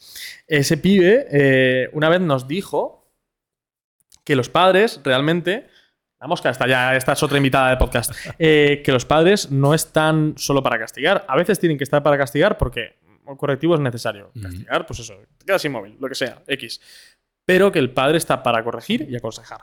Ese 0.45 0.77
pibe 0.77 1.25
eh, 1.31 1.89
una 1.93 2.09
vez 2.09 2.19
nos 2.19 2.47
dijo 2.47 3.09
que 4.25 4.35
los 4.35 4.49
padres 4.49 4.99
realmente... 5.03 5.67
La 6.21 6.27
mosca 6.27 6.51
está 6.51 6.67
ya, 6.67 6.95
esta 6.95 7.13
es 7.13 7.23
otra 7.23 7.37
invitada 7.37 7.69
del 7.69 7.77
podcast. 7.79 8.11
Eh, 8.37 8.81
que 8.85 8.91
los 8.91 9.05
padres 9.05 9.51
no 9.51 9.73
están 9.73 10.35
solo 10.37 10.61
para 10.61 10.77
castigar. 10.77 11.25
A 11.27 11.35
veces 11.35 11.59
tienen 11.59 11.77
que 11.79 11.83
estar 11.83 12.03
para 12.03 12.17
castigar 12.17 12.57
porque 12.59 12.99
un 13.25 13.35
correctivo 13.35 13.73
es 13.75 13.81
necesario. 13.81 14.31
Castigar, 14.39 14.85
pues 14.85 14.99
eso, 14.99 15.15
te 15.37 15.45
quedas 15.45 15.65
inmóvil, 15.65 15.97
lo 15.99 16.07
que 16.07 16.15
sea, 16.15 16.43
X. 16.47 16.79
Pero 17.43 17.71
que 17.71 17.79
el 17.79 17.89
padre 17.89 18.19
está 18.19 18.43
para 18.43 18.63
corregir 18.63 19.07
y 19.09 19.15
aconsejar. 19.15 19.61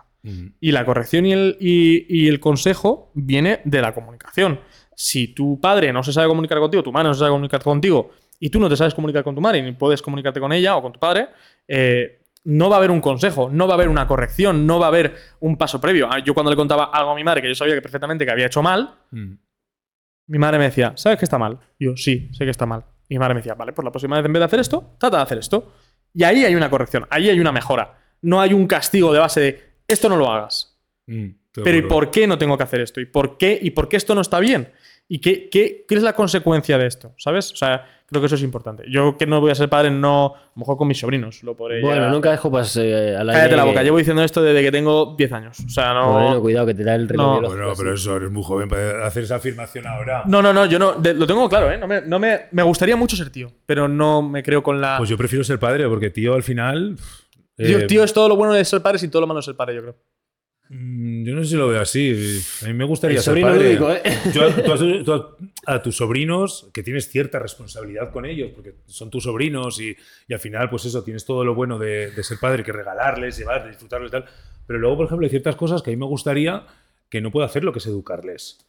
Y 0.60 0.72
la 0.72 0.84
corrección 0.84 1.26
y 1.26 1.32
el, 1.32 1.56
y- 1.60 2.06
y 2.24 2.28
el 2.28 2.40
consejo 2.40 3.12
viene 3.14 3.60
de 3.64 3.80
la 3.80 3.94
comunicación. 3.94 4.60
Si 4.96 5.28
tu 5.28 5.60
padre 5.60 5.92
no 5.92 6.02
se 6.02 6.12
sabe 6.12 6.26
comunicar 6.26 6.58
contigo, 6.58 6.82
tu 6.82 6.90
madre 6.92 7.08
no 7.08 7.14
se 7.14 7.20
sabe 7.20 7.30
comunicar 7.30 7.62
contigo, 7.62 8.10
y 8.40 8.50
tú 8.50 8.58
no 8.58 8.68
te 8.68 8.76
sabes 8.76 8.94
comunicar 8.94 9.22
con 9.24 9.34
tu 9.34 9.40
madre 9.40 9.62
ni 9.62 9.72
puedes 9.72 10.02
comunicarte 10.02 10.40
con 10.40 10.52
ella 10.52 10.76
o 10.76 10.82
con 10.82 10.92
tu 10.92 10.98
padre, 11.00 11.28
eh, 11.68 12.17
no 12.44 12.68
va 12.70 12.76
a 12.76 12.78
haber 12.78 12.90
un 12.90 13.00
consejo, 13.00 13.50
no 13.52 13.66
va 13.66 13.74
a 13.74 13.76
haber 13.76 13.88
una 13.88 14.06
corrección, 14.06 14.66
no 14.66 14.78
va 14.78 14.86
a 14.86 14.88
haber 14.88 15.16
un 15.40 15.56
paso 15.56 15.80
previo. 15.80 16.08
Ah, 16.10 16.18
Yo 16.20 16.34
cuando 16.34 16.50
le 16.50 16.56
contaba 16.56 16.84
algo 16.92 17.10
a 17.10 17.14
mi 17.14 17.24
madre 17.24 17.42
que 17.42 17.48
yo 17.48 17.54
sabía 17.54 17.74
que 17.74 17.82
perfectamente 17.82 18.24
que 18.24 18.30
había 18.30 18.46
hecho 18.46 18.62
mal, 18.62 18.94
mi 20.26 20.38
madre 20.38 20.58
me 20.58 20.64
decía, 20.64 20.92
¿sabes 20.96 21.18
que 21.18 21.24
está 21.24 21.38
mal? 21.38 21.58
Yo, 21.78 21.96
sí, 21.96 22.28
sé 22.32 22.44
que 22.44 22.50
está 22.50 22.66
mal. 22.66 22.84
Y 23.08 23.14
mi 23.14 23.18
madre 23.18 23.34
me 23.34 23.40
decía, 23.40 23.54
vale, 23.54 23.72
pues 23.72 23.84
la 23.84 23.90
próxima 23.90 24.16
vez 24.16 24.24
en 24.26 24.32
vez 24.32 24.40
de 24.40 24.44
hacer 24.44 24.60
esto, 24.60 24.94
trata 24.98 25.16
de 25.18 25.22
hacer 25.22 25.38
esto. 25.38 25.72
Y 26.12 26.24
ahí 26.24 26.44
hay 26.44 26.54
una 26.54 26.68
corrección, 26.70 27.06
ahí 27.10 27.28
hay 27.30 27.40
una 27.40 27.52
mejora. 27.52 27.98
No 28.22 28.40
hay 28.40 28.52
un 28.52 28.66
castigo 28.66 29.12
de 29.12 29.18
base 29.18 29.40
de, 29.40 29.62
esto 29.86 30.08
no 30.08 30.16
lo 30.16 30.30
hagas. 30.30 30.78
Mm, 31.06 31.28
Pero 31.52 31.76
¿y 31.78 31.82
por 31.82 32.10
qué 32.10 32.26
no 32.26 32.36
tengo 32.36 32.56
que 32.58 32.64
hacer 32.64 32.80
esto? 32.80 33.00
¿Y 33.00 33.06
por 33.06 33.38
qué? 33.38 33.58
¿Y 33.60 33.70
por 33.70 33.88
qué 33.88 33.96
esto 33.96 34.14
no 34.14 34.20
está 34.20 34.38
bien? 34.40 34.72
¿Y 35.10 35.20
qué, 35.20 35.48
qué, 35.48 35.86
qué 35.88 35.94
es 35.94 36.02
la 36.02 36.12
consecuencia 36.12 36.76
de 36.76 36.86
esto? 36.86 37.14
¿Sabes? 37.16 37.50
O 37.52 37.56
sea, 37.56 37.82
creo 38.06 38.20
que 38.20 38.26
eso 38.26 38.34
es 38.34 38.42
importante. 38.42 38.84
Yo 38.90 39.16
que 39.16 39.26
no 39.26 39.40
voy 39.40 39.50
a 39.50 39.54
ser 39.54 39.70
padre, 39.70 39.90
no. 39.90 40.34
A 40.34 40.38
lo 40.54 40.60
mejor 40.60 40.76
con 40.76 40.86
mis 40.86 40.98
sobrinos 40.98 41.42
lo 41.42 41.56
podré. 41.56 41.80
Bueno, 41.80 42.10
nunca 42.10 42.30
dejo 42.30 42.50
eh, 42.76 43.16
a 43.18 43.24
la 43.24 43.32
Cállate 43.32 43.56
la 43.56 43.64
boca. 43.64 43.82
Llevo 43.82 43.96
diciendo 43.96 44.22
esto 44.22 44.42
desde 44.42 44.62
que 44.62 44.70
tengo 44.70 45.14
10 45.16 45.32
años. 45.32 45.60
O 45.60 45.68
sea, 45.70 45.94
no. 45.94 46.12
Bueno, 46.12 46.40
cuidado 46.42 46.66
que 46.66 46.74
te 46.74 46.84
da 46.84 46.94
el 46.94 47.08
reloj 47.08 47.24
No. 47.26 47.32
biológico 47.40 47.56
Bueno, 47.64 47.74
pero 47.78 47.94
eso, 47.94 48.16
eres 48.16 48.30
muy 48.30 48.42
joven 48.42 48.68
para 48.68 49.06
hacer 49.06 49.24
esa 49.24 49.36
afirmación 49.36 49.86
ahora. 49.86 50.24
No, 50.26 50.42
no, 50.42 50.52
no, 50.52 50.66
yo 50.66 50.78
no. 50.78 50.92
de- 50.92 51.14
lo 51.14 51.26
tengo 51.26 51.48
claro, 51.48 51.72
¿eh? 51.72 51.78
No 51.78 51.86
me, 51.88 52.02
no 52.02 52.18
me, 52.18 52.40
me 52.52 52.62
gustaría 52.62 52.94
mucho 52.96 53.16
ser 53.16 53.30
tío, 53.30 53.50
pero 53.64 53.88
no 53.88 54.20
me 54.20 54.42
creo 54.42 54.62
con 54.62 54.78
la. 54.78 54.98
Pues 54.98 55.08
yo 55.08 55.16
prefiero 55.16 55.42
ser 55.42 55.58
padre, 55.58 55.88
porque 55.88 56.10
tío, 56.10 56.34
al 56.34 56.42
final. 56.42 56.96
tío, 57.56 57.78
eh, 57.78 57.86
tío 57.86 58.04
es 58.04 58.12
todo 58.12 58.28
lo 58.28 58.36
bueno 58.36 58.52
de 58.52 58.62
ser 58.66 58.82
padre 58.82 58.98
y 59.02 59.08
todo 59.08 59.22
lo 59.22 59.26
malo 59.26 59.40
de 59.40 59.44
ser 59.44 59.56
padre, 59.56 59.74
yo 59.76 59.80
creo. 59.80 59.96
Mm, 60.68 61.24
Yo 61.24 61.34
no 61.34 61.42
sé 61.44 61.50
si 61.50 61.56
lo 61.56 61.68
veo 61.68 61.80
así. 61.80 62.40
A 62.62 62.66
mí 62.66 62.72
me 62.74 62.84
gustaría 62.84 63.16
El 63.18 63.22
ser 63.22 63.30
sobrino 63.32 63.48
padre. 63.48 63.64
lúdico, 63.64 63.92
¿eh? 63.92 64.02
Tú 64.32 64.40
a, 64.42 64.54
tú 64.54 64.72
a- 64.72 65.04
tú 65.04 65.12
a- 65.66 65.74
a 65.74 65.82
tus 65.82 65.96
sobrinos, 65.96 66.68
que 66.72 66.82
tienes 66.82 67.08
cierta 67.08 67.38
responsabilidad 67.38 68.10
con 68.12 68.24
ellos, 68.24 68.50
porque 68.54 68.74
son 68.86 69.10
tus 69.10 69.24
sobrinos 69.24 69.80
y, 69.80 69.96
y 70.26 70.34
al 70.34 70.40
final, 70.40 70.70
pues 70.70 70.84
eso, 70.86 71.02
tienes 71.04 71.24
todo 71.24 71.44
lo 71.44 71.54
bueno 71.54 71.78
de, 71.78 72.10
de 72.10 72.22
ser 72.22 72.38
padre, 72.38 72.64
que 72.64 72.72
regalarles, 72.72 73.36
llevarles, 73.38 73.70
disfrutarles 73.72 74.08
y 74.08 74.12
tal. 74.12 74.24
Pero 74.66 74.78
luego, 74.78 74.96
por 74.98 75.06
ejemplo, 75.06 75.24
hay 75.26 75.30
ciertas 75.30 75.56
cosas 75.56 75.82
que 75.82 75.90
a 75.90 75.92
mí 75.92 75.96
me 75.98 76.06
gustaría 76.06 76.66
que 77.10 77.20
no 77.20 77.30
puedo 77.30 77.44
hacer 77.46 77.64
lo 77.64 77.72
que 77.72 77.78
es 77.78 77.86
educarles. 77.86 78.67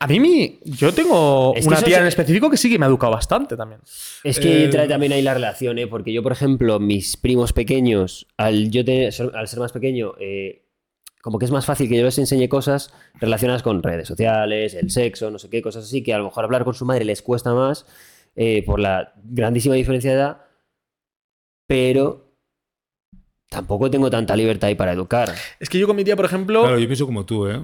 A 0.00 0.06
mí, 0.06 0.20
mi, 0.20 0.58
yo 0.64 0.92
tengo 0.92 1.52
Es 1.56 1.62
que 1.64 1.68
una 1.68 1.82
tía 1.82 1.96
es- 1.96 2.00
en 2.02 2.06
específico 2.08 2.50
que 2.50 2.56
sí 2.56 2.70
que 2.70 2.78
me 2.78 2.86
ha 2.86 2.88
educado 2.88 3.12
bastante 3.12 3.56
también. 3.56 3.80
Es 4.24 4.38
que 4.38 4.62
Eh, 4.62 4.64
entra 4.64 4.86
también 4.88 5.12
ahí 5.12 5.22
la 5.22 5.34
relación, 5.34 5.78
¿eh? 5.78 5.86
Porque 5.86 6.12
yo, 6.12 6.22
por 6.22 6.32
ejemplo, 6.32 6.78
mis 6.80 7.16
primos 7.16 7.52
pequeños, 7.52 8.26
al 8.36 8.70
yo 8.70 8.84
tener- 8.84 9.12
al 9.34 9.48
ser 9.48 9.58
más 9.60 9.72
pequeño, 9.72 10.12
eh, 10.20 10.62
como 11.20 11.38
que 11.38 11.44
es 11.44 11.50
más 11.50 11.66
fácil 11.66 11.88
que 11.88 11.96
yo 11.96 12.04
les 12.04 12.18
enseñe 12.18 12.48
cosas 12.48 12.92
relacionadas 13.20 13.62
con 13.62 13.82
redes 13.82 14.08
sociales, 14.08 14.74
el 14.74 14.90
sexo, 14.90 15.30
no 15.30 15.38
sé 15.38 15.48
qué, 15.50 15.62
cosas 15.62 15.84
así, 15.84 16.02
que 16.02 16.12
a 16.14 16.18
lo 16.18 16.24
mejor 16.24 16.44
hablar 16.44 16.64
con 16.64 16.74
su 16.74 16.84
madre 16.84 17.04
les 17.04 17.22
cuesta 17.22 17.54
más 17.54 17.86
eh, 18.34 18.62
por 18.64 18.80
la 18.80 19.12
grandísima 19.22 19.74
diferencia 19.74 20.10
de 20.10 20.16
edad, 20.16 20.38
pero 21.66 22.32
tampoco 23.48 23.90
tengo 23.90 24.10
tanta 24.10 24.34
libertad 24.36 24.68
ahí 24.68 24.74
para 24.74 24.92
educar. 24.92 25.30
Es 25.60 25.68
que 25.68 25.78
yo 25.78 25.86
con 25.86 25.96
mi 25.96 26.04
tía, 26.04 26.16
por 26.16 26.24
ejemplo. 26.24 26.62
Claro, 26.62 26.78
yo 26.78 26.86
pienso 26.86 27.06
como 27.06 27.24
tú, 27.26 27.46
¿eh? 27.46 27.60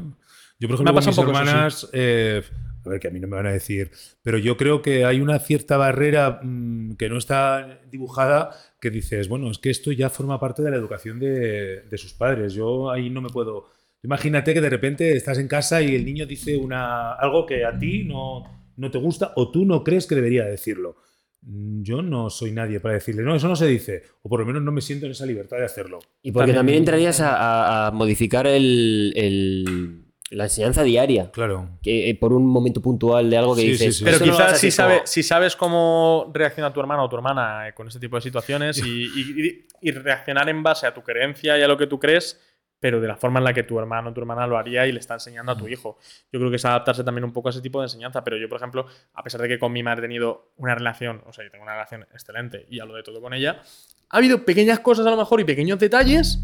Yo, 0.59 0.69
por 0.69 0.77
Me 0.79 0.91
ejemplo, 0.91 0.91
ha 0.91 0.95
con 0.95 1.07
mis 1.07 1.19
hermanas, 1.19 1.91
eh, 1.93 2.43
a 2.85 2.89
ver, 2.89 3.01
que 3.01 3.09
a 3.09 3.11
mí 3.11 3.21
no 3.21 3.29
me 3.29 3.37
van 3.37 3.47
a 3.47 3.53
decir, 3.53 3.91
pero 4.23 4.39
yo 4.39 4.57
creo 4.57 4.83
que 4.83 5.05
hay 5.05 5.21
una 5.21 5.39
cierta 5.39 5.77
barrera 5.77 6.41
mm, 6.43 6.95
que 6.97 7.09
no 7.09 7.17
está 7.19 7.81
dibujada 7.91 8.51
que 8.81 8.91
dices, 8.91 9.29
bueno, 9.29 9.51
es 9.51 9.59
que 9.59 9.71
esto 9.71 9.93
ya 9.93 10.11
forma 10.11 10.39
parte 10.41 10.63
de 10.63 10.71
la 10.71 10.77
educación 10.77 11.19
de, 11.21 11.83
de 11.83 11.99
sus 11.99 12.13
padres. 12.15 12.55
Yo 12.55 12.91
ahí 12.91 13.11
no 13.11 13.21
me 13.21 13.29
puedo. 13.29 13.67
Imagínate 14.03 14.55
que 14.55 14.61
de 14.61 14.71
repente 14.71 15.17
estás 15.17 15.39
en 15.39 15.49
casa 15.49 15.83
y 15.83 15.95
el 15.95 16.05
niño 16.05 16.27
dice 16.27 16.57
una, 16.57 17.13
algo 17.15 17.45
que 17.47 17.65
a 17.65 17.77
ti 17.79 18.05
no, 18.05 18.71
no 18.77 18.91
te 18.91 18.99
gusta 18.99 19.33
o 19.37 19.51
tú 19.51 19.65
no 19.65 19.83
crees 19.85 20.07
que 20.07 20.15
debería 20.15 20.45
decirlo. 20.45 20.97
Mm, 21.43 21.83
Yo 21.83 22.03
no 22.03 22.31
soy 22.31 22.51
nadie 22.53 22.81
para 22.81 22.95
decirle, 22.95 23.23
no, 23.23 23.35
eso 23.37 23.47
no 23.49 23.55
se 23.57 23.67
dice, 23.67 24.03
o 24.23 24.29
por 24.29 24.41
lo 24.41 24.47
menos 24.47 24.63
no 24.63 24.73
me 24.73 24.81
siento 24.81 25.07
en 25.07 25.13
esa 25.13 25.27
libertad 25.27 25.59
de 25.59 25.65
hacerlo. 25.65 25.99
Y 26.23 26.31
porque 26.33 26.47
También- 26.53 26.57
también, 26.57 26.79
entrarías 26.79 27.21
a, 27.21 27.37
a- 27.37 27.87
a 27.89 27.91
modificar 27.93 28.47
el- 28.49 29.13
el- 29.17 30.05
la 30.31 30.45
enseñanza 30.45 30.83
diaria. 30.83 31.31
Claro. 31.31 31.69
Que, 31.83 32.11
eh, 32.11 32.15
por 32.15 32.33
un 32.33 32.47
momento 32.47 32.83
puntual 32.83 33.31
de 33.31 33.37
algo 33.39 33.55
que 33.55 33.63
Sí, 33.63 33.69
dices. 33.69 33.95
sí, 33.95 33.99
sí. 34.01 34.05
Pero 34.05 34.17
"Eso 34.17 34.27
no 34.27 34.33
lo 34.33 34.37
quizás 34.39 34.51
si, 34.61 34.67
así", 34.69 34.77
sabe- 34.77 34.95
como- 34.97 35.07
si 35.07 35.23
sabes 35.23 35.57
cómo 35.57 36.31
reacciona 36.35 36.73
tu 36.73 36.81
hermano 36.81 37.05
o 37.05 37.09
tu 37.09 37.17
hermana 37.17 37.69
eh, 37.69 37.75
con 37.75 37.87
este 37.89 37.99
tipo 38.01 38.17
de 38.17 38.23
situaciones 38.23 38.79
y, 38.85 39.05
y- 39.05 39.47
y- 39.47 39.67
y 39.89 39.91
reaccionar 39.93 40.49
en 40.49 40.63
base 40.63 40.87
a 40.87 40.93
tu 40.95 41.03
creencia 41.03 41.59
y 41.59 41.63
a 41.63 41.69
lo 41.69 41.79
que 41.79 41.87
tú 41.87 41.99
crees, 41.99 42.41
pero 42.81 43.01
de 43.01 43.09
la 43.09 43.17
forma 43.17 43.39
en 43.41 43.45
la 43.45 43.55
que 43.55 43.63
tu 43.63 43.79
hermano 43.79 44.11
o 44.11 44.13
tu 44.13 44.21
hermana 44.21 44.47
lo 44.47 44.57
haría 44.59 44.87
y 44.87 44.93
le 44.93 45.01
está 45.01 45.15
enseñando 45.15 45.51
a 45.53 45.57
tu 45.57 45.67
hijo. 45.67 45.99
Yo 46.31 46.39
creo 46.39 46.51
que 46.51 46.57
es 46.57 46.65
adaptarse 46.65 47.03
también 47.05 47.25
un 47.25 47.33
poco 47.33 47.49
a 47.49 47.51
ese 47.51 47.61
tipo 47.61 47.81
de 47.81 47.87
enseñanza, 47.87 48.23
pero 48.23 48.37
yo, 48.37 48.49
por 48.49 48.59
ejemplo, 48.59 48.87
a 49.15 49.23
pesar 49.25 49.41
de 49.41 49.49
que 49.49 49.59
con 49.59 49.73
mi 49.73 49.83
madre 49.83 50.01
he 50.01 50.03
tenido 50.09 50.53
una 50.57 50.75
relación, 50.75 51.23
o 51.27 51.33
sea, 51.33 51.45
yo 51.45 51.51
tengo 51.51 51.65
una 51.65 51.73
relación 51.73 52.03
excelente 52.13 52.67
y 52.71 52.79
hablo 52.81 52.95
de 52.95 53.03
todo 53.03 53.21
con 53.21 53.33
ella, 53.35 53.63
ha 54.11 54.17
habido 54.19 54.45
pequeñas 54.45 54.79
cosas 54.81 55.07
a 55.07 55.11
lo 55.11 55.17
mejor 55.17 55.41
y 55.41 55.45
pequeños 55.45 55.79
detalles 55.79 56.39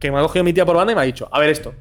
que 0.00 0.10
me 0.10 0.18
ha 0.18 0.22
cogido 0.22 0.44
mi 0.44 0.52
tía 0.52 0.64
por 0.66 0.76
banda 0.76 0.92
y 0.92 0.96
me 0.96 1.02
ha 1.02 1.04
dicho, 1.04 1.28
a 1.30 1.38
ver 1.38 1.50
esto. 1.50 1.74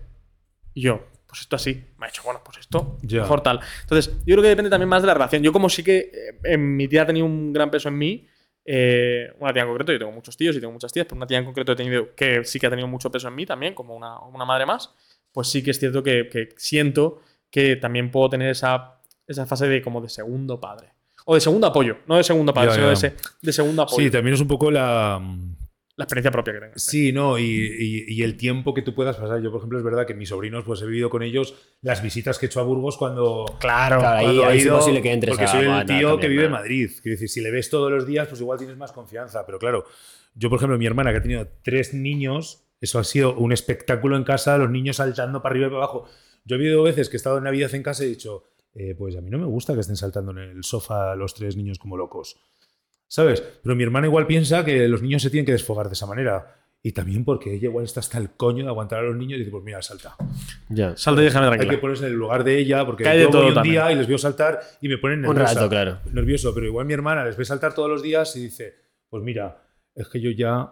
Y 0.76 0.82
yo, 0.84 1.02
pues 1.32 1.41
esto 1.41 1.56
así. 1.56 1.82
Me 1.98 2.08
ha 2.08 2.10
dicho, 2.10 2.24
bueno, 2.26 2.41
pues 2.44 2.58
esto, 2.58 2.98
Ya. 3.03 3.22
mejor 3.22 3.40
tal. 3.41 3.62
Entonces, 3.84 4.14
yo 4.26 4.36
creo 4.36 4.41
que 4.41 4.49
depende 4.49 4.70
también 4.70 4.90
más 4.90 5.02
de 5.02 5.08
la 5.08 5.14
relación. 5.14 5.41
Yo 5.41 5.53
como 5.53 5.70
sí 5.70 5.82
que 5.82 5.98
eh, 5.99 6.40
en 6.44 6.76
mi 6.76 6.90
tía 6.90 7.03
ha 7.03 7.06
tenido 7.06 7.26
un 7.26 7.53
gran 7.53 7.72
peso 7.72 7.88
en 7.88 7.98
mí, 7.98 8.28
eh, 8.66 9.32
una 9.40 9.53
tía 9.53 9.62
en 9.62 9.70
concreto, 9.70 9.94
yo 9.94 9.99
tengo 9.99 10.12
muchos 10.12 10.36
tíos 10.36 10.53
y 10.58 10.60
tengo 10.60 10.74
muchas 10.74 10.91
tías, 10.91 11.06
pero 11.06 11.16
una 11.16 11.26
tía 11.28 11.38
en 11.38 11.45
concreto 11.45 11.72
he 11.72 11.76
tenido 11.78 12.14
que 12.14 12.44
sí 12.44 12.60
que 12.60 12.68
ha 12.68 12.70
tenido 12.70 12.88
mucho 12.90 13.10
peso 13.10 13.30
en 13.30 13.36
mí 13.36 13.45
también, 13.45 13.74
como 13.74 13.95
una, 13.95 14.20
una 14.20 14.44
madre 14.44 14.66
más, 14.66 14.94
pues 15.32 15.48
sí 15.48 15.64
que 15.64 15.72
es 15.72 15.80
cierto 15.80 16.03
que, 16.03 16.28
que 16.30 16.49
siento 16.58 17.22
que 17.49 17.78
también 17.78 18.12
puedo 18.12 18.30
tener 18.30 18.49
esa, 18.49 18.99
esa 19.26 19.45
fase 19.45 19.68
de 19.70 19.82
como 19.82 20.02
de 20.02 20.10
segundo 20.10 20.60
padre. 20.60 20.90
O 21.26 21.36
de 21.36 21.40
segundo 21.41 21.68
apoyo, 21.68 21.98
no 22.08 22.18
de 22.18 22.24
segundo 22.24 22.53
padre, 22.53 22.74
sino. 22.74 22.88
De, 22.88 22.94
ese- 22.94 23.16
de 23.41 23.53
segundo 23.53 23.84
apoyo. 23.84 24.03
Sí, 24.03 24.12
también 24.12 24.34
es 24.34 24.41
un 24.41 24.48
poco 24.48 24.70
la, 24.72 25.22
la 26.02 26.06
experiencia 26.06 26.32
propia 26.32 26.53
que 26.53 26.60
tengo. 26.60 26.73
Sí, 26.76 27.11
no, 27.11 27.38
y, 27.40 27.44
y- 27.44 28.06
y 28.07 28.23
el 28.23 28.36
tiempo 28.38 28.73
que 28.73 28.82
tú 28.82 28.94
puedas 28.95 29.15
pasar. 29.18 29.41
Yo, 29.41 29.52
por 29.52 29.60
ejemplo, 29.60 29.78
es 29.78 29.84
verdad 29.84 30.06
que 30.06 30.14
mis 30.14 30.30
sobrinos, 30.30 30.64
pues 30.65 30.82
he 30.82 30.86
vivido 30.86 31.10
con 31.10 31.23
ellos 31.23 31.53
las 31.82 32.02
visitas 32.03 32.38
que 32.40 32.45
he 32.45 32.49
hecho 32.49 32.60
a 32.60 32.64
Burgos 32.64 32.98
cuando. 32.98 33.45
Claro. 33.60 33.99
Claro, 33.99 34.18
ahí, 34.18 34.26
cuando 34.26 34.45
ahí 34.45 34.53
he 34.53 34.57
es 34.60 34.65
ido, 34.65 34.73
imposible 34.76 35.02
que 35.02 35.11
entres 35.14 35.30
Porque 35.32 35.45
a- 35.45 35.48
soy 35.48 35.65
el 35.65 35.86
tío 35.86 36.10
también, 36.10 36.19
que 36.19 36.28
vive 36.28 36.45
en. 36.45 36.52
Madrid. 36.52 36.90
Quiero 37.02 37.14
decir, 37.14 37.30
si 37.30 37.41
le 37.41 37.52
ves 37.52 37.69
todos 37.69 37.91
los 37.91 38.06
días, 38.06 38.28
pues 38.28 38.41
igual 38.41 38.57
tienes 38.57 38.78
más 38.78 38.91
confianza. 38.91 39.45
Pero 39.45 39.60
claro, 39.60 39.86
yo, 40.36 40.49
por 40.49 40.57
ejemplo, 40.57 40.78
mi 40.78 40.86
hermana 40.86 41.11
que 41.11 41.18
ha 41.18 41.22
tenido 41.22 41.48
tres 41.64 41.94
niños, 41.94 42.64
eso 42.82 42.99
ha 42.99 43.03
sido 43.03 43.36
un 43.36 43.52
espectáculo 43.52 44.18
en 44.18 44.23
casa, 44.23 44.57
los 44.57 44.69
niños 44.72 44.98
saltando 44.98 45.41
para 45.41 45.53
arriba 45.53 45.68
y 45.68 45.69
para 45.69 45.84
abajo. 45.84 46.06
Yo 46.45 46.56
he 46.56 46.60
habido 46.60 46.82
veces 46.84 47.10
que 47.10 47.15
he 47.15 47.19
estado 47.19 47.38
en 47.38 47.44
Navidad 47.44 47.73
en 47.76 47.84
casa 47.84 48.03
y 48.03 48.07
he 48.07 48.10
dicho, 48.10 48.44
eh, 48.73 48.95
pues 48.98 49.15
a 49.15 49.22
mí 49.22 49.30
no 49.30 49.38
me 49.38 49.45
gusta 49.45 49.73
que 49.76 49.82
estén 49.82 49.98
saltando 49.98 50.32
en 50.32 50.38
el 50.40 50.64
sofá 50.64 51.15
los 51.15 51.34
tres 51.36 51.56
niños 51.57 51.78
como 51.78 51.98
locos. 51.98 52.38
¿Sabes? 53.12 53.44
Pero 53.62 53.76
mi 53.76 53.84
hermana 53.84 54.08
igual 54.08 54.26
piensa 54.26 54.64
que 54.64 54.88
los 54.88 55.02
niños 55.02 55.22
se 55.22 55.30
tienen 55.30 55.46
que 55.46 55.52
desfogar 55.52 55.88
de 55.88 55.94
esa 55.94 56.06
manera. 56.06 56.56
Y 56.82 56.94
también 56.94 57.26
porque 57.26 57.54
ella 57.54 57.66
igual 57.68 57.84
está 57.84 58.00
hasta 58.00 58.18
el 58.18 58.30
coño 58.32 58.64
de 58.64 58.70
aguantar 58.70 59.00
a 59.00 59.02
los 59.04 59.18
niños 59.18 59.36
y 59.36 59.40
dice, 59.40 59.52
pues 59.52 59.64
mira, 59.66 59.82
salta. 59.82 60.16
Ya. 60.70 60.96
Salta 60.96 61.22
y 61.22 61.26
déjame 61.26 61.48
Hay 61.48 61.52
que 61.52 61.58
tranquila. 61.58 61.82
ponerse 61.82 62.06
en 62.06 62.12
el 62.14 62.18
lugar 62.18 62.44
de 62.46 62.58
ella 62.58 62.86
porque 62.86 63.04
de 63.04 63.20
yo 63.20 63.24
voy 63.26 63.32
todo 63.34 63.48
un 63.50 63.54
también. 63.54 63.74
día 63.74 63.92
y 63.92 63.96
les 63.96 64.08
veo 64.08 64.18
saltar 64.18 64.62
y 64.80 64.88
me 64.88 64.98
ponen 64.98 65.20
Un 65.26 65.36
nerviosa. 65.36 65.54
rato, 65.56 65.70
claro. 65.70 66.00
Nervioso, 66.14 66.54
pero 66.56 66.66
igual 66.68 66.86
mi 66.86 66.94
hermana 66.94 67.26
les 67.26 67.36
ve 67.36 67.44
saltar 67.44 67.74
todos 67.76 67.90
los 67.90 68.02
días 68.02 68.34
y 68.38 68.44
dice, 68.44 68.76
pues 69.10 69.22
mira, 69.22 69.62
es 69.94 70.08
que 70.08 70.22
yo 70.22 70.32
ya 70.32 70.72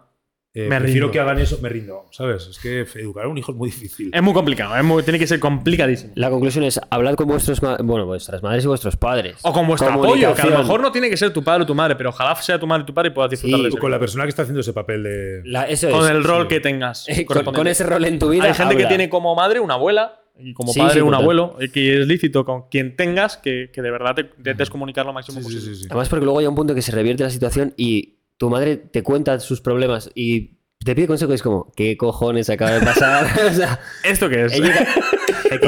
eh, 0.53 0.67
Me 0.67 0.79
prefiero 0.79 1.07
rindo. 1.07 1.11
que 1.11 1.19
hagan 1.19 1.37
eso, 1.39 1.59
me 1.61 1.69
rindo, 1.69 2.05
¿sabes? 2.11 2.47
Es 2.47 2.57
que 2.57 2.79
educar 2.99 3.25
a 3.25 3.27
un 3.27 3.37
hijo 3.37 3.51
es 3.51 3.57
muy 3.57 3.69
difícil. 3.69 4.09
Es 4.13 4.21
muy 4.23 4.33
complicado, 4.33 4.75
es 4.75 4.83
muy- 4.83 5.03
tiene 5.03 5.19
que 5.19 5.27
ser 5.27 5.39
complicadísimo. 5.39 6.11
La 6.15 6.29
conclusión 6.31 6.63
es, 6.63 6.79
hablad 6.89 7.13
con 7.15 7.27
vuestros 7.27 7.59
bueno, 7.61 8.05
vuestras 8.07 8.41
madres 8.41 8.63
y 8.63 8.67
vuestros 8.67 8.95
padres. 8.97 9.37
O 9.43 9.53
con 9.53 9.67
vuestro 9.67 9.91
apoyo, 9.91 10.33
que 10.33 10.41
a 10.41 10.45
lo 10.47 10.57
mejor 10.59 10.81
no 10.81 10.91
tiene 10.91 11.09
que 11.09 11.17
ser 11.17 11.31
tu 11.33 11.43
padre 11.43 11.63
o 11.63 11.65
tu 11.67 11.75
madre, 11.75 11.95
pero 11.95 12.09
ojalá 12.09 12.35
sea 12.35 12.59
tu 12.59 12.65
madre 12.65 12.83
o 12.83 12.85
tu 12.85 12.93
padre 12.93 13.09
y 13.09 13.13
puedas 13.13 13.29
disfrutar 13.29 13.57
Sí, 13.59 13.63
de 13.63 13.69
eso. 13.69 13.77
con 13.77 13.91
la 13.91 13.99
persona 13.99 14.23
que 14.23 14.29
está 14.29 14.41
haciendo 14.41 14.61
ese 14.61 14.73
papel 14.73 15.03
de... 15.03 15.41
La- 15.45 15.67
eso 15.67 15.89
Con 15.91 16.05
es. 16.05 16.11
el 16.11 16.23
rol 16.23 16.43
sí. 16.43 16.47
que 16.49 16.59
tengas. 16.59 17.07
Eh, 17.09 17.25
con, 17.25 17.67
ese 17.67 17.83
rol 17.85 18.05
en 18.05 18.17
tu 18.19 18.29
vida. 18.29 18.45
Hay 18.45 18.53
gente 18.55 18.75
que 18.75 18.85
tiene 18.87 19.07
como 19.09 19.35
madre 19.35 19.59
una 19.59 19.75
abuela 19.75 20.19
y 20.41 20.53
como 20.53 20.71
Sí, 20.73 20.79
padre 20.79 20.93
sí, 20.95 20.99
un 21.01 21.07
total. 21.07 21.21
abuelo, 21.21 21.57
y 21.59 21.69
que 21.69 21.99
es 22.01 22.07
lícito 22.07 22.45
con 22.45 22.69
quien 22.69 22.95
tengas 22.95 23.35
que, 23.37 23.69
que 23.73 23.81
de 23.81 23.91
verdad 23.91 24.15
te 24.15 24.21
intentes 24.37 24.69
comunicar 24.69 25.05
lo 25.05 25.11
máximo 25.13 25.39
Sí, 25.41 25.47
sí, 25.49 25.53
posible. 25.55 25.75
sí, 25.75 25.81
sí. 25.81 25.87
Además, 25.89 26.07
porque 26.09 26.23
luego 26.25 26.39
hay 26.39 26.47
un 26.47 26.55
punto 26.55 26.73
que 26.73 26.81
se 26.81 26.91
revierte 26.93 27.23
la 27.23 27.29
situación 27.29 27.73
y 27.75 28.18
tu 28.39 28.49
madre 28.49 28.77
te 28.77 29.03
cuenta 29.03 29.37
sus 29.39 29.59
problemas 29.61 30.09
y 30.15 30.57
te 30.83 30.95
pide 30.95 31.07
consejo 31.07 31.33
y 31.33 31.35
es 31.35 31.43
como, 31.43 31.71
¿qué 31.75 31.97
cojones 31.97 32.49
acaba 32.49 32.71
de 32.71 32.79
pasar? 32.85 33.27
o 33.51 33.53
sea, 33.53 33.79
¿Esto 34.03 34.29
qué 34.29 34.45
es? 34.45 34.53
ella- 34.53 34.87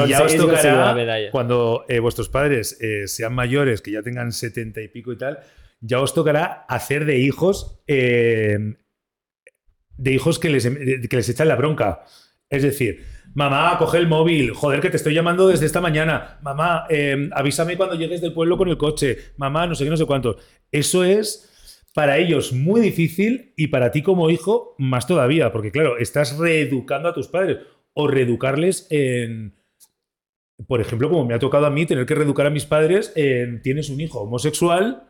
Y 0.06 0.08
ya 0.08 0.22
os 0.22 0.34
tocará, 0.36 0.94
cuando 1.30 1.84
eh, 1.88 1.98
vuestros 2.00 2.28
padres 2.30 2.78
eh, 2.80 3.06
sean 3.08 3.34
mayores, 3.34 3.82
que 3.82 3.90
ya 3.90 4.02
tengan 4.02 4.32
setenta 4.32 4.80
y 4.80 4.88
pico 4.88 5.12
y 5.12 5.18
tal, 5.18 5.38
ya 5.82 6.00
os 6.00 6.14
tocará 6.14 6.64
hacer 6.68 7.04
de 7.04 7.18
hijos, 7.18 7.82
eh, 7.86 8.58
de 9.98 10.12
hijos 10.12 10.38
que 10.38 10.48
les, 10.48 10.66
que 10.66 11.16
les 11.16 11.28
echan 11.28 11.48
la 11.48 11.56
bronca. 11.56 12.04
Es 12.48 12.62
decir, 12.62 13.04
mamá, 13.34 13.76
coge 13.78 13.98
el 13.98 14.06
móvil, 14.08 14.52
joder, 14.52 14.80
que 14.80 14.88
te 14.90 14.96
estoy 14.96 15.12
llamando 15.14 15.46
desde 15.48 15.66
esta 15.66 15.80
mañana. 15.82 16.38
Mamá, 16.42 16.86
avísame 17.32 17.76
cuando 17.76 17.96
llegues 17.96 18.20
del 18.22 18.32
pueblo 18.32 18.56
con 18.56 18.68
el 18.68 18.78
coche. 18.78 19.18
Mamá, 19.36 19.66
no 19.66 19.74
sé 19.74 19.84
qué, 19.84 19.90
no 19.90 19.96
sé 19.96 20.06
cuánto. 20.06 20.36
Eso 20.70 21.04
es 21.04 21.51
para 21.94 22.18
ellos 22.18 22.52
muy 22.52 22.80
difícil 22.80 23.52
y 23.56 23.68
para 23.68 23.90
ti 23.90 24.02
como 24.02 24.30
hijo 24.30 24.74
más 24.78 25.06
todavía, 25.06 25.52
porque 25.52 25.70
claro, 25.70 25.98
estás 25.98 26.38
reeducando 26.38 27.08
a 27.08 27.14
tus 27.14 27.28
padres 27.28 27.58
o 27.92 28.08
reeducarles 28.08 28.86
en, 28.90 29.54
por 30.66 30.80
ejemplo, 30.80 31.10
como 31.10 31.26
me 31.26 31.34
ha 31.34 31.38
tocado 31.38 31.66
a 31.66 31.70
mí 31.70 31.84
tener 31.84 32.06
que 32.06 32.14
reeducar 32.14 32.46
a 32.46 32.50
mis 32.50 32.64
padres 32.64 33.12
en 33.14 33.60
tienes 33.60 33.90
un 33.90 34.00
hijo 34.00 34.20
homosexual 34.20 35.04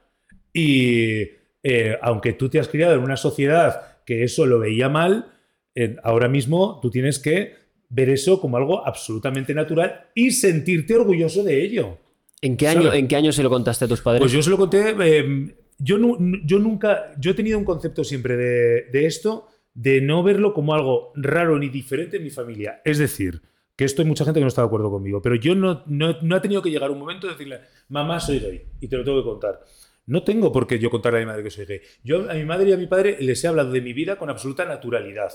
y 0.52 1.28
eh, 1.62 1.96
aunque 2.02 2.32
tú 2.32 2.48
te 2.48 2.58
has 2.58 2.68
criado 2.68 2.94
en 2.94 3.02
una 3.02 3.16
sociedad 3.16 4.02
que 4.04 4.24
eso 4.24 4.46
lo 4.46 4.58
veía 4.58 4.88
mal, 4.88 5.32
eh, 5.74 5.96
ahora 6.02 6.28
mismo 6.28 6.80
tú 6.82 6.90
tienes 6.90 7.20
que 7.20 7.54
ver 7.88 8.10
eso 8.10 8.40
como 8.40 8.56
algo 8.56 8.84
absolutamente 8.84 9.54
natural 9.54 10.08
y 10.14 10.32
sentirte 10.32 10.96
orgulloso 10.96 11.44
de 11.44 11.62
ello. 11.62 11.98
¿En, 12.40 12.56
qué 12.56 12.66
año. 12.66 12.92
¿En 12.92 13.06
qué 13.06 13.14
año 13.14 13.30
se 13.30 13.44
lo 13.44 13.50
contaste 13.50 13.84
a 13.84 13.88
tus 13.88 14.00
padres? 14.00 14.20
Pues 14.20 14.32
yo 14.32 14.42
se 14.42 14.50
lo 14.50 14.56
conté. 14.56 14.96
eh, 14.98 15.54
yo, 15.82 15.98
yo 16.44 16.58
nunca. 16.58 17.12
Yo 17.18 17.32
he 17.32 17.34
tenido 17.34 17.58
un 17.58 17.64
concepto 17.64 18.04
siempre 18.04 18.36
de, 18.36 18.82
de 18.92 19.06
esto, 19.06 19.48
de 19.74 20.00
no 20.00 20.22
verlo 20.22 20.54
como 20.54 20.74
algo 20.74 21.12
raro 21.14 21.58
ni 21.58 21.68
diferente 21.68 22.18
en 22.18 22.24
mi 22.24 22.30
familia. 22.30 22.80
Es 22.84 22.98
decir, 22.98 23.42
que 23.76 23.84
esto 23.84 24.02
hay 24.02 24.08
mucha 24.08 24.24
gente 24.24 24.38
que 24.38 24.44
no 24.44 24.48
está 24.48 24.62
de 24.62 24.66
acuerdo 24.66 24.90
conmigo, 24.90 25.20
pero 25.22 25.34
yo 25.34 25.54
no, 25.54 25.82
no, 25.86 26.16
no 26.20 26.36
ha 26.36 26.42
tenido 26.42 26.62
que 26.62 26.70
llegar 26.70 26.90
un 26.90 26.98
momento 26.98 27.26
de 27.26 27.32
decirle, 27.32 27.60
mamá, 27.88 28.20
soy 28.20 28.38
gay, 28.38 28.62
y 28.80 28.88
te 28.88 28.96
lo 28.96 29.04
tengo 29.04 29.22
que 29.22 29.28
contar. 29.28 29.60
No 30.06 30.22
tengo 30.24 30.52
por 30.52 30.66
qué 30.66 30.78
yo 30.78 30.90
contarle 30.90 31.18
a 31.18 31.22
mi 31.22 31.26
madre 31.26 31.42
que 31.42 31.50
soy 31.50 31.64
gay. 31.64 31.80
Yo 32.02 32.30
a 32.30 32.34
mi 32.34 32.44
madre 32.44 32.70
y 32.70 32.72
a 32.72 32.76
mi 32.76 32.86
padre 32.86 33.16
les 33.20 33.42
he 33.42 33.48
hablado 33.48 33.72
de 33.72 33.80
mi 33.80 33.92
vida 33.92 34.16
con 34.16 34.30
absoluta 34.30 34.64
naturalidad. 34.64 35.32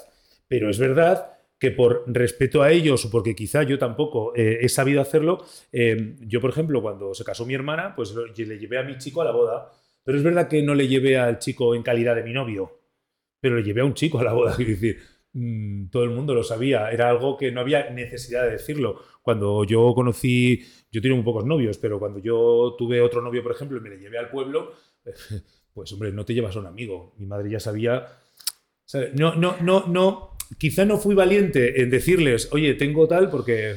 Pero 0.48 0.70
es 0.70 0.78
verdad 0.78 1.38
que 1.60 1.72
por 1.72 2.04
respeto 2.08 2.62
a 2.62 2.72
ellos 2.72 3.06
o 3.06 3.10
porque 3.10 3.36
quizá 3.36 3.64
yo 3.64 3.80
tampoco 3.80 4.34
eh, 4.36 4.60
he 4.62 4.70
sabido 4.70 5.02
hacerlo, 5.02 5.44
eh, 5.72 6.16
yo 6.22 6.40
por 6.40 6.52
ejemplo 6.52 6.82
cuando 6.82 7.14
se 7.14 7.24
casó 7.24 7.46
mi 7.46 7.56
hermana, 7.56 7.96
pues 7.96 8.14
le 8.14 8.60
llevé 8.60 8.78
a 8.78 8.84
mi 8.84 8.98
chico 8.98 9.22
a 9.22 9.26
la 9.26 9.32
boda, 9.32 9.72
pero 10.08 10.20
es 10.20 10.24
verdad 10.24 10.48
que 10.48 10.64
no 10.64 10.74
le 10.74 10.88
llevé 10.88 11.18
al 11.18 11.38
chico 11.38 11.76
en 11.76 11.84
calidad 11.84 12.16
de 12.16 12.24
mi 12.24 12.32
novio, 12.32 12.80
pero 13.42 13.58
le 13.58 13.64
llevé 13.64 13.82
a 13.82 13.84
un 13.84 13.94
chico 13.94 14.20
a 14.20 14.24
la 14.24 14.32
boda, 14.32 14.54
quiero 14.56 14.72
decir, 14.72 14.98
mm, 15.34 15.90
todo 15.90 16.06
el 16.06 16.12
mundo 16.12 16.34
lo 16.34 16.44
sabía, 16.46 16.90
era 16.92 17.10
algo 17.10 17.36
que 17.36 17.52
no 17.52 17.60
había 17.60 17.90
necesidad 17.90 18.46
de 18.46 18.52
decirlo. 18.52 19.02
Cuando 19.22 19.66
yo 19.66 19.94
conocí, 19.94 20.64
yo 20.90 21.02
tenía 21.02 21.18
muy 21.18 21.26
pocos 21.26 21.46
novios, 21.46 21.78
pero 21.78 22.00
cuando 22.00 22.20
yo 22.20 22.74
tuve 22.78 23.02
otro 23.02 23.22
novio, 23.22 23.44
por 23.44 23.52
ejemplo, 23.52 23.78
y 23.78 23.82
me 23.82 23.90
le 23.90 24.00
llevé 24.00 24.18
al 24.18 24.30
pueblo, 24.30 24.76
pues 25.74 25.92
hombre, 25.92 26.14
no 26.14 26.24
te 26.24 26.34
llevas 26.34 26.56
a 26.56 26.60
un 26.60 26.68
amigo. 26.68 27.14
Mi 27.18 27.26
madre 27.26 27.50
ya 27.50 27.60
sabía. 27.60 28.08
No, 29.14 29.36
no, 29.36 29.58
no, 29.60 29.88
no. 29.88 30.38
Quizá 30.58 30.86
no 30.86 31.00
fui 31.00 31.16
valiente 31.16 31.82
en 31.82 31.90
decirles, 31.90 32.48
oye, 32.54 32.76
tengo 32.76 33.10
tal, 33.10 33.30
porque. 33.30 33.76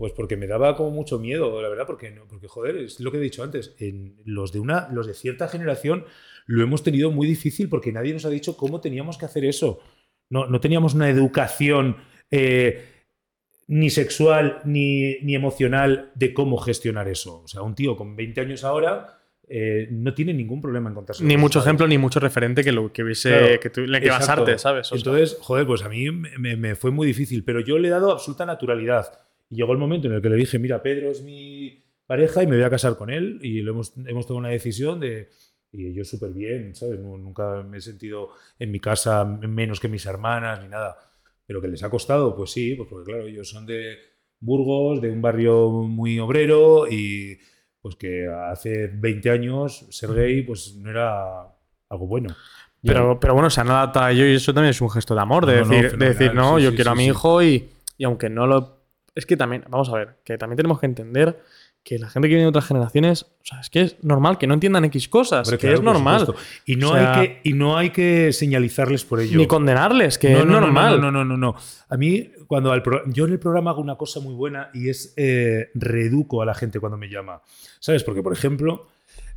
Pues 0.00 0.14
porque 0.14 0.38
me 0.38 0.46
daba 0.46 0.76
como 0.76 0.90
mucho 0.92 1.18
miedo, 1.18 1.60
la 1.60 1.68
verdad, 1.68 1.84
porque 1.86 2.10
no, 2.10 2.26
porque 2.26 2.48
joder, 2.48 2.78
es 2.78 3.00
lo 3.00 3.10
que 3.12 3.18
he 3.18 3.20
dicho 3.20 3.42
antes. 3.42 3.74
En 3.78 4.16
los 4.24 4.50
de 4.50 4.58
una, 4.58 4.88
los 4.90 5.06
de 5.06 5.12
cierta 5.12 5.46
generación 5.46 6.06
lo 6.46 6.62
hemos 6.64 6.82
tenido 6.82 7.10
muy 7.10 7.26
difícil 7.26 7.68
porque 7.68 7.92
nadie 7.92 8.14
nos 8.14 8.24
ha 8.24 8.30
dicho 8.30 8.56
cómo 8.56 8.80
teníamos 8.80 9.18
que 9.18 9.26
hacer 9.26 9.44
eso. 9.44 9.80
No, 10.30 10.46
no 10.46 10.58
teníamos 10.58 10.94
una 10.94 11.10
educación 11.10 11.98
eh, 12.30 12.82
ni 13.66 13.90
sexual 13.90 14.62
ni, 14.64 15.16
ni 15.20 15.34
emocional 15.34 16.12
de 16.14 16.32
cómo 16.32 16.56
gestionar 16.56 17.06
eso. 17.06 17.42
O 17.42 17.48
sea, 17.48 17.60
un 17.60 17.74
tío 17.74 17.94
con 17.94 18.16
20 18.16 18.40
años 18.40 18.64
ahora 18.64 19.18
eh, 19.50 19.86
no 19.90 20.14
tiene 20.14 20.32
ningún 20.32 20.62
problema 20.62 20.88
en 20.88 20.94
contarse. 20.94 21.22
Ni 21.24 21.36
mucho 21.36 21.58
ejemplo, 21.60 21.86
ni 21.86 21.98
mucho 21.98 22.20
referente 22.20 22.64
que, 22.64 22.72
lo, 22.72 22.90
que 22.90 23.02
hubiese 23.04 23.28
Claro, 23.28 23.60
que, 23.60 23.80
le 23.82 24.00
que 24.00 24.08
basarte, 24.08 24.56
¿sabes? 24.56 24.86
O 24.86 24.96
sea, 24.96 24.96
Entonces, 24.96 25.36
joder, 25.42 25.66
pues 25.66 25.82
a 25.82 25.90
mí 25.90 26.10
me, 26.10 26.38
me- 26.38 26.56
me 26.56 26.74
fue 26.74 26.90
muy 26.90 27.06
difícil, 27.06 27.44
pero 27.44 27.60
yo 27.60 27.78
le 27.78 27.88
he 27.88 27.90
dado 27.90 28.10
absoluta 28.12 28.46
naturalidad. 28.46 29.26
Y 29.50 29.56
llegó 29.56 29.72
el 29.72 29.78
momento 29.78 30.08
en 30.08 30.14
el 30.14 30.22
que 30.22 30.30
le 30.30 30.36
dije, 30.36 30.58
mira, 30.58 30.82
Pedro 30.82 31.10
es 31.10 31.22
mi 31.22 31.84
pareja 32.06 32.42
y 32.42 32.46
me 32.46 32.56
voy 32.56 32.64
a 32.64 32.70
casar 32.70 32.96
con 32.96 33.10
él. 33.10 33.38
Y 33.42 33.60
lo 33.62 33.72
hemos, 33.72 33.92
hemos 34.06 34.26
tomado 34.26 34.38
una 34.38 34.48
decisión 34.50 35.00
de... 35.00 35.28
Y 35.72 35.92
yo 35.94 36.04
súper 36.04 36.30
bien, 36.32 36.74
¿sabes? 36.74 36.98
Nu- 36.98 37.18
Nunca 37.18 37.62
me 37.62 37.78
he 37.78 37.80
sentido 37.80 38.30
en 38.58 38.70
mi 38.72 38.80
casa 38.80 39.24
menos 39.24 39.78
que 39.80 39.88
mis 39.88 40.06
hermanas 40.06 40.62
ni 40.62 40.68
nada. 40.68 40.96
Pero 41.46 41.60
que 41.60 41.68
les 41.68 41.82
ha 41.82 41.90
costado, 41.90 42.34
pues 42.36 42.50
sí, 42.50 42.74
pues 42.74 42.88
porque 42.88 43.10
claro, 43.12 43.26
ellos 43.26 43.48
son 43.48 43.66
de 43.66 43.96
Burgos, 44.40 45.00
de 45.00 45.10
un 45.10 45.20
barrio 45.22 45.68
muy 45.70 46.18
obrero 46.18 46.86
y 46.88 47.38
pues 47.80 47.96
que 47.96 48.26
hace 48.28 48.88
20 48.88 49.30
años 49.30 49.86
ser 49.90 50.12
gay 50.14 50.42
pues 50.42 50.74
no 50.76 50.90
era 50.90 51.42
algo 51.88 52.06
bueno. 52.06 52.36
Pero, 52.82 53.20
pero 53.20 53.34
bueno, 53.34 53.50
se 53.50 53.60
han 53.60 53.68
adaptado 53.70 54.06
a 54.06 54.12
ello 54.12 54.26
y 54.26 54.34
eso 54.34 54.54
también 54.54 54.70
es 54.70 54.80
un 54.80 54.90
gesto 54.90 55.14
de 55.14 55.20
amor, 55.20 55.44
de 55.46 55.56
No, 55.56 55.64
no, 55.64 55.82
decir, 55.82 55.98
de 55.98 56.06
decir, 56.06 56.34
no, 56.34 56.58
sí, 56.58 56.62
yo 56.64 56.70
sí, 56.70 56.74
quiero 56.74 56.90
sí, 56.90 56.92
a 56.92 56.94
mi 56.94 57.06
hijo 57.06 57.42
y, 57.42 57.68
y 57.98 58.04
aunque 58.04 58.30
no 58.30 58.46
lo... 58.46 58.79
Es 59.14 59.26
que 59.26 59.36
también, 59.36 59.64
vamos 59.68 59.88
a 59.88 59.92
ver, 59.94 60.16
que 60.24 60.38
también 60.38 60.56
tenemos 60.56 60.78
que 60.80 60.86
entender 60.86 61.40
que 61.82 61.98
la 61.98 62.10
gente 62.10 62.28
que 62.28 62.34
viene 62.34 62.42
de 62.42 62.48
otras 62.50 62.66
generaciones, 62.66 63.22
o 63.22 63.28
sea, 63.44 63.60
es 63.60 63.70
que 63.70 63.80
es 63.80 63.96
normal 64.04 64.36
que 64.36 64.46
no 64.46 64.52
entiendan 64.52 64.84
X 64.84 65.08
cosas, 65.08 65.48
Hombre, 65.48 65.56
que 65.58 65.66
claro, 65.68 65.76
es 65.78 65.82
normal. 65.82 66.34
Y 66.66 66.76
no, 66.76 66.90
O 66.90 66.94
sea- 66.94 67.20
hay 67.20 67.28
que, 67.28 67.40
y 67.48 67.52
no 67.54 67.76
hay 67.78 67.88
que 67.90 68.32
señalizarles 68.34 69.04
por 69.04 69.18
ello. 69.20 69.38
Ni 69.38 69.46
condenarles, 69.46 70.18
que 70.18 70.30
no, 70.30 70.40
es 70.40 70.44
no, 70.46 70.52
no, 70.52 70.60
normal. 70.60 71.00
No, 71.00 71.10
no, 71.10 71.24
no, 71.24 71.36
no, 71.36 71.52
no. 71.52 71.56
A 71.88 71.96
mí, 71.96 72.30
cuando 72.46 72.70
al 72.72 72.82
pro- 72.82 73.02
yo 73.06 73.24
en 73.24 73.32
el 73.32 73.38
programa 73.38 73.70
hago 73.70 73.80
una 73.80 73.96
cosa 73.96 74.20
muy 74.20 74.34
buena 74.34 74.68
y 74.74 74.90
es 74.90 75.14
eh, 75.16 75.70
reeduco 75.74 76.42
a 76.42 76.44
la 76.46 76.54
gente 76.54 76.80
cuando 76.80 76.98
me 76.98 77.08
llama. 77.08 77.40
¿Sabes? 77.78 78.04
Porque, 78.04 78.22
por 78.22 78.34
ejemplo, 78.34 78.88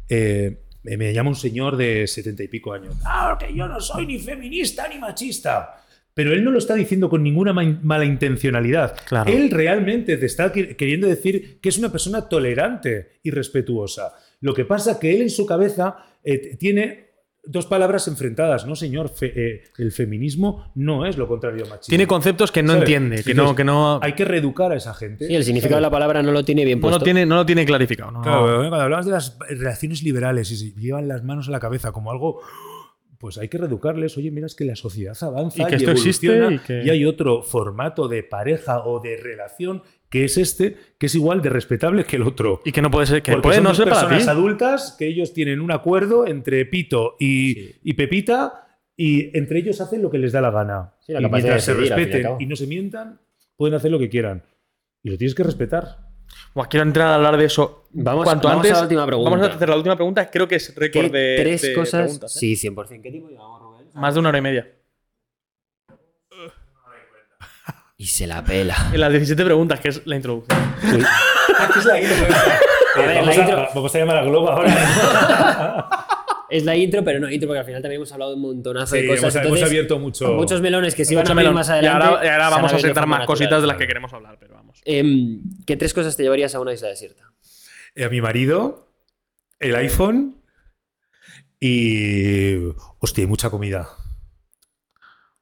eh, 0.10 0.64
me, 0.84 0.98
me 0.98 1.14
llama 1.14 1.30
un 1.30 1.36
señor 1.38 1.78
de 1.78 2.08
setenta 2.08 2.44
y 2.44 2.50
pico 2.50 2.74
años. 2.74 2.94
Ah, 3.06 3.38
que 3.40 3.54
yo 3.56 3.70
no 3.70 3.80
soy 3.80 4.06
ni 4.06 4.20
feminista 4.20 4.86
ni 4.90 5.00
machista. 5.00 5.83
Pero 6.16 6.32
él 6.34 6.44
no 6.44 6.52
lo 6.52 6.60
está 6.60 6.76
diciendo 6.76 7.10
con 7.10 7.24
ninguna 7.24 7.54
ma- 7.54 7.80
mala 7.82 8.06
intencionalidad. 8.06 8.96
Claro. 9.08 9.32
Él 9.32 9.50
realmente 9.50 10.18
te 10.18 10.26
está 10.26 10.52
queriendo 10.52 11.08
decir 11.08 11.60
que 11.62 11.70
es 11.70 11.78
una 11.78 11.92
persona 11.92 12.30
tolerante 12.30 13.20
y 13.24 13.32
respetuosa. 13.32 14.14
Lo 14.42 14.54
que 14.54 14.66
pasa 14.66 15.00
que 15.00 15.16
él 15.16 15.22
en 15.24 15.30
su 15.30 15.46
cabeza 15.46 15.96
eh, 16.24 16.56
tiene 16.58 17.12
dos 17.46 17.66
palabras 17.66 18.08
enfrentadas. 18.08 18.66
No, 18.66 18.76
señor, 18.76 19.10
fe- 19.10 19.34
eh, 19.36 19.64
el 19.78 19.92
feminismo 19.92 20.72
no 20.76 21.06
es 21.06 21.18
lo 21.18 21.28
contrario 21.28 21.66
a 21.66 21.70
machismo. 21.70 21.90
Tiene 21.92 22.08
conceptos 22.08 22.52
que 22.52 22.62
no 22.64 22.70
¿Sabes? 22.74 22.84
entiende, 22.84 23.16
que 23.24 23.32
Entonces, 23.32 23.52
no, 23.52 23.56
que 23.56 23.64
no, 23.66 24.00
Hay 24.02 24.14
que 24.14 24.24
reeducar 24.24 24.72
a 24.72 24.76
esa 24.76 24.94
gente. 24.94 25.28
Sí, 25.28 25.36
el 25.36 25.44
significado 25.44 25.76
de 25.78 25.82
la 25.82 25.92
palabra 25.92 26.22
no 26.24 26.32
lo 26.32 26.46
tiene 26.46 26.64
bien 26.64 26.80
no 26.80 26.88
lo 26.88 26.92
puesto. 26.92 27.04
tiene, 27.06 27.26
no 27.26 27.36
lo 27.36 27.46
tiene 27.46 27.66
clarificado. 27.66 28.12
no. 28.12 28.22
Claro, 28.22 28.46
pero 28.46 28.58
cuando 28.60 28.80
hablamos 28.82 29.06
de 29.08 29.12
las 29.12 29.38
relaciones 29.50 30.04
liberales 30.04 30.52
y 30.52 30.56
se 30.58 30.72
llevan 30.80 31.08
las 31.08 31.24
manos 31.24 31.48
a 31.50 31.52
la 31.52 31.60
cabeza 31.60 31.92
como 31.92 32.12
algo, 32.12 32.40
pues 33.24 33.38
hay 33.38 33.48
que 33.48 33.58
reeducarles. 33.58 34.18
Oye, 34.18 34.32
mira, 34.32 34.48
es 34.48 34.54
que 34.54 34.66
la 34.66 34.76
sociedad 34.76 35.16
avanza 35.22 35.64
Y 35.64 35.66
que 35.66 35.76
esto 35.76 35.92
existe 35.92 36.28
evoluciona, 36.28 36.56
y 36.56 36.60
que- 36.60 36.84
y 36.86 36.90
hay 36.90 37.06
otro 37.06 37.42
formato 37.42 38.10
de 38.10 38.22
pareja 38.22 38.84
o 38.86 39.00
de 39.00 39.16
relación 39.16 39.82
que 40.10 40.26
es 40.26 40.38
este, 40.38 40.76
que 40.98 41.06
es 41.06 41.16
igual 41.16 41.42
de 41.42 41.50
respetable 41.50 42.04
que 42.04 42.18
el 42.18 42.24
otro. 42.24 42.60
Y 42.66 42.74
que 42.74 42.82
no 42.82 42.92
puede 42.92 43.06
ser, 43.08 43.22
que 43.24 43.32
Porque 43.32 43.44
puede 43.44 43.56
son 43.60 43.64
no 43.64 43.70
dos 43.70 43.78
ser 43.78 43.88
para 43.88 44.02
personas 44.02 44.26
ti. 44.26 44.30
adultas 44.30 44.96
que 45.00 45.08
ellos 45.08 45.32
tienen 45.32 45.62
un 45.62 45.72
acuerdo 45.72 46.28
entre 46.28 46.66
Pito 46.66 47.16
y, 47.18 47.54
Sí. 47.54 47.76
y 47.82 47.94
Pepita 47.94 48.68
y 48.98 49.36
entre 49.38 49.60
ellos 49.60 49.80
hacen 49.80 50.02
lo 50.02 50.10
que 50.12 50.18
les 50.18 50.34
da 50.34 50.42
la 50.42 50.52
gana. 50.52 50.94
Sí, 51.00 51.14
la 51.14 51.22
y 51.22 51.32
mientras 51.32 51.66
de 51.66 51.74
se 51.74 51.80
respeten 51.80 52.28
y 52.42 52.46
no 52.46 52.58
se 52.58 52.68
mientan, 52.68 53.22
pueden 53.56 53.74
hacer 53.76 53.90
lo 53.90 54.00
que 54.00 54.10
quieran. 54.10 54.44
Y 55.02 55.12
lo 55.12 55.18
tienes 55.18 55.34
que 55.34 55.44
respetar. 55.44 56.03
Buah, 56.54 56.68
quiero 56.68 56.84
entrar 56.86 57.08
a 57.10 57.16
hablar 57.16 57.38
de 57.38 57.46
eso. 57.46 57.88
Vamos- 57.92 58.24
Cuanto 58.26 58.48
vamos 58.48 58.66
a 58.66 58.68
antes, 58.68 58.78
la 58.78 58.84
última 58.84 59.06
pregunta. 59.06 59.30
Vamos 59.32 59.48
a 59.48 59.54
hacer 59.56 59.70
la 59.70 59.76
última 59.76 59.96
pregunta. 59.96 60.30
Creo 60.30 60.48
que 60.48 60.56
es 60.56 60.70
¿Qué 60.72 60.80
récord 60.80 61.12
de, 61.12 61.36
tres 61.40 61.62
de 61.62 61.74
cosas? 61.74 62.04
preguntas, 62.04 62.36
¿eh? 62.36 62.40
Sí, 62.40 62.56
100%. 62.56 63.02
¿Qué 63.02 63.12
tiempo 63.12 63.30
llevamos, 63.30 63.62
Rubén? 63.62 63.88
Más 63.94 64.14
de 64.14 64.20
una 64.20 64.30
hora 64.30 64.38
y 64.38 64.42
media. 64.42 64.68
Y 67.98 68.08
se 68.08 68.28
la 68.28 68.44
pela. 68.44 68.76
En 68.92 69.00
las 69.00 69.12
17 69.12 69.46
preguntas, 69.46 69.80
que 69.80 69.90
es 69.90 70.02
la 70.06 70.16
introducción. 70.16 70.60
Aquí 71.60 71.80
es 71.80 71.86
la 71.86 72.02
intro. 72.02 72.16
A 72.96 73.00
ver, 73.00 73.16
vamos, 73.22 73.26
la 73.26 73.32
a, 73.44 73.48
intro- 73.48 73.70
vamos 73.76 73.96
a 73.96 74.00
llamar 74.00 74.18
a 74.18 74.24
Globo 74.24 74.50
ahora. 74.50 75.98
Es 76.54 76.64
la 76.66 76.76
intro, 76.76 77.04
pero 77.04 77.20
no 77.20 77.30
intro, 77.32 77.48
porque 77.48 77.60
al 77.60 77.66
final 77.66 77.82
también 77.82 77.98
hemos 78.00 78.12
hablado 78.12 78.32
de 78.32 78.36
un 78.36 78.42
montonazo 78.44 78.96
Sí, 78.96 79.02
de 79.02 79.08
cosas. 79.08 79.36
hemos, 79.44 79.62
abierto 79.64 79.98
mucho. 79.98 80.34
muchos 80.34 80.62
melones 80.62 80.94
que 80.94 81.04
se 81.04 81.14
iban 81.14 81.26
a 81.26 81.32
abrir 81.32 81.38
melón. 81.46 81.56
más 81.56 81.68
y 81.68 81.72
adelante. 81.72 82.06
ahora, 82.06 82.26
y 82.26 82.30
ahora 82.30 82.50
vamos 82.50 82.74
a 82.74 82.80
sentar 82.80 83.08
más 83.08 83.26
cositas 83.26 83.62
de 83.62 83.68
las 83.68 83.78
que 83.78 83.88
queremos 83.88 84.14
hablar, 84.14 84.38
pero 84.40 84.54
vamos. 84.54 84.80
Em, 84.86 85.42
¿Qué 85.66 85.78
tres 85.78 85.94
cosas 85.94 86.16
te 86.16 86.24
llevarías 86.24 86.54
a 86.56 86.60
una 86.60 86.74
isla 86.74 86.90
desierta? 86.90 87.24
a 87.96 88.10
mi 88.10 88.22
marido, 88.22 88.88
el 89.60 89.76
iPhone 89.76 90.38
y. 91.60 92.56
Hostia, 93.00 93.24
y 93.24 93.28
mucha 93.28 93.50
comida. 93.50 93.90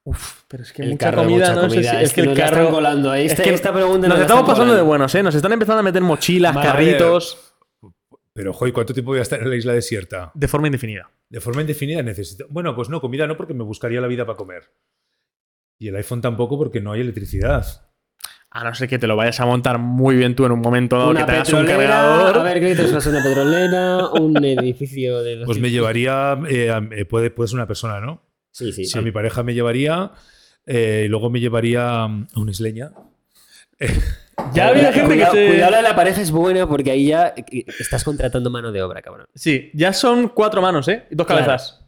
Uf, 0.03 0.41
pero 0.47 0.63
es 0.63 0.73
que 0.73 0.81
El 0.81 0.89
mucha 0.91 1.05
carro, 1.11 1.23
comida, 1.23 1.49
mucha 1.49 1.55
no 1.55 1.61
sé 1.69 1.75
comida. 1.75 1.91
si- 1.91 1.97
Es, 1.97 2.03
es 2.03 2.13
que 2.13 2.23
que 2.23 2.29
el 2.31 2.38
carro. 2.38 2.57
están 2.57 2.73
colando. 2.73 3.13
¿eh? 3.13 3.25
es 3.25 3.31
Esta, 3.33 3.43
que 3.43 3.53
esta 3.53 3.73
pregunta 3.73 4.07
nos 4.07 4.19
estamos 4.19 4.43
pasando 4.47 4.73
de 4.75 4.81
buenos, 4.81 5.13
¿eh? 5.13 5.21
Nos 5.23 5.35
están 5.35 5.51
empezando 5.51 5.79
a 5.79 5.83
meter 5.83 6.01
mochilas, 6.01 6.55
Madre. 6.55 6.69
carritos, 6.69 7.51
Pero, 8.33 8.53
joder, 8.53 8.73
¿cuánto 8.73 8.93
tiempo 8.93 9.11
voy 9.11 9.19
a 9.19 9.23
estar 9.23 9.41
en 9.41 9.49
la 9.49 9.55
isla 9.55 9.73
desierta? 9.73 10.31
de 10.33 10.47
forma 10.47 10.67
indefinida. 10.67 11.11
De 11.29 11.41
forma 11.41 11.61
indefinida 11.61 12.01
necesito. 12.01 12.45
Bueno, 12.49 12.75
pues 12.75 12.89
no, 12.89 13.01
comida 13.01 13.27
no, 13.27 13.35
porque 13.37 13.53
me 13.53 13.63
buscaría 13.63 13.99
la 14.01 14.07
vida 14.07 14.25
para 14.25 14.37
comer. 14.37 14.71
Y 15.79 15.87
el 15.89 15.95
iPhone 15.95 16.21
tampoco, 16.21 16.57
porque 16.57 16.79
no 16.81 16.91
hay 16.93 17.01
electricidad. 17.01 17.65
A 18.51 18.63
no 18.65 18.75
ser 18.75 18.87
que 18.89 18.99
te 18.99 19.07
lo 19.07 19.15
vayas 19.15 19.39
a 19.39 19.45
montar 19.45 19.79
muy 19.79 20.15
bien 20.17 20.35
tú 20.35 20.45
en 20.45 20.51
un 20.51 20.59
momento 20.59 20.97
dado, 20.97 21.11
Una 21.11 21.21
que 21.25 21.31
tengas 21.31 21.53
un 21.53 21.59
petrolera. 21.65 21.89
cargador. 21.89 22.37
A 22.39 22.43
ver, 22.43 22.59
¿qué 22.59 22.75
te 22.75 22.91
vas 22.91 23.05
una 23.07 23.23
petrolera? 23.23 24.07
Un 24.09 24.37
edificio 24.45 25.23
de. 25.23 25.45
Pues 25.45 25.59
me 25.59 25.71
llevaría. 25.71 26.37
eh, 26.49 26.71
eh, 26.91 27.05
puede, 27.05 27.31
puede 27.31 27.47
ser 27.47 27.55
una 27.55 27.67
persona, 27.67 27.99
¿no? 28.01 28.21
Sí, 28.51 28.71
sí. 28.73 28.97
A 28.97 29.01
mi 29.01 29.11
pareja 29.11 29.43
me 29.43 29.53
llevaría. 29.53 30.11
eh, 30.65 31.03
y 31.05 31.07
luego 31.09 31.29
me 31.29 31.39
llevaría 31.39 32.07
mm, 32.07 32.27
a 32.33 32.39
una 32.39 32.51
isleña. 32.51 32.91
Ya 34.53 34.68
había 34.69 34.91
gente 34.91 35.01
que 35.09 35.15
cuidado, 35.15 35.34
se. 35.34 35.47
cuidado, 35.47 35.72
la 35.72 35.77
de 35.77 35.84
la 35.84 35.95
pareja 35.95 36.22
es 36.22 36.31
buena 36.31 36.68
porque 36.68 36.91
ahí 36.91 37.07
ya 37.07 37.34
eh, 37.35 37.65
estás 37.80 38.03
contratando 38.03 38.49
mano 38.49 38.72
de 38.72 38.81
obra, 38.81 39.01
cabrón. 39.01 39.27
Sí, 39.35 39.72
ya 39.73 39.93
son 39.93 40.30
cuatro 40.30 40.61
manos, 40.61 40.88
¿eh? 40.88 41.05
Y 41.11 41.15
dos 41.15 41.27
Claro. 41.27 41.45
cabezas. 41.45 41.80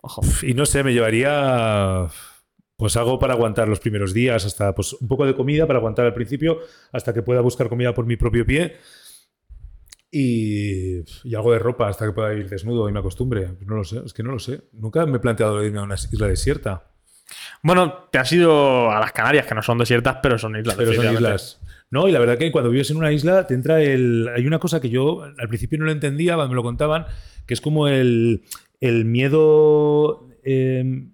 Ojo. 0.00 0.22
Y 0.42 0.54
no 0.54 0.64
sé, 0.66 0.82
me 0.82 0.92
llevaría. 0.92 2.06
Pues 2.76 2.96
algo 2.96 3.18
para 3.18 3.34
aguantar 3.34 3.66
los 3.68 3.80
primeros 3.80 4.14
días, 4.14 4.44
hasta 4.46 4.72
pues, 4.74 4.92
un 4.92 5.08
poco 5.08 5.26
de 5.26 5.34
comida 5.34 5.66
para 5.66 5.80
aguantar 5.80 6.06
al 6.06 6.14
principio, 6.14 6.60
hasta 6.92 7.12
que 7.12 7.22
pueda 7.22 7.40
buscar 7.40 7.68
comida 7.68 7.92
por 7.92 8.06
mi 8.06 8.16
propio 8.16 8.46
pie. 8.46 8.76
Y, 10.10 11.00
y 11.28 11.34
algo 11.34 11.52
de 11.52 11.58
ropa 11.58 11.88
hasta 11.88 12.06
que 12.06 12.12
pueda 12.12 12.32
ir 12.34 12.48
desnudo 12.48 12.88
y 12.88 12.92
me 12.92 13.00
acostumbre. 13.00 13.56
No 13.66 13.76
lo 13.76 13.84
sé, 13.84 14.00
es 14.06 14.14
que 14.14 14.22
no 14.22 14.30
lo 14.30 14.38
sé. 14.38 14.62
Nunca 14.72 15.04
me 15.06 15.16
he 15.16 15.20
planteado 15.20 15.62
irme 15.64 15.80
a 15.80 15.82
una 15.82 15.96
isla 15.96 16.28
desierta. 16.28 16.84
Bueno, 17.62 18.08
te 18.10 18.18
has 18.18 18.32
ido 18.32 18.90
a 18.90 19.00
las 19.00 19.12
Canarias, 19.12 19.46
que 19.46 19.54
no 19.54 19.62
son 19.62 19.78
desiertas, 19.78 20.18
pero 20.22 20.38
son 20.38 20.56
islas. 20.56 20.76
Pero 20.76 20.92
son 20.92 21.12
islas. 21.12 21.60
No, 21.90 22.06
y 22.08 22.12
la 22.12 22.18
verdad 22.18 22.36
que 22.38 22.52
cuando 22.52 22.70
vives 22.70 22.90
en 22.90 22.98
una 22.98 23.12
isla 23.12 23.46
te 23.46 23.54
entra 23.54 23.82
el... 23.82 24.28
Hay 24.34 24.46
una 24.46 24.58
cosa 24.58 24.80
que 24.80 24.90
yo 24.90 25.22
al 25.22 25.48
principio 25.48 25.78
no 25.78 25.86
lo 25.86 25.92
entendía, 25.92 26.36
me 26.36 26.54
lo 26.54 26.62
contaban, 26.62 27.06
que 27.46 27.54
es 27.54 27.60
como 27.60 27.88
el, 27.88 28.42
el 28.80 29.04
miedo... 29.04 30.28
eh, 30.44 31.08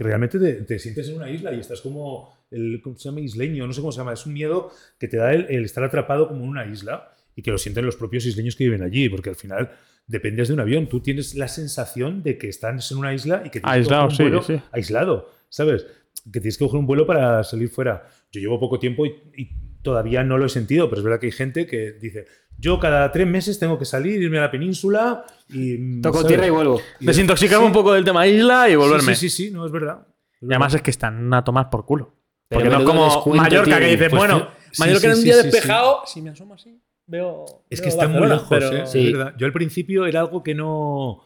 que 0.00 0.04
realmente 0.04 0.38
te, 0.38 0.54
te 0.62 0.78
sientes 0.78 1.10
en 1.10 1.16
una 1.16 1.28
isla 1.30 1.52
y 1.52 1.60
estás 1.60 1.82
como 1.82 2.46
el 2.50 2.80
¿cómo 2.82 2.96
se 2.96 3.10
llama? 3.10 3.20
isleño, 3.20 3.66
no 3.66 3.72
sé 3.74 3.82
cómo 3.82 3.92
se 3.92 3.98
llama, 3.98 4.14
es 4.14 4.24
un 4.24 4.32
miedo 4.32 4.70
que 4.98 5.08
te 5.08 5.18
da 5.18 5.34
el, 5.34 5.44
el 5.50 5.64
estar 5.66 5.84
atrapado 5.84 6.26
como 6.26 6.42
en 6.42 6.48
una 6.48 6.64
isla 6.64 7.12
y 7.36 7.42
que 7.42 7.50
lo 7.50 7.58
sienten 7.58 7.84
los 7.84 7.96
propios 7.96 8.24
isleños 8.24 8.56
que 8.56 8.64
viven 8.64 8.82
allí, 8.82 9.10
porque 9.10 9.28
al 9.28 9.36
final 9.36 9.72
dependes 10.06 10.48
de 10.48 10.54
un 10.54 10.60
avión, 10.60 10.88
tú 10.88 11.00
tienes 11.00 11.34
la 11.34 11.48
sensación 11.48 12.22
de 12.22 12.38
que 12.38 12.48
estás 12.48 12.90
en 12.90 12.96
una 12.96 13.12
isla 13.12 13.42
y 13.44 13.50
que 13.50 13.60
tienes 13.60 13.76
Aislado, 13.76 14.04
un 14.06 14.10
sí, 14.10 14.22
vuelo 14.22 14.42
sí. 14.42 14.60
aislado, 14.72 15.30
¿sabes? 15.50 15.86
Que 16.32 16.40
tienes 16.40 16.56
que 16.56 16.64
coger 16.64 16.80
un 16.80 16.86
vuelo 16.86 17.06
para 17.06 17.44
salir 17.44 17.68
fuera. 17.68 18.06
Yo 18.32 18.40
llevo 18.40 18.58
poco 18.58 18.78
tiempo 18.78 19.04
y, 19.04 19.10
y 19.36 19.50
todavía 19.82 20.24
no 20.24 20.38
lo 20.38 20.46
he 20.46 20.48
sentido, 20.48 20.88
pero 20.88 21.00
es 21.00 21.04
verdad 21.04 21.20
que 21.20 21.26
hay 21.26 21.32
gente 21.32 21.66
que 21.66 21.92
dice, 21.92 22.26
yo 22.58 22.78
cada 22.80 23.10
tres 23.12 23.26
meses 23.26 23.58
tengo 23.58 23.78
que 23.78 23.84
salir, 23.84 24.22
irme 24.22 24.38
a 24.38 24.42
la 24.42 24.50
península 24.50 25.24
y... 25.48 25.76
mm, 25.78 26.00
Toco 26.02 26.18
¿sabes? 26.18 26.28
tierra 26.28 26.46
y 26.46 26.50
vuelvo. 26.50 26.80
Y- 27.00 27.06
Desintoxicarme 27.06 27.64
Sí. 27.64 27.66
un 27.68 27.72
poco 27.72 27.92
del 27.92 28.04
tema 28.04 28.26
isla 28.26 28.68
y 28.70 28.76
volverme. 28.76 29.14
Sí, 29.14 29.28
sí, 29.28 29.44
sí, 29.46 29.50
no, 29.52 29.66
es 29.66 29.72
verdad. 29.72 30.06
Es 30.40 30.42
Y 30.42 30.52
además 30.52 30.74
es 30.74 30.82
que 30.82 30.90
están 30.90 31.32
a 31.34 31.44
tomar 31.44 31.68
por 31.68 31.84
culo. 31.84 32.14
Pero 32.48 32.60
Porque 32.62 32.74
no 32.74 32.80
es 32.80 32.84
como 33.16 33.36
Mallorca 33.36 33.78
que 33.78 33.86
dices, 33.86 34.08
Pues 34.10 34.18
bueno, 34.18 34.48
sí, 34.72 34.80
Mallorca 34.80 35.00
sí, 35.00 35.06
en 35.06 35.12
un 35.12 35.16
sí, 35.18 35.22
día 35.24 35.34
sí, 35.34 35.40
sí. 35.42 35.46
despejado, 35.50 36.00
si 36.06 36.20
me 36.22 36.30
asomo 36.30 36.54
así, 36.54 36.82
veo. 37.06 37.44
Es 37.70 37.80
veo 37.80 37.84
que 37.84 37.88
está 37.88 38.08
muy 38.08 38.26
lejos, 38.28 38.46
pero- 38.50 38.72
¿eh? 38.76 38.86
Sí. 38.86 39.06
Es 39.06 39.12
verdad. 39.12 39.34
Yo 39.38 39.46
al 39.46 39.52
principio 39.52 40.04
era 40.06 40.20
algo 40.20 40.42
que 40.42 40.54
no. 40.54 41.22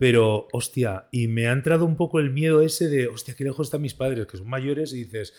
Pero, 0.00 0.48
hostia, 0.52 1.08
y 1.12 1.28
me 1.28 1.46
ha 1.46 1.52
entrado 1.52 1.84
un 1.84 1.94
poco 1.94 2.20
el 2.20 2.30
miedo 2.30 2.62
ese 2.62 2.88
de, 2.88 3.06
hostia, 3.06 3.34
qué 3.36 3.44
lejos 3.44 3.66
están 3.66 3.82
mis 3.82 3.92
padres, 3.92 4.26
que 4.26 4.38
son 4.38 4.48
mayores, 4.48 4.94
y 4.94 5.04
dices. 5.04 5.34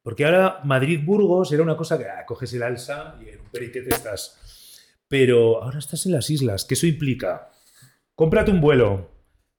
Porque 0.00 0.24
ahora 0.24 0.62
Madrid-Burgos 0.64 1.52
era 1.52 1.62
una 1.62 1.76
cosa 1.76 1.98
que 1.98 2.06
ah, 2.06 2.24
coges 2.26 2.54
el 2.54 2.62
alza 2.62 3.18
y 3.22 3.28
en 3.28 3.40
un 3.40 3.50
periquete 3.50 3.90
estás. 3.90 4.80
Pero 5.06 5.62
ahora 5.62 5.78
estás 5.78 6.06
en 6.06 6.12
las 6.12 6.30
islas, 6.30 6.64
que 6.64 6.72
eso 6.72 6.86
implica. 6.86 7.50
Cómprate 8.14 8.50
un 8.50 8.62
vuelo, 8.62 9.10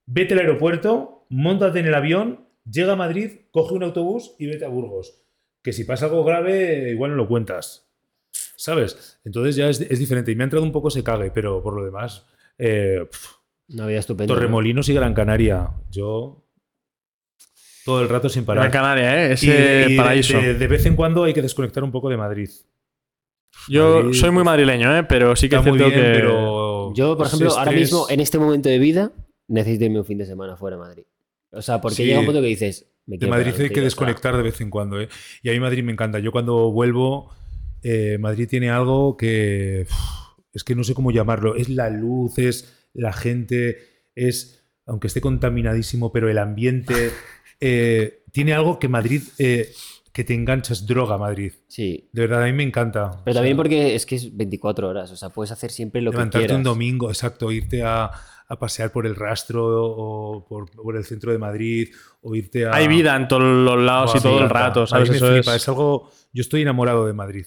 vete 0.07 0.33
al 0.33 0.39
aeropuerto, 0.39 1.27
montate 1.29 1.77
en 1.77 1.85
el 1.85 1.93
avión, 1.93 2.49
llega 2.65 2.93
a 2.93 2.95
Madrid, 2.95 3.41
coge 3.51 3.75
un 3.75 3.83
autobús 3.83 4.33
y 4.39 4.47
vete 4.47 4.65
a 4.65 4.69
Burgos. 4.69 5.21
Que 5.61 5.71
si 5.71 5.83
pasa 5.83 6.05
algo 6.05 6.23
grave, 6.23 6.89
igual 6.89 7.11
no 7.11 7.17
lo 7.17 7.27
cuentas. 7.27 7.93
¿Sabes? 8.31 9.19
Entonces 9.23 9.55
ya 9.55 9.69
es, 9.69 9.81
es 9.81 9.99
diferente. 9.99 10.31
Y 10.31 10.35
me 10.35 10.43
ha 10.43 10.45
entrado 10.45 10.65
un 10.65 10.71
poco 10.71 10.87
ese 10.87 11.03
cague, 11.03 11.29
pero 11.29 11.61
por 11.61 11.75
lo 11.75 11.85
demás, 11.85 12.25
eh, 12.57 13.05
Una 13.73 13.87
vida 13.87 13.99
estupenda. 13.99 14.33
¿no? 14.33 14.39
Torremolinos 14.39 14.89
y 14.89 14.93
Gran 14.93 15.13
Canaria. 15.13 15.71
Yo 15.91 16.43
todo 17.85 18.01
el 18.01 18.09
rato 18.09 18.29
sin 18.29 18.45
parar. 18.45 18.69
Gran 18.69 18.71
Canaria, 18.71 19.25
¿eh? 19.27 19.33
Ese 19.33 19.87
y 19.89 19.97
paraíso. 19.97 20.39
De, 20.39 20.53
de 20.55 20.67
vez 20.67 20.85
en 20.85 20.95
cuando 20.95 21.23
hay 21.23 21.33
que 21.33 21.41
desconectar 21.41 21.83
un 21.83 21.91
poco 21.91 22.09
de 22.09 22.17
Madrid. 22.17 22.49
Yo 23.67 24.01
Madrid, 24.03 24.13
soy 24.19 24.31
muy 24.31 24.43
madrileño, 24.43 24.95
¿eh? 24.97 25.03
Pero 25.03 25.35
sí 25.35 25.49
que 25.49 25.55
es 25.55 25.63
cierto 25.63 25.85
bien, 25.85 25.91
que. 25.91 26.11
pero 26.13 26.93
Yo, 26.93 27.17
por 27.17 27.27
ese 27.27 27.35
ejemplo, 27.35 27.57
ahora 27.57 27.71
mismo, 27.71 28.05
en 28.09 28.19
este 28.19 28.39
momento 28.39 28.69
de 28.69 28.79
vida, 28.79 29.11
necesito 29.47 29.85
irme 29.85 29.99
un 29.99 30.05
fin 30.05 30.17
de 30.17 30.25
semana 30.25 30.55
fuera 30.57 30.77
de 30.77 30.81
Madrid. 30.83 31.03
O 31.51 31.61
sea, 31.61 31.81
porque 31.81 31.97
Sí. 31.97 32.05
llega 32.05 32.19
un 32.19 32.25
punto 32.25 32.41
que 32.41 32.47
dices. 32.47 32.87
Me 33.05 33.17
De 33.17 33.27
Madrid 33.27 33.53
hay 33.59 33.69
que 33.69 33.81
desconectar 33.81 34.37
de 34.37 34.43
vez 34.43 34.61
en 34.61 34.69
cuando. 34.69 35.01
¿eh? 35.01 35.09
Y 35.41 35.49
a 35.49 35.53
mí 35.53 35.59
Madrid 35.59 35.83
me 35.83 35.91
encanta. 35.91 36.19
Yo 36.19 36.31
cuando 36.31 36.71
vuelvo, 36.71 37.31
eh, 37.81 38.17
Madrid 38.19 38.47
tiene 38.47 38.69
algo 38.69 39.17
que 39.17 39.85
es 40.53 40.63
que 40.63 40.75
no 40.75 40.83
sé 40.83 40.93
cómo 40.93 41.11
llamarlo. 41.11 41.55
Es 41.55 41.67
la 41.69 41.89
luz, 41.89 42.37
es 42.37 42.80
la 42.93 43.13
gente, 43.13 43.77
es, 44.15 44.65
aunque 44.85 45.07
esté 45.07 45.21
contaminadísimo, 45.21 46.11
pero 46.11 46.29
el 46.29 46.37
ambiente. 46.37 47.11
eh, 47.59 48.23
tiene 48.31 48.53
algo 48.53 48.79
que 48.79 48.87
Madrid, 48.87 49.21
eh, 49.37 49.71
que 50.13 50.23
te 50.23 50.33
enganchas 50.33 50.85
droga 50.85 51.17
Madrid. 51.17 51.53
Sí. 51.67 52.09
De 52.11 52.21
verdad, 52.21 52.43
a 52.43 52.45
mí 52.45 52.53
me 52.53 52.63
encanta. 52.63 53.11
Pero 53.23 53.31
O 53.31 53.33
también 53.35 53.55
sea, 53.55 53.57
porque 53.57 53.95
es 53.95 54.05
que 54.05 54.15
es 54.15 54.35
24 54.35 54.89
horas. 54.89 55.11
O 55.11 55.15
sea, 55.15 55.29
puedes 55.29 55.51
hacer 55.51 55.71
siempre 55.71 56.01
lo 56.01 56.11
que 56.11 56.17
Levantarte 56.17 56.47
quieras. 56.47 56.57
un 56.57 56.63
domingo, 56.63 57.09
exacto, 57.09 57.51
irte 57.51 57.83
a, 57.83 58.11
a 58.47 58.59
pasear 58.59 58.91
por 58.91 59.05
el 59.05 59.15
rastro 59.15 59.65
o 59.65 60.45
por, 60.45 60.69
por 60.71 60.97
el 60.97 61.05
centro 61.05 61.31
de 61.31 61.37
Madrid 61.37 61.89
o 62.21 62.35
irte 62.35 62.65
a... 62.65 62.73
Hay 62.75 62.87
vida 62.89 63.15
en 63.15 63.27
todos 63.29 63.43
los 63.43 63.79
lados 63.81 64.13
y 64.15 64.19
todo 64.19 64.41
el 64.43 64.49
rato, 64.49 64.81
A 64.81 64.83
mí 64.83 64.89
¿sabes? 64.89 65.09
me 65.11 65.15
Eso 65.17 65.27
flipa, 65.27 65.55
es. 65.55 65.61
es 65.61 65.67
algo... 65.69 66.11
Yo 66.33 66.41
estoy 66.41 66.61
enamorado 66.61 67.05
de 67.07 67.13
Madrid. 67.13 67.45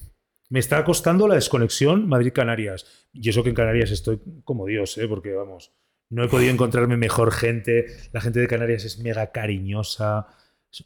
Me 0.50 0.60
está 0.60 0.84
costando 0.84 1.26
la 1.26 1.34
desconexión 1.34 2.08
Madrid-Canarias. 2.08 2.86
Y 3.12 3.28
eso 3.28 3.42
que 3.42 3.48
en 3.50 3.54
Canarias 3.54 3.90
estoy 3.90 4.20
como 4.44 4.66
Dios, 4.66 4.96
¿eh? 4.98 5.08
porque 5.08 5.32
vamos, 5.32 5.72
no 6.10 6.22
he 6.24 6.28
podido 6.28 6.52
encontrarme 6.52 6.96
mejor 6.96 7.32
gente. 7.32 7.86
La 8.12 8.20
gente 8.20 8.40
de 8.40 8.46
Canarias 8.46 8.84
es 8.84 8.98
mega 8.98 9.32
cariñosa. 9.32 10.26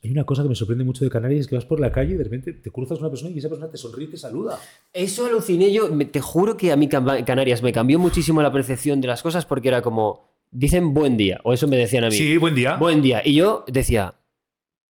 Hay 0.04 0.10
una 0.10 0.24
cosa 0.24 0.42
que 0.42 0.50
me 0.50 0.54
sorprende 0.54 0.84
mucho 0.84 1.02
de 1.04 1.10
Canarias, 1.10 1.40
es 1.40 1.46
que 1.48 1.54
vas 1.54 1.64
por 1.64 1.80
la 1.80 1.90
calle 1.90 2.12
y 2.14 2.16
de 2.18 2.24
repente 2.24 2.52
te 2.52 2.70
cruzas 2.70 2.98
con 2.98 3.06
una 3.06 3.10
persona 3.10 3.30
y 3.34 3.38
esa 3.38 3.48
persona 3.48 3.70
te 3.70 3.78
sonríe 3.78 4.06
y 4.06 4.10
te 4.10 4.16
saluda. 4.18 4.58
Eso 4.92 5.24
aluciné 5.26 5.72
yo. 5.72 5.88
me- 5.90 6.04
Te 6.04 6.20
juro 6.20 6.56
que 6.58 6.70
a 6.72 6.76
mí 6.76 6.88
Canarias 6.88 7.62
me 7.62 7.72
cambió 7.72 7.98
muchísimo 7.98 8.42
la 8.42 8.52
percepción 8.52 9.00
de 9.00 9.08
las 9.08 9.22
cosas 9.22 9.44
porque 9.46 9.68
era 9.68 9.82
como. 9.82 10.28
Dicen 10.50 10.94
buen 10.94 11.16
día. 11.18 11.40
O 11.44 11.52
eso 11.52 11.66
me 11.68 11.76
decían 11.76 12.04
a 12.04 12.08
mí. 12.08 12.16
Sí, 12.16 12.36
buen 12.38 12.54
día. 12.54 12.76
Buen 12.76 13.02
día. 13.02 13.22
Y 13.24 13.34
yo 13.34 13.64
decía. 13.66 14.14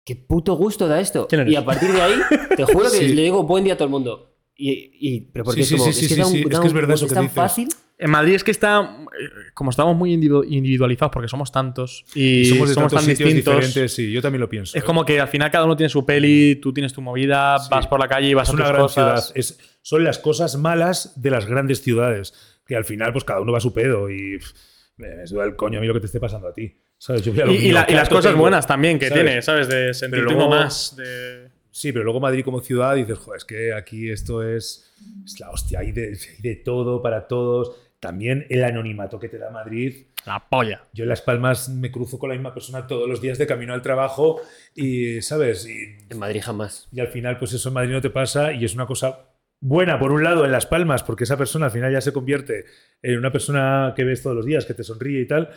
Qué 0.03 0.15
puto 0.15 0.53
gusto 0.55 0.87
da 0.87 0.99
esto. 1.01 1.27
Y 1.47 1.55
a 1.55 1.65
partir 1.65 1.91
de 1.91 2.01
ahí, 2.01 2.13
te 2.55 2.63
juro 2.63 2.85
que 2.89 2.97
Sí. 2.97 3.13
le 3.13 3.23
digo 3.23 3.43
buen 3.43 3.63
día 3.65 3.73
a 3.73 3.77
todo 3.77 3.85
el 3.87 3.91
mundo. 3.91 4.26
Y, 4.57 4.89
y- 4.99 5.21
pero 5.21 5.45
porque 5.45 5.63
Sí, 5.63 5.63
es 5.63 5.67
sí, 5.69 5.75
como, 5.77 5.85
sí, 5.85 5.89
es 5.91 6.07
que 6.09 6.15
sí, 6.15 6.19
da 6.19 6.25
un- 6.25 6.31
sí, 6.33 6.43
es 6.49 6.59
que 6.59 6.67
es 6.67 6.73
verdad 6.73 6.95
eso 6.95 7.05
es 7.05 7.11
que 7.11 7.15
tan 7.15 7.23
dices. 7.25 7.35
fácil. 7.35 7.67
En 7.99 8.11
Madrid 8.11 8.35
es 8.35 8.43
que 8.43 8.51
está. 8.51 8.81
eh, 9.19 9.29
Como 9.53 9.69
estamos 9.71 9.95
muy 9.95 10.13
individu- 10.15 10.45
individualizados 10.47 11.11
porque 11.11 11.27
somos 11.27 11.51
tantos 11.51 12.05
y, 12.13 12.41
Y 12.41 12.45
somos, 12.45 12.57
somos 12.57 12.69
de 12.69 12.75
tantos 12.75 12.93
tan 12.93 13.01
sitios 13.05 13.27
distintos. 13.33 13.53
diferentes, 13.55 13.93
sí, 13.93 14.11
yo 14.11 14.21
también 14.21 14.41
lo 14.41 14.49
pienso. 14.49 14.77
Es 14.77 14.83
¿eh? 14.83 14.85
como 14.85 15.03
que 15.05 15.19
al 15.19 15.27
final 15.27 15.49
cada 15.51 15.65
uno 15.65 15.75
tiene 15.75 15.89
su 15.89 16.05
peli, 16.05 16.55
tú 16.57 16.73
tienes 16.73 16.93
tu 16.93 17.01
movida, 17.01 17.57
Sí. 17.59 17.67
vas 17.71 17.87
por 17.87 17.99
la 17.99 18.07
calle 18.07 18.29
y 18.29 18.33
vas 18.35 18.47
es 18.49 18.53
a 18.53 18.55
una 18.55 18.63
tus 18.65 18.69
gran 18.71 18.81
cosas. 18.83 19.25
ciudad. 19.33 19.37
Es, 19.37 19.59
son 19.81 20.03
las 20.03 20.19
cosas 20.19 20.57
malas 20.57 21.13
de 21.21 21.29
las 21.31 21.45
grandes 21.47 21.81
ciudades. 21.81 22.33
Que 22.67 22.75
al 22.75 22.83
final, 22.85 23.13
pues 23.13 23.23
cada 23.23 23.39
uno 23.41 23.51
va 23.53 23.59
a 23.59 23.61
su 23.61 23.73
pedo 23.73 24.09
y 24.09 24.37
pff, 24.39 24.51
me, 24.97 25.15
me 25.15 25.25
suda 25.27 25.45
el 25.45 25.55
coño 25.55 25.77
a 25.77 25.81
mí 25.81 25.87
lo 25.87 25.93
que 25.93 26.01
te 26.01 26.07
esté 26.07 26.19
pasando 26.19 26.47
a 26.49 26.53
ti. 26.53 26.75
¿Sabes? 26.99 27.21
Yo 27.23 27.31
Y, 27.31 27.35
mío, 27.35 27.73
la- 27.73 27.83
y 27.83 27.85
¿qué 27.85 27.93
las 27.95 28.09
cosas 28.09 28.31
tengo? 28.31 28.39
buenas 28.41 28.65
también 28.67 28.99
que 28.99 29.07
¿Sabes? 29.09 29.23
tiene, 29.23 29.41
¿sabes? 29.41 29.67
De 29.69 29.93
sentirte 29.93 30.33
uno 30.33 30.49
más. 30.49 30.95
De... 30.97 31.49
Sí, 31.77 31.91
pero 31.91 32.03
luego 32.05 32.19
Madrid 32.19 32.43
como 32.43 32.59
ciudad 32.61 32.95
dices, 32.95 33.19
joder, 33.19 33.37
es 33.37 33.45
que 33.45 33.71
aquí 33.71 34.09
esto 34.09 34.41
es, 34.41 34.91
es 35.23 35.39
la 35.39 35.51
hostia, 35.51 35.79
hay 35.81 35.91
de, 35.91 36.07
hay 36.07 36.41
de 36.41 36.55
todo 36.55 37.03
para 37.03 37.27
todos. 37.27 37.75
También 37.99 38.47
el 38.49 38.63
anonimato 38.63 39.19
que 39.19 39.29
te 39.29 39.37
da 39.37 39.51
Madrid. 39.51 40.07
La 40.25 40.43
polla. 40.49 40.81
Yo 40.93 41.03
en 41.03 41.09
Las 41.09 41.21
Palmas 41.21 41.69
me 41.69 41.91
cruzo 41.91 42.17
con 42.17 42.29
la 42.29 42.35
misma 42.35 42.51
persona 42.51 42.87
todos 42.87 43.07
los 43.07 43.21
días 43.21 43.37
de 43.37 43.45
camino 43.45 43.75
al 43.75 43.83
trabajo 43.83 44.41
y, 44.73 45.21
¿sabes? 45.21 45.67
Y 45.67 45.97
En 46.09 46.17
Madrid 46.17 46.41
jamás. 46.43 46.87
Y 46.91 46.99
al 46.99 47.09
final, 47.09 47.37
pues 47.37 47.53
eso 47.53 47.69
en 47.69 47.75
Madrid 47.75 47.91
no 47.91 48.01
te 48.01 48.09
pasa 48.09 48.53
y 48.53 48.65
es 48.65 48.73
una 48.73 48.87
cosa 48.87 49.27
buena, 49.59 49.99
por 49.99 50.11
un 50.11 50.23
lado, 50.23 50.45
en 50.45 50.51
Las 50.51 50.65
Palmas, 50.65 51.03
porque 51.03 51.25
esa 51.25 51.37
persona 51.37 51.67
al 51.67 51.71
final 51.71 51.91
ya 51.93 52.01
se 52.01 52.11
convierte 52.11 52.65
en 53.03 53.19
una 53.19 53.31
persona 53.31 53.93
que 53.95 54.03
ves 54.03 54.23
todos 54.23 54.35
los 54.35 54.45
días, 54.47 54.65
que 54.65 54.73
te 54.73 54.83
sonríe 54.83 55.21
y 55.21 55.27
tal. 55.27 55.49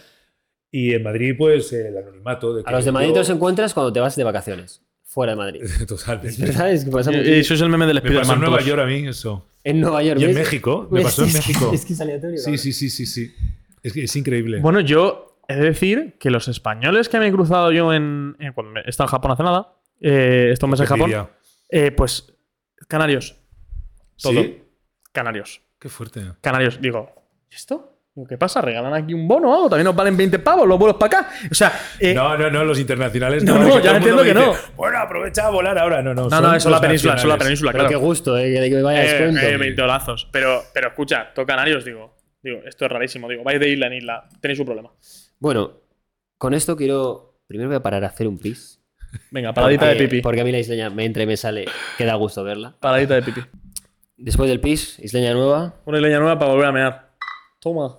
Y 0.71 0.93
en 0.93 1.03
Madrid, 1.03 1.35
pues 1.37 1.73
el 1.73 1.97
anonimato. 1.97 2.55
De 2.55 2.61
A 2.61 2.65
que 2.65 2.73
los 2.73 2.85
de 2.85 2.93
Madrid 2.93 3.09
yo- 3.09 3.15
te 3.15 3.19
los 3.21 3.31
encuentras 3.31 3.73
cuando 3.73 3.91
te 3.93 4.01
vas 4.01 4.17
de 4.17 4.25
vacaciones. 4.25 4.83
Fuera 5.13 5.33
de 5.33 5.37
Madrid. 5.37 5.61
Totalmente. 5.89 6.41
¿Verdad? 6.41 6.73
Es 6.73 6.85
que 6.85 6.91
pasa 6.93 7.11
mucho. 7.11 7.25
y 7.29 7.33
eso 7.41 7.55
es 7.55 7.61
el 7.61 7.69
meme 7.69 7.85
del 7.87 7.97
Me 7.97 8.01
pasó 8.03 8.13
en 8.19 8.25
Spiderman. 8.25 8.41
Nueva. 8.51 8.63
York 8.65 8.81
a 8.81 8.87
mí 8.87 9.09
eso. 9.09 9.45
En 9.65 9.81
Nueva 9.81 10.03
York. 10.05 10.21
Y 10.21 10.25
en. 10.25 10.35
México. 10.35 10.87
Me 10.91 11.03
pasó 11.03 11.25
en 11.25 11.33
México. 11.33 11.71
Es 11.75 11.85
que 11.85 11.95
es 11.95 12.01
aleatorio. 12.01 12.39
Sí, 12.39 12.57
sí, 12.57 12.73
sí, 12.73 12.89
sí, 12.91 13.07
sí. 13.07 13.35
Es 13.83 13.93
que 13.93 14.05
es 14.05 14.15
increíble. 14.17 14.61
Bueno, 14.61 14.79
yo 14.81 15.37
he 15.49 15.57
de 15.57 15.63
decir 15.63 16.17
que 16.21 16.31
los 16.31 16.47
españoles 16.47 17.09
que 17.09 17.19
me 17.19 17.27
he 17.27 17.33
cruzado 17.33 17.73
yo 17.73 17.93
en, 17.93 18.37
en- 18.39 18.53
cuando 18.53 18.79
he 18.81 18.89
estado 18.89 19.09
en 19.09 19.11
Japón 19.11 19.33
hace 19.33 19.43
nada, 19.43 19.75
eh, 20.01 20.51
estos 20.53 20.71
meses 20.71 20.89
en 20.89 20.97
Japón, 20.97 21.29
eh, 21.71 21.91
pues 21.91 22.33
canarios. 22.87 23.37
Todo. 24.23 24.43
¿Sí? 24.43 24.63
Canarios. 25.13 25.61
Qué 25.81 25.89
fuerte. 25.89 26.23
Canarios. 26.41 26.81
Digo, 26.81 27.11
¿y 27.51 27.55
esto? 27.57 27.90
¿Qué 28.29 28.37
pasa? 28.37 28.61
¿Regalan 28.61 28.93
aquí 28.93 29.15
un 29.15 29.27
bono 29.29 29.51
o 29.51 29.55
algo? 29.55 29.69
También 29.71 29.85
nos 29.85 29.95
valen 29.95 30.17
20 30.17 30.41
pavos 30.41 30.67
los 30.67 30.79
vuelos 30.79 30.97
para 30.99 31.21
acá. 31.21 31.31
O 31.51 31.55
sea, 31.55 31.73
eh, 31.99 32.13
No, 32.13 32.37
no, 32.37 32.51
no, 32.51 32.65
los 32.65 32.79
internacionales 32.79 33.45
No, 33.45 33.55
no. 33.57 33.69
no, 33.69 33.81
ya 33.81 33.97
entiendo 33.97 34.23
que 34.23 34.35
dice, 34.35 34.51
Bueno, 34.77 34.99
aprovecha 34.99 35.47
a 35.47 35.51
volar 35.51 35.79
ahora. 35.79 36.03
No, 36.03 36.13
no. 36.13 36.29
no, 36.29 36.41
no, 36.41 36.55
eso 36.55 36.69
es 36.69 36.73
la 36.75 36.81
península, 36.81 37.15
eso 37.15 37.23
es 37.23 37.29
la 37.29 37.39
península, 37.39 37.73
Pero 37.73 37.85
claro. 37.85 37.99
qué 38.01 38.05
gusto, 38.05 38.37
eh, 38.37 38.69
que 38.69 38.75
me 38.77 38.83
vaya 38.83 39.05
Eh, 39.05 39.53
eh, 39.55 39.57
20 39.57 39.81
dolazos. 39.81 40.29
Pero, 40.33 40.65
pero 40.75 40.89
escucha, 40.89 41.33
todo 41.35 41.47
Canarios, 41.47 41.85
digo. 41.85 42.17
Digo, 42.43 42.59
esto 42.67 42.85
es 42.87 42.91
rarísimo. 42.91 43.29
Digo, 43.29 43.45
vais 43.45 43.61
de 43.61 43.69
isla 43.69 43.87
en 43.87 43.93
isla. 43.95 44.29
Tenéis 44.41 44.59
un 44.61 44.67
problema. 44.67 44.91
Bueno, 45.39 45.81
con 46.37 46.53
esto 46.55 46.77
quiero. 46.77 47.39
Primero 47.47 47.69
voy 47.69 47.77
a 47.77 47.83
parar 47.83 48.03
a 48.05 48.09
hacer 48.09 48.27
un 48.27 48.39
pis. 48.39 48.81
Venga, 49.31 49.53
paradita 49.53 49.87
de 49.87 49.97
pipí. 49.97 50.21
Porque 50.21 50.41
a 50.41 50.45
mí 50.45 50.53
la 50.53 50.59
isleña 50.59 50.89
me 50.91 51.05
entra 51.05 51.23
y 51.23 51.27
me 51.27 51.37
sale, 51.37 51.67
que 51.99 52.05
da 52.05 52.15
gusto 52.15 52.43
verla. 52.45 52.75
Paradita 52.81 53.15
de 53.15 53.23
pipí. 53.23 53.41
Después 54.17 54.49
del 54.49 54.61
pis, 54.61 54.99
isleña 55.01 55.33
nueva. 55.33 55.75
Una 55.85 55.99
isleña 55.99 56.19
nueva 56.19 56.39
para 56.39 56.51
volver 56.53 56.67
a 56.67 56.73
mear. 56.73 57.10
Toma, 57.61 57.99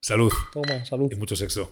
Salud. 0.00 0.32
toma, 0.52 0.84
salud. 0.84 1.12
Y 1.12 1.16
mucho 1.16 1.36
sexo. 1.36 1.70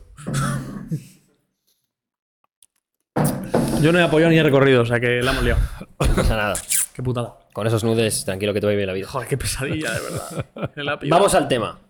Yo 3.81 3.93
no 3.93 3.99
he 3.99 4.03
apoyado 4.03 4.31
ni 4.31 4.39
he 4.39 4.43
recorrido, 4.43 4.83
o 4.83 4.87
sea 4.87 5.01
que 5.01 5.23
la 5.23 5.33
hemos 5.33 5.43
liado. 5.45 5.61
No 6.01 6.15
pasa 6.15 6.37
nada. 6.37 6.55
Qué 6.95 7.03
putada. 7.03 7.39
Con 7.53 7.67
esos 7.67 7.83
nudes, 7.83 8.25
tranquilo 8.25 8.53
que 8.53 8.61
te 8.61 8.67
va 8.67 8.71
a 8.71 8.75
ir 8.75 8.77
bien 8.77 8.87
la 8.89 8.93
vida. 8.93 9.09
Joder, 9.09 9.27
qué 9.27 9.39
pesadilla, 9.39 9.91
de 9.93 10.01
verdad. 10.01 10.99
Vamos 11.09 11.35
al 11.35 11.49
tema. 11.49 11.81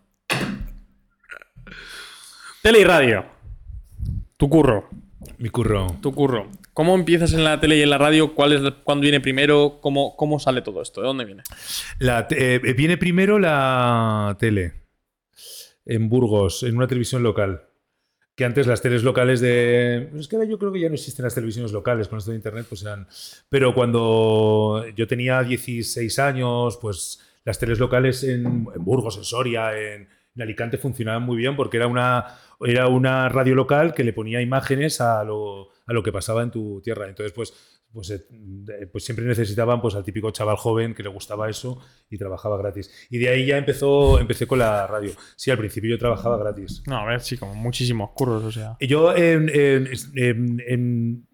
Tele 2.62 2.80
y 2.80 2.84
radio. 2.84 3.24
Tu 4.36 4.48
curro. 4.48 4.88
Mi 5.38 5.48
curro. 5.48 5.96
Tu 6.00 6.14
curro. 6.14 6.48
¿Cómo 6.72 6.94
empiezas 6.94 7.32
en 7.32 7.42
la 7.44 7.58
tele 7.58 7.76
y 7.76 7.82
en 7.82 7.90
la 7.90 7.98
radio? 7.98 8.34
¿Cuál 8.34 8.52
es, 8.52 8.72
¿Cuándo 8.84 9.02
viene 9.02 9.20
primero? 9.20 9.78
¿Cómo, 9.82 10.16
¿Cómo 10.16 10.38
sale 10.38 10.62
todo 10.62 10.80
esto? 10.82 11.00
¿De 11.00 11.06
dónde 11.08 11.24
viene? 11.24 11.42
La 11.98 12.26
eh, 12.30 12.60
viene 12.76 12.96
primero 12.96 13.38
la 13.38 14.36
tele. 14.38 14.79
En 15.84 16.08
Burgos, 16.08 16.62
en 16.62 16.76
una 16.76 16.86
televisión 16.86 17.22
local. 17.22 17.66
que 18.36 18.44
antes 18.44 18.66
las 18.66 18.80
teles 18.80 19.02
locales 19.02 19.40
de... 19.40 20.08
pues 20.10 20.22
es 20.22 20.28
que 20.28 20.36
ahora 20.36 20.48
yo 20.48 20.58
creo 20.58 20.72
que 20.72 20.80
ya 20.80 20.88
no 20.88 20.94
existen 20.94 21.24
las 21.24 21.34
televisiones 21.34 21.72
locales 21.72 22.08
con 22.08 22.18
esto 22.18 22.30
de 22.30 22.36
internet, 22.36 22.66
pues 22.68 22.82
eran... 22.82 23.06
Pero 23.48 23.74
cuando 23.74 24.86
yo 24.96 25.06
tenía 25.06 25.42
16 25.42 26.18
años, 26.18 26.78
pues 26.80 27.20
las 27.44 27.58
teles 27.58 27.78
locales 27.78 28.24
en, 28.24 28.64
Burgos, 28.64 29.16
en 29.16 29.24
Soria, 29.24 29.76
en, 29.78 30.08
en 30.34 30.42
Alicante 30.42 30.78
funcionaban 30.78 31.22
muy 31.22 31.36
bien 31.36 31.56
porque 31.56 31.76
era 31.76 31.86
una, 31.86 32.38
era 32.60 32.88
una 32.88 33.28
radio 33.28 33.54
local 33.54 33.94
que 33.94 34.04
le 34.04 34.12
ponía 34.12 34.40
imágenes 34.40 35.00
a 35.00 35.24
lo, 35.24 35.70
a 35.86 35.92
lo 35.92 36.02
que 36.02 36.12
pasaba 36.12 36.42
en 36.42 36.50
tu 36.50 36.80
tierra. 36.82 37.08
Entonces, 37.08 37.32
pues, 37.32 37.79
pues, 37.92 38.10
eh, 38.10 38.86
pues 38.92 39.04
siempre 39.04 39.24
necesitaban 39.24 39.80
pues, 39.80 39.94
al 39.94 40.04
típico 40.04 40.30
chaval 40.30 40.56
joven 40.56 40.94
que 40.94 41.02
le 41.02 41.08
gustaba 41.08 41.48
eso 41.50 41.80
y 42.08 42.18
trabajaba 42.18 42.56
gratis. 42.56 42.90
Y 43.10 43.18
de 43.18 43.28
ahí 43.28 43.46
ya 43.46 43.58
empezó, 43.58 44.18
empecé 44.20 44.46
con 44.46 44.58
la 44.60 44.86
radio. 44.86 45.12
Sí, 45.36 45.50
al 45.50 45.58
principio 45.58 45.90
yo 45.90 45.98
trabajaba 45.98 46.36
gratis. 46.38 46.82
No, 46.86 46.98
a 46.98 47.04
ver, 47.06 47.20
sí, 47.20 47.36
como 47.36 47.54
muchísimos 47.54 48.10
curros, 48.14 48.44
o 48.44 48.52
sea. 48.52 48.76
Yo 48.80 49.14
en- 49.16 49.48
en- 49.48 49.88
en- 50.14 50.62
en- 50.66 51.26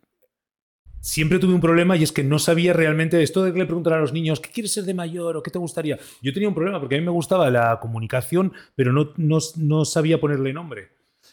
siempre 1.01 1.39
tuve 1.39 1.55
un 1.55 1.61
problema 1.61 1.97
y 1.97 2.03
es 2.03 2.11
que 2.11 2.25
no 2.25 2.39
sabía 2.39 2.73
realmente 2.73 3.23
esto 3.23 3.45
de 3.45 3.53
que 3.53 3.61
le 3.61 3.67
preguntan 3.67 3.93
a 3.93 3.99
los 3.99 4.13
niños 4.13 4.41
¿qué 4.41 4.51
quieres 4.51 4.73
ser 4.73 4.85
de 4.85 4.93
mayor 4.95 5.37
o 5.37 5.43
qué 5.43 5.51
te 5.53 5.59
gustaría? 5.59 5.99
Yo 6.21 6.33
tenía 6.33 6.49
un 6.49 6.55
problema 6.55 6.81
porque 6.81 6.97
a 6.97 6.99
mí 6.99 7.05
me 7.05 7.13
gustaba 7.13 7.49
la 7.51 7.79
comunicación, 7.81 8.53
pero 8.75 8.93
no, 8.93 9.11
no, 9.17 9.39
no 9.57 9.85
sabía 9.85 10.19
ponerle 10.21 10.53
nombre. 10.53 10.89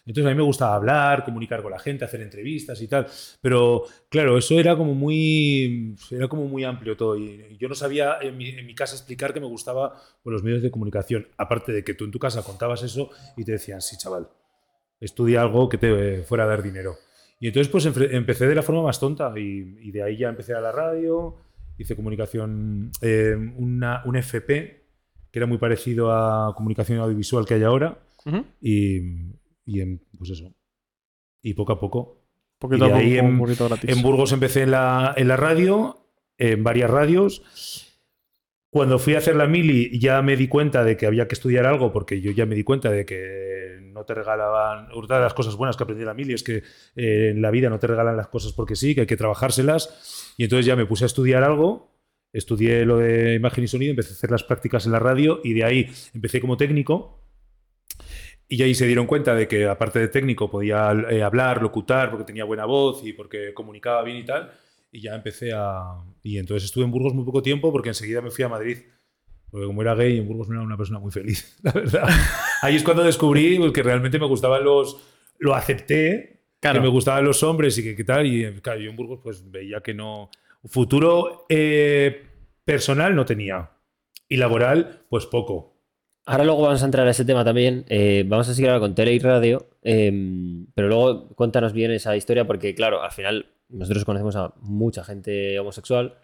Entonces 0.05 0.25
a 0.25 0.30
mí 0.30 0.35
me 0.35 0.43
gustaba 0.43 0.75
hablar, 0.75 1.23
comunicar 1.23 1.61
con 1.61 1.71
la 1.71 1.80
gente, 1.80 2.03
hacer 2.03 2.21
entrevistas 2.21 2.81
y 2.81 2.88
tal. 2.88 3.07
Pero 3.41 3.84
claro, 4.09 4.38
eso 4.38 4.59
era 4.59 4.75
como 4.75 4.93
muy, 4.93 5.95
era 6.11 6.27
como 6.27 6.45
muy 6.47 6.63
amplio 6.63 6.97
todo. 6.97 7.17
Y 7.17 7.57
yo 7.57 7.69
no 7.69 7.75
sabía 7.75 8.17
en 8.21 8.35
mi, 8.35 8.49
en 8.49 8.65
mi 8.65 8.75
casa 8.75 8.95
explicar 8.95 9.34
que 9.34 9.39
me 9.39 9.45
gustaba 9.45 9.93
pues, 10.21 10.34
los 10.34 10.43
medios 10.43 10.61
de 10.61 10.71
comunicación. 10.71 11.27
Aparte 11.38 11.71
de 11.71 11.84
que 11.84 11.93
tú 11.93 12.05
en 12.05 12.11
tu 12.11 12.19
casa 12.19 12.43
contabas 12.43 12.84
eso 12.84 13.09
y 13.38 13.45
te 13.45 13.53
decían, 13.53 13.81
sí, 13.81 13.97
chaval, 13.97 14.27
estudia 14.99 15.41
algo 15.41 15.69
que 15.69 15.77
te 15.77 16.15
eh, 16.15 16.23
fuera 16.23 16.43
a 16.43 16.47
dar 16.47 16.61
dinero. 16.61 16.95
Y 17.39 17.47
entonces 17.47 17.69
pues 17.69 17.85
empecé 17.85 18.47
de 18.47 18.55
la 18.55 18.61
forma 18.61 18.84
más 18.84 18.99
tonta 18.99 19.34
y, 19.38 19.77
y 19.81 19.91
de 19.91 20.01
ahí 20.01 20.17
ya 20.17 20.30
empecé 20.30 20.53
a 20.53 20.61
la 20.61 20.71
radio, 20.71 21.35
hice 21.77 21.95
comunicación, 21.95 22.91
eh, 23.01 23.35
una, 23.57 24.01
un 24.05 24.15
FP, 24.15 24.84
que 25.31 25.39
era 25.39 25.45
muy 25.45 25.57
parecido 25.57 26.11
a 26.11 26.53
comunicación 26.55 26.99
audiovisual 26.99 27.45
que 27.45 27.55
hay 27.55 27.63
ahora, 27.63 27.97
y, 28.61 29.01
y 29.65 29.81
en, 29.81 30.02
pues 30.18 30.30
eso. 30.31 30.53
Y 31.41 31.53
poco 31.53 31.73
a 31.73 31.80
poco. 31.80 32.23
Y 32.72 32.77
de 32.77 32.94
ahí 32.94 33.18
en-. 33.18 33.41
En 33.84 34.02
Burgos 34.02 34.31
empecé 34.31 34.64
en 34.64 34.72
la, 34.72 35.14
en 35.18 35.27
la 35.27 35.38
radio, 35.38 36.07
en 36.38 36.64
varias 36.64 36.90
radios. 36.90 37.90
Cuando 38.69 38.98
fui 38.98 39.14
a 39.14 39.19
hacer 39.19 39.35
la 39.35 39.45
mili 39.45 39.99
ya 39.99 40.22
me 40.22 40.35
di 40.35 40.48
cuenta 40.48 40.84
de 40.84 40.98
que 40.98 41.06
había 41.06 41.27
que 41.27 41.35
estudiar 41.35 41.68
algo 41.68 41.94
porque 41.94 42.22
yo 42.22 42.31
ya 42.31 42.48
me 42.48 42.56
di 42.56 42.64
cuenta 42.64 42.90
de 42.90 43.06
que 43.06 43.80
no 43.94 44.03
te 44.03 44.15
regalaban, 44.15 44.88
una 44.95 45.15
de 45.18 45.22
las 45.22 45.35
cosas 45.35 45.56
buenas 45.56 45.77
que 45.77 45.84
aprendí 45.84 46.02
en 46.02 46.07
la 46.07 46.15
mili 46.15 46.34
es 46.34 46.41
que 46.41 46.64
eh, 46.95 47.30
en 47.30 47.41
la 47.41 47.52
vida 47.52 47.69
no 47.69 47.77
te 47.77 47.85
regalan 47.85 48.18
las 48.18 48.30
cosas 48.30 48.52
porque 48.53 48.76
sí, 48.76 48.95
que 48.95 49.02
hay 49.02 49.07
que 49.07 49.18
trabajárselas 49.18 50.34
y 50.38 50.45
entonces 50.45 50.65
ya 50.65 50.76
me 50.76 50.88
puse 50.88 51.06
a 51.06 51.07
estudiar 51.07 51.44
algo, 51.44 51.91
estudié 52.31 52.84
lo 52.85 52.98
de 52.98 53.35
imagen 53.35 53.64
y 53.64 53.68
sonido, 53.68 53.91
empecé 53.91 54.10
a 54.10 54.14
hacer 54.14 54.31
las 54.31 54.44
prácticas 54.44 54.88
en 54.88 54.94
la 54.94 54.99
radio 54.99 55.40
y 55.44 55.53
de 55.53 55.64
ahí 55.64 55.91
empecé 56.15 56.41
como 56.41 56.57
técnico 56.57 57.22
y 58.53 58.61
ahí 58.61 58.75
se 58.75 58.85
dieron 58.85 59.07
cuenta 59.07 59.34
de 59.34 59.47
que 59.47 59.65
aparte 59.65 59.97
de 59.97 60.09
técnico 60.09 60.47
podía 60.47 60.91
eh, 61.09 61.23
hablar, 61.23 61.59
locutar, 61.59 62.11
porque 62.11 62.23
tenía 62.23 62.43
buena 62.43 62.65
voz 62.65 63.03
y 63.03 63.11
porque 63.11 63.51
comunicaba 63.51 64.03
bien 64.03 64.17
y 64.17 64.25
tal. 64.25 64.51
Y 64.91 65.01
ya 65.01 65.15
empecé 65.15 65.53
a... 65.55 65.81
Y 66.21 66.38
entonces 66.38 66.65
estuve 66.65 66.84
en 66.84 66.91
Burgos 66.91 67.15
muy 67.15 67.25
poco 67.25 67.41
tiempo 67.41 67.71
porque 67.71 67.89
enseguida 67.89 68.21
me 68.21 68.30
fui 68.30 68.43
a 68.43 68.49
Madrid. 68.49 68.77
Porque 69.49 69.65
como 69.65 69.81
era 69.81 69.95
gay, 69.95 70.19
en 70.19 70.27
Burgos 70.27 70.49
no 70.49 70.53
era 70.53 70.63
una 70.63 70.77
persona 70.77 70.99
muy 70.99 71.11
feliz, 71.11 71.57
la 71.63 71.71
verdad. 71.71 72.07
Ahí 72.61 72.75
es 72.75 72.84
cuando 72.84 73.01
descubrí 73.03 73.57
pues, 73.57 73.71
que 73.71 73.81
realmente 73.81 74.19
me 74.19 74.27
gustaban 74.27 74.63
los... 74.63 75.01
Lo 75.39 75.55
acepté, 75.55 76.43
Claro. 76.59 76.80
que 76.80 76.84
me 76.84 76.91
gustaban 76.91 77.25
los 77.25 77.41
hombres 77.41 77.75
y 77.80 77.84
que 77.84 77.95
qué 77.95 78.03
tal. 78.03 78.27
Y 78.27 78.61
claro, 78.61 78.80
yo 78.81 78.91
en 78.91 78.95
Burgos 78.95 79.19
pues 79.23 79.49
veía 79.49 79.81
que 79.81 79.95
no... 79.95 80.30
Futuro 80.65 81.47
eh, 81.49 82.21
personal 82.63 83.15
no 83.15 83.25
tenía. 83.25 83.71
Y 84.30 84.38
laboral, 84.38 85.05
pues 85.09 85.25
poco. 85.25 85.72
Ahora 86.25 86.45
luego 86.45 86.61
vamos 86.61 86.81
a 86.81 86.85
entrar 86.85 87.05
a 87.07 87.11
ese 87.11 87.25
tema 87.25 87.43
también. 87.43 87.85
Eh, 87.89 88.23
vamos 88.27 88.47
a 88.47 88.53
seguir 88.53 88.69
ahora 88.69 88.79
con 88.79 88.95
tele 88.95 89.13
y 89.13 89.19
radio. 89.19 89.67
eh, 89.81 90.11
pero 90.73 90.87
luego 90.87 91.29
cuéntanos 91.35 91.73
bien 91.73 91.91
esa 91.91 92.15
historia 92.15 92.47
porque, 92.47 92.73
claro, 92.75 93.03
al 93.03 93.11
final 93.11 93.47
nosotros 93.69 94.05
conocemos 94.05 94.35
a 94.35 94.53
mucha 94.61 95.03
gente 95.03 95.59
homosexual. 95.59 96.15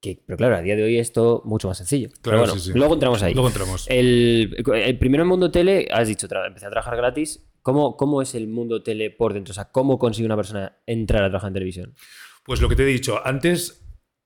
Que, 0.00 0.18
pero 0.26 0.36
claro, 0.38 0.56
a 0.56 0.62
día 0.62 0.76
de 0.76 0.82
hoy 0.82 0.98
esto 0.98 1.42
mucho 1.44 1.68
más 1.68 1.76
sencillo. 1.78 2.08
Pero 2.08 2.20
Claro, 2.22 2.38
bueno, 2.40 2.54
sí, 2.54 2.72
sí. 2.72 2.78
luego 2.78 2.94
entramos 2.94 3.22
ahí. 3.22 3.34
Luego 3.34 3.48
entramos. 3.48 3.86
El, 3.88 4.56
el 4.74 4.98
primero 4.98 5.22
en 5.24 5.28
mundo 5.28 5.50
tele, 5.50 5.86
has 5.92 6.08
dicho, 6.08 6.26
empecé 6.46 6.66
a 6.66 6.70
trabajar 6.70 6.96
gratis. 6.96 7.46
¿Cómo, 7.62 7.96
¿Cómo 7.98 8.22
es 8.22 8.34
el 8.34 8.48
mundo 8.48 8.82
tele 8.82 9.10
por 9.10 9.34
dentro? 9.34 9.52
O 9.52 9.54
sea, 9.54 9.66
¿cómo 9.70 9.98
consigue 9.98 10.24
una 10.24 10.36
persona 10.36 10.78
entrar 10.86 11.22
a 11.22 11.28
trabajar 11.28 11.48
en 11.48 11.54
televisión? 11.54 11.94
Pues 12.44 12.62
lo 12.62 12.68
que 12.70 12.76
te 12.76 12.82
he 12.84 12.86
dicho, 12.86 13.20
antes 13.24 13.79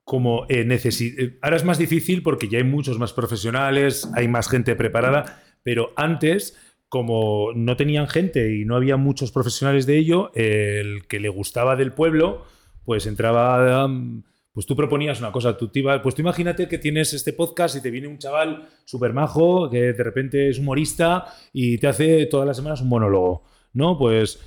como 0.04 0.44
eh, 0.48 0.64
necesi- 0.64 1.14
eh, 1.18 1.38
ahora 1.42 1.56
es 1.56 1.64
más 1.64 1.78
difícil 1.78 2.22
porque 2.22 2.48
ya 2.48 2.58
hay 2.58 2.64
muchos 2.64 2.98
más 2.98 3.12
profesionales, 3.12 4.08
hay 4.14 4.28
más 4.28 4.48
gente 4.48 4.76
preparada, 4.76 5.42
pero 5.62 5.92
antes 5.96 6.58
como 6.88 7.52
no 7.54 7.76
tenían 7.76 8.06
gente 8.06 8.54
y 8.54 8.64
no 8.64 8.76
había 8.76 8.96
muchos 8.96 9.32
profesionales 9.32 9.86
de 9.86 9.98
ello, 9.98 10.30
el 10.34 11.06
que 11.08 11.18
le 11.18 11.28
gustaba 11.28 11.74
del 11.74 11.92
pueblo, 11.92 12.44
pues 12.84 13.06
entraba, 13.06 13.86
um, 13.86 14.22
pues 14.52 14.66
tú 14.66 14.76
proponías 14.76 15.18
una 15.18 15.32
cosa, 15.32 15.56
tú 15.56 15.68
te 15.68 15.82
pues 16.02 16.14
tú 16.14 16.22
imagínate 16.22 16.68
que 16.68 16.78
tienes 16.78 17.12
este 17.12 17.32
podcast 17.32 17.74
y 17.74 17.80
te 17.80 17.90
viene 17.90 18.06
un 18.06 18.18
chaval 18.18 18.68
súper 18.84 19.12
majo 19.12 19.68
que 19.68 19.92
de 19.92 20.04
repente 20.04 20.48
es 20.50 20.60
humorista 20.60 21.24
y 21.52 21.78
te 21.78 21.88
hace 21.88 22.26
todas 22.26 22.46
las 22.46 22.58
semanas 22.58 22.80
un 22.82 22.88
monólogo, 22.90 23.42
¿no? 23.72 23.98
Pues 23.98 24.38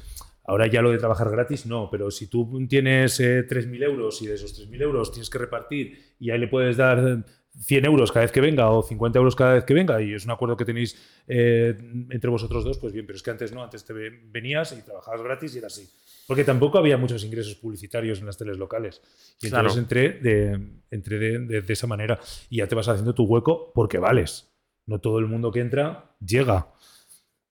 Ahora 0.47 0.65
ya 0.67 0.81
lo 0.81 0.91
de 0.91 0.97
trabajar 0.97 1.29
gratis 1.29 1.65
no, 1.65 1.89
pero 1.91 2.09
si 2.09 2.27
tú 2.27 2.65
tienes 2.67 3.19
eh, 3.19 3.45
3.000 3.47 3.83
euros 3.83 4.21
y 4.21 4.27
de 4.27 4.35
esos 4.35 4.53
3.000 4.57 4.81
euros 4.81 5.11
tienes 5.11 5.29
que 5.29 5.37
repartir 5.37 6.15
y 6.19 6.31
ahí 6.31 6.39
le 6.39 6.47
puedes 6.47 6.77
dar 6.77 7.25
100 7.59 7.85
euros 7.85 8.11
cada 8.11 8.23
vez 8.25 8.31
que 8.31 8.39
venga 8.39 8.69
o 8.69 8.81
50 8.81 9.19
euros 9.19 9.35
cada 9.35 9.55
vez 9.55 9.65
que 9.65 9.73
venga 9.73 10.01
y 10.01 10.13
es 10.13 10.23
un 10.25 10.31
acuerdo 10.31 10.55
que 10.55 10.63
tenéis 10.63 10.95
eh, 11.27 11.75
entre 12.11 12.29
vosotros 12.29 12.63
dos, 12.63 12.77
pues 12.77 12.93
bien, 12.93 13.05
pero 13.05 13.17
es 13.17 13.23
que 13.23 13.31
antes 13.31 13.51
no, 13.51 13.61
antes 13.63 13.83
te 13.83 13.91
ve- 13.93 14.21
venías 14.31 14.71
y 14.71 14.81
trabajabas 14.83 15.21
gratis 15.21 15.53
y 15.55 15.57
era 15.57 15.67
así. 15.67 15.87
Porque 16.27 16.43
tampoco 16.43 16.77
había 16.77 16.97
muchos 16.97 17.23
ingresos 17.23 17.55
publicitarios 17.55 18.19
en 18.19 18.25
las 18.25 18.37
teles 18.37 18.57
locales. 18.57 19.01
Y 19.41 19.47
entonces 19.47 19.73
Claro. 19.73 19.79
entré, 19.79 20.09
de, 20.19 20.69
entré 20.91 21.17
de, 21.19 21.39
de- 21.39 21.61
de 21.61 21.73
esa 21.73 21.87
manera 21.87 22.19
y 22.49 22.57
ya 22.57 22.67
te 22.67 22.75
vas 22.75 22.87
haciendo 22.87 23.13
tu 23.15 23.23
hueco 23.23 23.71
porque 23.73 23.97
vales. 23.97 24.49
No 24.85 24.99
todo 24.99 25.19
el 25.19 25.25
mundo 25.27 25.51
que 25.51 25.59
entra 25.61 26.15
llega. 26.25 26.67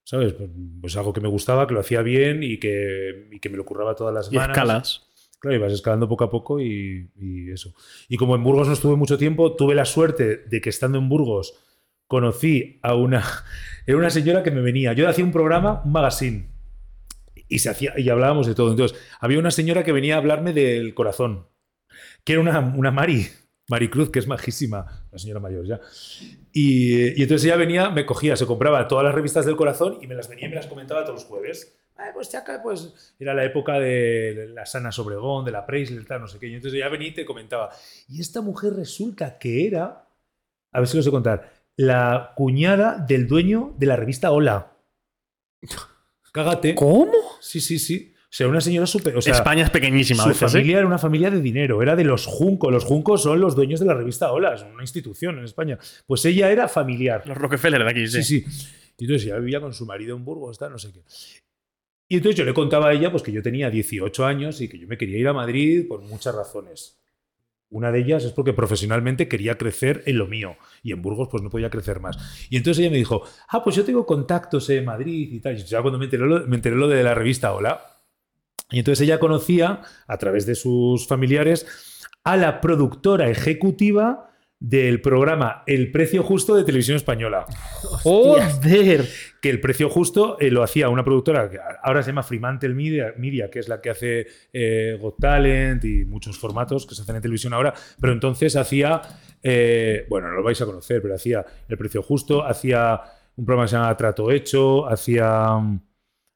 ¿Sabes? 0.06 0.34
Pues, 0.34 0.48
pues 0.80 0.96
algo 0.96 1.12
que 1.12 1.20
me 1.20 1.26
gustaba, 1.26 1.66
que 1.66 1.74
lo 1.74 1.80
hacía 1.80 2.00
bien 2.00 2.44
y 2.44 2.58
que, 2.58 3.28
y 3.32 3.40
que 3.40 3.48
me 3.48 3.56
lo 3.56 3.64
curraba 3.64 3.96
todas 3.96 4.14
las 4.14 4.28
Y 4.28 4.30
semanas. 4.30 4.56
escalas. 4.56 5.02
Claro, 5.40 5.56
y 5.56 5.58
vas 5.58 5.72
escalando 5.72 6.08
poco 6.08 6.22
a 6.22 6.30
poco 6.30 6.60
y, 6.60 7.10
y 7.16 7.50
eso. 7.50 7.74
Y 8.08 8.16
como 8.16 8.36
en 8.36 8.44
Burgos 8.44 8.68
no 8.68 8.72
estuve 8.74 8.94
mucho 8.94 9.18
tiempo, 9.18 9.56
tuve 9.56 9.74
la 9.74 9.84
suerte 9.84 10.44
de 10.46 10.60
que 10.60 10.70
estando 10.70 10.98
en 10.98 11.08
Burgos 11.08 11.54
conocí 12.06 12.78
a 12.82 12.94
una. 12.94 13.24
Era 13.86 13.98
una 13.98 14.10
señora 14.10 14.44
que 14.44 14.52
me 14.52 14.60
venía. 14.60 14.92
Yo 14.92 15.08
hacía 15.08 15.24
un 15.24 15.32
programa, 15.32 15.82
un 15.84 15.90
magazine. 15.90 16.50
Y, 17.48 17.58
se 17.58 17.70
hacía, 17.70 17.92
y 17.96 18.08
hablábamos 18.08 18.46
de 18.46 18.54
todo. 18.54 18.70
Entonces, 18.70 18.96
había 19.18 19.40
una 19.40 19.50
señora 19.50 19.82
que 19.82 19.90
venía 19.90 20.14
a 20.14 20.18
hablarme 20.18 20.52
del 20.52 20.94
corazón. 20.94 21.48
Que 22.22 22.34
era 22.34 22.42
una, 22.42 22.60
una 22.60 22.92
Mari. 22.92 23.26
Maricruz, 23.68 24.10
que 24.10 24.18
es 24.20 24.26
majísima, 24.26 25.06
la 25.10 25.18
señora 25.18 25.40
mayor 25.40 25.66
ya. 25.66 25.80
Y, 26.52 27.18
y 27.18 27.22
entonces 27.22 27.44
ella 27.47 27.56
venía, 27.56 27.90
me 27.90 28.06
cogía, 28.06 28.36
se 28.36 28.47
compraba 28.47 28.86
todas 28.86 29.05
las 29.05 29.14
revistas 29.14 29.44
del 29.44 29.56
corazón 29.56 29.98
y 30.01 30.06
me 30.06 30.14
las 30.14 30.28
venía 30.28 30.47
y 30.47 30.51
me 30.51 30.56
las 30.56 30.66
comentaba 30.66 31.05
todos 31.05 31.20
los 31.22 31.24
jueves. 31.24 31.76
"Ay, 31.97 32.10
pues 32.14 32.28
chaca, 32.30 32.62
pues 32.62 33.14
era 33.18 33.34
la 33.34 33.44
época 33.44 33.78
de 33.80 34.51
la 34.55 34.66
Sana 34.66 34.93
Sobregón, 34.93 35.44
de 35.44 35.51
la 35.52 35.66
Preisler, 35.66 36.05
tal, 36.05 36.20
no 36.20 36.28
sé 36.28 36.38
qué. 36.38 36.47
Y 36.47 36.55
entonces 36.55 36.76
ella 36.76 36.88
venía 36.88 37.09
y 37.09 37.14
te 37.14 37.24
comentaba. 37.24 37.70
Y 38.09 38.20
esta 38.20 38.40
mujer 38.40 38.74
resulta 38.74 39.38
que 39.38 39.66
era, 39.66 40.06
a 40.72 40.78
ver 40.78 40.88
si 40.88 40.97
lo 40.97 41.02
sé 41.02 41.10
contar, 41.10 41.51
la 41.76 42.32
cuñada 42.36 42.98
del 43.06 43.26
dueño 43.26 43.74
de 43.78 43.86
la 43.86 43.97
revista 43.97 44.30
Hola. 44.30 44.72
Cágate. 46.32 46.74
¿Cómo? 46.74 47.12
Sí, 47.40 47.60
sí, 47.60 47.78
sí. 47.78 48.12
O 48.26 48.34
sea, 48.36 48.48
una 48.48 48.60
señora 48.60 48.86
súper. 48.86 49.16
O 49.16 49.22
sea, 49.22 49.34
España 49.34 49.64
es 49.64 49.70
pequeñísima 49.70 50.24
su 50.24 50.28
veces, 50.30 50.42
¿eh? 50.42 50.58
familia 50.58 50.78
era 50.78 50.86
una 50.86 50.98
familia 50.98 51.30
de 51.30 51.40
dinero, 51.40 51.80
era 51.80 51.94
de 51.96 52.04
los 52.04 52.26
Junco. 52.26 52.70
Los 52.70 52.84
Junco 52.84 53.16
son 53.16 53.40
los 53.40 53.54
dueños 53.54 53.80
de 53.80 53.86
la 53.86 53.94
revista 53.94 54.32
Hola, 54.32 54.54
es 54.54 54.62
una 54.62 54.82
institución 54.82 55.38
en 55.38 55.44
España. 55.44 55.78
Pues 56.06 56.24
ella 56.24 56.50
era 56.50 56.68
familiar. 56.68 57.22
Los 57.26 57.38
Rockefeller 57.38 57.82
de 57.82 57.90
aquí, 57.90 58.06
sí. 58.08 58.22
Sí, 58.22 58.40
sí. 58.40 58.66
Y 58.98 59.04
entonces 59.04 59.26
ella 59.26 59.38
vivía 59.38 59.60
con 59.60 59.72
su 59.72 59.86
marido 59.86 60.16
en 60.16 60.24
Burgos, 60.24 60.58
tal, 60.58 60.72
no 60.72 60.78
sé 60.78 60.92
qué. 60.92 61.02
Y 62.08 62.16
entonces 62.16 62.36
yo 62.36 62.44
le 62.44 62.54
contaba 62.54 62.88
a 62.88 62.92
ella 62.92 63.10
pues, 63.10 63.22
que 63.22 63.32
yo 63.32 63.42
tenía 63.42 63.70
18 63.70 64.24
años 64.24 64.60
y 64.60 64.68
que 64.68 64.78
yo 64.78 64.86
me 64.86 64.96
quería 64.96 65.18
ir 65.18 65.28
a 65.28 65.32
Madrid 65.32 65.86
por 65.88 66.02
muchas 66.02 66.34
razones. 66.34 66.98
Una 67.68 67.90
de 67.90 67.98
ellas 67.98 68.24
es 68.24 68.32
porque 68.32 68.52
profesionalmente 68.52 69.26
quería 69.26 69.58
crecer 69.58 70.04
en 70.06 70.18
lo 70.18 70.28
mío 70.28 70.56
y 70.84 70.92
en 70.92 71.02
Burgos 71.02 71.28
pues 71.28 71.42
no 71.42 71.50
podía 71.50 71.68
crecer 71.68 71.98
más. 71.98 72.46
Y 72.48 72.56
entonces 72.56 72.80
ella 72.80 72.92
me 72.92 72.96
dijo, 72.96 73.22
ah, 73.48 73.62
pues 73.64 73.74
yo 73.74 73.84
tengo 73.84 74.06
contactos 74.06 74.70
en 74.70 74.84
Madrid 74.84 75.32
y 75.32 75.40
tal. 75.40 75.58
Y 75.58 75.64
ya 75.64 75.82
cuando 75.82 75.98
me 75.98 76.04
enteré, 76.04 76.24
lo, 76.24 76.46
me 76.46 76.56
enteré 76.56 76.76
lo 76.76 76.86
de 76.86 77.02
la 77.02 77.14
revista 77.14 77.52
Hola. 77.52 77.95
Y 78.70 78.78
entonces 78.78 79.05
ella 79.05 79.18
conocía, 79.18 79.82
a 80.06 80.18
través 80.18 80.47
de 80.47 80.55
sus 80.55 81.06
familiares, 81.06 81.66
a 82.24 82.36
la 82.36 82.60
productora 82.60 83.30
ejecutiva 83.30 84.30
del 84.59 85.02
programa 85.02 85.62
El 85.66 85.93
Precio 85.93 86.22
Justo 86.22 86.55
de 86.56 86.64
Televisión 86.64 86.97
Española. 86.97 87.44
¡Joder! 88.02 89.06
Que 89.40 89.51
el 89.51 89.60
precio 89.60 89.90
justo 89.90 90.38
eh, 90.40 90.51
lo 90.51 90.62
hacía 90.62 90.88
una 90.88 91.05
productora 91.05 91.51
que 91.51 91.59
ahora 91.82 92.02
se 92.02 92.10
llama 92.10 92.22
Fremantle 92.22 92.74
Media, 92.74 93.14
Media, 93.18 93.51
que 93.51 93.59
es 93.59 93.68
la 93.68 93.80
que 93.80 93.90
hace 93.90 94.26
eh, 94.52 94.98
Got 95.01 95.18
Talent 95.18 95.84
y 95.84 96.05
muchos 96.05 96.38
formatos 96.38 96.86
que 96.86 96.94
se 96.94 97.02
hacen 97.02 97.16
en 97.16 97.22
televisión 97.22 97.52
ahora. 97.52 97.74
Pero 98.01 98.12
entonces 98.12 98.56
hacía, 98.56 99.02
eh, 99.43 100.06
bueno, 100.09 100.28
no 100.28 100.36
lo 100.36 100.43
vais 100.43 100.60
a 100.60 100.66
conocer, 100.66 101.02
pero 101.02 101.14
hacía 101.14 101.44
el 101.68 101.76
precio 101.76 102.02
justo, 102.02 102.44
hacía 102.44 103.01
un 103.36 103.44
programa 103.44 103.66
que 103.66 103.70
se 103.70 103.76
llama 103.76 103.97
Trato 103.97 104.30
Hecho, 104.30 104.88
hacía, 104.88 105.51
mm, 105.59 105.80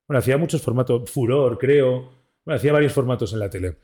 bueno, 0.07 0.19
hacía 0.19 0.36
muchos 0.36 0.61
formatos, 0.61 1.11
Furor, 1.11 1.57
creo, 1.57 2.19
bueno, 2.51 2.59
hacía 2.59 2.72
varios 2.72 2.93
formatos 2.93 3.32
en 3.32 3.39
la 3.39 3.48
tele. 3.48 3.77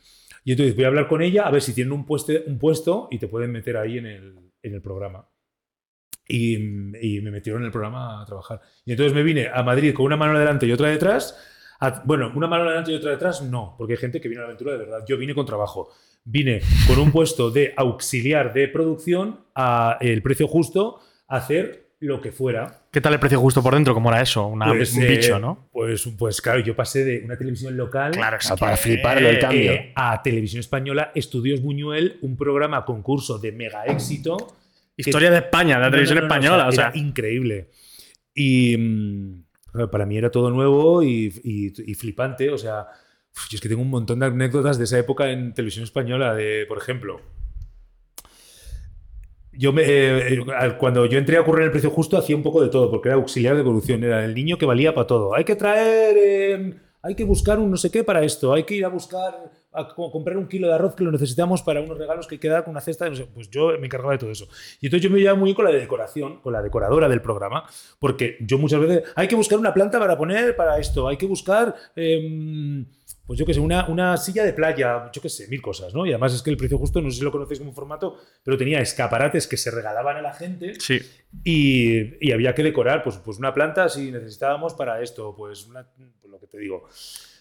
Y 0.44 0.52
entonces 0.52 0.74
voy 0.74 0.84
a 0.84 0.88
hablar 0.88 1.06
con 1.06 1.22
ella 1.22 1.47
a 1.47 1.51
ver 1.51 1.62
si 1.62 1.72
tienen 1.72 1.93
un 1.93 2.05
puesto, 2.05 2.32
un 2.47 2.59
puesto 2.59 3.06
y 3.12 3.18
te 3.18 3.28
pueden 3.28 3.52
meter 3.52 3.76
ahí 3.76 3.98
en 3.98 4.06
el, 4.06 4.52
en 4.60 4.74
el 4.74 4.82
programa. 4.82 5.28
Y, 6.28 6.59
me 6.59 7.30
metieron 7.30 7.62
en 7.62 7.66
el 7.66 7.72
programa 7.72 8.22
a 8.22 8.24
trabajar. 8.24 8.60
Y 8.84 8.90
entonces 8.90 9.14
me 9.14 9.22
vine 9.22 9.48
a 9.52 9.62
Madrid 9.62 9.94
con 9.94 10.06
una 10.06 10.16
mano 10.16 10.36
adelante 10.36 10.66
y 10.66 10.72
otra 10.72 10.88
detrás. 10.88 11.38
bueno, 12.05 12.32
una 12.34 12.48
mano 12.48 12.64
adelante 12.64 12.90
y 12.90 12.97
otra 12.97 13.12
detrás, 13.12 13.43
no, 13.43 13.76
porque 13.78 13.93
hay 13.93 13.98
gente 13.98 14.20
que 14.20 14.28
viene 14.28 14.40
a 14.40 14.43
la 14.43 14.48
aventura 14.48 14.72
de 14.72 14.78
verdad. 14.78 15.05
Yo 15.06 15.16
vine 15.16 15.34
con 15.34 15.47
trabajo. 15.47 15.93
Vine 16.24 16.60
con 16.88 16.98
un 16.98 17.12
puesto 17.12 17.52
de 17.52 17.72
auxiliar 17.76 18.52
de 18.52 18.66
producción 18.66 19.44
a 19.55 19.98
el 20.01 20.22
precio 20.22 20.48
justo 20.48 20.98
a 21.28 21.36
hacer 21.36 21.85
lo 22.06 22.20
que 22.20 22.32
fuera. 22.32 22.82
¿Qué 22.90 23.00
tal 23.00 23.12
el 23.12 23.20
precio 23.20 23.38
justo 23.40 23.62
por 23.62 23.74
dentro? 23.74 23.92
¿Cómo 23.94 24.08
era 24.10 24.22
eso? 24.22 24.46
Una- 24.46 24.66
Pues, 24.68 24.94
un 24.94 25.02
eh, 25.02 25.06
bicho, 25.08 25.38
¿no? 25.38 25.68
Pues, 25.72 26.08
pues 26.18 26.40
claro, 26.40 26.60
yo 26.60 26.74
pasé 26.74 27.04
de 27.04 27.22
una 27.24 27.36
televisión 27.36 27.76
local 27.76 28.12
Claro, 28.12 28.38
Ah, 28.48 28.56
para 28.56 28.72
que- 28.76 28.82
fliparlo 28.82 29.28
el 29.28 29.38
cambio. 29.38 29.72
eh, 29.72 29.92
a 29.94 30.22
Televisión 30.22 30.60
Española, 30.60 31.12
Estudios 31.14 31.60
Buñuel, 31.60 32.18
un 32.22 32.36
programa 32.36 32.84
concurso 32.84 33.38
de 33.38 33.52
mega 33.52 33.84
éxito. 33.84 34.36
Historia 34.96 35.30
de 35.30 35.38
España, 35.38 35.74
de 35.74 35.80
la 35.80 35.86
No, 35.86 35.90
televisión 35.90 36.16
no, 36.16 36.20
no, 36.22 36.26
española. 36.34 36.68
O 36.68 36.72
sea, 36.72 36.88
era 36.88 36.96
increíble. 36.98 37.68
Y 38.34 38.76
mm, 38.78 39.44
para 39.90 40.06
mí 40.06 40.16
era 40.16 40.30
todo 40.30 40.50
nuevo 40.50 41.02
y, 41.02 41.32
y- 41.44 41.72
y 41.90 41.94
flipante. 41.94 42.50
O 42.50 42.56
sea, 42.58 42.86
yo 43.50 43.56
es 43.56 43.60
que 43.60 43.68
tengo 43.68 43.82
un 43.82 43.90
montón 43.90 44.20
de 44.20 44.26
anécdotas 44.26 44.78
de 44.78 44.84
esa 44.84 44.98
época 44.98 45.30
en 45.30 45.52
televisión 45.52 45.84
española. 45.84 46.34
De, 46.34 46.64
por 46.66 46.78
ejemplo, 46.78 47.20
yo 49.58 49.72
me, 49.72 49.82
eh, 49.84 50.44
cuando 50.78 51.06
yo 51.06 51.18
entré 51.18 51.36
a 51.36 51.40
ocurrir 51.40 51.64
el 51.64 51.70
precio 51.70 51.90
justo 51.90 52.16
hacía 52.16 52.36
un 52.36 52.42
poco 52.42 52.62
de 52.62 52.68
todo, 52.68 52.90
porque 52.90 53.08
era 53.08 53.16
auxiliar 53.16 53.56
de 53.56 53.62
producción, 53.62 54.04
era 54.04 54.24
el 54.24 54.34
niño 54.34 54.58
que 54.58 54.66
valía 54.66 54.94
para 54.94 55.06
todo. 55.06 55.34
Hay 55.34 55.44
que 55.44 55.56
traer, 55.56 56.16
eh, 56.18 56.74
hay 57.02 57.14
que 57.14 57.24
buscar 57.24 57.58
un 57.58 57.70
no 57.70 57.76
sé 57.76 57.90
qué 57.90 58.04
para 58.04 58.22
esto, 58.22 58.52
hay 58.52 58.64
que 58.64 58.74
ir 58.74 58.84
a 58.84 58.88
buscar, 58.88 59.50
a 59.77 59.89
co- 59.94 60.11
comprar 60.11 60.36
un 60.36 60.48
kilo 60.48 60.69
de 60.69 60.74
arroz 60.74 60.94
que 60.94 61.05
lo 61.05 61.12
necesitamos 61.12 61.62
para 61.62 61.81
unos 61.81 61.98
regalos 61.98 62.27
que 62.27 62.36
hay 62.36 62.39
que 62.39 62.48
dar 62.48 62.65
con 62.65 62.73
una 62.73 62.81
cesta, 62.81 63.09
no 63.09 63.15
sé. 63.16 63.27
pues 63.27 63.51
yo 63.51 63.69
me 63.78 63.86
encargaba 63.86 64.12
de 64.12 64.19
todo 64.19 64.31
eso. 64.31 64.48
Y 64.81 64.86
entonces 64.86 65.03
yo 65.05 65.11
me 65.11 65.19
llevaba 65.20 65.39
muy 65.39 65.47
bien 65.48 65.57
con 65.57 65.65
la 65.65 65.70
de 65.73 65.78
decoración, 65.81 66.40
con 66.40 66.53
la 66.53 66.62
decoradora 66.62 67.09
del 67.09 67.23
programa, 67.23 67.65
porque 67.98 68.36
yo 68.40 68.59
muchas 68.59 68.81
veces, 68.81 69.03
hay 69.15 69.28
que 69.28 69.35
buscar 69.36 69.59
una 69.59 69.73
planta 69.74 69.98
para 69.98 70.16
poner 70.16 70.57
para 70.57 70.78
esto, 70.78 71.07
hay 71.09 71.16
que 71.16 71.27
buscar... 71.27 71.74
em, 71.97 72.86
pues 73.27 73.40
yo 73.40 73.44
qué 73.44 73.53
sé, 73.55 73.59
una, 73.59 73.89
una 73.89 74.16
silla 74.19 74.44
de 74.44 74.53
playa, 74.53 75.11
yo 75.12 75.20
qué 75.20 75.28
sé, 75.28 75.48
mil 75.48 75.61
cosas, 75.61 75.93
¿no? 75.93 76.07
Y 76.07 76.11
además 76.11 76.32
es 76.32 76.43
que 76.43 76.51
el 76.51 76.57
precio 76.57 76.78
justo, 76.78 77.01
no 77.03 77.11
sé 77.11 77.16
si 77.19 77.24
lo 77.24 77.32
conocéis 77.32 77.59
como 77.59 77.73
formato, 77.73 78.19
pero 78.44 78.57
tenía 78.57 78.78
escaparates 78.78 79.48
que 79.48 79.57
se 79.57 79.73
regalaban 79.73 80.16
a 80.16 80.23
la 80.23 80.32
gente 80.32 80.74
sí. 80.78 81.01
y, 81.43 82.24
y 82.24 82.31
había 82.31 82.55
que 82.55 82.62
decorar, 82.62 83.03
pues, 83.03 83.16
pues 83.16 83.39
una 83.39 83.53
planta 83.53 83.89
si 83.89 84.12
necesitábamos 84.12 84.74
para 84.74 85.03
esto, 85.03 85.35
pues, 85.36 85.66
una- 85.66 85.89
pues 86.20 86.31
lo 86.31 86.39
que 86.39 86.47
te 86.47 86.59
digo. 86.59 86.86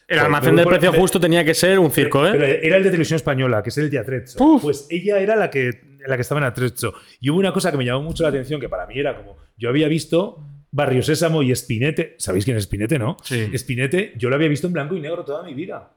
El 0.08 0.20
almacén 0.20 0.56
del 0.56 0.68
precio 0.68 0.94
justo 0.94 1.20
tenía 1.20 1.44
que 1.44 1.54
ser 1.54 1.80
un 1.80 1.90
circo, 1.92 2.22
Pero, 2.22 2.36
¿eh? 2.36 2.40
pero 2.40 2.64
era 2.68 2.78
el 2.78 2.84
de 2.84 2.90
televisión 2.92 3.16
española, 3.16 3.64
que 3.64 3.70
es 3.70 3.78
el 3.78 3.90
de 3.90 3.98
Atrezzo. 4.00 4.44
Uf. 4.44 4.62
Pues 4.62 4.88
ella 4.90 5.20
era 5.20 5.36
la 5.36 5.50
que, 5.50 5.72
la 6.06 6.16
que 6.16 6.22
estaba 6.22 6.40
en 6.42 6.46
Atrezzo. 6.46 6.94
Y 7.20 7.30
hubo 7.32 7.40
una 7.40 7.52
cosa 7.52 7.72
que 7.72 7.78
me 7.78 7.86
llamó 7.86 8.04
mucho 8.04 8.22
la 8.24 8.30
atención, 8.30 8.62
que 8.62 8.70
para 8.70 8.86
mí 8.86 9.00
era 9.00 9.16
como, 9.18 9.38
yo 9.58 9.70
había 9.70 9.88
visto 9.88 10.48
Barrio 10.72 11.02
Sésamo 11.02 11.42
y 11.42 11.52
Espinete, 11.52 12.16
¿sabéis 12.20 12.46
quién 12.46 12.58
es 12.58 12.64
Espinete, 12.64 13.00
no? 13.00 13.18
Sí. 13.24 13.50
Espinete, 13.52 14.14
yo 14.18 14.30
lo 14.30 14.36
había 14.36 14.48
visto 14.48 14.68
en 14.68 14.74
blanco 14.74 14.96
y 14.96 15.02
negro 15.02 15.24
toda 15.26 15.42
mi 15.44 15.54
vida. 15.54 15.92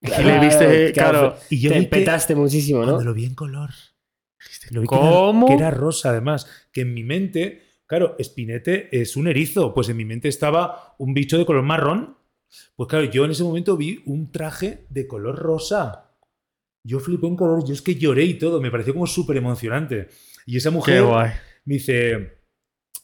Y 0.00 0.22
le 0.24 0.40
viste, 0.40 0.92
claro. 0.92 1.36
Y 1.48 1.60
yo 1.60 1.70
te 1.70 1.82
petaste 1.84 2.34
muchísimo, 2.34 2.80
¿no? 2.80 2.86
Cuando 2.94 3.04
lo 3.04 3.14
vi 3.14 3.26
en 3.26 3.36
color. 3.36 3.70
Lo 4.70 4.80
vi 4.80 4.88
que 4.88 4.96
¿Cómo? 4.96 5.46
era- 5.46 5.56
Que 5.56 5.62
era, 5.62 5.70
rosa, 5.70 6.10
además. 6.10 6.66
Que 6.72 6.80
en 6.80 6.94
mi 6.94 7.04
mente, 7.04 7.62
claro, 7.86 8.16
Espinete 8.18 8.88
es 8.90 9.16
un 9.16 9.28
erizo. 9.28 9.72
Pues 9.72 9.88
en 9.88 9.96
mi 9.96 10.04
mente 10.04 10.28
estaba 10.28 10.96
un 10.98 11.14
bicho 11.14 11.38
de 11.38 11.46
color 11.46 11.62
marrón. 11.62 12.16
Pues 12.76 12.88
claro, 12.88 13.04
yo 13.06 13.24
en 13.24 13.30
ese 13.30 13.44
momento 13.44 13.76
vi 13.76 14.02
un 14.06 14.30
traje 14.32 14.86
de 14.90 15.06
color 15.06 15.36
rosa. 15.38 16.10
Yo 16.84 16.98
flipé 17.00 17.26
en 17.28 17.36
color, 17.36 17.64
yo 17.64 17.72
es 17.74 17.82
que 17.82 17.94
lloré 17.94 18.24
y 18.24 18.34
todo. 18.34 18.60
Me 18.60 18.70
pareció 18.70 18.92
como 18.92 19.06
súper 19.06 19.36
emocionante. 19.36 20.08
Y 20.46 20.56
esa 20.56 20.70
mujer 20.70 21.02
me 21.64 21.74
dice. 21.74 22.38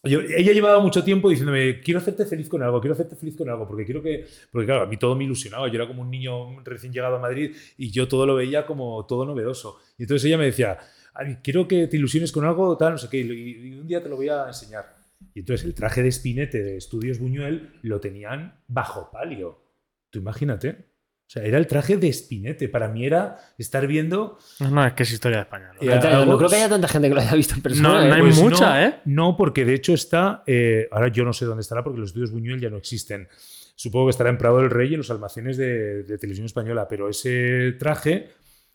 yo- 0.05 0.21
ella 0.21 0.53
llevaba 0.53 0.81
mucho 0.81 1.03
tiempo 1.05 1.29
diciéndome, 1.29 1.81
quiero 1.81 1.99
hacerte 2.01 2.25
feliz 2.25 2.49
con 2.49 2.63
algo, 2.63 2.81
quiero 2.81 2.95
hacerte 2.95 3.17
feliz 3.17 3.37
con 3.37 3.49
algo, 3.49 3.67
porque 3.67 3.85
quiero 3.85 4.03
que. 4.03 4.27
Porque 4.51 4.67
claro, 4.67 4.83
a 4.83 4.87
mí 4.87 4.97
todo 4.97 5.15
me 5.17 5.25
ilusionaba. 5.25 5.69
Yo 5.69 5.75
era 5.75 5.87
como 5.89 6.03
un 6.03 6.11
niño 6.11 6.61
recién 6.65 6.93
llegado 6.93 7.17
a 7.17 7.21
Madrid 7.21 7.55
y 7.77 7.91
yo 7.91 8.07
todo 8.09 8.27
lo 8.27 8.35
veía 8.37 8.67
como 8.67 9.05
todo 9.07 9.25
novedoso. 9.25 9.79
Y 9.99 10.03
entonces 10.05 10.27
ella 10.27 10.39
me 10.39 10.47
decía, 10.47 10.79
"Ay, 11.15 11.39
quiero 11.43 11.67
que 11.69 11.87
te 11.89 11.97
ilusiones 11.97 12.31
con 12.33 12.45
algo, 12.45 12.77
tal, 12.77 12.93
no 12.93 12.99
sé 12.99 13.09
qué, 13.09 13.19
y, 13.21 13.69
y 13.69 13.73
un 13.79 13.87
día 13.89 14.03
te 14.03 14.09
lo 14.09 14.17
voy 14.17 14.29
a 14.29 14.47
enseñar. 14.49 14.98
Y 15.35 15.41
entonces 15.41 15.67
el 15.67 15.75
traje 15.75 16.03
de 16.03 16.09
espinete 16.09 16.63
de 16.63 16.77
Estudios 16.77 17.19
Buñuel 17.19 17.79
lo 17.83 18.01
tenían 18.01 18.61
bajo 18.69 19.11
palio. 19.11 19.63
Tú 20.11 20.19
imagínate. 20.21 20.87
O 21.27 21.31
sea, 21.31 21.43
era 21.45 21.59
el 21.59 21.67
traje 21.67 21.97
de 21.99 22.09
espinete. 22.09 22.69
Para 22.69 22.89
mí 22.89 23.05
era 23.05 23.37
estar 23.59 23.87
viendo 23.87 24.39
No, 24.61 24.71
no, 24.71 24.87
es 24.87 24.95
que 24.95 25.03
es 25.03 25.13
historia 25.13 25.39
de 25.39 25.43
España. 25.43 25.73
¿no? 25.75 25.83
Eh, 25.83 25.87
No, 26.03 26.09
algo- 26.09 26.33
no 26.33 26.39
creo 26.39 26.49
que 26.51 26.57
haya 26.57 26.69
tanta 26.71 26.89
gente 26.89 27.09
que 27.09 27.15
lo 27.15 27.21
haya 27.21 27.35
visto 27.35 27.55
en 27.55 27.63
persona. 27.63 27.89
No, 27.89 28.03
¿eh? 28.03 28.09
no 28.09 28.15
hay 28.15 28.21
Pues 28.23 28.39
mucha, 28.43 28.81
no, 28.81 28.87
¿eh? 28.89 28.95
No, 29.05 29.37
porque 29.37 29.65
de 29.67 29.75
hecho 29.75 29.93
está. 29.93 30.43
eh, 30.47 30.89
ahora 30.91 31.09
yo 31.09 31.25
no 31.25 31.33
sé 31.35 31.45
dónde 31.45 31.61
estará 31.63 31.85
porque 31.85 32.01
los 32.01 32.11
estudios 32.11 32.31
Buñuel 32.31 32.61
ya 32.61 32.71
no 32.71 32.79
existen. 32.79 33.29
Supongo 33.77 34.07
que 34.07 34.11
estará 34.13 34.31
en 34.31 34.39
Prado 34.39 34.59
del 34.59 34.71
Rey 34.71 34.91
y 34.91 34.95
en 34.95 34.99
los 34.99 35.11
almacenes 35.11 35.57
de, 35.59 36.03
de 36.05 36.19
televisión 36.19 36.47
española. 36.47 36.89
Pero 36.89 37.09
ese 37.11 37.73
traje 37.79 38.31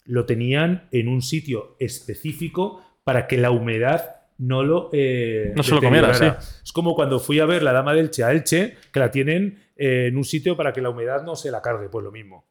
lo 0.05 0.25
tenían 0.25 0.87
en 0.91 1.07
un 1.07 1.21
sitio 1.23 1.75
específico 1.79 2.85
para 3.03 3.25
que 3.27 3.37
la 3.37 3.49
humedad 3.51 4.22
no 4.47 4.63
lo. 4.63 4.89
eh, 4.93 5.53
No 5.55 5.63
se 5.63 5.73
lo 5.75 5.81
comiera. 5.81 6.11
Es 6.11 6.71
como 6.71 6.95
cuando 6.95 7.19
fui 7.19 7.39
a 7.39 7.45
ver 7.45 7.63
la 7.63 7.71
Dama 7.73 7.93
del 7.93 8.05
Elche 8.05 8.23
a 8.23 8.31
Elche, 8.31 8.75
que 8.91 8.99
la 8.99 9.09
tienen 9.11 9.59
eh, 9.75 10.07
en 10.07 10.17
un 10.17 10.23
sitio 10.23 10.55
para 10.57 10.73
que 10.73 10.81
la 10.81 10.89
humedad 10.89 11.23
no 11.23 11.35
se 11.35 11.51
la 11.51 11.61
cargue, 11.61 11.89
pues 11.89 12.03
lo 12.03 12.11
mismo. 12.11 12.47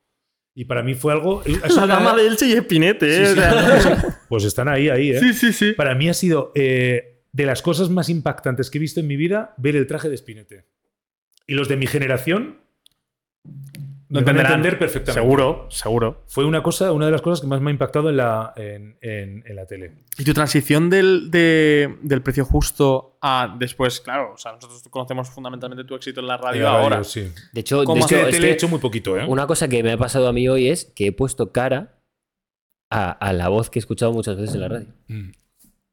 Y 0.54 0.66
para 0.66 0.82
mí 0.82 0.94
fue 0.94 1.12
algo. 1.14 1.42
La 1.76 1.86
dama 1.86 2.14
de 2.14 2.26
Elche 2.26 2.46
y 2.46 2.52
Espinete, 2.52 3.22
¿eh? 3.22 3.26
Sí, 3.26 3.40
sí. 3.80 3.88
Pues 4.28 4.44
están 4.44 4.68
ahí, 4.68 4.90
ahí, 4.90 5.10
¿eh? 5.12 5.18
sí, 5.18 5.32
sí, 5.32 5.52
sí. 5.52 5.72
Para 5.72 5.94
mí 5.94 6.10
ha 6.10 6.14
sido 6.14 6.52
eh, 6.54 7.22
de 7.32 7.46
las 7.46 7.62
cosas 7.62 7.88
más 7.88 8.10
impactantes 8.10 8.68
que 8.68 8.76
he 8.76 8.80
visto 8.80 9.00
en 9.00 9.06
mi 9.06 9.16
vida 9.16 9.54
ver 9.56 9.76
el 9.76 9.86
traje 9.86 10.10
de 10.10 10.16
Spinete. 10.18 10.66
Y 11.46 11.54
los 11.54 11.68
de 11.68 11.76
mi 11.76 11.86
generación 11.86 12.60
Lo 14.12 14.20
me 14.20 14.24
van 14.26 14.28
a 14.28 14.30
entenderán. 14.40 14.52
entender 14.52 14.78
perfectamente. 14.78 15.20
Seguro, 15.20 15.66
seguro. 15.70 16.22
Fue 16.26 16.44
una 16.44 16.62
cosa, 16.62 16.92
una 16.92 17.06
de 17.06 17.12
las 17.12 17.22
cosas 17.22 17.40
que 17.40 17.46
más 17.46 17.60
me 17.60 17.70
ha 17.70 17.72
impactado 17.72 18.10
en 18.10 18.16
la, 18.18 18.52
en, 18.56 18.96
en- 19.00 19.42
en 19.46 19.56
la 19.56 19.66
tele. 19.66 19.92
Y 20.18 20.24
tu 20.24 20.34
transición 20.34 20.90
del, 20.90 21.30
de- 21.30 21.96
del 22.02 22.22
precio 22.22 22.44
justo 22.44 23.16
a 23.22 23.56
después, 23.58 24.00
claro, 24.00 24.32
o 24.34 24.36
sea, 24.36 24.52
nosotros 24.52 24.82
conocemos 24.90 25.30
fundamentalmente 25.30 25.84
tu 25.84 25.94
éxito 25.94 26.20
en 26.20 26.26
la 26.26 26.36
radio 26.36 26.58
En 26.58 26.62
la 26.64 26.70
radio, 26.72 26.82
ahora. 26.82 27.04
sí. 27.04 27.32
De 27.52 27.60
hecho, 27.60 27.80
de 27.80 27.86
¿Cómo 27.86 28.00
Es 28.00 28.06
que 28.06 28.16
hecho, 28.16 28.26
de 28.26 28.32
tele 28.32 28.48
he 28.48 28.52
hecho 28.52 28.68
muy 28.68 28.78
poquito, 28.80 29.18
¿eh? 29.18 29.24
una 29.26 29.46
cosa 29.46 29.66
que 29.68 29.82
me 29.82 29.92
ha 29.92 29.96
pasado 29.96 30.28
a 30.28 30.32
mí 30.32 30.48
hoy 30.48 30.68
es 30.68 30.84
que 30.84 31.06
he 31.06 31.12
puesto 31.12 31.50
cara 31.52 31.98
a, 32.90 33.10
a 33.12 33.32
la 33.32 33.48
voz 33.48 33.70
que 33.70 33.78
he 33.78 33.80
escuchado 33.80 34.12
muchas 34.12 34.36
veces 34.36 34.54
en 34.54 34.60
la 34.60 34.68
radio. 34.68 34.86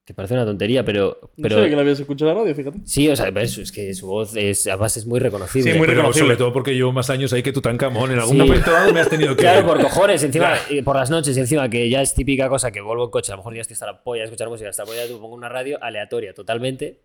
Que 0.10 0.16
parece 0.16 0.34
una 0.34 0.44
tontería, 0.44 0.84
pero. 0.84 1.20
pero 1.40 1.68
la 1.68 1.82
habías 1.82 2.00
escuchado 2.00 2.32
en 2.32 2.38
la 2.38 2.42
radio, 2.42 2.56
fíjate. 2.56 2.80
Sí, 2.84 3.08
o 3.10 3.16
sea, 3.16 3.28
eso, 3.28 3.62
es 3.62 3.72
que 3.72 3.94
su 3.94 4.08
voz 4.08 4.36
es, 4.36 4.66
además 4.66 4.98
es 4.98 5.06
muy 5.06 5.20
reconocible. 5.20 5.72
Sí, 5.72 5.78
muy 5.78 5.86
Pero 5.86 5.98
reconocible. 6.00 6.26
sobre 6.30 6.38
todo 6.38 6.52
porque 6.52 6.74
llevo 6.74 6.92
más 6.92 7.12
años 7.12 7.32
ahí 7.32 7.44
que 7.44 7.52
Tutankamón. 7.52 8.12
En 8.12 8.18
algún 8.18 8.38
Sí. 8.38 8.42
momento 8.42 8.72
dado 8.72 8.92
me 8.92 9.02
has 9.02 9.08
tenido 9.08 9.36
que... 9.36 9.44
Claro, 9.44 9.68
por 9.68 9.80
cojones, 9.80 10.24
encima, 10.24 10.56
y 10.68 10.82
por 10.82 10.96
las 10.96 11.12
noches, 11.12 11.38
encima 11.38 11.70
que 11.70 11.88
ya 11.92 12.02
es 12.02 12.16
típica 12.16 12.50
cosa 12.50 12.72
que 12.72 12.82
vuelvo 12.82 13.04
en 13.04 13.12
coche, 13.12 13.32
a 13.32 13.36
lo 13.36 13.42
mejor 13.42 13.54
ya 13.54 13.62
estoy 13.62 13.74
hasta 13.76 13.86
la 13.86 14.02
polla 14.04 14.22
de 14.22 14.26
escuchar 14.26 14.50
música, 14.50 14.68
hasta 14.72 14.82
la 14.82 14.88
polla, 14.88 15.08
tú 15.08 15.20
pongo 15.22 15.36
una 15.36 15.48
radio 15.48 15.78
aleatoria 15.80 16.34
totalmente. 16.34 17.04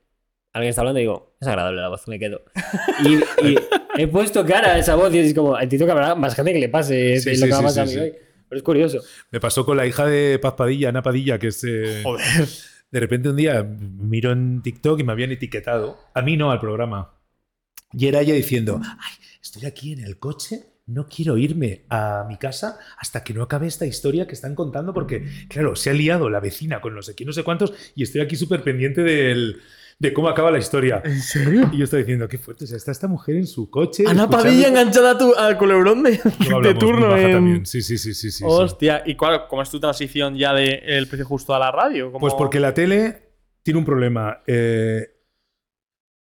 Alguien 0.55 0.71
está 0.71 0.81
hablando 0.81 1.01
y 1.01 1.03
digo, 1.03 1.37
es 1.43 1.47
agradable 1.47 1.83
la 1.83 1.89
voz, 1.91 2.09
me 2.09 2.19
quedo. 2.19 2.41
Y, 3.05 3.17
y 3.49 3.59
he 3.99 4.07
puesto 4.09 4.47
cara 4.47 4.77
a 4.77 4.79
esa 4.79 4.95
voz 4.95 5.13
y 5.13 5.19
es 5.19 5.35
como, 5.35 5.61
entiendo 5.61 5.85
que 5.85 5.93
habrá 5.93 6.15
más 6.15 6.35
gente 6.35 6.55
que 6.55 6.59
le 6.59 6.71
pase 6.71 7.21
Sí, 7.21 7.29
de 7.29 7.37
sí, 7.37 7.47
lo 7.49 7.55
que 7.59 7.63
me 7.65 7.69
sí, 7.69 7.75
sí, 7.75 7.81
a 7.81 7.85
mí 7.85 7.91
sí. 7.91 7.99
hoy. 7.99 8.13
Pero 8.49 8.57
es 8.59 8.63
curioso. 8.63 8.99
Me 9.31 9.41
pasó 9.41 9.67
con 9.67 9.77
la 9.77 9.85
hija 9.87 10.07
de 10.07 10.39
Paz 10.39 10.55
Padilla, 10.55 10.89
Ana 10.89 11.03
Padilla, 11.03 11.39
que 11.39 11.49
es... 11.49 11.63
eh, 11.65 12.01
Joder. 12.03 12.25
De 12.95 13.01
repente 13.01 13.29
un 13.29 13.35
día 13.35 13.61
miro 13.65 14.31
en 14.31 14.63
TikTok 14.63 15.01
y 15.01 15.03
me 15.03 15.11
habían 15.11 15.33
etiquetado. 15.33 15.99
A 16.15 16.23
mí 16.23 16.37
no, 16.37 16.53
al 16.53 16.61
programa. 16.61 17.19
Y 17.93 18.07
era 18.07 18.21
ella 18.21 18.35
diciendo, 18.35 18.81
ay, 18.85 19.13
estoy 19.43 19.67
aquí 19.67 19.95
en 19.95 20.05
el 20.05 20.21
coche, 20.21 20.61
no 20.87 21.09
quiero 21.09 21.37
irme 21.37 21.87
a 21.89 22.25
mi 22.29 22.37
casa 22.37 22.79
hasta 22.97 23.25
que 23.25 23.35
no 23.35 23.43
acabe 23.43 23.67
esta 23.67 23.85
historia 23.85 24.29
que 24.29 24.35
están 24.35 24.55
contando 24.55 24.95
porque, 24.95 25.27
claro, 25.49 25.75
se 25.75 25.91
ha 25.91 25.93
liado 25.93 26.31
la 26.31 26.39
vecina 26.39 26.81
con 26.81 26.95
no 26.95 27.03
sé 27.03 27.17
no 27.27 27.33
sé 27.33 27.43
cuántos 27.43 27.73
y 27.97 28.05
estoy 28.05 28.21
aquí 28.21 28.37
súper 28.37 28.63
pendiente 28.63 29.03
del, 29.03 29.61
de 30.09 30.15
cómo 30.15 30.29
acaba 30.29 30.51
la 30.51 30.59
historia. 30.59 31.03
¿En 31.05 31.21
serio? 31.21 31.69
Y 31.73 31.79
yo 31.79 31.85
estoy 31.85 32.01
diciendo, 32.01 32.29
qué 32.29 32.39
fuerte, 32.39 32.65
o 32.65 32.67
sea, 32.67 32.77
está 32.77 32.93
esta 32.93 33.09
mujer 33.09 33.37
en 33.37 33.47
su 33.47 33.69
coche. 33.71 34.05
Ana 34.07 34.29
Padilla 34.29 34.69
enganchada 34.69 35.13
a 35.13 35.19
tu, 35.19 35.35
al 35.35 35.59
culebrón 35.59 36.03
de, 36.03 36.13
de 36.63 36.75
turno. 36.75 37.17
en-. 37.17 37.67
Sí, 37.67 37.83
sí, 37.83 37.99
sí, 37.99 38.15
sí, 38.15 38.31
sí, 38.31 38.39
sí. 38.39 38.45
Hostia, 38.47 39.03
¿y 39.07 39.15
cuál, 39.17 39.47
cómo 39.49 39.63
es 39.63 39.71
tu 39.71 39.81
transición 39.81 40.37
ya 40.37 40.53
del 40.55 40.81
el 40.85 41.07
precio 41.09 41.27
justo 41.27 41.55
a 41.55 41.59
la 41.59 41.71
radio? 41.71 42.07
¿Cómo- 42.13 42.21
Pues 42.21 42.35
porque 42.35 42.61
la 42.61 42.73
tele 42.75 43.23
tiene 43.63 43.79
un 43.79 43.85
problema. 43.85 44.43
eh, 44.47 45.09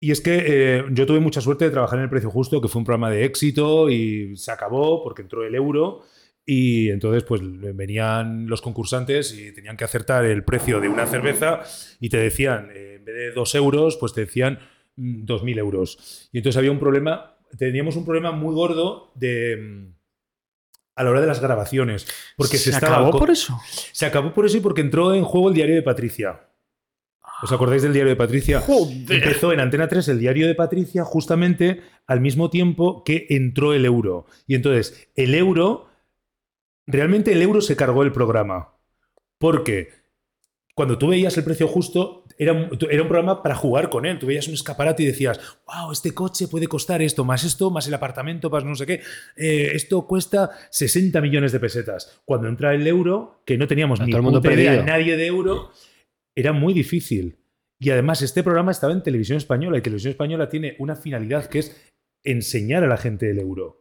y 0.03 0.09
es 0.11 0.19
que 0.21 0.43
eh, 0.47 0.83
yo 0.91 1.05
tuve 1.05 1.19
mucha 1.19 1.41
suerte 1.41 1.65
de 1.65 1.71
trabajar 1.71 1.99
en 1.99 2.03
El 2.05 2.09
Precio 2.09 2.31
Justo, 2.31 2.59
que 2.59 2.67
fue 2.67 2.79
un 2.79 2.85
programa 2.85 3.11
de 3.11 3.23
éxito 3.23 3.87
y 3.89 4.35
se 4.35 4.51
acabó 4.51 5.03
porque 5.03 5.21
entró 5.21 5.43
el 5.45 5.53
euro. 5.53 6.01
Y 6.45 6.89
entonces, 6.89 7.23
pues 7.23 7.41
venían 7.43 8.47
los 8.47 8.61
concursantes 8.61 9.33
y 9.33 9.53
tenían 9.53 9.77
que 9.77 9.83
acertar 9.83 10.25
el 10.25 10.43
precio 10.43 10.79
de 10.79 10.89
una 10.89 11.05
cerveza 11.07 11.61
y 11.99 12.09
te 12.09 12.17
decían, 12.17 12.69
eh, 12.73 12.95
en 12.97 13.05
vez 13.05 13.15
de 13.15 13.31
dos 13.31 13.53
euros, 13.55 13.97
pues 13.97 14.13
te 14.13 14.21
decían 14.21 14.59
mm, 14.95 15.23
dos 15.25 15.43
mil 15.43 15.57
euros. 15.59 16.29
Y 16.31 16.37
entonces 16.39 16.57
había 16.57 16.71
un 16.71 16.79
problema, 16.79 17.37
teníamos 17.57 17.95
un 17.95 18.05
problema 18.05 18.31
muy 18.31 18.53
gordo 18.55 19.11
de. 19.15 19.57
mm, 19.57 19.93
a 20.95 21.03
la 21.03 21.09
hora 21.11 21.21
de 21.21 21.27
las 21.27 21.39
grabaciones. 21.39 22.05
Porque 22.35 22.57
se, 22.57 22.65
¿Se 22.65 22.69
estaba 22.71 22.97
acabó 22.97 23.17
por 23.17 23.29
eso? 23.31 23.57
se 23.91 24.05
acabó 24.05 24.33
por 24.33 24.45
eso 24.45 24.57
y 24.57 24.61
porque 24.61 24.81
entró 24.81 25.13
en 25.13 25.23
juego 25.23 25.49
el 25.49 25.55
diario 25.55 25.75
de 25.75 25.81
Patricia. 25.83 26.41
¿Os 27.43 27.51
acordáis 27.51 27.81
del 27.81 27.93
diario 27.93 28.11
de 28.11 28.15
Patricia? 28.17 28.59
Joder. 28.61 28.97
Empezó 29.09 29.51
en 29.51 29.61
Antena 29.61 29.87
3 29.87 30.07
el 30.09 30.19
diario 30.19 30.47
de 30.47 30.53
Patricia 30.53 31.03
justamente 31.03 31.81
al 32.05 32.19
mismo 32.21 32.49
tiempo 32.51 33.03
que 33.03 33.25
entró 33.29 33.73
el 33.73 33.85
euro. 33.85 34.25
Y 34.45 34.53
entonces, 34.53 35.09
el 35.15 35.33
euro, 35.33 35.89
realmente 36.87 37.31
el 37.33 37.41
euro 37.41 37.61
se 37.61 37.75
cargó 37.75 38.03
el 38.03 38.11
programa. 38.11 38.75
Porque 39.39 39.89
cuando 40.75 40.97
tú 40.97 41.07
veías 41.09 41.37
el 41.37 41.43
precio 41.43 41.67
justo, 41.67 42.25
era, 42.37 42.53
un- 42.53 42.69
era 42.89 43.01
un 43.01 43.07
programa 43.07 43.43
para 43.43 43.55
jugar 43.55 43.89
con 43.89 44.05
él. 44.05 44.17
Tú 44.19 44.27
veías 44.27 44.47
un 44.47 44.53
escaparate 44.53 45.03
y 45.03 45.07
decías, 45.07 45.39
wow, 45.67 45.91
este 45.91 46.13
coche 46.13 46.47
puede 46.47 46.67
costar 46.67 47.01
esto, 47.01 47.23
más 47.25 47.43
esto, 47.43 47.69
más 47.71 47.87
el 47.87 47.93
apartamento, 47.93 48.49
más 48.49 48.63
no 48.63 48.75
sé 48.75 48.85
qué. 48.85 49.01
Eh, 49.35 49.71
esto 49.73 50.07
cuesta 50.07 50.51
60 50.69 51.19
millones 51.21 51.51
de 51.51 51.59
pesetas. 51.59 52.21
Cuando 52.25 52.47
entra 52.47 52.73
el 52.73 52.85
euro, 52.87 53.41
que 53.45 53.57
no 53.57 53.67
teníamos 53.67 53.99
A 53.99 54.05
ni 54.05 54.11
todo 54.11 54.19
el 54.19 54.23
mundo 54.23 54.41
puta 54.41 54.53
idea 54.53 54.71
perdido. 54.77 54.85
nadie 54.85 55.17
de 55.17 55.25
euro, 55.27 55.71
era 56.35 56.53
muy 56.53 56.73
difícil. 56.73 57.37
Y 57.79 57.89
además, 57.89 58.21
este 58.21 58.43
programa 58.43 58.71
estaba 58.71 58.93
en 58.93 59.01
televisión 59.03 59.37
española 59.37 59.77
y 59.77 59.81
televisión 59.81 60.11
española 60.11 60.47
tiene 60.49 60.75
una 60.79 60.95
finalidad 60.95 61.47
que 61.47 61.59
es 61.59 61.91
enseñar 62.23 62.83
a 62.83 62.87
la 62.87 62.97
gente 62.97 63.29
el 63.29 63.39
euro. 63.39 63.80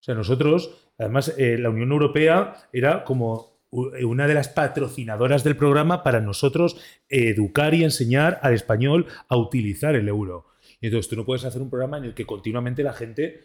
O 0.00 0.02
sea, 0.02 0.14
nosotros, 0.14 0.70
además, 0.98 1.34
eh, 1.38 1.56
la 1.58 1.70
Unión 1.70 1.90
Europea 1.92 2.54
era 2.72 3.04
como 3.04 3.58
u- 3.70 3.90
una 4.06 4.26
de 4.26 4.34
las 4.34 4.48
patrocinadoras 4.48 5.44
del 5.44 5.56
programa 5.56 6.02
para 6.02 6.20
nosotros 6.20 6.80
educar 7.08 7.74
y 7.74 7.84
enseñar 7.84 8.38
al 8.42 8.54
español 8.54 9.06
a 9.28 9.36
utilizar 9.36 9.94
el 9.94 10.08
euro. 10.08 10.46
Y 10.80 10.86
entonces 10.86 11.08
tú 11.10 11.16
no 11.16 11.24
puedes 11.24 11.44
hacer 11.44 11.60
un 11.60 11.70
programa 11.70 11.98
en 11.98 12.04
el 12.04 12.14
que 12.14 12.24
continuamente 12.26 12.82
la 12.82 12.92
gente 12.92 13.44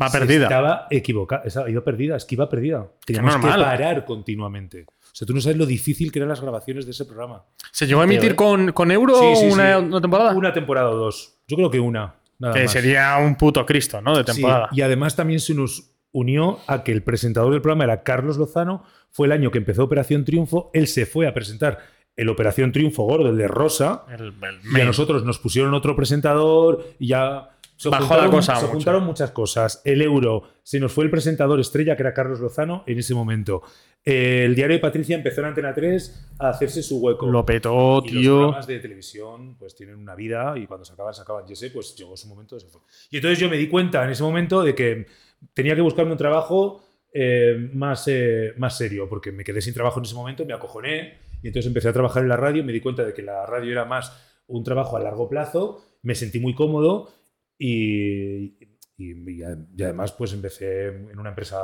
Va 0.00 0.08
perdida. 0.10 0.44
Estaba 0.44 0.86
equivocada, 0.90 1.44
ido 1.68 1.84
perdida, 1.84 2.16
es 2.16 2.24
que 2.24 2.36
iba 2.36 2.48
perdida. 2.48 2.90
Teníamos 3.04 3.36
que 3.36 3.42
parar 3.48 4.04
continuamente. 4.06 4.86
O 4.88 5.14
sea, 5.16 5.26
tú 5.26 5.34
no 5.34 5.42
sabes 5.42 5.58
lo 5.58 5.66
difícil 5.66 6.10
que 6.10 6.20
eran 6.20 6.30
las 6.30 6.40
grabaciones 6.40 6.86
de 6.86 6.92
ese 6.92 7.04
programa. 7.04 7.44
¿Se 7.70 7.86
llegó 7.86 8.00
a 8.00 8.04
emitir 8.04 8.34
con, 8.34 8.72
con 8.72 8.90
euro 8.90 9.14
Sí, 9.14 9.36
sí, 9.36 9.46
una, 9.52 9.78
sí. 9.78 9.84
una 9.84 10.00
temporada? 10.00 10.34
Una 10.34 10.52
temporada 10.54 10.88
o 10.90 10.96
dos. 10.96 11.38
Yo 11.46 11.56
creo 11.56 11.70
que 11.70 11.80
una. 11.80 12.14
Nada 12.44 12.54
que 12.54 12.62
más. 12.62 12.72
sería 12.72 13.16
un 13.18 13.36
puto 13.36 13.64
Cristo, 13.66 14.00
¿no? 14.00 14.16
De 14.16 14.24
Sí, 14.24 14.40
temporada. 14.40 14.68
y 14.72 14.80
además 14.82 15.16
también 15.16 15.40
se 15.40 15.54
nos 15.54 15.90
unió 16.12 16.58
a 16.66 16.84
que 16.84 16.92
el 16.92 17.02
presentador 17.02 17.52
del 17.52 17.60
programa 17.62 17.84
era 17.84 18.02
Carlos 18.02 18.36
Lozano. 18.36 18.84
Fue 19.10 19.26
el 19.26 19.32
año 19.32 19.50
que 19.50 19.58
empezó 19.58 19.84
Operación 19.84 20.24
Triunfo. 20.24 20.70
Él 20.74 20.86
se 20.86 21.06
fue 21.06 21.26
a 21.26 21.34
presentar 21.34 21.78
el 22.16 22.28
Operación 22.28 22.70
Triunfo 22.72 23.02
gordo, 23.04 23.28
el 23.30 23.36
de 23.36 23.48
Rosa. 23.48 24.04
El- 24.08 24.26
el 24.42 24.76
Y 24.76 24.80
a 24.80 24.84
nosotros 24.84 25.24
nos 25.24 25.38
pusieron 25.40 25.74
otro 25.74 25.96
presentador 25.96 26.84
y 27.00 27.08
ya 27.08 27.50
se 27.76 27.88
Bajó 27.88 28.04
juntaron, 28.04 28.24
la 28.26 28.30
cosa 28.30 28.56
se 28.56 28.66
juntaron 28.68 29.04
muchas 29.04 29.32
cosas. 29.32 29.82
El 29.84 30.00
euro, 30.02 30.44
se 30.62 30.78
nos 30.78 30.92
fue 30.92 31.04
el 31.04 31.10
presentador 31.10 31.58
estrella, 31.58 31.96
que 31.96 32.02
era 32.04 32.14
Carlos 32.14 32.38
Lozano, 32.38 32.84
en 32.86 32.98
ese 32.98 33.14
momento. 33.14 33.62
El 34.04 34.54
diario 34.54 34.76
de 34.76 34.80
Patricia 34.80 35.16
empezó 35.16 35.40
en 35.40 35.46
Antena 35.46 35.72
3 35.72 36.34
a 36.38 36.50
hacerse 36.50 36.82
su 36.82 36.98
hueco. 37.00 37.26
Lo 37.26 37.44
petó, 37.46 38.02
Y 38.04 38.10
los 38.10 38.22
tío. 38.22 38.36
programas 38.36 38.66
de 38.66 38.78
televisión 38.80 39.56
pues 39.58 39.74
tienen 39.74 39.96
una 39.96 40.14
vida 40.14 40.54
y 40.58 40.66
cuando 40.66 40.84
se 40.84 40.92
acaban, 40.92 41.14
se 41.14 41.22
acaban. 41.22 41.44
Y 41.48 41.52
ese 41.54 41.70
pues 41.70 41.96
llegó 41.96 42.14
su 42.16 42.28
momento, 42.28 42.60
se 42.60 42.66
fue. 42.68 42.82
Y 43.10 43.16
entonces 43.16 43.38
yo 43.38 43.48
me 43.48 43.56
di 43.56 43.68
cuenta 43.68 44.04
en 44.04 44.10
ese 44.10 44.22
momento 44.22 44.62
de 44.62 44.74
que 44.74 45.06
tenía 45.54 45.74
que 45.74 45.80
buscarme 45.80 46.12
un 46.12 46.18
trabajo 46.18 46.84
eh, 47.14 47.70
más, 47.72 48.06
eh, 48.08 48.52
más 48.58 48.76
serio, 48.76 49.08
porque 49.08 49.32
me 49.32 49.42
quedé 49.44 49.62
sin 49.62 49.72
trabajo 49.72 50.00
en 50.00 50.04
ese 50.04 50.14
momento, 50.16 50.44
me 50.44 50.52
acojoné 50.52 51.14
y 51.42 51.46
entonces 51.46 51.66
empecé 51.68 51.88
a 51.88 51.92
trabajar 51.92 52.22
en 52.24 52.28
la 52.28 52.36
radio, 52.36 52.62
me 52.64 52.72
di 52.72 52.80
cuenta 52.80 53.04
de 53.04 53.14
que 53.14 53.22
la 53.22 53.46
radio 53.46 53.70
era 53.72 53.84
más 53.84 54.12
un 54.48 54.64
trabajo 54.64 54.96
a 54.96 55.00
largo 55.00 55.28
plazo, 55.28 55.82
me 56.02 56.14
sentí 56.14 56.40
muy 56.40 56.54
cómodo 56.54 57.10
y, 57.58 58.56
y- 58.98 59.30
y 59.36 59.82
además 59.82 60.12
pues 60.12 60.32
empecé 60.32 60.86
en 60.88 61.18
una 61.18 61.30
empresa 61.30 61.60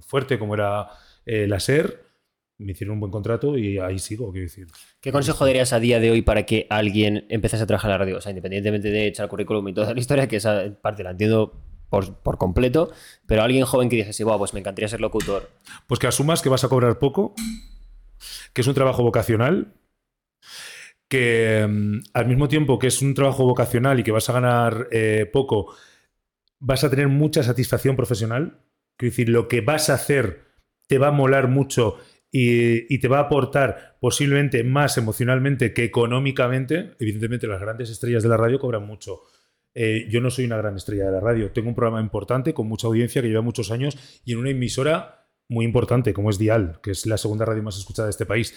fuerte 0.00 0.38
como 0.38 0.54
era 0.54 0.88
eh, 1.26 1.46
la 1.46 1.60
SER, 1.60 2.02
me 2.58 2.72
hicieron 2.72 2.94
un 2.94 3.00
buen 3.00 3.12
contrato 3.12 3.58
y 3.58 3.78
ahí 3.78 3.98
sigo, 3.98 4.30
quiero 4.32 4.46
decir. 4.46 4.66
¿Qué 5.00 5.12
consejo 5.12 5.44
darías 5.44 5.72
a 5.72 5.80
día 5.80 6.00
de 6.00 6.10
hoy 6.10 6.22
para 6.22 6.46
que 6.46 6.66
alguien 6.70 7.26
empezase 7.28 7.64
a 7.64 7.66
trabajar 7.66 7.90
en 7.90 7.92
la 7.92 7.98
radio? 7.98 8.16
O 8.16 8.20
sea, 8.20 8.30
independientemente 8.30 8.90
de 8.90 9.08
echar 9.08 9.28
currículum 9.28 9.68
y 9.68 9.74
toda 9.74 9.92
la 9.92 10.00
historia, 10.00 10.26
que 10.26 10.36
esa 10.36 10.64
parte 10.80 11.02
la 11.02 11.10
entiendo 11.10 11.60
por, 11.90 12.16
por 12.22 12.38
completo, 12.38 12.90
pero 13.26 13.42
alguien 13.42 13.64
joven 13.64 13.88
que 13.88 13.96
dijese, 13.96 14.24
wow, 14.24 14.38
pues 14.38 14.54
me 14.54 14.60
encantaría 14.60 14.88
ser 14.88 15.00
locutor. 15.00 15.50
Pues 15.86 16.00
que 16.00 16.06
asumas 16.06 16.40
que 16.40 16.48
vas 16.48 16.64
a 16.64 16.68
cobrar 16.68 16.98
poco, 16.98 17.34
que 18.54 18.62
es 18.62 18.66
un 18.66 18.74
trabajo 18.74 19.02
vocacional, 19.02 19.74
que 21.08 21.66
mm, 21.68 21.98
al 22.14 22.26
mismo 22.26 22.48
tiempo 22.48 22.78
que 22.78 22.86
es 22.86 23.02
un 23.02 23.14
trabajo 23.14 23.44
vocacional 23.44 24.00
y 24.00 24.02
que 24.02 24.12
vas 24.12 24.28
a 24.30 24.32
ganar 24.32 24.88
eh, 24.90 25.28
poco, 25.30 25.74
vas 26.58 26.84
a 26.84 26.90
tener 26.90 27.08
mucha 27.08 27.42
satisfacción 27.42 27.96
profesional. 27.96 28.60
Quiero 28.96 29.12
decir, 29.12 29.28
lo 29.28 29.46
que 29.46 29.60
vas 29.60 29.90
a 29.90 29.94
hacer 29.94 30.45
te 30.86 30.98
va 30.98 31.08
a 31.08 31.12
molar 31.12 31.48
mucho 31.48 31.96
y, 32.30 32.92
y 32.94 32.98
te 32.98 33.08
va 33.08 33.18
a 33.18 33.22
aportar 33.22 33.96
posiblemente 34.00 34.62
más 34.64 34.98
emocionalmente 34.98 35.72
que 35.72 35.84
económicamente. 35.84 36.94
Evidentemente, 36.98 37.46
las 37.46 37.60
grandes 37.60 37.90
estrellas 37.90 38.22
de 38.22 38.28
la 38.28 38.36
radio 38.36 38.58
cobran 38.58 38.86
mucho. 38.86 39.22
Eh, 39.78 40.08
yo 40.08 40.22
no 40.22 40.30
soy 40.30 40.46
una 40.46 40.56
gran 40.56 40.74
estrella 40.74 41.04
de 41.04 41.12
la 41.12 41.20
radio. 41.20 41.52
Tengo 41.52 41.68
un 41.68 41.74
programa 41.74 42.00
importante 42.00 42.54
con 42.54 42.66
mucha 42.66 42.86
audiencia 42.86 43.20
que 43.20 43.28
lleva 43.28 43.42
muchos 43.42 43.70
años 43.70 44.22
y 44.24 44.32
en 44.32 44.38
una 44.38 44.48
emisora 44.48 45.28
muy 45.48 45.66
importante 45.66 46.14
como 46.14 46.30
es 46.30 46.38
Dial, 46.38 46.80
que 46.82 46.92
es 46.92 47.04
la 47.04 47.18
segunda 47.18 47.44
radio 47.44 47.62
más 47.62 47.76
escuchada 47.76 48.06
de 48.06 48.10
este 48.10 48.24
país. 48.24 48.54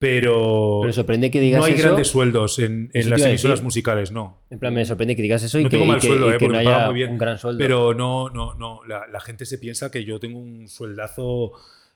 Pero, 0.00 0.78
Pero 0.80 0.86
me 0.86 0.92
sorprende 0.94 1.30
que 1.30 1.40
digas 1.40 1.60
no 1.60 1.66
hay 1.66 1.74
eso. 1.74 1.82
grandes 1.82 2.08
sueldos 2.08 2.58
en, 2.58 2.90
en 2.94 3.10
las 3.10 3.20
emisoras 3.20 3.62
musicales, 3.62 4.10
no. 4.10 4.38
En 4.48 4.58
plan, 4.58 4.72
me 4.72 4.82
sorprende 4.86 5.14
que 5.14 5.20
digas 5.20 5.42
eso 5.42 5.60
y 5.60 5.64
No 5.64 5.68
que, 5.68 5.76
tengo 5.76 5.86
mal 5.86 6.00
sueldo, 6.00 6.30
eh, 6.30 6.38
que 6.38 6.46
porque 6.46 6.64
no 6.64 6.70
haya 6.70 6.86
muy 6.86 6.94
bien. 6.94 7.10
un 7.10 7.18
gran 7.18 7.36
sueldo. 7.38 7.58
Pero 7.58 7.92
no, 7.92 8.30
no, 8.30 8.54
no. 8.54 8.80
La, 8.88 9.06
la 9.06 9.20
gente 9.20 9.44
se 9.44 9.58
piensa 9.58 9.90
que 9.90 10.02
yo 10.06 10.18
tengo 10.18 10.38
un 10.38 10.68
sueldazo 10.68 11.52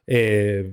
eh, 0.06 0.70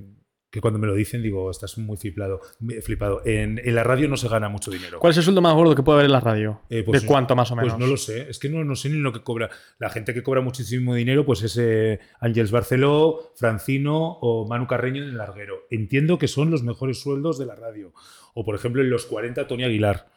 que 0.51 0.59
cuando 0.61 0.77
me 0.79 0.85
lo 0.85 0.93
dicen 0.93 1.23
digo, 1.23 1.49
estás 1.49 1.77
muy 1.77 1.95
flipado. 1.97 2.41
flipado. 2.83 3.21
En, 3.25 3.59
en 3.63 3.73
la 3.73 3.83
radio 3.83 4.09
no 4.09 4.17
se 4.17 4.27
gana 4.27 4.49
mucho 4.49 4.69
dinero. 4.69 4.99
¿Cuál 4.99 5.11
es 5.11 5.17
el 5.17 5.23
sueldo 5.23 5.41
más 5.41 5.53
gordo 5.55 5.73
que 5.75 5.81
puede 5.81 5.95
haber 5.99 6.05
en 6.07 6.11
la 6.11 6.19
radio? 6.19 6.61
Eh, 6.69 6.83
pues 6.83 7.01
¿De 7.01 7.05
no- 7.07 7.11
cuánto 7.11 7.35
más 7.37 7.49
o 7.51 7.55
menos? 7.55 7.71
Pues 7.73 7.79
no 7.79 7.87
lo 7.87 7.95
sé. 7.97 8.29
Es 8.29 8.37
que 8.37 8.49
no, 8.49 8.63
no 8.65 8.75
sé 8.75 8.89
ni 8.89 8.97
lo 8.97 9.13
que 9.13 9.23
cobra. 9.23 9.49
La 9.79 9.89
gente 9.89 10.13
que 10.13 10.21
cobra 10.23 10.41
muchísimo 10.41 10.93
dinero, 10.93 11.25
pues 11.25 11.41
es 11.43 11.57
eh, 11.57 11.99
Ángels 12.19 12.51
Barceló, 12.51 13.31
Francino 13.37 14.17
o 14.21 14.45
Manu 14.45 14.67
Carreño 14.67 15.01
en 15.03 15.09
el 15.09 15.17
larguero. 15.17 15.61
Entiendo 15.71 16.17
que 16.17 16.27
son 16.27 16.51
los 16.51 16.63
mejores 16.63 16.99
sueldos 17.01 17.39
de 17.39 17.45
la 17.45 17.55
radio. 17.55 17.93
O, 18.33 18.43
por 18.43 18.53
ejemplo, 18.55 18.81
en 18.81 18.89
los 18.89 19.05
40, 19.05 19.47
Tony 19.47 19.63
Aguilar. 19.63 20.07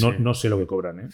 No, 0.00 0.10
Sí. 0.12 0.16
no 0.20 0.34
sé 0.34 0.50
lo 0.50 0.58
que 0.58 0.66
cobran, 0.66 1.00
¿eh? 1.00 1.08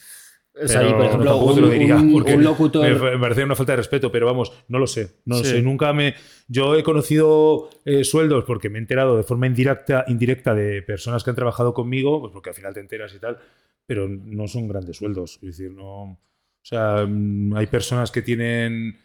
O 0.63 0.69
sea, 0.69 0.83
y 0.83 0.91
por 0.93 0.99
Pero 0.99 1.09
ejemplo, 1.09 1.37
un, 1.39 1.61
lo 1.63 1.69
diría, 1.69 1.97
un- 1.97 2.13
porque 2.13 2.35
un 2.35 2.45
locutor. 2.45 2.87
Me, 3.13 3.19
parece 3.19 3.43
una 3.43 3.57
falta 3.57 3.73
de 3.73 3.77
respeto, 3.79 4.13
pero 4.13 4.27
vamos, 4.27 4.53
no 4.69 4.79
lo 4.79 4.87
sé. 4.87 5.17
No 5.25 5.39
lo 5.39 5.45
Sí. 5.45 5.51
sé. 5.51 5.63
Nunca 5.63 5.93
me. 5.93 6.15
Yo 6.47 6.77
he 6.77 6.85
conocido 6.85 7.71
eh, 7.85 8.05
sueldos 8.05 8.45
porque 8.45 8.69
me 8.71 8.79
he 8.79 8.81
enterado 8.83 9.17
de 9.17 9.25
forma 9.25 9.47
indirecta, 9.49 10.05
indirecta 10.07 10.55
de 10.55 10.83
personas 10.83 11.25
que 11.25 11.31
han 11.31 11.37
trabajado 11.37 11.75
conmigo, 11.75 12.21
pues 12.21 12.33
porque 12.33 12.51
al 12.51 12.55
final 12.55 12.73
te 12.73 12.81
enteras 12.81 13.13
y 13.15 13.19
tal, 13.19 13.39
pero 13.85 14.09
no 14.09 14.47
son 14.47 14.69
grandes 14.69 14.97
sueldos. 14.99 15.35
Es 15.43 15.59
decir, 15.59 15.73
no. 15.73 16.03
O 16.13 16.19
sea, 16.63 17.05
mm, 17.05 17.55
hay 17.57 17.67
personas 17.67 18.13
que 18.13 18.23
tienen. 18.23 19.01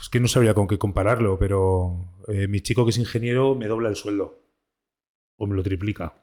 Es 0.00 0.08
que 0.08 0.18
no 0.20 0.28
sabría 0.28 0.54
con 0.54 0.66
qué 0.66 0.78
compararlo, 0.78 1.38
pero 1.38 2.06
eh, 2.28 2.46
mi 2.48 2.60
chico 2.62 2.84
que 2.84 2.90
es 2.90 2.98
ingeniero 2.98 3.54
me 3.54 3.66
dobla 3.68 3.90
el 3.90 3.96
sueldo. 3.96 4.38
O 5.36 5.46
me 5.46 5.54
lo 5.56 5.62
triplica. 5.62 6.21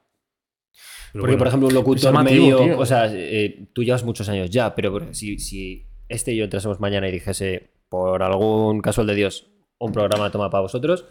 Pero 1.12 1.22
Porque, 1.22 1.32
bueno. 1.32 1.38
por 1.38 1.46
ejemplo, 1.48 1.68
un 1.68 1.74
locutor 1.74 2.22
medio. 2.24 2.58
tío. 2.58 2.78
O 2.78 2.86
sea, 2.86 3.08
eh, 3.12 3.68
tú 3.72 3.82
llevas 3.82 4.04
muchos 4.04 4.28
años 4.28 4.48
ya, 4.50 4.74
pero 4.74 5.12
si, 5.12 5.38
si 5.38 5.86
este 6.08 6.32
y 6.32 6.36
yo 6.36 6.44
entrásemos 6.44 6.78
mañana 6.80 7.08
y 7.08 7.12
dijese, 7.12 7.70
por 7.88 8.22
algún 8.22 8.80
casual 8.80 9.06
de 9.08 9.14
Dios, 9.16 9.50
un 9.78 9.92
programa 9.92 10.30
toma 10.30 10.50
para 10.50 10.62
vosotros, 10.62 11.04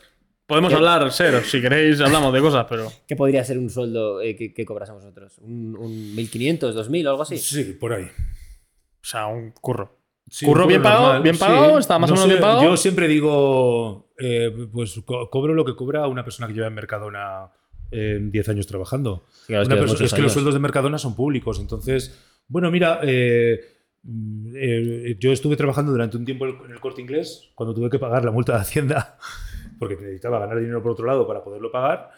Podemos 0.45 0.69
¿Qué? 0.71 0.77
hablar, 0.77 1.11
ser, 1.11 1.43
si 1.43 1.61
queréis 1.61 2.01
hablamos 2.01 2.33
de 2.33 2.41
cosas, 2.41 2.65
pero... 2.67 2.91
¿qué 3.07 3.15
podría 3.15 3.43
ser 3.43 3.59
un 3.59 3.69
sueldo 3.69 4.19
eh, 4.19 4.35
que, 4.35 4.51
que 4.51 4.65
cobrásemos 4.65 5.03
nosotros? 5.03 5.37
¿Un, 5.37 5.75
un 5.77 5.91
1.500, 6.15 6.73
2.000 6.73 7.05
o 7.05 7.09
algo 7.11 7.21
así? 7.21 7.37
Sí, 7.37 7.65
por 7.79 7.93
ahí. 7.93 8.05
O 8.05 9.05
sea, 9.05 9.27
un 9.27 9.51
curro. 9.51 9.99
Sí, 10.27 10.47
¿Curro 10.47 10.65
bien 10.65 10.81
pagado? 10.81 11.21
¿Bien 11.21 11.37
pagado? 11.37 11.77
¿Está 11.77 11.99
más 11.99 12.09
o 12.09 12.13
menos 12.13 12.23
sé, 12.23 12.29
bien 12.31 12.41
pagado? 12.41 12.63
Yo 12.63 12.77
siempre 12.77 13.07
digo, 13.07 14.11
eh, 14.17 14.49
pues 14.73 14.99
co- 15.05 15.29
cobro 15.29 15.53
lo 15.53 15.63
que 15.65 15.75
cobra 15.75 16.07
una 16.07 16.23
persona 16.23 16.47
que 16.47 16.55
lleva 16.55 16.65
en 16.67 16.73
Mercadona 16.73 17.51
10 17.91 18.49
años 18.49 18.67
trabajando. 18.67 19.25
Sí, 19.31 19.47
claro, 19.47 19.61
es 19.63 19.67
Una 19.67 19.75
que 19.75 19.81
perso- 19.81 19.87
muchos 19.93 20.05
es 20.07 20.13
que 20.13 20.21
los 20.21 20.33
sueldos 20.33 20.53
de 20.53 20.59
Mercadona 20.59 20.97
son 20.97 21.15
públicos. 21.15 21.59
Entonces, 21.59 22.17
bueno, 22.47 22.69
mira, 22.71 22.99
eh, 23.03 23.59
mm, 24.03 24.53
eh, 24.55 25.15
yo 25.19 25.31
estuve 25.31 25.55
trabajando 25.55 25.91
durante 25.91 26.17
un 26.17 26.25
tiempo 26.25 26.45
en 26.47 26.71
el 26.71 26.79
corte 26.79 27.01
inglés 27.01 27.49
cuando 27.55 27.73
tuve 27.73 27.89
que 27.89 27.99
pagar 27.99 28.23
la 28.25 28.31
multa 28.31 28.53
de 28.53 28.59
Hacienda 28.59 29.17
porque 29.79 29.95
necesitaba 29.95 30.39
ganar 30.39 30.59
dinero 30.59 30.81
por 30.83 30.91
otro 30.91 31.05
lado 31.05 31.27
para 31.27 31.43
poderlo 31.43 31.71
pagar. 31.71 32.11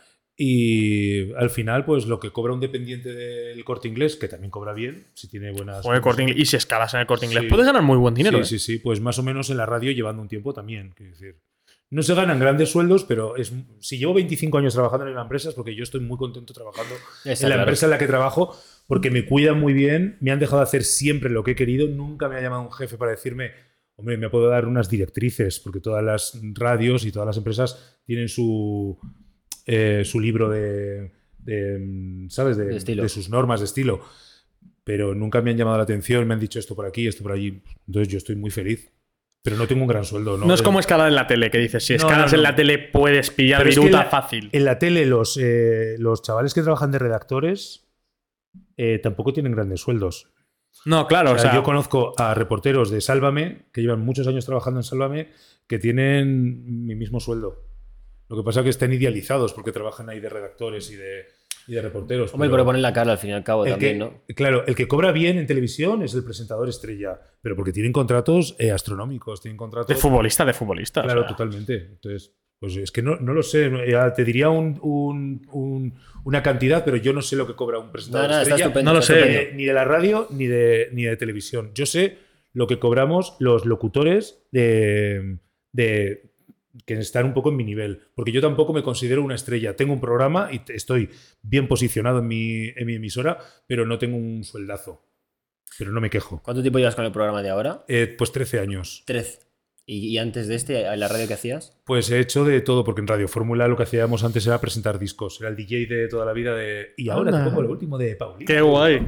Y 0.43 1.31
al 1.34 1.49
final, 1.52 1.85
pues 1.85 2.07
lo 2.07 2.19
que 2.19 2.31
cobra 2.31 2.53
un 2.53 2.60
dependiente 2.60 3.14
del 3.14 3.64
corte 3.64 3.88
inglés, 3.88 4.15
que 4.15 4.27
también 4.27 4.49
cobra 4.49 4.73
bien, 4.73 5.07
si 5.14 5.27
tiene 5.27 5.52
buenas. 5.52 5.85
O 5.85 5.93
el 5.93 6.02
Corte 6.02 6.23
Inglés- 6.23 6.39
y 6.39 6.45
si 6.45 6.56
escalas 6.56 6.93
en 6.95 7.02
el 7.02 7.06
corte 7.06 7.26
inglés, 7.27 7.43
Sí. 7.43 7.49
puedes 7.49 7.65
ganar 7.65 7.84
muy 7.84 7.98
buen 7.98 8.15
dinero. 8.15 8.43
Sí, 8.43 8.56
¿eh? 8.56 8.60
sí, 8.60 8.73
sí, 8.73 8.80
pues 8.80 8.99
más 9.02 9.19
o 9.19 9.23
menos 9.23 9.49
en 9.52 9.57
la 9.57 9.65
radio 9.68 9.91
llevando 9.91 10.22
un 10.22 10.27
tiempo 10.30 10.52
también. 10.53 10.93
quiero 10.95 11.11
decir. 11.11 11.35
No 11.91 12.03
se 12.03 12.15
ganan 12.15 12.39
grandes 12.39 12.69
sueldos, 12.69 13.03
pero 13.03 13.35
es, 13.35 13.53
si 13.80 13.97
llevo 13.97 14.13
25 14.13 14.57
años 14.57 14.73
trabajando 14.73 15.07
en 15.07 15.13
la 15.13 15.23
empresa 15.23 15.49
es 15.49 15.55
porque 15.55 15.76
yo 15.76 15.84
estoy 15.84 15.99
muy 15.99 16.18
contento 16.18 16.53
trabajando 16.53 16.95
Está 17.26 17.45
en 17.45 17.49
la 17.49 17.55
claro. 17.55 17.61
empresa 17.63 17.85
en 17.85 17.89
la 17.89 17.97
que 17.97 18.07
trabajo, 18.07 18.57
porque 18.88 19.11
me 19.11 19.26
cuidan 19.26 19.59
muy 19.59 19.73
bien, 19.73 20.18
me 20.22 20.31
han 20.31 20.39
dejado 20.39 20.61
hacer 20.61 20.85
siempre 20.85 21.30
lo 21.30 21.43
que 21.43 21.51
he 21.51 21.55
querido, 21.55 21.89
nunca 21.89 22.30
me 22.30 22.38
ha 22.38 22.41
llamado 22.41 22.61
un 22.61 22.72
jefe 22.72 22.97
para 22.97 23.11
decirme, 23.11 23.51
hombre, 23.97 24.15
me 24.15 24.30
puedo 24.30 24.47
dar 24.47 24.68
unas 24.68 24.89
directrices, 24.89 25.59
porque 25.59 25.81
todas 25.81 26.01
las 26.01 26.39
radios 26.53 27.05
y 27.05 27.11
todas 27.11 27.27
las 27.27 27.35
empresas 27.35 27.99
tienen 28.05 28.30
su, 28.30 28.97
eh, 29.65 30.03
su 30.05 30.22
libro 30.22 30.49
de, 30.49 31.11
de, 31.39 32.26
¿sabes? 32.30 32.55
De, 32.55 32.80
de 32.80 33.09
sus 33.09 33.30
normas 33.30 33.59
de 33.59 33.65
estilo. 33.65 34.01
Pero 34.84 35.13
nunca 35.13 35.41
me 35.41 35.51
han 35.51 35.57
llamado 35.57 35.77
la 35.77 35.84
atención, 35.84 36.27
me 36.27 36.34
han 36.34 36.39
dicho 36.39 36.57
esto 36.57 36.73
por 36.73 36.85
aquí, 36.85 37.05
esto 37.05 37.22
por 37.22 37.34
allí. 37.34 37.61
Entonces 37.85 38.07
yo 38.07 38.18
estoy 38.18 38.35
muy 38.35 38.49
feliz. 38.49 38.91
Pero 39.43 39.57
no 39.57 39.65
tengo 39.68 39.81
un 39.81 39.88
gran 39.88 40.05
sueldo, 40.05 40.38
¿no? 40.38 40.45
No 40.45 40.53
es 40.53 40.59
De- 40.59 40.63
como 40.65 40.80
escalar 40.80 41.07
en 41.07 41.15
la 41.15 41.26
tele, 41.27 41.49
que 41.49 41.57
dices, 41.57 41.84
si 41.84 41.95
escalas 41.95 42.31
no, 42.31 42.38
en 42.38 42.43
la 42.43 42.55
tele 42.55 42.77
puedes 42.77 43.31
pillar 43.31 43.59
Pero 43.59 43.69
es 43.72 43.76
que 43.76 43.81
viruta 43.81 44.03
la- 44.03 44.09
fácil. 44.09 44.49
En 44.51 44.65
la 44.65 44.77
tele, 44.77 45.05
los, 45.07 45.38
eh, 45.41 45.95
los 45.97 46.22
chavales 46.22 46.53
que 46.53 46.61
trabajan 46.61 46.91
de 46.91 46.99
redactores 46.99 47.88
eh, 48.77 48.99
tampoco 49.01 49.34
tienen 49.34 49.53
grandes 49.53 49.81
sueldos. 49.81 50.27
No, 50.85 51.07
claro, 51.07 51.31
O 51.31 51.35
o 51.35 51.38
sea, 51.39 51.53
yo 51.53 51.63
conozco 51.63 52.13
a 52.18 52.34
reporteros 52.34 52.89
de 52.91 53.01
Sálvame 53.01 53.65
que 53.73 53.81
llevan 53.81 53.99
muchos 54.01 54.27
años 54.27 54.45
trabajando 54.45 54.80
en 54.80 54.84
Sálvame 54.84 55.30
que 55.68 55.80
tienen 55.80 56.85
mi 56.85 56.95
mismo 56.95 57.19
sueldo. 57.19 57.65
Lo 58.30 58.38
que 58.38 58.43
pasa 58.43 58.61
es 58.61 58.63
que 58.65 58.69
están 58.69 58.93
idealizados 58.93 59.53
porque 59.53 59.72
trabajan 59.72 60.09
ahí 60.09 60.19
de 60.19 60.30
redactores 60.30 60.89
y 60.91 60.95
de, 60.95 61.26
y 61.72 61.76
de 61.76 61.81
reporteros. 61.81 62.34
Hombre, 62.34 62.49
pero 62.49 62.57
pero 62.57 62.65
ponen 62.65 62.81
la 62.81 62.91
cara 62.91 63.14
al 63.14 63.18
fin 63.18 63.30
y 63.30 63.34
al 63.34 63.43
cabo 63.43 63.64
también, 63.65 63.93
que- 63.93 63.98
¿no? 63.99 64.14
Claro, 64.35 64.65
el 64.68 64.76
que 64.76 64.88
cobra 64.88 65.11
bien 65.14 65.38
en 65.38 65.48
televisión 65.48 66.03
es 66.03 66.14
el 66.14 66.23
presentador 66.23 66.68
estrella, 66.68 67.19
pero 67.41 67.56
porque 67.56 67.72
tienen 67.72 67.93
contratos 67.93 68.56
eh, 68.60 68.72
astronómicos, 68.72 69.41
tienen 69.41 69.56
contratos... 69.57 69.88
de 69.88 69.95
futbolista, 69.95 70.43
de 70.43 70.53
futbolista. 70.53 70.99
o 70.99 71.03
Claro, 71.03 71.22
sea. 71.22 71.30
totalmente. 71.30 71.76
Entonces, 71.93 72.35
pues 72.60 72.76
es 72.76 72.91
que 72.91 73.02
no, 73.02 73.15
no 73.15 73.34
lo 73.34 73.41
sé. 73.41 73.72
Ya 73.89 74.14
te 74.14 74.23
diría 74.26 74.49
un- 74.49 74.77
un- 74.84 75.48
un- 75.53 75.95
una 76.26 76.43
cantidad, 76.43 76.84
pero 76.84 76.98
yo 76.98 77.14
no 77.14 77.22
sé 77.22 77.35
lo 77.38 77.48
que 77.48 77.56
cobra 77.56 77.80
un 77.80 77.91
presentador 77.91 78.30
No, 78.30 78.38
estrella, 78.39 78.65
estupendo. 78.65 78.91
No 78.91 78.95
lo 78.98 79.02
sé. 79.02 79.14
ni 79.14 79.19
estupendo. 79.22 79.49
de, 79.52 79.56
ni 79.57 79.65
de 79.65 79.73
la 79.73 79.85
radio 79.85 80.27
ni 80.30 80.48
de, 80.48 80.89
ni 80.91 81.03
de 81.03 81.15
televisión. 81.15 81.72
Yo 81.73 81.85
sé 81.85 82.18
lo 82.53 82.68
que 82.68 82.80
cobramos 82.80 83.38
los 83.39 83.65
locutores 83.65 84.43
de, 84.52 85.38
de- 85.72 86.30
que 86.85 86.93
están 86.93 87.26
un 87.26 87.34
poco 87.34 87.49
en 87.49 87.57
mi 87.57 87.64
nivel, 87.64 88.02
porque 88.15 88.31
yo 88.31 88.41
tampoco 88.41 88.73
me 88.73 88.84
considero 88.84 89.23
una 89.23 89.35
estrella. 89.35 89.76
Tengo 89.76 89.93
un 89.93 90.02
programa 90.02 90.49
y 90.52 90.61
estoy 90.69 91.10
bien 91.41 91.68
posicionado 91.68 92.19
en 92.19 92.27
mi, 92.27 92.69
en 92.69 92.85
mi 92.85 92.95
emisora, 92.95 93.38
pero 93.68 93.85
no 93.85 93.98
tengo 93.98 94.18
un 94.18 94.43
sueldazo. 94.43 95.06
Pero 95.77 95.91
no 95.91 96.02
me 96.02 96.10
quejo. 96.10 96.41
¿Cuánto 96.43 96.61
tiempo 96.61 96.80
llevas 96.80 96.95
con 96.95 97.06
el 97.06 97.11
programa 97.11 97.41
de 97.41 97.49
ahora? 97.49 97.85
Eh, 97.88 98.14
pues 98.18 98.31
13 98.31 98.60
años. 98.60 99.03
Trece. 99.06 99.39
¿Y, 99.85 100.10
y 100.10 100.18
antes 100.18 100.48
de 100.48 100.56
este, 100.56 100.85
en 100.85 100.99
la 100.99 101.07
radio 101.07 101.27
que 101.27 101.34
hacías? 101.34 101.77
Pues 101.85 102.11
he 102.11 102.19
hecho 102.19 102.45
de 102.45 102.61
todo, 102.61 102.84
porque 102.84 103.02
en 103.02 103.07
Radio 103.07 103.27
Fórmula 103.27 103.68
lo 103.68 103.76
que 103.77 103.84
hacíamos 103.84 104.23
antes 104.23 104.45
era 104.45 104.61
presentar 104.61 104.99
discos. 104.99 105.39
Era 105.39 105.49
el 105.49 105.56
DJ 105.56 105.88
de 105.88 106.07
toda 106.07 106.26
la 106.26 106.34
vida 106.34 106.56
de. 106.56 106.93
Y 106.98 107.10
ahora 107.10 107.31
Anda. 107.31 107.43
te 107.43 107.49
pongo 107.49 107.64
lo 107.64 107.72
último 107.72 107.98
de 107.98 108.15
Paulina. 108.15 108.45
Qué 108.45 108.61
guay. 108.61 109.02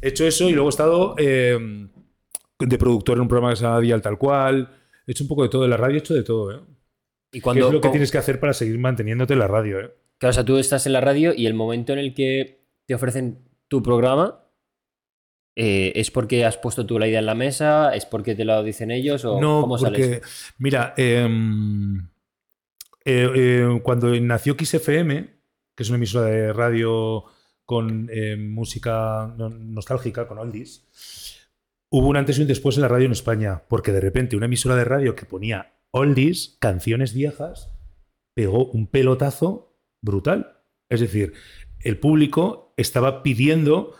He 0.00 0.08
hecho 0.08 0.26
eso 0.26 0.48
y 0.48 0.52
luego 0.52 0.68
he 0.68 0.70
estado 0.70 1.14
eh, 1.18 1.88
de 2.60 2.78
productor 2.78 3.16
en 3.16 3.22
un 3.22 3.28
programa 3.28 3.52
que 3.52 3.56
se 3.56 3.64
llama 3.64 3.80
Dial 3.80 4.02
Tal 4.02 4.18
Cual. 4.18 4.70
He 5.06 5.12
hecho 5.12 5.24
un 5.24 5.28
poco 5.28 5.42
de 5.42 5.48
todo. 5.48 5.64
En 5.64 5.70
la 5.70 5.76
radio 5.76 5.96
he 5.96 6.00
hecho 6.00 6.14
de 6.14 6.22
todo, 6.22 6.52
¿eh? 6.52 6.60
Y 7.32 7.38
¿Qué 7.38 7.42
cuando, 7.42 7.66
es 7.68 7.72
lo 7.72 7.80
que 7.80 7.88
con- 7.88 7.92
tienes 7.92 8.10
que 8.12 8.18
hacer 8.18 8.40
para 8.40 8.52
seguir 8.52 8.78
manteniéndote 8.78 9.32
en 9.34 9.38
la 9.40 9.48
radio, 9.48 9.80
eh? 9.80 9.90
Claro, 10.18 10.30
o 10.30 10.32
sea, 10.32 10.44
tú 10.44 10.56
estás 10.58 10.86
en 10.86 10.92
la 10.94 11.00
radio 11.00 11.34
y 11.34 11.46
el 11.46 11.54
momento 11.54 11.92
en 11.92 11.98
el 11.98 12.14
que 12.14 12.64
te 12.86 12.94
ofrecen 12.94 13.38
tu 13.68 13.82
programa 13.82 14.44
eh, 15.56 15.92
es 15.96 16.10
porque 16.10 16.44
has 16.44 16.56
puesto 16.56 16.86
tú 16.86 16.98
la 16.98 17.08
idea 17.08 17.18
en 17.18 17.26
la 17.26 17.34
mesa, 17.34 17.94
es 17.94 18.06
porque 18.06 18.34
te 18.34 18.44
lo 18.44 18.62
dicen 18.62 18.90
ellos 18.90 19.24
o 19.24 19.40
No, 19.40 19.62
cómo 19.62 19.76
porque, 19.78 20.12
eso? 20.16 20.20
mira, 20.58 20.94
em, 20.96 21.98
eh, 23.04 23.28
eh, 23.34 23.80
cuando 23.82 24.08
nació 24.20 24.54
XFM, 24.58 25.28
que 25.74 25.82
es 25.82 25.88
una 25.88 25.96
emisora 25.96 26.26
de 26.26 26.52
radio 26.52 27.24
con 27.64 28.08
eh, 28.12 28.36
música 28.36 29.34
no- 29.36 29.48
nostálgica, 29.50 30.26
con 30.28 30.38
oldies, 30.38 30.86
hubo 31.90 32.08
un 32.08 32.16
antes 32.16 32.38
y 32.38 32.42
un 32.42 32.48
después 32.48 32.76
en 32.76 32.82
la 32.82 32.88
radio 32.88 33.06
en 33.06 33.12
España, 33.12 33.62
porque 33.68 33.92
de 33.92 34.00
repente 34.00 34.36
una 34.36 34.46
emisora 34.46 34.76
de 34.76 34.84
radio 34.84 35.14
que 35.16 35.24
ponía 35.26 35.72
oldies, 35.96 36.56
canciones 36.60 37.14
viejas, 37.14 37.72
pegó 38.34 38.66
un 38.66 38.86
pelotazo 38.86 39.76
brutal. 40.02 40.60
Es 40.88 41.00
decir, 41.00 41.32
el 41.80 41.98
público 41.98 42.74
estaba 42.76 43.22
pidiendo 43.22 43.94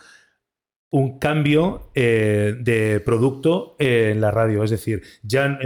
un 0.89 1.19
cambio 1.19 1.91
eh, 1.95 2.55
de 2.59 2.99
producto 2.99 3.75
en 3.79 4.21
la 4.21 4.31
radio. 4.31 4.63
Es 4.63 4.71
decir, 4.71 5.03
ya 5.23 5.59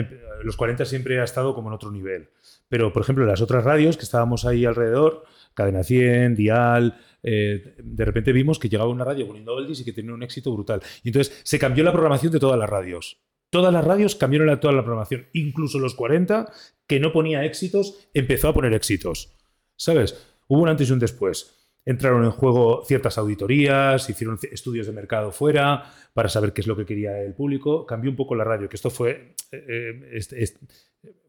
los 0.44 0.56
40 0.56 0.86
siempre 0.86 1.20
ha 1.20 1.24
estado 1.24 1.54
como 1.54 1.70
en 1.70 1.76
otro 1.76 1.92
nivel. 1.92 2.30
Pero, 2.70 2.94
por 2.94 3.04
ejemplo, 3.04 3.26
las 3.26 3.42
otras 3.42 3.64
radios 3.64 3.98
que 3.98 4.04
estábamos 4.04 4.46
ahí 4.46 4.66
alrededor, 4.66 5.26
Cadena 5.54 5.84
100, 5.84 6.36
Dial, 6.36 6.98
eh, 7.24 7.76
de 7.84 8.06
repente 8.06 8.32
vimos 8.32 8.58
que 8.58 8.70
llegaba 8.70 8.90
una 8.90 9.04
radio 9.04 9.28
poniendo 9.28 9.54
oldies 9.54 9.82
y 9.82 9.86
que 9.86 9.94
tenía 9.94 10.14
un 10.14 10.24
éxito 10.24 10.52
brutal. 10.54 10.82
Y 11.04 11.10
entonces 11.10 11.42
se 11.44 11.60
cambió 11.60 11.84
la 11.84 11.92
programación 11.92 12.32
de 12.32 12.40
todas 12.40 12.58
las 12.58 12.70
radios. 12.70 13.22
Todas 13.52 13.72
las 13.72 13.86
radios 13.86 14.16
cambiaron 14.16 14.48
la, 14.48 14.60
toda 14.60 14.74
la 14.74 14.84
programación. 14.84 15.28
Incluso 15.34 15.78
los 15.78 15.94
40, 15.94 16.52
que 16.88 17.00
no 17.00 17.12
ponía 17.12 17.46
éxitos, 17.46 18.10
empezó 18.14 18.48
a 18.48 18.54
poner 18.54 18.74
éxitos. 18.74 19.36
¿Sabes? 19.76 20.36
Hubo 20.48 20.62
un 20.64 20.70
antes 20.70 20.90
y 20.90 20.94
un 20.94 21.00
después. 21.00 21.58
Entraron 21.86 22.24
en 22.24 22.32
juego 22.32 22.84
ciertas 22.86 23.18
auditorías, 23.18 24.10
hicieron 24.10 24.40
estudios 24.52 24.88
de 24.88 24.94
mercado 24.94 25.32
fuera 25.32 25.84
para 26.14 26.30
saber 26.30 26.54
qué 26.54 26.62
es 26.62 26.68
lo 26.68 26.78
que 26.78 26.86
quería 26.86 27.20
el 27.22 27.34
público. 27.34 27.86
Cambió 27.86 28.10
un 28.10 28.16
poco 28.16 28.36
la 28.36 28.44
radio, 28.44 28.70
que 28.70 28.76
esto 28.76 28.90
fue, 28.90 29.36
eh, 29.52 29.66
eh, 29.68 30.10
este- 30.14 30.44
este- 30.44 30.60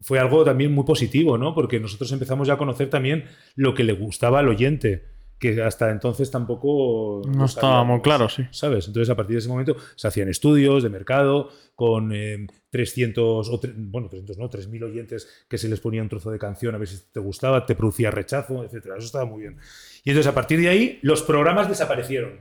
fue 0.01 0.19
algo 0.19 0.43
también 0.45 0.71
muy 0.71 0.85
positivo, 0.85 1.37
¿no? 1.37 1.53
Porque 1.55 1.79
nosotros 1.79 2.11
empezamos 2.11 2.47
ya 2.47 2.53
a 2.53 2.57
conocer 2.57 2.89
también 2.89 3.25
lo 3.55 3.73
que 3.73 3.83
le 3.83 3.93
gustaba 3.93 4.39
al 4.39 4.47
oyente, 4.47 5.12
que 5.39 5.61
hasta 5.61 5.89
entonces 5.91 6.31
tampoco... 6.31 7.21
No 7.27 7.45
estaba 7.45 7.83
muy 7.83 8.01
claro, 8.01 8.29
sí. 8.29 8.45
¿Sabes? 8.51 8.87
Entonces, 8.87 9.09
a 9.09 9.15
partir 9.15 9.35
de 9.35 9.39
ese 9.39 9.49
momento 9.49 9.75
se 9.95 10.07
hacían 10.07 10.29
estudios 10.29 10.83
de 10.83 10.89
mercado 10.89 11.49
con 11.75 12.11
eh, 12.13 12.47
300, 12.69 13.49
o 13.49 13.61
bueno, 13.75 14.07
300 14.09 14.37
no, 14.37 14.49
3.000 14.49 14.83
oyentes 14.83 15.45
que 15.47 15.57
se 15.57 15.67
les 15.67 15.79
ponía 15.79 16.01
un 16.01 16.09
trozo 16.09 16.31
de 16.31 16.39
canción 16.39 16.75
a 16.75 16.77
ver 16.77 16.87
si 16.87 16.97
te 17.11 17.19
gustaba, 17.19 17.65
te 17.65 17.75
producía 17.75 18.09
rechazo, 18.09 18.63
etcétera. 18.63 18.95
Eso 18.97 19.07
estaba 19.07 19.25
muy 19.25 19.41
bien. 19.41 19.57
Y 20.03 20.11
entonces, 20.11 20.31
a 20.31 20.35
partir 20.35 20.59
de 20.59 20.69
ahí, 20.69 20.99
los 21.01 21.23
programas 21.23 21.67
desaparecieron. 21.67 22.39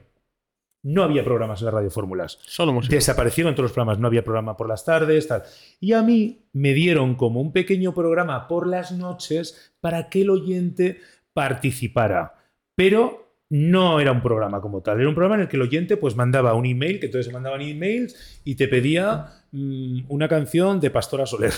No 0.85 1.05
había 1.05 1.23
programas 1.23 1.61
en 1.61 1.67
la 1.67 1.71
radio 1.71 1.91
fórmulas. 1.91 2.39
Solo 2.43 2.73
música. 2.73 2.95
Desaparecieron 2.95 3.55
todos 3.55 3.65
los 3.65 3.73
programas, 3.73 4.01
no 4.01 4.09
había 4.09 4.25
programa 4.25 4.57
por 4.57 4.69
las 4.69 4.85
tardes, 4.85 5.29
tal. 5.29 5.45
Y 5.79 5.93
a 5.93 6.03
mí 6.03 6.49
me 6.53 6.73
dieron 6.73 7.15
como 7.15 7.41
un 7.41 7.53
pequeño 7.53 7.95
programa 7.95 8.49
por 8.49 8.67
las 8.67 8.91
noches 8.91 9.73
para 9.81 10.09
que 10.09 10.23
el 10.23 10.31
oyente 10.31 10.99
participara. 11.33 12.42
Pero 12.75 13.37
no 13.51 14.01
era 14.01 14.13
un 14.13 14.23
programa 14.23 14.61
como 14.61 14.81
tal, 14.81 14.99
era 14.99 15.09
un 15.09 15.15
programa 15.15 15.35
en 15.37 15.43
el 15.43 15.49
que 15.49 15.57
el 15.57 15.63
oyente 15.63 15.97
pues 15.97 16.17
mandaba 16.17 16.55
un 16.55 16.65
email, 16.65 16.99
que 16.99 17.07
entonces 17.07 17.27
se 17.27 17.33
mandaban 17.33 17.61
emails 17.61 18.41
y 18.45 18.55
te 18.55 18.67
pedía 18.67 19.27
mm, 19.53 20.05
una 20.09 20.29
canción 20.29 20.81
de 20.81 20.91
Pastora 20.91 21.27
Soler. 21.27 21.53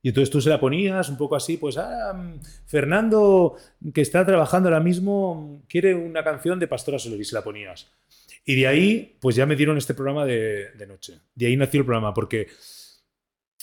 Y 0.00 0.08
entonces 0.10 0.30
tú 0.30 0.40
se 0.40 0.48
la 0.48 0.60
ponías 0.60 1.08
un 1.08 1.16
poco 1.16 1.34
así, 1.34 1.56
pues, 1.56 1.76
ah, 1.76 2.12
mm, 2.14 2.40
Fernando, 2.66 3.56
que 3.92 4.00
está 4.00 4.24
trabajando 4.24 4.68
ahora 4.68 4.80
mismo, 4.80 5.64
quiere 5.68 5.94
una 5.94 6.22
canción 6.22 6.58
de 6.60 6.68
Pastora 6.68 6.98
Soler 6.98 7.20
y 7.20 7.24
se 7.24 7.34
la 7.34 7.42
ponías. 7.42 7.90
Y 8.44 8.54
de 8.54 8.66
ahí, 8.66 9.16
pues 9.20 9.36
ya 9.36 9.44
me 9.44 9.56
dieron 9.56 9.76
este 9.76 9.92
programa 9.92 10.24
de, 10.24 10.70
noche. 10.88 11.20
De 11.34 11.46
ahí 11.46 11.56
nació 11.56 11.80
el 11.80 11.86
programa, 11.86 12.14
porque 12.14 12.46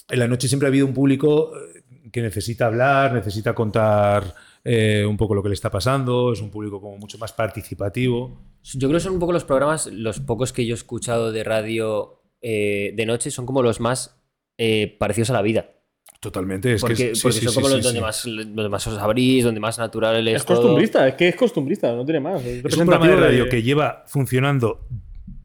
en 0.08 0.18
la 0.18 0.28
noche 0.28 0.46
siempre 0.46 0.66
ha 0.66 0.70
habido 0.70 0.86
un 0.86 0.94
público 0.94 1.52
eh, 1.56 1.82
que 2.12 2.22
necesita 2.22 2.66
hablar, 2.66 3.12
necesita 3.12 3.52
contar 3.52 4.32
eh, 4.68 5.06
un 5.06 5.16
poco 5.16 5.36
lo 5.36 5.44
que 5.44 5.48
le 5.48 5.54
está 5.54 5.70
pasando, 5.70 6.32
es 6.32 6.40
un 6.40 6.50
público 6.50 6.80
como 6.80 6.98
mucho 6.98 7.18
más 7.18 7.32
participativo. 7.32 8.42
Yo 8.64 8.88
creo 8.88 8.98
que 8.98 9.04
son 9.04 9.12
un 9.12 9.20
poco 9.20 9.32
los 9.32 9.44
programas, 9.44 9.86
los 9.86 10.18
pocos 10.18 10.52
que 10.52 10.66
yo 10.66 10.74
he 10.74 10.78
escuchado 10.78 11.30
de 11.30 11.44
radio 11.44 12.20
eh, 12.42 12.92
de 12.96 13.06
noche, 13.06 13.30
son 13.30 13.46
como 13.46 13.62
los 13.62 13.78
más 13.78 14.20
eh, 14.58 14.96
parecidos 14.98 15.30
a 15.30 15.34
la 15.34 15.42
vida. 15.42 15.70
Totalmente, 16.18 16.72
es 16.72 16.80
porque 16.80 16.96
que 16.96 17.14
sí, 17.14 17.22
porque 17.22 17.38
sí, 17.38 17.44
son 17.44 17.52
sí, 17.52 17.60
como 17.60 17.68
sí, 17.68 17.74
los 17.76 17.84
donde. 17.84 18.00
Más, 18.00 18.24
donde 18.24 18.68
más 18.68 18.86
os 18.88 18.98
abrís, 18.98 19.44
donde 19.44 19.60
más 19.60 19.78
natural 19.78 20.26
es, 20.26 20.36
Es 20.36 20.44
todo. 20.44 20.56
costumbrista, 20.56 21.06
es 21.06 21.14
que 21.14 21.28
es 21.28 21.36
costumbrista, 21.36 21.94
no 21.94 22.04
tiene 22.04 22.18
más. 22.18 22.44
Es 22.44 22.76
un 22.76 22.86
programa 22.86 23.06
de 23.06 23.16
radio 23.16 23.48
que 23.48 23.62
lleva 23.62 24.02
funcionando 24.08 24.88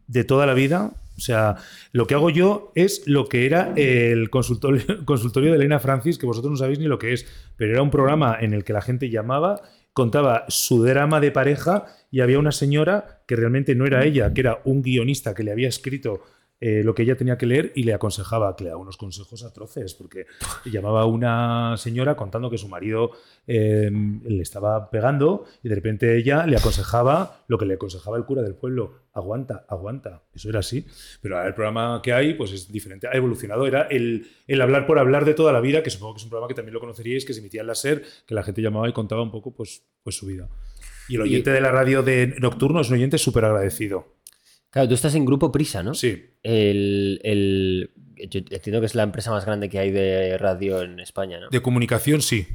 de 0.07 0.23
toda 0.23 0.47
la 0.47 0.55
vida. 0.55 0.93
O 1.17 1.19
sea, 1.19 1.55
lo 1.91 2.07
que 2.07 2.15
hago 2.15 2.29
yo 2.29 2.71
es 2.75 3.03
lo 3.05 3.27
que 3.27 3.45
era 3.45 3.73
el 3.75 4.29
consultorio, 4.31 5.51
de 5.51 5.55
Elena 5.55 5.79
Francis, 5.79 6.17
que 6.17 6.25
vosotros 6.25 6.51
no 6.51 6.57
sabéis 6.57 6.79
ni 6.79 6.85
lo 6.85 6.99
que 6.99 7.13
es, 7.13 7.25
pero 7.57 7.73
era 7.73 7.81
un 7.81 7.91
programa 7.91 8.37
en 8.39 8.53
el 8.53 8.63
que 8.63 8.73
la 8.73 8.81
gente 8.81 9.09
llamaba 9.09 9.61
contaba 9.93 10.45
su 10.47 10.83
drama 10.83 11.19
de 11.19 11.31
pareja 11.31 11.85
y 12.11 12.21
había 12.21 12.39
una 12.39 12.53
señora 12.53 13.23
que 13.27 13.35
realmente 13.35 13.75
no 13.75 13.85
era 13.85 14.05
ella, 14.05 14.33
que 14.33 14.41
era 14.41 14.61
un 14.63 14.81
guionista 14.81 15.33
que 15.33 15.43
le 15.43 15.51
había 15.51 15.67
escrito 15.67 16.21
eh, 16.63 16.83
lo 16.83 16.93
que 16.93 17.01
ella 17.01 17.17
tenía 17.17 17.39
que 17.39 17.47
leer 17.47 17.71
y 17.75 17.83
le 17.83 17.93
aconsejaba, 17.95 18.55
que 18.55 18.65
le 18.65 18.69
daba 18.69 18.81
unos 18.81 18.95
consejos 18.95 19.43
atroces, 19.43 19.95
porque 19.95 20.27
llamaba 20.65 21.01
a 21.01 21.05
una 21.05 21.75
señora 21.75 22.15
contando 22.15 22.51
que 22.51 22.59
su 22.59 22.67
marido 22.67 23.11
eh, 23.47 23.89
le 23.91 24.43
estaba 24.43 24.91
pegando 24.91 25.45
y 25.63 25.69
de 25.69 25.75
repente 25.75 26.15
ella 26.15 26.45
le 26.45 26.55
aconsejaba 26.55 27.43
lo 27.47 27.57
que 27.57 27.65
le 27.65 27.73
aconsejaba 27.73 28.15
el 28.15 28.25
cura 28.25 28.43
del 28.43 28.53
pueblo, 28.53 28.99
aguanta, 29.13 29.65
aguanta, 29.67 30.23
eso 30.33 30.49
era 30.49 30.59
así, 30.59 30.85
pero 31.21 31.35
ahora 31.37 31.47
el 31.49 31.53
programa 31.53 31.99
que 32.01 32.13
hay 32.13 32.33
pues 32.33 32.51
es 32.51 32.71
diferente, 32.71 33.07
ha 33.07 33.11
evolucionado, 33.11 33.67
era 33.67 33.83
el, 33.83 34.27
el 34.47 34.61
hablar 34.61 34.85
por 34.87 34.99
hablar 34.99 35.25
de 35.25 35.33
toda 35.33 35.51
la 35.51 35.59
vida, 35.59 35.83
que 35.83 35.89
supongo 35.89 36.13
que 36.13 36.19
es 36.19 36.23
un 36.23 36.29
programa 36.29 36.47
que 36.47 36.53
también 36.55 36.73
lo 36.73 36.79
conoceríais, 36.79 37.25
que 37.25 37.33
se 37.33 37.39
emitía 37.41 37.61
en 37.61 37.67
la 37.67 37.75
SER, 37.75 38.03
que 38.25 38.33
la 38.35 38.43
gente 38.43 38.61
llamaba 38.61 38.87
y 38.87 38.93
contaba 38.93 39.21
un 39.21 39.31
poco 39.31 39.53
pues, 39.53 39.83
pues 40.03 40.15
su 40.15 40.25
vida. 40.27 40.47
Y 41.09 41.15
el 41.15 41.21
oyente 41.21 41.49
de 41.51 41.59
la 41.61 41.71
radio 41.71 42.03
de 42.03 42.35
Nocturno 42.39 42.79
es 42.81 42.87
un 42.89 42.95
oyente 42.95 43.17
súper 43.17 43.43
agradecido. 43.45 44.15
Claro, 44.69 44.87
tú 44.87 44.93
estás 44.93 45.13
en 45.15 45.25
Grupo 45.25 45.51
Prisa, 45.51 45.83
¿no? 45.83 45.93
Sí. 45.93 46.29
El, 46.43 47.19
el- 47.23 47.91
yo 48.29 48.39
entiendo 48.49 48.79
que 48.79 48.85
es 48.85 48.95
la 48.95 49.03
empresa 49.03 49.31
más 49.31 49.45
grande 49.45 49.67
que 49.67 49.79
hay 49.79 49.91
de 49.91 50.37
radio 50.37 50.81
en 50.83 50.99
España, 51.01 51.39
¿no? 51.39 51.49
De 51.49 51.61
comunicación, 51.61 52.21
sí. 52.21 52.47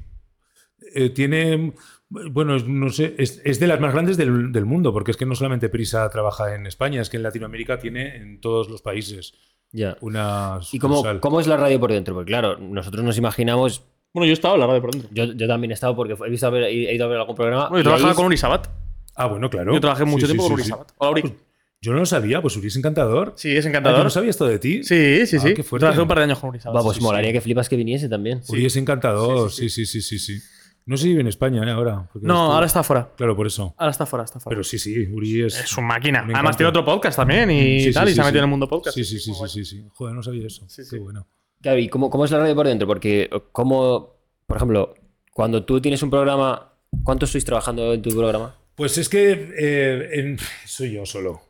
Eh, 0.94 1.10
tiene. 1.10 1.74
Bueno, 2.08 2.56
no 2.58 2.90
sé, 2.90 3.14
es, 3.18 3.40
es 3.44 3.58
de 3.58 3.66
las 3.66 3.80
más 3.80 3.92
grandes 3.92 4.16
del, 4.16 4.52
del 4.52 4.64
mundo, 4.64 4.92
porque 4.92 5.10
es 5.10 5.16
que 5.16 5.26
no 5.26 5.34
solamente 5.34 5.68
Prisa 5.68 6.08
trabaja 6.08 6.54
en 6.54 6.66
España, 6.66 7.00
es 7.02 7.10
que 7.10 7.16
en 7.16 7.24
Latinoamérica 7.24 7.78
tiene 7.78 8.16
en 8.16 8.40
todos 8.40 8.68
los 8.68 8.80
países 8.80 9.34
Ya. 9.72 9.96
una. 10.00 10.60
¿Y 10.72 10.78
cómo, 10.78 11.02
cómo 11.20 11.40
es 11.40 11.48
la 11.48 11.56
radio 11.56 11.80
por 11.80 11.90
dentro? 11.92 12.14
Porque 12.14 12.30
claro, 12.30 12.58
nosotros 12.58 13.04
nos 13.04 13.18
imaginamos... 13.18 13.82
Bueno, 14.14 14.26
yo 14.28 14.32
estaba 14.34 14.54
en 14.54 14.60
la 14.60 14.66
radio 14.68 14.80
por 14.80 14.92
dentro. 14.92 15.10
Yo, 15.12 15.24
yo 15.32 15.48
también 15.48 15.72
he 15.72 15.74
estado 15.74 15.94
porque 15.96 16.14
he, 16.14 16.30
visto 16.30 16.56
he 16.56 16.94
ido 16.94 17.04
a 17.04 17.08
ver 17.08 17.18
algún 17.18 17.34
programa. 17.34 17.68
Bueno, 17.68 17.78
yo 17.78 17.82
trabajaba 17.84 18.10
ahí- 18.12 18.16
con 18.16 18.26
Uri 18.26 18.36
Sabat. 18.36 18.68
Ah, 19.16 19.26
bueno, 19.26 19.50
claro. 19.50 19.74
Yo 19.74 19.80
trabajé 19.80 20.04
mucho 20.04 20.26
Sí, 20.26 20.32
tiempo 20.32 20.44
sí, 20.44 20.48
con 20.48 20.56
sí, 20.58 20.60
Uri 20.60 20.62
sí. 20.62 20.70
Sabat. 20.70 20.92
Hola, 20.98 21.10
Uri. 21.10 21.34
Yo 21.82 21.92
no 21.92 21.98
lo 21.98 22.06
sabía, 22.06 22.40
pues 22.40 22.56
Uri 22.56 22.68
es 22.68 22.76
encantador. 22.76 23.34
Sí, 23.36 23.50
es 23.50 23.58
Ah, 23.58 23.62
¿tú 23.62 23.68
encantador. 23.70 24.04
no 24.04 24.10
sabías 24.10 24.30
esto 24.36 24.46
de 24.46 24.58
ti? 24.58 24.84
Sí, 24.84 25.26
sí, 25.26 25.36
Ah, 25.36 25.40
sí. 25.40 25.54
qué 25.54 25.62
fuerte. 25.62 25.82
Trabajé 25.82 26.00
un 26.02 26.08
par 26.08 26.18
de 26.18 26.24
años 26.24 26.38
con 26.38 26.50
Uri 26.50 26.60
Sabat. 26.60 26.78
Va, 26.80 26.84
pues 26.84 26.96
Sí, 26.98 27.02
molaría 27.02 27.30
sí. 27.30 27.32
que 27.34 27.40
flipas 27.42 27.68
que 27.68 27.76
viniese 27.76 28.08
también. 28.08 28.40
Uri 28.48 28.64
es 28.64 28.76
encantador, 28.76 29.50
sí 29.50 29.68
sí 29.68 29.84
sí, 29.84 30.00
sí, 30.00 30.18
sí, 30.18 30.38
No 30.86 30.96
sé 30.96 31.02
si 31.04 31.08
vive 31.10 31.20
en 31.22 31.26
España 31.26 31.62
¿eh? 31.66 31.70
ahora. 31.72 32.08
No, 32.14 32.52
ahora 32.52 32.66
está 32.66 32.82
fuera. 32.84 33.10
Claro, 33.16 33.34
por 33.36 33.46
eso. 33.46 33.74
Ahora 33.76 33.90
está 33.90 34.06
fuera, 34.06 34.24
está 34.24 34.38
fuera. 34.40 34.54
Pero 34.54 34.62
sí, 34.64 34.78
sí, 34.78 35.06
Uri 35.12 35.42
es. 35.42 35.58
es 35.58 35.76
una 35.76 35.88
máquina. 35.88 36.20
Además 36.20 36.40
encanta. 36.40 36.56
tiene 36.58 36.68
otro 36.70 36.84
podcast 36.84 37.16
también 37.16 37.50
y 37.50 37.80
Sí, 37.80 37.86
sí, 37.88 37.92
tal, 37.92 38.06
y 38.06 38.10
sí, 38.10 38.14
se 38.14 38.20
ha 38.20 38.24
sí. 38.24 38.28
metido 38.28 38.38
en 38.40 38.44
el 38.44 38.50
mundo 38.50 38.68
podcast. 38.68 38.94
Sí, 38.96 39.04
sí, 39.04 39.18
sí, 39.18 39.32
sí, 39.34 39.48
sí, 39.48 39.64
sí. 39.64 39.84
Joder, 39.94 40.14
no 40.14 40.22
sabía 40.22 40.46
eso. 40.46 40.62
Sí, 40.68 40.82
Qué 40.82 40.84
sí. 40.84 40.98
bueno. 40.98 41.26
Claro, 41.60 41.78
¿y 41.80 41.88
cómo, 41.88 42.08
cómo 42.08 42.24
es 42.24 42.30
la 42.30 42.38
radio 42.38 42.54
por 42.54 42.68
dentro? 42.68 42.86
Porque, 42.86 43.28
¿cómo, 43.50 44.14
por 44.46 44.56
ejemplo, 44.58 44.94
cuando 45.32 45.64
tú 45.64 45.80
tienes 45.80 46.02
un 46.04 46.10
programa, 46.10 46.72
¿cuánto 47.02 47.24
estáis 47.24 47.44
trabajando 47.44 47.92
en 47.92 48.00
tu 48.02 48.10
programa? 48.10 48.54
Pues 48.76 48.96
es 48.98 49.08
que 49.08 49.32
eh, 49.58 50.08
en- 50.20 50.38
soy 50.66 50.92
yo 50.92 51.04
solo. 51.04 51.40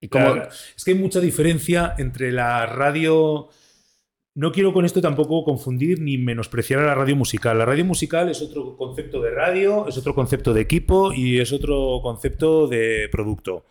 ¿Y 0.00 0.08
cómo, 0.08 0.34
es 0.76 0.84
que 0.84 0.90
hay 0.92 0.98
mucha 0.98 1.20
diferencia 1.20 1.94
entre 1.98 2.30
la 2.32 2.66
radio. 2.66 3.48
No 4.38 4.52
quiero 4.52 4.72
con 4.72 4.84
esto 4.84 5.00
tampoco 5.00 5.42
confundir 5.42 6.00
ni 6.00 6.16
menospreciar 6.16 6.78
a 6.78 6.86
la 6.86 6.94
radio 6.94 7.16
musical. 7.16 7.58
La 7.58 7.64
radio 7.64 7.84
musical 7.84 8.28
es 8.28 8.40
otro 8.40 8.76
concepto 8.76 9.20
de 9.20 9.32
radio, 9.32 9.88
es 9.88 9.98
otro 9.98 10.14
concepto 10.14 10.54
de 10.54 10.60
equipo 10.60 11.12
y 11.12 11.40
es 11.40 11.52
otro 11.52 11.98
concepto 12.04 12.68
de 12.68 13.08
producto. 13.10 13.66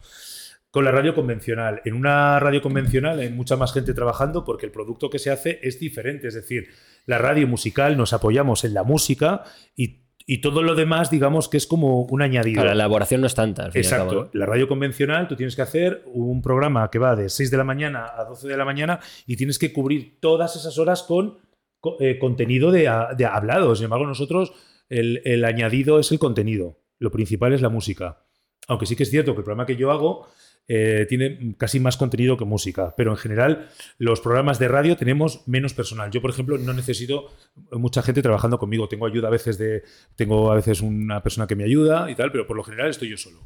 Con 0.70 0.84
la 0.84 0.92
radio 0.92 1.16
convencional. 1.16 1.82
En 1.86 1.94
una 1.94 2.38
radio 2.42 2.62
convencional 2.62 3.18
hay 3.20 3.30
mucha 3.30 3.56
más 3.56 3.72
gente 3.72 3.94
trabajando 3.94 4.44
porque 4.44 4.66
el 4.66 4.74
producto 4.74 5.10
que 5.10 5.20
se 5.20 5.32
hace 5.32 5.62
es 5.64 5.80
diferente. 5.80 6.28
Es 6.28 6.34
decir, 6.34 6.68
la 7.06 7.18
radio 7.18 7.48
musical 7.48 7.96
nos 7.96 8.12
apoyamos 8.12 8.66
en 8.66 8.74
la 8.74 8.84
música 8.84 9.46
y, 9.78 10.07
y 10.30 10.42
todo 10.42 10.62
lo 10.62 10.76
demás, 10.76 11.10
digamos 11.10 11.48
que 11.48 11.56
es 11.56 11.66
como 11.66 12.02
un 12.04 12.22
añadido. 12.22 12.64
La 12.66 12.74
elaboración 12.74 13.22
no 13.22 13.28
es 13.28 13.34
tanta. 13.34 13.64
al 13.66 13.72
fin 13.72 13.82
y 13.82 13.86
al 13.88 13.94
Exacto. 13.94 14.30
La 14.34 14.46
radio 14.46 14.68
convencional, 14.68 15.28
tú 15.30 15.36
tienes 15.38 15.56
que 15.56 15.62
hacer 15.62 16.04
un 16.14 16.42
programa 16.42 16.90
que 16.92 17.00
va 17.00 17.16
de 17.16 17.30
6 17.30 17.50
de 17.50 17.58
la 17.58 17.64
mañana 17.64 18.08
a 18.16 18.26
12 18.26 18.48
de 18.50 18.58
la 18.58 18.66
mañana 18.66 19.00
y 19.26 19.38
tienes 19.38 19.58
que 19.58 19.72
cubrir 19.72 20.20
todas 20.20 20.56
esas 20.58 20.78
horas 20.78 21.04
con 21.04 21.38
co- 21.80 21.96
eh, 22.02 22.20
contenido 22.20 22.72
de, 22.72 22.90
a- 22.90 23.14
de 23.18 23.26
hablado. 23.26 23.74
Sin 23.76 23.86
embargo, 23.86 24.06
nosotros 24.06 24.52
el, 24.90 25.22
el 25.24 25.46
añadido 25.46 25.98
es 25.98 26.12
el 26.12 26.20
contenido. 26.20 26.82
Lo 27.00 27.10
principal 27.10 27.54
es 27.54 27.62
la 27.62 27.70
música. 27.70 28.26
Aunque 28.68 28.86
sí 28.86 28.98
que 28.98 29.04
es 29.04 29.10
cierto 29.10 29.32
que 29.34 29.40
el 29.40 29.46
programa 29.46 29.66
que 29.66 29.78
yo 29.78 29.92
hago 29.92 30.28
eh, 30.68 31.06
tiene 31.08 31.56
casi 31.58 31.80
más 31.80 31.96
contenido 31.98 32.36
que 32.38 32.44
música, 32.46 32.94
pero 32.98 33.12
en 33.12 33.18
general 33.18 33.70
los 33.98 34.20
programas 34.22 34.60
de 34.60 34.68
radio 34.68 34.98
tenemos 34.98 35.48
menos 35.48 35.74
personal. 35.74 36.12
Yo, 36.12 36.22
por 36.22 36.30
ejemplo, 36.32 36.58
no 36.58 36.74
necesito 36.74 37.28
mucha 37.72 38.02
gente 38.02 38.22
trabajando 38.22 38.60
conmigo. 38.60 38.88
Tengo 38.90 39.06
ayuda 39.06 39.30
a 39.30 39.32
veces 39.32 39.58
de, 39.58 39.84
tengo 40.16 40.52
a 40.52 40.56
veces 40.56 40.82
una 40.82 41.24
persona 41.24 41.48
que 41.48 41.56
me 41.56 41.64
ayuda 41.64 42.12
y 42.12 42.16
tal, 42.16 42.32
pero 42.32 42.46
por 42.46 42.58
lo 42.58 42.64
general 42.64 42.90
estoy 42.90 43.10
yo 43.10 43.18
solo. 43.18 43.40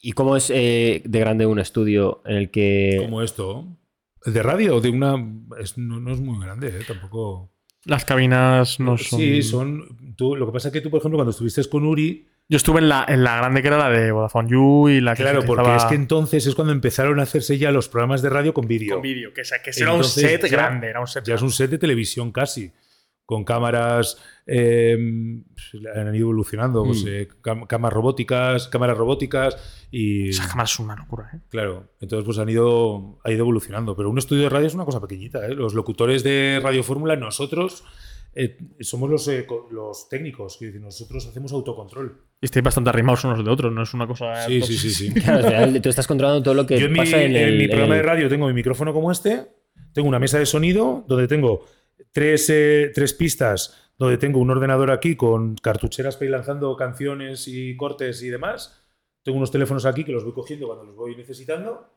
¿Y 0.00 0.12
cómo 0.12 0.36
es 0.36 0.50
eh, 0.50 1.02
de 1.04 1.18
grande 1.20 1.46
un 1.46 1.58
estudio 1.58 2.22
en 2.24 2.36
el 2.36 2.50
que... 2.50 2.98
Como 3.02 3.22
esto. 3.22 3.66
¿El 4.24 4.32
de 4.32 4.42
radio? 4.42 4.80
De 4.80 4.88
una. 4.90 5.14
es- 5.60 5.78
no, 5.78 6.00
no 6.00 6.12
es 6.12 6.20
muy 6.20 6.42
grande, 6.44 6.68
¿eh? 6.68 6.84
Tampoco. 6.86 7.52
Las 7.84 8.04
cabinas 8.04 8.80
no 8.80 8.98
son. 8.98 9.18
Sí, 9.18 9.42
son. 9.42 10.14
Tú, 10.16 10.36
lo 10.36 10.46
que 10.46 10.52
pasa 10.52 10.68
es 10.68 10.72
que 10.72 10.80
tú, 10.80 10.90
por 10.90 10.98
ejemplo, 10.98 11.16
cuando 11.18 11.30
estuviste 11.30 11.62
con 11.68 11.84
Uri. 11.86 12.26
Yo 12.50 12.56
estuve 12.56 12.80
en 12.80 12.88
la, 12.88 13.06
en 13.08 13.22
la 13.24 13.36
grande 13.36 13.62
que 13.62 13.68
era 13.68 13.78
la 13.78 13.88
de 13.88 14.10
Vodafone 14.12 14.50
You 14.50 14.88
y 14.90 15.00
la 15.00 15.14
que 15.14 15.22
Claro, 15.22 15.44
porque 15.46 15.74
es 15.76 15.84
que 15.84 15.94
entonces 15.94 16.46
es 16.46 16.54
cuando 16.56 16.72
empezaron 16.72 17.20
a 17.20 17.22
hacerse 17.22 17.56
ya 17.56 17.70
los 17.70 17.88
programas 17.88 18.20
de 18.22 18.28
radio 18.28 18.52
con 18.52 18.66
vídeo. 18.66 18.94
con 18.94 19.02
vídeo. 19.02 19.32
Que, 19.32 19.44
sea, 19.44 19.62
que 19.62 19.70
era 19.74 19.92
un 19.94 20.02
set 20.04 20.42
ya- 20.42 20.48
grande, 20.48 20.88
era 20.88 21.00
un 21.00 21.06
set 21.06 21.24
Ya 21.24 21.36
es 21.36 21.42
un 21.42 21.52
set 21.52 21.70
de 21.70 21.78
televisión 21.78 22.32
casi. 22.32 22.72
Con 23.24 23.44
cámaras. 23.44 24.18
eh, 24.52 24.94
han 25.94 26.14
ido 26.16 26.24
evolucionando. 26.26 26.82
pues, 26.84 27.04
Mm. 27.04 27.08
eh, 27.08 27.28
cámaras 27.68 27.94
robóticas, 27.94 28.66
cámaras 28.66 28.98
robóticas 28.98 29.56
y. 29.92 30.30
Esa 30.30 30.48
cámara 30.48 30.64
es 30.64 30.78
una 30.80 30.96
locura, 30.96 31.30
¿eh? 31.32 31.38
Claro, 31.50 31.92
entonces 32.00 32.24
pues 32.26 32.38
han 32.38 32.48
ido, 32.48 33.20
ha 33.22 33.30
ido 33.30 33.40
evolucionando. 33.42 33.94
Pero 33.94 34.10
un 34.10 34.18
estudio 34.18 34.42
de 34.42 34.48
radio 34.48 34.66
es 34.66 34.74
una 34.74 34.84
cosa 34.84 35.00
pequeñita. 35.00 35.46
¿eh? 35.46 35.54
Los 35.54 35.74
locutores 35.74 36.24
de 36.24 36.58
Radio 36.60 36.82
Fórmula, 36.82 37.14
nosotros 37.14 37.84
eh, 38.34 38.56
somos 38.80 39.10
los, 39.10 39.26
eh, 39.28 39.46
los 39.70 40.08
técnicos. 40.08 40.58
decir, 40.58 40.80
nosotros 40.80 41.26
hacemos 41.26 41.52
autocontrol. 41.52 42.20
Y 42.40 42.46
estáis 42.46 42.64
bastante 42.64 42.90
arrimados 42.90 43.24
unos 43.24 43.44
de 43.44 43.50
otros, 43.50 43.72
no 43.72 43.82
es 43.82 43.92
una 43.94 44.06
cosa. 44.06 44.46
Sí, 44.46 44.60
sí, 44.62 44.76
sí, 44.78 44.90
sí. 44.90 45.12
Claro, 45.20 45.46
al 45.48 45.52
final 45.66 45.82
tú 45.82 45.88
estás 45.88 46.06
controlando 46.06 46.42
todo 46.42 46.54
lo 46.54 46.66
que 46.66 46.78
Yo 46.78 46.86
en 46.86 46.92
mi, 46.92 46.98
pasa 46.98 47.22
en, 47.22 47.36
el, 47.36 47.56
mi 47.58 47.64
en 47.64 47.70
programa 47.70 47.94
el- 47.96 48.02
de 48.02 48.06
radio 48.08 48.28
tengo 48.28 48.46
mi 48.46 48.52
micrófono 48.54 48.92
como 48.92 49.10
este, 49.12 49.46
tengo 49.92 50.08
una 50.08 50.18
mesa 50.18 50.38
de 50.38 50.46
sonido 50.46 51.04
donde 51.06 51.26
tengo 51.28 51.64
tres, 52.12 52.48
eh, 52.50 52.90
tres 52.94 53.12
pistas, 53.14 53.92
donde 53.98 54.16
tengo 54.16 54.38
un 54.40 54.50
ordenador 54.50 54.90
aquí 54.90 55.16
con 55.16 55.56
cartucheras 55.56 56.16
para 56.16 56.26
ir 56.26 56.30
lanzando 56.32 56.74
canciones 56.76 57.46
y 57.48 57.76
cortes 57.76 58.22
y 58.22 58.28
demás. 58.30 58.82
Tengo 59.22 59.36
unos 59.36 59.50
teléfonos 59.50 59.84
aquí 59.84 60.04
que 60.04 60.12
los 60.12 60.24
voy 60.24 60.32
cogiendo 60.32 60.66
cuando 60.66 60.84
los 60.84 60.96
voy 60.96 61.14
necesitando. 61.16 61.92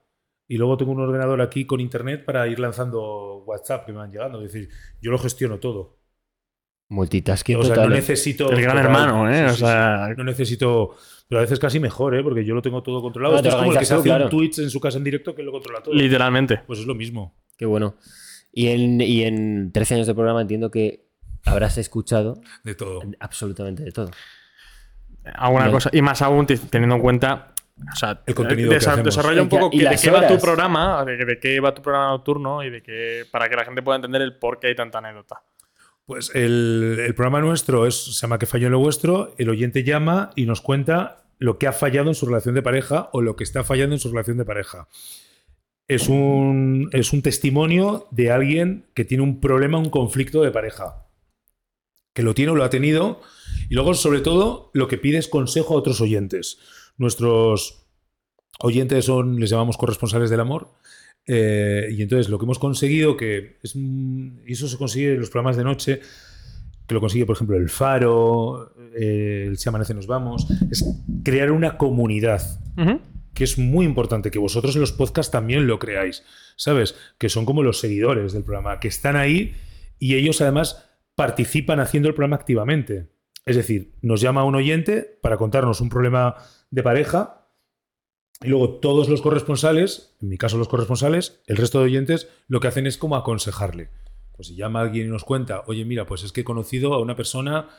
Y 0.46 0.58
luego 0.58 0.76
tengo 0.76 0.92
un 0.92 1.00
ordenador 1.00 1.40
aquí 1.42 1.66
con 1.66 1.80
internet 1.80 2.26
para 2.26 2.46
ir 2.50 2.60
lanzando 2.60 3.44
WhatsApp 3.46 3.86
que 3.86 3.94
me 3.94 4.00
van 4.00 4.12
llegando. 4.12 4.42
Es 4.44 4.52
decir, 4.52 4.70
yo 5.02 5.10
lo 5.10 5.18
gestiono 5.18 5.60
todo. 5.60 6.00
Multitasking 6.90 7.56
O 7.58 7.64
sea, 7.64 7.76
total. 7.76 7.90
no 7.90 7.96
necesito. 7.96 8.52
El 8.52 8.62
gran 8.62 8.76
total. 8.78 8.86
hermano, 8.86 9.32
¿eh? 9.32 9.38
Sí, 9.40 9.44
o 9.46 9.50
sí. 9.54 9.60
sea, 9.60 10.14
No 10.18 10.24
necesito. 10.24 10.96
Pero 11.28 11.40
a 11.40 11.42
veces 11.44 11.58
casi 11.60 11.80
mejor, 11.80 12.16
¿eh? 12.16 12.22
Porque 12.24 12.46
yo 12.46 12.54
lo 12.54 12.62
tengo 12.62 12.84
todo 12.84 13.02
controlado. 13.02 13.36
Esto 13.38 13.50
es 13.50 13.56
como 13.56 13.72
el 13.72 13.78
que 13.80 13.86
se 13.86 13.94
hace 13.96 14.04
claro. 14.04 14.26
un 14.26 14.30
Twitch 14.30 14.60
en 14.60 14.70
su 14.70 14.80
casa 14.80 14.98
en 14.98 15.04
directo 15.04 15.34
que 15.34 15.42
lo 15.44 15.52
controla 15.52 15.82
todo. 15.82 15.94
literalmente. 15.96 16.62
Pues 16.68 16.80
es 16.80 16.86
lo 16.86 16.94
mismo. 16.96 17.36
Qué 17.58 17.66
bueno. 17.66 17.96
Y 18.52 18.68
en, 18.68 19.02
y 19.02 19.24
en 19.24 19.72
13 19.72 19.96
años 19.96 20.08
de 20.08 20.14
programa 20.14 20.42
entiendo 20.42 20.70
que 20.70 21.08
habrás 21.46 21.78
escuchado 21.80 22.40
De 22.64 22.76
todo. 22.76 23.02
absolutamente 23.20 23.84
de 23.84 23.92
todo. 23.92 24.12
Alguna 25.36 25.72
cosa. 25.72 25.90
Y 25.94 26.02
más 26.02 26.22
aún 26.22 26.46
te- 26.46 26.58
teniendo 26.58 26.96
en 26.98 27.02
cuenta. 27.02 27.54
O 27.92 27.96
sea, 27.96 28.22
El 28.28 28.36
contenido 28.36 28.70
que 28.70 28.76
desarrolla 28.76 29.42
un 29.42 29.48
Y 29.48 29.50
que- 29.50 29.58
poco 29.58 29.70
y 29.76 29.80
que- 29.80 29.90
de 29.90 29.96
qué 30.00 30.12
va 30.12 30.28
tu 30.28 30.38
programa, 30.38 31.04
de, 31.06 31.18
de 31.26 31.40
qué 31.40 31.60
va 31.60 31.74
tu 31.74 31.82
programa 31.82 32.10
nocturno 32.12 32.62
y 32.64 32.70
de 32.70 32.84
qué. 32.84 33.24
para 33.32 33.50
que 33.50 33.56
la 33.56 33.66
gente 33.66 33.82
pueda 33.82 33.96
entender 33.96 34.22
el 34.22 34.38
por 34.38 34.60
qué 34.60 34.68
hay 34.68 34.76
tanta 34.76 35.00
anécdota. 35.00 35.42
Pues 36.06 36.32
el, 36.34 37.14
programa 37.16 37.40
nuestro 37.40 37.88
es, 37.88 37.96
se 37.96 38.22
llama 38.22 38.40
Que 38.40 38.46
falló 38.46 38.68
en 38.68 38.74
lo 38.74 38.80
vuestro. 38.80 39.34
El 39.38 39.50
oyente 39.50 39.84
llama 39.84 40.32
y 40.36 40.46
nos 40.46 40.62
cuenta 40.62 41.24
lo 41.40 41.58
que 41.58 41.68
ha 41.68 41.74
fallado 41.74 42.10
en 42.10 42.16
su 42.16 42.26
relación 42.26 42.56
de 42.56 42.62
pareja 42.62 43.10
o 43.14 43.22
lo 43.22 43.36
que 43.36 43.44
está 43.44 43.64
fallando 43.64 43.96
en 43.96 44.00
su 44.00 44.10
relación 44.10 44.38
de 44.38 44.46
pareja. 44.46 44.88
Es 45.88 46.10
un, 46.10 46.90
es 46.92 47.14
un 47.14 47.22
testimonio 47.22 48.08
de 48.12 48.32
alguien 48.32 48.86
que 48.94 49.06
tiene 49.06 49.24
un 49.24 49.40
problema, 49.40 49.78
un 49.78 49.90
conflicto 49.90 50.42
de 50.42 50.52
pareja. 50.52 51.08
Que 52.14 52.24
lo 52.24 52.34
tiene 52.34 52.52
o 52.52 52.56
lo 52.56 52.64
ha 52.64 52.70
tenido. 52.70 53.22
Y 53.70 53.76
luego, 53.76 53.94
sobre 53.94 54.22
todo, 54.22 54.72
lo 54.74 54.88
que 54.88 54.98
pide 54.98 55.18
es 55.18 55.28
consejo 55.28 55.74
a 55.74 55.78
otros 55.78 56.02
oyentes. 56.02 56.60
Nuestros 56.98 57.88
oyentes 58.60 59.06
son, 59.06 59.40
les 59.40 59.50
llamamos 59.50 59.78
corresponsales 59.78 60.30
del 60.30 60.42
amor. 60.42 60.72
Eh, 61.26 61.88
y 61.92 62.02
entonces 62.02 62.30
lo 62.30 62.38
que 62.38 62.46
hemos 62.46 62.60
conseguido, 62.60 63.16
que 63.16 63.58
es, 63.64 63.76
y 63.76 64.52
eso 64.52 64.68
se 64.68 64.78
consigue 64.78 65.14
en 65.14 65.20
los 65.20 65.30
programas 65.30 65.58
de 65.58 65.64
noche, 65.64 66.02
que 66.88 66.94
lo 66.94 67.00
consigue, 67.00 67.26
por 67.26 67.36
ejemplo, 67.36 67.56
el 67.56 67.70
Faro, 67.70 68.74
eh, 68.96 69.46
el 69.48 69.58
Si 69.58 69.70
Amanece 69.70 69.94
Nos 69.94 70.08
Vamos, 70.08 70.48
es 70.70 70.86
crear 71.24 71.52
una 71.52 71.78
comunidad, 71.78 72.42
que 73.34 73.44
es 73.46 73.58
muy 73.58 73.86
importante, 73.86 74.32
que 74.32 74.40
vosotros 74.40 74.76
en 74.76 74.82
los 74.82 74.92
podcasts 74.92 75.32
también 75.32 75.66
lo 75.66 75.80
creáis, 75.80 76.24
¿sabes? 76.56 76.96
Que 77.18 77.30
son 77.30 77.46
como 77.46 77.64
los 77.64 77.80
seguidores 77.80 78.34
del 78.34 78.44
programa, 78.44 78.80
que 78.80 78.90
están 78.90 79.16
ahí 79.16 79.54
y 79.98 80.16
ellos 80.16 80.42
además 80.42 80.90
participan 81.16 81.80
haciendo 81.80 82.10
el 82.10 82.16
programa 82.16 82.36
activamente. 82.36 83.08
Es 83.46 83.56
decir, 83.56 83.94
nos 84.02 84.22
llama 84.22 84.44
un 84.44 84.56
oyente 84.56 85.18
para 85.22 85.38
contarnos 85.38 85.82
un 85.82 85.90
problema 85.90 86.36
de 86.72 86.84
pareja 86.84 87.43
y 88.42 88.48
luego 88.48 88.76
todos 88.80 89.10
los 89.10 89.22
corresponsales, 89.22 90.16
en 90.22 90.30
mi 90.30 90.38
caso 90.38 90.58
los 90.58 90.68
corresponsales, 90.68 91.42
el 91.48 91.58
resto 91.58 91.80
de 91.80 91.86
oyentes, 91.86 92.28
lo 92.48 92.60
que 92.60 92.68
hacen 92.68 92.88
es 92.88 92.98
como 92.98 93.16
aconsejarle. 93.16 93.90
Pues 94.36 94.48
si 94.48 94.56
llama 94.56 94.82
alguien 94.82 95.08
y 95.08 95.10
nos 95.10 95.24
cuenta, 95.24 95.64
oye, 95.68 95.86
mira, 95.86 96.06
pues 96.06 96.24
es 96.24 96.32
que 96.32 96.42
he 96.42 96.44
conocido 96.44 96.94
a 96.94 97.00
una 97.00 97.16
persona 97.16 97.70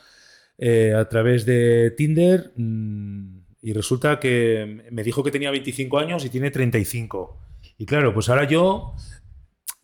eh, 0.57 0.93
a 0.95 1.07
través 1.09 1.45
de 1.45 1.91
Tinder 1.91 2.53
mm, 2.55 3.39
y 3.61 3.73
resulta 3.73 4.19
que 4.19 4.85
me 4.91 5.03
dijo 5.03 5.23
que 5.23 5.31
tenía 5.31 5.51
25 5.51 5.99
años 5.99 6.23
y 6.25 6.29
tiene 6.29 6.51
35. 6.51 7.37
Y 7.77 7.85
claro, 7.85 8.13
pues 8.13 8.29
ahora 8.29 8.47
yo 8.47 8.93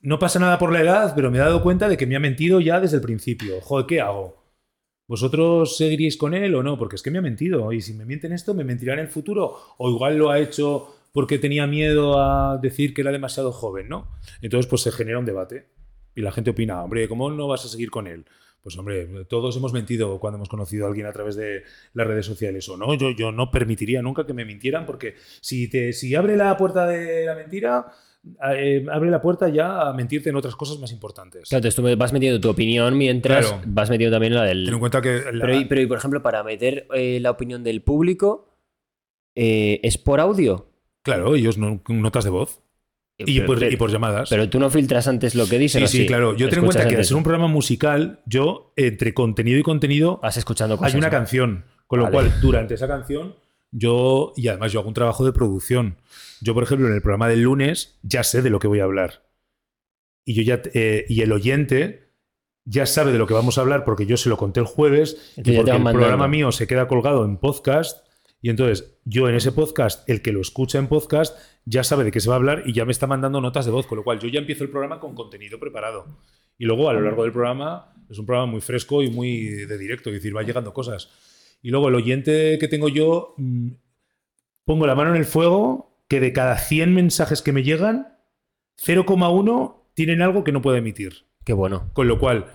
no 0.01 0.17
pasa 0.17 0.39
nada 0.39 0.57
por 0.57 0.71
la 0.71 0.81
edad, 0.81 1.13
pero 1.15 1.29
me 1.29 1.37
he 1.37 1.41
dado 1.41 1.61
cuenta 1.61 1.89
de 1.89 1.97
que 1.97 2.07
me 2.07 2.15
ha 2.15 2.19
mentido 2.19 2.59
ya 2.59 2.79
desde 2.79 2.97
el 2.97 3.01
principio. 3.01 3.59
Joder, 3.61 3.85
¿qué 3.85 4.01
hago? 4.01 4.40
¿Vosotros 5.11 5.75
seguiríais 5.75 6.15
con 6.15 6.33
él 6.33 6.55
o 6.55 6.63
no? 6.63 6.77
Porque 6.77 6.95
es 6.95 7.01
que 7.01 7.11
me 7.11 7.17
ha 7.17 7.21
mentido. 7.21 7.73
Y 7.73 7.81
si 7.81 7.93
me 7.93 8.05
mienten 8.05 8.31
esto, 8.31 8.53
¿me 8.53 8.63
mentirá 8.63 8.93
en 8.93 8.99
el 8.99 9.09
futuro? 9.09 9.57
O 9.77 9.89
igual 9.89 10.17
lo 10.17 10.29
ha 10.29 10.39
hecho 10.39 10.95
porque 11.11 11.37
tenía 11.37 11.67
miedo 11.67 12.17
a 12.17 12.57
decir 12.61 12.93
que 12.93 13.01
era 13.01 13.11
demasiado 13.11 13.51
joven, 13.51 13.89
¿no? 13.89 14.07
Entonces, 14.41 14.67
pues 14.67 14.83
se 14.83 14.91
genera 14.93 15.19
un 15.19 15.25
debate. 15.25 15.67
Y 16.15 16.21
la 16.21 16.31
gente 16.31 16.51
opina, 16.51 16.81
hombre, 16.81 17.09
¿cómo 17.09 17.29
no 17.29 17.49
vas 17.49 17.65
a 17.65 17.67
seguir 17.67 17.91
con 17.91 18.07
él? 18.07 18.23
Pues 18.63 18.77
hombre, 18.77 19.25
todos 19.25 19.57
hemos 19.57 19.73
mentido 19.73 20.17
cuando 20.17 20.37
hemos 20.37 20.47
conocido 20.47 20.85
a 20.85 20.87
alguien 20.87 21.07
a 21.07 21.11
través 21.11 21.35
de 21.35 21.63
las 21.93 22.07
redes 22.07 22.25
sociales 22.25 22.69
o 22.69 22.77
no. 22.77 22.93
Yo, 22.93 23.11
yo 23.11 23.33
no 23.33 23.51
permitiría 23.51 24.01
nunca 24.01 24.25
que 24.25 24.33
me 24.33 24.45
mintieran 24.45 24.85
porque 24.85 25.15
si, 25.41 25.69
te, 25.69 25.91
si 25.91 26.15
abre 26.15 26.37
la 26.37 26.55
puerta 26.55 26.87
de 26.87 27.25
la 27.25 27.35
mentira, 27.35 27.91
eh, 28.51 28.85
abre 28.91 29.09
la 29.09 29.21
puerta 29.21 29.49
ya 29.49 29.81
a 29.89 29.93
mentirte 29.93 30.29
en 30.29 30.35
otras 30.35 30.55
cosas 30.55 30.77
más 30.79 30.91
importantes. 30.91 31.49
Claro, 31.49 31.59
entonces 31.67 31.75
tú 31.75 31.97
vas 31.97 32.13
metiendo 32.13 32.39
tu 32.39 32.49
opinión 32.49 32.97
mientras 32.97 33.47
Claro. 33.47 33.63
vas 33.65 33.89
metiendo 33.89 34.15
también 34.15 34.35
la 34.35 34.43
del. 34.43 34.65
Ten 34.65 34.73
en 34.75 34.79
cuenta 34.79 35.01
que 35.01 35.21
la- 35.33 35.45
Pero, 35.45 35.55
y, 35.59 35.65
pero, 35.65 35.81
y, 35.81 35.85
por 35.87 35.97
ejemplo, 35.97 36.21
para 36.21 36.43
meter 36.43 36.87
eh, 36.93 37.19
la 37.21 37.31
opinión 37.31 37.63
del 37.63 37.81
público, 37.81 38.49
eh, 39.35 39.79
¿es 39.83 39.97
por 39.97 40.19
audio? 40.19 40.67
claro, 41.03 41.33
ellos 41.35 41.57
no, 41.57 41.81
notas 41.87 42.23
de 42.25 42.29
voz 42.29 42.61
y, 43.17 43.35
pero, 43.37 43.47
por, 43.47 43.59
pero- 43.59 43.71
y 43.71 43.75
por 43.75 43.91
llamadas. 43.91 44.29
pero 44.29 44.47
tú 44.49 44.59
no 44.59 44.69
filtras 44.69 45.07
antes 45.07 45.33
lo 45.35 45.47
que 45.47 45.57
dicen. 45.57 45.79
sí, 45.81 45.85
¿o 45.85 45.87
sí, 46.01 46.05
claro. 46.05 46.35
Yo 46.37 46.47
ten 46.49 46.59
en 46.59 46.65
cuenta 46.65 46.87
que 46.87 46.95
al 46.95 47.05
ser 47.05 47.17
un 47.17 47.23
programa 47.23 47.47
musical, 47.47 48.19
yo 48.27 48.71
entre 48.75 49.13
contenido 49.15 49.57
y 49.57 49.63
contenido 49.63 50.19
Vas 50.21 50.37
escuchando 50.37 50.77
cosas. 50.77 50.93
hay 50.93 50.97
una 50.99 51.07
¿no? 51.07 51.11
canción. 51.11 51.65
Con 51.87 51.99
lo 51.99 52.05
Vale. 52.05 52.15
cual, 52.29 52.41
durante 52.41 52.75
esa 52.75 52.87
canción, 52.87 53.35
yo, 53.71 54.31
y 54.37 54.47
además 54.47 54.71
yo 54.71 54.79
hago 54.79 54.87
un 54.89 54.93
trabajo 54.93 55.25
de 55.25 55.33
producción. 55.33 55.97
Yo, 56.41 56.53
por 56.55 56.63
ejemplo, 56.63 56.87
en 56.87 56.93
el 56.93 57.01
programa 57.01 57.29
del 57.29 57.41
lunes 57.41 57.99
ya 58.01 58.23
sé 58.23 58.41
de 58.41 58.49
lo 58.49 58.59
que 58.59 58.67
voy 58.67 58.79
a 58.79 58.85
hablar. 58.85 59.29
Y 60.25 60.33
yo 60.33 60.41
ya, 60.41 60.61
eh, 60.73 61.05
y 61.07 61.21
el 61.21 61.31
oyente 61.31 62.11
ya 62.65 62.85
sabe 62.85 63.11
de 63.11 63.17
lo 63.17 63.27
que 63.27 63.33
vamos 63.33 63.57
a 63.57 63.61
hablar 63.61 63.85
porque 63.85 64.05
yo 64.05 64.17
se 64.17 64.29
lo 64.29 64.37
conté 64.37 64.59
el 64.59 64.65
jueves 64.65 65.33
y 65.37 65.55
porque 65.55 65.71
el 65.71 65.77
mandando. 65.77 65.99
programa 65.99 66.27
mío 66.27 66.51
se 66.51 66.67
queda 66.67 66.87
colgado 66.87 67.25
en 67.25 67.37
podcast. 67.37 68.07
Y 68.41 68.49
entonces, 68.49 68.97
yo 69.05 69.29
en 69.29 69.35
ese 69.35 69.51
podcast, 69.51 70.07
el 70.09 70.23
que 70.23 70.31
lo 70.31 70.41
escucha 70.41 70.79
en 70.79 70.87
podcast, 70.87 71.37
ya 71.65 71.83
sabe 71.83 72.03
de 72.03 72.11
qué 72.11 72.19
se 72.19 72.27
va 72.27 72.35
a 72.35 72.37
hablar 72.37 72.63
y 72.65 72.73
ya 72.73 72.85
me 72.85 72.91
está 72.91 73.05
mandando 73.05 73.39
notas 73.39 73.65
de 73.65 73.71
voz, 73.71 73.85
con 73.85 73.99
lo 73.99 74.03
cual 74.03 74.19
yo 74.19 74.27
ya 74.29 74.39
empiezo 74.39 74.63
el 74.63 74.71
programa 74.71 74.99
con 74.99 75.13
contenido 75.13 75.59
preparado. 75.59 76.05
Y 76.57 76.65
luego, 76.65 76.89
a 76.89 76.93
lo 76.93 77.01
largo 77.01 77.21
del 77.21 77.31
programa, 77.31 77.93
es 78.09 78.17
un 78.17 78.25
programa 78.25 78.51
muy 78.51 78.61
fresco 78.61 79.03
y 79.03 79.11
muy 79.11 79.45
de 79.45 79.77
directo, 79.77 80.09
es 80.09 80.15
decir, 80.15 80.35
va 80.35 80.41
llegando 80.41 80.73
cosas. 80.73 81.09
Y 81.61 81.69
luego, 81.69 81.89
el 81.89 81.95
oyente 81.95 82.57
que 82.59 82.67
tengo 82.67 82.89
yo, 82.89 83.35
mm, 83.37 83.69
pongo 84.65 84.87
la 84.87 84.95
mano 84.95 85.11
en 85.11 85.17
el 85.17 85.25
fuego 85.25 85.90
que 86.11 86.19
de 86.19 86.33
cada 86.33 86.57
100 86.57 86.93
mensajes 86.93 87.41
que 87.41 87.53
me 87.53 87.63
llegan, 87.63 88.17
0,1 88.85 89.87
tienen 89.93 90.21
algo 90.21 90.43
que 90.43 90.51
no 90.51 90.61
puedo 90.61 90.75
emitir. 90.75 91.25
Qué 91.45 91.53
bueno. 91.53 91.89
Con 91.93 92.07
lo 92.09 92.19
cual, 92.19 92.47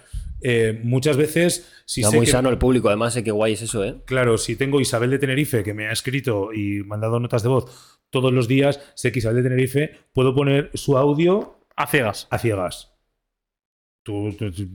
eh, 0.43 0.79
muchas 0.85 1.17
veces, 1.17 1.73
si 1.87 2.03
Está 2.03 2.11
sé 2.11 2.17
muy 2.19 2.27
que- 2.27 2.33
sano 2.33 2.51
el 2.51 2.59
público, 2.59 2.89
además, 2.89 3.15
sé 3.15 3.25
qué 3.25 3.31
guay 3.31 3.55
es 3.55 3.63
eso, 3.63 3.83
¿eh? 3.85 3.97
Claro, 4.05 4.37
si 4.39 4.57
tengo 4.57 4.81
Isabel 4.81 5.11
de 5.11 5.19
Tenerife 5.19 5.63
que 5.63 5.73
me 5.75 5.89
ha 5.89 5.93
escrito 5.93 6.53
y 6.53 6.83
mandado 6.85 7.19
notas 7.19 7.43
de 7.43 7.49
voz 7.49 7.99
todos 8.11 8.33
los 8.33 8.47
días, 8.47 8.81
sé 8.95 9.11
que 9.11 9.21
Isabel 9.21 9.37
de 9.43 9.49
Tenerife 9.49 9.99
puedo 10.13 10.35
poner 10.35 10.71
su 10.75 10.97
audio 10.99 11.59
A 11.77 11.87
ciegas. 11.87 12.29
a 12.31 12.39
ciegas. 12.39 12.93
Tú, 14.07 14.33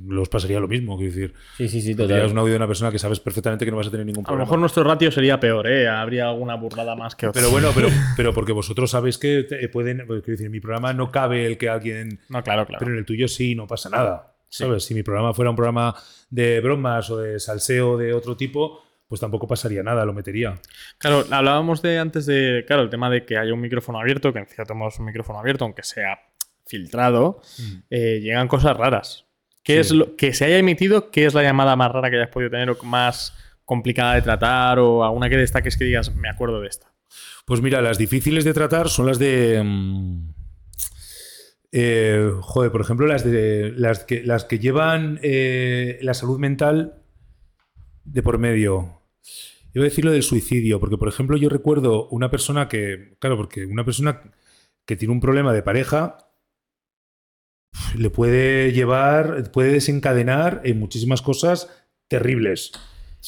los 0.10 0.28
pasaría 0.28 0.60
lo 0.60 0.68
mismo, 0.68 0.98
quiero 0.98 1.14
decir. 1.14 1.34
Sí, 1.56 1.70
sí, 1.70 1.80
sí, 1.82 1.96
Tendrías 1.96 2.20
total. 2.24 2.32
un 2.34 2.40
audio 2.40 2.52
de 2.52 2.58
una 2.58 2.68
persona 2.68 2.92
que 2.92 3.00
sabes 3.00 3.22
perfectamente 3.22 3.64
que 3.64 3.72
no 3.72 3.78
vas 3.78 3.88
a 3.88 3.92
tener 3.92 4.06
ningún 4.06 4.20
A 4.20 4.24
lo 4.24 4.26
problema. 4.28 4.44
mejor 4.44 4.60
nuestro 4.60 4.84
ratio 4.84 5.10
sería 5.10 5.40
peor, 5.40 5.68
¿eh? 5.70 5.88
Habría 5.88 6.28
alguna 6.28 6.56
burrada 6.56 6.98
más 6.98 7.16
que 7.16 7.28
otra. 7.28 7.40
Pero 7.42 7.50
bueno, 7.50 7.70
pero, 7.74 7.88
pero 8.18 8.34
porque 8.34 8.52
vosotros 8.52 8.92
sabéis 8.92 9.18
que 9.18 9.44
te- 9.44 9.70
pueden. 9.70 10.00
pues, 10.06 10.22
Quiero 10.22 10.34
decir, 10.34 10.48
en 10.48 10.52
mi 10.52 10.60
programa 10.60 10.92
no 10.92 11.12
cabe 11.12 11.46
el 11.46 11.58
que 11.58 11.70
alguien. 11.70 12.20
No, 12.28 12.44
claro, 12.44 12.66
claro. 12.66 12.80
Pero 12.80 12.92
en 12.92 12.98
el 12.98 13.06
tuyo 13.06 13.30
sí, 13.30 13.56
no 13.56 13.68
pasa 13.68 13.90
nada. 13.90 14.36
¿Sabes? 14.50 14.84
Si 14.84 14.94
mi 14.94 15.02
programa 15.02 15.34
fuera 15.34 15.50
un 15.50 15.56
programa 15.56 15.96
de 16.30 16.60
bromas 16.60 17.10
o 17.10 17.16
de 17.18 17.40
salseo 17.40 17.96
de 17.98 18.14
otro 18.14 18.36
tipo, 18.36 18.82
pues 19.08 19.22
tampoco 19.22 19.48
pasaría 19.48 19.82
nada, 19.82 20.04
lo 20.06 20.12
metería. 20.12 20.60
Claro, 20.98 21.24
hablábamos 21.32 21.82
de 21.82 22.00
antes 22.00 22.26
de, 22.26 22.66
claro, 22.68 22.82
el 22.82 22.90
tema 22.90 23.10
de 23.10 23.24
que 23.26 23.38
haya 23.38 23.54
un 23.54 23.62
micrófono 23.62 24.02
abierto, 24.02 24.34
que 24.34 24.40
en 24.40 24.48
cierto 24.48 24.76
modo 24.76 24.90
es 24.90 25.00
un 25.00 25.06
micrófono 25.06 25.40
abierto, 25.40 25.64
aunque 25.64 25.84
sea 25.84 26.20
filtrado, 26.72 27.42
eh, 27.90 28.20
llegan 28.22 28.48
cosas 28.48 28.78
raras. 28.78 29.26
¿Qué 29.64 29.74
Sí. 29.76 29.80
es 29.80 29.92
lo 29.92 30.16
que 30.16 30.34
se 30.34 30.46
haya 30.46 30.58
emitido? 30.58 31.12
¿Qué 31.12 31.26
es 31.26 31.34
la 31.34 31.44
llamada 31.44 31.76
más 31.76 31.92
rara 31.92 32.10
que 32.10 32.16
hayas 32.18 32.30
podido 32.32 32.50
tener 32.50 32.70
o 32.72 32.82
más 32.84 33.34
complicada 33.66 34.16
de 34.16 34.22
tratar 34.24 34.80
o 34.80 35.04
alguna 35.04 35.30
que 35.30 35.38
destaques 35.38 35.78
que 35.78 35.84
digas, 35.86 36.16
me 36.16 36.30
acuerdo 36.30 36.62
de 36.62 36.68
esta? 36.68 36.88
Pues 37.46 37.62
mira, 37.62 37.82
las 37.82 37.98
difíciles 37.98 38.44
de 38.46 38.54
tratar 38.54 38.90
son 38.90 39.06
las 39.08 39.20
de. 39.20 39.62
mm, 39.64 40.30
eh, 41.74 42.32
joder, 42.42 42.72
por 42.72 42.82
ejemplo, 42.82 43.06
las 43.08 43.24
de. 43.24 43.74
Las 43.76 44.04
que, 44.06 44.24
las 44.24 44.46
que 44.46 44.60
llevan 44.60 45.20
eh, 45.24 46.00
la 46.02 46.14
salud 46.14 46.40
mental 46.40 46.96
de 48.04 48.24
por 48.24 48.38
medio. 48.38 49.02
Iba 49.74 49.84
a 49.86 49.90
decir 49.90 50.04
lo 50.04 50.12
del 50.12 50.24
suicidio, 50.24 50.80
porque, 50.82 50.98
por 50.98 51.08
ejemplo, 51.08 51.38
yo 51.38 51.50
recuerdo 51.50 52.08
una 52.10 52.30
persona 52.30 52.68
que. 52.68 53.16
Claro, 53.20 53.38
porque 53.38 53.66
una 53.66 53.86
persona 53.86 54.22
que 54.86 54.96
tiene 54.96 55.14
un 55.14 55.22
problema 55.22 55.54
de 55.54 55.64
pareja 55.64 56.18
le 57.98 58.10
puede 58.10 58.72
llevar, 58.74 59.52
puede 59.52 59.74
desencadenar 59.74 60.62
en 60.64 60.80
muchísimas 60.80 61.22
cosas 61.22 61.70
terribles. 62.08 62.72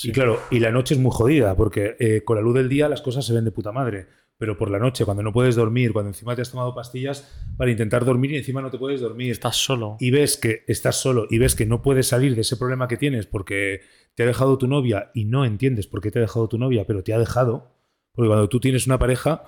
Y 0.03 0.11
claro, 0.11 0.39
y 0.49 0.59
la 0.59 0.71
noche 0.71 0.95
es 0.95 0.99
muy 0.99 1.11
jodida, 1.13 1.55
porque 1.55 1.95
eh, 1.99 2.21
con 2.25 2.35
la 2.35 2.41
luz 2.41 2.55
del 2.55 2.69
día 2.69 2.89
las 2.89 3.01
cosas 3.01 3.25
se 3.25 3.33
ven 3.33 3.45
de 3.45 3.51
puta 3.51 3.71
madre. 3.71 4.07
Pero 4.37 4.57
por 4.57 4.71
la 4.71 4.79
noche, 4.79 5.05
cuando 5.05 5.21
no 5.21 5.31
puedes 5.31 5.55
dormir, 5.55 5.93
cuando 5.93 6.09
encima 6.09 6.35
te 6.35 6.41
has 6.41 6.49
tomado 6.49 6.73
pastillas 6.73 7.31
para 7.55 7.69
intentar 7.69 8.03
dormir 8.03 8.31
y 8.31 8.37
encima 8.37 8.61
no 8.61 8.71
te 8.71 8.79
puedes 8.79 8.99
dormir, 8.99 9.31
Estás 9.31 9.55
solo. 9.55 9.95
y 9.99 10.09
ves 10.09 10.37
que 10.37 10.63
estás 10.67 10.95
solo 10.99 11.27
y 11.29 11.37
ves 11.37 11.53
que 11.55 11.67
no 11.67 11.81
puedes 11.83 12.07
salir 12.07 12.33
de 12.35 12.41
ese 12.41 12.57
problema 12.57 12.87
que 12.87 12.97
tienes 12.97 13.27
porque 13.27 13.81
te 14.15 14.23
ha 14.23 14.25
dejado 14.25 14.57
tu 14.57 14.67
novia 14.67 15.11
y 15.13 15.25
no 15.25 15.45
entiendes 15.45 15.85
por 15.87 16.01
qué 16.01 16.09
te 16.11 16.17
ha 16.17 16.23
dejado 16.23 16.49
tu 16.49 16.57
novia, 16.57 16.85
pero 16.85 17.03
te 17.03 17.13
ha 17.13 17.19
dejado, 17.19 17.71
porque 18.11 18.27
cuando 18.27 18.49
tú 18.49 18.59
tienes 18.59 18.87
una 18.87 18.97
pareja, 18.97 19.43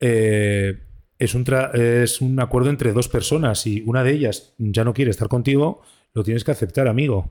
eh, 0.00 0.80
es, 1.20 1.34
un 1.34 1.44
es 1.74 2.20
un 2.20 2.40
acuerdo 2.40 2.70
entre 2.70 2.92
dos 2.92 3.08
personas 3.08 3.66
y 3.66 3.82
una 3.86 4.02
de 4.02 4.12
ellas 4.12 4.54
ya 4.58 4.84
no 4.84 4.94
quiere 4.94 5.10
estar 5.10 5.28
contigo, 5.28 5.82
lo 6.14 6.24
tienes 6.24 6.44
que 6.44 6.50
aceptar, 6.50 6.88
amigo, 6.88 7.30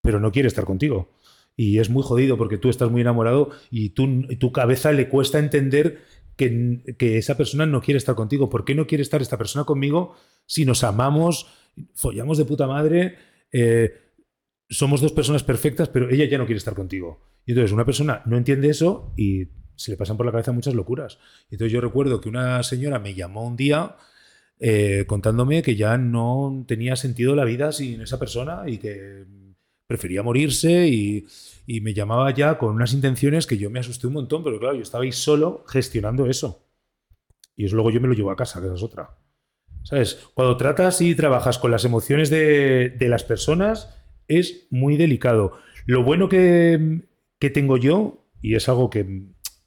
pero 0.00 0.18
no 0.18 0.32
quiere 0.32 0.48
estar 0.48 0.64
contigo. 0.64 1.12
Y 1.54 1.78
es 1.78 1.90
muy 1.90 2.02
jodido 2.02 2.38
porque 2.38 2.56
tú 2.56 2.70
estás 2.70 2.90
muy 2.90 3.02
enamorado 3.02 3.50
y 3.70 3.90
tu 3.90 4.52
cabeza 4.52 4.90
le 4.92 5.10
cuesta 5.10 5.38
entender 5.38 6.00
que, 6.36 6.96
que 6.98 7.18
esa 7.18 7.36
persona 7.36 7.66
no 7.66 7.82
quiere 7.82 7.98
estar 7.98 8.14
contigo. 8.14 8.48
¿Por 8.48 8.64
qué 8.64 8.74
no 8.74 8.86
quiere 8.86 9.02
estar 9.02 9.20
esta 9.20 9.36
persona 9.36 9.64
conmigo 9.64 10.14
si 10.46 10.64
nos 10.64 10.82
amamos, 10.82 11.46
follamos 11.94 12.38
de 12.38 12.46
puta 12.46 12.66
madre, 12.66 13.16
eh, 13.52 13.92
somos 14.70 15.02
dos 15.02 15.12
personas 15.12 15.42
perfectas, 15.42 15.90
pero 15.90 16.08
ella 16.08 16.24
ya 16.24 16.38
no 16.38 16.46
quiere 16.46 16.58
estar 16.58 16.74
contigo? 16.74 17.20
Y 17.44 17.52
entonces 17.52 17.72
una 17.72 17.84
persona 17.84 18.22
no 18.24 18.38
entiende 18.38 18.70
eso 18.70 19.12
y 19.18 19.48
se 19.76 19.90
le 19.90 19.96
pasan 19.96 20.16
por 20.16 20.26
la 20.26 20.32
cabeza 20.32 20.52
muchas 20.52 20.74
locuras. 20.74 21.18
Entonces 21.50 21.72
yo 21.72 21.80
recuerdo 21.80 22.20
que 22.20 22.28
una 22.28 22.62
señora 22.62 22.98
me 22.98 23.14
llamó 23.14 23.46
un 23.46 23.56
día 23.56 23.96
eh, 24.58 25.04
contándome 25.06 25.62
que 25.62 25.76
ya 25.76 25.98
no 25.98 26.64
tenía 26.68 26.94
sentido 26.96 27.34
la 27.34 27.44
vida 27.44 27.72
sin 27.72 28.00
esa 28.00 28.18
persona 28.18 28.62
y 28.66 28.78
que 28.78 29.24
prefería 29.86 30.22
morirse 30.22 30.86
y, 30.86 31.26
y 31.66 31.80
me 31.80 31.94
llamaba 31.94 32.32
ya 32.32 32.58
con 32.58 32.74
unas 32.74 32.92
intenciones 32.92 33.46
que 33.46 33.58
yo 33.58 33.70
me 33.70 33.80
asusté 33.80 34.06
un 34.06 34.14
montón, 34.14 34.44
pero 34.44 34.58
claro, 34.58 34.76
yo 34.76 34.82
estaba 34.82 35.04
ahí 35.04 35.12
solo 35.12 35.64
gestionando 35.66 36.26
eso. 36.26 36.64
Y 37.56 37.66
eso 37.66 37.74
luego 37.74 37.90
yo 37.90 38.00
me 38.00 38.08
lo 38.08 38.14
llevo 38.14 38.30
a 38.30 38.36
casa, 38.36 38.60
que 38.60 38.66
esa 38.66 38.76
es 38.76 38.82
otra. 38.82 39.16
¿Sabes? 39.82 40.28
Cuando 40.34 40.56
tratas 40.56 41.00
y 41.00 41.14
trabajas 41.14 41.58
con 41.58 41.70
las 41.70 41.84
emociones 41.84 42.30
de, 42.30 42.90
de 42.90 43.08
las 43.08 43.24
personas, 43.24 43.98
es 44.28 44.68
muy 44.70 44.96
delicado. 44.96 45.58
Lo 45.86 46.04
bueno 46.04 46.28
que, 46.28 47.02
que 47.38 47.50
tengo 47.50 47.76
yo, 47.76 48.28
y 48.40 48.54
es 48.54 48.68
algo 48.68 48.90
que, 48.90 49.26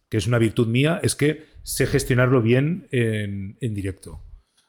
que 0.10 0.18
es 0.18 0.28
una 0.28 0.38
virtud 0.38 0.68
mía, 0.68 1.00
es 1.04 1.16
que 1.16 1.46
sé 1.64 1.86
gestionarlo 1.88 2.42
bien 2.42 2.88
en, 2.92 3.58
en 3.62 3.74
directo. 3.74 4.22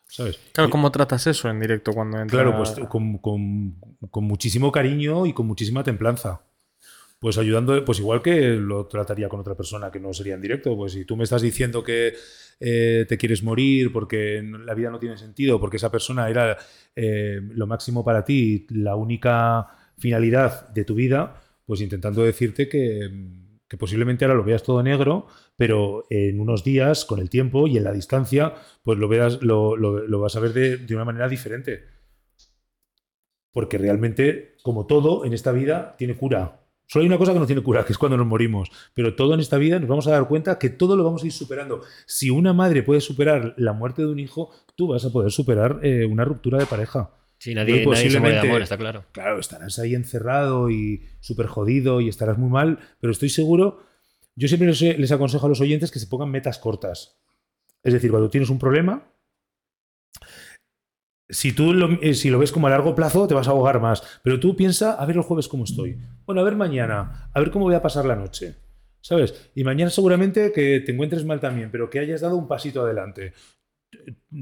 ¿Sabes? 0.09 0.39
Claro, 0.53 0.71
¿cómo 0.71 0.91
tratas 0.91 1.27
eso 1.27 1.51
en 1.51 1.61
directo 1.61 1.93
cuando 1.93 2.19
entra? 2.19 2.43
Claro, 2.43 2.57
pues 2.57 2.71
con, 2.89 3.19
con- 3.19 3.75
con 4.11 4.25
muchísimo 4.25 4.73
cariño 4.73 5.27
y 5.27 5.33
con 5.33 5.47
muchísima 5.47 5.83
templanza. 5.85 6.43
Pues 7.19 7.39
ayudando, 7.39 7.83
pues 7.85 7.99
igual 7.99 8.23
que 8.23 8.53
lo 8.53 8.87
trataría 8.87 9.29
con 9.29 9.41
otra 9.41 9.55
persona 9.55 9.91
que 9.91 9.99
no 9.99 10.13
sería 10.13 10.35
en 10.35 10.41
directo. 10.43 10.77
Pues 10.77 10.93
si 10.93 11.05
tú 11.05 11.17
me 11.17 11.25
estás 11.25 11.43
diciendo 11.43 11.83
que 11.83 12.15
eh, 12.61 13.05
te 13.09 13.19
quieres 13.19 13.43
morir 13.43 13.93
porque 13.93 14.43
la 14.65 14.75
vida 14.75 14.91
no 14.91 14.99
tiene 14.99 15.17
sentido, 15.19 15.59
porque 15.61 15.79
esa 15.79 15.91
persona 15.91 16.29
era 16.31 16.57
eh, 16.95 17.41
lo 17.43 17.67
máximo 17.67 18.05
para 18.05 18.25
ti, 18.25 18.67
la 18.71 18.97
única 18.97 19.67
finalidad 19.99 20.69
de 20.69 20.85
tu 20.85 20.95
vida, 20.95 21.43
pues 21.65 21.81
intentando 21.81 22.23
decirte 22.23 22.69
que, 22.69 23.11
que 23.69 23.77
posiblemente 23.77 24.25
ahora 24.25 24.37
lo 24.37 24.45
veas 24.45 24.63
todo 24.63 24.83
negro, 24.83 25.27
pero 25.57 26.05
en 26.11 26.41
unos 26.41 26.65
días, 26.65 27.05
con 27.05 27.19
el 27.21 27.31
tiempo 27.31 27.67
y 27.67 27.77
en 27.77 27.85
la 27.85 27.93
distancia, 27.93 28.55
pues 28.85 28.99
lo, 28.99 29.09
veas, 29.09 29.43
lo, 29.43 29.77
lo- 29.77 30.21
vas 30.21 30.37
a 30.37 30.41
ver 30.41 30.53
de, 30.53 30.77
de 30.79 30.95
una 30.95 31.05
manera 31.05 31.29
diferente. 31.29 31.85
Porque 33.53 33.79
realmente, 33.79 34.57
como 34.63 34.87
todo 34.87 35.25
en 35.25 35.33
esta 35.33 35.53
vida, 35.53 35.95
tiene 35.99 36.17
cura. 36.17 36.61
Solo 36.89 37.03
hay 37.03 37.09
una 37.09 37.19
cosa 37.19 37.33
que 37.33 37.39
no 37.41 37.47
tiene 37.47 37.63
cura, 37.63 37.85
que 37.85 37.93
es 37.93 37.99
cuando 37.99 38.17
nos 38.17 38.27
morimos. 38.27 38.71
Pero 38.95 39.17
todo 39.17 39.35
en 39.35 39.41
esta 39.41 39.57
vida 39.59 39.79
nos 39.81 39.89
vamos 39.89 40.07
a 40.07 40.13
dar 40.13 40.29
cuenta 40.29 40.59
que 40.59 40.71
todo 40.71 40.95
lo 40.97 41.03
vamos 41.05 41.23
a 41.23 41.27
ir 41.27 41.33
superando. 41.33 41.81
Si 42.07 42.31
una 42.31 42.53
madre 42.53 42.83
puede 42.83 43.01
superar 43.01 43.55
la 43.57 43.73
muerte 43.73 44.03
de 44.03 44.09
un 44.09 44.19
hijo, 44.21 44.51
tú 44.77 44.89
vas 44.89 45.05
a 45.05 45.11
poder 45.11 45.33
superar 45.33 45.81
eh, 45.83 46.05
una 46.07 46.25
ruptura 46.25 46.59
de 46.59 46.67
pareja. 46.67 47.11
Sí, 47.39 47.55
nadie, 47.55 47.85
Muy 47.85 47.95
nadie 47.95 48.11
se 48.11 48.19
muere 48.21 48.35
de 48.37 48.41
posiblemente- 48.41 48.49
amor, 48.49 48.63
está 48.63 48.77
claro. 48.79 49.05
Claro, 49.13 49.39
estarás 49.39 49.79
ahí 49.79 49.95
encerrado 49.95 50.71
y 50.71 51.05
súper 51.21 51.47
jodido 51.47 52.01
y 52.01 52.09
estarás 52.09 52.39
muy 52.39 52.49
mal, 52.51 52.79
pero 53.01 53.11
estoy 53.13 53.29
seguro, 53.29 53.85
yo 54.35 54.49
siempre 54.49 54.69
les, 54.69 54.81
les 54.81 55.13
aconsejo 55.13 55.47
a 55.47 55.49
los 55.49 55.61
oyentes 55.61 55.91
que 55.91 55.99
se 55.99 56.07
pongan 56.07 56.31
metas 56.31 56.59
cortas. 56.59 57.19
Es 57.83 57.93
decir, 57.93 58.11
cuando 58.11 58.31
tienes 58.31 58.51
un 58.51 58.59
problema, 58.59 59.13
si 61.29 61.53
tú 61.53 61.73
lo, 61.73 62.01
eh, 62.03 62.15
si 62.15 62.31
lo 62.31 62.39
ves 62.39 62.53
como 62.53 62.69
a 62.69 62.71
largo 62.71 62.95
plazo, 62.95 63.27
te 63.27 63.35
vas 63.35 63.49
a 63.49 63.51
ahogar 63.51 63.81
más. 63.81 64.21
Pero 64.23 64.39
tú 64.41 64.57
piensa, 64.57 64.93
a 64.95 65.05
ver 65.07 65.17
el 65.17 65.23
jueves 65.23 65.49
cómo 65.49 65.65
estoy. 65.65 65.99
Bueno, 66.25 66.41
a 66.41 66.45
ver 66.45 66.57
mañana, 66.57 67.31
a 67.33 67.41
ver 67.41 67.51
cómo 67.51 67.65
voy 67.67 67.75
a 67.75 67.83
pasar 67.83 68.05
la 68.05 68.17
noche. 68.17 68.57
¿Sabes? 69.01 69.51
Y 69.55 69.63
mañana 69.63 69.91
seguramente 69.91 70.51
que 70.53 70.81
te 70.81 70.93
encuentres 70.93 71.25
mal 71.25 71.39
también, 71.39 71.71
pero 71.71 71.89
que 71.91 72.01
hayas 72.01 72.23
dado 72.23 72.37
un 72.37 72.49
pasito 72.49 72.83
adelante. 72.83 73.35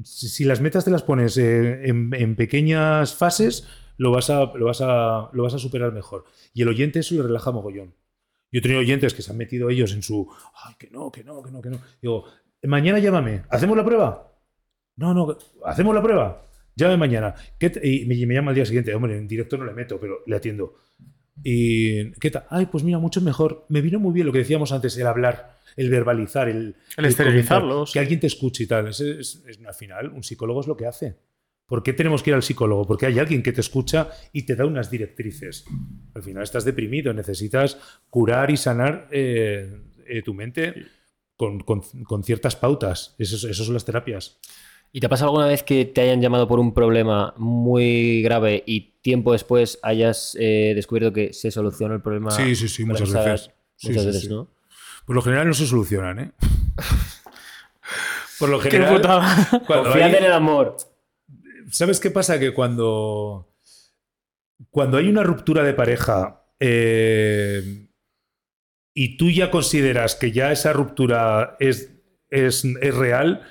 Si, 0.04 0.44
las 0.44 0.60
metas 0.60 0.84
te 0.84 0.90
las 0.90 1.02
pones 1.02 1.36
eh, 1.36 1.86
en, 1.86 2.36
pequeñas 2.36 3.14
fases, 3.14 3.68
lo 3.96 4.10
vas, 4.10 4.30
a, 4.30 4.52
lo, 4.54 4.66
vas 4.66 4.80
a, 4.80 5.30
lo 5.32 5.42
vas 5.42 5.54
a 5.54 5.58
superar 5.58 5.92
mejor. 5.92 6.24
Y 6.52 6.62
el 6.62 6.68
oyente 6.68 7.00
eso 7.00 7.14
le 7.14 7.22
relaja 7.22 7.52
mogollón. 7.52 7.94
Yo 8.50 8.58
he 8.58 8.62
tenido 8.62 8.80
oyentes 8.80 9.14
que 9.14 9.22
se 9.22 9.30
han 9.32 9.38
metido 9.38 9.70
ellos 9.70 9.92
en 9.92 10.02
su, 10.02 10.28
ay, 10.64 10.74
que 10.78 10.90
no, 10.90 11.10
que 11.10 11.24
no, 11.24 11.42
que 11.42 11.50
no, 11.50 11.60
que 11.60 11.70
no. 11.70 11.80
Digo, 12.00 12.24
mañana 12.62 12.98
llámame, 12.98 13.42
¿hacemos 13.50 13.76
la 13.76 13.84
prueba? 13.84 14.32
No, 14.96 15.12
no, 15.12 15.36
hacemos 15.64 15.94
la 15.94 16.02
prueba. 16.02 16.42
Llámame 16.76 16.98
mañana. 16.98 17.34
¿Qué 17.58 17.70
te- 17.70 17.86
y 17.86 18.06
me, 18.06 18.26
me 18.26 18.34
llama 18.34 18.50
al 18.50 18.54
día 18.56 18.66
siguiente. 18.66 18.94
Hombre, 18.94 19.16
en 19.16 19.28
directo 19.28 19.56
no 19.56 19.64
le 19.64 19.72
meto, 19.72 19.98
pero 20.00 20.20
le 20.26 20.36
atiendo. 20.36 20.74
¿Y 21.42 22.12
qué 22.12 22.30
tal? 22.30 22.44
Ay, 22.50 22.66
pues 22.66 22.84
mira, 22.84 22.98
mucho 22.98 23.20
mejor. 23.20 23.66
Me 23.68 23.80
vino 23.80 23.98
muy 23.98 24.12
bien 24.12 24.26
lo 24.26 24.32
que 24.32 24.38
decíamos 24.38 24.72
antes, 24.72 24.96
el 24.96 25.06
hablar, 25.06 25.58
el 25.76 25.90
verbalizar, 25.90 26.48
el, 26.48 26.76
El 26.96 27.04
sí. 27.86 27.92
Que 27.92 27.98
alguien 28.00 28.20
te 28.20 28.26
escuche 28.28 28.64
y 28.64 28.66
tal. 28.66 28.88
Es, 28.88 29.00
es- 29.00 29.42
es- 29.46 29.58
al 29.66 29.74
final, 29.74 30.10
un 30.10 30.22
psicólogo 30.22 30.60
es 30.60 30.66
lo 30.66 30.76
que 30.76 30.86
hace. 30.86 31.16
¿Por 31.66 31.82
qué 31.82 31.92
tenemos 31.94 32.22
que 32.22 32.30
ir 32.30 32.34
al 32.34 32.42
psicólogo? 32.42 32.86
Porque 32.86 33.06
hay 33.06 33.18
alguien 33.18 33.42
que 33.42 33.52
te 33.52 33.62
escucha 33.62 34.10
y 34.32 34.42
te 34.42 34.54
da 34.54 34.66
unas 34.66 34.90
directrices. 34.90 35.64
Al 36.14 36.22
final 36.22 36.42
estás 36.42 36.64
deprimido, 36.64 37.12
necesitas 37.14 37.78
curar 38.10 38.50
y 38.50 38.56
sanar 38.58 39.08
eh, 39.10 39.80
eh, 40.06 40.22
tu 40.22 40.34
mente 40.34 40.74
con, 41.36 41.60
con- 41.60 41.80
con 42.04 42.22
ciertas 42.22 42.54
pautas. 42.54 43.16
Eso, 43.18 43.36
es- 43.36 43.44
eso 43.44 43.64
son 43.64 43.74
las 43.74 43.84
terapias. 43.84 44.38
¿Y 44.96 45.00
te 45.00 45.06
ha 45.06 45.08
pasado 45.08 45.30
alguna 45.30 45.48
vez 45.48 45.64
que 45.64 45.84
te 45.86 46.02
hayan 46.02 46.20
llamado 46.20 46.46
por 46.46 46.60
un 46.60 46.72
problema 46.72 47.34
muy 47.36 48.22
grave 48.22 48.62
y 48.64 48.92
tiempo 49.02 49.32
después 49.32 49.80
hayas 49.82 50.36
eh, 50.38 50.70
descubierto 50.76 51.12
que 51.12 51.32
se 51.32 51.50
solucionó 51.50 51.94
el 51.96 52.00
problema? 52.00 52.30
Sí, 52.30 52.54
sí, 52.54 52.68
sí, 52.68 52.84
muchas 52.84 53.12
veces. 53.12 53.50
Muchas 53.82 54.02
sí, 54.02 54.06
veces, 54.06 54.22
sí. 54.22 54.28
¿no? 54.28 54.48
Por 55.04 55.16
lo 55.16 55.22
general 55.22 55.48
no 55.48 55.54
se 55.54 55.66
solucionan, 55.66 56.20
¿eh? 56.20 56.30
Por 58.38 58.48
lo 58.50 58.60
Qué 58.60 58.70
general. 58.70 58.94
putada. 58.96 59.48
cuando 59.66 59.84
Confíate 59.90 60.04
hay- 60.04 60.14
en 60.20 60.24
el 60.26 60.32
amor. 60.32 60.76
¿Sabes 61.72 61.98
qué 61.98 62.12
pasa? 62.12 62.38
Que 62.38 62.54
cuando, 62.54 63.52
cuando 64.70 64.96
hay 64.98 65.08
una 65.08 65.24
ruptura 65.24 65.64
de 65.64 65.74
pareja 65.74 66.44
eh, 66.60 67.88
y 68.94 69.16
tú 69.16 69.28
ya 69.28 69.50
consideras 69.50 70.14
que 70.14 70.30
ya 70.30 70.52
esa 70.52 70.72
ruptura 70.72 71.56
es, 71.58 71.90
es, 72.30 72.64
es 72.64 72.94
real, 72.94 73.42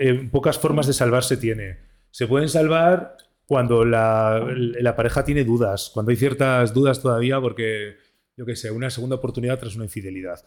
eh, 0.00 0.28
pocas 0.30 0.58
formas 0.58 0.86
de 0.86 0.92
salvarse 0.92 1.36
tiene. 1.36 1.78
Se 2.10 2.26
pueden 2.26 2.48
salvar 2.48 3.16
cuando 3.46 3.84
la, 3.84 4.94
pareja 4.96 5.24
tiene 5.24 5.44
dudas, 5.44 5.90
cuando 5.92 6.10
hay 6.10 6.16
ciertas 6.16 6.72
dudas 6.72 7.02
todavía 7.02 7.40
porque, 7.40 7.96
yo 8.36 8.46
qué 8.46 8.56
sé, 8.56 8.70
una 8.70 8.90
segunda 8.90 9.16
oportunidad 9.16 9.58
tras 9.58 9.74
una 9.76 9.84
infidelidad. 9.84 10.42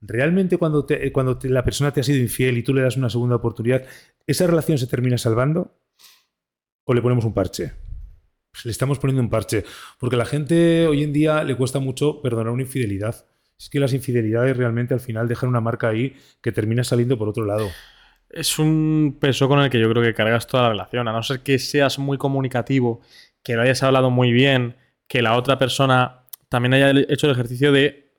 Realmente 0.00 0.56
cuando, 0.56 0.84
te- 0.86 1.12
cuando 1.12 1.38
te- 1.38 1.50
la 1.50 1.62
persona 1.62 1.92
te 1.92 2.00
ha 2.00 2.04
sido 2.04 2.18
infiel 2.18 2.56
y 2.58 2.62
tú 2.62 2.72
le 2.74 2.82
das 2.82 2.96
una 2.96 3.10
segunda 3.10 3.36
oportunidad, 3.36 3.84
¿esa 4.26 4.46
relación 4.46 4.78
se 4.78 4.86
termina 4.86 5.18
salvando? 5.18 5.76
¿O 6.84 6.94
le 6.94 7.02
ponemos 7.02 7.24
un 7.24 7.34
parche? 7.34 7.72
Pues 8.50 8.64
le 8.64 8.72
estamos 8.72 8.98
poniendo 8.98 9.22
un 9.22 9.30
parche. 9.30 9.64
Porque 9.98 10.16
a 10.16 10.18
la 10.18 10.24
gente 10.24 10.86
hoy 10.88 11.04
en 11.04 11.12
día 11.12 11.44
le 11.44 11.56
cuesta 11.56 11.78
mucho 11.78 12.20
perdonar 12.22 12.52
una 12.52 12.62
infidelidad. 12.62 13.26
Es 13.58 13.68
que 13.68 13.78
las 13.78 13.92
infidelidades 13.92 14.56
realmente 14.56 14.94
al 14.94 15.00
final 15.00 15.28
dejan 15.28 15.50
una 15.50 15.60
marca 15.60 15.88
ahí 15.88 16.16
que 16.40 16.50
termina 16.50 16.82
saliendo 16.82 17.18
por 17.18 17.28
otro 17.28 17.44
lado. 17.44 17.68
Es 18.30 18.58
un 18.58 19.18
peso 19.20 19.48
con 19.48 19.60
el 19.60 19.70
que 19.70 19.80
yo 19.80 19.90
creo 19.90 20.02
que 20.02 20.14
cargas 20.14 20.46
toda 20.46 20.64
la 20.64 20.68
relación. 20.70 21.08
A 21.08 21.12
no 21.12 21.22
ser 21.22 21.40
que 21.40 21.58
seas 21.58 21.98
muy 21.98 22.16
comunicativo, 22.18 23.00
que 23.42 23.54
lo 23.54 23.62
hayas 23.62 23.82
hablado 23.82 24.10
muy 24.10 24.32
bien, 24.32 24.76
que 25.08 25.22
la 25.22 25.36
otra 25.36 25.58
persona 25.58 26.22
también 26.48 26.74
haya 26.74 26.90
hecho 27.08 27.26
el 27.26 27.32
ejercicio 27.32 27.72
de, 27.72 28.12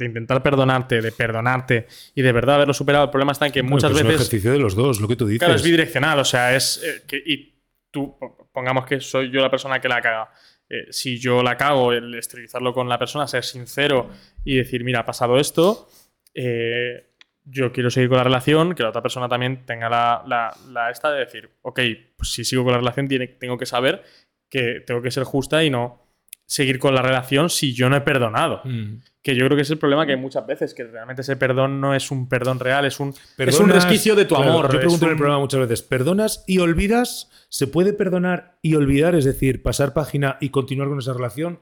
intentar 0.00 0.42
perdonarte, 0.42 1.00
de 1.00 1.12
perdonarte 1.12 1.86
y 2.14 2.22
de 2.22 2.32
verdad 2.32 2.56
haberlo 2.56 2.74
superado. 2.74 3.04
El 3.04 3.10
problema 3.10 3.32
está 3.32 3.46
en 3.46 3.52
que 3.52 3.62
Bueno, 3.62 3.76
muchas 3.76 3.90
pues 3.90 4.00
Es 4.00 4.04
un 4.04 4.08
veces. 4.08 4.20
ejercicio 4.28 4.52
de 4.52 4.58
los 4.58 4.74
dos, 4.76 5.00
lo 5.00 5.08
que 5.08 5.16
tú 5.16 5.26
dices. 5.26 5.40
Claro, 5.40 5.54
es 5.54 5.62
bidireccional, 5.62 6.18
o 6.20 6.24
sea, 6.24 6.54
es. 6.54 6.82
eh, 6.84 7.02
que- 7.06 7.22
y 7.24 7.54
tú, 7.90 8.16
po- 8.18 8.48
pongamos 8.52 8.86
que 8.86 9.00
soy 9.00 9.30
yo 9.30 9.40
la 9.40 9.50
persona 9.50 9.80
que 9.80 9.88
la 9.88 10.00
caga. 10.00 10.30
Eh, 10.68 10.86
si 10.90 11.18
yo 11.18 11.42
la 11.42 11.56
cago, 11.56 11.92
el 11.92 12.14
esterilizarlo 12.14 12.72
con 12.74 12.88
la 12.88 12.98
persona, 12.98 13.26
ser 13.26 13.44
sincero 13.44 14.10
y 14.44 14.56
decir, 14.56 14.84
mira, 14.84 15.00
ha 15.00 15.06
pasado 15.06 15.38
esto, 15.38 15.88
eh, 16.34 17.14
yo 17.48 17.72
quiero 17.72 17.90
seguir 17.90 18.08
con 18.08 18.18
la 18.18 18.24
relación, 18.24 18.74
que 18.74 18.82
la 18.82 18.88
otra 18.90 19.02
persona 19.02 19.28
también 19.28 19.64
tenga 19.64 19.88
la, 19.88 20.22
la- 20.26 20.54
la 20.70 20.90
esta 20.90 21.10
de 21.12 21.20
decir, 21.20 21.48
ok, 21.62 21.80
pues 22.16 22.32
si 22.32 22.44
sigo 22.44 22.64
con 22.64 22.72
la 22.72 22.78
relación, 22.78 23.08
tiene, 23.08 23.28
tengo 23.28 23.56
que 23.56 23.66
saber 23.66 24.02
que 24.50 24.82
tengo 24.86 25.00
que 25.00 25.10
ser 25.10 25.24
justa 25.24 25.62
y 25.64 25.70
no 25.70 26.02
seguir 26.48 26.78
con 26.78 26.94
la 26.94 27.02
relación 27.02 27.50
si 27.50 27.74
yo 27.74 27.88
no 27.90 27.96
he 27.96 28.00
perdonado. 28.02 28.60
Mm. 28.64 28.98
Que 29.22 29.34
yo 29.34 29.44
creo 29.46 29.56
que 29.56 29.62
es 29.62 29.70
el 29.70 29.78
problema 29.78 30.06
que 30.06 30.12
hay 30.12 30.18
muchas 30.20 30.46
veces, 30.46 30.72
que 30.72 30.84
realmente 30.84 31.22
ese 31.22 31.34
perdón 31.36 31.80
no 31.80 31.94
es 31.96 32.12
un 32.12 32.28
perdón 32.28 32.60
real, 32.60 32.84
es 32.84 33.00
un, 33.00 33.12
es 33.38 33.58
un 33.58 33.68
resquicio 33.70 34.14
de 34.14 34.24
tu 34.24 34.36
claro, 34.36 34.50
amor. 34.50 34.72
Yo 34.72 34.78
pregunto 34.78 35.04
en 35.06 35.08
el 35.10 35.14
un- 35.14 35.18
programa 35.18 35.40
muchas 35.40 35.60
veces, 35.60 35.82
¿perdonas 35.82 36.44
y 36.46 36.58
olvidas? 36.58 37.28
¿Se 37.48 37.66
puede 37.66 37.92
perdonar 37.92 38.58
y 38.62 38.76
olvidar? 38.76 39.16
Es 39.16 39.24
decir, 39.24 39.62
pasar 39.64 39.92
página 39.94 40.36
y 40.40 40.50
continuar 40.50 40.88
con 40.88 40.98
esa 41.00 41.12
relación. 41.12 41.58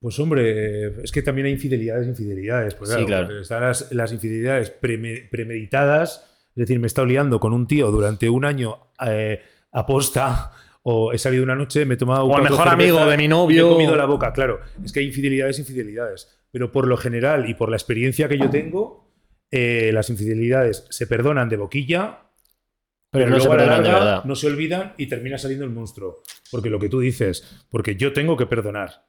Pues 0.00 0.18
hombre, 0.18 1.02
es 1.04 1.12
que 1.12 1.20
también 1.22 1.46
hay 1.46 1.52
infidelidades, 1.52 2.08
infidelidades. 2.08 2.74
Pues, 2.74 2.90
Sí, 2.90 3.04
claro. 3.04 3.38
Están 3.40 3.62
las, 3.62 3.92
las 3.92 4.12
infidelidades 4.12 4.72
preme- 4.80 5.28
premeditadas, 5.30 6.26
es 6.50 6.56
decir, 6.56 6.78
me 6.80 6.86
he 6.86 6.88
estado 6.88 7.06
liando 7.06 7.38
con 7.38 7.52
un 7.52 7.66
tío 7.66 7.90
durante 7.90 8.30
un 8.30 8.44
año 8.46 8.78
eh, 9.06 9.40
aposta, 9.72 10.52
o 10.82 11.12
he 11.12 11.18
salido 11.18 11.42
una 11.44 11.54
noche, 11.54 11.84
me 11.84 11.94
he 11.94 11.96
tomado 11.98 12.24
O 12.24 12.36
el 12.38 12.42
mejor 12.44 12.68
amigo 12.68 13.04
de 13.04 13.16
mi 13.18 13.28
novio. 13.28 13.66
he 13.66 13.70
comido 13.72 13.94
la 13.94 14.06
boca, 14.06 14.32
claro. 14.32 14.60
Es 14.82 14.92
que 14.92 15.00
hay 15.00 15.06
infidelidades, 15.06 15.58
infidelidades. 15.58 16.28
Pero 16.50 16.72
por 16.72 16.88
lo 16.88 16.96
general 16.96 17.48
y 17.48 17.54
por 17.54 17.68
la 17.68 17.76
experiencia 17.76 18.26
que 18.28 18.38
yo 18.38 18.48
tengo, 18.48 19.12
eh, 19.50 19.90
las 19.92 20.08
infidelidades 20.08 20.86
se 20.88 21.06
perdonan 21.06 21.48
de 21.50 21.58
boquilla, 21.58 22.20
Pero 23.12 23.26
pero, 23.26 23.30
no 23.30 23.40
se 23.40 23.46
luego 23.48 23.52
a 23.52 23.56
la 23.56 23.62
de 23.62 23.68
larga 23.82 23.98
verdad. 23.98 24.24
no 24.24 24.34
se 24.34 24.46
olvidan 24.46 24.94
y 24.96 25.06
termina 25.08 25.36
saliendo 25.36 25.66
el 25.66 25.70
monstruo. 25.72 26.22
Porque 26.50 26.70
lo 26.70 26.78
que 26.80 26.88
tú 26.88 27.00
dices, 27.00 27.44
porque 27.68 27.96
yo 27.96 28.12
tengo 28.14 28.36
que 28.38 28.46
perdonar, 28.46 29.04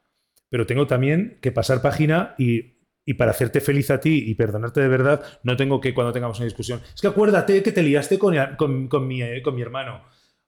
pero 0.51 0.65
tengo 0.67 0.85
también 0.85 1.39
que 1.41 1.51
pasar 1.53 1.81
página 1.81 2.35
y, 2.37 2.73
y 3.05 3.13
para 3.15 3.31
hacerte 3.31 3.61
feliz 3.61 3.89
a 3.89 4.01
ti 4.01 4.25
y 4.27 4.35
perdonarte 4.35 4.81
de 4.81 4.89
verdad, 4.89 5.23
no 5.43 5.55
tengo 5.55 5.79
que 5.79 5.93
cuando 5.93 6.11
tengamos 6.11 6.37
una 6.39 6.45
discusión. 6.45 6.81
Es 6.93 6.99
que 7.01 7.07
acuérdate 7.07 7.63
que 7.63 7.71
te 7.71 7.81
liaste 7.81 8.19
con, 8.19 8.35
con- 8.57 8.87
con 8.89 9.07
mi, 9.07 9.21
eh, 9.23 9.41
con 9.41 9.55
mi 9.55 9.61
hermano. 9.61 10.03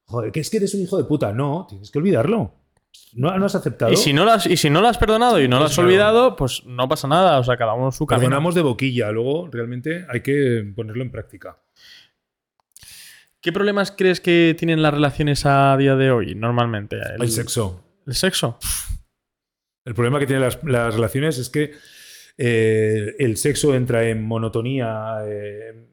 Joder, 0.06 0.33
que 0.33 0.41
es 0.41 0.49
que 0.49 0.57
eres 0.57 0.73
un 0.75 0.82
hijo 0.82 0.98
de 0.98 1.06
puta. 1.06 1.32
No, 1.32 1.65
tienes 1.69 1.90
que 1.90 1.99
olvidarlo. 1.99 2.53
No, 3.14 3.35
no 3.40 3.45
has 3.45 3.56
aceptado. 3.56 3.91
Y 3.93 3.95
si 3.95 4.11
no, 4.11 4.25
lo 4.25 4.32
has, 4.33 4.45
y 4.45 4.57
si 4.57 4.69
no 4.69 4.82
lo 4.82 4.90
has 4.90 4.98
perdonado 4.98 5.41
y 5.41 5.48
no 5.48 5.57
lo 5.59 5.65
has 5.65 5.73
claro. 5.73 5.88
olvidado, 5.88 6.35
pues 6.35 6.64
no 6.65 6.88
pasa 6.90 7.07
nada. 7.07 7.40
O 7.40 7.43
sea, 7.45 7.56
cada 7.56 7.73
uno 7.73 7.91
su 7.93 8.06
camino. 8.06 8.27
Perdonamos 8.27 8.53
de 8.53 8.61
boquilla, 8.61 9.09
luego 9.11 9.48
realmente 9.51 10.06
hay 10.09 10.22
que 10.22 10.69
ponerlo 10.75 11.01
en 11.03 11.11
práctica. 11.11 11.57
¿Qué 13.41 13.51
problemas 13.51 13.91
crees 13.91 14.22
que 14.22 14.56
tienen 14.57 14.82
las 14.82 14.93
relaciones 14.93 15.45
a 15.45 15.75
día 15.77 15.95
de 15.95 16.11
hoy, 16.11 16.35
normalmente? 16.35 16.98
El 17.19 17.30
sexo. 17.30 17.83
¿El 18.06 18.15
sexo? 18.15 18.57
El 19.85 19.93
problema 19.93 20.19
que 20.19 20.27
tienen 20.27 20.43
las, 20.43 20.61
relaciones 20.63 21.37
es 21.37 21.49
que 21.49 21.71
eh, 22.37 23.15
el 23.19 23.37
sexo 23.37 23.75
entra 23.75 24.07
en 24.07 24.23
monotonía 24.23 25.17
eh, 25.25 25.89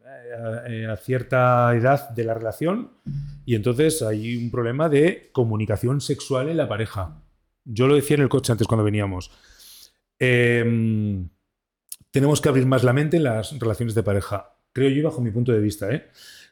a, 0.88 0.92
a 0.92 0.96
cierta 0.96 1.74
edad 1.76 2.10
de 2.10 2.24
la 2.24 2.34
relación 2.34 2.92
y 3.44 3.54
entonces 3.54 4.00
hay 4.02 4.36
un 4.36 4.50
problema 4.50 4.88
de 4.88 5.30
comunicación 5.32 6.00
sexual 6.00 6.48
en 6.48 6.56
la 6.56 6.68
pareja. 6.68 7.22
Yo 7.64 7.86
lo 7.86 7.94
decía 7.94 8.16
en 8.16 8.22
el 8.22 8.28
coche 8.28 8.52
antes 8.52 8.66
cuando 8.66 8.84
veníamos. 8.84 9.30
Eh, 10.18 11.26
tenemos 12.10 12.40
que 12.40 12.48
abrir 12.48 12.66
más 12.66 12.84
la 12.84 12.92
mente 12.92 13.16
en 13.16 13.24
las 13.24 13.58
relaciones 13.58 13.94
de 13.94 14.02
pareja. 14.02 14.54
Creo 14.72 14.90
yo, 14.90 15.04
bajo 15.04 15.20
mi 15.20 15.30
punto 15.30 15.52
de 15.52 15.60
vista, 15.60 15.90
¿eh? 15.92 16.08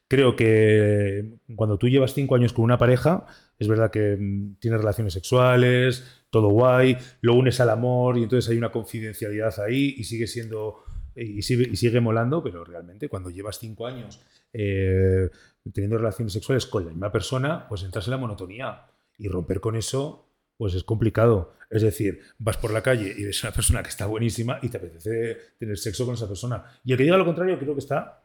Creo 0.08 0.36
que 0.36 1.38
cuando 1.54 1.76
tú 1.78 1.88
llevas 1.88 2.14
cinco 2.14 2.34
años 2.34 2.54
con 2.54 2.64
una 2.64 2.78
pareja, 2.78 3.26
es 3.58 3.68
verdad 3.68 3.90
que 3.90 4.16
mm, 4.18 4.56
tienes 4.58 4.80
relaciones 4.80 5.12
sexuales, 5.12 6.24
todo 6.30 6.48
guay, 6.48 6.96
lo 7.20 7.34
unes 7.34 7.60
al 7.60 7.70
amor 7.70 8.16
y 8.18 8.22
entonces 8.22 8.50
hay 8.50 8.56
una 8.56 8.72
confidencialidad 8.72 9.60
ahí 9.60 9.94
y 9.96 10.04
sigue 10.04 10.26
siendo 10.26 10.84
y 11.14 11.42
sigue, 11.42 11.68
y 11.70 11.76
sigue 11.76 12.00
molando, 12.00 12.42
pero 12.42 12.64
realmente 12.64 13.08
cuando 13.08 13.28
llevas 13.28 13.58
cinco 13.58 13.86
años 13.86 14.20
eh, 14.52 15.28
teniendo 15.72 15.98
relaciones 15.98 16.32
sexuales 16.32 16.64
con 16.66 16.84
la 16.84 16.90
misma 16.90 17.12
persona, 17.12 17.66
pues 17.68 17.82
entras 17.82 18.06
en 18.06 18.12
la 18.12 18.18
monotonía 18.18 18.86
y 19.18 19.28
romper 19.28 19.60
con 19.60 19.76
eso 19.76 20.24
pues 20.56 20.74
es 20.74 20.84
complicado. 20.84 21.54
Es 21.70 21.82
decir, 21.82 22.20
vas 22.38 22.56
por 22.56 22.72
la 22.72 22.82
calle 22.82 23.14
y 23.16 23.24
ves 23.24 23.44
a 23.44 23.48
una 23.48 23.54
persona 23.54 23.82
que 23.82 23.90
está 23.90 24.06
buenísima 24.06 24.58
y 24.62 24.68
te 24.68 24.78
apetece 24.78 25.38
tener 25.58 25.78
sexo 25.78 26.04
con 26.04 26.14
esa 26.14 26.26
persona. 26.26 26.64
Y 26.84 26.92
el 26.92 26.98
que 26.98 27.04
diga 27.04 27.16
lo 27.16 27.24
contrario 27.24 27.58
creo 27.58 27.74
que 27.74 27.80
está 27.80 28.20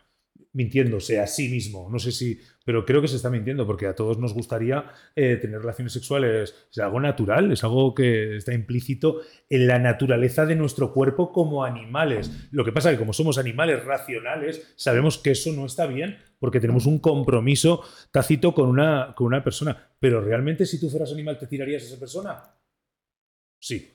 mintiéndose 0.53 1.19
a 1.19 1.27
sí 1.27 1.49
mismo. 1.49 1.89
No 1.91 1.99
sé 1.99 2.11
si, 2.11 2.39
pero 2.63 2.85
creo 2.85 3.01
que 3.01 3.07
se 3.07 3.15
está 3.17 3.29
mintiendo 3.29 3.65
porque 3.65 3.87
a 3.87 3.95
todos 3.95 4.19
nos 4.19 4.33
gustaría 4.33 4.85
eh, 5.15 5.37
tener 5.37 5.59
relaciones 5.59 5.93
sexuales. 5.93 6.55
Es 6.71 6.77
algo 6.79 6.99
natural, 6.99 7.51
es 7.51 7.63
algo 7.63 7.93
que 7.93 8.37
está 8.37 8.53
implícito 8.53 9.21
en 9.49 9.67
la 9.67 9.79
naturaleza 9.79 10.45
de 10.45 10.55
nuestro 10.55 10.93
cuerpo 10.93 11.31
como 11.31 11.63
animales. 11.63 12.49
Lo 12.51 12.63
que 12.63 12.71
pasa 12.71 12.89
es 12.89 12.95
que 12.95 12.99
como 12.99 13.13
somos 13.13 13.37
animales 13.37 13.83
racionales, 13.83 14.73
sabemos 14.75 15.17
que 15.17 15.31
eso 15.31 15.51
no 15.53 15.65
está 15.65 15.87
bien 15.87 16.17
porque 16.39 16.59
tenemos 16.59 16.85
un 16.85 16.99
compromiso 16.99 17.83
tácito 18.11 18.53
con 18.53 18.69
una, 18.69 19.13
con 19.15 19.27
una 19.27 19.43
persona. 19.43 19.91
Pero 19.99 20.21
realmente 20.21 20.65
si 20.65 20.79
tú 20.79 20.89
fueras 20.89 21.11
animal, 21.11 21.37
¿te 21.39 21.47
tirarías 21.47 21.83
a 21.83 21.87
esa 21.87 21.99
persona? 21.99 22.43
Sí. 23.59 23.89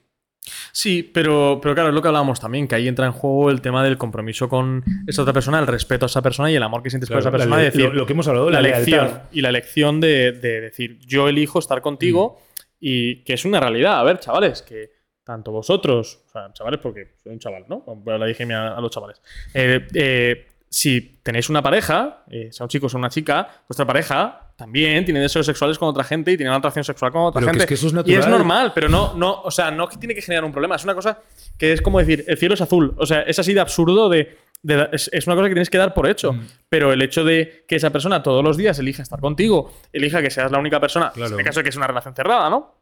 Sí, 0.72 1.02
pero, 1.02 1.58
pero 1.62 1.74
claro, 1.74 1.90
es 1.90 1.94
lo 1.94 2.02
que 2.02 2.08
hablábamos 2.08 2.40
también, 2.40 2.68
que 2.68 2.74
ahí 2.74 2.88
entra 2.88 3.06
en 3.06 3.12
juego 3.12 3.50
el 3.50 3.60
tema 3.60 3.82
del 3.84 3.98
compromiso 3.98 4.48
con 4.48 4.84
esa 5.06 5.22
otra 5.22 5.32
persona, 5.32 5.58
el 5.58 5.66
respeto 5.66 6.05
a 6.05 6.08
esa 6.08 6.22
persona 6.22 6.50
y 6.50 6.56
el 6.56 6.62
amor 6.62 6.82
que 6.82 6.90
sientes 6.90 7.08
por 7.08 7.18
esa 7.18 7.30
persona. 7.30 7.56
decir, 7.58 7.84
lo, 7.84 7.92
lo 7.92 8.06
que 8.06 8.12
hemos 8.12 8.28
hablado, 8.28 8.50
la 8.50 8.60
la, 8.60 8.68
elección 8.68 9.06
lealtad. 9.06 9.22
y 9.32 9.40
la 9.40 9.48
elección 9.48 10.00
de, 10.00 10.32
de 10.32 10.60
decir 10.60 10.98
yo 11.00 11.28
elijo 11.28 11.58
estar 11.58 11.80
contigo 11.80 12.40
y 12.80 13.22
que 13.24 13.34
es 13.34 13.44
una 13.44 13.60
realidad. 13.60 14.00
A 14.00 14.05
ver, 14.05 14.18
chavales, 14.18 14.62
que 14.62 14.98
tanto 15.24 15.52
vosotros, 15.52 16.22
o 16.26 16.30
sea, 16.30 16.52
chavales 16.52 16.80
porque 16.80 17.16
soy 17.22 17.32
un 17.32 17.38
chaval, 17.38 17.66
¿no? 17.68 17.84
Le 18.18 18.26
dije 18.26 18.44
a, 18.55 18.76
a 18.76 18.80
los 18.80 18.90
chavales. 18.90 19.20
Eh, 19.52 19.86
eh, 19.94 20.47
si 20.70 21.20
tenéis 21.22 21.48
una 21.48 21.62
pareja, 21.62 22.24
eh, 22.30 22.48
sea 22.52 22.64
un 22.64 22.68
chico 22.68 22.86
o 22.86 22.88
sea 22.88 22.98
una 22.98 23.08
chica, 23.08 23.48
vuestra 23.68 23.86
pareja 23.86 24.44
también 24.56 25.05
tiene 25.05 25.20
deseos 25.20 25.47
sexuales 25.47 25.78
con 25.78 25.88
otra 25.88 26.02
gente 26.05 26.32
y 26.32 26.36
tiene 26.36 26.50
una 26.50 26.58
atracción 26.58 26.84
sexual 26.84 27.12
con 27.12 27.22
otra 27.22 27.38
Pero 27.40 27.52
que 27.52 27.58
gente. 27.60 27.64
es 27.74 27.80
que 27.80 27.86
eso 27.86 28.00
es 28.00 28.06
Y 28.08 28.14
es 28.14 28.26
normal, 28.26 28.72
pero 28.74 28.88
no, 28.88 29.14
no, 29.14 29.40
o 29.42 29.50
sea, 29.52 29.70
no 29.70 29.84
es 29.84 29.90
que 29.90 29.97
tiene 29.98 30.14
que 30.16 30.22
generar 30.22 30.44
un 30.44 30.50
problema. 30.52 30.74
Es 30.76 30.82
una 30.84 30.94
cosa 30.97 31.18
que 31.56 31.72
es 31.72 31.80
como 31.80 32.00
decir, 32.00 32.24
el 32.26 32.36
cielo 32.38 32.55
es 32.55 32.60
azul. 32.60 32.92
O 32.98 33.06
sea, 33.06 33.22
es 33.22 33.38
así 33.38 33.55
de 33.55 33.60
absurdo 33.60 34.08
de. 34.08 34.36
de- 34.62 34.88
es, 34.92 35.08
es 35.12 35.26
una 35.28 35.36
cosa 35.36 35.47
que 35.48 35.55
tienes 35.55 35.70
que 35.70 35.78
dar 35.78 35.94
por 35.94 36.08
hecho. 36.08 36.32
Mm. 36.32 36.47
Pero 36.68 36.92
el 36.92 37.00
hecho 37.02 37.22
de 37.24 37.64
que 37.68 37.76
esa 37.76 37.90
persona 37.90 38.20
todos 38.22 38.42
los 38.42 38.56
días 38.56 38.76
elija 38.80 39.00
estar 39.02 39.20
contigo, 39.20 39.72
elija 39.92 40.20
que 40.22 40.30
seas 40.30 40.50
la 40.50 40.58
única 40.58 40.80
persona, 40.80 41.12
Claro. 41.12 41.34
en 41.34 41.38
el 41.38 41.44
caso 41.47 41.60
de 41.60 41.64
que 41.64 41.70
es 41.70 41.76
una 41.76 41.86
relación 41.86 42.14
cerrada, 42.16 42.50
¿no? 42.50 42.77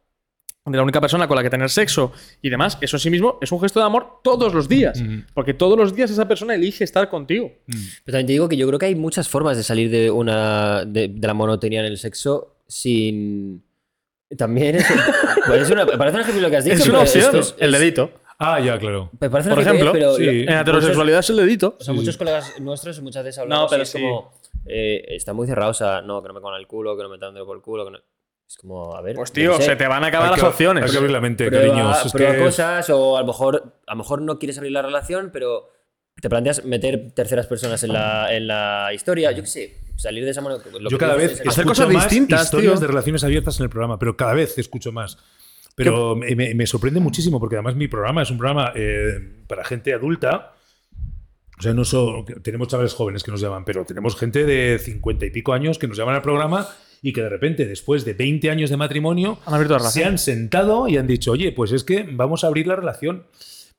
De 0.71 0.77
la 0.77 0.83
única 0.83 0.99
persona 1.01 1.27
con 1.27 1.37
la 1.37 1.43
que 1.43 1.49
tener 1.49 1.69
sexo 1.69 2.11
y 2.41 2.49
demás, 2.49 2.77
eso 2.81 2.97
en 2.97 2.99
sí 3.01 3.09
mismo 3.09 3.37
es 3.41 3.51
un 3.51 3.59
gesto 3.61 3.79
de 3.79 3.85
amor 3.85 4.19
todos 4.23 4.53
los 4.53 4.67
días. 4.67 5.01
Mm. 5.01 5.19
Porque 5.33 5.53
todos 5.53 5.77
los 5.77 5.95
días 5.95 6.11
esa 6.11 6.27
persona 6.27 6.55
elige 6.55 6.83
estar 6.83 7.09
contigo. 7.09 7.51
Pero 7.65 7.77
también 8.17 8.25
te 8.27 8.33
digo 8.33 8.49
que 8.49 8.57
yo 8.57 8.67
creo 8.67 8.77
que 8.79 8.87
hay 8.87 8.95
muchas 8.95 9.29
formas 9.29 9.55
de 9.57 9.63
salir 9.63 9.89
de 9.89 10.11
una 10.11 10.83
de, 10.85 11.07
de 11.07 11.27
la 11.27 11.33
monotonía 11.33 11.79
en 11.79 11.85
el 11.87 11.97
sexo 11.97 12.55
sin. 12.67 13.63
También 14.37 14.75
es. 14.75 14.85
pues 15.47 15.61
es 15.61 15.69
una- 15.71 15.85
parece 15.85 16.17
un 16.17 16.21
ejemplo 16.21 16.41
lo 16.41 16.49
que 16.49 16.57
has 16.57 16.65
dicho. 16.65 16.75
Es 16.77 16.87
una 16.89 16.99
opción, 17.01 17.35
es- 17.37 17.55
el 17.59 17.71
dedito. 17.71 18.11
Ah, 18.39 18.59
ya, 18.59 18.77
claro. 18.77 19.09
Por 19.17 19.39
ejemplo, 19.59 19.91
pero 19.93 20.15
sí. 20.15 20.23
lo- 20.25 20.31
En 20.31 20.39
muchos- 20.45 20.61
heterosexualidad 20.61 21.19
es 21.21 21.29
el 21.29 21.37
dedito. 21.37 21.75
O 21.79 21.83
sea, 21.83 21.93
Sí, 21.93 21.99
muchos 21.99 22.15
sí. 22.15 22.19
colegas 22.19 22.59
nuestros 22.59 23.01
muchas 23.01 23.23
veces 23.23 23.37
No, 23.39 23.43
hablamos 23.43 23.69
pero 23.71 23.81
y 23.81 23.83
es 23.83 23.89
sí. 23.89 23.99
como. 24.01 24.31
eh, 24.65 25.05
está 25.15 25.33
muy 25.33 25.47
cerrado, 25.47 25.71
o 25.71 25.73
sea, 25.73 26.01
no, 26.01 26.21
que 26.21 26.27
no 26.27 26.33
me 26.33 26.41
coman 26.41 26.59
el 26.59 26.67
culo, 26.67 26.95
que 26.97 27.03
no 27.03 27.09
me 27.09 27.15
metan 27.15 27.29
el 27.29 27.35
dedo 27.35 27.45
por 27.45 27.55
el 27.55 27.63
culo. 27.63 27.85
Que 27.85 27.91
no... 27.91 27.97
Es 28.47 28.55
como, 28.57 28.95
a 28.95 29.01
ver. 29.01 29.15
Pues 29.15 29.31
tío, 29.33 29.51
qué 29.57 29.63
sé, 29.63 29.69
se 29.71 29.75
te 29.75 29.87
van 29.87 30.03
a 30.03 30.07
acabar 30.07 30.27
Hay 30.27 30.31
las 30.31 30.39
que- 30.41 30.47
opciones. 30.47 30.83
Hay 30.85 30.91
que 30.91 30.97
abrir 30.97 31.11
la 31.11 31.19
mente, 31.21 31.47
prueba, 31.47 31.67
cariños. 31.67 32.05
Es 32.05 32.11
prueba 32.13 32.33
que- 32.33 32.39
cosas, 32.39 32.89
o 32.89 33.17
a 33.17 33.21
lo 33.21 33.27
mejor 33.27 33.73
a 33.85 33.91
lo 33.93 33.97
mejor 33.97 34.21
no 34.21 34.39
quieres 34.39 34.57
abrir 34.57 34.71
la 34.71 34.81
relación, 34.81 35.29
pero 35.33 35.69
te 36.21 36.29
planteas 36.29 36.63
meter 36.65 37.11
terceras 37.13 37.45
personas 37.45 37.83
en 37.83 37.93
la, 37.93 38.33
en 38.33 38.47
la 38.47 38.89
historia. 38.93 39.31
Yo 39.33 39.43
qué 39.43 39.47
sé, 39.49 39.77
salir 39.97 40.23
de 40.23 40.31
esa 40.31 40.41
manera. 40.41 40.63
lo 40.79 40.89
Yo 40.89 40.97
cada 40.97 41.15
vez 41.15 41.33
Hacer 41.33 41.47
escucho 41.47 41.67
cosas 41.67 41.89
más 41.89 42.03
distintas, 42.05 42.45
historias 42.45 42.73
tío. 42.75 42.81
de 42.81 42.87
relaciones 42.87 43.23
abiertas 43.23 43.59
en 43.59 43.65
el 43.65 43.69
programa, 43.69 43.99
pero 43.99 44.15
cada 44.15 44.33
vez 44.33 44.57
escucho 44.57 44.91
más. 44.91 45.17
Pero 45.75 46.15
me, 46.15 46.33
me- 46.35 46.55
me 46.55 46.65
sorprende 46.65 46.99
muchísimo 47.01 47.39
porque 47.39 47.55
además 47.57 47.75
mi 47.75 47.87
programa 47.87 48.23
es 48.23 48.31
un 48.31 48.37
programa 48.39 48.71
eh, 48.75 49.43
para 49.47 49.63
gente 49.65 49.93
adulta. 49.93 50.53
O 51.59 51.61
sea, 51.61 51.73
no 51.73 51.83
solo 51.85 52.23
tenemos 52.41 52.67
chavales 52.67 52.93
jóvenes 52.93 53.23
que 53.23 53.31
nos 53.31 53.41
llaman, 53.41 53.65
pero 53.65 53.83
tenemos 53.85 54.15
gente 54.15 54.45
de 54.45 54.79
cincuenta 54.79 55.25
y 55.25 55.31
pico 55.31 55.53
años 55.53 55.77
que 55.77 55.87
nos 55.87 55.97
llaman 55.97 56.15
al 56.15 56.21
programa 56.21 56.67
y 57.01 57.13
que 57.13 57.21
de 57.21 57.29
repente, 57.29 57.65
después 57.65 58.05
de 58.05 58.13
20 58.13 58.49
años 58.49 58.69
de 58.69 58.77
matrimonio, 58.77 59.37
Han 59.45 59.79
se 59.91 60.03
han 60.05 60.17
sentado 60.17 60.87
y 60.87 60.97
han 60.97 61.07
dicho, 61.07 61.31
oye, 61.31 61.51
pues 61.51 61.71
es 61.71 61.83
que 61.83 62.07
vamos 62.11 62.43
a 62.43 62.47
abrir 62.47 62.67
la 62.67 62.75
relación. 62.75 63.25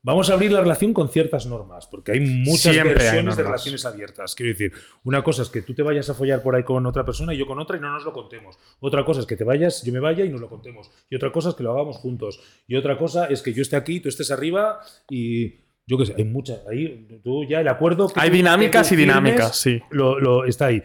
Vamos 0.00 0.30
a 0.30 0.34
abrir 0.34 0.52
la 0.52 0.60
relación 0.60 0.92
con 0.94 1.08
ciertas 1.08 1.46
normas, 1.46 1.88
porque 1.88 2.12
hay 2.12 2.20
muchas 2.20 2.72
Siempre 2.72 2.90
hay 2.92 2.94
versiones 2.94 3.14
de 3.16 3.22
normas. 3.24 3.36
relaciones 3.38 3.84
abiertas. 3.84 4.34
Quiero 4.36 4.52
decir, 4.52 4.72
una 5.02 5.24
cosa 5.24 5.42
es 5.42 5.48
que 5.48 5.60
tú 5.62 5.74
te 5.74 5.82
vayas 5.82 6.08
a 6.08 6.14
follar 6.14 6.40
por 6.40 6.54
ahí 6.54 6.62
con 6.62 6.86
otra 6.86 7.04
persona 7.04 7.34
y 7.34 7.36
yo 7.36 7.46
con 7.48 7.58
otra 7.58 7.76
y 7.76 7.80
no 7.80 7.90
nos 7.92 8.04
lo 8.04 8.12
contemos. 8.12 8.56
Otra 8.78 9.04
cosa 9.04 9.20
es 9.20 9.26
que 9.26 9.36
te 9.36 9.42
vayas, 9.42 9.82
yo 9.82 9.92
me 9.92 9.98
vaya 9.98 10.24
y 10.24 10.28
nos 10.28 10.40
lo 10.40 10.48
contemos. 10.48 10.88
Y 11.10 11.16
otra 11.16 11.32
cosa 11.32 11.48
es 11.48 11.56
que 11.56 11.64
lo 11.64 11.72
hagamos 11.72 11.96
juntos. 11.96 12.40
Y 12.68 12.76
otra 12.76 12.96
cosa 12.96 13.26
es 13.26 13.42
que 13.42 13.52
yo 13.52 13.60
esté 13.60 13.74
aquí, 13.74 13.98
tú 13.98 14.08
estés 14.08 14.30
arriba 14.30 14.78
y 15.10 15.56
yo 15.84 15.98
qué 15.98 16.06
sé, 16.06 16.14
hay 16.16 16.24
muchas. 16.24 16.60
Ahí 16.70 17.20
tú 17.24 17.44
ya 17.44 17.60
el 17.60 17.68
acuerdo. 17.68 18.08
que 18.08 18.20
Hay 18.20 18.30
dinámicas 18.30 18.92
y 18.92 18.96
dinámicas, 18.96 19.56
sí. 19.58 19.80
Lo, 19.90 20.20
lo- 20.20 20.44
está 20.44 20.66
ahí. 20.66 20.80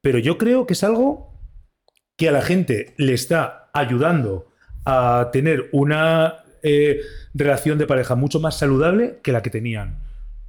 Pero 0.00 0.20
yo 0.20 0.38
creo 0.38 0.64
que 0.64 0.74
es 0.74 0.84
algo 0.84 1.33
que 2.16 2.28
a 2.28 2.32
la 2.32 2.42
gente 2.42 2.94
le 2.96 3.14
está 3.14 3.70
ayudando 3.72 4.48
a 4.84 5.30
tener 5.32 5.68
una 5.72 6.44
eh, 6.62 7.00
relación 7.34 7.78
de 7.78 7.86
pareja 7.86 8.14
mucho 8.14 8.40
más 8.40 8.58
saludable 8.58 9.20
que 9.22 9.32
la 9.32 9.42
que 9.42 9.50
tenían. 9.50 9.98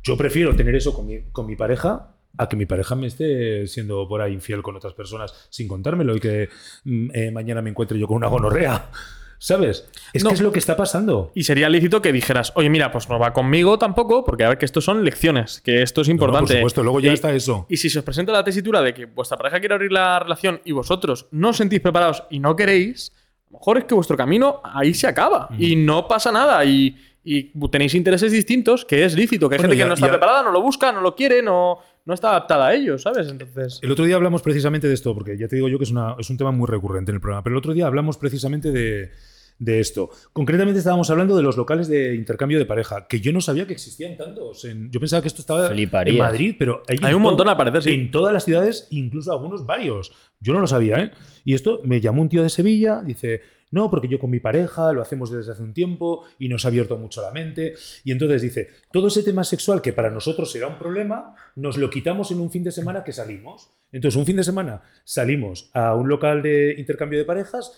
Yo 0.03 0.17
prefiero 0.17 0.55
tener 0.55 0.75
eso 0.75 0.93
con 0.93 1.07
mi, 1.07 1.23
con 1.31 1.47
mi 1.47 1.55
pareja 1.55 2.11
a 2.37 2.49
que 2.49 2.55
mi 2.55 2.65
pareja 2.65 2.95
me 2.95 3.07
esté 3.07 3.65
siendo 3.67 4.07
por 4.07 4.21
ahí 4.21 4.33
infiel 4.33 4.61
con 4.61 4.75
otras 4.75 4.93
personas 4.93 5.47
sin 5.49 5.67
contármelo 5.67 6.15
y 6.15 6.19
que 6.19 6.49
mm, 6.83 7.09
eh, 7.13 7.31
mañana 7.31 7.61
me 7.61 7.69
encuentre 7.69 7.97
yo 7.97 8.07
con 8.07 8.17
una 8.17 8.27
gonorrea. 8.27 8.89
¿Sabes? 9.37 9.87
Es 10.13 10.23
No. 10.23 10.29
que 10.29 10.35
es 10.35 10.41
lo 10.41 10.51
que 10.51 10.59
está 10.59 10.75
pasando. 10.77 11.31
Y 11.35 11.43
sería 11.43 11.69
lícito 11.69 12.01
que 12.01 12.11
dijeras, 12.11 12.51
oye, 12.55 12.69
mira, 12.69 12.91
pues 12.91 13.09
no 13.09 13.19
va 13.19 13.33
conmigo 13.33 13.77
tampoco, 13.77 14.23
porque 14.23 14.43
a 14.43 14.49
ver 14.49 14.57
que 14.57 14.65
esto 14.65 14.81
son 14.81 15.03
lecciones, 15.03 15.61
que 15.61 15.81
esto 15.81 16.01
es 16.01 16.07
No, 16.07 16.11
no, 16.11 16.15
importante. 16.15 16.53
por 16.53 16.57
supuesto, 16.59 16.83
luego 16.83 16.99
ya 16.99 17.11
Y- 17.11 17.13
está 17.15 17.31
eso. 17.33 17.65
Y 17.69 17.77
si 17.77 17.89
se 17.89 17.99
os 17.99 18.05
presenta 18.05 18.31
la 18.31 18.43
tesitura 18.43 18.81
de 18.81 18.93
que 18.93 19.05
vuestra 19.05 19.37
pareja 19.37 19.59
quiere 19.59 19.75
abrir 19.75 19.91
la 19.91 20.19
relación 20.19 20.61
y 20.65 20.71
vosotros 20.71 21.27
no 21.31 21.49
os 21.49 21.57
sentís 21.57 21.81
preparados 21.81 22.23
y 22.29 22.39
no 22.39 22.55
queréis, 22.55 23.11
a 23.49 23.53
lo 23.53 23.59
mejor 23.59 23.77
es 23.77 23.83
que 23.85 23.93
vuestro 23.95 24.17
camino 24.17 24.61
ahí 24.63 24.93
se 24.93 25.07
acaba 25.07 25.49
y 25.57 25.75
no 25.75 26.07
pasa 26.07 26.31
nada 26.31 26.63
y, 26.65 26.97
y 27.23 27.51
tenéis 27.69 27.93
intereses 27.95 28.31
distintos, 28.31 28.85
que 28.85 29.03
es 29.05 29.15
lícito, 29.15 29.47
que 29.49 29.55
hay 29.55 29.59
Bueno, 29.59 29.69
gente 29.71 29.77
ya- 29.79 29.83
que 29.85 29.87
no 29.89 29.93
está 29.95 30.05
ya- 30.07 30.11
preparada, 30.11 30.43
no 30.43 30.51
lo 30.51 30.61
busca, 30.61 30.91
no 30.91 31.01
lo 31.01 31.15
quiere, 31.15 31.41
no, 31.41 31.79
no 32.05 32.13
está 32.13 32.29
adaptada 32.29 32.67
a 32.67 32.75
ello, 32.75 32.97
¿sabes? 32.97 33.27
Entonces... 33.29 33.79
El 33.81 33.91
otro 33.91 34.05
día 34.05 34.15
hablamos 34.15 34.41
precisamente 34.41 34.87
de 34.87 34.93
esto, 34.93 35.13
porque 35.13 35.37
ya 35.37 35.47
te 35.47 35.55
digo 35.55 35.67
yo 35.69 35.77
que 35.77 35.83
es, 35.85 35.91
una- 35.91 36.15
es 36.19 36.29
un 36.29 36.37
tema 36.37 36.51
muy 36.51 36.67
recurrente 36.67 37.11
en 37.11 37.15
el 37.15 37.21
programa, 37.21 37.43
pero 37.43 37.55
el 37.55 37.57
otro 37.57 37.73
día 37.73 37.87
hablamos 37.87 38.17
precisamente 38.17 38.71
de, 38.71 39.09
de 39.57 39.79
esto. 39.79 40.09
Concretamente 40.31 40.77
estábamos 40.77 41.09
hablando 41.09 41.35
de 41.35 41.41
los 41.43 41.57
locales 41.57 41.87
de 41.87 42.13
intercambio 42.13 42.59
de 42.59 42.65
pareja, 42.65 43.07
que 43.07 43.19
yo 43.21 43.31
no 43.33 43.41
sabía 43.41 43.65
que 43.65 43.73
existían 43.73 44.15
tantos. 44.17 44.65
En- 44.65 44.91
yo 44.91 44.99
pensaba 44.99 45.21
que 45.23 45.29
esto 45.29 45.41
estaba 45.41 45.67
en 45.73 46.17
Madrid, 46.19 46.55
pero 46.59 46.83
hay, 46.87 47.13
un 47.13 47.21
montón, 47.23 47.49
al 47.49 47.57
parecer, 47.57 47.81
sí. 47.83 47.89
En 47.91 48.11
todas 48.11 48.31
las 48.33 48.45
ciudades, 48.45 48.87
incluso 48.91 49.31
algunos 49.33 49.65
varios. 49.65 50.11
Yo 50.39 50.53
no 50.53 50.59
lo 50.59 50.67
sabía, 50.67 50.99
¿eh? 50.99 51.11
Y 51.43 51.53
esto 51.55 51.81
me 51.83 52.01
llamó 52.01 52.21
un 52.21 52.29
tío 52.29 52.43
de 52.43 52.49
Sevilla, 52.49 53.01
dice, 53.03 53.41
no, 53.75 53.89
porque 53.89 54.07
yo 54.07 54.19
con 54.19 54.29
mi 54.29 54.39
pareja 54.39 54.93
lo 54.93 55.01
hacemos 55.01 55.29
desde 55.29 55.51
hace 55.51 55.61
un 55.61 55.73
tiempo 55.73 56.23
y 56.39 56.47
nos 56.47 56.63
ha 56.63 56.69
abierto 56.69 56.97
mucho 56.97 57.21
la 57.21 57.31
mente. 57.31 57.75
Y 58.05 58.13
entonces 58.13 58.41
dice, 58.41 58.69
todo 58.89 59.07
ese 59.07 59.21
tema 59.21 59.43
sexual 59.43 59.81
que 59.81 59.91
para 59.91 60.09
nosotros 60.09 60.49
será 60.49 60.67
un 60.67 60.77
problema, 60.77 61.35
nos 61.57 61.75
lo 61.75 61.89
quitamos 61.89 62.31
en 62.31 62.39
un 62.39 62.49
fin 62.49 62.63
de 62.63 62.71
semana 62.71 63.03
que 63.03 63.11
salimos. 63.11 63.73
Entonces, 63.91 64.17
un 64.17 64.25
fin 64.25 64.37
de 64.37 64.45
semana 64.45 64.81
salimos 65.03 65.69
a 65.73 65.93
un 65.93 66.07
local 66.07 66.41
de 66.41 66.75
intercambio 66.77 67.19
de 67.19 67.25
parejas, 67.25 67.77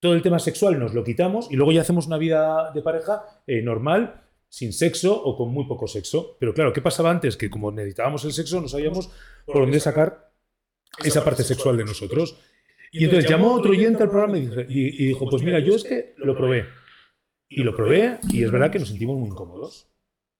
todo 0.00 0.14
el 0.14 0.22
tema 0.22 0.40
sexual 0.40 0.80
nos 0.80 0.94
lo 0.94 1.04
quitamos 1.04 1.46
y 1.48 1.54
luego 1.54 1.70
ya 1.70 1.82
hacemos 1.82 2.08
una 2.08 2.18
vida 2.18 2.72
de 2.74 2.82
pareja 2.82 3.22
eh, 3.46 3.62
normal, 3.62 4.24
sin 4.48 4.72
sexo 4.72 5.14
o 5.14 5.36
con 5.36 5.50
muy 5.50 5.68
poco 5.68 5.86
sexo. 5.86 6.38
Pero 6.40 6.52
claro, 6.54 6.72
¿qué 6.72 6.82
pasaba 6.82 7.08
antes? 7.08 7.36
Que 7.36 7.48
como 7.48 7.70
necesitábamos 7.70 8.24
el 8.24 8.32
sexo, 8.32 8.60
no 8.60 8.66
sabíamos 8.66 9.10
por 9.46 9.60
dónde 9.60 9.78
sacar 9.78 10.32
esa 11.04 11.24
parte 11.24 11.44
sexual 11.44 11.76
de 11.76 11.84
nosotros. 11.84 12.36
Y 12.90 13.04
entonces 13.04 13.28
llamó 13.30 13.50
a 13.50 13.56
otro 13.56 13.70
oyente 13.70 14.02
al 14.02 14.10
programa 14.10 14.36
y 14.38 14.46
dijo, 14.46 14.60
y- 14.68 15.04
y 15.04 15.06
dijo, 15.08 15.28
pues 15.30 15.42
mira, 15.42 15.58
yo 15.60 15.74
es 15.76 15.84
que 15.84 16.14
lo 16.18 16.36
probé. 16.36 16.66
Y 17.48 17.62
lo 17.62 17.74
probé 17.74 18.18
y 18.28 18.42
es 18.44 18.50
verdad 18.50 18.70
que 18.70 18.78
nos 18.78 18.88
sentimos 18.88 19.16
muy 19.18 19.28
incómodos. 19.28 19.88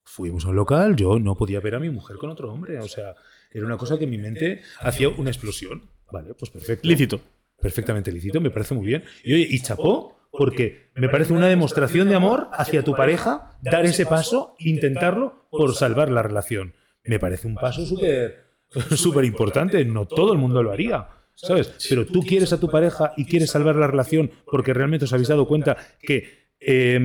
Fuimos 0.05 0.45
a 0.45 0.49
un 0.49 0.57
local, 0.57 0.97
yo 0.97 1.19
no 1.19 1.37
podía 1.37 1.61
ver 1.61 1.75
a 1.77 1.81
mi 1.81 1.91
mujer 1.91 2.17
con 2.17 2.31
otro 2.31 2.53
hombre. 2.53 2.79
O 2.79 2.89
sea, 2.89 3.15
era 3.53 3.65
una 3.67 3.77
cosa 3.77 3.99
que 3.99 4.05
en 4.05 4.11
mi 4.11 4.19
mente 4.19 4.63
hacía 4.81 5.09
una 5.09 5.31
explosión. 5.31 5.83
Vale, 6.11 6.35
pues 6.35 6.51
perfecto. 6.51 6.87
Lícito. 6.89 7.21
Perfectamente 7.61 8.11
lícito, 8.11 8.41
me 8.41 8.51
parece 8.51 8.75
muy 8.75 8.87
bien. 8.87 9.05
Y 9.23 9.35
oye, 9.35 9.47
y 9.51 9.61
chapó, 9.61 10.17
porque 10.33 10.91
me 10.95 11.09
parece 11.09 11.33
una 11.35 11.47
demostración 11.49 12.09
de 12.09 12.15
amor 12.15 12.49
hacia 12.53 12.83
tu 12.83 12.95
pareja, 12.97 13.59
dar 13.63 13.85
ese 13.85 14.07
paso, 14.07 14.55
intentarlo 14.59 15.47
por 15.51 15.75
salvar 15.75 16.11
la 16.11 16.23
relación. 16.23 16.75
Me 17.05 17.19
parece 17.19 17.47
un 17.47 17.57
paso 17.57 17.85
súper 17.85 18.47
súper 18.97 19.25
importante. 19.25 19.85
No 19.85 20.07
todo 20.07 20.33
el 20.33 20.39
mundo 20.39 20.63
lo 20.63 20.73
haría. 20.73 21.07
¿Sabes? 21.43 21.73
Pero 21.89 22.07
tú 22.07 22.21
quieres 22.23 22.53
a 22.53 22.61
tu 22.61 22.69
pareja 22.71 23.13
y 23.17 23.25
quieres 23.25 23.51
salvar 23.51 23.77
la 23.77 23.87
relación 23.87 24.31
porque 24.47 24.75
realmente 24.75 25.05
os 25.05 25.13
habéis 25.13 25.29
dado 25.29 25.47
cuenta 25.47 25.77
que 26.03 26.51
eh, 26.61 26.99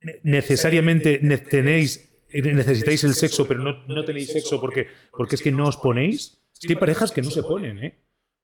ne- 0.00 0.20
necesariamente 0.22 1.20
ne- 1.22 1.38
tenéis, 1.38 2.10
necesitáis 2.32 3.04
el 3.04 3.14
sexo, 3.14 3.46
pero 3.46 3.60
no, 3.62 3.84
no 3.86 4.04
tenéis 4.04 4.32
sexo 4.32 4.60
porque, 4.60 4.86
porque 5.12 5.36
es 5.36 5.42
que 5.42 5.52
no 5.52 5.66
os 5.66 5.76
ponéis. 5.76 6.38
Es 6.54 6.60
que 6.66 6.72
hay 6.72 6.76
parejas 6.76 7.12
que 7.12 7.22
no 7.22 7.30
se 7.30 7.42
ponen, 7.42 7.78
¿eh? 7.84 7.94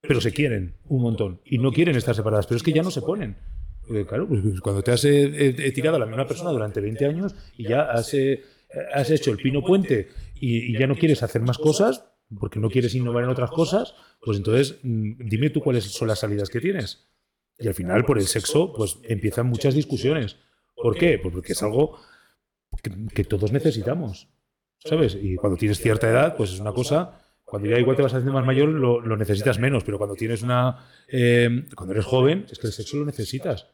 Pero 0.01 0.21
se 0.21 0.31
quieren 0.31 0.75
un 0.87 1.01
montón 1.01 1.41
y 1.45 1.57
no 1.57 1.71
quieren 1.71 1.95
estar 1.95 2.13
separadas, 2.15 2.45
pero 2.47 2.57
es 2.57 2.63
que 2.63 2.71
ya 2.71 2.83
no 2.83 2.91
se 2.91 3.01
ponen. 3.01 3.35
Claro, 4.07 4.27
pues, 4.27 4.41
pues, 4.41 4.61
cuando 4.61 4.81
te 4.83 4.91
has 4.91 5.03
eh, 5.05 5.25
eh, 5.57 5.71
tirado 5.71 5.97
a 5.97 5.99
la 5.99 6.05
misma 6.07 6.27
persona 6.27 6.49
durante 6.51 6.79
20 6.81 7.05
años 7.05 7.35
y 7.57 7.67
ya 7.67 7.81
has, 7.83 8.13
eh, 8.15 8.41
has 8.93 9.09
hecho 9.11 9.31
el 9.31 9.37
pino 9.37 9.63
puente 9.63 10.07
y, 10.35 10.75
y 10.75 10.77
ya 10.79 10.87
no 10.87 10.95
quieres 10.95 11.21
hacer 11.23 11.41
más 11.41 11.57
cosas, 11.57 12.05
porque 12.39 12.59
no 12.59 12.69
quieres 12.69 12.95
innovar 12.95 13.23
en 13.23 13.29
otras 13.29 13.51
cosas, 13.51 13.95
pues 14.21 14.37
entonces 14.37 14.79
mm, 14.83 15.27
dime 15.27 15.49
tú 15.49 15.61
cuáles 15.61 15.83
son 15.85 16.07
las 16.07 16.19
salidas 16.19 16.49
que 16.49 16.59
tienes. 16.59 17.07
Y 17.57 17.67
al 17.67 17.73
final, 17.73 18.03
por 18.03 18.17
el 18.17 18.25
sexo, 18.25 18.73
pues 18.73 18.97
empiezan 19.03 19.47
muchas 19.47 19.73
discusiones. 19.73 20.37
¿Por 20.75 20.97
qué? 20.97 21.19
Pues 21.19 21.33
porque 21.33 21.53
es 21.53 21.63
algo 21.63 21.97
que, 22.83 22.91
que 23.13 23.23
todos 23.23 23.51
necesitamos. 23.51 24.27
¿Sabes? 24.79 25.17
Y 25.19 25.35
cuando 25.35 25.57
tienes 25.57 25.79
cierta 25.79 26.09
edad, 26.09 26.35
pues 26.35 26.51
es 26.51 26.59
una 26.59 26.73
cosa. 26.73 27.21
Cuando 27.43 27.69
ya 27.69 27.79
igual 27.79 27.95
te 27.95 28.01
vas 28.03 28.13
haciendo 28.13 28.33
más 28.33 28.45
mayor, 28.45 28.69
lo, 28.69 28.99
lo 28.99 29.17
necesitas 29.17 29.57
menos. 29.57 29.83
Pero 29.83 29.97
cuando 29.97 30.15
tienes 30.15 30.41
una. 30.41 30.85
eh, 31.07 31.65
cuando 31.75 31.93
eres 31.93 32.05
joven, 32.05 32.45
es 32.51 32.59
que 32.59 32.67
el 32.67 32.73
sexo 32.73 32.97
lo 32.97 33.05
necesitas. 33.05 33.67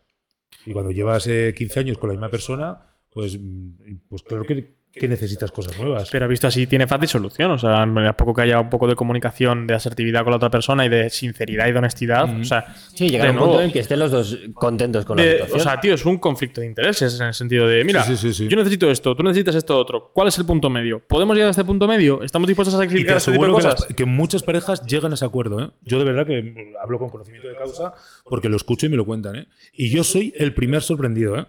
Y 0.65 0.73
cuando 0.73 0.91
llevas 0.91 1.25
eh, 1.27 1.53
15 1.57 1.80
años 1.80 1.97
con 1.97 2.09
la 2.09 2.13
misma 2.13 2.30
persona, 2.30 2.95
pues, 3.09 3.38
mm, 3.39 3.95
pues 4.09 4.21
claro 4.23 4.45
que, 4.45 4.75
que 4.93 5.07
necesitas 5.07 5.51
cosas 5.51 5.77
nuevas. 5.79 6.09
Pero 6.11 6.27
visto 6.27 6.47
así, 6.47 6.67
tiene 6.67 6.85
fácil 6.85 7.07
solución. 7.07 7.51
O 7.51 7.57
sea, 7.57 7.83
a 7.83 8.17
poco 8.17 8.33
que 8.33 8.41
haya 8.41 8.59
un 8.59 8.69
poco 8.69 8.87
de 8.87 8.95
comunicación, 8.95 9.65
de 9.65 9.73
asertividad 9.73 10.23
con 10.23 10.31
la 10.31 10.35
otra 10.37 10.49
persona 10.49 10.85
y 10.85 10.89
de 10.89 11.09
sinceridad 11.09 11.67
y 11.67 11.71
de 11.71 11.77
honestidad. 11.77 12.27
Mm. 12.27 12.41
O 12.41 12.43
sea, 12.43 12.75
Sí, 12.93 13.09
llegar 13.09 13.29
a 13.29 13.31
un 13.31 13.37
punto 13.37 13.61
en 13.61 13.71
que 13.71 13.79
estén 13.79 13.99
los 13.99 14.11
dos 14.11 14.37
contentos 14.53 15.05
con 15.05 15.17
la 15.17 15.23
de- 15.23 15.31
situación. 15.33 15.59
o 15.59 15.63
sea, 15.63 15.79
tío, 15.79 15.93
es 15.93 16.05
un 16.05 16.17
conflicto 16.17 16.59
de 16.61 16.67
intereses 16.67 17.19
en 17.19 17.27
el 17.27 17.33
sentido 17.33 17.67
de, 17.67 17.83
mira, 17.85 18.03
Sí, 18.03 18.17
sí, 18.17 18.27
sí, 18.29 18.33
sí. 18.33 18.47
yo 18.49 18.57
necesito 18.57 18.91
esto, 18.91 19.15
tú 19.15 19.23
necesitas 19.23 19.55
esto 19.55 19.77
otro. 19.77 20.11
¿Cuál 20.13 20.27
es 20.27 20.37
el 20.37 20.45
punto 20.45 20.69
medio? 20.69 20.99
¿Podemos 21.07 21.35
llegar 21.35 21.47
a 21.47 21.51
este 21.51 21.63
punto 21.63 21.87
medio? 21.87 22.21
¿Estamos 22.21 22.47
dispuestos 22.47 22.75
a 22.75 22.79
sacrificar 22.79 23.17
este 23.17 23.31
tipo 23.31 23.45
de 23.45 23.51
aseguro 23.51 23.57
que, 23.59 23.67
cosas? 23.73 23.87
las- 23.89 23.95
que 23.95 24.05
muchas 24.05 24.43
parejas 24.43 24.85
llegan 24.85 25.11
a 25.11 25.15
ese 25.15 25.23
acuerdo. 25.25 25.61
¿eh? 25.63 25.69
Yo 25.83 25.99
de 25.99 26.05
verdad 26.05 26.27
que 26.27 26.73
hablo 26.83 26.99
con 26.99 27.09
conocimiento 27.09 27.47
de 27.47 27.55
causa 27.55 27.93
porque 28.25 28.49
lo 28.49 28.57
escucho 28.57 28.87
y 28.87 28.89
me 28.89 28.97
lo 28.97 29.05
cuentan. 29.05 29.37
¿eh? 29.37 29.47
Y 29.73 29.89
yo 29.89 30.03
soy 30.03 30.33
el 30.37 30.53
primer 30.53 30.81
sorprendido. 30.81 31.37
¿eh? 31.39 31.45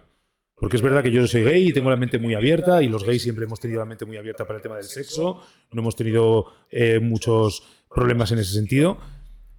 Porque 0.55 0.77
es 0.77 0.81
verdad 0.81 1.03
que 1.03 1.11
yo 1.11 1.25
soy 1.27 1.43
gay 1.43 1.69
y 1.69 1.73
tengo 1.73 1.89
la 1.89 1.95
mente 1.95 2.19
muy 2.19 2.35
abierta 2.35 2.81
y 2.81 2.87
los 2.87 3.03
gays 3.03 3.23
siempre 3.23 3.45
hemos 3.45 3.59
tenido 3.59 3.79
la 3.79 3.85
mente 3.85 4.05
muy 4.05 4.17
abierta 4.17 4.45
para 4.45 4.57
el 4.57 4.63
tema 4.63 4.75
del 4.75 4.85
sexo. 4.85 5.41
No 5.71 5.81
hemos 5.81 5.95
tenido 5.95 6.45
eh, 6.69 6.99
muchos 6.99 7.63
problemas 7.89 8.31
en 8.31 8.39
ese 8.39 8.53
sentido. 8.53 8.97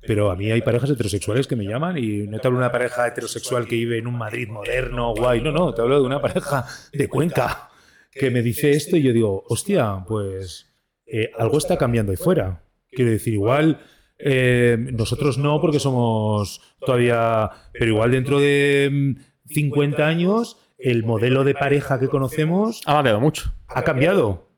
Pero 0.07 0.31
a 0.31 0.37
mí 0.37 0.51
hay 0.51 0.61
parejas 0.61 0.91
heterosexuales 0.91 1.47
que 1.47 1.57
me 1.57 1.65
llaman 1.65 1.97
y 1.97 2.27
no 2.27 2.39
te 2.39 2.47
hablo 2.47 2.59
de 2.59 2.65
una 2.65 2.73
pareja 2.73 3.07
heterosexual 3.07 3.67
que 3.67 3.77
vive 3.77 3.99
en 3.99 4.07
un 4.07 4.19
Madrid 4.19 4.49
moderno, 4.49 5.15
guay. 5.15 5.41
No, 5.41 5.51
no, 5.51 5.73
te 5.73 5.81
hablo 5.81 6.01
de 6.01 6.07
una 6.07 6.21
pareja 6.21 6.67
de 6.93 7.09
Cuenca 7.09 7.71
que 8.11 8.31
me 8.31 8.43
dice 8.43 8.73
esto 8.73 8.97
y 8.97 9.03
yo 9.03 9.13
digo, 9.13 9.45
hostia, 9.49 10.05
pues 10.07 10.67
eh, 11.07 11.31
algo 11.39 11.59
está 11.59 11.77
cambiando 11.77 12.13
ahí 12.13 12.17
fuera. 12.17 12.63
Quiero 12.91 13.11
decir, 13.11 13.33
igual 13.33 13.81
eh, 14.19 14.77
nosotros 14.79 15.39
no 15.39 15.61
porque 15.61 15.81
somos 15.81 16.61
todavía, 16.81 17.51
pero 17.73 17.87
igual 17.87 18.13
dentro 18.13 18.41
de 18.41 18.89
mm, 18.93 19.53
50 19.53 20.07
años 20.07 20.59
el 20.85 21.03
modelo 21.05 21.45
de 21.45 21.55
pareja 21.55 21.99
que 21.99 22.09
conocemos 22.09 22.83
Ha 22.87 22.95
variado 22.95 23.21
mucho. 23.21 23.55
ha 23.69 23.83
cambiado. 23.85 24.51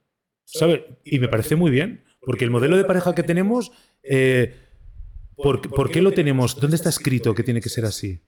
¿Sabes? 0.44 0.80
Y 1.04 1.18
me 1.20 1.28
parece 1.28 1.56
muy 1.56 1.70
bien, 1.70 2.04
porque 2.20 2.44
el 2.44 2.50
modelo 2.50 2.76
de 2.76 2.84
pareja 2.84 3.14
que 3.14 3.22
tenemos, 3.22 3.72
eh, 4.02 4.54
¿por, 5.36 5.60
por 5.70 5.90
qué 5.90 6.02
lo 6.02 6.12
tenemos? 6.12 6.60
¿Dónde 6.60 6.76
está 6.76 6.88
escrito 6.88 7.34
que 7.34 7.42
tiene 7.42 7.60
que 7.60 7.68
ser 7.68 7.84
así? 7.84 8.20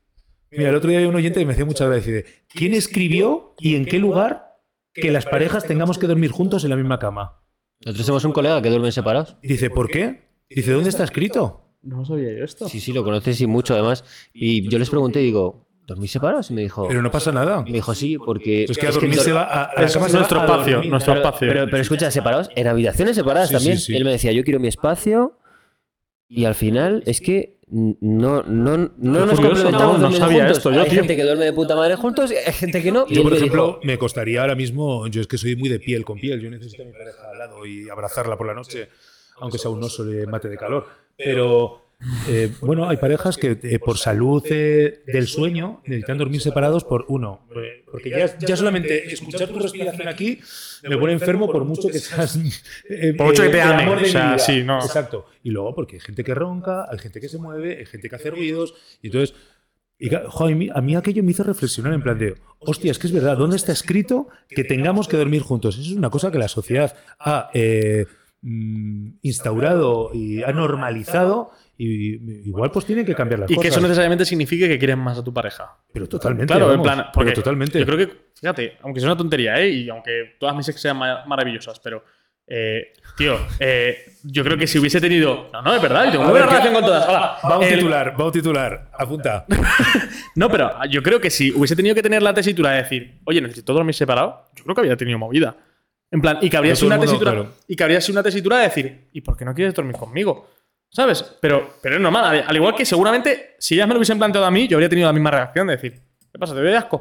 Mira, 0.50 0.70
el 0.70 0.76
otro 0.76 0.88
día 0.90 0.98
había 0.98 1.08
un 1.10 1.14
oyente 1.16 1.40
que 1.40 1.46
me 1.46 1.52
hacía 1.52 1.64
mucha 1.64 1.86
gracia. 1.86 2.12
dice, 2.14 2.26
¿Quién 2.48 2.72
escribió 2.74 3.54
y 3.58 3.74
en 3.76 3.84
qué 3.84 3.98
lugar 3.98 4.56
que 4.94 5.10
las 5.12 5.26
parejas 5.26 5.64
tengamos 5.66 5.98
que 5.98 6.06
dormir 6.06 6.30
juntos 6.30 6.64
en 6.64 6.70
la 6.70 6.76
misma 6.76 6.98
cama? 6.98 7.42
Nosotros 7.84 8.06
tenemos 8.06 8.24
un 8.24 8.32
colega 8.32 8.62
que 8.62 8.70
duermen 8.70 8.90
separados. 8.92 9.36
Y 9.42 9.48
dice, 9.48 9.70
¿por 9.70 9.88
qué? 9.88 10.28
Dice, 10.48 10.72
¿dónde 10.72 10.88
está 10.88 11.04
escrito? 11.04 11.76
No 11.82 12.04
sabía 12.04 12.32
yo 12.36 12.44
esto. 12.44 12.68
Sí, 12.68 12.80
sí, 12.80 12.92
lo 12.92 13.04
conoces 13.04 13.40
y 13.40 13.46
mucho 13.46 13.74
además. 13.74 14.04
Y 14.32 14.68
yo 14.68 14.78
les 14.78 14.90
pregunté, 14.90 15.20
digo, 15.20 15.67
¿dormís 15.89 16.12
separados? 16.12 16.50
Y 16.50 16.55
me 16.55 16.60
dijo, 16.62 16.86
Pero 16.86 17.02
no 17.02 17.10
pasa 17.10 17.33
nada. 17.33 17.62
me 17.62 17.73
dijo 17.73 17.92
sí, 17.94 18.17
porque... 18.18 18.65
Es 18.65 18.78
que 18.78 18.86
a 18.86 18.91
es 18.91 18.94
que 18.97 19.00
dormir 19.00 19.18
dor- 19.18 19.25
se 19.25 19.33
va 19.33 19.42
a, 19.42 19.65
a 19.65 19.83
la 19.83 19.89
cama 19.91 20.08
nuestro 20.08 20.39
espacio, 20.41 20.73
dormir. 20.75 20.91
nuestro 20.92 21.15
Pero, 21.15 21.25
espacio. 21.26 21.49
pero, 21.49 21.65
pero 21.65 21.83
escucha, 21.83 22.10
separados, 22.12 22.50
en 22.55 22.67
habitaciones 22.68 23.17
separadas 23.17 23.49
Sí, 23.49 23.55
también. 23.57 23.78
sí, 23.78 23.84
sí. 23.86 23.97
Él 23.97 24.05
me 24.05 24.12
decía, 24.12 24.31
yo 24.31 24.44
quiero 24.44 24.60
mi 24.60 24.68
espacio. 24.68 25.39
Y 26.28 26.44
al 26.44 26.55
final 26.55 27.02
es 27.07 27.20
que 27.23 27.57
no, 27.70 28.42
no, 28.42 28.76
no 28.76 28.86
nos 29.26 29.31
curioso, 29.31 29.42
complementamos 29.42 29.99
no, 29.99 30.10
no 30.10 30.17
sabía 30.17 30.39
juntos. 30.41 30.58
esto 30.58 30.73
yo, 30.73 30.81
hay 30.83 30.89
tío. 30.91 30.99
gente 31.00 31.17
que 31.17 31.23
duerme 31.25 31.44
de 31.47 31.52
puta 31.55 31.75
madre 31.75 31.97
juntos 31.97 32.31
hay 32.31 32.52
gente 32.52 32.83
que 32.83 32.92
no. 32.92 33.07
Yo, 33.08 33.23
por 33.23 33.33
ejemplo, 33.34 33.67
dijo, 33.67 33.81
me 33.84 33.97
costaría 33.99 34.42
ahora 34.42 34.55
mismo, 34.55 35.07
yo 35.08 35.23
es 35.23 35.26
que 35.26 35.39
soy 35.39 35.57
muy 35.57 35.70
de 35.70 35.81
piel 35.81 36.05
con 36.05 36.18
piel, 36.20 36.39
yo 36.41 36.50
necesito 36.50 36.83
a 36.83 36.86
mi 36.86 36.92
pareja 36.92 37.31
al 37.33 37.39
lado 37.39 37.65
y 37.65 37.89
abrazarla 37.89 38.36
por 38.36 38.47
la 38.47 38.52
noche, 38.55 38.89
aunque 39.41 39.57
sea 39.57 39.70
un 39.70 39.83
oso 39.83 40.05
le 40.05 40.26
mate 40.26 40.49
de 40.50 40.57
calor. 40.58 40.86
Pero 41.17 41.88
eh, 42.28 42.52
bueno, 42.60 42.88
hay 42.88 42.96
parejas 42.96 43.36
que 43.36 43.58
eh, 43.60 43.78
por 43.80 43.98
salud 43.98 44.44
eh, 44.48 45.02
del 45.06 45.26
sueño 45.26 45.82
necesitan 45.84 46.16
dormir 46.16 46.40
separados 46.40 46.84
por 46.84 47.04
uno. 47.08 47.44
Porque 47.90 48.10
ya, 48.10 48.38
ya 48.38 48.56
solamente 48.56 49.12
escuchar 49.12 49.48
tu 49.48 49.58
respiración 49.58 50.06
aquí 50.06 50.38
me 50.88 50.96
pone 50.96 51.14
enfermo 51.14 51.50
por 51.50 51.64
mucho 51.64 51.88
que 51.88 51.98
seas. 51.98 52.38
Por 53.16 53.26
mucho 53.26 53.42
que 53.42 53.48
te 53.48 53.56
de 53.56 53.88
o 53.88 54.04
sea, 54.04 54.38
sí, 54.38 54.62
no. 54.62 54.78
Exacto. 54.78 55.26
Y 55.42 55.50
luego 55.50 55.74
porque 55.74 55.96
hay 55.96 56.00
gente 56.00 56.22
que 56.22 56.34
ronca, 56.34 56.86
hay 56.88 56.98
gente 56.98 57.20
que 57.20 57.28
se 57.28 57.38
mueve, 57.38 57.78
hay 57.78 57.86
gente 57.86 58.08
que 58.08 58.16
hace 58.16 58.30
ruidos. 58.30 58.74
Y 59.02 59.08
entonces. 59.08 59.34
Y, 60.00 60.14
a, 60.14 60.80
mí, 60.80 60.94
aquello 60.94 61.24
me 61.24 61.32
hizo 61.32 61.42
reflexionar 61.42 61.92
en 61.92 62.00
plan 62.00 62.16
de, 62.16 62.36
hostia, 62.60 62.92
es 62.92 63.00
que 63.00 63.08
es 63.08 63.12
verdad, 63.12 63.36
¿dónde 63.36 63.56
está 63.56 63.72
escrito 63.72 64.28
que 64.48 64.62
tengamos 64.62 65.08
que 65.08 65.16
dormir 65.16 65.42
juntos? 65.42 65.76
Eso 65.76 65.90
es 65.90 65.96
una 65.96 66.08
cosa 66.08 66.30
que 66.30 66.38
la 66.38 66.46
sociedad 66.46 66.94
ha 67.18 67.50
eh, 67.52 68.06
mm, 68.42 69.14
instaurado 69.22 70.12
y 70.14 70.44
ha 70.44 70.52
normalizado 70.52 71.50
y 71.81 72.48
igual 72.48 72.70
pues 72.73 72.84
tiene 72.84 73.05
que 73.05 73.15
cambiar 73.15 73.39
las 73.40 73.50
Y 73.50 73.55
que 73.55 73.58
cosas. 73.58 73.73
eso 73.73 73.81
necesariamente 73.81 74.24
signifique 74.24 74.66
que 74.68 74.78
quieres 74.78 74.97
más 74.97 75.16
a 75.18 75.23
tu 75.24 75.32
pareja. 75.32 75.76
Pero 75.92 76.08
totalmente. 76.08 76.52
Claro, 76.52 76.66
en 76.73 76.82
vamos, 76.82 76.84
plan, 76.86 76.98
pero 76.98 77.12
porque 77.12 77.32
totalmente. 77.32 77.78
yo 77.78 77.86
creo 77.86 77.98
que, 77.98 78.12
fíjate, 78.34 78.76
aunque 78.82 78.98
sea 79.00 79.08
una 79.10 79.16
tontería, 79.16 79.60
¿eh? 79.60 79.68
Y 79.70 79.89
aunque 79.89 80.36
todas 80.40 80.57
mis 80.57 80.68
ex 80.68 80.81
sean 80.81 80.97
ma- 80.97 81.24
maravillosas, 81.26 81.78
pero, 81.78 82.02
eh, 82.48 82.94
tío, 83.16 83.36
eh, 83.60 83.98
yo 84.24 84.42
creo 84.42 84.57
que 84.58 84.66
si 84.66 84.78
hubiese 84.81 85.00
tenido. 85.00 85.50
No, 85.52 85.62
no, 85.62 85.74
es 85.74 85.81
verdad, 85.81 86.07
yo 86.07 86.10
tengo 86.12 86.24
A 86.24 86.31
una 86.32 86.47
relación 86.47 86.74
con 86.74 86.82
todas. 86.84 87.08
Hola, 87.08 87.36
Va 87.48 87.58
un 87.58 87.65
el- 87.65 87.74
titular, 87.76 88.20
va 88.20 88.24
un 88.26 88.32
titular. 88.32 88.90
Apunta. 88.98 89.47
No, 90.34 90.48
pero 90.48 90.70
yo 90.89 91.02
creo 91.02 91.20
que 91.20 91.31
si 91.31 91.50
hubiese 91.50 91.74
tenido 91.74 91.94
que 91.97 92.02
tener 92.02 92.23
la 92.23 92.32
tesitura 92.32 92.70
de 92.70 92.82
decir, 92.82 93.20
oye, 93.24 93.40
necesito 93.40 93.73
dormir 93.73 93.94
separado, 93.94 94.47
yo 94.55 94.62
creo 94.62 94.74
que 94.74 94.81
habría 94.82 94.97
tenido 94.97 95.18
movida. 95.18 95.57
En 96.10 96.20
plan, 96.20 96.39
y 96.40 96.48
que 96.48 96.57
habría 96.57 96.74
sido 96.76 96.86
una 96.86 96.97
mundo, 96.97 97.10
tesitura. 97.10 97.32
claro. 97.32 97.52
Y 97.66 97.74
que 97.76 97.82
habría 97.82 98.00
sido 98.00 98.15
una 98.15 98.23
tesitura 98.23 98.58
de 98.58 98.62
decir, 98.65 99.08
¿y 99.12 99.20
por 99.20 99.36
qué 99.36 99.44
no 99.44 99.52
quieres 99.55 99.74
dormir 99.74 99.97
conmigo? 99.97 100.48
¿Sabes? 100.91 101.23
Pero, 101.41 101.75
pero 101.83 101.97
es 101.97 102.00
normal. 102.00 102.25
Al 102.25 102.44
al 102.47 102.57
igual 102.57 102.75
que 102.75 102.84
seguramente, 102.84 103.55
si 103.58 103.75
ellas 103.75 103.86
me 103.86 103.94
lo 103.94 103.99
hubiesen 103.99 104.18
planteado 104.18 104.47
a 104.47 104.50
mí, 104.50 104.67
yo 104.68 104.76
habría 104.76 104.89
tenido 104.89 105.07
la 105.07 105.12
misma 105.12 105.31
reacción 105.31 105.67
de 105.67 105.76
decir, 105.76 106.00
¿qué 106.33 106.39
pasa? 106.39 106.55
¿Te 106.55 106.60
doy 106.60 106.73
asco? 106.75 107.00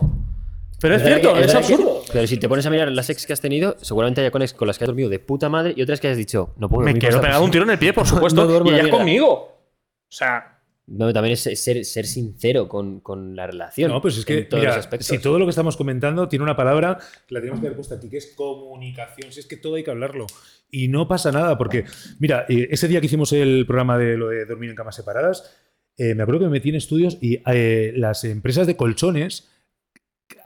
Pero 0.79 0.95
es 0.95 1.01
cierto, 1.03 1.35
es 1.37 1.55
absurdo. 1.55 2.01
pero 2.13 2.27
si 2.27 2.37
te 2.37 2.47
pones 2.47 2.63
a 2.65 2.69
mirar 2.69 2.91
las 2.91 3.09
ex 3.09 3.25
que 3.25 3.33
has 3.33 3.41
tenido, 3.41 3.75
seguramente 3.81 4.21
haya 4.21 4.29
con 4.29 4.43
ex 4.43 4.53
con 4.53 4.67
las 4.67 4.77
que 4.77 4.83
has 4.83 4.87
dormido 4.87 5.09
de 5.09 5.17
puta 5.17 5.49
madre 5.49 5.73
y 5.75 5.81
otras 5.81 5.99
que 5.99 6.07
has 6.07 6.17
dicho, 6.17 6.53
no 6.57 6.69
puedo 6.69 6.81
Me 6.85 6.91
dormir 6.91 6.93
con 6.93 6.99
quiero 6.99 7.15
esta 7.15 7.21
pegar 7.27 7.41
un 7.41 7.45
persona". 7.47 7.51
tiro 7.51 7.63
en 7.63 7.69
el 7.71 7.79
pie, 7.79 7.93
por 7.93 8.05
supuesto, 8.07 8.41
No 8.41 8.47
duermo 8.47 8.67
y 8.67 8.69
una 8.73 8.77
ellas 8.77 8.83
mierda. 8.85 8.97
conmigo. 8.99 9.31
O 9.33 10.11
sea, 10.11 10.56
No, 10.87 11.11
también 11.11 11.33
es 11.33 11.41
ser, 11.41 11.83
ser 11.83 12.05
sincero 12.05 12.69
con, 12.69 13.01
con 13.01 13.35
la 13.35 13.45
relación. 13.45 13.91
No, 13.91 14.01
pues 14.01 14.17
es 14.17 14.25
que, 14.25 14.47
mira, 14.53 14.81
si 15.01 15.19
todo 15.19 15.37
lo 15.37 15.45
que 15.45 15.49
estamos 15.49 15.75
comentando 15.75 16.29
tiene 16.29 16.43
una 16.43 16.55
palabra 16.55 16.97
que 17.27 17.35
la 17.35 17.41
tenemos 17.41 17.59
que 17.59 17.67
haber 17.67 17.75
puesto 17.75 17.95
aquí, 17.95 18.09
que 18.09 18.17
es 18.17 18.33
comunicación. 18.35 19.33
Si 19.33 19.41
es 19.41 19.47
que 19.47 19.57
todo 19.57 19.75
hay 19.75 19.83
que 19.83 19.91
hablarlo. 19.91 20.27
Y 20.71 20.87
no 20.87 21.05
pasa 21.07 21.31
nada, 21.33 21.57
porque, 21.57 21.83
mira, 22.19 22.45
eh, 22.47 22.69
ese 22.71 22.87
día 22.87 23.01
que 23.01 23.07
hicimos 23.07 23.33
el 23.33 23.65
programa 23.65 23.97
de 23.97 24.15
lo 24.15 24.29
de 24.29 24.45
dormir 24.45 24.69
en 24.69 24.77
camas 24.77 24.95
separadas, 24.95 25.53
eh, 25.97 26.15
me 26.15 26.23
acuerdo 26.23 26.39
que 26.39 26.45
me 26.45 26.51
metí 26.51 26.69
en 26.69 26.75
estudios 26.75 27.17
y 27.21 27.41
eh, 27.47 27.91
las 27.95 28.23
empresas 28.23 28.65
de 28.65 28.77
colchones 28.77 29.49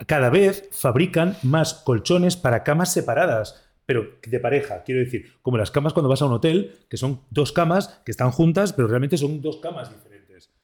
cada 0.08 0.30
vez 0.32 0.70
fabrican 0.72 1.38
más 1.44 1.76
colchones 1.76 2.36
para 2.36 2.64
camas 2.64 2.92
separadas. 2.92 3.68
Pero 3.86 4.08
de 4.26 4.40
pareja, 4.40 4.84
quiero 4.84 5.02
decir, 5.02 5.34
como 5.42 5.58
las 5.58 5.70
camas 5.70 5.94
cuando 5.94 6.10
vas 6.10 6.22
a 6.22 6.26
un 6.26 6.34
hotel, 6.34 6.72
que 6.90 6.98
son 6.98 7.22
dos 7.30 7.52
camas 7.52 8.02
que 8.06 8.11
están 8.11 8.32
juntas, 8.32 8.74
pero 8.74 8.88
realmente 8.88 9.18
son 9.18 9.42
dos 9.42 9.58
camas 9.58 9.90
diferentes. 9.90 10.10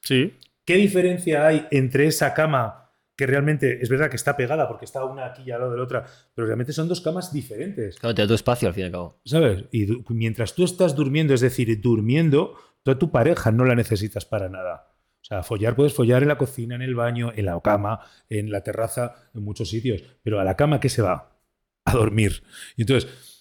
Sí. 0.08 0.34
¿Qué 0.64 0.76
diferencia 0.76 1.46
hay 1.46 1.66
entre 1.70 2.06
esa 2.06 2.34
cama 2.34 2.88
que 3.18 3.26
realmente 3.26 3.82
es 3.82 3.88
verdad 3.88 4.08
que 4.08 4.16
está 4.16 4.36
pegada 4.36 4.68
porque 4.68 4.84
está 4.84 5.04
una 5.04 5.26
aquí 5.26 5.50
al 5.50 5.58
lado 5.58 5.72
de 5.72 5.78
la 5.78 5.82
otra, 5.82 6.04
pero 6.34 6.46
realmente 6.46 6.72
son 6.72 6.86
dos 6.86 7.00
camas 7.00 7.32
diferentes, 7.32 7.98
Claro, 7.98 8.14
te 8.14 8.22
da 8.22 8.28
tu 8.28 8.34
espacio 8.34 8.68
al 8.68 8.74
fin 8.74 8.84
y 8.84 8.86
al 8.86 8.92
cabo. 8.92 9.20
¿sabes? 9.24 9.64
Y 9.72 9.88
mientras 10.10 10.54
tú 10.54 10.64
estás 10.64 10.94
durmiendo, 10.94 11.34
es 11.34 11.40
decir, 11.40 11.80
durmiendo, 11.80 12.54
tú 12.84 12.92
a 12.92 12.98
tu 12.98 13.10
pareja 13.10 13.50
no 13.50 13.64
la 13.64 13.74
necesitas 13.74 14.24
para 14.24 14.48
nada. 14.48 14.92
O 15.20 15.24
sea, 15.24 15.42
follar 15.42 15.74
puedes 15.74 15.94
follar 15.94 16.22
en 16.22 16.28
la 16.28 16.38
cocina, 16.38 16.76
en 16.76 16.82
el 16.82 16.94
baño, 16.94 17.32
en 17.34 17.46
la 17.46 17.60
cama, 17.60 18.00
en 18.28 18.52
la 18.52 18.62
terraza, 18.62 19.30
en 19.34 19.42
muchos 19.42 19.68
sitios, 19.68 20.04
pero 20.22 20.38
a 20.38 20.44
la 20.44 20.56
cama 20.56 20.78
¿qué 20.78 20.88
se 20.88 21.02
va? 21.02 21.40
A 21.84 21.92
dormir. 21.94 22.44
Y 22.76 22.82
entonces, 22.82 23.37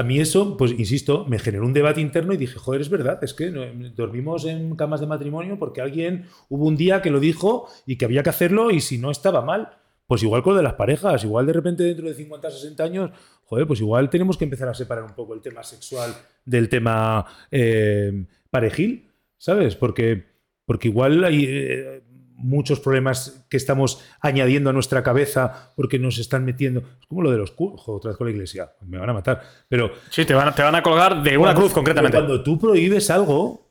a 0.00 0.02
mí 0.02 0.18
eso, 0.18 0.56
pues 0.56 0.72
insisto, 0.72 1.26
me 1.26 1.38
generó 1.38 1.66
un 1.66 1.74
debate 1.74 2.00
interno 2.00 2.32
y 2.32 2.38
dije, 2.38 2.58
joder, 2.58 2.80
es 2.80 2.88
verdad, 2.88 3.22
es 3.22 3.34
que 3.34 3.50
dormimos 3.94 4.46
en 4.46 4.74
camas 4.74 5.00
de 5.00 5.06
matrimonio 5.06 5.58
porque 5.58 5.82
alguien 5.82 6.24
hubo 6.48 6.64
un 6.64 6.74
día 6.74 7.02
que 7.02 7.10
lo 7.10 7.20
dijo 7.20 7.68
y 7.84 7.98
que 7.98 8.06
había 8.06 8.22
que 8.22 8.30
hacerlo 8.30 8.70
y 8.70 8.80
si 8.80 8.96
no 8.96 9.10
estaba 9.10 9.42
mal. 9.42 9.76
Pues 10.06 10.22
igual 10.22 10.42
con 10.42 10.54
lo 10.54 10.56
de 10.56 10.62
las 10.62 10.72
parejas, 10.72 11.22
igual 11.22 11.44
de 11.44 11.52
repente 11.52 11.82
dentro 11.82 12.08
de 12.08 12.14
50, 12.14 12.50
60 12.50 12.82
años, 12.82 13.10
joder, 13.44 13.66
pues 13.66 13.80
igual 13.80 14.08
tenemos 14.08 14.38
que 14.38 14.44
empezar 14.44 14.70
a 14.70 14.74
separar 14.74 15.04
un 15.04 15.14
poco 15.14 15.34
el 15.34 15.42
tema 15.42 15.62
sexual 15.62 16.14
del 16.46 16.70
tema 16.70 17.26
eh, 17.50 18.24
parejil, 18.48 19.06
¿sabes? 19.36 19.76
Porque, 19.76 20.24
porque 20.64 20.88
igual 20.88 21.22
hay 21.24 21.44
eh, 21.46 22.02
muchos 22.40 22.80
problemas 22.80 23.44
que 23.48 23.56
estamos 23.56 24.02
añadiendo 24.20 24.70
a 24.70 24.72
nuestra 24.72 25.02
cabeza 25.02 25.72
porque 25.76 25.98
nos 25.98 26.18
están 26.18 26.44
metiendo. 26.44 26.80
Es 27.00 27.06
como 27.06 27.22
lo 27.22 27.30
de 27.30 27.38
los 27.38 27.50
cu- 27.52 27.76
Joder, 27.76 27.96
otra 27.98 28.08
vez 28.10 28.18
con 28.18 28.26
la 28.26 28.32
iglesia, 28.32 28.70
me 28.86 28.98
van 28.98 29.10
a 29.10 29.12
matar. 29.12 29.42
Pero 29.68 29.90
Sí, 30.10 30.24
te 30.24 30.34
van, 30.34 30.48
a- 30.48 30.54
te 30.54 30.62
van 30.62 30.74
a 30.74 30.82
colgar 30.82 31.22
de 31.22 31.36
una 31.36 31.46
cuando- 31.48 31.60
cruz 31.62 31.72
concretamente. 31.72 32.16
Cuando 32.16 32.42
tú 32.42 32.58
prohíbes 32.58 33.10
algo 33.10 33.68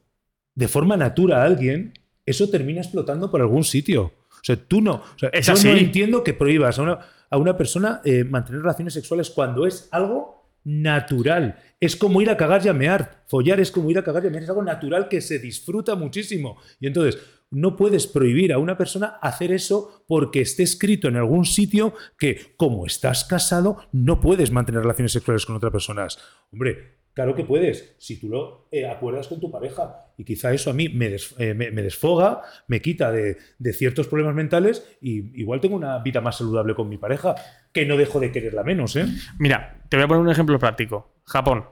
de 0.55 0.67
forma 0.67 0.95
natura 0.97 1.41
a 1.41 1.45
alguien, 1.45 1.93
eso 2.25 2.49
termina 2.49 2.81
explotando 2.81 3.29
por 3.31 3.41
algún 3.41 3.63
sitio. 3.63 4.13
O 4.29 4.43
sea, 4.43 4.55
tú 4.55 4.81
no. 4.81 4.93
o 4.95 5.19
sea, 5.19 5.29
Es 5.33 5.47
yo 5.47 5.53
así. 5.53 5.67
no 5.67 5.75
entiendo 5.77 6.23
que 6.23 6.33
prohíbas 6.33 6.79
a 6.79 6.81
una, 6.83 6.99
a 7.29 7.37
una 7.37 7.57
persona 7.57 8.01
eh, 8.05 8.23
mantener 8.23 8.61
relaciones 8.61 8.93
sexuales 8.93 9.29
cuando 9.29 9.65
es 9.67 9.89
algo 9.91 10.47
natural. 10.63 11.57
Es 11.79 11.95
como 11.95 12.21
ir 12.21 12.29
a 12.29 12.37
cagar 12.37 12.65
y 12.65 12.69
a 12.69 12.73
mear. 12.73 13.23
Follar 13.27 13.59
es 13.59 13.71
como 13.71 13.89
ir 13.91 13.97
a 13.97 14.03
cagar 14.03 14.23
y 14.23 14.27
a 14.27 14.29
mear. 14.29 14.43
Es 14.43 14.49
algo 14.49 14.63
natural 14.63 15.07
que 15.07 15.21
se 15.21 15.39
disfruta 15.39 15.95
muchísimo. 15.95 16.57
Y 16.79 16.87
entonces, 16.87 17.19
no 17.51 17.75
puedes 17.75 18.07
prohibir 18.07 18.53
a 18.53 18.59
una 18.59 18.77
persona 18.77 19.17
hacer 19.21 19.51
eso 19.51 20.03
porque 20.07 20.41
esté 20.41 20.63
escrito 20.63 21.07
en 21.07 21.17
algún 21.17 21.45
sitio 21.45 21.93
que, 22.17 22.53
como 22.57 22.85
estás 22.85 23.25
casado, 23.25 23.77
no 23.91 24.19
puedes 24.19 24.51
mantener 24.51 24.81
relaciones 24.81 25.11
sexuales 25.11 25.45
con 25.45 25.55
otras 25.55 25.71
personas. 25.71 26.19
Hombre, 26.51 26.99
claro 27.13 27.35
que 27.35 27.43
puedes, 27.43 27.95
si 27.97 28.19
tú 28.19 28.29
lo 28.29 28.67
eh, 28.71 28.87
acuerdas 28.87 29.27
con 29.27 29.39
tu 29.39 29.51
pareja. 29.51 30.05
Y 30.17 30.23
quizá 30.23 30.53
eso 30.53 30.69
a 30.69 30.73
mí 30.73 30.89
me, 30.89 31.15
eh, 31.37 31.71
desfoga, 31.73 32.41
me 32.67 32.81
quita 32.81 33.11
de, 33.11 33.37
de 33.57 33.73
ciertos 33.73 34.07
problemas 34.07 34.35
mentales 34.35 34.97
y 35.01 35.39
igual 35.39 35.59
tengo 35.59 35.75
una 35.75 35.99
vida 35.99 36.21
más 36.21 36.37
saludable 36.37 36.75
con 36.75 36.89
mi 36.89 36.97
pareja, 36.97 37.35
que 37.71 37.85
no 37.85 37.97
dejo 37.97 38.19
de 38.19 38.31
quererla 38.31 38.63
menos, 38.63 38.95
¿eh? 38.95 39.05
Mira, 39.39 39.81
te 39.89 39.97
voy 39.97 40.03
a 40.03 40.07
poner 40.07 40.21
un 40.21 40.29
ejemplo 40.29 40.59
práctico. 40.59 41.13
Japón. 41.25 41.65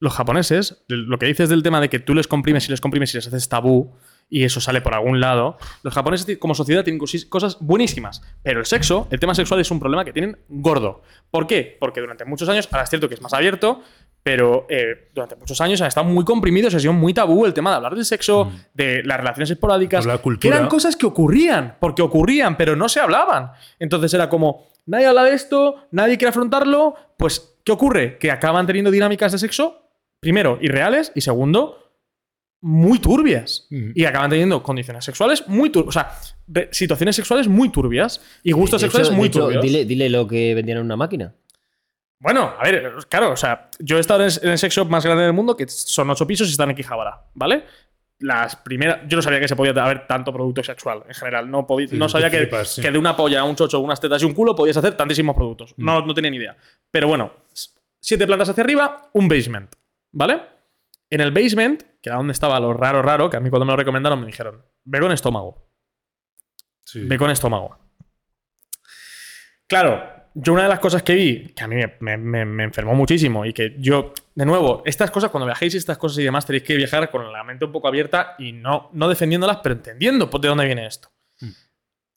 Los 0.00 0.14
japoneses, 0.14 0.84
lo 0.88 1.18
que 1.18 1.26
dices 1.26 1.48
del 1.48 1.62
tema 1.62 1.80
de 1.80 1.88
que 1.88 1.98
tú 1.98 2.14
les 2.14 2.26
comprimes 2.26 2.66
y 2.68 2.70
les 2.70 2.80
comprimes 2.80 3.14
y 3.14 3.18
les 3.18 3.28
haces 3.28 3.48
tabú 3.48 3.94
y 4.28 4.44
eso 4.44 4.60
sale 4.60 4.80
por 4.80 4.94
algún 4.94 5.20
lado, 5.20 5.56
los 5.82 5.94
japoneses 5.94 6.38
como 6.38 6.54
sociedad 6.54 6.82
tienen 6.84 7.00
cosas 7.28 7.58
buenísimas. 7.60 8.22
Pero 8.42 8.60
el 8.60 8.66
sexo, 8.66 9.06
el 9.10 9.20
tema 9.20 9.34
sexual 9.34 9.60
es 9.60 9.70
un 9.70 9.80
problema 9.80 10.04
que 10.04 10.12
tienen 10.12 10.38
gordo. 10.48 11.02
¿Por 11.30 11.46
qué? 11.46 11.76
Porque 11.78 12.00
durante 12.00 12.24
muchos 12.24 12.48
años, 12.48 12.68
ahora 12.72 12.84
es 12.84 12.90
cierto 12.90 13.08
que 13.08 13.14
es 13.14 13.20
más 13.22 13.32
abierto, 13.32 13.82
pero 14.22 14.66
eh, 14.70 15.10
durante 15.14 15.36
muchos 15.36 15.60
años 15.60 15.80
han 15.82 15.88
estado 15.88 16.06
muy 16.06 16.24
comprimidos, 16.24 16.74
ha 16.74 16.80
sido 16.80 16.94
muy 16.94 17.12
tabú 17.12 17.44
el 17.44 17.52
tema 17.52 17.70
de 17.70 17.76
hablar 17.76 17.94
del 17.94 18.06
sexo, 18.06 18.50
de 18.72 19.02
las 19.04 19.18
relaciones 19.18 19.50
esporádicas, 19.50 20.04
Por 20.04 20.12
la 20.12 20.16
que 20.18 20.22
cultura. 20.22 20.56
eran 20.56 20.68
cosas 20.68 20.96
que 20.96 21.04
ocurrían, 21.04 21.76
porque 21.78 22.00
ocurrían, 22.00 22.56
pero 22.56 22.74
no 22.74 22.88
se 22.88 23.00
hablaban. 23.00 23.52
Entonces 23.78 24.14
era 24.14 24.30
como, 24.30 24.66
nadie 24.86 25.06
habla 25.06 25.24
de 25.24 25.34
esto, 25.34 25.76
nadie 25.90 26.16
quiere 26.16 26.30
afrontarlo, 26.30 26.94
pues, 27.18 27.58
¿qué 27.64 27.72
ocurre? 27.72 28.16
Que 28.18 28.30
acaban 28.30 28.66
teniendo 28.66 28.90
dinámicas 28.90 29.30
de 29.32 29.38
sexo, 29.38 29.90
primero, 30.20 30.58
irreales, 30.62 31.12
y 31.14 31.20
segundo, 31.20 31.83
muy 32.66 32.98
turbias. 32.98 33.66
Y 33.70 34.04
acaban 34.06 34.30
teniendo 34.30 34.62
condiciones 34.62 35.04
sexuales 35.04 35.46
muy 35.46 35.68
turbias, 35.70 35.88
o 35.88 35.92
sea, 35.92 36.66
situaciones 36.72 37.14
sexuales 37.14 37.46
muy 37.46 37.68
turbias 37.68 38.22
y 38.42 38.52
gustos 38.52 38.80
sexuales 38.80 39.10
muy 39.10 39.28
hecho, 39.28 39.40
turbios. 39.40 39.62
Dile, 39.62 39.84
dile 39.84 40.08
lo 40.08 40.26
que 40.26 40.54
vendían 40.54 40.78
en 40.78 40.84
una 40.84 40.96
máquina. 40.96 41.34
Bueno, 42.18 42.54
a 42.58 42.62
ver, 42.64 42.90
claro, 43.10 43.32
o 43.32 43.36
sea, 43.36 43.68
yo 43.80 43.98
he 43.98 44.00
estado 44.00 44.24
en 44.24 44.30
el 44.50 44.56
sex 44.58 44.74
shop 44.74 44.88
más 44.88 45.04
grande 45.04 45.24
del 45.24 45.34
mundo, 45.34 45.54
que 45.56 45.68
son 45.68 46.08
ocho 46.08 46.26
pisos 46.26 46.48
y 46.48 46.52
están 46.52 46.70
en 46.70 46.76
Quijabara, 46.76 47.24
¿vale? 47.34 47.64
Las 48.20 48.56
primeras. 48.56 49.00
Yo 49.08 49.16
no 49.16 49.22
sabía 49.22 49.40
que 49.40 49.48
se 49.48 49.56
podía 49.56 49.72
haber 49.84 50.06
tanto 50.06 50.32
producto 50.32 50.62
sexual 50.62 51.02
en 51.06 51.14
general. 51.14 51.50
No, 51.50 51.66
podí- 51.66 51.88
Sí, 51.88 51.98
no 51.98 52.08
sabía 52.08 52.30
que, 52.30 52.38
flipas, 52.38 52.68
sí. 52.76 52.80
que 52.80 52.90
de 52.90 52.96
una 52.96 53.14
polla, 53.14 53.44
un 53.44 53.56
chocho, 53.56 53.80
unas 53.80 54.00
tetas 54.00 54.22
y 54.22 54.24
un 54.24 54.32
culo 54.32 54.54
podías 54.56 54.76
hacer 54.78 54.96
tantísimos 54.96 55.36
productos. 55.36 55.74
Mm. 55.76 55.84
No, 55.84 56.06
no 56.06 56.14
tenía 56.14 56.30
ni 56.30 56.38
idea. 56.38 56.56
Pero 56.90 57.08
bueno, 57.08 57.32
siete 58.00 58.26
plantas 58.26 58.48
hacia 58.48 58.64
arriba, 58.64 59.10
un 59.12 59.28
basement, 59.28 59.74
¿vale? 60.12 60.40
En 61.10 61.20
el 61.20 61.30
basement, 61.32 61.82
que 62.04 62.10
era 62.10 62.18
donde 62.18 62.34
estaba 62.34 62.60
lo 62.60 62.74
raro, 62.74 63.00
raro, 63.00 63.30
que 63.30 63.38
a 63.38 63.40
mí 63.40 63.48
cuando 63.48 63.64
me 63.64 63.72
lo 63.72 63.78
recomendaron 63.78 64.20
me 64.20 64.26
dijeron: 64.26 64.62
ve 64.84 65.00
con 65.00 65.10
estómago. 65.10 65.66
Sí. 66.84 67.00
Ve 67.00 67.16
con 67.16 67.30
estómago. 67.30 67.78
Claro, 69.66 70.04
yo 70.34 70.52
una 70.52 70.64
de 70.64 70.68
las 70.68 70.80
cosas 70.80 71.02
que 71.02 71.14
vi, 71.14 71.48
que 71.54 71.64
a 71.64 71.66
mí 71.66 71.76
me, 71.76 71.96
me- 72.00 72.16
me- 72.18 72.44
me 72.44 72.64
enfermó 72.64 72.94
muchísimo 72.94 73.46
y 73.46 73.54
que 73.54 73.76
yo, 73.78 74.12
de 74.34 74.44
nuevo, 74.44 74.82
estas 74.84 75.10
cosas, 75.10 75.30
cuando 75.30 75.46
viajéis 75.46 75.74
estas 75.76 75.96
cosas 75.96 76.18
y 76.18 76.24
demás, 76.24 76.44
tenéis 76.44 76.64
que 76.64 76.76
viajar 76.76 77.10
con 77.10 77.32
la 77.32 77.42
mente 77.42 77.64
un 77.64 77.72
poco 77.72 77.88
abierta 77.88 78.34
y 78.38 78.52
no, 78.52 78.90
no 78.92 79.08
defendiéndolas, 79.08 79.60
pero 79.62 79.74
entendiendo 79.76 80.26
de 80.26 80.48
dónde 80.48 80.66
viene 80.66 80.86
esto. 80.86 81.10
Mm. 81.40 81.50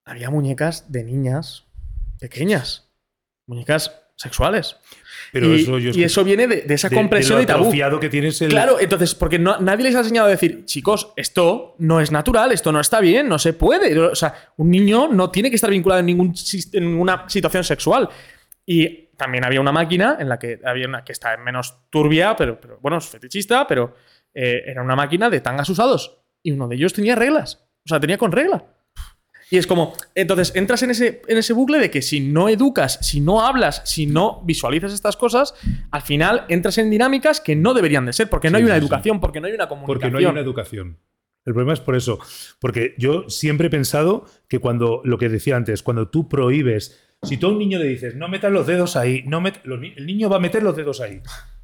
Había 0.04 0.30
muñecas 0.30 0.92
de 0.92 1.06
niñas 1.06 1.66
pequeñas, 2.20 2.92
muñecas 3.46 3.98
sexuales. 4.18 4.76
Pero 5.40 5.56
y, 5.56 5.62
eso 5.62 5.78
yo 5.80 5.92
y 5.92 6.24
viene 6.26 6.48
de, 6.48 6.62
de 6.62 6.74
esa 6.74 6.90
de- 6.90 6.96
compresión 6.96 7.38
de 7.38 7.44
y 7.44 7.46
lo 7.46 7.54
tabú. 7.54 7.64
atrofiado 7.66 8.00
que 8.00 8.10
tienes 8.10 8.42
el. 8.42 8.50
Claro, 8.50 8.80
entonces, 8.80 9.16
porque 9.16 9.40
no- 9.40 9.60
nadie 9.60 9.84
les 9.86 9.96
ha 9.96 10.00
enseñado 10.00 10.28
a 10.28 10.32
decir, 10.32 10.66
chicos, 10.66 11.14
esto 11.16 11.76
no 11.80 12.00
es 12.02 12.12
natural, 12.12 12.52
esto 12.52 12.72
no 12.72 12.80
está 12.80 13.00
bien, 13.00 13.28
no 13.28 13.40
se 13.40 13.54
puede. 13.54 13.98
O 14.00 14.16
sea, 14.16 14.34
un 14.58 14.70
niño 14.72 15.08
no 15.08 15.30
tiene 15.32 15.50
que 15.50 15.56
estar 15.56 15.70
vinculado 15.70 16.00
en, 16.00 16.06
ningún, 16.08 16.34
en 16.74 16.84
ninguna 16.92 17.26
situación 17.28 17.64
sexual. 17.64 18.10
Y 18.66 19.08
también 19.18 19.46
había 19.46 19.62
una 19.62 19.72
máquina 19.72 20.18
en 20.20 20.30
la 20.30 20.38
que 20.38 20.60
había 20.64 20.88
una 20.88 21.04
que 21.04 21.12
está 21.14 21.36
menos 21.38 21.76
turbia, 21.90 22.36
pero, 22.36 22.60
pero 22.60 22.80
bueno, 22.82 22.98
es 22.98 23.08
fetichista, 23.08 23.66
pero 23.66 23.96
eh, 24.34 24.64
era 24.68 24.82
una 24.84 24.96
máquina 24.96 25.30
de 25.30 25.40
tangas 25.42 25.70
usados. 25.70 26.20
Y 26.44 26.52
uno 26.52 26.68
de 26.68 26.76
ellos 26.76 26.94
tenía 26.94 27.16
reglas. 27.16 27.66
O 27.86 27.88
sea, 27.90 28.00
tenía 28.00 28.18
con 28.18 28.32
regla. 28.32 28.64
Y 29.50 29.58
es 29.58 29.66
como, 29.66 29.94
entonces 30.14 30.52
entras 30.56 30.84
en 30.84 30.92
ese, 30.92 31.22
en 31.28 31.38
ese 31.38 31.54
bucle 31.54 31.80
de 31.80 31.90
que 31.90 32.02
si 32.02 32.20
no 32.20 32.50
educas, 32.50 33.00
si 33.02 33.22
no 33.22 33.42
hablas, 33.46 33.82
si 33.86 34.06
no 34.06 34.42
visualizas 34.46 34.92
estas 34.94 35.16
cosas, 35.16 35.54
al 35.92 36.02
final 36.02 36.44
entras 36.50 36.78
en 36.80 36.90
dinámicas 36.90 37.40
que 37.40 37.56
no 37.56 37.74
deberían 37.74 38.06
de 38.06 38.12
ser, 38.14 38.30
porque 38.30 38.50
no 38.50 38.58
Sí, 38.58 38.64
hay 38.64 38.66
una 38.66 38.76
sí, 38.76 38.80
sí. 38.82 38.86
educación, 38.86 39.20
porque 39.22 39.40
no 39.40 39.48
hay 39.48 39.54
una 39.54 39.70
comunicación. 39.70 40.00
Porque 40.00 40.12
no 40.12 40.18
hay 40.18 40.26
una 40.26 40.42
educación. 40.42 40.98
El 41.46 41.54
problema 41.54 41.72
es 41.74 41.80
por 41.80 41.96
eso. 41.96 42.20
Porque 42.60 42.94
yo 42.98 43.30
siempre 43.30 43.68
he 43.68 43.70
pensado 43.70 44.26
que 44.50 44.60
cuando, 44.60 45.00
lo 45.06 45.18
que 45.18 45.30
decía 45.30 45.56
antes, 45.56 45.82
cuando 45.82 46.10
tú 46.10 46.28
prohíbes, 46.28 47.00
si 47.24 47.38
tú 47.38 47.48
a 47.48 47.52
un 47.52 47.58
niño 47.58 47.80
le 47.80 47.86
dices, 47.86 48.16
no 48.16 48.28
metas 48.28 48.52
los 48.52 48.68
dedos 48.68 48.98
ahí, 48.98 49.24
no 49.28 49.40
met- 49.40 49.62
el 49.64 50.06
niño 50.06 50.30
va 50.30 50.36
a 50.36 50.40
meter 50.42 50.62
los 50.62 50.76
dedos 50.76 51.00
ahí. 51.00 51.22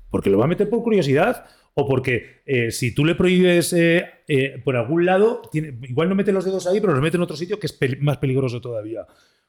Porque 0.09 0.29
lo 0.29 0.37
va 0.37 0.45
a 0.45 0.47
meter 0.47 0.69
por 0.69 0.83
curiosidad 0.83 1.45
o 1.75 1.87
porque 1.87 2.41
eh, 2.45 2.71
si 2.71 2.93
tú 2.93 3.03
le 3.05 3.15
prohíbes 3.15 3.73
eh, 3.73 4.05
eh, 4.27 4.61
por 4.63 4.75
algún 4.75 5.05
lado, 5.05 5.41
tiene- 5.51 5.77
igual 5.83 6.09
no 6.09 6.15
mete 6.15 6.31
los 6.31 6.45
dedos 6.45 6.67
ahí, 6.67 6.79
pero 6.79 6.93
los 6.93 7.01
mete 7.01 7.17
en 7.17 7.23
otro 7.23 7.35
sitio 7.35 7.59
que 7.59 7.67
es 7.67 7.77
más 8.01 8.17
peligroso 8.17 8.61
todavía. 8.61 9.05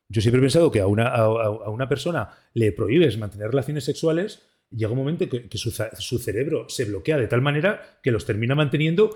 Yo 0.08 0.20
siempre 0.20 0.38
he 0.38 0.42
pensado 0.42 0.70
que 0.70 0.80
a 0.80 0.86
una, 0.86 1.08
a, 1.08 1.70
una 1.70 1.88
persona 1.88 2.28
le 2.54 2.72
prohíbes 2.72 3.16
mantener 3.18 3.48
relaciones 3.48 3.84
sexuales, 3.84 4.42
llega 4.70 4.92
un 4.92 4.98
momento 4.98 5.28
que, 5.28 5.48
que 5.48 5.58
su, 5.58 5.70
su 5.70 6.18
cerebro 6.18 6.66
se 6.68 6.84
bloquea 6.84 7.16
de 7.18 7.26
tal 7.26 7.40
manera 7.42 7.98
que 8.02 8.10
los 8.10 8.24
termina 8.24 8.54
manteniendo 8.54 9.10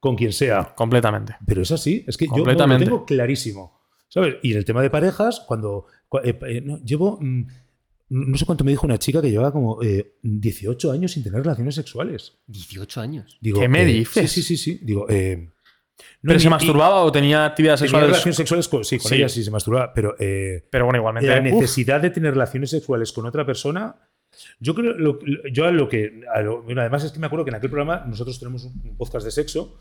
con 0.00 0.16
quien 0.16 0.32
sea. 0.32 0.72
Completamente. 0.76 1.34
Pero 1.46 1.62
es 1.62 1.72
así, 1.72 2.04
es 2.06 2.16
que 2.16 2.26
yo 2.26 2.32
no, 2.32 2.44
lo 2.44 2.86
tengo 2.86 3.06
clarísimo. 3.06 3.78
¿Sabes? 4.08 4.36
Y 4.42 4.52
en 4.52 4.58
el 4.58 4.64
tema 4.64 4.80
de 4.82 4.88
parejas, 4.90 5.40
cuando. 5.46 5.84
cua- 6.08 6.62
no, 6.64 6.78
llevo. 6.82 7.18
mm, 7.20 7.46
no 8.10 8.36
sé 8.38 8.46
cuánto 8.46 8.64
me 8.64 8.70
dijo 8.70 8.86
una 8.86 8.98
chica 8.98 9.20
que 9.20 9.30
llevaba 9.30 9.52
como 9.52 9.82
eh, 9.82 10.14
18 10.22 10.92
años 10.92 11.12
sin 11.12 11.22
tener 11.22 11.40
relaciones 11.42 11.74
sexuales. 11.74 12.38
18 12.46 13.00
años. 13.00 13.38
Digo, 13.40 13.60
¿Qué 13.60 13.68
me 13.68 13.82
eh, 13.82 13.86
dices? 13.86 14.30
Sí, 14.32 14.42
sí, 14.42 14.56
sí, 14.56 14.76
sí. 14.76 14.80
Digo, 14.84 15.06
eh, 15.08 15.36
no, 15.38 15.52
¿Pero 16.22 16.34
ni- 16.34 16.40
se 16.40 16.46
y- 16.46 16.50
masturbaba 16.50 17.02
o 17.04 17.12
tenía 17.12 17.44
actividades 17.44 17.80
Tenía 17.80 17.88
sexuales? 17.90 18.08
relaciones 18.10 18.36
sexuales 18.36 18.68
con, 18.68 18.84
sí, 18.84 18.98
con 18.98 19.08
Sí. 19.10 19.16
ella 19.16 19.28
sí 19.28 19.42
se 19.44 19.50
masturbaba, 19.50 19.92
pero 19.92 20.14
eh, 20.18 20.66
Pero 20.70 20.84
bueno, 20.86 20.98
igualmente. 20.98 21.28
la 21.28 21.38
uf, 21.38 21.42
necesidad 21.60 22.00
de 22.00 22.10
tener 22.10 22.32
relaciones 22.32 22.70
sexuales 22.70 23.12
con 23.12 23.26
otra 23.26 23.44
persona, 23.44 23.96
yo 24.60 24.74
creo, 24.74 24.94
lo- 24.94 25.18
yo 25.52 25.64
a 25.66 25.70
lo 25.72 25.88
que, 25.88 26.20
a 26.34 26.40
lo- 26.42 26.62
bueno, 26.62 26.80
además 26.82 27.04
es 27.04 27.12
que 27.12 27.18
me 27.18 27.26
acuerdo 27.26 27.44
que 27.44 27.50
en 27.50 27.56
aquel 27.56 27.70
programa 27.70 28.04
nosotros 28.06 28.38
tenemos 28.38 28.64
un 28.64 28.80
un 28.88 28.96
podcast 28.96 29.24
de 29.24 29.32
sexo 29.32 29.78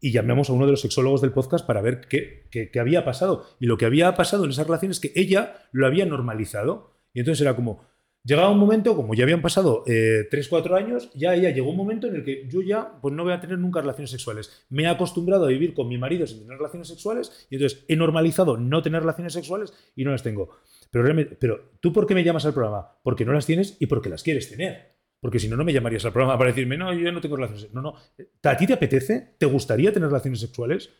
y 0.00 0.12
llamamos 0.12 0.48
a 0.48 0.54
uno 0.54 0.64
de 0.64 0.72
los 0.72 0.80
sexólogos 0.80 1.20
del 1.20 1.32
podcast 1.32 1.66
para 1.66 1.82
ver 1.82 2.00
qué, 2.08 2.46
qué- 2.50 2.70
qué 2.70 2.80
había 2.80 3.04
pasado. 3.04 3.46
Y 3.60 3.66
lo 3.66 3.76
que 3.76 3.84
había 3.84 4.14
pasado 4.14 4.44
en 4.44 4.50
esas 4.50 4.66
relaciones 4.66 4.96
es 4.96 5.00
que 5.12 5.20
ella 5.20 5.68
lo 5.72 5.86
había 5.86 6.06
normalizado. 6.06 6.89
Y 7.12 7.20
entonces 7.20 7.42
era 7.42 7.56
como, 7.56 7.82
llegaba 8.24 8.50
un 8.50 8.58
momento, 8.58 8.94
como 8.94 9.14
ya 9.14 9.24
habían 9.24 9.42
pasado 9.42 9.84
eh, 9.86 10.26
3, 10.30 10.48
4 10.48 10.76
años, 10.76 11.10
ya 11.14 11.34
ella 11.34 11.50
llegó 11.50 11.70
un 11.70 11.76
momento 11.76 12.06
en 12.06 12.16
el 12.16 12.24
que 12.24 12.48
yo 12.48 12.62
ya 12.62 13.00
pues 13.00 13.14
no 13.14 13.24
voy 13.24 13.32
a 13.32 13.40
tener 13.40 13.58
nunca 13.58 13.80
relaciones 13.80 14.10
sexuales. 14.10 14.66
Me 14.68 14.84
he 14.84 14.86
acostumbrado 14.86 15.44
a 15.44 15.48
vivir 15.48 15.74
con 15.74 15.88
mi 15.88 15.98
marido 15.98 16.26
sin 16.26 16.40
tener 16.40 16.58
relaciones 16.58 16.88
sexuales 16.88 17.46
y 17.50 17.56
entonces 17.56 17.84
he 17.88 17.96
normalizado 17.96 18.56
no 18.56 18.82
tener 18.82 19.00
relaciones 19.00 19.32
sexuales 19.32 19.72
y 19.96 20.04
no 20.04 20.10
las 20.10 20.22
tengo. 20.22 20.50
Pero, 20.90 21.36
pero 21.38 21.72
tú 21.80 21.92
por 21.92 22.06
qué 22.06 22.14
me 22.14 22.24
llamas 22.24 22.44
al 22.44 22.54
programa? 22.54 22.98
Porque 23.02 23.24
no 23.24 23.32
las 23.32 23.46
tienes 23.46 23.76
y 23.80 23.86
porque 23.86 24.08
las 24.08 24.22
quieres 24.22 24.50
tener. 24.50 24.90
Porque 25.20 25.38
si 25.38 25.48
no, 25.48 25.56
no 25.56 25.64
me 25.64 25.72
llamarías 25.72 26.04
al 26.06 26.12
programa 26.12 26.38
para 26.38 26.50
decirme, 26.50 26.78
no, 26.78 26.92
yo 26.94 27.12
no 27.12 27.20
tengo 27.20 27.36
relaciones 27.36 27.62
sexuales. 27.62 27.84
No, 27.84 27.92
no. 27.92 28.50
¿A 28.50 28.56
ti 28.56 28.66
te 28.66 28.72
apetece? 28.72 29.34
¿Te 29.38 29.46
gustaría 29.46 29.92
tener 29.92 30.08
relaciones 30.08 30.40
sexuales? 30.40 30.90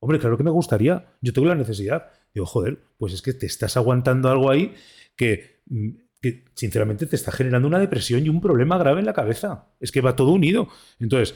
Hombre, 0.00 0.18
claro 0.18 0.36
que 0.36 0.44
me 0.44 0.50
gustaría. 0.50 1.18
Yo 1.20 1.32
tengo 1.32 1.48
la 1.48 1.54
necesidad. 1.54 2.10
Digo, 2.34 2.46
joder, 2.46 2.78
pues 2.98 3.12
es 3.12 3.22
que 3.22 3.34
te 3.34 3.46
estás 3.46 3.76
aguantando 3.76 4.30
algo 4.30 4.50
ahí 4.50 4.74
que, 5.16 5.60
mm, 5.66 5.88
que 6.20 6.44
sinceramente 6.54 7.06
te 7.06 7.16
está 7.16 7.32
generando 7.32 7.68
una 7.68 7.78
depresión 7.78 8.24
y 8.24 8.28
un 8.28 8.40
problema 8.40 8.78
grave 8.78 9.00
en 9.00 9.06
la 9.06 9.12
cabeza. 9.14 9.68
Es 9.80 9.92
que 9.92 10.00
va 10.00 10.16
todo 10.16 10.32
unido. 10.32 10.68
Entonces, 10.98 11.34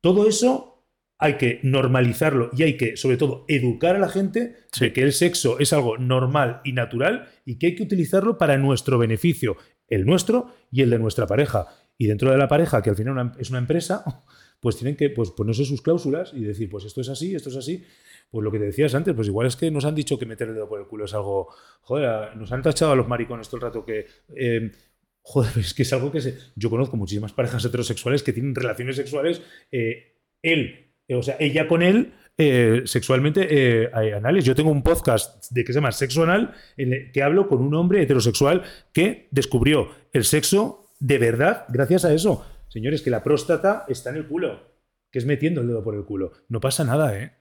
todo 0.00 0.26
eso 0.28 0.84
hay 1.18 1.34
que 1.36 1.60
normalizarlo 1.62 2.50
y 2.56 2.64
hay 2.64 2.76
que, 2.76 2.96
sobre 2.96 3.16
todo, 3.16 3.44
educar 3.46 3.94
a 3.94 4.00
la 4.00 4.08
gente 4.08 4.56
de 4.80 4.92
que 4.92 5.02
el 5.02 5.12
sexo 5.12 5.60
es 5.60 5.72
algo 5.72 5.96
normal 5.98 6.60
y 6.64 6.72
natural 6.72 7.28
y 7.44 7.58
que 7.58 7.68
hay 7.68 7.74
que 7.76 7.84
utilizarlo 7.84 8.38
para 8.38 8.58
nuestro 8.58 8.98
beneficio, 8.98 9.56
el 9.86 10.04
nuestro 10.04 10.52
y 10.72 10.82
el 10.82 10.90
de 10.90 10.98
nuestra 10.98 11.26
pareja. 11.28 11.68
Y 11.96 12.06
dentro 12.08 12.30
de 12.32 12.38
la 12.38 12.48
pareja, 12.48 12.82
que 12.82 12.90
al 12.90 12.96
final 12.96 13.12
una- 13.12 13.32
es 13.38 13.50
una 13.50 13.60
empresa, 13.60 14.02
pues 14.60 14.76
tienen 14.76 14.96
que 14.96 15.10
pues, 15.10 15.30
ponerse 15.30 15.64
sus 15.64 15.80
cláusulas 15.82 16.32
y 16.34 16.40
decir, 16.42 16.68
pues 16.68 16.84
esto 16.86 17.00
es 17.00 17.08
así, 17.08 17.34
esto 17.36 17.50
es 17.50 17.56
así. 17.56 17.84
Pues 18.32 18.42
lo 18.42 18.50
que 18.50 18.58
te 18.58 18.64
decías 18.64 18.92
antes, 18.96 19.14
pues 19.14 19.28
igual 19.28 19.46
es 19.46 19.54
que 19.56 19.70
nos 19.70 19.84
han 19.84 19.94
dicho 19.94 20.18
que 20.18 20.26
meter 20.26 20.48
el 20.48 20.54
dedo 20.54 20.68
por 20.68 20.80
el 20.80 20.86
culo 20.86 21.04
es 21.04 21.14
algo. 21.14 21.48
Joder, 21.82 22.34
nos 22.36 22.50
han 22.50 22.62
tachado 22.62 22.90
a 22.92 22.96
los 22.96 23.06
maricones 23.06 23.46
todo 23.48 23.58
el 23.58 23.62
rato 23.62 23.84
que. 23.84 24.06
eh, 24.34 24.72
joder, 25.20 25.52
es 25.58 25.74
que 25.74 25.82
es 25.82 25.92
algo 25.92 26.10
que 26.10 26.20
se. 26.20 26.36
Yo 26.56 26.70
conozco 26.70 26.96
muchísimas 26.96 27.32
parejas 27.32 27.64
heterosexuales 27.64 28.22
que 28.24 28.32
tienen 28.32 28.54
relaciones 28.56 28.96
sexuales. 28.96 29.42
eh, 29.70 30.16
él, 30.42 30.92
eh, 31.06 31.14
o 31.14 31.22
sea, 31.22 31.36
ella 31.38 31.68
con 31.68 31.82
él. 31.82 32.14
eh, 32.38 32.82
sexualmente 32.86 33.46
eh, 33.50 33.90
anales. 34.16 34.44
Yo 34.46 34.54
tengo 34.54 34.70
un 34.70 34.82
podcast 34.82 35.52
de 35.52 35.62
que 35.62 35.72
se 35.74 35.76
llama 35.78 35.92
Sexo 35.92 36.22
Anal 36.22 36.54
en 36.78 36.92
el 36.94 37.12
que 37.12 37.22
hablo 37.22 37.46
con 37.46 37.60
un 37.60 37.74
hombre 37.74 38.00
heterosexual 38.02 38.62
que 38.94 39.28
descubrió 39.30 39.90
el 40.14 40.24
sexo 40.24 40.88
de 40.98 41.18
verdad 41.18 41.66
gracias 41.68 42.06
a 42.06 42.14
eso. 42.14 42.46
Señores, 42.68 43.02
que 43.02 43.10
la 43.10 43.22
próstata 43.22 43.84
está 43.86 44.08
en 44.10 44.16
el 44.16 44.26
culo, 44.26 44.72
que 45.10 45.18
es 45.18 45.26
metiendo 45.26 45.60
el 45.60 45.66
dedo 45.68 45.84
por 45.84 45.94
el 45.94 46.04
culo. 46.06 46.32
No 46.48 46.58
pasa 46.60 46.84
nada, 46.84 47.14
¿eh? 47.18 47.32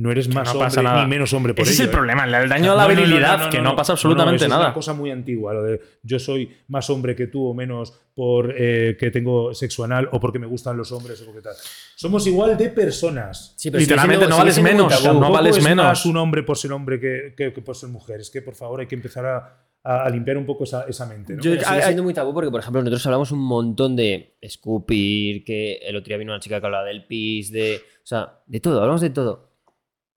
No 0.00 0.12
eres 0.12 0.28
más 0.32 0.44
no 0.46 0.52
hombre 0.52 0.66
pasa 0.66 0.80
nada. 0.82 1.02
ni 1.02 1.10
menos 1.10 1.32
hombre 1.32 1.54
por 1.54 1.64
Ese 1.64 1.72
es 1.72 1.80
el 1.80 1.86
¿eh? 1.86 1.88
problema, 1.90 2.24
el 2.24 2.48
daño 2.48 2.72
a 2.72 2.76
la 2.76 2.82
No, 2.84 2.88
no, 2.88 2.94
no, 2.94 3.00
virilidad, 3.02 3.38
no, 3.38 3.44
no, 3.46 3.50
que 3.50 3.60
no, 3.60 3.74
pasa 3.74 3.92
No, 3.92 3.94
no, 3.94 3.96
absolutamente 3.96 4.36
eso 4.36 4.44
Es 4.44 4.50
nada. 4.50 4.64
una 4.66 4.74
cosa 4.74 4.92
muy 4.94 5.10
antigua, 5.10 5.52
lo 5.54 5.64
de 5.64 5.80
yo 6.04 6.18
soy 6.20 6.48
más 6.68 6.88
hombre 6.88 7.16
que 7.16 7.26
tú 7.26 7.44
o 7.48 7.52
menos 7.52 7.92
por 8.14 8.54
eh, 8.56 8.96
que 8.98 9.10
tengo 9.10 9.52
sexo 9.54 9.82
anal 9.82 10.08
o 10.12 10.20
porque 10.20 10.38
me 10.38 10.46
gustan 10.46 10.76
los 10.76 10.92
hombres 10.92 11.20
o 11.22 11.24
porque 11.26 11.40
tal. 11.42 11.54
Somos 11.96 12.24
igual 12.28 12.56
de 12.56 12.68
personas. 12.68 13.54
Sí, 13.56 13.70
pero 13.72 13.80
Literalmente 13.80 14.20
siendo- 14.26 14.36
no 14.36 14.38
vales 14.38 14.62
menos, 14.62 15.02
tabú. 15.02 15.20
no 15.20 15.30
vales 15.32 15.56
es 15.58 15.64
menos. 15.64 15.84
más 15.84 16.06
un 16.06 16.16
hombre 16.16 16.42
por 16.44 16.56
ser 16.56 16.72
hombre 16.72 17.00
que, 17.00 17.34
que- 17.36 17.52
que 17.52 17.60
por 17.60 17.74
ser 17.76 17.88
mujer. 17.88 18.20
Es 18.20 18.30
que, 18.30 18.40
por 18.40 18.54
favor, 18.54 18.78
hay 18.80 18.86
que 18.86 18.94
empezar 18.94 19.26
a, 19.26 19.64
a- 19.82 20.04
a 20.04 20.10
limpiar 20.10 20.36
un 20.36 20.46
poco 20.46 20.62
esa, 20.64 20.84
esa 20.88 21.06
mente. 21.06 21.34
¿no? 21.34 21.42
Yo- 21.42 21.52
sigue 21.54 21.64
Ay, 21.66 21.78
ay. 21.78 21.82
siendo 21.86 22.04
muy 22.04 22.14
tabú 22.14 22.32
porque, 22.32 22.50
por 22.52 22.60
ejemplo, 22.60 22.80
nosotros 22.82 23.04
hablamos 23.06 23.32
un 23.32 23.40
montón 23.40 23.96
de 23.96 24.36
escupir, 24.40 25.44
que 25.44 25.78
el 25.82 25.96
otro 25.96 26.08
día 26.08 26.16
vino 26.18 26.32
una 26.32 26.40
chica 26.40 26.60
que 26.60 26.66
hablaba 26.66 26.84
del 26.84 27.04
pis, 27.04 27.50
de. 27.50 27.76
O 27.76 28.06
sea, 28.06 28.40
de 28.46 28.60
todo, 28.60 28.80
hablamos 28.80 29.00
de 29.00 29.10
todo. 29.10 29.47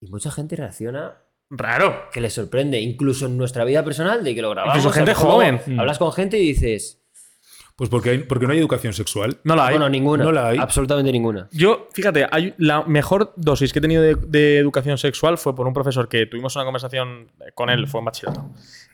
Y 0.02 0.10
mucha 0.10 0.30
gente 0.30 0.56
reacciona 0.56 1.14
Raro. 1.48 2.08
que 2.12 2.20
les 2.20 2.34
sorprende, 2.34 2.80
incluso 2.80 3.26
en 3.26 3.36
nuestra 3.38 3.64
vida 3.64 3.84
personal, 3.84 4.22
de 4.24 4.34
que 4.34 4.42
lo 4.42 4.50
grabamos. 4.50 4.76
Incluso 4.76 4.92
gente 4.94 5.14
joven. 5.14 5.60
Mm. 5.66 5.80
Hablas 5.80 5.98
con 5.98 6.12
gente 6.12 6.38
y 6.38 6.48
dices. 6.48 6.98
Pues 7.76 7.88
porque, 7.88 8.10
hay- 8.10 8.18
porque 8.18 8.46
no 8.46 8.52
hay 8.52 8.58
educación 8.58 8.92
sexual. 8.92 9.38
No 9.44 9.56
la 9.56 9.66
hay. 9.68 9.72
Bueno, 9.74 9.88
ninguna. 9.88 10.24
No 10.24 10.32
la 10.32 10.48
hay. 10.48 10.58
Absolutamente 10.58 11.10
ninguna. 11.12 11.48
Yo, 11.52 11.88
fíjate, 11.94 12.26
hay 12.30 12.52
la 12.58 12.82
mejor 12.82 13.32
dosis 13.36 13.72
que 13.72 13.78
he 13.78 13.82
tenido 13.82 14.02
de, 14.02 14.14
de 14.14 14.58
educación 14.58 14.98
sexual 14.98 15.38
fue 15.38 15.54
por 15.54 15.66
un 15.66 15.72
profesor 15.72 16.08
que 16.08 16.26
tuvimos 16.26 16.54
una 16.56 16.64
conversación 16.64 17.30
con 17.54 17.70
él, 17.70 17.86
fue 17.86 18.00
en 18.00 18.04
bachillerato. 18.04 18.50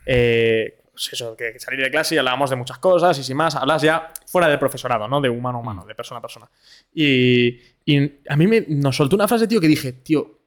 Eh, 0.07 0.81
pues 0.93 1.11
eso, 1.13 1.37
que, 1.37 1.53
que 1.53 1.61
salir 1.61 1.81
de 1.83 1.91
clase 1.91 2.15
y 2.15 2.19
hablábamos 2.19 2.51
de 2.51 2.57
muchas 2.57 2.79
cosas 2.79 3.19
y 3.19 3.23
sin 3.25 3.37
más, 3.37 3.55
hablas 3.57 3.83
ya 3.83 4.13
fuera 4.27 4.49
del 4.49 4.59
profesorado, 4.59 5.07
¿no? 5.09 5.21
De 5.21 5.29
humano 5.29 5.59
a 5.59 5.61
humano, 5.61 5.85
de 5.87 5.95
persona 5.95 6.19
a 6.19 6.23
persona. 6.23 6.49
Y, 6.95 7.57
y 7.85 8.21
a 8.29 8.37
mí 8.37 8.47
me, 8.47 8.65
nos 8.69 8.97
soltó 8.97 9.17
una 9.17 9.29
frase, 9.29 9.47
tío, 9.49 9.61
que 9.61 9.69
dije, 9.69 9.93
tío, 9.93 10.38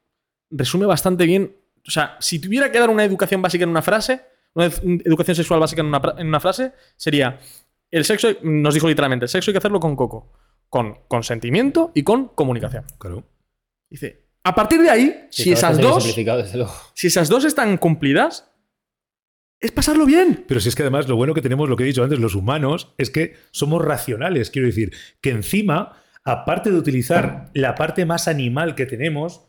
resume 0.51 0.85
bastante 0.85 1.25
bien. 1.25 1.55
O 1.87 1.89
sea, 1.91 2.15
si 2.19 2.39
tuviera 2.39 2.71
que 2.71 2.79
dar 2.79 2.89
una 2.89 3.03
educación 3.03 3.41
básica 3.41 3.63
en 3.63 3.69
una 3.69 3.81
frase, 3.81 4.21
una 4.53 4.67
ed- 4.67 5.01
educación 5.05 5.35
sexual 5.35 5.59
básica 5.59 5.81
en 5.81 5.87
una, 5.87 6.01
en 6.17 6.27
una 6.27 6.39
frase, 6.39 6.73
sería: 6.95 7.39
el 7.89 8.05
sexo, 8.05 8.29
nos 8.43 8.73
dijo 8.73 8.87
literalmente, 8.87 9.25
el 9.25 9.29
sexo 9.29 9.51
hay 9.51 9.53
que 9.53 9.57
hacerlo 9.59 9.79
con 9.79 9.95
coco, 9.95 10.31
con 10.69 10.99
consentimiento 11.07 11.91
y 11.95 12.03
con 12.03 12.27
comunicación. 12.29 12.85
Claro. 12.99 13.23
Dice, 13.89 14.27
a 14.43 14.53
partir 14.55 14.81
de 14.81 14.89
ahí, 14.89 15.27
Sí, 15.29 15.43
si 15.43 15.51
esas 15.51 15.77
dos, 15.79 16.15
si 16.93 17.07
esas 17.07 17.29
dos 17.29 17.45
están 17.45 17.77
cumplidas, 17.77 18.51
es 19.59 19.71
pasarlo 19.71 20.05
bien. 20.05 20.45
Pero 20.47 20.59
si 20.59 20.69
es 20.69 20.75
que 20.75 20.81
además 20.83 21.07
lo 21.07 21.15
bueno 21.15 21.33
que 21.33 21.41
tenemos, 21.41 21.69
lo 21.69 21.75
que 21.75 21.83
he 21.83 21.87
dicho 21.87 22.03
antes, 22.03 22.19
los 22.19 22.35
humanos, 22.35 22.93
es 22.97 23.09
que 23.11 23.35
somos 23.51 23.83
racionales. 23.83 24.49
Quiero 24.49 24.67
decir, 24.67 24.91
que 25.21 25.29
encima, 25.29 26.01
aparte 26.23 26.71
de 26.71 26.77
utilizar 26.77 27.51
la 27.53 27.75
parte 27.75 28.05
más 28.05 28.27
animal 28.27 28.73
que 28.73 28.85
tenemos, 28.87 29.45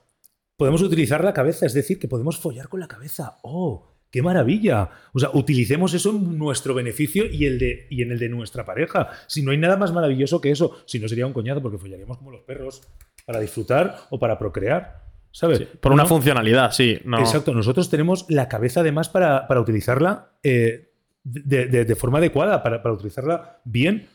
podemos 0.56 0.82
utilizar 0.82 1.22
la 1.24 1.32
cabeza. 1.32 1.66
Es 1.66 1.74
decir, 1.74 1.98
que 1.98 2.08
podemos 2.08 2.39
follar 2.39 2.68
con 2.68 2.81
la 2.81 2.89
cabeza. 2.89 3.39
¡Oh! 3.42 3.89
¡Qué 4.10 4.20
maravilla! 4.22 4.90
O 5.14 5.18
sea, 5.18 5.31
utilicemos 5.32 5.94
eso 5.94 6.10
en 6.10 6.36
nuestro 6.39 6.74
beneficio 6.74 7.24
y, 7.31 7.47
el 7.47 7.58
de, 7.58 7.86
y 7.90 8.02
en 8.02 8.12
el 8.12 8.18
de 8.18 8.28
nuestra 8.28 8.64
pareja. 8.64 9.08
Si 9.26 9.42
no 9.42 9.52
hay 9.52 9.58
nada 9.58 9.76
más 9.78 9.90
maravilloso 9.92 10.40
que 10.40 10.50
eso, 10.50 10.76
si 10.86 10.98
no 11.00 11.08
sería 11.08 11.26
un 11.26 11.32
coñazo, 11.32 11.62
porque 11.62 11.78
follaríamos 11.78 12.18
como 12.18 12.31
los 12.31 12.42
perros 12.42 12.82
para 13.24 13.40
disfrutar 13.40 13.97
o 14.10 14.18
para 14.18 14.39
procrear. 14.39 15.00
¿Sabes? 15.31 15.60
Por 15.62 15.92
una 15.92 16.02
¿No? 16.02 16.08
funcionalidad, 16.10 16.72
sí. 16.72 16.98
No. 17.06 17.18
Exacto, 17.20 17.55
nosotros 17.55 17.89
tenemos 17.89 18.26
la 18.28 18.48
cabeza 18.48 18.81
además 18.81 19.08
para, 19.08 19.48
para 19.48 19.62
utilizarla 19.62 20.32
eh, 20.42 20.92
de, 21.24 21.66
de- 21.68 21.86
de 21.86 21.97
forma 21.97 22.18
adecuada, 22.18 22.62
para, 22.62 22.82
para 22.82 22.94
utilizarla 22.94 23.62
bien. 23.64 24.08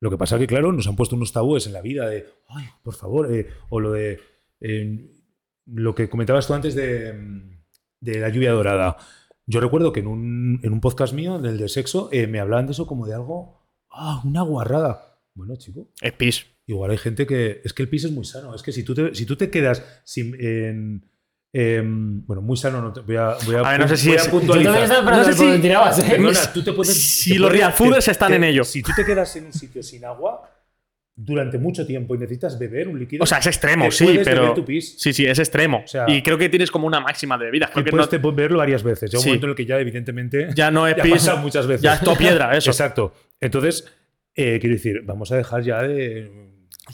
Lo 0.00 0.08
que 0.08 0.16
pasa 0.16 0.38
que, 0.38 0.46
claro, 0.46 0.72
nos 0.72 0.86
han 0.86 0.96
puesto 0.96 1.14
unos 1.14 1.32
tabúes 1.34 1.66
en 1.66 1.74
la 1.74 1.82
vida 1.82 2.08
de, 2.08 2.26
ay, 2.48 2.64
por 2.82 2.94
favor, 2.94 3.30
eh", 3.34 3.48
o 3.68 3.80
lo 3.80 3.92
de 3.92 4.18
eh, 4.62 5.10
lo 5.66 5.94
que 5.94 6.08
comentabas 6.08 6.46
tú 6.46 6.54
antes 6.54 6.74
de, 6.74 7.14
de 8.00 8.20
la 8.20 8.28
lluvia 8.28 8.52
dorada. 8.52 8.96
Yo 9.46 9.60
recuerdo 9.60 9.92
que 9.92 10.00
en 10.00 10.06
un, 10.08 10.60
en 10.62 10.72
un 10.72 10.80
podcast 10.80 11.12
mío, 11.14 11.38
del 11.38 11.58
de 11.58 11.68
sexo, 11.68 12.08
eh, 12.12 12.26
me 12.26 12.40
hablaban 12.40 12.66
de 12.66 12.72
eso 12.72 12.86
como 12.86 13.06
de 13.06 13.14
algo, 13.14 13.68
ah, 13.90 14.20
una 14.24 14.42
guarrada. 14.42 15.20
Bueno, 15.34 15.54
chico, 15.56 15.88
Es 16.00 16.12
pis. 16.12 16.46
Igual 16.66 16.90
hay 16.90 16.98
gente 16.98 17.26
que. 17.26 17.60
Es 17.64 17.72
que 17.72 17.82
el 17.82 17.88
pis 17.88 18.04
es 18.04 18.10
muy 18.12 18.24
sano. 18.24 18.54
Es 18.54 18.62
que 18.62 18.72
si 18.72 18.82
tú 18.82 18.94
te, 18.94 19.14
si 19.14 19.24
tú 19.26 19.36
te 19.36 19.50
quedas 19.50 19.84
sin. 20.04 20.34
en- 20.40 21.08
em, 21.52 22.24
bueno, 22.26 22.42
muy 22.42 22.56
sano 22.56 22.82
no 22.82 22.92
te, 22.92 23.00
voy 23.00 23.16
a, 23.16 23.36
voy 23.46 23.54
a, 23.54 23.60
A 23.60 23.70
ver, 23.72 23.80
no 23.80 23.88
sé 23.88 23.96
si 23.96 24.08
voy 24.08 24.16
es- 24.16 24.28
puntualizar. 24.28 25.04
No 25.04 25.24
sé 25.24 25.32
si- 25.32 25.60
tirabas, 25.62 25.98
¿eh? 26.00 26.04
Perdona, 26.10 26.38
tú 26.54 26.62
te 26.64 26.72
puedes- 26.72 26.94
Si 26.94 27.32
te 27.34 27.38
los 27.38 27.52
real 27.52 27.72
fooders 27.72 28.08
están 28.08 28.30
te- 28.30 28.36
en 28.36 28.44
ello. 28.44 28.64
Si 28.64 28.82
tú 28.82 28.92
te 28.96 29.04
quedas 29.04 29.34
en 29.36 29.46
un 29.46 29.52
sitio 29.52 29.82
sin 29.82 30.04
agua 30.04 30.50
durante 31.18 31.56
mucho 31.58 31.86
tiempo 31.86 32.14
y 32.14 32.18
necesitas 32.18 32.58
beber 32.58 32.88
un 32.88 32.98
líquido. 32.98 33.22
O 33.24 33.26
sea, 33.26 33.38
es 33.38 33.46
extremo, 33.46 33.90
sí, 33.90 34.20
pero. 34.22 34.52
tu 34.52 34.64
pis. 34.64 34.96
Sí, 34.98 35.14
sí, 35.14 35.24
es 35.24 35.38
extremo. 35.38 35.80
O 35.84 35.86
sea- 35.88 36.04
y 36.08 36.22
creo 36.22 36.36
que 36.36 36.48
tienes 36.50 36.70
como 36.70 36.86
una 36.86 37.00
máxima 37.00 37.38
de. 37.38 37.46
Y 37.48 37.50
Creo 37.60 37.84
que 37.84 37.90
puedes 37.90 38.12
no- 38.12 38.30
beberlo 38.32 38.58
varias 38.58 38.82
veces. 38.82 39.10
Llega 39.10 39.18
un 39.20 39.22
Sí. 39.22 39.28
momento 39.30 39.46
en 39.46 39.50
el 39.50 39.56
que 39.56 39.64
ya, 39.64 39.78
evidentemente. 39.80 40.48
ya 40.54 40.70
no 40.70 40.86
es 40.86 40.94
ya 40.96 41.02
pis. 41.02 41.12
pasa 41.14 41.36
muchas 41.36 41.66
veces. 41.66 41.82
Ya 41.82 41.94
es 41.94 42.00
todo 42.00 42.16
piedra, 42.16 42.54
eso. 42.56 42.70
Exacto. 42.70 43.14
Entonces, 43.40 43.90
eh, 44.34 44.58
quiero 44.60 44.74
decir, 44.76 45.00
vamos 45.04 45.32
a 45.32 45.36
dejar 45.36 45.62
ya 45.62 45.82
de. 45.82 46.30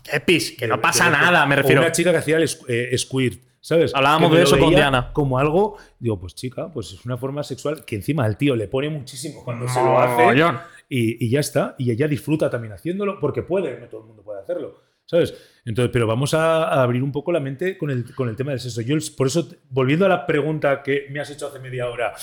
¿Qué 0.09 0.21
pis? 0.21 0.53
Que 0.57 0.69
no 0.69 0.81
pasa 0.81 1.07
de- 1.07 1.11
nada, 1.11 1.45
me 1.47 1.55
o 1.55 1.59
refiero. 1.59 1.81
una 1.83 1.91
chica 1.93 2.13
que 2.13 2.19
hacía 2.19 2.37
el 2.37 2.49
eh, 2.69 2.97
squirt, 2.97 3.43
¿sabes? 3.61 3.93
Hablábamos 3.95 4.33
de 4.35 4.43
eso 4.45 4.57
con 4.59 4.71
Diana. 4.71 5.11
Como 5.13 5.37
algo, 5.39 5.77
digo, 5.99 6.19
pues 6.21 6.35
chica, 6.37 6.71
pues 6.73 6.93
es 6.93 7.05
una 7.05 7.17
forma 7.17 7.43
sexual 7.43 7.85
que 7.85 7.97
encima 7.97 8.25
al 8.25 8.37
tío 8.39 8.55
le 8.57 8.69
pone 8.69 8.89
muchísimo 8.89 9.43
cuando 9.45 9.69
se 9.69 9.81
lo 9.83 9.99
hace 10.01 10.23
Mogollón. 10.23 10.61
Y, 10.93 11.31
ya 11.31 11.41
está. 11.41 11.75
Y 11.79 11.91
ella 11.91 12.07
disfruta 12.07 12.51
también 12.51 12.73
haciéndolo 12.73 13.19
porque 13.19 13.43
puede, 13.43 13.81
no 13.81 13.87
todo 13.87 14.03
el 14.03 14.07
mundo 14.09 14.23
puede 14.23 14.41
hacerlo, 14.41 14.81
¿sabes? 15.07 15.35
Entonces, 15.65 15.91
pero 15.93 16.07
vamos 16.07 16.35
a, 16.35 16.65
a 16.65 16.83
abrir 16.83 17.03
un 17.03 17.13
poco 17.13 17.33
la 17.33 17.41
mente 17.41 17.79
con 17.79 17.91
el, 17.91 18.15
con 18.15 18.29
el 18.29 18.37
tema 18.37 18.51
del 18.51 18.61
sexo. 18.61 18.83
Yo, 18.83 18.97
por 19.17 19.27
eso, 19.27 19.49
volviendo 19.71 20.05
a 20.05 20.09
la 20.09 20.27
pregunta 20.27 20.83
que 20.83 21.07
me 21.11 21.21
has 21.21 21.31
hecho 21.31 21.47
hace 21.47 21.59
media 21.59 21.89
hora, 21.89 22.15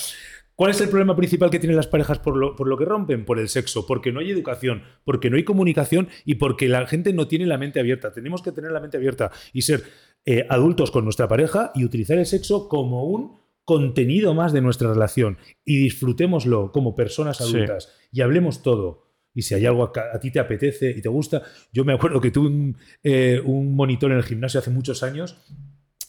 ¿Cuál 0.60 0.72
es 0.72 0.80
el 0.82 0.90
problema 0.90 1.16
principal 1.16 1.48
que 1.48 1.58
tienen 1.58 1.74
las 1.74 1.86
parejas 1.86 2.18
por 2.18 2.36
lo, 2.36 2.54
por 2.54 2.68
lo 2.68 2.76
que 2.76 2.84
rompen? 2.84 3.24
Por 3.24 3.38
el 3.38 3.48
sexo, 3.48 3.86
porque 3.86 4.12
no 4.12 4.20
hay 4.20 4.30
educación, 4.30 4.82
porque 5.06 5.30
no 5.30 5.38
hay 5.38 5.42
comunicación 5.42 6.10
y 6.26 6.34
porque 6.34 6.68
la 6.68 6.86
gente 6.86 7.14
no 7.14 7.26
tiene 7.28 7.46
la 7.46 7.56
mente 7.56 7.80
abierta. 7.80 8.12
Tenemos 8.12 8.42
que 8.42 8.52
tener 8.52 8.70
la 8.70 8.78
mente 8.78 8.98
abierta 8.98 9.30
y 9.54 9.62
ser 9.62 9.84
eh, 10.26 10.44
adultos 10.50 10.90
con 10.90 11.04
nuestra 11.04 11.28
pareja 11.28 11.72
y 11.74 11.86
utilizar 11.86 12.18
el 12.18 12.26
sexo 12.26 12.68
como 12.68 13.04
un 13.04 13.39
contenido 13.74 14.34
más 14.34 14.52
de 14.52 14.60
nuestra 14.60 14.92
relación 14.92 15.38
y 15.64 15.76
disfrutémoslo 15.78 16.72
como 16.72 16.96
personas 16.96 17.36
Sí. 17.36 17.44
adultas 17.44 17.92
y 18.10 18.20
hablemos 18.22 18.62
todo. 18.64 19.06
Y 19.32 19.42
si 19.42 19.54
hay 19.54 19.64
algo 19.64 19.84
a, 19.84 19.92
a 20.12 20.18
ti 20.18 20.32
te 20.32 20.40
apetece 20.40 20.90
y 20.90 21.00
te 21.00 21.08
gusta, 21.08 21.42
yo 21.72 21.84
me 21.84 21.92
acuerdo 21.92 22.20
que 22.20 22.32
tuve 22.32 22.48
un, 22.48 22.76
eh, 23.04 23.40
un 23.44 23.76
monitor 23.76 24.10
en 24.10 24.16
el 24.18 24.24
gimnasio 24.24 24.58
hace 24.58 24.70
muchos 24.70 25.04
años 25.04 25.36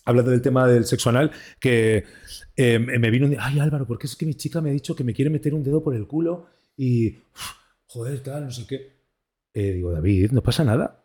hablando 0.06 0.32
del 0.32 0.42
tema 0.42 0.68
del 0.68 0.86
sexo 0.86 1.10
anal, 1.12 1.30
que 1.60 2.04
eh, 2.56 2.80
me 2.80 3.12
vino 3.12 3.26
un 3.26 3.32
día, 3.32 3.40
ay 3.44 3.60
Álvaro, 3.60 3.86
porque 3.86 4.08
es 4.08 4.16
que 4.16 4.26
mi 4.26 4.34
chica 4.34 4.60
me 4.60 4.72
ha 4.72 4.74
dicho 4.74 4.96
que 4.96 5.04
me 5.04 5.14
quiere 5.14 5.30
meter 5.30 5.54
un 5.54 5.62
dedo 5.62 5.84
por 5.84 5.94
el 5.96 6.08
culo 6.08 6.48
y, 6.76 7.10
uf, 7.18 7.52
joder, 7.86 8.20
tal, 8.22 8.46
no 8.46 8.52
sé 8.52 8.66
qué. 8.66 9.02
Eh, 9.54 9.74
digo, 9.74 9.92
David, 9.92 10.32
no 10.32 10.42
pasa 10.42 10.64
nada. 10.64 10.98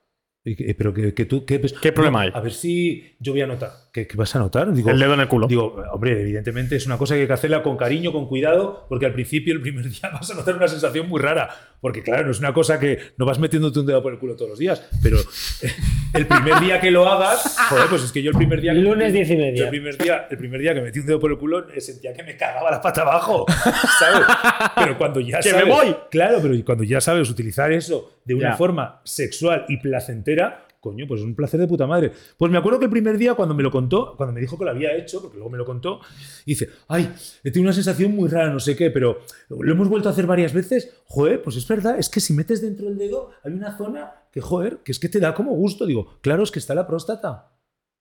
Que- 0.43 0.75
Pero 0.79 0.95
que, 0.95 1.13
que 1.13 1.25
tú... 1.27 1.45
que- 1.45 1.61
¿Qué 1.83 1.93
problema 1.93 2.21
hay? 2.23 2.31
A 2.33 2.41
ver 2.41 2.53
si 2.53 3.17
yo 3.21 3.33
voy 3.33 3.43
a 3.43 3.47
notar. 3.49 3.73
¿Qué, 3.97 4.07
qué 4.07 4.15
vas 4.15 4.37
a 4.37 4.41
notar? 4.41 4.71
Digo, 4.75 4.91
El 4.91 4.99
dedo 4.99 5.15
en 5.15 5.21
el 5.21 5.27
culo. 5.29 5.47
Digo, 5.47 5.83
hombre, 5.91 6.21
evidentemente 6.21 6.77
es 6.77 6.85
una 6.85 6.99
cosa 6.99 7.15
que 7.15 7.23
hay 7.23 7.27
que 7.27 7.33
hacerla 7.33 7.63
con 7.63 7.79
cariño, 7.79 8.13
con 8.13 8.29
cuidado, 8.29 8.85
porque 8.91 9.07
al 9.07 9.15
principio, 9.15 9.55
el 9.55 9.63
primer 9.63 9.85
día, 9.89 10.11
vas 10.13 10.31
a 10.31 10.35
notar 10.35 10.55
una 10.55 10.69
sensación 10.69 11.09
muy 11.09 11.19
rara. 11.19 11.49
Porque 11.81 12.03
claro, 12.03 12.25
no 12.27 12.31
es 12.33 12.39
una 12.39 12.53
cosa 12.53 12.79
que 12.79 12.99
no 13.17 13.25
vas 13.25 13.39
metiéndote 13.39 13.79
un 13.81 13.87
dedo 13.87 14.03
por 14.03 14.13
el 14.13 14.19
culo 14.19 14.37
todos 14.37 14.51
los 14.51 14.59
días, 14.59 14.83
pero 15.03 15.19
eh, 15.19 15.71
el 16.15 16.27
primer 16.27 16.61
día 16.61 16.79
que 16.81 16.91
lo 16.91 17.07
hagas, 17.09 17.57
joder, 17.71 17.87
pues 17.89 18.03
es 18.03 18.13
que 18.13 18.23
yo 18.23 18.31
el 18.33 18.37
primer 18.37 18.61
día 18.61 18.73
que 18.75 18.81
Lunes 18.81 19.13
diez 19.15 19.31
y 19.31 19.37
media. 19.37 19.65
el 19.65 19.71
primer 19.71 19.97
día, 19.97 20.27
el 20.31 20.37
primer 20.39 20.61
día 20.61 20.75
que 20.75 20.81
metí 20.83 20.99
un 21.01 21.07
dedo 21.07 21.21
por 21.21 21.31
el 21.31 21.39
culo 21.39 21.69
eh, 21.71 21.81
sentía 21.81 22.13
que 22.13 22.23
me 22.23 22.37
cagaba 22.37 22.71
la 22.71 22.81
pata 22.83 23.03
abajo, 23.03 23.47
¿sabes? 23.99 24.27
Pero 24.75 24.99
cuando 24.99 25.21
ya 25.21 25.39
¡Que 25.41 25.53
me 25.53 25.59
sabes, 25.61 25.75
voy! 25.75 25.97
claro, 26.11 26.39
pero 26.43 26.55
cuando 26.65 26.85
ya 26.85 27.01
sabes 27.01 27.31
utilizar 27.31 27.71
eso 27.73 28.19
de 28.25 28.35
una 28.35 28.51
Ya. 28.51 28.57
forma 28.57 29.01
sexual 29.05 29.65
y 29.69 29.77
placentera, 29.79 30.66
coño, 30.87 31.05
pues 31.09 31.21
es 31.21 31.27
un 31.27 31.35
placer 31.35 31.59
de 31.59 31.67
puta 31.67 31.87
madre. 31.87 32.13
Pues 32.37 32.53
me 32.53 32.59
acuerdo 32.59 32.79
que 32.79 32.85
el 32.85 32.91
primer 32.91 33.19
día 33.19 33.35
cuando 33.35 33.55
me 33.55 33.65
lo 33.65 33.73
contó, 33.73 34.15
cuando 34.17 34.33
me 34.33 34.41
dijo 34.41 34.57
que 34.57 34.65
lo 34.65 34.71
había 34.71 34.95
hecho, 34.95 35.21
porque 35.21 35.37
luego 35.37 35.51
me 35.51 35.59
lo 35.59 35.65
contó, 35.65 36.01
dice, 36.47 36.69
ay, 36.87 37.13
he 37.43 37.51
tenido 37.51 37.69
una 37.69 37.73
sensación 37.73 38.15
muy 38.15 38.29
rara, 38.29 38.53
no 38.53 38.61
sé 38.61 38.77
qué, 38.77 38.91
pero 38.91 39.19
lo 39.49 39.73
hemos 39.73 39.89
vuelto 39.89 40.09
a 40.09 40.13
hacer 40.13 40.27
varias 40.27 40.53
veces. 40.53 41.03
Joder, 41.07 41.43
pues 41.43 41.57
es 41.57 41.67
verdad, 41.67 41.99
es 41.99 42.09
que 42.09 42.21
si 42.21 42.33
metes 42.33 42.63
dentro 42.63 42.87
del 42.87 42.99
dedo 42.99 43.31
hay 43.43 43.53
una 43.53 43.77
zona 43.77 44.13
que, 44.31 44.41
joder, 44.41 44.79
que 44.85 44.93
es 44.93 45.01
que 45.01 45.09
te 45.09 45.19
da 45.19 45.35
como 45.35 45.53
gusto. 45.53 45.87
Digo, 45.87 46.19
claro, 46.21 46.45
es 46.45 46.53
que 46.53 46.61
está 46.61 46.75
la 46.75 46.87
próstata. 46.87 47.53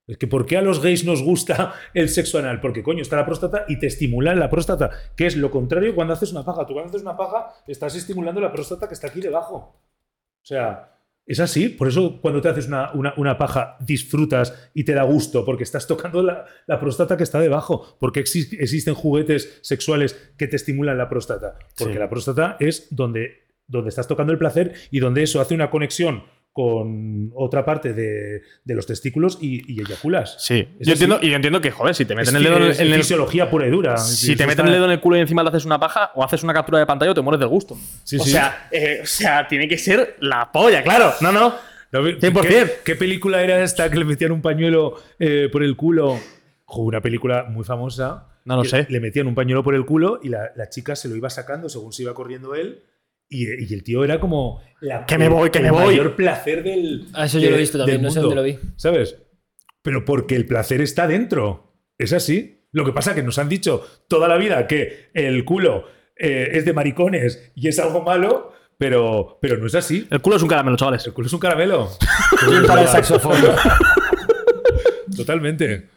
Es 0.08 0.18
que 0.20 0.28
¿por 0.28 0.46
qué 0.46 0.58
a 0.58 0.62
los 0.62 0.84
gays 0.84 1.04
nos 1.04 1.24
gusta 1.24 1.74
el 1.96 2.10
sexo 2.10 2.38
anal? 2.38 2.62
Porque 2.62 2.84
coño, 2.84 3.02
está 3.02 3.16
la 3.16 3.26
próstata 3.26 3.66
y 3.68 3.80
te 3.80 3.88
estimulan 3.88 4.40
la 4.40 4.52
próstata, 4.52 4.92
que 5.18 5.26
es 5.26 5.36
lo 5.36 5.50
contrario 5.50 5.96
cuando 5.96 6.14
haces 6.14 6.32
una 6.32 6.46
paja. 6.46 6.66
Tú 6.68 6.74
cuando 6.74 6.90
haces 6.90 7.02
una 7.02 7.18
paja 7.18 7.54
estás 7.66 7.96
estimulando 7.96 8.40
la 8.40 8.52
próstata 8.52 8.88
que 8.88 8.94
está 8.94 9.08
aquí 9.08 9.20
debajo. 9.20 9.56
O 9.56 10.46
sea, 10.48 10.95
es 11.28 11.40
así. 11.40 11.70
Por 11.70 11.88
eso 11.88 12.20
cuando 12.22 12.42
te 12.42 12.50
haces 12.50 12.68
una, 12.68 12.92
una- 12.94 13.14
una 13.18 13.38
paja 13.38 13.78
disfrutas 13.80 14.70
y 14.74 14.84
te 14.84 14.94
da 14.94 15.04
gusto, 15.04 15.44
porque 15.46 15.64
estás 15.64 15.88
tocando 15.88 16.22
la, 16.22 16.46
la 16.68 16.80
próstata 16.80 17.18
que 17.18 17.24
está 17.24 17.40
debajo. 17.40 17.98
Porque 18.00 18.22
exis- 18.24 18.56
existen 18.60 18.94
juguetes 18.94 19.60
sexuales 19.62 20.16
que 20.38 20.48
te 20.48 20.56
estimulan 20.56 20.98
la 20.98 21.10
próstata. 21.10 21.58
Porque 21.78 21.94
Sí. 21.94 22.00
la 22.00 22.10
próstata 22.10 22.58
es 22.60 22.88
donde, 22.92 23.46
donde 23.68 23.90
estás 23.90 24.08
tocando 24.08 24.32
el 24.34 24.38
placer 24.40 24.74
y 24.92 25.00
donde 25.00 25.24
eso 25.24 25.42
hace 25.42 25.56
una 25.56 25.70
conexión 25.72 26.24
con 26.56 27.34
otra 27.36 27.66
parte 27.66 27.92
de, 27.92 28.42
de 28.64 28.76
los 28.76 28.86
testículos 28.88 29.38
y, 29.42 29.74
y 29.74 29.82
eyaculas. 29.82 30.38
Sí. 30.40 30.70
Yo 30.80 30.94
entiendo, 30.94 31.20
y 31.22 31.30
yo 31.32 31.36
entiendo 31.36 31.60
que, 31.60 31.70
joder, 31.70 31.94
si 31.94 32.06
te 32.06 32.14
Es, 32.14 32.18
meten 32.20 32.38
el 32.38 32.44
dedo 32.46 32.56
en 32.56 32.64
en 32.88 32.94
el- 32.94 33.02
fisiología 33.02 33.50
pura 33.52 33.68
y 33.68 33.72
dura. 33.72 33.98
Si 33.98 34.38
te 34.38 34.48
meten 34.48 34.68
el 34.68 34.72
dedo 34.72 34.86
en 34.86 34.92
el 34.92 35.02
culo 35.02 35.18
y 35.18 35.20
encima 35.20 35.44
le 35.44 35.50
haces 35.50 35.66
una 35.66 35.78
paja, 35.82 36.12
o 36.16 36.24
haces 36.24 36.44
una 36.44 36.54
captura 36.54 36.80
de 36.80 36.86
pantalla 36.86 37.12
o 37.12 37.14
te 37.14 37.20
mueres 37.20 37.42
del 37.42 37.50
gusto. 37.50 37.76
Sí, 38.06 38.16
o, 38.16 38.24
sí. 38.24 38.32
Sea, 38.32 38.70
eh, 38.72 39.02
o 39.04 39.06
sea, 39.06 39.46
tiene 39.50 39.68
que 39.68 39.78
ser 39.78 40.16
la 40.22 40.50
polla, 40.50 40.82
claro. 40.82 41.12
No, 41.20 41.34
no. 41.34 41.54
No, 41.92 42.04
¿qué- 42.06 42.18
100%. 42.22 42.72
¿Qué, 42.86 42.96
película 42.96 43.42
era 43.44 43.62
esta 43.62 43.90
que 43.92 43.98
le 43.98 44.06
metían 44.06 44.32
un 44.32 44.42
pañuelo 44.42 44.96
eh, 45.20 45.50
por 45.52 45.62
el 45.62 45.76
culo? 45.76 46.18
Una 46.68 47.02
película 47.02 47.44
muy 47.50 47.66
famosa. 47.66 48.28
No 48.46 48.56
lo 48.56 48.64
sé. 48.64 48.88
Le 48.90 49.02
metían 49.02 49.28
un 49.28 49.36
pañuelo 49.36 49.62
por 49.62 49.76
el 49.76 49.86
culo 49.86 50.22
y 50.24 50.30
la, 50.30 50.52
la 50.56 50.70
chica 50.70 50.96
se 50.96 51.10
lo 51.10 51.18
iba 51.18 51.30
sacando 51.30 51.68
según 51.68 51.92
se 51.92 52.04
iba 52.04 52.14
corriendo 52.14 52.56
él. 52.56 52.82
Y, 53.30 53.46
y 53.70 53.74
el 53.74 53.84
tío 53.84 54.04
era 54.04 54.20
como. 54.20 54.62
la- 54.82 55.06
Que 55.06 55.18
me 55.18 55.28
voy, 55.30 55.50
que 55.50 55.60
el 55.60 55.66
me 55.66 55.72
voy. 55.72 55.86
mayor 55.96 56.16
placer 56.16 56.64
del. 56.64 57.08
Ah, 57.14 57.26
eso 57.26 57.40
yo 57.40 57.50
lo 57.50 57.56
he 57.56 57.60
visto 57.60 57.78
también, 57.78 58.02
no 58.02 58.12
sé 58.12 58.20
dónde 58.20 58.36
lo 58.36 58.44
vi. 58.44 58.58
¿Sabes? 58.78 59.18
Pero 59.82 60.06
porque 60.06 60.36
el 60.36 60.46
placer 60.46 60.82
está 60.82 61.08
dentro. 61.08 61.74
Es 61.98 62.12
así. 62.14 62.68
Lo 62.72 62.84
que 62.86 62.92
pasa 62.92 63.12
es 63.12 63.16
que 63.16 63.24
nos 63.24 63.38
han 63.40 63.48
dicho 63.50 63.86
toda 64.10 64.28
la 64.28 64.38
vida 64.38 64.68
que 64.68 65.10
el 65.14 65.46
culo 65.46 65.86
eh, 66.18 66.50
es 66.54 66.66
de 66.66 66.74
maricones 66.74 67.52
y 67.56 67.68
es 67.70 67.80
algo 67.80 68.02
malo, 68.02 68.52
pero, 68.78 69.38
pero 69.42 69.58
no 69.58 69.68
es 69.68 69.76
así. 69.76 70.06
El 70.12 70.22
culo 70.22 70.36
es 70.36 70.42
un 70.42 70.50
caramelo, 70.50 70.76
chavales. 70.76 71.06
El 71.08 71.14
culo 71.14 71.28
es 71.28 71.34
un 71.34 71.40
caramelo. 71.40 71.90
Para 72.68 72.82
el 72.82 72.88
saxofón. 72.90 73.38
Totalmente. 75.16 75.88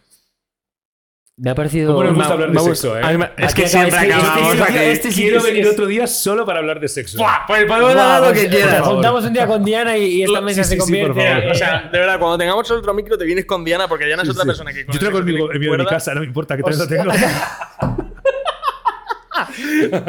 Me 1.41 1.51
ha 1.51 1.55
parecido. 1.55 1.93
¿Cómo 1.95 2.03
nos 2.03 2.13
Me- 2.13 2.19
gusta 2.19 2.33
hablar 2.35 2.51
de 2.51 2.59
sexo, 2.59 2.99
eh? 2.99 3.31
es 3.37 3.55
que 3.55 3.69
siempre 3.69 3.97
este- 3.97 4.13
acabamos 4.13 4.53
este- 4.55 4.63
aquí. 4.65 4.79
este 4.79 5.09
Quiero 5.11 5.41
venir 5.43 5.67
es- 5.67 5.73
otro 5.73 5.87
día 5.87 6.07
solo 6.09 6.45
para 6.45 6.59
hablar 6.59 6.81
de 6.81 6.89
sexo. 6.89 7.17
Buah, 7.19 7.47
Pues 7.47 7.65
podemos 7.65 7.91
hablar 7.91 8.23
lo 8.23 8.33
que 8.33 8.49
quieras. 8.49 8.79
Nos 8.81 8.89
juntamos 8.89 9.25
un 9.25 9.33
día 9.33 9.47
con 9.47 9.65
Diana 9.65 9.97
y, 9.97 10.05
y 10.05 10.23
esta 10.25 10.41
mesa 10.41 10.65
sí, 10.65 10.71
se 10.71 10.75
sí, 10.81 10.87
sí, 10.87 10.99
por 11.01 11.09
convierte. 11.11 11.41
favor. 11.43 11.53
O 11.53 11.55
sea, 11.55 11.89
de 11.93 11.99
verdad, 11.99 12.19
cuando 12.19 12.39
tengamos 12.39 12.69
otro 12.71 12.93
micro 12.93 13.17
te 13.17 13.25
vienes 13.25 13.45
con 13.45 13.65
Diana 13.65 13.87
porque 13.87 14.05
Diana 14.07 14.25
es 14.25 14.29
otra 14.31 14.43
Sí. 14.43 14.47
persona 14.49 14.73
que 14.73 14.85
Yo 14.91 14.99
traigo 14.99 15.19
el 15.19 15.25
mío, 15.25 15.47
de 15.49 15.79
mi 15.79 15.87
casa, 15.87 16.13
no 16.13 16.21
me 16.21 16.27
importa 16.27 16.57
que 16.57 16.63
también 16.65 17.07
lo 17.07 17.13
tengo. 17.15 18.11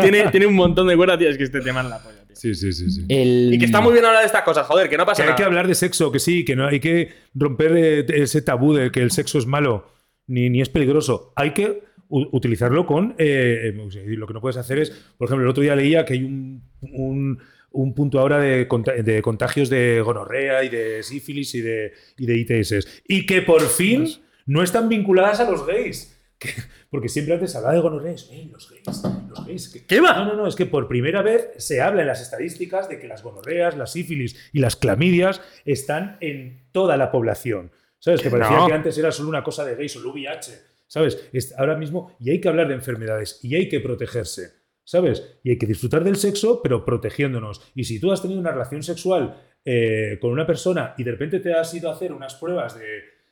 tiene, 0.01 0.27
tiene 0.31 0.45
un 0.47 0.55
montón 0.55 0.87
de 0.87 0.95
cuerdas, 0.97 1.19
tío. 1.19 1.29
Es 1.29 1.37
que 1.37 1.43
este 1.43 1.61
tema 1.61 1.81
es 1.81 1.89
la 1.89 1.99
polla, 1.99 2.23
tío. 2.25 2.35
Sí, 2.35 2.55
sí, 2.55 2.73
sí. 2.73 2.89
sí. 2.89 3.05
El- 3.07 3.53
Y 3.53 3.59
que 3.59 3.65
está 3.65 3.81
muy 3.81 3.93
bien 3.93 4.05
hablar 4.05 4.21
de 4.21 4.25
estas 4.27 4.41
cosas, 4.43 4.65
joder, 4.65 4.89
que 4.89 4.97
no 4.97 5.05
pasa 5.05 5.17
Que 5.17 5.21
hay 5.23 5.27
nada. 5.29 5.37
que 5.37 5.43
hablar 5.43 5.67
de 5.67 5.75
sexo, 5.75 6.11
que 6.11 6.19
sí, 6.19 6.43
que 6.45 6.55
no 6.55 6.67
hay 6.67 6.79
que 6.79 7.13
romper 7.35 7.75
ese 8.11 8.41
tabú 8.41 8.73
de 8.73 8.91
que 8.91 9.01
el 9.01 9.11
sexo 9.11 9.37
es 9.37 9.45
malo 9.45 9.85
ni, 10.29 10.49
ni 10.49 10.61
es 10.61 10.69
peligroso. 10.69 11.33
Hay 11.35 11.51
que 11.53 11.83
utilizarlo 12.09 12.85
con. 12.85 13.13
eh, 13.17 13.73
eh, 13.75 14.03
lo 14.17 14.25
que 14.25 14.33
no 14.33 14.41
puedes 14.41 14.57
hacer 14.57 14.79
es, 14.79 14.89
por 15.17 15.27
ejemplo, 15.27 15.43
el 15.45 15.49
otro 15.51 15.61
día 15.61 15.75
leía 15.75 16.05
que 16.05 16.13
hay 16.13 16.23
un, 16.23 16.63
un- 16.81 17.39
un 17.71 17.93
punto 17.93 18.19
ahora 18.19 18.39
de, 18.39 18.67
conta- 18.67 18.93
de 18.93 19.21
contagios 19.21 19.69
de 19.69 20.01
gonorrea 20.01 20.63
y 20.63 20.69
de 20.69 21.03
sífilis 21.03 21.53
y 21.53 21.61
de, 21.61 21.93
y 22.17 22.25
de 22.25 22.37
ITS. 22.39 23.03
Y 23.07 23.27
que 23.27 23.43
por 23.43 23.61
fin 23.61 24.07
no 24.47 24.63
están 24.63 24.89
vinculadas 24.89 25.39
a 25.39 25.49
los 25.51 25.65
gays. 25.67 26.15
Que- 26.39 26.53
porque 26.89 27.09
siempre 27.09 27.33
antes 27.33 27.51
se 27.51 27.57
hablaba 27.57 27.75
de 27.75 27.81
gonorrea, 27.81 28.13
es, 28.13 28.29
"Ey, 28.31 28.45
los 28.49 28.69
gays, 28.71 29.03
los 29.29 29.45
gays. 29.45 29.67
que- 29.67 29.85
¿Qué 29.85 29.99
va? 29.99 30.13
No, 30.15 30.23
no, 30.25 30.35
no, 30.37 30.47
es 30.47 30.55
que 30.55 30.65
por 30.65 30.87
primera 30.87 31.21
vez 31.21 31.49
se 31.57 31.81
habla 31.81 31.99
en 32.01 32.07
las 32.07 32.21
estadísticas 32.21 32.87
de 32.87 32.97
que 32.97 33.09
las 33.09 33.21
gonorreas, 33.23 33.75
las 33.75 33.91
sífilis 33.91 34.37
y 34.53 34.59
las 34.59 34.77
clamidias 34.77 35.41
están 35.65 36.15
en 36.21 36.61
toda 36.71 36.95
la 36.95 37.11
población. 37.11 37.71
¿Sabes? 37.99 38.21
Que 38.21 38.29
parecía 38.29 38.57
No. 38.57 38.67
que 38.67 38.73
antes 38.73 38.97
era 38.97 39.11
solo 39.11 39.29
una 39.29 39.43
cosa 39.43 39.65
de 39.65 39.75
gays 39.75 39.95
o 39.95 39.99
el 39.99 40.05
VIH. 40.07 40.51
¿Sabes? 40.87 41.29
Es- 41.33 41.53
ahora 41.57 41.75
mismo, 41.77 42.15
y 42.19 42.31
hay 42.31 42.41
que 42.41 42.47
hablar 42.49 42.67
de 42.67 42.73
enfermedades 42.73 43.39
y 43.43 43.55
hay 43.55 43.69
que 43.69 43.79
protegerse. 43.79 44.57
¿Sabes? 44.83 45.37
Y 45.43 45.51
hay 45.51 45.57
que 45.59 45.67
disfrutar 45.67 46.03
del 46.03 46.15
sexo, 46.15 46.61
pero 46.63 46.83
protegiéndonos. 46.83 47.61
Y 47.75 47.83
si 47.83 47.99
tú 47.99 48.11
has 48.11 48.21
tenido 48.23 48.39
una 48.39 48.51
relación 48.51 48.81
sexual 48.81 49.39
eh, 49.63 50.17
con 50.19 50.31
una 50.31 50.47
persona 50.47 50.95
y 50.97 51.03
de 51.03 51.11
repente 51.11 51.39
te 51.41 51.53
has 51.53 51.71
ido 51.75 51.89
a 51.89 51.93
hacer 51.93 52.11
unas 52.11 52.33
pruebas 52.35 52.79
de, 52.79 52.85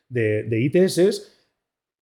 de, 0.10 0.44
de 0.44 0.60
ITS, 0.62 1.34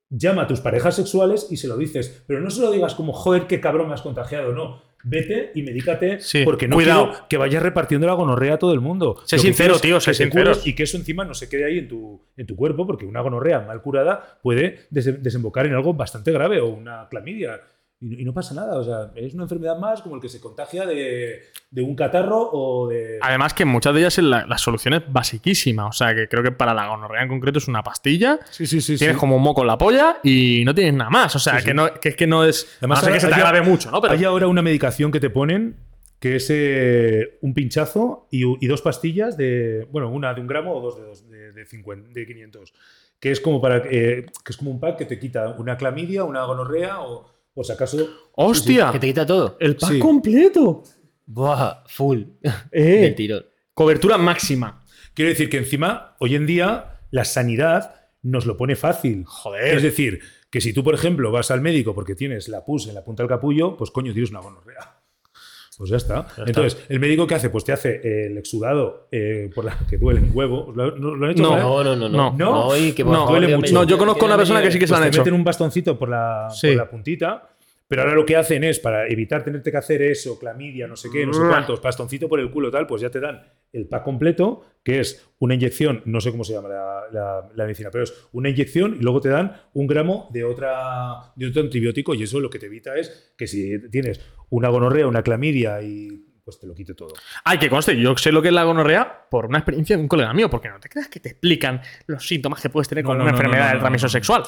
llama 0.09 0.41
a 0.43 0.47
tus 0.47 0.59
parejas 0.59 0.95
sexuales 0.97 1.47
y 1.51 1.57
se 1.57 1.67
lo 1.69 1.77
dices. 1.77 2.23
Pero 2.27 2.41
no 2.41 2.49
se 2.49 2.61
lo 2.61 2.71
digas 2.71 2.95
como, 2.95 3.13
joder, 3.13 3.47
qué 3.47 3.61
cabrón 3.61 3.87
me 3.87 3.93
has 3.93 4.01
contagiado. 4.01 4.51
No. 4.51 4.81
Vete 5.07 5.51
y 5.53 5.61
medícate 5.61 6.19
Sí, 6.19 6.41
porque 6.43 6.67
no 6.67 6.75
cuidado. 6.77 7.09
quiero 7.11 7.27
que 7.29 7.37
vayas 7.37 7.61
repartiendo 7.61 8.07
la 8.07 8.13
gonorrea 8.13 8.55
a 8.55 8.57
todo 8.57 8.73
el 8.73 8.81
mundo. 8.81 9.21
Sé 9.25 9.37
sincero, 9.37 9.77
tío, 9.79 9.99
sé 9.99 10.15
sincero. 10.15 10.51
Y 10.65 10.73
que 10.73 10.81
eso 10.83 10.97
encima 10.97 11.23
no 11.25 11.35
se 11.35 11.47
quede 11.47 11.65
ahí 11.65 11.77
en 11.77 11.87
tu, 11.87 12.21
en 12.35 12.47
tu 12.47 12.55
cuerpo, 12.55 12.87
porque 12.87 13.05
una 13.05 13.21
gonorrea 13.21 13.59
mal 13.61 13.81
curada 13.83 14.39
puede 14.41 14.79
des- 14.89 15.21
desembocar 15.21 15.67
en 15.67 15.73
algo 15.75 15.93
bastante 15.93 16.31
grave 16.31 16.59
o 16.59 16.69
una 16.69 17.07
clamidia. 17.07 17.61
Y, 18.05 18.21
y 18.21 18.25
no 18.25 18.33
pasa 18.33 18.53
nada. 18.53 18.77
O 18.77 18.83
sea, 18.83 19.11
es 19.15 19.33
una 19.33 19.43
enfermedad 19.43 19.79
más 19.79 20.01
como 20.01 20.15
el 20.15 20.21
que 20.21 20.29
se 20.29 20.39
contagia 20.39 20.85
de, 20.85 21.41
de 21.71 21.81
un 21.81 21.95
catarro 21.95 22.51
o 22.51 22.87
de. 22.87 23.17
Además 23.21 23.53
que 23.55 23.65
muchas 23.65 23.93
de 23.93 24.01
ellas 24.01 24.17
la, 24.19 24.45
la 24.45 24.57
solución 24.59 24.93
es 24.93 25.01
basiquísima. 25.11 25.87
O 25.87 25.91
sea, 25.91 26.13
que 26.13 26.27
creo 26.27 26.43
que 26.43 26.51
para 26.51 26.73
la 26.73 26.87
gonorrea 26.87 27.23
en 27.23 27.29
concreto 27.29 27.57
es 27.57 27.67
una 27.67 27.81
pastilla. 27.81 28.39
Sí, 28.51 28.67
sí, 28.67 28.79
sí. 28.79 28.97
Tienes 28.97 29.17
como 29.17 29.37
un 29.37 29.41
moco 29.41 29.61
en 29.61 29.67
la 29.67 29.77
polla 29.77 30.19
y 30.23 30.63
no 30.65 30.75
tienes 30.75 30.93
nada 30.93 31.09
más. 31.09 31.35
O 31.35 31.39
sea. 31.39 31.61
Que, 31.61 31.73
no, 31.73 31.93
que 31.95 32.09
es 32.09 32.15
que 32.15 32.27
no 32.27 32.43
es. 32.43 32.77
Además, 32.79 33.03
que 33.03 33.19
se 33.19 33.27
te 33.27 33.33
agrave 33.33 33.61
mucho, 33.61 33.89
¿no? 33.89 34.01
Pero 34.01 34.13
Hay 34.13 34.23
ahora 34.23 34.47
una 34.47 34.61
medicación 34.61 35.11
que 35.11 35.19
te 35.19 35.31
ponen 35.31 35.75
que 36.19 36.37
es 36.37 36.47
eh, 36.49 37.37
un 37.41 37.53
pinchazo 37.53 38.27
y, 38.31 38.43
y 38.63 38.67
dos 38.67 38.81
pastillas 38.81 39.37
de, 39.37 39.87
bueno, 39.91 40.09
una 40.09 40.33
de 40.33 40.41
un 40.41 40.47
gramo 40.47 40.73
o 40.73 40.81
dos 40.81 40.97
de, 40.97 41.03
dos, 41.03 41.29
de, 41.29 41.51
de 41.51 41.65
50, 41.65 42.09
de 42.13 42.25
500, 42.25 42.73
que 43.19 43.31
es 43.31 43.39
como 43.39 43.61
para 43.61 43.77
eh, 43.77 44.25
que 44.43 44.51
es 44.51 44.57
como 44.57 44.71
un 44.71 44.79
pack 44.79 44.97
que 44.97 45.05
te 45.05 45.19
quita 45.19 45.49
una 45.57 45.77
clamidia, 45.77 46.23
una 46.23 46.43
gonorrea 46.45 47.01
o, 47.01 47.34
o 47.55 47.63
si 47.63 47.71
acaso 47.71 47.97
¡Hostia! 48.33 48.91
Que 48.91 48.99
te 48.99 49.07
quita 49.07 49.25
todo. 49.25 49.57
El 49.59 49.75
pack 49.77 49.93
Sí. 49.93 49.99
completo. 49.99 50.83
Buah, 51.25 51.83
full. 51.87 52.21
Eh, 52.71 52.83
Del 53.01 53.15
tirón. 53.15 53.45
cobertura 53.73 54.17
máxima. 54.17 54.85
Quiero 55.13 55.29
decir 55.29 55.49
que 55.49 55.57
encima, 55.57 56.15
hoy 56.19 56.35
en 56.35 56.45
día, 56.45 56.99
la 57.11 57.25
sanidad 57.25 57.95
nos 58.21 58.45
lo 58.45 58.57
pone 58.57 58.75
fácil. 58.75 59.23
Joder. 59.25 59.75
Es 59.77 59.83
decir, 59.83 60.19
que 60.49 60.59
si 60.61 60.73
tú, 60.73 60.83
por 60.83 60.93
ejemplo, 60.93 61.31
vas 61.31 61.49
al 61.51 61.61
médico 61.61 61.95
porque 61.95 62.15
tienes 62.15 62.47
la 62.49 62.63
pus 62.65 62.87
en 62.87 62.95
la 62.95 63.03
punta 63.03 63.23
del 63.23 63.29
capullo, 63.29 63.75
pues 63.77 63.91
coño, 63.91 64.11
tienes 64.13 64.31
una 64.31 64.41
gonorrea. 64.41 64.99
Pues 65.77 65.89
ya 65.89 65.97
está. 65.97 66.25
Entonces, 66.45 66.81
¿el 66.87 66.99
médico 67.01 67.27
qué 67.27 67.35
hace? 67.35 67.49
Pues 67.49 67.65
te 67.65 67.73
hace 67.73 67.95
eh, 68.03 68.27
el 68.27 68.37
exudado 68.37 69.07
eh, 69.11 69.49
por 69.53 69.65
la 69.65 69.77
que 69.89 69.97
duele 69.97 70.21
un 70.21 70.31
huevo. 70.33 70.71
¿Lo, 70.73 70.95
lo- 70.95 71.15
lo 71.15 71.25
han 71.25 71.31
hecho? 71.33 71.43
No. 71.43 71.83
No, 71.83 71.95
no, 71.95 72.07
no. 72.09 72.31
No. 72.31 72.33
No, 72.69 72.77
y 72.77 72.93
que 72.93 73.03
por 73.03 73.13
No, 73.13 73.25
favor, 73.25 73.39
duele 73.41 73.55
mucho. 73.57 73.73
No, 73.73 73.83
yo 73.83 73.97
conozco 73.97 74.25
una 74.25 74.37
persona 74.37 74.61
que 74.61 74.71
sí 74.71 74.79
que 74.79 74.87
se 74.87 74.93
lo 74.93 74.97
Pues 74.99 75.05
han 75.07 75.11
te 75.11 75.15
hecho. 75.17 75.21
meten 75.23 75.33
un 75.33 75.43
bastoncito 75.43 75.97
por 75.99 76.09
la, 76.09 76.47
Sí. 76.49 76.67
por 76.69 76.77
la 76.77 76.89
puntita, 76.89 77.49
pero 77.87 78.01
ahora 78.01 78.15
lo 78.15 78.25
que 78.25 78.35
hacen 78.35 78.63
es, 78.63 78.79
para 78.79 79.07
evitar 79.07 79.43
tenerte 79.43 79.71
que 79.71 79.77
hacer 79.77 80.01
eso, 80.01 80.39
clamidia, 80.39 80.87
no 80.87 80.95
sé 80.95 81.09
qué, 81.11 81.25
no 81.25 81.33
sé 81.33 81.41
cuántos, 81.47 81.81
bastoncito 81.81 82.27
por 82.27 82.39
el 82.39 82.49
culo, 82.49 82.71
tal, 82.71 82.87
pues 82.87 83.01
ya 83.01 83.09
te 83.09 83.19
dan 83.19 83.41
el 83.73 83.87
pack 83.87 84.03
completo, 84.03 84.63
que 84.83 84.99
es 85.01 85.27
una 85.39 85.53
inyección, 85.55 86.01
no 86.05 86.19
sé 86.21 86.31
cómo 86.31 86.43
se 86.43 86.53
llama 86.53 86.69
la, 86.69 87.01
la- 87.11 87.49
la 87.53 87.63
medicina, 87.65 87.89
pero 87.91 88.03
es 88.05 88.27
una 88.31 88.49
inyección 88.49 88.95
y 88.99 89.03
luego 89.03 89.21
te 89.21 89.29
dan 89.29 89.55
un 89.73 89.85
gramo 89.87 90.29
de, 90.31 90.43
otra, 90.45 91.33
de 91.35 91.47
otro 91.47 91.61
antibiótico 91.61 92.13
y 92.15 92.23
eso 92.23 92.39
lo 92.39 92.49
que 92.49 92.57
te 92.59 92.65
evita 92.67 92.95
es 92.95 93.33
que 93.37 93.45
si 93.47 93.77
tienes 93.89 94.19
una 94.49 94.69
gonorrea, 94.69 95.07
una 95.07 95.21
clamidia 95.23 95.81
y 95.81 96.21
pues 96.43 96.59
te 96.59 96.67
lo 96.67 96.75
quite 96.75 96.93
todo. 96.93 97.13
Ay, 97.43 97.57
que 97.57 97.69
conste, 97.69 97.99
yo 97.99 98.15
sé 98.17 98.31
lo 98.31 98.41
que 98.41 98.49
es 98.49 98.53
la 98.53 98.63
gonorrea 98.63 99.27
por 99.31 99.47
una 99.47 99.57
experiencia 99.57 99.95
de 99.97 100.01
un 100.03 100.07
colega 100.07 100.31
mío, 100.31 100.47
porque 100.49 100.69
no 100.69 100.79
te 100.79 100.89
creas 100.89 101.07
que 101.09 101.19
te 101.19 101.29
explican 101.29 101.81
los 102.07 102.25
síntomas 102.27 102.61
que 102.61 102.69
puedes 102.69 102.87
tener 102.87 103.03
No, 103.03 103.09
con 103.09 103.17
no, 103.17 103.23
una 103.23 103.31
no, 103.31 103.37
enfermedad 103.37 103.73
no, 103.73 103.79
transmisión 103.79 104.09
no. 104.09 104.43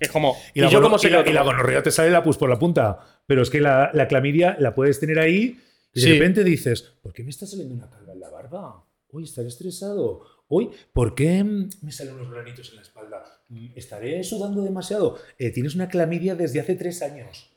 Es 0.00 0.10
como. 0.10 0.36
Y, 0.54 0.60
la, 0.60 0.68
yo 0.68 0.78
gono- 0.78 0.86
como 0.86 0.98
sé 0.98 1.08
y 1.08 1.10
la- 1.10 1.24
que- 1.24 1.30
y 1.30 1.32
la 1.32 1.42
gonorrea 1.42 1.82
te 1.82 1.90
sale 1.90 2.10
la 2.10 2.22
pus 2.22 2.36
por 2.36 2.48
la 2.50 2.58
punta, 2.58 2.98
pero 3.26 3.42
es 3.42 3.50
que 3.50 3.60
la, 3.60 3.90
la 3.94 4.08
clamidia 4.08 4.56
la 4.58 4.74
puedes 4.74 4.98
tener 5.00 5.18
ahí 5.18 5.60
Y 5.96 6.00
Sí. 6.00 6.08
de 6.10 6.14
repente 6.14 6.42
dices, 6.42 6.82
¿por 7.02 7.12
qué 7.12 7.22
me 7.22 7.30
está 7.30 7.46
saliendo 7.46 7.74
una 7.74 7.88
calva 7.88 8.12
en 8.12 8.18
la 8.20 8.28
barba? 8.28 8.84
Hoy 9.12 9.22
estaré 9.24 9.46
estresado. 9.46 10.22
Hoy, 10.48 10.70
¿por 10.92 11.14
qué 11.14 11.44
mm, 11.44 11.68
me 11.82 11.92
salen 11.92 12.14
unos 12.14 12.30
granitos 12.32 12.68
en 12.70 12.76
la 12.76 12.82
espalda? 12.82 13.22
Mm, 13.48 13.66
¿Estaré 13.76 14.24
sudando 14.24 14.62
demasiado? 14.62 15.16
Eh, 15.38 15.50
tienes 15.50 15.76
una 15.76 15.88
clamidia 15.88 16.34
desde 16.34 16.58
hace 16.58 16.74
tres 16.74 17.00
años 17.00 17.48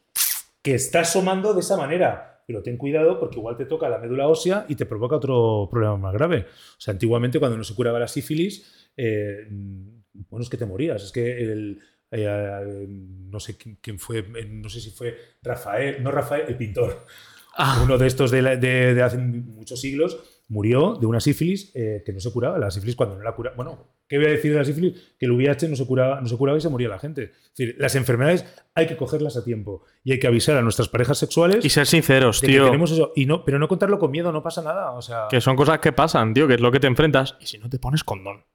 que 0.62 0.76
está 0.76 1.00
asomando 1.02 1.54
de 1.56 1.62
esa 1.62 1.78
manera. 1.78 2.44
Pero 2.46 2.62
ten 2.64 2.78
cuidado 2.78 3.20
porque 3.20 3.40
igual 3.40 3.58
te 3.58 3.66
toca 3.66 3.90
la 3.90 3.98
médula 3.98 4.28
ósea 4.28 4.66
y 4.70 4.76
te 4.76 4.86
provoca 4.86 5.16
otro 5.18 5.68
problema 5.70 5.98
más 5.98 6.14
grave. 6.14 6.46
O 6.78 6.80
sea, 6.80 6.92
antiguamente 6.94 7.40
cuando 7.40 7.58
no 7.58 7.64
se 7.66 7.74
curaba 7.76 8.00
la 8.00 8.08
sífilis, 8.08 8.90
eh, 8.96 9.48
bueno, 9.50 10.44
es 10.44 10.50
que 10.50 10.56
te 10.58 10.66
morías. 10.66 11.04
Es 11.04 11.12
que 11.12 11.42
el, 11.42 11.80
eh, 12.11 12.86
no 12.90 13.40
sé 13.40 13.58
quién, 13.58 13.77
quién 13.82 14.00
fue, 14.00 14.19
eh, 14.19 14.45
no 14.50 14.69
sé 14.69 14.80
si 14.82 14.92
fue 14.92 15.16
Rafael, 15.42 16.02
no 16.03 16.11
Rafael, 16.11 16.45
el 16.48 16.56
pintor. 16.58 17.06
Ah. 17.58 17.82
Uno 17.84 17.98
de 17.98 18.08
estos 18.08 18.30
de, 18.32 18.42
la- 18.42 18.56
de- 18.56 18.94
de 18.94 19.02
hace 19.02 19.18
muchos 19.18 19.82
siglos 19.82 20.19
murió 20.50 20.95
de 20.95 21.08
una 21.08 21.19
sífilis 21.19 21.72
eh, 21.76 22.03
que 22.06 22.14
no 22.14 22.19
se 22.19 22.32
curaba. 22.32 22.58
La 22.60 22.69
sífilis 22.72 22.95
cuando 22.95 23.16
no 23.18 23.24
la 23.24 23.34
curaba. 23.36 23.56
Bueno, 23.56 23.95
¿qué 24.08 24.18
voy 24.18 24.27
a 24.27 24.30
decir 24.30 24.52
de 24.53 24.60
la 24.60 24.64
sífilis? 24.64 25.16
Que 25.18 25.26
el 25.26 25.32
VIH 25.32 25.68
no 25.68 25.76
se 25.76 25.86
curaba, 25.88 26.22
no 26.22 26.27
se 26.27 26.38
curaba 26.38 26.58
y 26.58 26.61
se 26.61 26.69
moría 26.69 26.88
la 26.88 27.00
gente. 27.00 27.24
Es 27.34 27.50
decir, 27.58 27.76
las 27.80 27.95
enfermedades 27.95 28.45
hay 28.76 28.86
que 28.86 28.95
cogerlas 28.95 29.36
a 29.38 29.44
tiempo 29.44 29.84
y 30.03 30.11
hay 30.11 30.19
que 30.19 30.27
avisar 30.27 30.56
a 30.56 30.61
nuestras 30.61 30.88
parejas 30.88 31.18
sexuales 31.18 31.66
Y 31.66 31.69
ser 31.69 31.88
sinceros, 31.88 32.40
de 32.42 32.48
que 32.48 32.53
tío. 32.53 32.66
tenemos 32.66 32.92
eso. 32.92 33.11
Y 33.16 33.26
no, 33.26 33.44
pero 33.44 33.58
no 33.58 33.68
contarlo 33.68 33.98
con 33.98 34.11
miedo, 34.11 34.32
no 34.32 34.44
pasa 34.44 34.61
nada. 34.61 34.92
O 34.92 35.02
sea, 35.02 35.27
Que 35.30 35.42
son 35.42 35.56
cosas 35.56 35.80
que 35.80 35.92
pasan, 35.92 36.34
tío, 36.36 36.48
que 36.48 36.53
es 36.53 36.61
lo 36.61 36.72
que 36.72 36.80
te 36.80 36.88
enfrentas. 36.88 37.36
Y 37.42 37.48
si 37.48 37.58
no 37.58 37.69
te 37.69 37.80
pones 37.80 38.03
condón. 38.03 38.45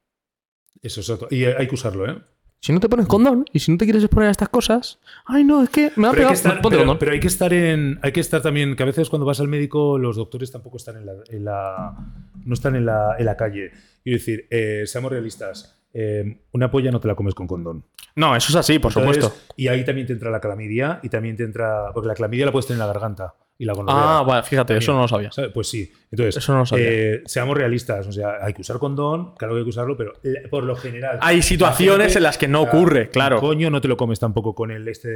eso 0.81 1.01
es 1.01 1.11
otro. 1.11 1.27
Y 1.31 1.45
hay 1.45 1.67
que 1.67 1.75
usarlo, 1.75 2.09
¿eh? 2.09 2.17
Si 2.65 2.73
no 2.73 2.79
te 2.79 2.89
pones 2.89 3.09
condón 3.09 3.45
y 3.53 3.59
si 3.59 3.73
no 3.73 3.77
te 3.77 3.85
quieres 3.87 4.05
exponer 4.05 4.29
a 4.29 4.31
estas 4.31 4.49
cosas, 4.49 5.01
ay 5.27 5.43
no, 5.43 5.65
es 5.65 5.69
que 5.71 5.91
me 5.97 6.07
ha 6.07 6.11
Pero 6.11 6.11
hay, 6.11 6.15
pegado. 6.15 6.29
que 6.31 6.35
estar, 6.35 6.53
Ponte 6.63 6.69
pero- 6.77 6.81
condón. 6.83 6.99
pero 7.01 7.11
hay 7.13 7.19
que 7.21 7.27
estar 7.27 7.53
en. 7.53 7.99
Hay 8.03 8.13
que 8.13 8.21
estar 8.21 8.41
también. 8.41 8.77
Que 8.77 8.85
a 8.85 8.87
veces 8.87 9.11
cuando 9.11 9.27
vas 9.27 9.41
al 9.41 9.49
médico, 9.49 9.99
los 9.99 10.15
doctores 10.15 10.53
tampoco 10.53 10.77
están 10.77 10.97
en 10.97 11.07
la. 11.07 11.13
en 11.29 11.45
la- 11.45 11.97
no 12.45 12.55
están 12.55 12.77
en 12.77 12.87
la, 12.87 13.17
en 13.19 13.25
la 13.27 13.37
calle. 13.37 13.73
Quiero 14.05 14.17
decir, 14.19 14.47
eh, 14.51 14.85
seamos 14.87 15.11
realistas. 15.11 15.79
eh, 15.95 16.39
una 16.53 16.71
polla 16.71 16.91
no 16.91 17.01
te 17.01 17.09
la 17.09 17.15
comes 17.15 17.35
con 17.35 17.47
condón. 17.47 17.85
No, 18.17 18.35
eso 18.35 18.49
es 18.51 18.57
así, 18.57 18.79
por 18.79 18.93
Entonces, 18.93 19.25
supuesto. 19.25 19.53
Y 19.57 19.69
ahí 19.69 19.85
también 19.85 20.07
te 20.07 20.13
entra 20.15 20.31
la 20.31 20.41
clamidia 20.41 21.01
y 21.03 21.09
también 21.11 21.37
te 21.37 21.43
entra. 21.43 21.91
Porque 21.93 22.07
la 22.09 22.15
clamidia 22.15 22.47
la 22.47 22.53
puedes 22.53 22.67
tener 22.67 22.81
en 22.81 22.87
la 22.87 22.93
garganta 22.93 23.35
y 23.63 23.65
la 23.65 23.75
gonorrea. 23.75 24.19
Ah, 24.19 24.23
vale, 24.25 24.43
fíjate, 24.43 24.77
eso 24.77 24.93
no 24.93 25.03
lo 25.03 25.09
sabía. 25.09 25.31
¿Sabes? 25.31 25.53
Pues 25.55 25.69
sí. 25.69 25.89
Entonces, 26.11 26.37
Eso 26.37 26.53
no 26.53 26.59
lo 26.59 26.67
sabía. 26.67 26.85
eh, 26.91 27.23
seamos 27.27 27.57
realistas. 27.57 28.07
O 28.09 28.13
sea, 28.13 28.39
hay 28.43 28.53
que 28.55 28.61
usar 28.63 28.79
condón, 28.81 29.35
claro 29.37 29.55
que 29.55 29.59
hay 29.61 29.65
que 29.65 29.71
usarlo, 29.71 29.97
pero 29.97 30.15
por 30.51 30.65
lo 30.65 30.75
general. 30.75 31.19
Hay 31.23 31.43
situaciones 31.43 31.99
la 31.99 32.05
gente- 32.07 32.19
en 32.19 32.23
las 32.25 32.39
que 32.39 32.49
no 32.49 32.63
o 32.63 32.65
sea, 32.65 32.73
ocurre, 32.73 33.09
claro. 33.11 33.39
Coño, 33.41 33.71
no 33.71 33.81
te 33.81 33.87
lo 33.89 33.97
comes 33.97 34.19
tampoco 34.19 34.55
con 34.55 34.73
el 34.73 34.89
este 34.89 35.09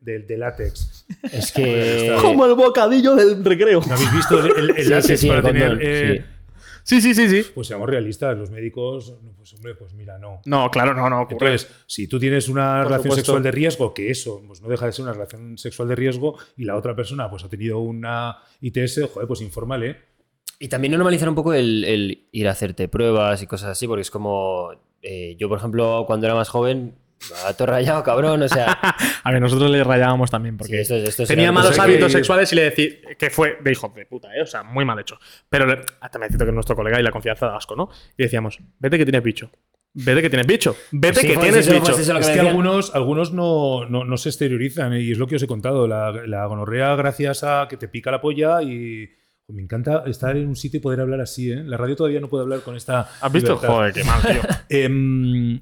del 0.00 0.26
de 0.26 0.36
látex. 0.36 1.06
Es 1.32 1.52
que. 1.52 2.16
Como 2.20 2.44
el 2.46 2.54
bocadillo 2.54 3.14
del 3.14 3.44
recreo. 3.44 3.80
¿No 3.86 3.94
habéis 3.94 4.12
visto 4.12 4.38
el, 4.44 4.50
el- 4.58 4.70
el 4.76 4.84
Sí, 4.84 4.90
látex 4.90 5.06
sí, 5.06 5.16
sí, 5.16 5.28
para 5.28 5.38
el 5.40 5.44
tener. 5.46 5.68
condón, 5.68 5.80
eh, 5.86 6.24
sí. 6.86 7.00
Sí, 7.00 7.14
sí, 7.14 7.28
sí, 7.28 7.42
sí. 7.42 7.50
Pues 7.54 7.66
seamos 7.66 7.88
realistas, 7.88 8.38
los 8.38 8.50
médicos, 8.50 9.18
no, 9.22 9.32
pues 9.32 9.52
hombre, 9.54 9.74
pues 9.74 9.92
mira, 9.94 10.18
no. 10.18 10.40
No, 10.44 10.70
claro, 10.70 10.94
no, 10.94 11.10
no 11.10 11.22
ocurre. 11.22 11.52
Entonces, 11.52 11.68
si 11.86 12.06
tú 12.06 12.18
tienes 12.20 12.48
una 12.48 12.78
Por 12.82 12.92
relación 12.92 13.02
supuesto. 13.02 13.16
sexual 13.16 13.42
de 13.42 13.50
riesgo, 13.50 13.92
que 13.92 14.10
eso 14.10 14.42
pues 14.46 14.62
no 14.62 14.68
deja 14.68 14.86
de 14.86 14.92
ser 14.92 15.02
una 15.02 15.12
relación 15.12 15.58
sexual 15.58 15.88
de 15.88 15.96
riesgo, 15.96 16.36
y 16.56 16.64
la 16.64 16.76
otra 16.76 16.94
persona 16.94 17.28
pues 17.28 17.42
ha 17.44 17.48
tenido 17.48 17.80
una 17.80 18.36
ITS, 18.60 19.10
joder, 19.12 19.26
pues 19.26 19.40
infórmale. 19.40 19.96
Y 20.58 20.68
también 20.68 20.92
normalizar 20.92 21.28
un 21.28 21.34
poco 21.34 21.52
el, 21.52 21.84
el 21.84 22.28
ir 22.32 22.48
a 22.48 22.52
hacerte 22.52 22.88
pruebas 22.88 23.42
y 23.42 23.46
cosas 23.46 23.70
así, 23.70 23.86
porque 23.86 24.02
es 24.02 24.10
como. 24.10 24.70
eh, 25.02 25.36
yo, 25.38 25.48
por 25.48 25.58
ejemplo, 25.58 26.04
cuando 26.06 26.26
era 26.26 26.34
más 26.34 26.48
joven, 26.48 26.94
a 27.46 27.54
todo 27.54 27.66
rayado, 27.66 28.02
cabrón. 28.02 28.42
O 28.42 28.48
sea, 28.48 28.72
A 29.24 29.32
ver, 29.32 29.40
nosotros 29.40 29.70
le 29.70 29.82
rayábamos 29.82 30.30
también 30.30 30.56
porque 30.56 30.74
sí, 30.74 30.80
esto, 30.82 30.94
es- 30.96 31.08
esto 31.08 31.22
es- 31.24 31.28
tenía 31.28 31.50
malos 31.52 31.74
que- 31.74 31.80
hábitos 31.80 32.12
sexuales 32.12 32.52
y 32.52 32.56
le 32.56 32.62
decía 32.70 32.88
que 33.18 33.30
fue 33.30 33.58
de 33.62 33.72
hijos 33.72 33.94
de 33.94 34.06
puta, 34.06 34.28
¿eh? 34.36 34.42
o 34.42 34.46
sea, 34.46 34.62
muy 34.62 34.84
mal 34.84 34.98
hecho. 34.98 35.18
Pero 35.48 35.66
le- 35.66 35.80
ah, 36.00 36.08
también 36.10 36.30
cierto 36.30 36.44
que 36.44 36.50
es 36.50 36.54
nuestro 36.54 36.76
colega 36.76 37.00
y 37.00 37.02
la 37.02 37.10
confianza 37.10 37.46
da 37.46 37.56
asco, 37.56 37.74
¿no? 37.76 37.88
Y 38.16 38.22
decíamos, 38.22 38.58
vete 38.78 38.98
que 38.98 39.04
tienes 39.04 39.22
bicho. 39.22 39.50
Vete 39.98 40.20
que 40.20 40.28
tienes 40.28 40.46
bicho. 40.46 40.76
Vete 40.92 41.20
Sí, 41.22 41.26
que 41.26 41.36
tienes 41.38 41.66
eso, 41.66 41.72
bicho. 41.72 41.92
eso. 41.98 42.18
Es 42.18 42.26
que 42.26 42.34
que 42.34 42.40
algunos, 42.40 42.94
algunos 42.94 43.32
no, 43.32 43.86
no, 43.88 44.04
no 44.04 44.16
se 44.18 44.28
exteriorizan, 44.28 44.92
¿eh? 44.92 45.00
y 45.00 45.12
es 45.12 45.16
lo 45.18 45.26
que 45.26 45.36
os 45.36 45.42
he 45.42 45.46
contado. 45.46 45.88
La, 45.88 46.12
la 46.26 46.44
gonorrea, 46.44 46.94
gracias 46.96 47.42
a 47.44 47.66
que 47.68 47.78
te 47.78 47.88
pica 47.88 48.10
la 48.10 48.20
polla, 48.20 48.62
y 48.62 49.08
me 49.48 49.62
encanta 49.62 50.02
estar 50.06 50.36
en 50.36 50.48
un 50.48 50.56
sitio 50.56 50.78
y 50.78 50.80
poder 50.82 51.00
hablar 51.00 51.20
así. 51.22 51.50
¿eh? 51.50 51.62
La 51.64 51.78
radio 51.78 51.96
todavía 51.96 52.20
no 52.20 52.28
puede 52.28 52.42
hablar 52.42 52.60
con 52.60 52.76
esta. 52.76 53.08
¿Has 53.22 53.32
visto? 53.32 53.54
libertad. 53.54 53.68
Joder, 53.74 53.92
qué 53.94 54.04
mal, 54.04 54.20
tío. 54.20 54.40
Em, 54.68 55.60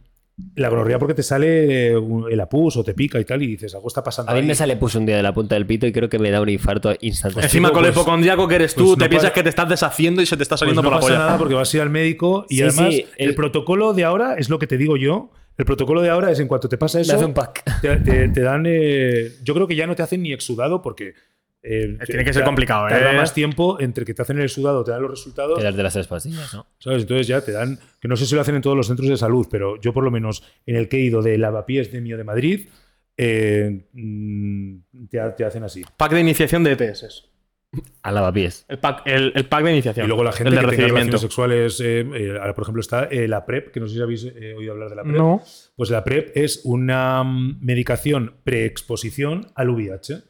la 0.57 0.69
gonorrea 0.69 0.99
porque 0.99 1.15
te 1.15 1.23
sale 1.23 1.93
eh, 1.93 2.01
el 2.31 2.41
apus 2.41 2.77
o 2.77 2.83
te 2.85 2.93
pica 2.95 3.21
y 3.21 3.25
tal, 3.25 3.43
y 3.43 3.47
dices, 3.47 3.75
algo 3.75 3.87
está 3.89 4.03
pasando. 4.03 4.31
A 4.33 4.35
mí 4.35 4.41
ahí". 4.41 4.47
me 4.47 4.55
sale 4.55 4.77
pus 4.77 4.95
un 4.97 5.07
día 5.07 5.17
de 5.17 5.23
la 5.23 5.33
punta 5.33 5.55
del 5.55 5.65
pito 5.67 5.87
y 5.87 5.93
creo 5.93 6.09
que 6.09 6.19
me 6.19 6.31
da 6.31 6.41
un 6.41 6.49
infarto 6.49 6.93
instantáneo. 7.01 7.45
Encima 7.47 7.71
con 7.71 7.85
el 7.85 7.93
pues- 7.93 8.03
hipocondriaco 8.03 8.49
que 8.49 8.55
eres 8.57 8.75
tú, 8.75 8.85
pues 8.87 8.99
te 8.99 9.05
no 9.05 9.09
piensas 9.11 9.31
para- 9.31 9.35
que 9.35 9.43
te 9.45 9.49
estás 9.51 9.69
deshaciendo 9.69 10.23
y 10.23 10.27
se 10.27 10.37
te 10.37 10.43
está 10.43 10.55
Pues 10.55 10.61
saliendo 10.61 10.83
no 10.83 10.89
por 10.89 10.95
la 10.97 11.01
pasa 11.01 11.09
polla. 11.15 11.25
nada 11.27 11.39
porque 11.39 11.55
vas 11.55 11.73
a 11.73 11.77
ir 11.77 11.83
al 11.83 11.91
médico 11.91 12.47
y 12.49 12.57
Sí, 12.57 12.63
además 12.63 12.95
sí, 12.95 13.07
el... 13.17 13.29
el- 13.29 13.35
protocolo 13.37 13.93
de 13.93 14.05
ahora 14.05 14.35
es 14.37 14.49
lo 14.51 14.59
que 14.59 14.67
te 14.67 14.77
digo 14.77 14.97
yo. 14.97 15.31
El 15.57 15.67
protocolo 15.67 16.03
de 16.03 16.11
ahora 16.11 16.33
es 16.33 16.41
en 16.41 16.49
cuanto 16.49 16.69
te 16.69 16.77
pasa 16.79 17.01
eso, 17.01 17.15
hace 17.15 17.25
un 17.25 17.33
pack. 17.33 17.81
te, 17.81 17.97
te- 17.99 18.29
te 18.29 18.41
dan. 18.41 18.65
eh, 18.67 19.31
yo 19.45 19.55
creo 19.55 19.69
que 19.69 19.77
ya 19.77 19.87
no 19.87 19.95
te 19.95 20.03
hacen 20.03 20.21
ni 20.23 20.33
exudado 20.33 20.83
porque. 20.83 21.15
Eh, 21.65 21.97
Tiene 22.07 22.25
que 22.25 22.33
ser 22.33 22.45
complicado, 22.45 22.87
Tarda 22.89 23.13
¿eh? 23.13 23.17
más 23.17 23.33
tiempo 23.33 23.81
entre 23.81 24.05
que 24.05 24.13
te 24.15 24.21
hacen 24.23 24.37
el 24.39 24.45
exudado, 24.45 24.85
te 24.85 24.91
dan 24.91 25.01
los 25.03 25.11
resultados. 25.11 25.59
Quedar 25.59 25.75
de 25.75 25.83
las 25.83 25.95
tres 25.95 26.07
pastillas, 26.07 26.53
¿no? 26.55 26.67
¿Sabes? 26.79 27.03
Entonces 27.03 27.27
ya 27.27 27.41
te 27.41 27.53
dan. 27.53 27.79
Que 28.01 28.07
no 28.09 28.17
sé 28.17 28.27
si 28.27 28.35
lo 28.35 28.41
hacen 28.43 28.55
en 28.57 28.63
todos 28.63 28.77
los 28.77 28.87
centros 28.87 29.09
de 29.09 29.17
salud, 29.17 29.47
pero 29.51 29.81
yo 29.81 29.93
por 29.95 30.05
lo 30.05 30.11
menos 30.11 30.45
en 30.67 30.77
el 30.77 30.89
que 30.89 30.99
he 30.99 31.01
ido 31.01 31.23
de 31.23 31.39
Lavapiés 31.39 31.91
de 31.91 32.01
Mío 32.03 32.17
de 32.19 32.25
Madrid, 32.25 32.69
eh, 33.17 33.87
mm, 33.93 35.07
te, 35.11 35.21
ha- 35.21 35.35
te 35.35 35.45
hacen 35.45 35.65
así. 35.65 35.83
Pack 35.97 36.13
de 36.13 36.21
iniciación 36.21 36.65
de 36.65 36.73
ETS. 36.73 37.31
A 38.03 38.13
lavapiés. 38.13 38.67
El 38.69 38.79
pack, 38.79 39.03
el, 39.07 39.33
el 39.35 39.47
pack 39.47 39.65
de 39.65 39.73
iniciación. 39.73 40.05
Y 40.05 40.09
luego 40.09 40.23
la 40.23 40.31
gente 40.31 40.51
el 40.51 40.55
de 40.55 40.61
que 40.61 40.67
tenga 40.69 40.71
recibimiento. 40.83 41.17
relaciones 41.17 41.21
sexuales, 41.21 41.81
eh, 41.81 42.01
eh, 42.15 42.39
ahora 42.41 42.55
por 42.55 42.63
ejemplo 42.63 42.81
está 42.81 43.05
eh, 43.07 43.27
la 43.27 43.45
PrEP, 43.45 43.73
que 43.73 43.81
no 43.81 43.89
sé 43.89 43.95
si 43.95 44.01
habéis 44.01 44.25
eh, 44.27 44.55
oído 44.57 44.73
hablar 44.75 44.91
de 44.91 44.95
la 44.97 45.03
PrEP. 45.03 45.17
No. 45.17 45.43
Pues 45.75 45.91
la 45.91 46.05
PrEP 46.05 46.37
es 46.37 46.61
una 46.65 47.25
mm, 47.25 47.59
medicación 47.65 48.35
preexposición 48.45 49.51
al 49.57 49.71
VIH. 49.71 50.23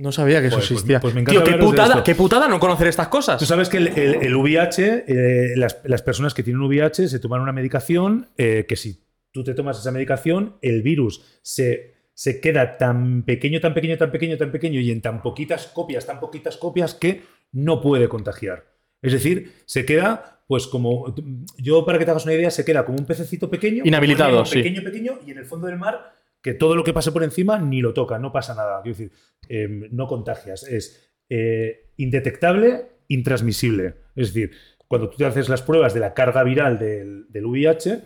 No 0.00 0.12
sabía 0.12 0.40
que 0.40 0.46
eso 0.48 0.56
Joder, 0.56 0.68
pues- 0.68 0.78
existía. 0.78 1.00
pues 1.00 1.14
me 1.14 1.20
encanta 1.20 1.44
Tío, 1.44 1.52
qué 1.52 1.62
putada, 1.62 2.02
qué 2.04 2.14
putada 2.14 2.48
no 2.48 2.58
conocer 2.60 2.86
estas 2.88 3.08
cosas. 3.08 3.38
Tú 3.38 3.44
sabes 3.46 3.68
que 3.68 3.76
el, 3.78 3.88
el- 3.88 4.14
el 4.22 4.34
VIH, 4.36 5.04
eh, 5.06 5.56
las, 5.56 5.78
las 5.84 6.02
personas 6.02 6.34
que 6.34 6.42
tienen 6.42 6.62
VIH 6.62 7.08
se 7.08 7.18
toman 7.18 7.40
una 7.40 7.52
medicación 7.52 8.28
eh, 8.36 8.64
que 8.68 8.76
si 8.76 9.04
tú 9.32 9.44
te 9.44 9.54
tomas 9.54 9.78
esa 9.78 9.90
medicación, 9.92 10.56
el 10.62 10.82
virus 10.82 11.38
se, 11.42 11.94
se 12.14 12.40
queda 12.40 12.78
tan 12.78 13.22
pequeño, 13.24 13.60
tan 13.60 13.74
pequeño, 13.74 13.96
tan 13.98 14.10
pequeño, 14.10 14.36
tan 14.38 14.50
pequeño 14.50 14.80
y 14.80 14.90
en 14.90 15.00
tan 15.02 15.22
poquitas 15.22 15.66
copias, 15.68 16.06
tan 16.06 16.18
poquitas 16.18 16.56
copias 16.56 16.94
que 16.94 17.22
no 17.52 17.80
puede 17.80 18.08
contagiar. 18.08 18.64
Es 19.02 19.12
decir, 19.12 19.52
se 19.66 19.84
queda, 19.84 20.42
pues 20.46 20.66
como, 20.66 21.14
yo 21.56 21.84
para 21.86 21.98
que 21.98 22.04
te 22.04 22.10
hagas 22.10 22.24
una 22.24 22.34
idea, 22.34 22.50
se 22.50 22.64
queda 22.64 22.84
como 22.84 22.98
un 22.98 23.06
pececito 23.06 23.48
pequeño, 23.48 23.82
Inhabilitado, 23.86 24.44
sí. 24.44 24.56
pequeño, 24.56 24.82
pequeño, 24.82 25.18
y 25.26 25.30
en 25.30 25.38
el 25.38 25.46
fondo 25.46 25.66
del 25.68 25.78
mar, 25.78 26.12
que 26.42 26.54
todo 26.54 26.74
lo 26.76 26.84
que 26.84 26.92
pase 26.92 27.12
por 27.12 27.22
encima 27.22 27.58
ni 27.58 27.80
lo 27.80 27.92
toca, 27.94 28.18
no 28.18 28.32
pasa 28.32 28.54
nada. 28.54 28.80
Quiero 28.82 28.96
decir, 28.98 29.12
eh, 29.48 29.88
no 29.90 30.06
contagias. 30.06 30.62
Es 30.64 31.12
eh, 31.28 31.90
indetectable, 31.96 32.86
intransmisible. 33.08 33.94
Es 34.16 34.32
decir, 34.34 34.50
cuando 34.88 35.08
tú 35.10 35.16
te 35.18 35.24
haces 35.26 35.48
las 35.48 35.62
pruebas 35.62 35.94
de 35.94 36.00
la 36.00 36.14
carga 36.14 36.42
viral 36.42 36.78
del, 36.78 37.26
del 37.28 37.46
VIH, 37.46 38.00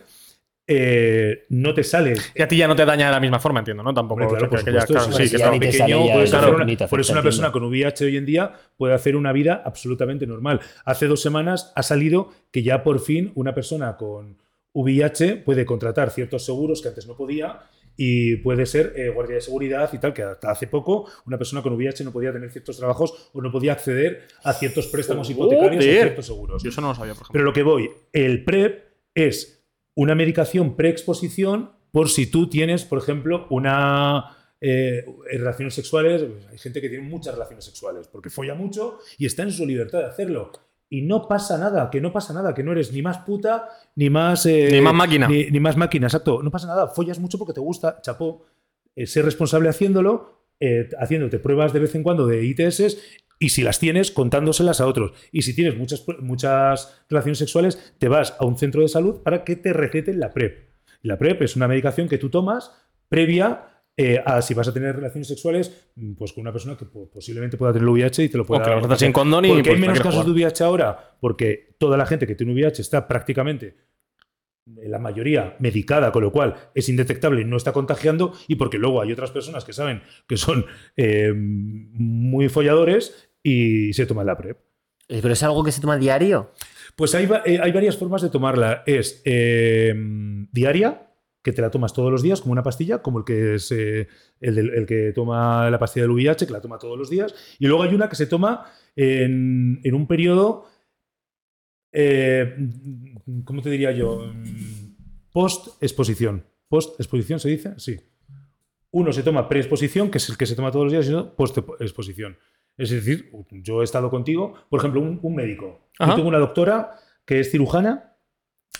eh, 0.67 1.45
no 1.49 1.73
te 1.75 1.83
sale. 1.83 2.15
Y 2.33 2.41
a 2.41 2.47
ti 2.47 2.57
ya 2.57 2.67
no 2.67 2.75
te 2.75 2.85
daña 2.85 3.05
de 3.07 3.11
la 3.11 3.19
misma 3.19 3.39
forma, 3.39 3.59
entiendo, 3.59 3.83
¿no? 3.83 3.93
Tampoco. 3.93 4.23
Hombre, 4.23 4.37
claro, 4.39 4.49
por 4.49 4.59
ya- 4.59 4.85
claro, 4.85 5.11
sí, 5.11 5.23
es 5.23 5.31
que 5.31 5.37
pequeño, 5.59 5.77
sale 5.99 6.13
puedes 6.13 6.33
hacer 6.33 6.49
una- 6.55 6.87
por 6.87 6.99
eso 6.99 7.11
una 7.13 7.21
persona 7.21 7.51
con 7.51 7.63
VIH 7.65 8.05
hoy 8.05 8.17
en 8.17 8.25
día 8.25 8.53
puede 8.75 8.93
hacer 8.95 9.15
una 9.15 9.31
vida 9.31 9.61
absolutamente 9.63 10.25
normal. 10.25 10.59
Hace 10.83 11.05
dos 11.07 11.21
semanas 11.21 11.71
ha 11.75 11.83
salido 11.83 12.31
que 12.51 12.63
ya 12.63 12.83
por 12.83 12.99
fin 12.99 13.31
una 13.35 13.53
persona 13.53 13.95
con 13.95 14.37
VIH 14.73 15.37
puede 15.37 15.65
contratar 15.65 16.09
ciertos 16.09 16.43
seguros 16.45 16.81
que 16.81 16.89
antes 16.89 17.07
no 17.07 17.15
podía 17.15 17.59
y 17.97 18.37
puede 18.37 18.65
ser 18.65 18.93
eh, 18.95 19.09
guardia 19.09 19.35
de 19.35 19.41
seguridad 19.41 19.89
y 19.93 19.97
tal, 19.97 20.13
que 20.13 20.23
hasta 20.23 20.51
hace 20.51 20.67
poco 20.67 21.09
una 21.25 21.37
persona 21.37 21.61
con 21.61 21.73
VIH 21.73 22.03
no 22.03 22.11
podía 22.11 22.33
tener 22.33 22.51
ciertos 22.51 22.77
trabajos 22.77 23.29
o 23.33 23.41
no 23.41 23.51
podía 23.51 23.73
acceder 23.73 24.27
a 24.43 24.53
ciertos 24.53 24.87
préstamos 24.87 25.29
hipotecarios 25.29 25.83
o 25.83 25.87
ciertos 25.87 26.25
seguros. 26.25 26.63
Yo 26.63 26.69
eso 26.69 26.81
no 26.81 26.89
lo 26.89 26.95
sabía, 26.95 27.13
por 27.13 27.23
ejemplo. 27.23 27.33
Pero 27.33 27.45
lo 27.45 27.53
que 27.53 27.63
voy, 27.63 27.89
el 28.13 28.43
PrEP 28.43 28.83
es 29.13 29.63
una 29.95 30.15
medicación 30.15 30.75
preexposición 30.75 31.71
por 31.91 32.09
si 32.09 32.27
tú 32.27 32.49
tienes, 32.49 32.83
por 32.83 32.97
ejemplo, 32.97 33.47
una 33.49 34.35
eh, 34.61 35.05
relaciones 35.31 35.73
sexuales. 35.73 36.23
pues, 36.23 36.47
hay 36.47 36.57
gente 36.57 36.81
que 36.81 36.89
tiene 36.89 37.07
muchas 37.07 37.33
relaciones 37.33 37.65
sexuales 37.65 38.07
porque 38.07 38.29
folla 38.29 38.55
mucho 38.55 38.99
y 39.17 39.25
está 39.25 39.43
en 39.43 39.51
su 39.51 39.65
libertad 39.65 39.99
de 39.99 40.05
hacerlo. 40.05 40.51
Y 40.95 41.01
no 41.01 41.27
pasa 41.27 41.57
nada, 41.57 41.89
que 41.89 41.99
no 41.99 42.13
pasa 42.13 42.33
nada, 42.33 42.53
que 42.53 42.63
no 42.63 42.71
eres 42.71 42.93
ni 42.93 43.01
más 43.01 43.17
puta, 43.17 43.67
ni 43.95 44.09
más. 44.09 44.45
eh, 44.45 44.69
Ni 44.71 44.79
más 44.79 44.93
máquina. 44.93 45.27
Ni, 45.27 45.45
ni 45.51 45.59
más 45.59 45.75
máquina, 45.75 46.07
exacto. 46.07 46.41
No 46.41 46.49
pasa 46.49 46.67
nada, 46.67 46.87
follas 46.87 47.19
mucho 47.19 47.37
porque 47.37 47.51
te 47.53 47.59
gusta, 47.59 47.99
chapó. 48.01 48.45
Eh, 48.95 49.05
sé 49.05 49.21
responsable 49.21 49.67
haciéndolo, 49.67 50.45
eh, 50.57 50.87
haciéndote 50.97 51.39
pruebas 51.39 51.73
de 51.73 51.79
vez 51.79 51.95
en 51.95 52.03
cuando 52.03 52.25
de 52.27 52.45
ITS 52.45 52.97
y 53.39 53.49
si 53.49 53.61
las 53.61 53.77
tienes, 53.79 54.09
contándoselas 54.11 54.79
a 54.79 54.87
otros. 54.87 55.11
Y 55.33 55.41
si 55.41 55.53
tienes 55.53 55.77
muchas, 55.77 56.05
muchas 56.21 57.03
relaciones 57.09 57.39
sexuales, 57.39 57.93
te 57.97 58.07
vas 58.07 58.33
a 58.39 58.45
un 58.45 58.57
centro 58.57 58.81
de 58.81 58.87
salud 58.87 59.21
para 59.21 59.43
que 59.43 59.57
te 59.57 59.73
receten 59.73 60.21
la 60.21 60.31
PrEP. 60.31 60.69
La 61.01 61.17
PrEP 61.17 61.41
es 61.41 61.57
una 61.57 61.67
medicación 61.67 62.07
que 62.07 62.17
tú 62.17 62.29
tomas 62.29 62.71
previa 63.09 63.74
eh, 63.97 64.21
a 64.25 64.41
si 64.41 64.53
vas 64.53 64.67
a 64.67 64.73
tener 64.73 64.95
relaciones 64.95 65.27
sexuales 65.27 65.89
mm, 65.95 66.13
pues 66.15 66.33
con 66.33 66.41
una 66.41 66.51
persona 66.51 66.75
que 66.75 66.85
po- 66.85 67.09
posiblemente 67.09 67.55
pueda 67.57 67.71
tener 67.71 67.87
el 67.87 67.93
VIH 67.93 68.23
y 68.23 68.29
te 68.29 68.37
lo 68.37 68.45
pueda 68.45 68.61
O 68.61 68.81
que 68.81 68.87
lo 68.87 68.95
sin 68.97 69.13
condón 69.13 69.45
y, 69.45 69.49
¿Por 69.49 69.61
qué 69.63 69.69
hay 69.69 69.75
pues, 69.75 69.81
menos 69.81 69.99
casos 70.01 70.25
de. 70.25 70.31
VIH 70.31 70.63
ahora? 70.63 71.17
Porque 71.21 71.75
toda 71.79 71.95
la 71.97 72.05
gente 72.05 72.27
que 72.27 72.35
tiene 72.35 72.53
VIH 72.53 72.81
está 72.81 73.07
prácticamente, 73.07 73.77
eh, 74.81 74.89
la 74.89 74.99
mayoría, 74.99 75.55
medicada, 75.59 76.11
con 76.11 76.23
lo 76.23 76.31
cual 76.31 76.55
es 76.73 76.89
indetectable 76.89 77.41
y 77.41 77.45
no 77.45 77.55
está 77.57 77.71
contagiando, 77.71 78.33
y 78.47 78.55
porque 78.55 78.77
luego 78.77 79.01
hay 79.01 79.11
otras 79.13 79.31
personas 79.31 79.63
que 79.63 79.73
saben 79.73 80.01
que 80.27 80.37
son 80.37 80.65
eh, 80.97 81.31
muy 81.35 82.49
folladores 82.49 83.29
y 83.41 83.93
se 83.93 84.05
toman 84.05 84.25
la 84.25 84.37
PrEP. 84.37 84.57
Pero 85.07 85.31
es 85.31 85.43
algo 85.43 85.63
que 85.63 85.71
se 85.71 85.81
toma 85.81 85.97
diario. 85.97 86.51
Pues 86.95 87.13
hay, 87.13 87.29
eh, 87.45 87.59
hay 87.61 87.71
varias 87.71 87.95
formas 87.95 88.21
de 88.23 88.29
tomarla. 88.29 88.83
Es 88.87 89.21
eh, 89.23 89.93
diaria, 90.51 91.11
que 91.45 91.53
te 91.53 91.61
la 91.61 91.69
tomas 91.69 91.93
todos 91.93 92.11
los 92.11 92.23
días 92.23 92.41
como 92.41 92.51
una 92.53 92.63
pastilla, 92.63 93.03
como 93.03 93.19
el 93.19 93.23
que 93.23 93.53
es 93.55 93.71
eh, 93.71 94.07
el, 94.41 94.55
del- 94.55 94.73
el 94.73 94.85
que 94.87 95.13
toma 95.13 95.69
la 95.69 95.77
pastilla 95.77 96.03
del 96.05 96.11
VIH, 96.11 96.47
que 96.47 96.51
la 96.53 96.59
toma 96.59 96.79
todos 96.79 96.97
los 96.97 97.07
días. 97.09 97.35
Y 97.59 97.67
luego 97.67 97.83
hay 97.83 97.93
una 97.93 98.09
que 98.09 98.15
se 98.15 98.25
toma 98.25 98.65
en, 98.95 99.79
en 99.83 99.93
un 99.93 100.07
periodo, 100.07 100.65
eh, 101.91 102.55
¿cómo 103.45 103.61
te 103.61 103.69
diría 103.69 103.91
yo? 103.91 104.33
Post-exposición. 105.31 106.43
¿Post-exposición 106.67 107.39
se 107.39 107.49
dice? 107.49 107.73
Sí. 107.77 107.99
Uno 108.91 109.13
se 109.13 109.23
toma 109.23 109.47
preexposición, 109.47 110.09
que 110.09 110.17
es 110.17 110.29
el 110.29 110.37
que 110.37 110.45
se 110.45 110.55
toma 110.55 110.71
todos 110.71 110.85
los 110.85 110.93
días, 110.93 111.07
y 111.07 111.13
otro 111.13 111.35
post-exposición. 111.35 112.37
Es 112.77 112.89
decir, 112.89 113.29
yo 113.51 113.81
he 113.81 113.83
estado 113.83 114.09
contigo, 114.09 114.53
por 114.69 114.79
ejemplo, 114.79 114.99
un, 115.01 115.19
un 115.21 115.35
médico. 115.35 115.89
Ajá. 115.99 116.11
Yo 116.11 116.15
tengo 116.15 116.29
una 116.29 116.39
doctora 116.39 116.91
que 117.25 117.39
es 117.39 117.51
cirujana 117.51 118.13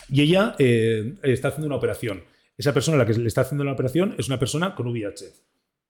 y 0.09 0.21
ella 0.21 0.55
eh, 0.59 1.15
está 1.23 1.49
haciendo 1.49 1.67
una 1.67 1.75
operación. 1.77 2.23
Esa 2.57 2.73
persona 2.73 2.95
a 2.95 2.99
la 2.99 3.05
que 3.05 3.13
le 3.13 3.27
está 3.27 3.41
haciendo 3.41 3.63
la 3.63 3.73
operación 3.73 4.15
es 4.17 4.27
una 4.27 4.39
persona 4.39 4.75
con 4.75 4.87
VIH. 4.87 5.25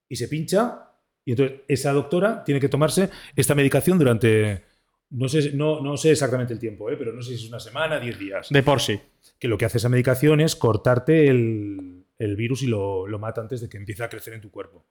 Y 0.10 0.16
se 0.16 0.28
pincha 0.28 0.92
y 1.26 1.32
entonces 1.32 1.62
esa 1.68 1.92
doctora 1.92 2.44
tiene 2.44 2.62
que 2.62 2.70
tomarse 2.70 3.10
esta 3.36 3.56
medicación 3.56 3.98
durante, 3.98 4.64
no 5.10 5.28
sé, 5.28 5.54
no, 5.54 5.82
no 5.82 5.98
sé 5.98 6.12
exactamente 6.12 6.54
el 6.54 6.60
tiempo, 6.60 6.90
¿eh? 6.92 6.96
pero 6.98 7.14
no 7.14 7.22
sé 7.24 7.36
si 7.36 7.44
es 7.46 7.50
una 7.50 7.60
semana, 7.60 8.00
10 8.00 8.20
días. 8.20 8.50
De 8.52 8.62
por 8.62 8.80
sí. 8.80 9.00
Que 9.40 9.48
lo 9.48 9.58
que 9.58 9.66
hace 9.66 9.80
esa 9.80 9.90
medicación 9.90 10.40
es 10.40 10.56
cortarte 10.56 11.28
el, 11.28 12.06
el 12.20 12.36
virus 12.36 12.62
y 12.62 12.68
lo, 12.68 13.08
lo 13.08 13.18
mata 13.18 13.42
antes 13.42 13.60
de 13.62 13.70
que 13.70 13.78
empiece 13.78 14.04
a 14.04 14.10
crecer 14.10 14.36
en 14.36 14.42
tu 14.42 14.52
cuerpo. 14.52 14.86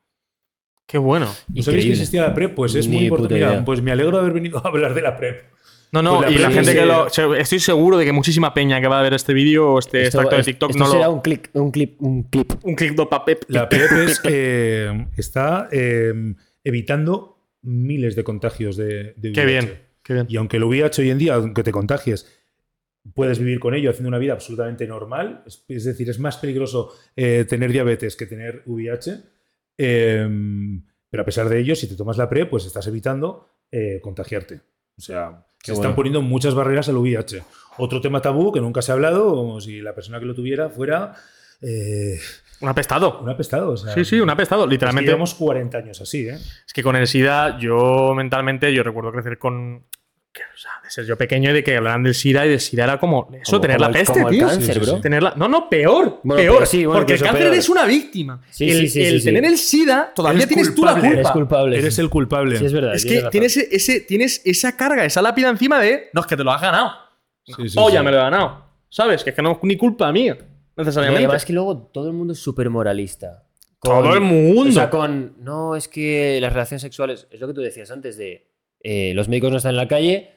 Qué 0.87 0.99
bueno. 0.99 1.33
¿No 1.49 1.63
sabéis 1.63 1.85
que 1.87 1.93
existía 1.93 2.23
la 2.23 2.35
PrEP? 2.35 2.55
Pues 2.55 2.75
es 2.75 2.89
Ni 2.89 2.97
muy 2.97 3.05
importante. 3.07 3.63
pues 3.65 3.81
me 3.81 3.93
alegro 3.93 4.17
de 4.19 4.23
haber 4.23 4.35
venido 4.35 4.59
a 4.59 4.69
hablar 4.69 4.93
de 4.93 5.03
la 5.03 5.17
PrEP. 5.17 5.54
No, 5.95 6.03
no, 6.03 6.19
Pues 6.19 6.31
la 6.33 6.37
y 6.37 6.39
la 6.41 6.51
gente 6.51 6.75
que 6.75 6.85
lo. 6.85 7.07
Estoy 7.37 7.61
seguro 7.61 7.97
de 7.97 8.05
que 8.05 8.13
muchísima 8.13 8.53
peña 8.53 8.81
que 8.81 8.89
va 8.89 8.99
a 8.99 9.03
ver 9.03 9.15
este 9.15 9.33
vídeo 9.33 9.75
o 9.75 9.79
este 9.79 10.03
Esto- 10.03 10.19
extracto 10.19 10.37
de 10.37 10.43
TikTok 10.43 10.71
esto 10.71 10.85
no 10.85 10.91
será 10.91 11.07
lo. 11.07 11.13
un 11.13 11.21
clip, 11.21 11.47
un 11.53 11.71
clip, 11.71 12.03
un 12.03 12.23
clip. 12.25 12.53
Un 12.65 12.75
clic 12.75 12.95
de 12.97 13.07
papel. 13.07 13.39
La 13.49 13.69
PrEP 13.69 13.93
es, 14.09 14.21
eh, 14.25 15.07
está 15.17 15.69
eh, 15.71 16.13
evitando 16.65 17.39
miles 17.63 18.17
de 18.17 18.25
contagios 18.25 18.77
de, 18.77 19.15
de 19.17 19.33
Qué 19.33 19.45
VIH. 19.45 19.47
bien, 19.67 19.83
qué 20.03 20.13
bien. 20.15 20.27
Y 20.29 20.37
aunque 20.37 20.57
el 20.57 20.65
VIH 20.65 21.03
hoy 21.03 21.11
en 21.11 21.19
día, 21.19 21.35
aunque 21.35 21.63
te 21.63 21.71
contagies, 21.73 22.27
puedes 23.15 23.39
vivir 23.39 23.61
con 23.61 23.75
ello 23.75 23.91
haciendo 23.91 24.09
una 24.09 24.19
vida 24.19 24.33
absolutamente 24.33 24.87
normal. 24.87 25.43
Es, 25.47 25.65
es 25.69 25.85
decir, 25.85 26.11
es 26.11 26.19
más 26.19 26.39
peligroso 26.39 26.93
eh, 27.15 27.45
tener 27.49 27.71
diabetes 27.71 28.17
que 28.17 28.27
tener 28.27 28.63
VIH. 28.67 29.21
eh, 29.79 30.29
pero 31.11 31.23
a 31.23 31.27
pesar 31.27 31.49
de 31.49 31.61
ello, 31.61 31.77
si 31.77 31.87
te 31.87 31.95
tomas 31.95 32.17
la 32.19 32.29
PrEP, 32.29 32.51
pues 32.51 32.67
estás 32.67 32.85
evitando 32.89 33.49
eh, 33.71 34.01
contagiarte. 34.03 34.61
O 34.99 35.01
sea, 35.01 35.45
Qué 35.59 35.73
se 35.73 35.73
están 35.73 35.95
poniendo 35.95 36.21
muchas 36.23 36.55
barreras 36.55 36.89
al 36.89 36.97
VIH. 36.99 37.43
Otro 37.79 38.01
tema 38.01 38.21
tabú 38.21 38.53
que 38.53 38.61
nunca 38.61 38.83
se 38.83 38.93
ha 38.93 38.95
hablado, 38.95 39.35
como 39.35 39.61
si 39.61 39.81
la 39.81 39.95
persona 39.95 40.21
que 40.21 40.27
lo 40.27 40.35
tuviera 40.35 40.69
fuera 40.71 41.15
eh, 41.61 42.19
Un 42.61 42.69
apestado. 42.69 43.21
un 43.21 43.29
apestado. 43.31 43.71
o 43.73 43.77
sea, 43.77 43.95
Sí, 43.95 44.05
sí, 44.05 44.21
un 44.21 44.31
apestado. 44.31 44.63
es 44.63 44.69
que 44.69 44.73
Literalmente. 44.75 45.07
llevamos 45.11 45.35
40 45.35 45.79
años 45.79 46.01
así, 46.01 46.29
¿eh? 46.29 46.35
Es 46.35 46.73
que 46.73 46.83
con 46.83 46.95
el 46.97 47.07
SIDA, 47.07 47.59
yo 47.59 48.15
mentalmente, 48.15 48.73
yo 48.73 48.83
recuerdo 48.83 49.13
crecer 49.13 49.39
con. 49.39 49.85
Que, 50.35 50.43
o 50.43 50.57
sea, 50.59 50.73
de 50.83 50.91
ser 50.91 51.07
yo 51.07 51.17
pequeño 51.17 51.49
y 51.51 51.53
de 51.55 51.63
que 51.65 51.77
hablaran 51.77 52.03
del 52.03 52.15
SIDA 52.15 52.45
y 52.45 52.51
del 52.51 52.61
SIDA 52.61 52.85
era 52.85 52.99
como. 52.99 53.31
Eso, 53.33 53.53
Como- 53.53 53.61
tener 53.63 53.77
como 53.79 53.91
la 53.91 53.99
el- 53.99 54.05
peste, 54.05 54.13
como 54.15 54.29
el 54.29 54.35
tío. 54.37 54.47
cáncer, 54.49 54.75
Sí, 54.75 54.81
sí, 54.85 55.09
bro. 55.11 55.33
No, 55.37 55.49
no, 55.49 55.71
peor. 55.71 56.21
Bueno, 56.25 56.43
peor. 56.43 56.55
pero 56.57 56.67
sí, 56.67 56.85
bueno, 56.85 57.01
porque 57.01 57.13
el 57.15 57.21
cáncer 57.23 57.43
peor. 57.45 57.55
es 57.55 57.69
una 57.69 57.85
víctima. 57.87 58.43
Sí, 58.51 58.69
el 58.71 58.81
sí, 58.81 58.89
sí, 58.89 59.03
el 59.03 59.13
sí, 59.13 59.19
sí. 59.21 59.25
tener 59.27 59.45
el 59.45 59.57
SIDA, 59.57 60.13
todavía 60.15 60.43
Eres 60.43 60.49
tienes 60.49 60.75
tú 60.75 60.85
la 60.85 61.01
culpa. 61.01 61.33
Culpable. 61.33 61.79
Eres 61.79 61.95
sí. 61.95 62.01
el 62.03 62.11
culpable. 62.11 62.57
Sí, 62.59 62.67
es 62.67 62.73
verdad. 62.73 62.95
Es 62.95 63.07
que 63.07 63.23
tienes, 63.31 63.57
ese, 63.57 64.01
tienes 64.01 64.43
esa 64.45 64.77
carga, 64.77 65.05
esa 65.05 65.23
lápida 65.23 65.49
encima 65.49 65.81
de. 65.81 66.11
No, 66.13 66.21
es 66.21 66.27
que 66.27 66.37
te 66.37 66.45
lo 66.45 66.51
has 66.51 66.61
ganado. 66.61 66.91
Sí, 67.47 67.53
sí, 67.69 67.77
o 67.79 67.89
sí. 67.89 67.95
ya 67.95 68.03
me 68.03 68.11
lo 68.11 68.17
he 68.17 68.21
ganado. 68.21 68.65
¿Sabes? 68.89 69.23
Que 69.25 69.31
es 69.31 69.37
que 69.37 69.43
no 69.43 69.53
es 69.53 69.59
ni 69.63 69.77
culpa 69.77 70.11
mía. 70.13 70.37
No, 70.77 70.83
y 70.83 70.87
Necesariamente. 70.87 71.27
además 71.27 71.45
que 71.45 71.53
luego 71.53 71.79
todo 71.93 72.09
el 72.09 72.13
mundo 72.15 72.33
es 72.33 72.41
súper 72.41 72.69
moralista. 72.71 73.45
Todo 73.81 74.15
el 74.15 74.21
mundo. 74.21 74.71
O 74.71 74.73
sea, 74.73 74.91
con. 74.91 75.35
No, 75.39 75.77
es 75.77 75.87
que 75.89 76.39
las 76.41 76.53
relaciones 76.53 76.83
sexuales. 76.83 77.29
Es 77.31 77.39
lo 77.41 77.47
que 77.47 77.55
tú 77.55 77.61
decías 77.61 77.91
antes 77.91 78.17
de. 78.17 78.49
Eh, 78.85 79.13
los 79.15 79.29
médicos 79.29 79.51
no 79.51 79.57
están 79.57 79.71
en 79.71 79.77
la 79.79 79.89
calle. 79.89 80.31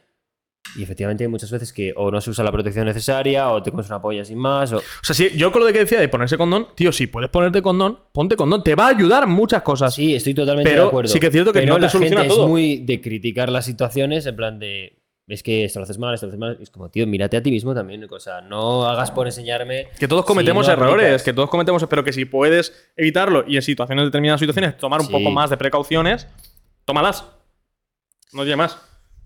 Y 0.75 0.83
efectivamente 0.83 1.23
hay 1.23 1.29
muchas 1.29 1.49
veces 1.49 1.71
que 1.71 1.93
o 1.95 2.11
no 2.11 2.19
se 2.19 2.29
usa 2.29 2.43
la 2.43 2.51
protección 2.51 2.85
necesaria 2.85 3.49
o 3.51 3.63
te 3.63 3.71
comes 3.71 3.87
una 3.87 4.01
polla 4.01 4.25
sin 4.25 4.37
más. 4.37 4.73
O... 4.73 4.77
O 4.77 4.81
sea, 5.01 5.15
sí, 5.15 5.29
yo 5.37 5.49
con 5.51 5.61
lo 5.61 5.65
de 5.65 5.71
que 5.71 5.79
decía 5.79 5.97
de 5.99 6.09
ponerse 6.09 6.37
condón, 6.37 6.67
tío, 6.75 6.91
si 6.91 7.07
puedes 7.07 7.29
ponerte 7.29 7.61
condón, 7.61 7.99
ponte 8.11 8.35
condón. 8.35 8.63
Te 8.63 8.75
va 8.75 8.87
a 8.87 8.89
ayudar 8.89 9.27
muchas 9.27 9.61
cosas. 9.61 9.93
Sí, 9.95 10.13
estoy 10.13 10.33
totalmente 10.33 10.69
Pero 10.69 10.83
de 10.83 10.87
acuerdo. 10.89 11.09
sí 11.09 11.19
que 11.21 11.27
es 11.27 11.31
cierto 11.31 11.53
que 11.53 11.59
Pero 11.59 11.69
no 11.73 11.75
te 11.77 11.81
la 11.83 11.89
soluciona 11.89 12.21
gente 12.23 12.35
todo. 12.35 12.43
es 12.45 12.49
muy 12.49 12.77
de 12.79 12.99
criticar 12.99 13.49
las 13.49 13.63
situaciones 13.65 14.25
en 14.25 14.35
plan 14.35 14.59
de. 14.59 14.99
Es 15.29 15.41
que 15.41 15.63
esto 15.65 15.79
lo 15.79 15.83
haces 15.83 15.97
mal, 15.99 16.13
esto 16.13 16.25
lo 16.25 16.31
haces 16.31 16.39
mal. 16.39 16.57
Es 16.61 16.69
como, 16.69 16.89
tío, 16.89 17.07
mírate 17.07 17.37
a 17.37 17.43
ti 17.43 17.49
mismo 17.49 17.73
también. 17.73 18.05
O 18.09 18.19
sea, 18.19 18.41
no 18.41 18.85
hagas 18.87 19.09
por 19.11 19.25
enseñarme. 19.27 19.87
Que 19.97 20.07
todos 20.09 20.23
si 20.25 20.27
cometemos 20.27 20.67
no 20.67 20.73
errores, 20.73 21.05
aplicas. 21.05 21.23
que 21.23 21.33
todos 21.33 21.49
cometemos, 21.49 21.85
pero 21.89 22.03
que 22.03 22.11
si 22.11 22.25
puedes 22.25 22.91
evitarlo 22.97 23.45
y 23.47 23.55
en 23.55 23.61
situaciones 23.61 24.03
determinadas 24.05 24.39
situaciones 24.41 24.77
tomar 24.77 24.99
un 24.99 25.07
Sí. 25.07 25.11
poco 25.13 25.31
más 25.31 25.49
de 25.49 25.55
precauciones, 25.57 26.27
tómalas. 26.85 27.25
No 28.33 28.41
tiene 28.43 28.55
más. 28.57 28.77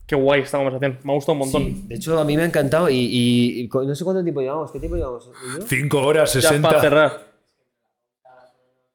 Qué 0.06 0.16
guay 0.16 0.42
esta 0.42 0.58
conversación. 0.58 1.00
Me 1.04 1.12
ha 1.12 1.16
gustado 1.16 1.34
un 1.34 1.40
montón. 1.40 1.64
Sí, 1.64 1.84
de 1.88 1.96
hecho, 1.96 2.20
a 2.20 2.26
mí 2.26 2.36
me 2.36 2.44
ha 2.44 2.46
encantado 2.46 2.90
y, 2.90 2.96
y- 2.98 3.62
y 3.62 3.68
co- 3.70 3.84
no 3.84 3.96
sé 3.96 4.04
cuánto 4.04 4.22
tiempo 4.24 4.42
llevamos. 4.42 4.72
¿Qué 4.72 4.80
tiempo 4.80 4.98
llevamos? 4.98 5.30
¿Y 5.56 5.60
yo? 5.60 5.66
5 5.68 6.02
horas, 6.02 6.34
Ya 6.34 6.42
60. 6.42 6.68
para 6.70 6.82
cerrar. 6.82 7.32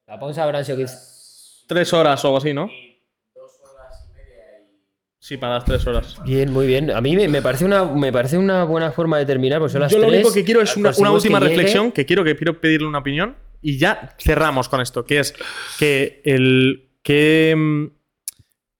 La 0.07 0.19
pausa 0.19 0.43
habrán 0.43 0.63
sido 0.63 0.77
que 0.77 0.83
es- 0.83 1.63
Tres 1.67 1.91
horas 1.93 2.23
o 2.23 2.27
algo 2.27 2.37
así, 2.37 2.53
¿no? 2.53 2.69
Sí, 5.19 5.35
para 5.35 5.55
las 5.55 5.65
tres 5.65 5.85
horas. 5.85 6.15
Bien, 6.23 6.53
muy 6.53 6.65
bien. 6.67 6.89
A 6.91 7.01
mí 7.01 7.13
me, 7.15 7.27
me 7.27 7.41
parece 7.41 7.65
una, 7.65 7.83
me 7.83 8.13
parece 8.13 8.37
una 8.37 8.63
buena 8.63 8.91
forma 8.93 9.17
de 9.17 9.25
terminar, 9.25 9.59
son 9.69 9.81
las 9.81 9.91
Yo 9.91 9.97
lo 9.97 10.07
tres. 10.07 10.19
único 10.23 10.33
que 10.33 10.45
quiero 10.45 10.61
es 10.61 10.77
una, 10.77 10.89
una 10.89 10.89
Conseguimos 10.91 11.23
última 11.23 11.39
que 11.39 11.45
reflexión 11.47 11.91
que 11.91 12.05
quiero 12.05 12.23
que 12.23 12.37
quiero 12.37 12.61
pedirle 12.61 12.87
una 12.87 12.99
opinión 12.99 13.35
y 13.61 13.77
ya 13.77 14.15
cerramos 14.19 14.69
con 14.69 14.79
esto, 14.79 15.03
que 15.03 15.19
es 15.19 15.33
que 15.79 16.21
el 16.23 16.91
que 17.03 17.53
mm, 17.57 17.96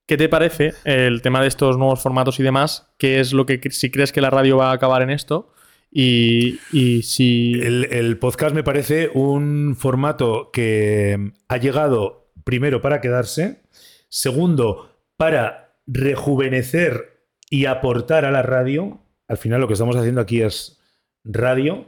¿qué 0.08 0.16
te 0.16 0.28
parece 0.28 0.72
el 0.84 1.22
tema 1.22 1.42
de 1.42 1.48
estos 1.48 1.76
nuevos 1.76 2.00
formatos 2.00 2.40
y 2.40 2.42
demás? 2.42 2.88
¿Qué 2.96 3.20
es 3.20 3.32
lo 3.32 3.46
que 3.46 3.60
si 3.70 3.90
crees 3.90 4.10
que 4.10 4.22
la 4.22 4.30
radio 4.30 4.56
va 4.56 4.70
a 4.70 4.74
acabar 4.74 5.02
en 5.02 5.10
esto? 5.10 5.52
Y, 5.92 6.58
y 6.72 7.02
si 7.02 7.60
El, 7.60 8.18
podcast 8.18 8.54
me 8.54 8.64
parece 8.64 9.10
un 9.12 9.76
formato 9.76 10.50
que 10.50 11.32
ha 11.48 11.56
llegado 11.58 12.32
primero 12.44 12.80
para 12.80 13.00
quedarse, 13.00 13.60
segundo 14.08 14.96
para 15.16 15.76
rejuvenecer 15.86 17.20
y 17.50 17.66
aportar 17.66 18.24
a 18.24 18.30
la 18.30 18.42
radio. 18.42 19.00
Al 19.28 19.36
final 19.36 19.60
lo 19.60 19.66
que 19.66 19.74
estamos 19.74 19.96
haciendo 19.96 20.22
aquí 20.22 20.40
es 20.40 20.80
radio. 21.22 21.86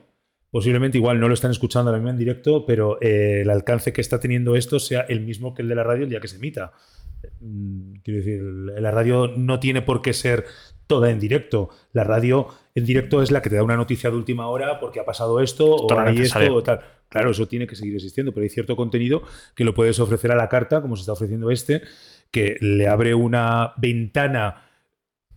Posiblemente 0.51 0.99
igual 0.99 1.21
no 1.21 1.29
lo 1.29 1.35
están 1.35 1.53
escuchando 1.53 1.91
ahora 1.91 2.01
mismo 2.01 2.11
en 2.11 2.19
directo, 2.19 2.67
pero 2.67 3.01
eh, 3.01 3.43
el 3.43 3.51
alcance 3.51 3.93
que 3.95 4.01
está 4.01 4.21
teniendo 4.21 4.57
esto 4.57 4.79
sea 4.79 5.03
el 5.03 5.21
mismo 5.21 5.55
que 5.55 5.63
el 5.63 5.69
de 5.69 5.75
la 5.75 5.85
radio 5.85 6.05
el 6.05 6.11
día 6.11 6.21
que 6.21 6.29
se 6.29 6.37
emita. 6.37 6.73
Mm, 7.41 7.95
Quiero 8.03 8.19
decir, 8.19 8.43
la 8.43 8.91
radio 8.91 9.29
no 9.37 9.61
tiene 9.61 9.83
por 9.83 10.03
qué 10.03 10.13
ser 10.13 10.45
toda 10.87 11.11
en 11.11 11.21
directo. 11.21 11.69
La 11.93 12.05
radio 12.05 12.49
en 12.75 12.85
directo 12.85 13.23
es 13.23 13.31
la 13.31 13.43
que 13.43 13.51
te 13.51 13.57
da 13.57 13.63
una 13.63 13.77
noticia 13.77 14.11
de 14.11 14.17
última 14.17 14.49
hora 14.49 14.81
porque 14.81 15.01
ha 15.01 15.05
pasado 15.05 15.41
esto 15.41 15.67
o 15.75 15.87
hay 16.11 16.17
esto 16.23 16.39
o 16.55 16.63
tal. 16.63 16.81
Claro, 17.09 17.31
eso 17.31 17.47
tiene 17.49 17.67
que 17.67 17.77
seguir 17.77 17.95
existiendo, 17.95 18.33
pero 18.33 18.45
hay 18.45 18.51
cierto 18.51 18.77
contenido 18.77 19.23
que 19.55 19.65
lo 19.65 19.75
puedes 19.75 19.99
ofrecer 20.01 20.31
a 20.33 20.37
la 20.37 20.49
carta, 20.49 20.81
como 20.81 20.97
se 20.97 21.01
está 21.01 21.13
ofreciendo 21.13 21.51
este, 21.51 21.83
que 22.31 22.57
le 22.61 22.87
abre 22.89 23.15
una 23.15 23.73
ventana 23.79 24.63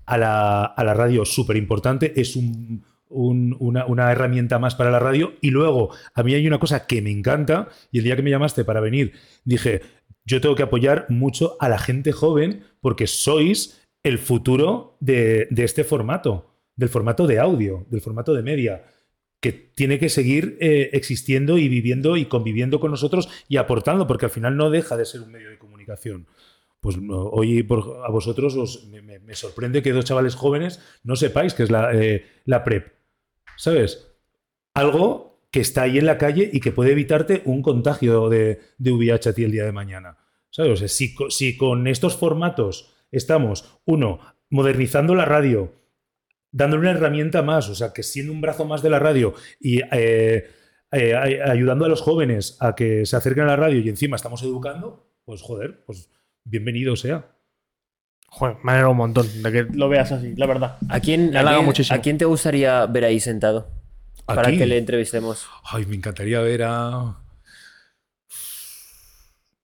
a 0.05 0.17
la, 0.17 0.65
a 0.65 0.83
la 0.83 0.93
radio 0.93 1.25
súper 1.25 1.57
importante. 1.57 2.19
Es 2.19 2.35
un- 2.35 2.83
un- 3.09 3.55
una, 3.59 3.85
una 3.85 4.11
herramienta 4.11 4.57
más 4.59 4.73
para 4.75 4.89
la 4.91 4.99
radio. 4.99 5.33
Y 5.41 5.51
luego, 5.51 5.91
a 6.15 6.23
mí 6.23 6.33
hay 6.33 6.47
una 6.47 6.59
cosa 6.59 6.85
que 6.87 7.01
me 7.01 7.11
encanta, 7.11 7.69
y 7.91 7.99
el 7.99 8.03
día 8.05 8.15
que 8.15 8.23
me 8.23 8.29
llamaste 8.31 8.65
para 8.65 8.79
venir, 8.79 9.13
dije, 9.45 9.81
yo 10.25 10.41
tengo 10.41 10.55
que 10.55 10.63
apoyar 10.63 11.05
mucho 11.09 11.57
a 11.59 11.69
la 11.69 11.77
gente 11.77 12.11
joven 12.11 12.63
porque 12.81 13.07
sois 13.07 13.81
el 14.03 14.17
futuro 14.19 14.97
de, 14.99 15.47
este 15.57 15.83
formato, 15.83 16.51
del 16.75 16.89
formato 16.89 17.27
de 17.27 17.39
audio, 17.39 17.85
del 17.89 18.01
formato 18.01 18.33
de 18.33 18.43
media 18.43 18.83
que 19.41 19.51
tiene 19.51 19.99
que 19.99 20.07
seguir 20.09 20.57
eh, 20.61 20.89
existiendo 20.93 21.57
y 21.57 21.67
viviendo 21.67 22.15
y 22.15 22.25
conviviendo 22.25 22.79
con 22.79 22.91
nosotros 22.91 23.27
y 23.49 23.57
aportando, 23.57 24.07
porque 24.07 24.25
al 24.25 24.31
final 24.31 24.55
no 24.55 24.69
deja 24.69 24.95
de 24.95 25.05
ser 25.05 25.21
un 25.21 25.31
medio 25.31 25.49
de 25.49 25.57
comunicación. 25.57 26.27
Pues 26.79 26.97
hoy 27.09 27.63
por- 27.63 28.01
a 28.05 28.09
vosotros 28.09 28.55
os- 28.55 28.85
me, 28.87 29.35
sorprende 29.35 29.81
que 29.81 29.91
dos 29.91 30.05
chavales 30.05 30.35
jóvenes 30.35 30.79
no 31.03 31.15
sepáis 31.17 31.53
qué 31.53 31.63
es 31.63 31.69
eh, 31.93 32.25
la 32.45 32.63
PrEP. 32.63 32.93
¿Sabes? 33.57 34.09
Algo 34.73 35.32
que 35.53 35.59
está 35.61 35.83
ahí 35.83 35.99
en 35.99 36.07
la 36.07 36.17
calle 36.17 36.49
y 36.51 36.59
que 36.59 36.71
puede 36.71 36.91
evitarte 36.93 37.43
un 37.45 37.61
contagio 37.61 38.27
de, 38.27 38.59
de 38.79 38.91
VIH 38.91 39.29
a 39.29 39.33
ti 39.33 39.43
el 39.43 39.51
día 39.51 39.63
de 39.65 39.71
mañana. 39.71 40.17
¿Sabes? 40.49 40.71
O 40.71 40.75
sea, 40.77 40.87
si, 40.87 41.13
co- 41.13 41.29
si 41.29 41.55
con 41.57 41.85
estos 41.87 42.17
formatos 42.17 42.91
estamos, 43.11 43.79
uno, 43.85 44.19
modernizando 44.49 45.13
la 45.13 45.25
radio, 45.25 45.71
dándole 46.51 46.81
una 46.81 46.91
herramienta 46.91 47.43
más, 47.43 47.69
o 47.69 47.75
sea, 47.75 47.93
que 47.93 48.01
siendo 48.01 48.33
un 48.33 48.41
brazo 48.41 48.65
más 48.65 48.81
de 48.81 48.89
la 48.89 48.97
radio 48.97 49.35
y 49.59 49.81
eh, 49.91 50.47
eh, 50.91 51.15
ay- 51.15 51.37
ayudando 51.45 51.85
a 51.85 51.89
los 51.89 52.01
jóvenes 52.01 52.57
a 52.59 52.73
que 52.73 53.05
se 53.05 53.15
acerquen 53.15 53.43
a 53.43 53.47
la 53.47 53.55
radio 53.55 53.79
y 53.79 53.89
encima 53.89 54.15
estamos 54.15 54.41
educando, 54.41 55.07
pues 55.25 55.41
joder, 55.43 55.83
pues 55.85 56.09
bienvenido 56.43 56.95
sea. 56.95 57.27
Joder, 58.27 58.57
me 58.63 58.71
alegra 58.71 58.89
un 58.89 58.97
montón 58.97 59.27
de 59.43 59.51
que 59.51 59.63
lo 59.71 59.87
veas 59.87 60.11
así, 60.11 60.33
la 60.35 60.47
verdad. 60.47 60.77
¿A 60.89 60.99
quién, 60.99 61.29
Me 61.29 61.37
a 61.37 61.41
halaga 61.41 61.57
quién- 61.57 61.65
muchísimo. 61.67 61.95
a 61.97 62.01
quién 62.01 62.17
te 62.17 62.25
gustaría 62.25 62.85
ver 62.87 63.05
ahí 63.05 63.19
sentado? 63.19 63.67
Para 64.25 64.51
que 64.51 64.65
le 64.65 64.77
entrevistemos. 64.77 65.45
Ay, 65.63 65.85
me 65.85 65.95
encantaría 65.95 66.39
ver 66.41 66.63
a. 66.63 67.17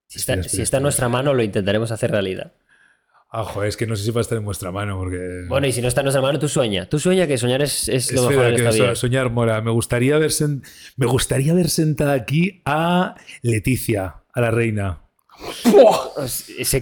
Si 0.07 0.17
está, 0.19 0.33
Espera, 0.33 0.43
si 0.43 0.47
espera, 0.47 0.63
está 0.63 0.77
en 0.77 0.83
nuestra 0.83 1.09
mano, 1.09 1.33
lo 1.33 1.43
intentaremos 1.43 1.91
hacer 1.91 2.11
realidad. 2.11 2.53
Ah, 3.31 3.43
joder, 3.43 3.69
es 3.69 3.77
que 3.77 3.85
no 3.85 3.95
sé 3.95 4.03
si 4.05 4.09
va 4.11 4.21
a 4.21 4.23
estar 4.23 4.39
en 4.39 4.43
vuestra 4.45 4.71
mano 4.71 4.97
porque. 4.97 5.45
Bueno, 5.47 5.67
y 5.67 5.71
si 5.71 5.81
no 5.83 5.87
está 5.87 6.01
en 6.01 6.05
nuestra 6.05 6.21
mano, 6.21 6.39
tú 6.39 6.47
sueña. 6.49 6.89
Tú 6.89 6.97
sueña 6.97 7.27
que 7.27 7.37
soñar 7.37 7.61
es, 7.61 7.87
es 7.87 8.11
lo 8.11 8.27
mejor 8.27 8.47
que 8.55 8.55
esta 8.55 8.71
vida. 8.71 8.95
soñar 8.95 9.29
mora. 9.29 9.61
Me 9.61 9.69
gustaría 9.69 10.17
ver 10.17 10.31
sen- 10.31 10.63
me 10.97 11.05
gustaría 11.05 11.53
ver 11.53 11.69
sentada 11.69 12.13
aquí 12.13 12.63
a 12.65 13.15
Leticia, 13.43 14.23
a 14.33 14.41
la 14.41 14.49
reina. 14.49 15.03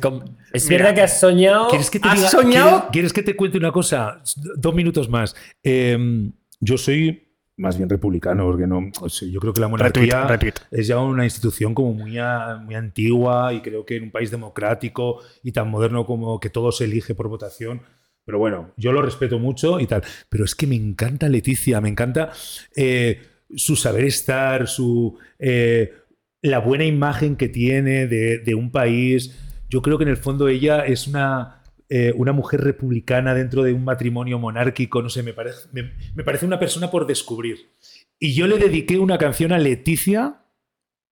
Com- 0.01 0.23
es 0.53 0.65
Mira, 0.69 0.85
verdad 0.85 0.95
que 0.95 1.01
has 1.01 1.19
soñado. 1.19 1.67
¿Quieres 1.67 1.91
que 1.91 1.99
te 1.99 2.07
¿Has 2.07 2.19
diga- 2.21 2.29
soñado? 2.29 2.69
¿quieres, 2.69 2.91
quieres 2.91 3.13
que 3.13 3.23
te 3.23 3.35
cuente 3.35 3.57
una 3.57 3.73
cosa? 3.73 4.21
Dos 4.55 4.73
minutos 4.73 5.09
más. 5.09 5.35
Eh, 5.63 6.31
yo 6.61 6.77
soy 6.77 7.26
más 7.57 7.77
bien 7.77 7.89
republicano, 7.89 8.45
porque 8.45 8.67
no. 8.67 8.91
o 9.01 9.09
sea, 9.09 9.27
yo 9.27 9.39
creo 9.39 9.51
que 9.53 9.61
la 9.61 9.67
monarquía 9.67 10.27
Retweet, 10.27 10.53
retweet. 10.53 10.67
es 10.71 10.87
ya 10.87 10.99
una 10.99 11.23
institución 11.25 11.73
como 11.73 11.93
muy, 11.93 12.17
a- 12.19 12.57
muy 12.63 12.75
antigua 12.75 13.53
y 13.53 13.61
creo 13.61 13.85
que 13.85 13.95
en 13.97 14.03
un 14.03 14.11
país 14.11 14.29
democrático 14.31 15.19
y 15.43 15.51
tan 15.51 15.69
moderno 15.69 16.05
como 16.05 16.39
que 16.39 16.49
todo 16.49 16.71
se 16.71 16.85
elige 16.85 17.15
por 17.15 17.27
votación. 17.29 17.81
Pero 18.25 18.39
bueno, 18.39 18.73
yo 18.77 18.91
lo 18.91 19.01
respeto 19.01 19.39
mucho 19.39 19.79
y 19.79 19.87
tal. 19.87 20.03
Pero 20.29 20.43
es 20.45 20.53
que 20.53 20.67
me 20.67 20.75
encanta 20.75 21.29
Leticia, 21.29 21.79
me 21.81 21.89
encanta 21.89 22.31
eh, 22.75 23.21
su 23.55 23.75
saber 23.75 24.03
estar, 24.03 24.67
su, 24.67 25.17
eh, 25.39 25.93
la 26.41 26.59
buena 26.59 26.83
imagen 26.85 27.37
que 27.37 27.47
tiene 27.49 28.05
de, 28.07 28.39
de 28.39 28.53
un 28.55 28.69
país. 28.69 29.33
Yo 29.69 29.81
creo 29.81 29.97
que 29.97 30.03
en 30.03 30.09
el 30.09 30.17
fondo 30.17 30.47
ella 30.49 30.85
es 30.85 31.07
una, 31.07 31.56
eh, 31.89 32.13
una 32.15 32.31
mujer 32.33 32.61
republicana 32.61 33.33
dentro 33.33 33.63
de 33.63 33.73
un 33.73 33.83
matrimonio 33.85 34.39
monárquico. 34.39 35.01
No 35.01 35.09
sé, 35.09 35.23
me 35.23 35.33
parece, 35.33 35.67
me, 35.71 35.93
me 36.15 36.23
parece 36.23 36.45
una 36.45 36.59
persona 36.59 36.91
por 36.91 37.07
descubrir. 37.07 37.71
Y 38.19 38.33
yo 38.33 38.47
le 38.47 38.57
dediqué 38.57 38.97
una 38.99 39.17
canción 39.17 39.51
a 39.53 39.57
Leticia 39.59 40.41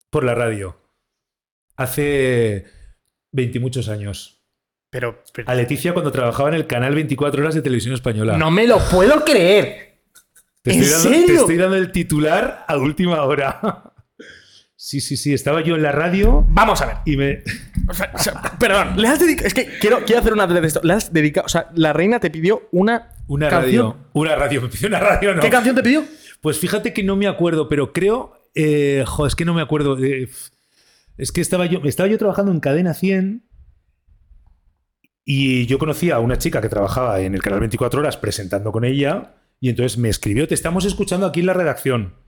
por 0.09 0.23
la 0.23 0.33
radio. 0.35 0.77
Hace 1.75 2.65
20 3.31 3.57
y 3.57 3.61
muchos 3.61 3.89
años. 3.89 4.41
Pero, 4.89 5.23
pero- 5.33 5.49
A 5.49 5.55
Leticia 5.55 5.93
cuando 5.93 6.11
trabajaba 6.11 6.49
en 6.49 6.55
el 6.55 6.67
canal 6.67 6.95
24 6.95 7.41
horas 7.41 7.55
de 7.55 7.61
televisión 7.61 7.93
española. 7.93 8.37
no 8.37 8.49
me 8.51 8.65
lo 8.65 8.79
puedo 8.89 9.23
creer. 9.25 9.99
te, 10.61 10.73
¿en 10.73 10.81
estoy 10.81 10.89
dando, 10.93 11.09
te 11.09 11.15
serio? 11.25 11.39
estoy 11.41 11.57
dando 11.57 11.75
el 11.77 11.91
titular 11.91 12.65
a 12.67 12.77
última 12.77 13.21
hora. 13.23 13.93
Sí, 14.85 15.01
sí, 15.01 15.17
sí. 15.17 15.33
Estaba 15.33 15.61
yo 15.61 15.75
en 15.75 15.81
la 15.81 15.91
radio 15.91 16.45
Vamos 16.47 16.79
a 16.79 16.85
ver. 16.85 16.97
y 17.05 17.17
me. 17.17 17.41
O 17.87 17.93
sea, 17.95 18.11
o 18.13 18.19
sea, 18.19 18.39
perdón, 18.59 19.01
le 19.01 19.07
has 19.07 19.19
dedicado. 19.19 19.47
Es 19.47 19.55
que 19.55 19.65
quiero, 19.81 20.05
quiero 20.05 20.21
hacer 20.21 20.31
una 20.31 20.45
de 20.45 20.67
esto. 20.67 20.79
Le 20.83 20.93
has 20.93 21.11
dedicado. 21.11 21.47
O 21.47 21.49
sea, 21.49 21.71
la 21.73 21.91
reina 21.91 22.19
te 22.19 22.29
pidió 22.29 22.69
una. 22.71 23.09
Una 23.25 23.49
canción. 23.49 23.93
radio. 23.93 24.09
Una 24.13 24.35
radio. 24.35 24.61
Me 24.61 24.67
pidió 24.67 24.87
una 24.87 24.99
radio, 24.99 25.33
¿no? 25.33 25.41
¿Qué 25.41 25.49
canción 25.49 25.75
te 25.75 25.81
pidió? 25.81 26.03
Pues 26.39 26.59
fíjate 26.59 26.93
que 26.93 27.01
no 27.01 27.15
me 27.15 27.25
acuerdo, 27.25 27.67
pero 27.67 27.93
creo. 27.93 28.47
Eh, 28.53 29.03
jo, 29.07 29.25
es 29.25 29.33
que 29.35 29.43
no 29.43 29.55
me 29.55 29.61
acuerdo. 29.63 29.97
eh, 30.03 30.29
es 31.17 31.31
que 31.31 31.41
estaba 31.41 31.65
yo, 31.65 31.79
estaba 31.83 32.07
yo 32.07 32.19
trabajando 32.19 32.51
en 32.51 32.59
Cadena 32.59 32.93
100 32.93 33.43
y 35.23 35.65
yo 35.65 35.79
conocía 35.79 36.17
a 36.17 36.19
una 36.19 36.37
chica 36.37 36.61
que 36.61 36.69
trabajaba 36.69 37.21
en 37.21 37.33
el 37.33 37.41
canal 37.41 37.59
24 37.59 38.01
Horas 38.01 38.17
presentando 38.17 38.71
con 38.71 38.85
ella 38.85 39.33
y 39.59 39.69
entonces 39.69 39.97
me 39.97 40.09
escribió: 40.09 40.47
Te 40.47 40.53
estamos 40.53 40.85
escuchando 40.85 41.25
aquí 41.25 41.39
en 41.39 41.47
la 41.47 41.53
redacción. 41.53 42.24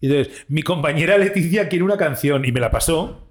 Y 0.00 0.06
entonces, 0.10 0.44
mi 0.48 0.62
compañera 0.62 1.16
Leticia 1.18 1.68
quiere 1.68 1.84
una 1.84 1.96
canción 1.96 2.44
y 2.44 2.52
me 2.52 2.60
la 2.60 2.70
pasó. 2.70 3.30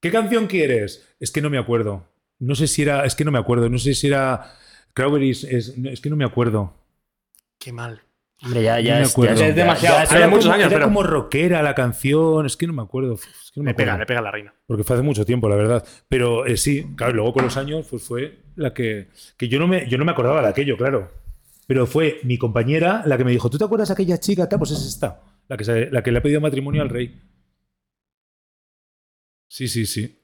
¿Qué 0.00 0.10
canción 0.10 0.46
quieres? 0.46 1.06
Es 1.20 1.30
que 1.30 1.40
no 1.42 1.50
me 1.50 1.58
acuerdo. 1.58 2.04
No 2.38 2.54
sé 2.54 2.66
si 2.66 2.82
era. 2.82 3.04
Es 3.04 3.14
que 3.14 3.24
no 3.24 3.32
me 3.32 3.38
acuerdo. 3.38 3.68
No 3.68 3.78
sé 3.78 3.94
si 3.94 4.06
era. 4.06 4.52
Cranberries. 4.94 5.44
Es, 5.44 5.74
es 5.84 6.00
que 6.00 6.10
no 6.10 6.16
me 6.16 6.24
acuerdo. 6.24 6.74
Qué 7.58 7.72
mal. 7.72 8.02
Hombre, 8.42 8.62
ya, 8.62 8.78
ya 8.80 8.92
No 8.94 8.98
me 9.00 9.04
es, 9.06 9.12
acuerdo. 9.12 9.34
ya 9.40 9.46
Es 9.48 9.56
demasiado. 9.56 9.96
ya 9.96 10.02
Hace 10.02 10.16
Era 10.18 10.28
muchos 10.28 10.44
como, 10.44 10.54
años, 10.54 10.66
era 10.66 10.76
pero- 10.76 10.86
como 10.86 11.02
rockera 11.02 11.62
la 11.62 11.74
canción. 11.74 12.46
Es 12.46 12.56
que 12.56 12.66
no 12.66 12.72
me 12.74 12.82
acuerdo. 12.82 13.14
Es 13.14 13.50
que 13.52 13.60
no 13.60 13.64
me 13.64 13.74
pega, 13.74 13.92
acuerdo. 13.92 14.00
le 14.02 14.06
pega 14.06 14.20
a 14.20 14.22
la 14.22 14.30
reina. 14.30 14.54
Porque 14.66 14.84
fue 14.84 14.94
hace 14.96 15.02
mucho 15.02 15.24
tiempo, 15.24 15.48
la 15.48 15.56
verdad. 15.56 15.84
Pero 16.08 16.46
eh, 16.46 16.56
sí, 16.58 16.86
claro, 16.94 17.14
luego 17.14 17.32
con 17.32 17.44
los 17.44 17.56
años 17.56 17.86
pues 17.88 18.02
fue 18.02 18.42
la 18.54 18.72
que. 18.74 19.08
Que 19.38 19.48
yo 19.48 19.58
no 19.58 19.66
me, 19.66 19.88
yo 19.88 19.96
no 19.98 20.04
me 20.04 20.12
acordaba 20.12 20.42
de 20.42 20.48
aquello, 20.48 20.76
claro. 20.76 21.10
Pero 21.66 21.86
fue 21.86 22.20
mi 22.22 22.36
compañera 22.38 23.02
la 23.06 23.16
que 23.16 23.24
me 23.24 23.32
dijo: 23.32 23.48
¿Tú 23.50 23.56
te 23.58 23.64
acuerdas 23.64 23.88
de 23.88 23.94
aquella 23.94 24.18
chica? 24.20 24.46
tal? 24.48 24.58
Pues 24.58 24.70
es 24.72 24.86
esta. 24.86 25.22
La 25.48 25.56
que, 25.56 25.64
se- 25.64 25.90
la 25.90 26.02
que 26.02 26.10
le 26.12 26.18
ha 26.18 26.22
pedido 26.22 26.40
matrimonio 26.40 26.82
al 26.82 26.88
rey. 26.88 27.20
Sí, 29.48 29.68
sí, 29.68 29.86
sí. 29.86 30.18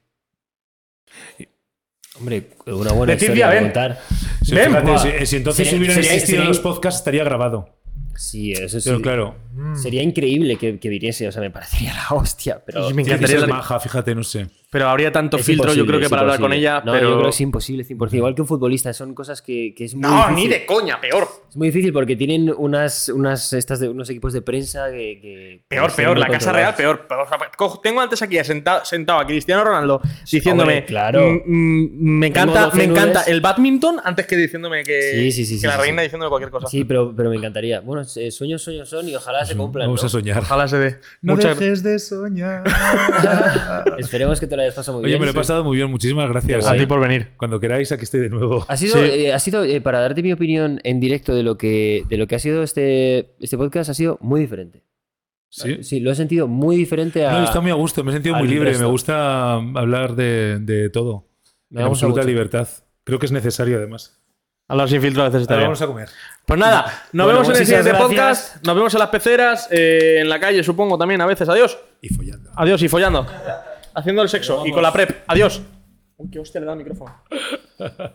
Hombre, 2.19 2.49
una 2.67 2.91
buena 2.91 3.13
historia 3.13 3.47
de 3.49 3.55
ven. 3.55 3.63
contar. 3.65 3.99
Sí, 4.43 4.53
Ven, 4.53 4.67
fíjate, 4.67 4.91
buah. 4.91 4.99
si, 5.19 5.25
si 5.25 5.35
entonces 5.37 5.65
Sería- 5.67 5.79
hubieran 5.79 5.95
sería- 5.95 6.13
existido 6.13 6.37
sería- 6.39 6.47
los 6.49 6.59
podcasts, 6.59 6.99
estaría 6.99 7.23
grabado. 7.23 7.69
Sí, 8.15 8.51
eso 8.51 8.79
sí. 8.79 8.87
Pero 8.89 9.01
claro, 9.01 9.35
Sería 9.75 10.03
increíble 10.03 10.55
que, 10.57 10.77
que 10.79 10.87
viniese, 10.89 11.27
o 11.27 11.31
sea, 11.31 11.41
me 11.41 11.49
parecería 11.49 11.93
la 11.95 12.07
hostia. 12.15 12.61
Pero, 12.63 12.87
Y 12.89 12.93
me 12.93 13.01
encantaría 13.01 13.39
la- 13.39 13.47
maja, 13.47 13.79
fíjate, 13.79 14.13
no 14.13 14.23
sé. 14.23 14.47
Pero 14.69 14.87
habría 14.87 15.11
tanto 15.11 15.37
Es 15.37 15.45
filtro, 15.45 15.73
yo 15.73 15.85
creo 15.85 15.99
que 15.99 16.09
para 16.09 16.21
hablar 16.21 16.39
con 16.39 16.53
ella. 16.53 16.81
No, 16.85 16.91
pero... 16.91 17.09
yo 17.09 17.15
creo 17.15 17.23
que 17.23 17.29
es 17.29 17.41
imposible, 17.41 17.83
100%. 17.83 18.13
Igual 18.17 18.35
que 18.35 18.41
un 18.43 18.47
futbolista, 18.47 18.93
son 18.93 19.15
cosas 19.15 19.41
que, 19.41 19.73
que 19.75 19.85
es 19.85 19.95
muy 19.95 20.01
No, 20.03 20.27
difícil. 20.29 20.35
ni 20.35 20.47
de 20.47 20.65
coña, 20.65 21.01
peor. 21.01 21.27
Es 21.53 21.57
muy 21.57 21.67
difícil 21.67 21.93
porque 21.93 22.15
tienen 22.15 22.51
unas, 22.57 23.09
unas 23.09 23.53
estas 23.53 23.79
de 23.79 23.87
unos 23.87 24.09
equipos 24.09 24.33
de 24.33 24.41
prensa 24.41 24.89
que. 24.89 25.19
que- 25.21 25.61
Peor, 25.67 25.91
que 25.91 25.97
peor, 25.97 26.17
la 26.17 26.25
Casa 26.27 26.51
Real, 26.51 26.73
peor. 26.73 27.07
cojo- 27.55 27.79
tengo 27.79 28.01
antes 28.01 28.23
aquí 28.23 28.43
sentado, 28.43 28.83
sentado 28.85 29.19
a 29.19 29.27
Cristiano 29.27 29.63
Ronaldo 29.63 30.01
diciéndome. 30.31 30.73
Hombre, 30.73 30.85
claro. 30.85 31.21
"Mm, 31.45 31.45
mm, 31.45 31.89
me 32.19 32.25
encanta, 32.27 32.71
me 32.73 32.85
encanta 32.85 33.19
nubes". 33.19 33.27
el 33.27 33.41
badminton 33.41 33.97
antes 34.03 34.25
que 34.25 34.35
diciéndome 34.35 34.81
que, 34.83 34.99
Sí, 35.13 35.31
sí, 35.31 35.45
sí, 35.45 35.53
que 35.53 35.59
sí, 35.61 35.67
la 35.67 35.73
sí, 35.75 35.81
reina 35.81 36.01
sí. 36.01 36.05
diciéndome 36.07 36.29
cualquier 36.29 36.49
cosa. 36.49 36.67
Sí, 36.67 36.85
pero, 36.85 37.13
pero 37.15 37.29
me 37.29 37.35
encantaría. 37.35 37.81
Bueno, 37.81 38.01
eh, 38.15 38.31
sueños, 38.31 38.63
sueños 38.63 38.89
son 38.89 39.07
y 39.07 39.13
ojalá 39.15 39.45
se 39.45 39.55
cumplan. 39.55 39.85
Vamos 39.89 40.01
¿no? 40.01 40.07
a 40.07 40.09
soñar. 40.09 40.39
Ojalá 40.39 40.67
se 40.67 40.77
dé. 40.79 40.97
No 41.21 41.35
Muchas- 41.35 41.59
dejes 41.59 41.83
de 41.83 41.99
soñar. 41.99 42.63
Esperemos 43.99 44.39
que 44.39 44.47
te 44.47 44.55
lo 44.55 44.63
hayas 44.63 44.73
pasado 44.73 44.97
muy 44.97 45.05
Oye, 45.05 45.11
bien. 45.11 45.19
me 45.19 45.25
lo 45.27 45.29
he 45.29 45.33
Sí. 45.33 45.37
pasado 45.37 45.63
muy 45.63 45.77
bien. 45.77 45.89
Muchísimas 45.91 46.27
gracias. 46.29 46.65
A 46.65 46.75
ti 46.75 46.87
por 46.87 46.99
venir. 46.99 47.27
Cuando 47.37 47.59
queráis, 47.59 47.91
aquí 47.91 48.05
estoy 48.05 48.21
de 48.21 48.29
nuevo. 48.29 48.65
Ha 48.67 48.75
sido, 48.75 48.95
Sí. 48.95 49.01
eh, 49.03 49.33
ha 49.33 49.37
sido 49.37 49.63
eh, 49.63 49.81
para 49.81 49.99
darte 49.99 50.23
mi 50.23 50.31
opinión 50.33 50.79
en 50.83 50.99
directo 50.99 51.35
de 51.35 51.42
lo 51.43 51.57
que, 51.57 52.03
de 52.09 52.17
lo 52.17 52.25
que 52.27 52.35
ha 52.35 52.39
sido 52.39 52.63
este, 52.63 53.35
este 53.39 53.57
podcast, 53.57 53.89
ha 53.89 53.93
sido 53.93 54.17
muy 54.21 54.41
diferente. 54.41 54.83
Sí. 55.49 55.83
Sí, 55.83 55.99
lo 55.99 56.11
he 56.11 56.15
sentido 56.15 56.47
muy 56.47 56.75
diferente 56.75 57.25
a. 57.27 57.31
No, 57.33 57.43
está 57.43 57.61
muy 57.61 57.69
a 57.69 57.75
gusto, 57.75 58.03
me 58.03 58.09
he 58.11 58.13
sentido 58.15 58.35
muy 58.35 58.47
libre, 58.47 58.69
resto. 58.69 58.83
me 58.85 58.89
gusta 58.89 59.53
hablar 59.53 60.15
de, 60.15 60.57
de 60.59 60.89
todo. 60.89 61.27
Me 61.69 61.81
en 61.81 61.87
absoluta 61.87 62.21
mucho. 62.21 62.27
libertad. 62.29 62.67
Creo 63.03 63.19
que 63.19 63.27
es 63.27 63.31
necesario 63.31 63.77
además. 63.77 64.19
Hablar 64.67 64.89
sin 64.89 65.01
filtro 65.01 65.21
a 65.21 65.25
veces 65.25 65.41
está 65.43 65.53
Ahora 65.55 65.63
bien. 65.65 65.67
vamos 65.69 65.81
a 65.81 65.87
comer. 65.87 66.09
Pues 66.45 66.59
nada, 66.59 66.85
nos 67.11 67.25
Bueno, 67.25 67.41
vemos 67.41 67.49
en 67.49 67.61
el 67.61 67.65
siguiente 67.67 67.89
gracias. 67.89 68.07
podcast. 68.09 68.65
Nos 68.65 68.75
vemos 68.75 68.93
en 68.93 68.99
las 68.99 69.09
peceras, 69.09 69.67
eh, 69.71 70.19
en 70.21 70.29
la 70.29 70.39
calle, 70.39 70.63
supongo 70.63 70.97
también 70.97 71.21
a 71.21 71.25
veces. 71.25 71.47
Adiós. 71.49 71.77
Y 72.01 72.09
follando. 72.09 72.49
Adiós 72.55 72.81
y 72.81 72.87
follando. 72.87 73.27
Haciendo 73.93 74.21
el 74.23 74.29
sexo 74.29 74.65
y 74.65 74.71
con 74.71 74.81
la 74.81 74.91
prep. 74.91 75.23
Adiós. 75.27 75.61
Uy, 76.17 76.29
qué 76.31 76.39
hostia 76.39 76.61
le 76.61 76.65
da 76.67 76.73
el 76.73 76.79
micrófono. 76.79 77.13